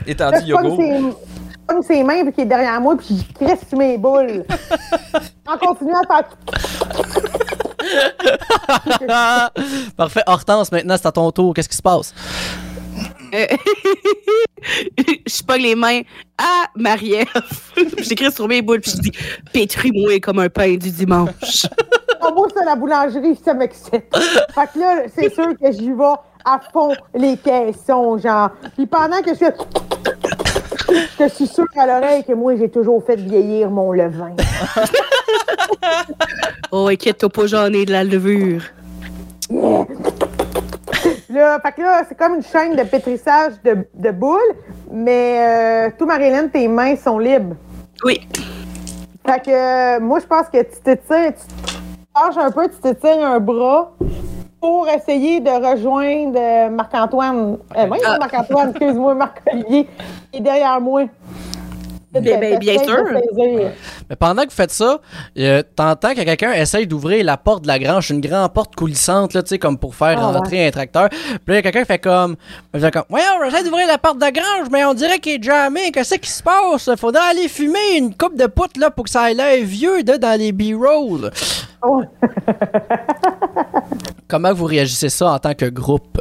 étendu 0.07 0.37
je 0.47 0.53
pogne 0.53 0.65
yogourt. 0.65 0.77
ses, 0.77 0.99
je 0.99 1.57
pogne 1.67 1.81
ses 1.83 2.03
mains, 2.03 2.23
puis 2.23 2.33
qu'il 2.33 2.43
est 2.43 2.47
derrière 2.47 2.81
moi, 2.81 2.95
puis 2.97 3.25
je 3.27 3.33
crisse 3.45 3.59
sur 3.69 3.77
mes 3.77 3.97
boules. 3.97 4.43
en 5.47 5.57
continuant 5.57 6.01
à 6.09 6.23
faire. 6.23 7.83
Parfait. 9.97 10.23
Hortense, 10.25 10.71
maintenant, 10.71 10.95
c'est 10.97 11.07
à 11.07 11.11
ton 11.11 11.31
tour. 11.31 11.53
Qu'est-ce 11.53 11.69
qui 11.69 11.77
se 11.77 11.81
passe? 11.81 12.13
Euh, 13.33 13.47
je 15.27 15.43
pogne 15.43 15.61
les 15.63 15.75
mains 15.75 16.01
à 16.37 16.65
Marie-Ève. 16.75 17.27
J'écris 17.99 18.31
sur 18.31 18.47
mes 18.47 18.61
boules, 18.61 18.81
puis 18.81 18.91
je 18.91 18.97
dis 18.97 19.11
Pétris-moi 19.51 20.19
comme 20.21 20.39
un 20.39 20.49
pain 20.49 20.75
du 20.75 20.91
dimanche. 20.91 21.65
Moi, 22.31 22.47
c'est 22.55 22.65
la 22.65 22.75
boulangerie, 22.75 23.39
ça 23.43 23.53
m'excite. 23.53 24.05
Fait 24.53 24.69
que 24.73 24.79
là, 24.79 25.03
c'est 25.15 25.33
sûr 25.33 25.57
que 25.59 25.71
j'y 25.71 25.91
vais 25.91 26.13
à 26.45 26.59
fond 26.71 26.93
les 27.13 27.37
caissons, 27.37 28.17
genre. 28.17 28.49
Puis 28.75 28.85
pendant 28.85 29.21
que 29.21 29.31
je 29.31 29.39
fais... 29.39 29.53
Je 31.19 31.27
suis 31.29 31.47
sûre 31.47 31.65
à 31.77 31.87
l'oreille 31.87 32.23
que 32.23 32.33
moi, 32.33 32.55
j'ai 32.55 32.69
toujours 32.69 33.03
fait 33.03 33.15
vieillir 33.15 33.69
mon 33.69 33.91
levain. 33.91 34.35
Oh, 36.71 36.87
inquiète-toi 36.87 37.29
pas, 37.29 37.45
j'en 37.45 37.67
ai 37.67 37.85
de 37.85 37.91
la 37.91 38.03
levure. 38.03 38.63
Yeah. 39.51 39.85
Là, 41.29 41.59
fait 41.59 41.71
que 41.71 41.81
là, 41.81 42.03
c'est 42.07 42.17
comme 42.17 42.35
une 42.35 42.43
chaîne 42.43 42.75
de 42.75 42.83
pétrissage 42.83 43.53
de, 43.63 43.85
de 43.93 44.11
boules, 44.11 44.39
mais 44.91 45.37
euh, 45.39 45.89
tout, 45.97 46.05
Marilyn, 46.05 46.47
tes 46.47 46.67
mains 46.67 46.95
sont 46.95 47.19
libres. 47.19 47.55
Oui. 48.03 48.27
Fait 49.25 49.39
que 49.43 49.51
euh, 49.51 49.99
moi, 49.99 50.19
je 50.19 50.25
pense 50.25 50.47
que 50.47 50.61
tu 50.61 50.81
t'étires, 50.83 51.33
tu 51.33 51.72
penches 52.13 52.37
un 52.37 52.51
peu, 52.51 52.69
tu 52.69 52.75
t'étires 52.81 53.25
un 53.25 53.39
bras 53.39 53.91
pour 54.59 54.87
essayer 54.87 55.39
de 55.39 55.49
rejoindre 55.49 56.39
euh, 56.39 56.69
Marc-Antoine. 56.69 57.57
Euh, 57.77 57.87
moi, 57.87 57.97
Ah. 58.05 58.17
Marc-Antoine, 58.19 58.69
excuse-moi, 58.69 59.13
Marc-Olivier, 59.15 59.87
qui 60.31 60.37
est 60.39 60.41
derrière 60.41 60.79
moi. 60.79 61.03
Bien- 62.13 62.37
bien- 62.59 62.77
sûr. 62.83 63.03
Mais 64.07 64.15
pendant 64.15 64.43
que 64.43 64.49
vous 64.49 64.55
faites 64.55 64.69
ça, 64.69 64.99
euh, 65.39 65.63
t'entends 65.75 66.13
que 66.13 66.21
quelqu'un 66.21 66.53
essaye 66.53 66.85
d'ouvrir 66.85 67.25
la 67.25 67.37
porte 67.37 67.63
de 67.63 67.67
la 67.67 67.79
grange, 67.79 68.11
une 68.11 68.21
grande 68.21 68.53
porte 68.53 68.75
coulissante, 68.75 69.33
là, 69.33 69.41
tu 69.41 69.49
sais, 69.49 69.57
comme 69.57 69.79
pour 69.79 69.95
faire 69.95 70.19
Ah, 70.21 70.27
rentrer 70.27 70.67
un 70.67 70.69
tracteur. 70.69 71.09
Puis 71.09 71.55
là, 71.55 71.63
quelqu'un 71.63 71.85
fait 71.85 71.97
comme. 71.97 72.35
comme 72.71 73.03
Voyons, 73.09 73.25
j'essaie 73.49 73.63
d'ouvrir 73.63 73.87
la 73.87 73.97
porte 73.97 74.17
de 74.17 74.21
la 74.25 74.31
grange, 74.31 74.67
mais 74.71 74.85
on 74.85 74.93
dirait 74.93 75.17
qu'il 75.17 75.33
est 75.39 75.43
jamais. 75.43 75.91
Qu'est-ce 75.91 76.13
qui 76.15 76.29
se 76.29 76.43
passe? 76.43 76.87
Faudrait 76.99 77.31
aller 77.31 77.47
fumer 77.47 77.97
une 77.97 78.15
coupe 78.15 78.37
de 78.37 78.45
poutre, 78.45 78.79
là, 78.79 78.91
pour 78.91 79.05
que 79.05 79.09
ça 79.09 79.33
l'air 79.33 79.65
vieux, 79.65 80.03
là, 80.05 80.19
dans 80.19 80.39
les 80.39 80.51
B-rolls. 80.51 81.31
Comment 84.27 84.53
vous 84.53 84.65
réagissez 84.65 85.09
ça 85.09 85.33
en 85.33 85.39
tant 85.39 85.53
que 85.53 85.65
groupe? 85.65 86.19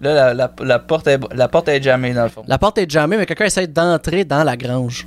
Là, 0.00 0.14
la, 0.14 0.34
la, 0.34 0.50
la 0.64 0.78
porte 0.78 1.06
est, 1.06 1.18
la 1.34 1.48
porte 1.48 1.68
est 1.68 1.82
jamais 1.82 2.12
dans 2.12 2.24
le 2.24 2.28
fond. 2.28 2.42
La 2.46 2.58
porte 2.58 2.78
est 2.78 2.90
jamais, 2.90 3.16
mais 3.16 3.26
quelqu'un 3.26 3.46
essaie 3.46 3.66
d'entrer 3.66 4.24
dans 4.24 4.44
la 4.44 4.56
grange. 4.56 5.06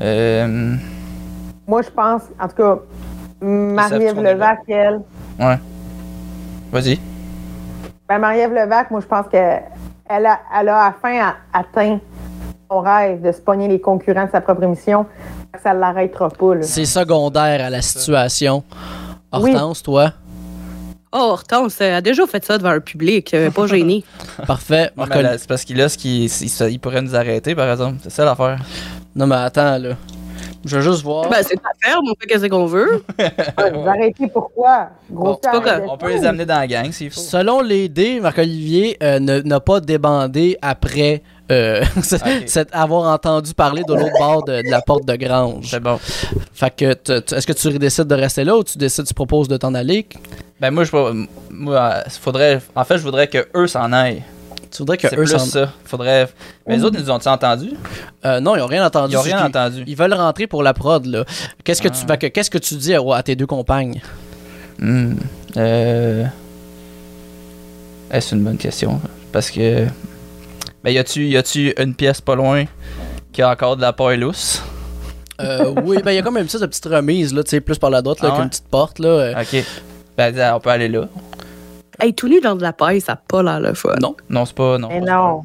Euh, 0.00 0.74
Moi, 1.66 1.82
je 1.82 1.90
pense, 1.90 2.22
en 2.40 2.48
tout 2.48 2.56
cas, 2.56 2.78
Marie-Ève. 3.40 4.20
Levac, 4.22 4.60
elle. 4.68 5.00
ouais. 5.38 5.58
Vas-y. 6.72 6.98
Ben, 8.08 8.18
Marie-Ève 8.18 8.52
Levac, 8.54 8.90
moi, 8.90 9.00
je 9.00 9.06
pense 9.06 9.26
qu'elle 9.28 10.26
a, 10.26 10.40
elle 10.58 10.68
a 10.68 10.88
enfin 10.96 11.18
a- 11.20 11.36
atteint 11.58 11.98
son 12.74 12.80
rêve 12.80 13.22
de 13.22 13.32
se 13.32 13.40
pogner 13.40 13.68
les 13.68 13.80
concurrents 13.80 14.26
de 14.26 14.30
sa 14.30 14.40
propre 14.40 14.64
émission. 14.64 15.06
Ça 15.62 15.74
ne 15.74 15.78
l'arrêtera 15.80 16.28
pas. 16.28 16.62
C'est 16.62 16.84
secondaire 16.84 17.64
à 17.64 17.70
la 17.70 17.82
situation. 17.82 18.64
Oui. 19.32 19.52
Hortense, 19.54 19.82
toi? 19.82 20.12
Oh, 21.12 21.28
Hortense 21.30 21.80
elle 21.80 21.94
a 21.94 22.00
déjà 22.00 22.26
fait 22.26 22.44
ça 22.44 22.58
devant 22.58 22.70
un 22.70 22.80
public, 22.80 23.32
euh, 23.34 23.50
pas 23.50 23.68
gêné. 23.68 24.02
Parfait. 24.46 24.90
Ouais, 24.96 25.06
c'est 25.38 25.46
parce 25.46 25.64
qu'il 25.64 25.80
a 25.80 25.88
ce 25.88 25.96
qui. 25.96 26.24
Il, 26.26 26.70
il 26.72 26.80
pourrait 26.80 27.02
nous 27.02 27.14
arrêter, 27.14 27.54
par 27.54 27.70
exemple. 27.70 27.98
C'est 28.02 28.10
ça 28.10 28.24
l'affaire. 28.24 28.58
Non, 29.14 29.26
mais 29.28 29.36
attends, 29.36 29.78
là. 29.78 29.90
Je 30.64 30.76
veux 30.76 30.82
juste 30.82 31.02
voir. 31.02 31.28
Ben, 31.28 31.42
c'est 31.42 31.56
ta 31.56 31.68
ferme, 31.82 32.06
on 32.10 32.14
fait 32.18 32.26
qu'est-ce 32.26 32.46
qu'on 32.46 32.66
veut. 32.66 33.04
Ah, 33.56 33.70
vous 33.70 33.86
arrêtez 33.86 34.26
pourquoi? 34.28 34.88
Gros 35.10 35.38
Bon, 35.52 35.60
On 35.90 35.96
peut 35.96 36.08
les 36.08 36.24
amener 36.24 36.46
dans 36.46 36.58
la 36.58 36.66
gang 36.66 36.90
s'il 36.90 37.10
faut. 37.10 37.20
Selon 37.20 37.60
les 37.60 37.88
dés, 37.88 38.18
Marc-Olivier 38.18 38.96
euh, 39.02 39.18
ne- 39.20 39.40
n'a 39.40 39.60
pas 39.60 39.80
débandé 39.80 40.56
après 40.62 41.22
euh, 41.50 41.84
cette- 42.46 42.68
avoir 42.72 43.12
entendu 43.12 43.52
parler 43.54 43.82
de 43.86 43.92
l'autre 43.94 44.18
bord 44.18 44.44
de, 44.44 44.62
de 44.62 44.70
la 44.70 44.80
porte 44.80 45.04
de 45.06 45.14
grange. 45.16 45.66
C'est 45.70 45.80
bon. 45.80 45.98
Fait 46.54 46.74
que, 46.74 46.94
tu- 46.94 47.22
tu- 47.22 47.34
est-ce 47.34 47.46
que 47.46 47.52
tu 47.52 47.78
décides 47.78 48.06
de 48.06 48.14
rester 48.14 48.44
là 48.44 48.56
ou 48.56 48.64
tu 48.64 48.78
décides, 48.78 49.06
tu 49.06 49.14
proposes 49.14 49.48
de 49.48 49.56
t'en 49.56 49.74
aller? 49.74 50.06
Ben, 50.60 50.70
moi, 50.70 50.84
je 50.84 50.90
moi, 51.50 51.76
euh, 51.78 52.02
faudrait. 52.20 52.60
En 52.74 52.84
fait, 52.84 52.96
je 52.98 53.02
voudrais 53.02 53.26
que 53.28 53.46
eux 53.54 53.66
s'en 53.66 53.92
aillent. 53.92 54.22
Tu 54.70 54.78
voudrais 54.78 54.96
que 54.96 55.08
C'est 55.08 55.14
eux 55.14 55.18
plus 55.18 55.28
s'en- 55.28 55.38
ça. 55.38 55.72
Faudrait. 55.84 56.28
Mais 56.66 56.76
les 56.76 56.82
autres, 56.84 56.96
ils 56.98 57.04
nous 57.04 57.10
ont-ils 57.10 57.28
entendus? 57.28 57.74
Euh, 58.24 58.40
non, 58.40 58.56
ils 58.56 58.60
n'ont 58.60 58.66
rien 58.66 58.84
entendu. 58.84 59.12
Ils 59.14 59.18
ont 59.18 59.22
C'est 59.22 59.34
rien 59.34 59.46
entendu. 59.46 59.84
Ils 59.86 59.96
veulent 59.96 60.14
rentrer 60.14 60.46
pour 60.48 60.62
la 60.64 60.72
prod, 60.74 61.04
là. 61.06 61.24
Qu'est-ce 61.62 61.80
que, 61.82 61.88
tu, 61.88 62.00
Ah. 62.08 62.16
que- 62.16 62.26
qu'est-ce 62.26 62.50
que 62.50 62.58
tu 62.58 62.74
dis 62.76 62.94
à, 62.94 63.00
à 63.14 63.22
tes 63.22 63.36
deux 63.36 63.46
compagnes? 63.46 64.00
Hmm. 64.80 65.14
Euh. 65.56 66.24
c'est 68.12 68.32
une 68.32 68.42
bonne 68.42 68.56
question? 68.56 69.00
Parce 69.32 69.50
que. 69.50 69.86
Ben, 70.84 70.90
y 70.90 70.98
a-tu, 70.98 71.26
y 71.26 71.36
a-tu 71.36 71.72
une 71.82 71.94
pièce 71.94 72.20
pas 72.20 72.34
loin 72.34 72.64
qui 73.32 73.40
a 73.42 73.50
encore 73.50 73.76
de 73.76 73.80
la 73.80 73.92
paille 73.94 74.18
lousse? 74.18 74.62
Euh, 75.40 75.72
oui, 75.84 75.98
ben 76.04 76.12
il 76.12 76.16
y 76.16 76.18
a 76.18 76.22
comme 76.22 76.36
une 76.36 76.44
espèce 76.44 76.60
de 76.60 76.66
petite 76.66 76.84
remise, 76.84 77.32
là, 77.34 77.42
tu 77.42 77.50
sais, 77.50 77.60
plus 77.60 77.78
par 77.78 77.90
la 77.90 78.02
droite, 78.02 78.20
là, 78.20 78.28
Ah 78.28 78.32
avec 78.32 78.38
ouais? 78.38 78.44
une 78.44 78.50
petite 78.50 78.68
porte, 78.68 78.98
là. 78.98 79.08
euh, 79.08 79.34
Ok. 79.40 79.64
Ben, 80.16 80.52
on 80.54 80.60
peut 80.60 80.70
aller 80.70 80.88
là. 80.88 81.08
Hey, 81.98 82.12
tout 82.12 82.28
nu 82.28 82.40
dans 82.40 82.54
de 82.54 82.62
la 82.62 82.72
paille, 82.72 83.00
ça 83.00 83.12
a 83.12 83.16
pas 83.16 83.42
l'air 83.42 83.60
le 83.60 83.72
fun. 83.74 83.94
Non. 84.00 84.14
Non, 84.28 84.44
c'est 84.44 84.54
pas. 84.54 84.78
Non. 84.78 84.88
Mais 84.88 85.00
non. 85.00 85.44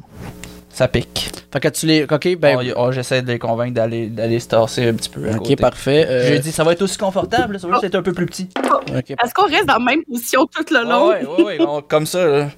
Ça 0.72 0.86
pique. 0.88 1.30
Fait 1.52 1.58
que 1.60 1.68
tu 1.68 1.84
les. 1.86 2.04
Ok, 2.04 2.36
ben. 2.38 2.56
Oh, 2.60 2.72
oh, 2.86 2.92
J'essaie 2.92 3.22
de 3.22 3.32
les 3.32 3.38
convaincre 3.40 3.74
d'aller, 3.74 4.06
d'aller 4.06 4.38
se 4.38 4.46
tasser 4.48 4.88
un 4.88 4.94
petit 4.94 5.08
peu. 5.08 5.26
à 5.28 5.32
ok, 5.32 5.38
côté. 5.38 5.56
parfait. 5.56 6.06
euh, 6.08 6.28
J'ai 6.28 6.38
dit, 6.38 6.52
ça 6.52 6.62
va 6.62 6.72
être 6.72 6.82
aussi 6.82 6.96
confortable, 6.96 7.58
ça 7.58 7.66
va 7.66 7.74
juste 7.74 7.84
être 7.84 7.96
un 7.96 8.02
peu 8.02 8.12
plus 8.12 8.26
petit. 8.26 8.48
ok, 8.56 9.10
Est-ce 9.10 9.34
qu'on 9.34 9.46
reste 9.46 9.66
dans 9.66 9.74
la 9.74 9.80
même 9.84 10.04
position 10.04 10.46
tout 10.46 10.64
le 10.72 10.84
long? 10.88 11.08
Ouais, 11.08 11.26
ouais, 11.26 11.42
ouais, 11.42 11.58
on- 11.60 11.82
comme 11.82 12.06
ça, 12.06 12.24
là. 12.24 12.48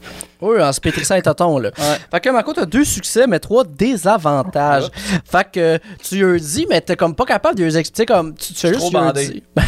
Oui, 0.42 0.60
en 0.60 0.72
se 0.72 0.80
pétrissant 0.80 1.14
les 1.14 1.22
totons, 1.22 1.58
là. 1.58 1.70
Ouais. 1.78 1.96
Fait 2.10 2.20
que 2.20 2.28
Marco, 2.28 2.52
t'as 2.52 2.66
deux 2.66 2.84
succès, 2.84 3.26
mais 3.26 3.38
trois 3.38 3.64
désavantages. 3.64 4.88
fait 5.24 5.46
que 5.50 5.78
tu 6.06 6.20
leur 6.20 6.38
dis, 6.38 6.66
mais 6.68 6.80
t'es 6.82 6.96
comme 6.96 7.14
pas 7.14 7.24
capable 7.24 7.56
de 7.56 7.64
leur 7.64 7.76
expliquer 7.76 8.12
comme. 8.12 8.34
Tu, 8.34 8.52
tu 8.52 8.58
suis 8.58 8.68
juste 8.68 8.80
trop 8.80 8.90
bandé. 8.90 9.42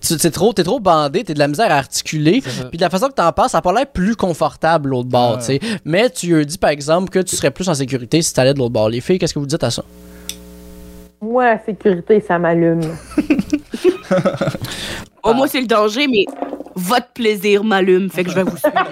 tu 0.00 0.16
t'es 0.16 0.30
trop, 0.30 0.52
t'es 0.52 0.64
trop 0.64 0.80
bandé, 0.80 1.24
t'es 1.24 1.34
de 1.34 1.38
la 1.38 1.48
misère 1.48 1.70
à 1.70 1.76
articuler. 1.76 2.40
Puis 2.40 2.78
de 2.78 2.82
la 2.82 2.90
façon 2.90 3.08
que 3.08 3.14
t'en 3.14 3.30
passes, 3.32 3.52
ça 3.52 3.58
a 3.58 3.62
pas 3.62 3.72
l'air 3.72 3.86
plus 3.86 4.16
confortable 4.16 4.90
l'autre 4.90 5.08
bord, 5.08 5.32
Ouais. 5.32 5.38
tu 5.38 5.44
sais. 5.44 5.60
Mais 5.84 6.10
tu 6.10 6.34
leur 6.34 6.44
dis, 6.44 6.58
par 6.58 6.70
exemple, 6.70 7.10
que 7.10 7.20
tu 7.20 7.36
serais 7.36 7.50
plus 7.50 7.68
en 7.68 7.74
sécurité 7.74 8.20
si 8.22 8.32
t'allais 8.34 8.54
de 8.54 8.58
l'autre 8.58 8.72
bord. 8.72 8.88
Les 8.88 9.00
filles, 9.00 9.18
qu'est-ce 9.18 9.34
que 9.34 9.38
vous 9.38 9.46
dites 9.46 9.62
à 9.64 9.70
ça? 9.70 9.84
Moi, 11.22 11.44
la 11.46 11.64
sécurité, 11.64 12.20
ça 12.26 12.38
m'allume. 12.38 12.80
Oh, 15.22 15.32
moi, 15.32 15.48
c'est 15.48 15.60
le 15.60 15.66
danger, 15.66 16.06
mais 16.06 16.26
votre 16.74 17.08
plaisir 17.14 17.64
m'allume, 17.64 18.10
fait 18.10 18.24
que 18.24 18.30
je 18.30 18.34
vais 18.34 18.42
vous 18.42 18.56
suivre. 18.58 18.74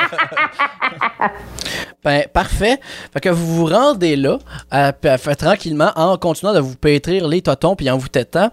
Ben, 2.04 2.24
parfait. 2.32 2.80
Fait 3.12 3.20
que 3.20 3.28
vous 3.28 3.54
vous 3.54 3.66
rendez 3.66 4.16
là, 4.16 4.38
euh, 4.74 4.90
euh, 5.04 5.34
tranquillement, 5.38 5.92
en 5.94 6.16
continuant 6.16 6.52
de 6.52 6.58
vous 6.58 6.74
pétrir 6.74 7.28
les 7.28 7.42
totons 7.42 7.76
puis 7.76 7.88
en 7.90 7.96
vous 7.96 8.08
tétant. 8.08 8.50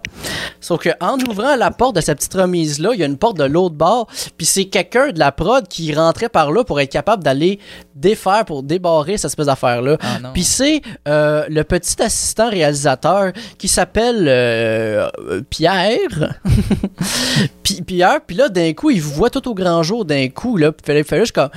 Sauf 0.60 0.80
que 0.80 0.90
en 1.00 1.18
ouvrant 1.28 1.56
la 1.56 1.72
porte 1.72 1.96
de 1.96 2.00
cette 2.00 2.18
petite 2.18 2.34
remise-là, 2.34 2.90
il 2.94 3.00
y 3.00 3.02
a 3.02 3.06
une 3.06 3.16
porte 3.18 3.36
de 3.38 3.44
l'autre 3.44 3.74
bord, 3.74 4.06
puis 4.36 4.46
c'est 4.46 4.66
quelqu'un 4.66 5.10
de 5.10 5.18
la 5.18 5.32
prod 5.32 5.66
qui 5.66 5.92
rentrait 5.92 6.28
par 6.28 6.52
là 6.52 6.62
pour 6.62 6.80
être 6.80 6.92
capable 6.92 7.24
d'aller 7.24 7.58
défaire, 7.96 8.44
pour 8.44 8.62
débarrer 8.62 9.16
cette 9.16 9.30
espèce 9.30 9.46
d'affaire-là. 9.46 9.96
Ah. 10.00 10.30
Puis 10.32 10.44
c'est 10.44 10.80
euh, 11.08 11.44
le 11.48 11.64
petit 11.64 12.00
assistant 12.02 12.50
réalisateur 12.50 13.32
qui 13.58 13.66
s'appelle 13.66 14.26
euh, 14.28 15.08
Pierre. 15.50 16.38
puis 17.62 17.82
Pierre, 17.82 18.20
puis 18.26 18.36
là, 18.36 18.48
d'un 18.48 18.72
coup, 18.74 18.90
il 18.90 19.02
vous 19.02 19.12
voit 19.12 19.30
tout 19.30 19.48
au 19.48 19.54
grand 19.54 19.82
jour 19.82 20.04
d'un 20.04 20.28
coup, 20.28 20.56
là. 20.56 20.70
Puis 20.72 20.82
il 20.84 20.92
fait- 20.92 20.98
il 21.00 21.04
fait 21.04 21.20
juste 21.20 21.32
comme... 21.34 21.50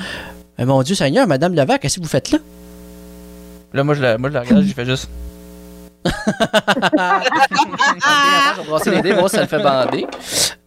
Mais 0.57 0.65
mon 0.65 0.81
Dieu 0.83 0.95
Seigneur, 0.95 1.27
Madame 1.27 1.53
Levac, 1.55 1.81
qu'est-ce 1.81 1.97
que 1.97 2.03
vous 2.03 2.09
faites 2.09 2.31
là? 2.31 2.39
Là, 3.73 3.83
moi, 3.83 3.95
je 3.95 4.01
la, 4.01 4.17
moi, 4.17 4.29
je 4.29 4.33
la 4.35 4.41
regarde, 4.41 4.61
j'ai 4.63 4.73
fait 4.73 4.85
juste. 4.85 5.09
Je 8.85 8.89
les 8.89 9.01
dés, 9.01 9.15
si 9.21 9.29
ça 9.29 9.41
le 9.41 9.47
fait 9.47 9.61
bander. 9.63 10.05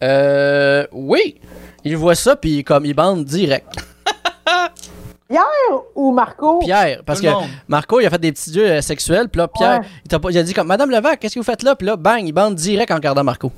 Euh, 0.03 0.85
oui, 0.91 1.39
il 1.83 1.95
voit 1.97 2.15
ça, 2.15 2.35
puis 2.35 2.63
comme 2.63 2.85
il 2.85 2.93
bande 2.93 3.23
direct. 3.25 3.67
Ou 5.95 6.11
Marco? 6.11 6.59
Pierre, 6.59 7.01
parce 7.05 7.19
que. 7.21 7.27
Marco, 7.67 7.99
il 7.99 8.05
a 8.05 8.09
fait 8.09 8.17
des 8.19 8.31
petits 8.31 8.53
jeux 8.53 8.65
euh, 8.71 8.81
sexuels, 8.81 9.27
puis 9.29 9.39
là, 9.39 9.47
Pierre, 9.47 9.79
Ouais. 9.81 9.87
il, 10.05 10.07
t'a 10.07 10.19
pas- 10.19 10.31
il 10.31 10.37
a 10.37 10.43
dit 10.43 10.53
comme 10.53 10.67
Madame 10.67 10.89
Levac, 10.89 11.19
qu'est-ce 11.19 11.35
que 11.35 11.39
vous 11.39 11.45
faites 11.45 11.63
là? 11.63 11.75
Puis 11.75 11.85
là, 11.85 11.95
bang, 11.97 12.21
il 12.25 12.31
bande 12.31 12.55
direct 12.55 12.89
en 12.91 12.95
regardant 12.95 13.23
Marco. 13.23 13.51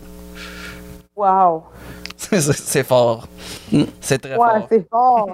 Wow. 1.15 1.63
C'est- 2.17 2.83
fort. 2.83 3.27
C'est 4.01 4.17
très 4.19 4.35
Ouais, 4.35 4.37
fort. 4.37 4.67
c'est 4.69 4.87
fort. 4.89 5.29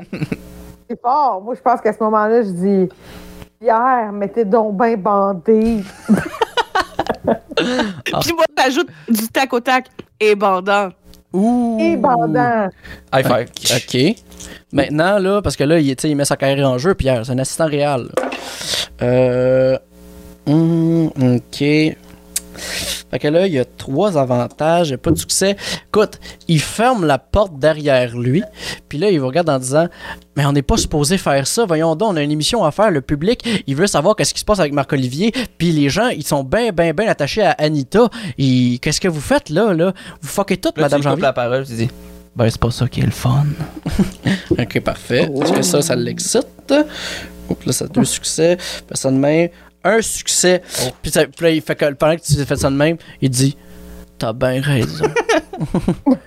C'est 0.90 1.02
fort. 1.02 1.42
Moi, 1.42 1.56
je 1.56 1.62
pense 1.62 1.82
qu'à 1.82 1.94
ce 1.94 2.04
moment-là, 2.04 2.44
je 2.44 2.50
dis 2.50 2.90
Pierre, 3.60 4.12
mais 4.14 4.28
t'es 4.28 4.46
donc 4.46 4.78
bien 4.78 4.96
bandé. 4.98 5.84
Puis 7.56 8.34
moi, 8.34 8.46
t'ajoutes 8.56 8.90
du 9.08 9.28
tac 9.30 9.54
au 9.54 9.60
tac 9.60 9.88
et 10.20 10.36
bandant. 10.36 10.90
Ouh! 11.34 11.78
Et 11.80 11.98
bandant. 11.98 12.70
High 13.14 13.26
five. 13.26 13.50
OK. 13.76 14.16
Maintenant, 14.72 15.20
là, 15.20 15.42
parce 15.42 15.56
que 15.56 15.64
là, 15.64 15.80
il, 15.80 15.96
il 16.04 16.16
met 16.16 16.26
sa 16.26 16.38
carrière 16.38 16.70
en 16.70 16.78
jeu, 16.78 16.94
Pierre. 16.94 17.26
C'est 17.26 17.32
un 17.32 17.40
assistant 17.40 17.68
réel. 17.68 18.10
Euh. 19.02 19.78
hum, 20.48 21.08
OK. 21.08 21.64
Fait 22.56 23.20
que 23.20 23.28
là, 23.28 23.48
il 23.48 23.54
y 23.54 23.60
a 23.60 23.66
trois 23.66 24.18
avantages, 24.18 24.90
il 24.90 24.92
y 24.92 24.96
a 24.96 24.98
pas 24.98 25.12
de 25.12 25.18
succès. 25.18 25.56
Écoute, 25.88 26.20
il 26.48 26.60
ferme 26.60 27.06
la 27.06 27.18
porte 27.18 27.58
derrière 27.60 28.18
lui, 28.18 28.44
puis 28.90 28.98
là, 28.98 29.10
il 29.10 29.20
vous 29.20 29.28
regarde 29.28 29.50
en 29.50 29.60
disant 29.60 29.88
Mais 30.36 30.46
on 30.46 30.52
n'est 30.52 30.62
pas 30.62 30.78
supposé 30.78 31.18
faire 31.18 31.46
ça, 31.48 31.66
voyons 31.66 31.96
donc, 31.96 32.14
on 32.14 32.16
a 32.18 32.22
une 32.22 32.32
émission 32.32 32.64
à 32.64 32.72
faire, 32.72 32.92
le 32.92 33.02
public, 33.02 33.44
il 33.68 33.76
veut 33.76 33.88
savoir 33.88 34.16
qu'est-ce 34.16 34.34
qui 34.34 34.40
se 34.40 34.46
passe 34.46 34.60
avec 34.60 34.74
Marc-Olivier, 34.74 35.32
puis 35.58 35.72
les 35.72 35.90
gens, 35.90 36.08
ils 36.10 36.26
sont 36.26 36.44
bien, 36.44 36.72
bien, 36.72 36.94
bien 36.94 37.08
attachés 37.08 37.44
à 37.44 37.52
Anita. 37.52 38.10
Et 38.38 38.80
Qu'est-ce 38.82 39.00
que 39.02 39.08
vous 39.08 39.22
faites 39.22 39.50
là, 39.50 39.74
là? 39.74 39.94
Vous 40.22 40.28
fuckez 40.28 40.58
tout, 40.58 40.72
Là, 40.76 40.84
Madame 40.84 41.02
Janvier. 41.04 41.22
la 41.22 41.34
parole, 41.34 41.66
tu 41.66 41.74
dis 41.74 41.90
Ben, 42.36 42.50
c'est 42.50 42.60
pas 42.60 42.72
ça 42.72 42.88
qui 42.88 43.02
est 43.02 43.06
le 43.06 43.12
fun. 43.12 43.46
Ok, 44.58 44.80
parfait. 44.82 45.30
Est-ce 45.42 45.52
que 45.54 45.62
ça, 45.62 45.82
ça 45.82 45.96
l'excite? 45.96 46.74
Oups, 47.50 47.66
là, 47.66 47.72
ça 47.74 47.86
a 47.86 47.88
deux 47.88 48.04
succès. 48.06 48.58
Fais 48.60 48.96
ça 48.96 49.12
de 49.12 49.18
même. 49.18 49.50
Un 49.86 50.02
succès. 50.02 50.62
Puis, 51.02 51.12
ça- 51.12 51.26
puis 51.28 51.46
là, 51.46 51.50
il 51.52 51.62
fait 51.62 51.76
que 51.76 51.94
pendant 51.94 52.16
que 52.16 52.22
tu 52.22 52.34
fais 52.44 52.56
ça 52.56 52.70
de 52.70 52.76
même, 52.76 52.98
il 53.22 53.30
dit 53.30 53.56
T'as 54.18 54.34
bien 54.34 54.62
raison. 54.62 55.06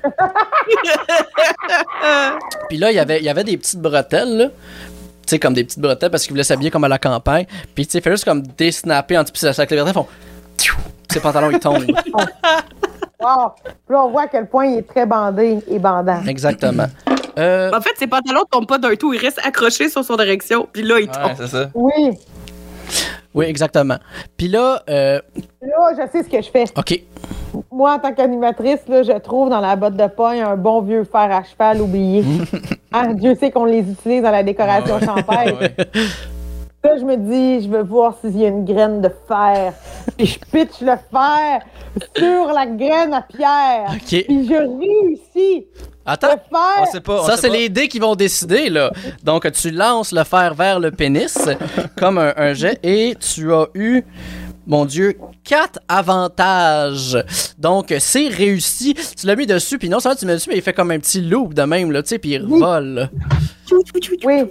Puis 2.68 2.76
là, 2.78 2.90
il 2.90 2.94
y 2.96 2.98
avait, 2.98 3.18
il 3.18 3.24
y 3.24 3.28
avait 3.28 3.44
des 3.44 3.56
petites 3.56 3.80
bretelles, 3.80 4.36
là. 4.36 4.46
Tu 4.46 5.32
sais, 5.34 5.38
comme 5.38 5.54
des 5.54 5.64
petites 5.64 5.80
bretelles 5.80 6.10
parce 6.10 6.22
qu'il 6.24 6.32
voulait 6.32 6.44
s'habiller 6.44 6.70
comme 6.70 6.84
à 6.84 6.88
la 6.88 6.98
campagne. 6.98 7.46
Puis, 7.74 7.86
tu 7.86 7.92
sais, 7.92 7.98
il 7.98 8.02
fait 8.02 8.10
juste 8.10 8.24
comme 8.24 8.42
désnapper 8.42 9.16
en 9.18 9.22
dessous. 9.22 9.32
Puis, 9.32 9.40
ça- 9.40 9.52
ça- 9.52 9.62
avec 9.62 9.70
les 9.70 9.76
bretelles, 9.78 9.94
ils 9.94 10.66
font. 10.68 10.74
Ses 11.10 11.20
pantalons, 11.20 11.50
ils 11.50 11.58
tombent. 11.60 11.84
Wow. 13.20 13.50
Puis 13.64 13.72
là, 13.90 14.04
on 14.04 14.10
voit 14.12 14.22
à 14.22 14.26
quel 14.28 14.46
point 14.48 14.66
il 14.66 14.78
est 14.78 14.82
très 14.88 15.04
bandé 15.04 15.58
et 15.68 15.80
bandant. 15.80 16.22
Exactement. 16.24 16.86
Euh, 17.36 17.68
En 17.74 17.80
fait, 17.80 17.90
ses 17.98 18.06
pantalons 18.06 18.44
tombent 18.48 18.68
pas 18.68 18.78
d'un 18.78 18.94
tout, 18.94 19.12
ils 19.12 19.18
restent 19.18 19.40
accrochés 19.44 19.88
sur 19.88 20.04
son 20.04 20.14
direction, 20.14 20.68
puis 20.72 20.84
là, 20.84 21.00
ils 21.00 21.08
Ouais, 21.08 21.12
tombent. 21.12 21.34
c'est 21.36 21.48
ça. 21.48 21.68
Oui. 21.74 22.10
Oui, 23.38 23.44
exactement. 23.46 23.98
Puis 24.36 24.48
là, 24.48 24.82
euh, 24.90 25.20
Là, 25.62 25.90
je 25.92 26.10
sais 26.10 26.24
ce 26.24 26.28
que 26.28 26.42
je 26.42 26.50
fais. 26.50 26.64
OK. 26.76 27.00
Moi, 27.70 27.94
en 27.94 27.98
tant 28.00 28.12
qu'animatrice, 28.12 28.80
là, 28.88 29.04
je 29.04 29.16
trouve 29.18 29.48
dans 29.48 29.60
la 29.60 29.76
botte 29.76 29.94
de 29.94 30.08
pogne 30.08 30.40
un 30.40 30.56
bon 30.56 30.80
vieux 30.82 31.04
fer 31.04 31.30
à 31.30 31.44
cheval 31.44 31.80
oublié. 31.80 32.24
Hein, 32.92 33.14
Dieu 33.14 33.36
sait 33.36 33.52
qu'on 33.52 33.64
les 33.64 33.88
utilise 33.88 34.22
dans 34.22 34.32
la 34.32 34.42
décoration 34.42 34.98
champêtre. 34.98 35.60
Ouais. 35.60 35.72
Là, 36.82 36.96
je 36.98 37.04
me 37.04 37.16
dis, 37.16 37.64
je 37.64 37.68
veux 37.68 37.84
voir 37.84 38.16
s'il 38.20 38.38
y 38.38 38.44
a 38.44 38.48
une 38.48 38.64
graine 38.64 39.00
de 39.00 39.10
fer. 39.28 39.72
Puis 40.16 40.26
je 40.26 40.38
pitch 40.38 40.80
le 40.80 40.94
fer 41.10 41.60
sur 42.16 42.52
la 42.52 42.66
graine 42.66 43.14
à 43.14 43.22
pierre. 43.22 43.90
OK. 43.92 44.24
Puis 44.24 44.48
je 44.48 44.54
réussis. 44.54 45.66
Attends. 46.08 46.40
On 46.50 46.84
fer. 46.84 46.92
sait 46.92 47.00
pas. 47.00 47.22
on 47.22 47.26
Ça, 47.26 47.36
c'est 47.36 47.50
les 47.50 47.68
dés 47.68 47.86
qui 47.86 47.98
vont 47.98 48.14
décider, 48.14 48.70
là. 48.70 48.90
Donc, 49.22 49.50
tu 49.52 49.70
lances 49.70 50.12
le 50.12 50.24
fer 50.24 50.54
vers 50.54 50.80
le 50.80 50.90
pénis, 50.90 51.38
comme 51.98 52.16
un, 52.18 52.32
un 52.36 52.54
jet, 52.54 52.80
et 52.82 53.14
tu 53.20 53.52
as 53.52 53.66
eu, 53.74 54.02
mon 54.66 54.86
Dieu, 54.86 55.18
quatre 55.44 55.78
avantages. 55.86 57.22
Donc, 57.58 57.94
c'est 57.98 58.28
réussi. 58.28 58.94
Tu 58.94 59.26
l'as 59.26 59.36
mis 59.36 59.46
dessus, 59.46 59.78
puis 59.78 59.88
non 59.90 60.00
seulement 60.00 60.16
tu 60.16 60.24
le 60.24 60.30
mets 60.32 60.36
dessus, 60.36 60.48
mais 60.48 60.56
il 60.56 60.62
fait 60.62 60.72
comme 60.72 60.90
un 60.90 60.98
petit 60.98 61.20
loop 61.20 61.52
de 61.52 61.62
même, 61.62 61.92
là, 61.92 62.02
tu 62.02 62.08
sais, 62.08 62.18
puis 62.18 62.34
il 62.34 62.40
tchou. 62.40 64.14
Oui, 64.24 64.44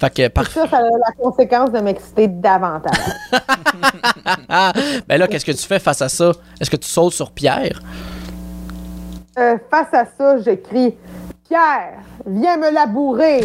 Fait 0.00 0.14
que, 0.14 0.28
parfait. 0.28 0.60
ça, 0.60 0.68
ça 0.68 0.76
a 0.78 0.80
la 0.80 1.12
conséquence 1.20 1.70
de 1.72 1.80
m'exciter 1.80 2.26
davantage. 2.28 2.96
ben 5.06 5.18
là, 5.18 5.26
qu'est-ce 5.28 5.44
que 5.44 5.52
tu 5.52 5.66
fais 5.66 5.78
face 5.78 6.00
à 6.00 6.08
ça? 6.08 6.32
Est-ce 6.58 6.70
que 6.70 6.76
tu 6.76 6.88
sautes 6.88 7.12
sur 7.12 7.30
Pierre? 7.32 7.80
Euh, 9.38 9.56
face 9.70 9.94
à 9.94 10.04
ça, 10.04 10.38
je 10.38 10.50
crie 10.50 10.96
Pierre, 11.44 12.00
viens 12.26 12.56
me 12.56 12.70
labourer. 12.70 13.40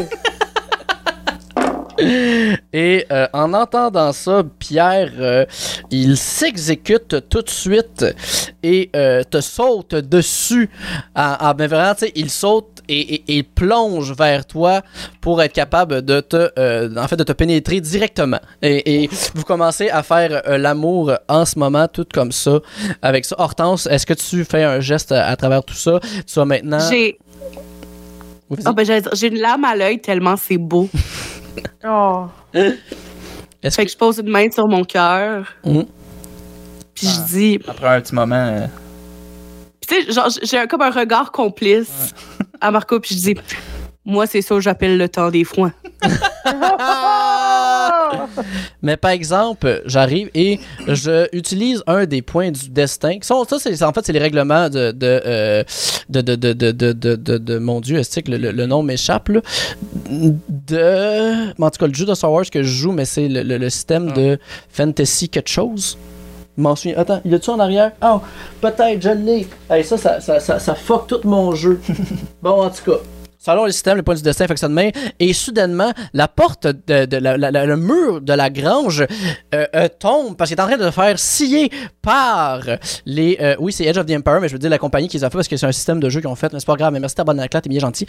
Et 2.73 3.05
euh, 3.11 3.27
en 3.33 3.53
entendant 3.53 4.11
ça, 4.13 4.43
Pierre, 4.59 5.11
euh, 5.19 5.45
il 5.91 6.17
s'exécute 6.17 7.29
tout 7.29 7.41
de 7.41 7.49
suite 7.49 8.05
et 8.63 8.89
euh, 8.95 9.23
te 9.23 9.41
saute 9.41 9.93
dessus. 9.95 10.69
En, 11.15 11.35
en- 11.39 11.53
mais 11.57 11.67
vraiment, 11.67 11.93
tu 11.93 12.05
sais, 12.05 12.11
il 12.15 12.29
saute 12.29 12.79
et, 12.89 13.37
et- 13.37 13.43
plonge 13.43 14.13
vers 14.17 14.45
toi 14.45 14.81
pour 15.21 15.41
être 15.41 15.53
capable 15.53 16.01
de 16.01 16.19
te, 16.19 16.97
en 16.99 17.07
fait, 17.07 17.15
de 17.15 17.23
te 17.23 17.31
pénétrer 17.31 17.79
directement. 17.79 18.39
Et, 18.61 19.03
et 19.03 19.09
vous 19.35 19.43
commencez 19.43 19.89
à 19.89 20.01
faire 20.03 20.41
l'amour 20.57 21.13
en 21.29 21.45
ce 21.45 21.57
moment, 21.59 21.87
tout 21.87 22.05
comme 22.11 22.31
ça, 22.31 22.59
avec 23.01 23.25
ça. 23.25 23.35
Hortense, 23.37 23.85
est-ce 23.87 24.05
que 24.05 24.13
tu 24.13 24.43
fais 24.43 24.63
un 24.63 24.79
geste 24.79 25.11
à, 25.11 25.27
à 25.27 25.35
travers 25.35 25.63
tout 25.63 25.75
ça? 25.75 25.99
Tu 26.25 26.33
vas 26.35 26.45
maintenant... 26.45 26.79
J'ai 26.79 27.17
ah, 28.65 28.73
ben, 28.73 28.85
j'ai 29.13 29.27
une 29.27 29.39
larme 29.39 29.65
à 29.65 29.75
l'œil 29.75 29.99
tellement 29.99 30.35
c'est 30.37 30.57
beau. 30.57 30.89
Oh. 31.85 32.25
Est-ce 32.53 33.75
Fait 33.75 33.83
que... 33.83 33.87
que 33.87 33.91
je 33.93 33.97
pose 33.97 34.17
une 34.19 34.29
main 34.29 34.49
sur 34.51 34.67
mon 34.67 34.83
cœur. 34.83 35.45
Mhm. 35.65 35.85
Puis 36.95 37.07
je 37.07 37.21
dis, 37.33 37.59
Après 37.67 37.87
un 37.87 38.01
petit 38.01 38.15
moment. 38.15 38.35
euh, 38.35 38.67
tu 39.87 39.95
sais, 40.03 40.11
genre, 40.11 40.29
j'ai 40.43 40.57
un- 40.59 40.67
comme 40.67 40.81
un 40.81 40.91
regard 40.91 41.31
complice 41.31 42.13
à 42.61 42.71
Marco, 42.71 42.99
puis 42.99 43.15
je 43.15 43.21
dis, 43.33 43.35
moi, 44.05 44.27
c'est 44.27 44.41
ça 44.41 44.55
que 44.55 44.61
j'appelle 44.61 44.97
le 44.97 45.09
temps 45.09 45.29
des 45.29 45.43
foins. 45.43 45.73
Mais 48.83 48.97
par 48.97 49.11
exemple, 49.11 49.81
j'arrive 49.85 50.29
et 50.35 50.59
je 50.87 51.27
utilise 51.35 51.81
un 51.87 52.05
des 52.05 52.21
points 52.21 52.51
du 52.51 52.69
destin. 52.69 53.17
Qui 53.17 53.25
sont, 53.25 53.43
ça, 53.45 53.57
c'est, 53.57 53.81
en 53.81 53.93
fait, 53.93 54.05
c'est 54.05 54.13
les 54.13 54.19
règlements 54.19 54.69
de, 54.69 54.91
de, 54.91 55.21
euh, 55.25 55.63
de, 56.09 56.21
de, 56.21 56.35
de, 56.35 56.53
de, 56.53 56.71
de, 56.71 56.91
de, 56.93 57.15
de- 57.15 57.37
de- 57.37 57.57
mon 57.57 57.79
Dieu, 57.81 57.97
est-ce 57.97 58.19
que 58.19 58.29
le, 58.29 58.37
le- 58.37 58.51
le 58.51 58.65
nom 58.65 58.83
m'échappe, 58.83 59.29
là? 59.29 59.39
De. 60.49 61.61
En 61.61 61.69
tout 61.71 61.79
cas, 61.79 61.87
le 61.87 61.93
jeu 61.93 62.05
de 62.05 62.13
Star 62.13 62.31
Wars 62.31 62.43
que 62.51 62.61
je 62.61 62.67
joue, 62.71 62.91
mais 62.91 63.05
c'est 63.05 63.27
le, 63.27 63.41
le- 63.43 63.69
système 63.69 64.11
de 64.11 64.37
fantasy 64.69 65.29
quelque 65.29 65.49
chose. 65.49 65.97
M'en 66.57 66.75
souviens. 66.75 66.97
Attends, 66.99 67.21
il 67.25 67.33
a-tu 67.33 67.49
en 67.49 67.59
arrière? 67.59 67.93
Oh, 68.03 68.19
peut-être, 68.61 69.01
je 69.01 69.09
l'ai. 69.09 69.47
Hey, 69.69 69.83
ça, 69.83 69.97
ça, 69.97 70.19
ça, 70.21 70.39
ça, 70.39 70.59
ça 70.59 70.75
fuck 70.75 71.07
tout 71.07 71.21
mon 71.23 71.55
jeu. 71.55 71.79
bon, 72.43 72.61
en 72.63 72.69
tout 72.69 72.91
cas. 72.91 72.97
Selon 73.45 73.65
le 73.65 73.71
système, 73.71 73.97
le 73.97 74.03
point 74.03 74.15
du 74.15 74.21
destin 74.21 74.47
fait 74.47 74.53
que 74.53 74.59
ça 74.59 74.67
de 74.69 74.73
main. 74.73 74.89
Et 75.19 75.33
soudainement, 75.33 75.91
la 76.13 76.27
porte 76.27 76.65
de, 76.65 77.17
la- 77.17 77.65
le 77.65 77.77
mur 77.77 78.21
de 78.21 78.33
la 78.33 78.49
grange 78.49 79.01
euh, 79.53 79.65
euh, 79.75 79.87
tombe 79.99 80.37
parce 80.37 80.49
qu'il 80.49 80.57
est 80.57 80.61
en 80.61 80.67
train 80.67 80.77
de 80.77 80.89
faire 80.91 81.19
scier 81.19 81.69
par 82.01 82.61
les. 83.05 83.37
euh, 83.41 83.55
oui, 83.59 83.71
c'est 83.73 83.85
Edge 83.85 83.97
of 83.97 84.05
the 84.05 84.11
Empire, 84.11 84.39
mais 84.41 84.47
je 84.47 84.53
veux 84.53 84.59
dire 84.59 84.69
la 84.69 84.77
compagnie 84.77 85.07
qui 85.07 85.17
les 85.17 85.23
a 85.23 85.29
fait 85.29 85.37
parce 85.37 85.47
que 85.47 85.57
c'est 85.57 85.65
un 85.65 85.71
système 85.71 85.99
de 85.99 86.09
jeu 86.09 86.21
qu'ils 86.21 86.29
ont 86.29 86.35
fait. 86.35 86.51
Mais 86.53 86.59
c'est 86.59 86.65
pas 86.65 86.75
grave. 86.75 86.93
Mais 86.93 86.99
merci, 86.99 87.15
Tabarnak, 87.15 87.49
t'es 87.51 87.61
bien 87.69 87.79
gentil. 87.79 88.05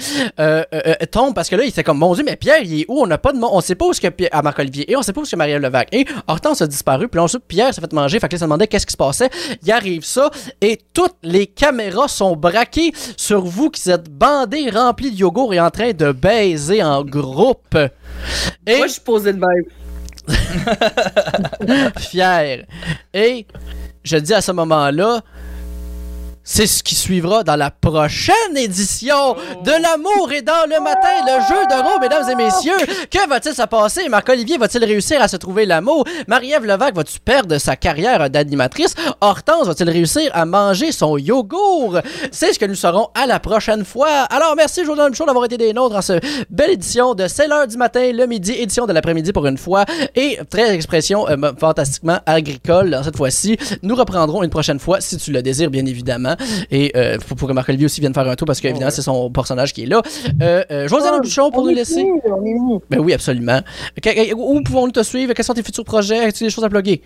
Tombe 1.11 1.35
parce 1.35 1.49
que 1.49 1.57
là, 1.57 1.65
il 1.65 1.69
était 1.69 1.85
comme 1.85 1.99
Mon 1.99 2.15
Dieu, 2.15 2.25
mais 2.25 2.37
Pierre, 2.37 2.61
il 2.63 2.81
est 2.83 2.85
où? 2.89 3.01
On 3.03 3.07
n'a 3.07 3.19
pas 3.19 3.33
de. 3.33 3.39
On 3.43 3.61
sait 3.61 3.75
pas 3.75 3.87
où 3.87 3.91
est-ce 3.91 4.01
que 4.01 4.09
Pierre. 4.09 4.31
À 4.33 4.43
Marc-Olivier. 4.43 4.91
Et 4.91 4.97
on 4.97 5.03
sait 5.03 5.13
pas 5.13 5.21
où 5.21 5.25
est-ce 5.25 5.33
que 5.33 5.37
Marie-Ève 5.37 5.63
Levac. 5.63 5.89
Et 5.93 6.07
Hortense 6.27 6.63
a 6.63 6.67
disparu. 6.67 7.09
Puis 7.09 7.21
ensuite, 7.21 7.45
Pierre 7.47 7.75
s'est 7.75 7.81
fait 7.81 7.93
manger. 7.93 8.19
Fait 8.21 8.29
que 8.29 8.35
là, 8.35 8.39
ça 8.39 8.45
demandait 8.47 8.67
qu'est-ce 8.67 8.87
qui 8.87 8.93
se 8.93 8.97
passait. 8.97 9.31
Il 9.63 9.71
arrive 9.73 10.05
ça. 10.05 10.31
Et 10.61 10.79
toutes 10.93 11.17
les 11.23 11.47
caméras 11.47 12.09
sont 12.09 12.37
braquées 12.37 12.93
sur 13.17 13.45
vous 13.45 13.71
qui 13.71 13.91
êtes 13.91 14.09
bandés, 14.11 14.71
remplis 14.71 15.11
de 15.11 15.24
yogourt 15.25 15.55
et 15.55 15.61
en 15.61 15.71
train 15.71 15.93
de 15.93 16.13
baiser 16.13 16.83
en 16.83 17.03
groupe. 17.05 17.77
Et 18.67 18.77
Moi, 18.77 18.87
je 18.87 18.93
suis 18.93 19.01
posée 19.01 19.33
de 19.33 19.39
même. 19.39 19.65
fier. 21.99 22.65
Et 23.13 23.47
je 24.03 24.17
dis 24.19 24.35
à 24.35 24.41
ce 24.41 24.53
moment-là, 24.53 25.21
c'est 26.45 26.67
ce 26.67 26.83
qui 26.83 26.95
suivra 26.95 27.43
dans 27.43 27.57
la 27.57 27.71
prochaine 27.71 28.57
édition 28.57 29.35
de 29.65 29.71
L'amour 29.83 30.31
est 30.33 30.43
dans 30.43 30.69
le 30.69 30.81
matin, 30.83 31.09
le 31.27 31.41
jeu 31.49 31.67
de 31.67 31.83
rôle, 31.83 32.01
mesdames 32.01 32.29
et 32.31 32.35
messieurs. 32.35 32.77
Que 33.11 33.29
va-t-il 33.29 33.55
se 33.55 33.63
passer? 33.63 34.09
Marc-Olivier 34.09 34.59
va-t-il 34.59 34.85
réussir 34.85 35.21
à 35.21 35.29
se 35.29 35.37
trouver 35.37 35.67
l'amour? 35.67 36.05
Marie-Ève 36.29 36.65
Levac 36.65 36.95
va-tu 36.95 37.19
perdre 37.19 37.59
sa 37.59 37.77
carrière 37.77 38.29
d'animatrice? 38.31 38.95
Hortense 39.21 39.67
va-t-il 39.67 39.89
réussir 39.91 40.31
à 40.35 40.45
manger 40.45 40.93
son 40.93 41.17
yogourt? 41.17 41.99
C'est 42.31 42.53
ce 42.53 42.59
que 42.59 42.67
nous 42.67 42.75
saurons 42.75 43.09
à 43.15 43.27
la 43.27 43.41
prochaine 43.41 43.85
fois. 43.85 44.23
Alors, 44.31 44.55
merci, 44.57 44.85
Jordan 44.85 45.11
Michaud, 45.11 45.27
d'avoir 45.27 45.47
été 45.47 45.57
des 45.57 45.73
nôtres 45.73 45.95
dans 45.95 46.03
cette 46.03 46.25
belle 46.51 46.71
édition 46.71 47.15
de 47.15 47.27
C'est 47.27 47.49
l'heure 47.49 47.67
du 47.67 47.77
matin, 47.77 48.13
le 48.13 48.27
midi, 48.27 48.53
édition 48.53 48.87
de 48.87 48.93
l'après-midi 48.93 49.33
pour 49.33 49.47
une 49.47 49.59
fois. 49.59 49.85
Et 50.15 50.39
très 50.51 50.75
expression 50.75 51.29
euh, 51.29 51.53
fantastiquement 51.59 52.19
agricole 52.27 53.01
cette 53.03 53.17
fois-ci. 53.17 53.57
Nous 53.83 53.97
reprendrons 53.97 54.43
une 54.43 54.51
prochaine 54.51 54.79
fois, 54.79 55.01
si 55.01 55.17
tu 55.17 55.33
le 55.33 55.43
désires, 55.43 55.71
bien 55.71 55.87
évidemment. 55.87 56.34
Et 56.71 56.93
euh, 56.97 57.19
pour, 57.19 57.37
pour 57.37 57.49
que 57.49 57.53
Marc-Olivier 57.53 57.87
aussi 57.87 58.01
vienne 58.01 58.15
faire 58.15 58.29
un 58.29 58.37
tour, 58.37 58.47
parce 58.47 58.61
qu'évidemment, 58.61 58.91
c'est 58.91 59.03
son 59.03 59.31
personnage 59.31 59.73
qui 59.73 59.83
est 59.83 59.87
là. 59.87 60.03
Euh, 60.43 60.65
euh, 60.71 60.89
Josiane 60.89 61.21
Bouchon 61.21 61.51
pour 61.51 61.65
nous 61.65 61.75
laisser. 61.75 62.05
Ben 62.91 62.99
oui, 63.01 63.13
absolument. 63.13 63.61
Où 64.37 64.61
pouvons-nous 64.63 64.93
te 64.93 65.03
suivre? 65.03 65.33
Quels 65.33 65.45
sont 65.45 65.55
tes 65.55 65.63
futurs 65.63 65.85
projets? 65.85 66.25
As-tu 66.25 66.45
des 66.45 66.51
choses 66.51 66.65
à 66.65 66.69
plugger? 66.69 67.03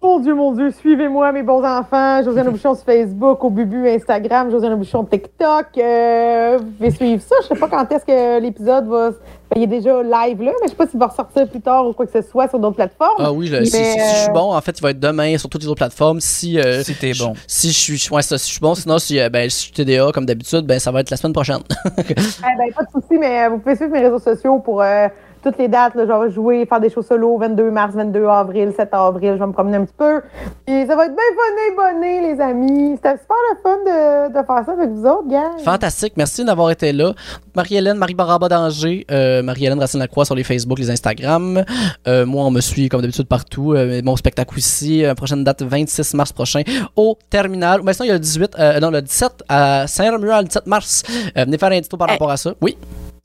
Mon 0.00 0.20
Dieu, 0.20 0.32
mon 0.32 0.52
Dieu, 0.52 0.70
suivez-moi, 0.70 1.32
mes 1.32 1.42
bons 1.42 1.64
enfants. 1.64 2.22
Josiane 2.22 2.48
Bouchon 2.52 2.72
sur 2.76 2.84
Facebook, 2.84 3.42
au 3.42 3.50
Bubu 3.50 3.88
Instagram, 3.88 4.48
Josiane 4.48 4.76
Bouchon 4.76 5.02
TikTok. 5.04 5.66
Euh, 5.76 6.58
vous 6.60 6.66
pouvez 6.70 6.90
suivre 6.92 7.20
ça. 7.22 7.34
Je 7.42 7.48
sais 7.48 7.56
pas 7.56 7.66
quand 7.66 7.90
est-ce 7.90 8.04
que 8.04 8.40
l'épisode 8.40 8.86
va. 8.86 9.10
Ben, 9.50 9.56
il 9.56 9.62
est 9.62 9.66
déjà 9.66 10.00
live 10.02 10.42
là, 10.42 10.52
mais 10.60 10.66
je 10.66 10.68
sais 10.70 10.76
pas 10.76 10.86
s'il 10.86 11.00
va 11.00 11.06
ressortir 11.08 11.48
plus 11.48 11.60
tard 11.60 11.84
ou 11.88 11.94
quoi 11.94 12.06
que 12.06 12.12
ce 12.12 12.20
soit 12.28 12.48
sur 12.48 12.58
d'autres 12.60 12.76
plateformes. 12.76 13.16
Ah 13.18 13.32
oui, 13.32 13.48
là, 13.48 13.64
si, 13.64 13.72
Mais, 13.76 13.84
si- 13.84 13.92
si 13.92 13.98
je 13.98 14.14
suis 14.20 14.28
euh, 14.28 14.32
bon, 14.34 14.54
en 14.54 14.60
fait, 14.60 14.78
il 14.78 14.82
va 14.82 14.90
être 14.90 15.00
demain 15.00 15.36
sur 15.38 15.48
toutes 15.48 15.62
les 15.62 15.68
autres 15.68 15.78
plateformes. 15.80 16.20
Si, 16.20 16.60
euh, 16.60 16.82
Si 16.84 16.94
t'es 16.94 17.12
je- 17.14 17.24
bon. 17.24 17.32
Si 17.48 17.72
je 17.72 17.78
suis, 17.78 18.08
ouais, 18.14 18.22
ça, 18.22 18.36
si 18.38 18.46
je 18.48 18.52
suis 18.52 18.60
bon, 18.60 18.74
sinon, 18.76 18.98
si, 18.98 19.18
euh, 19.18 19.28
ben, 19.30 19.48
si 19.50 19.56
je 19.56 19.62
suis 19.64 19.72
TDA 19.72 20.12
comme 20.12 20.26
d'habitude, 20.26 20.64
ben, 20.66 20.78
ça 20.78 20.92
va 20.92 21.00
être 21.00 21.10
la 21.10 21.16
semaine 21.16 21.32
prochaine. 21.32 21.60
Eh 21.96 22.02
ben, 22.14 22.72
pas 22.76 22.84
de 22.84 22.90
souci, 22.92 23.18
mais 23.18 23.46
euh, 23.46 23.48
vous 23.48 23.58
pouvez 23.58 23.74
suivre 23.74 23.90
mes 23.90 24.00
réseaux 24.00 24.18
sociaux 24.20 24.58
pour 24.60 24.80
euh, 24.82 25.08
toutes 25.42 25.58
les 25.58 25.68
dates, 25.68 25.94
là, 25.94 26.04
je 26.06 26.12
vais 26.26 26.30
jouer, 26.32 26.66
faire 26.66 26.80
des 26.80 26.90
shows 26.90 27.02
solo 27.02 27.36
22 27.38 27.70
mars, 27.70 27.94
22 27.94 28.26
avril, 28.26 28.72
7 28.76 28.88
avril, 28.92 29.32
je 29.34 29.38
vais 29.38 29.46
me 29.46 29.52
promener 29.52 29.76
un 29.78 29.84
petit 29.84 29.94
peu. 29.96 30.20
Et 30.66 30.86
ça 30.86 30.96
va 30.96 31.06
être 31.06 31.14
bien 31.14 31.76
bonné, 31.76 31.92
bonné, 32.00 32.20
les 32.34 32.40
amis. 32.40 32.96
C'était 32.96 33.18
super 33.18 33.36
le 33.52 33.58
fun 33.62 33.76
de, 33.86 34.28
de 34.28 34.46
faire 34.46 34.62
ça 34.66 34.72
avec 34.72 34.90
vous 34.90 35.06
autres, 35.06 35.28
gars. 35.28 35.50
Fantastique, 35.64 36.14
merci 36.16 36.44
d'avoir 36.44 36.70
été 36.70 36.92
là. 36.92 37.12
Marie-Hélène, 37.54 37.96
Marie-Baraba 37.96 38.48
d'Angers, 38.48 39.04
euh, 39.10 39.42
Marie-Hélène 39.42 39.78
Racine-Lacroix 39.80 40.24
sur 40.24 40.34
les 40.34 40.44
Facebook, 40.44 40.78
les 40.78 40.90
Instagram. 40.90 41.64
Euh, 42.06 42.24
moi, 42.26 42.44
on 42.44 42.50
me 42.50 42.60
suit 42.60 42.88
comme 42.88 43.00
d'habitude 43.00 43.26
partout. 43.26 43.74
Euh, 43.74 44.00
mon 44.04 44.16
spectacle 44.16 44.54
aussi, 44.56 45.04
euh, 45.04 45.14
prochaine 45.14 45.42
date 45.44 45.62
26 45.62 46.14
mars 46.14 46.32
prochain 46.32 46.62
au 46.96 47.16
Terminal. 47.30 47.80
Mais 47.82 47.92
sinon, 47.94 48.04
il 48.04 48.08
y 48.08 48.10
a 48.10 48.14
le 48.14 48.20
18, 48.20 48.56
euh, 48.58 48.80
non, 48.80 48.90
le 48.90 49.02
17 49.02 49.44
à 49.48 49.86
Saint-Romuald, 49.86 50.42
le 50.42 50.48
17 50.48 50.66
mars. 50.66 51.02
Euh, 51.36 51.44
venez 51.44 51.58
faire 51.58 51.72
un 51.72 51.78
petit 51.80 51.88
tour 51.88 51.98
par 51.98 52.08
Eh. 52.08 52.12
rapport 52.12 52.30
à 52.30 52.36
ça. 52.36 52.52
Oui. 52.60 52.76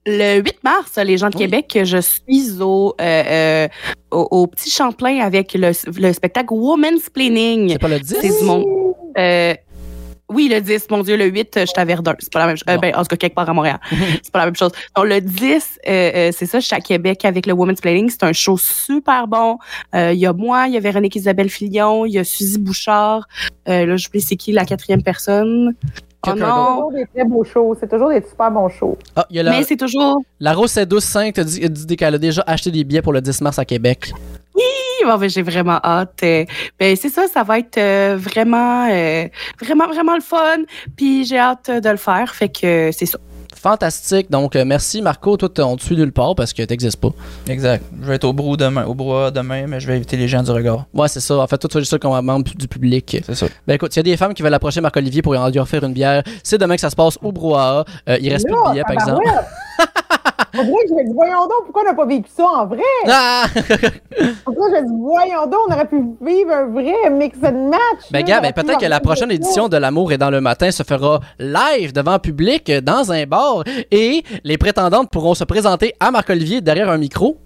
Le 0.06 0.42
8 0.42 0.64
mars, 0.64 0.98
les 0.98 1.18
gens 1.18 1.30
de 1.30 1.38
Oui. 1.38 1.44
Québec, 1.44 1.80
je 1.84 1.98
suis 1.98 2.62
au, 2.62 2.94
euh, 3.00 3.04
euh, 3.04 3.68
au, 4.12 4.28
au 4.32 4.48
Petit 4.48 4.70
Champlain 4.70 5.20
avec 5.22 5.54
le, 5.54 5.72
le 5.98 6.14
spectacle 6.14 6.54
Woman's 6.54 7.10
Planning. 7.10 7.70
C'est 7.72 7.80
pas 7.80 7.88
le 7.88 8.00
10? 8.00 8.18
C'est 8.22 8.40
du 8.40 8.46
monde. 8.46 8.66
Euh, 9.18 9.54
oui, 10.30 10.50
le 10.52 10.62
10, 10.62 10.88
mon 10.90 11.04
Dieu, 11.04 11.16
le 11.16 11.26
8, 11.26 11.60
je 11.62 11.66
suis 11.66 11.74
à 11.78 11.86
Verdun. 11.86 12.16
C'est 12.20 12.32
pas 12.32 12.40
la 12.40 12.48
même 12.48 12.58
chose. 12.58 12.66
Euh, 12.70 12.78
ben, 12.78 12.94
en 12.96 13.02
tout 13.02 13.10
cas, 13.10 13.18
quelque 13.18 13.36
part 13.36 13.50
à 13.50 13.54
Montréal. 13.54 13.80
c'est 13.92 14.32
pas 14.32 14.40
la 14.40 14.46
même 14.46 14.56
chose. 14.56 14.72
Donc, 14.96 15.06
le 15.06 15.22
10, 15.22 15.80
euh, 15.88 15.92
euh, 15.92 16.32
c'est 16.36 16.46
ça, 16.46 16.60
je 16.60 16.66
suis 16.66 16.76
à 16.76 16.80
Québec 16.80 17.24
avec 17.26 17.46
le 17.46 17.54
Women's 17.54 17.82
Planning. 17.82 18.10
C'est 18.10 18.24
un 18.24 18.34
show 18.34 18.58
super 18.58 19.28
bon. 19.28 19.58
Euh, 19.94 20.12
Il 20.14 20.20
y 20.20 20.26
a 20.26 20.34
moi, 20.34 20.68
il 20.68 20.74
y 20.74 20.78
a 20.78 20.80
Véronique 20.80 21.16
Isabelle 21.16 21.50
Filion, 21.50 22.06
il 22.06 22.14
y 22.14 22.20
a 22.20 22.24
Suzy 22.24 22.58
Bouchard. 22.58 23.28
Euh, 23.70 23.86
là, 23.86 23.98
je 23.98 24.08
sais 24.12 24.20
c'est 24.20 24.36
qui 24.36 24.52
la 24.54 24.66
quatrième 24.66 25.04
personne. 25.04 25.76
Oh 26.26 26.32
Quelqu'un 26.32 26.46
C'est 26.46 26.52
non! 26.52 26.76
toujours 26.76 26.92
des 26.94 27.06
très 27.14 27.24
beaux 27.26 27.44
shows. 27.44 27.78
C'est 27.80 27.90
toujours 27.90 28.10
des 28.10 28.22
super 28.22 28.52
bons 28.52 28.70
shows. 28.70 28.98
Ah, 29.16 29.26
il 29.30 29.36
y 29.36 29.40
a 29.40 29.44
la, 29.44 29.52
Mais 29.52 29.64
c'est 29.64 29.76
toujours... 29.76 30.22
la 30.40 30.54
Rose 30.54 30.78
est 30.78 30.86
douce 30.86 31.04
5 31.04 31.34
te 31.34 31.42
dit, 31.42 31.70
dit 31.70 31.96
qu'elle 31.98 32.16
a 32.16 32.18
déjà 32.18 32.44
acheté 32.48 32.72
des 32.72 32.84
billets 32.84 33.02
pour 33.02 33.14
le 33.14 33.22
10 33.22 33.42
mars 33.42 33.60
à 33.60 33.66
Québec. 33.66 34.14
Bon, 35.06 35.18
ben, 35.18 35.30
j'ai 35.30 35.42
vraiment 35.42 35.80
hâte. 35.84 36.22
Euh, 36.24 36.46
ben, 36.80 36.96
c'est 36.96 37.10
ça, 37.10 37.28
ça 37.28 37.44
va 37.44 37.60
être 37.60 37.78
euh, 37.78 38.16
vraiment, 38.18 38.88
euh, 38.90 39.28
vraiment, 39.62 39.88
vraiment 39.88 40.16
le 40.16 40.22
fun. 40.22 40.60
Puis 40.96 41.26
j'ai 41.26 41.38
hâte 41.38 41.70
de 41.70 41.90
le 41.90 41.98
faire. 41.98 42.34
Fait 42.34 42.50
que 42.50 42.90
c'est 42.94 43.06
ça. 43.06 43.18
Fantastique. 43.64 44.30
Donc, 44.30 44.58
euh, 44.58 44.66
merci 44.66 45.02
Marco. 45.02 45.38
Toi, 45.38 45.50
on 45.60 45.78
te 45.78 45.84
suit 45.84 45.96
nulle 45.96 46.12
part 46.12 46.36
parce 46.36 46.52
que 46.52 46.64
t'existes 46.64 46.98
pas. 46.98 47.12
Exact. 47.48 47.82
Je 48.02 48.06
vais 48.06 48.16
être 48.16 48.26
au 48.26 48.34
brou 48.34 48.58
demain, 48.58 48.84
au 48.84 48.94
brouhaha 48.94 49.32
demain, 49.32 49.68
mais 49.68 49.80
je 49.80 49.88
vais 49.88 49.96
éviter 49.96 50.18
les 50.18 50.28
gens 50.28 50.44
du 50.44 50.52
regard. 50.52 50.86
Ouais, 50.94 51.08
c'est 51.08 51.22
ça. 51.22 51.38
En 51.38 51.48
fait, 51.48 51.58
toi, 51.58 51.70
tu 51.70 51.78
es 51.78 51.80
juste 51.80 51.92
ça 51.92 51.98
comme 51.98 52.20
membre 52.26 52.44
du 52.44 52.68
public. 52.68 53.24
C'est 53.26 53.36
ça. 53.36 53.46
Ben 53.66 53.76
écoute, 53.76 53.96
il 53.96 54.00
y 54.00 54.02
a 54.02 54.04
des 54.04 54.18
femmes 54.18 54.34
qui 54.34 54.44
veulent 54.44 54.54
approcher 54.54 54.82
Marc-Olivier 54.82 55.22
pour 55.22 55.34
lui 55.34 55.60
offrir 55.60 55.82
une 55.86 55.94
bière. 55.94 56.24
C'est 56.44 56.58
demain 56.58 56.76
que 56.76 56.82
ça 56.82 56.90
se 56.90 56.96
passe 56.98 57.18
au 57.22 57.32
brouhaha. 57.32 57.86
Euh, 58.10 58.18
il 58.22 58.30
reste 58.34 58.48
plus 58.48 58.54
de 58.54 58.72
billets, 58.72 58.84
par 58.84 58.92
exemple. 58.96 59.24
dirait 60.54 60.84
que 60.84 60.90
je 60.90 60.94
me 60.94 61.04
dis, 61.06 61.14
voyons 61.14 61.44
donc, 61.44 61.64
pourquoi 61.66 61.82
on 61.82 61.86
n'a 61.86 61.94
pas 61.94 62.06
vécu 62.06 62.30
ça 62.36 62.46
en 62.46 62.66
vrai? 62.68 62.82
Ah! 63.08 63.46
Pourquoi 64.46 64.68
je 64.70 64.82
me 64.82 64.88
dis, 64.88 65.02
voyons 65.02 65.46
donc, 65.48 65.62
on 65.68 65.74
aurait 65.74 65.88
pu 65.88 66.04
vivre 66.22 66.52
un 66.52 66.66
vrai 66.68 67.10
mix 67.12 67.38
and 67.44 67.70
match. 67.70 68.12
Ben, 68.12 68.24
gars, 68.24 68.40
ben, 68.40 68.54
peut-être 68.54 68.80
que 68.80 68.86
la 68.86 69.00
prochaine 69.00 69.32
édition 69.32 69.68
de 69.68 69.78
L'amour 69.78 70.12
est 70.12 70.18
dans 70.18 70.30
le 70.30 70.42
matin 70.42 70.70
se 70.72 70.84
fera 70.84 71.20
live 71.40 71.94
devant 71.94 72.20
public 72.20 72.70
euh, 72.70 72.82
dans 72.82 73.12
un 73.12 73.26
bar 73.26 73.64
et 73.92 74.24
les 74.44 74.58
prétendantes 74.58 75.10
pourront 75.10 75.34
se 75.34 75.44
présenter 75.44 75.94
à 76.00 76.12
Marc-Olivier 76.12 76.62
derrière 76.62 76.90
un 76.90 76.98
micro. 76.98 77.38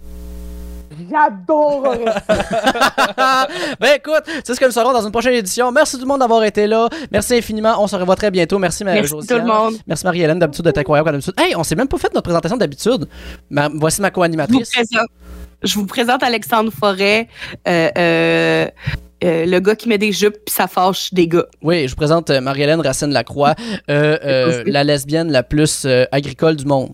J'adorerais 1.10 2.06
ça. 2.28 3.48
ben 3.80 3.90
écoute, 3.98 4.24
c'est 4.44 4.54
ce 4.56 4.60
que 4.60 4.66
nous 4.66 4.72
serons 4.72 4.94
dans 4.94 5.04
une 5.06 5.12
prochaine 5.12 5.34
édition. 5.34 5.72
Merci 5.72 5.96
tout 5.98 6.02
le 6.04 6.08
monde 6.08 6.20
d'avoir 6.20 6.44
été 6.44 6.68
là. 6.68 6.90
Merci 7.12 7.36
infiniment. 7.36 7.76
On 7.82 7.88
se 7.88 7.96
revoit 7.96 8.16
très 8.16 8.32
bientôt. 8.32 8.60
Merci, 8.60 8.84
ma 8.84 8.94
Merci 8.94 9.12
tout 9.12 9.36
le 9.36 9.46
monde. 9.46 9.76
Merci 9.88 10.06
Marie-Hélène, 10.06 10.40
d'habitude 10.40 10.66
d'être 10.66 10.78
incroyable 10.78 11.10
comme 11.10 11.20
d'habitude. 11.20 11.34
Hey, 11.40 11.56
on 11.56 11.64
s'est 11.64 11.76
même 11.76 11.88
pas 11.88 11.98
fait 11.98 12.14
notre 12.14 12.24
présentation 12.24 12.58
d'habitude. 12.58 13.08
Ma- 13.50 13.70
voici 13.74 14.02
ma 14.02 14.08
Je 14.08 14.12
vous 14.14 14.16
co-animatrice. 14.16 14.70
présente, 14.72 15.08
je 15.64 15.74
vous 15.76 15.86
présente 15.86 16.24
Alexandre 16.24 16.72
Forêt, 16.72 17.28
euh, 17.68 17.90
euh, 17.98 18.68
euh, 19.24 19.46
le 19.46 19.60
gars 19.60 19.76
qui 19.76 19.90
met 19.90 19.98
des 19.98 20.12
jupes 20.12 20.38
puis 20.46 20.54
ça 20.54 20.68
fâche 20.68 21.14
des 21.14 21.28
gars. 21.28 21.46
Oui, 21.64 21.84
je 21.86 21.90
vous 21.92 21.96
présente 21.96 22.30
Marie-Hélène 22.30 22.82
Racine-Lacroix, 22.82 23.56
euh, 23.90 24.18
euh, 24.24 24.64
la 24.68 24.84
lesbienne 24.84 25.32
la 25.32 25.42
plus 25.44 25.86
euh, 25.86 26.06
agricole 26.12 26.56
du 26.56 26.66
monde. 26.66 26.90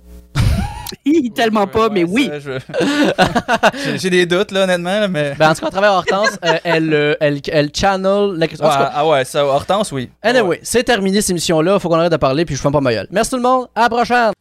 Hi, 1.06 1.32
Tellement 1.32 1.68
pas, 1.68 1.90
mais 1.90 2.04
oui. 2.04 2.30
je- 2.40 2.60
J'ai- 3.98 4.10
des 4.10 4.26
doutes, 4.26 4.52
là, 4.52 4.64
honnêtement, 4.64 5.00
là, 5.00 5.08
mais. 5.08 5.34
Ben, 5.38 5.52
en 5.52 5.54
tout 5.54 5.62
cas, 5.62 5.68
à 5.68 5.72
travers 5.72 5.92
Hortense, 5.94 6.38
euh, 6.46 6.58
elle, 6.64 6.94
euh, 6.94 7.16
elle, 7.20 7.40
elle 7.52 7.70
channel 7.74 8.38
Ouais, 8.40 8.48
cas, 8.58 8.92
ah 8.94 9.08
ouais, 9.08 9.26
ça, 9.26 9.46
Hortense, 9.46 9.92
oui. 9.92 10.10
Anyway, 10.22 10.60
c'est 10.64 10.84
terminé 10.84 11.22
cette 11.22 11.32
émission-là. 11.32 11.80
Faut 11.80 11.90
qu'on 11.90 11.96
arrête 12.00 12.12
de 12.12 12.18
parler 12.18 12.46
puis 12.46 12.56
je 12.56 12.62
fais 12.62 12.72
pas 12.72 12.82
ma 12.82 12.94
gueule. 12.94 13.08
Merci 13.12 13.32
tout 13.32 13.38
le 13.38 13.44
monde. 13.44 13.68
À 13.76 13.82
la 13.82 13.90
prochaine. 13.90 14.32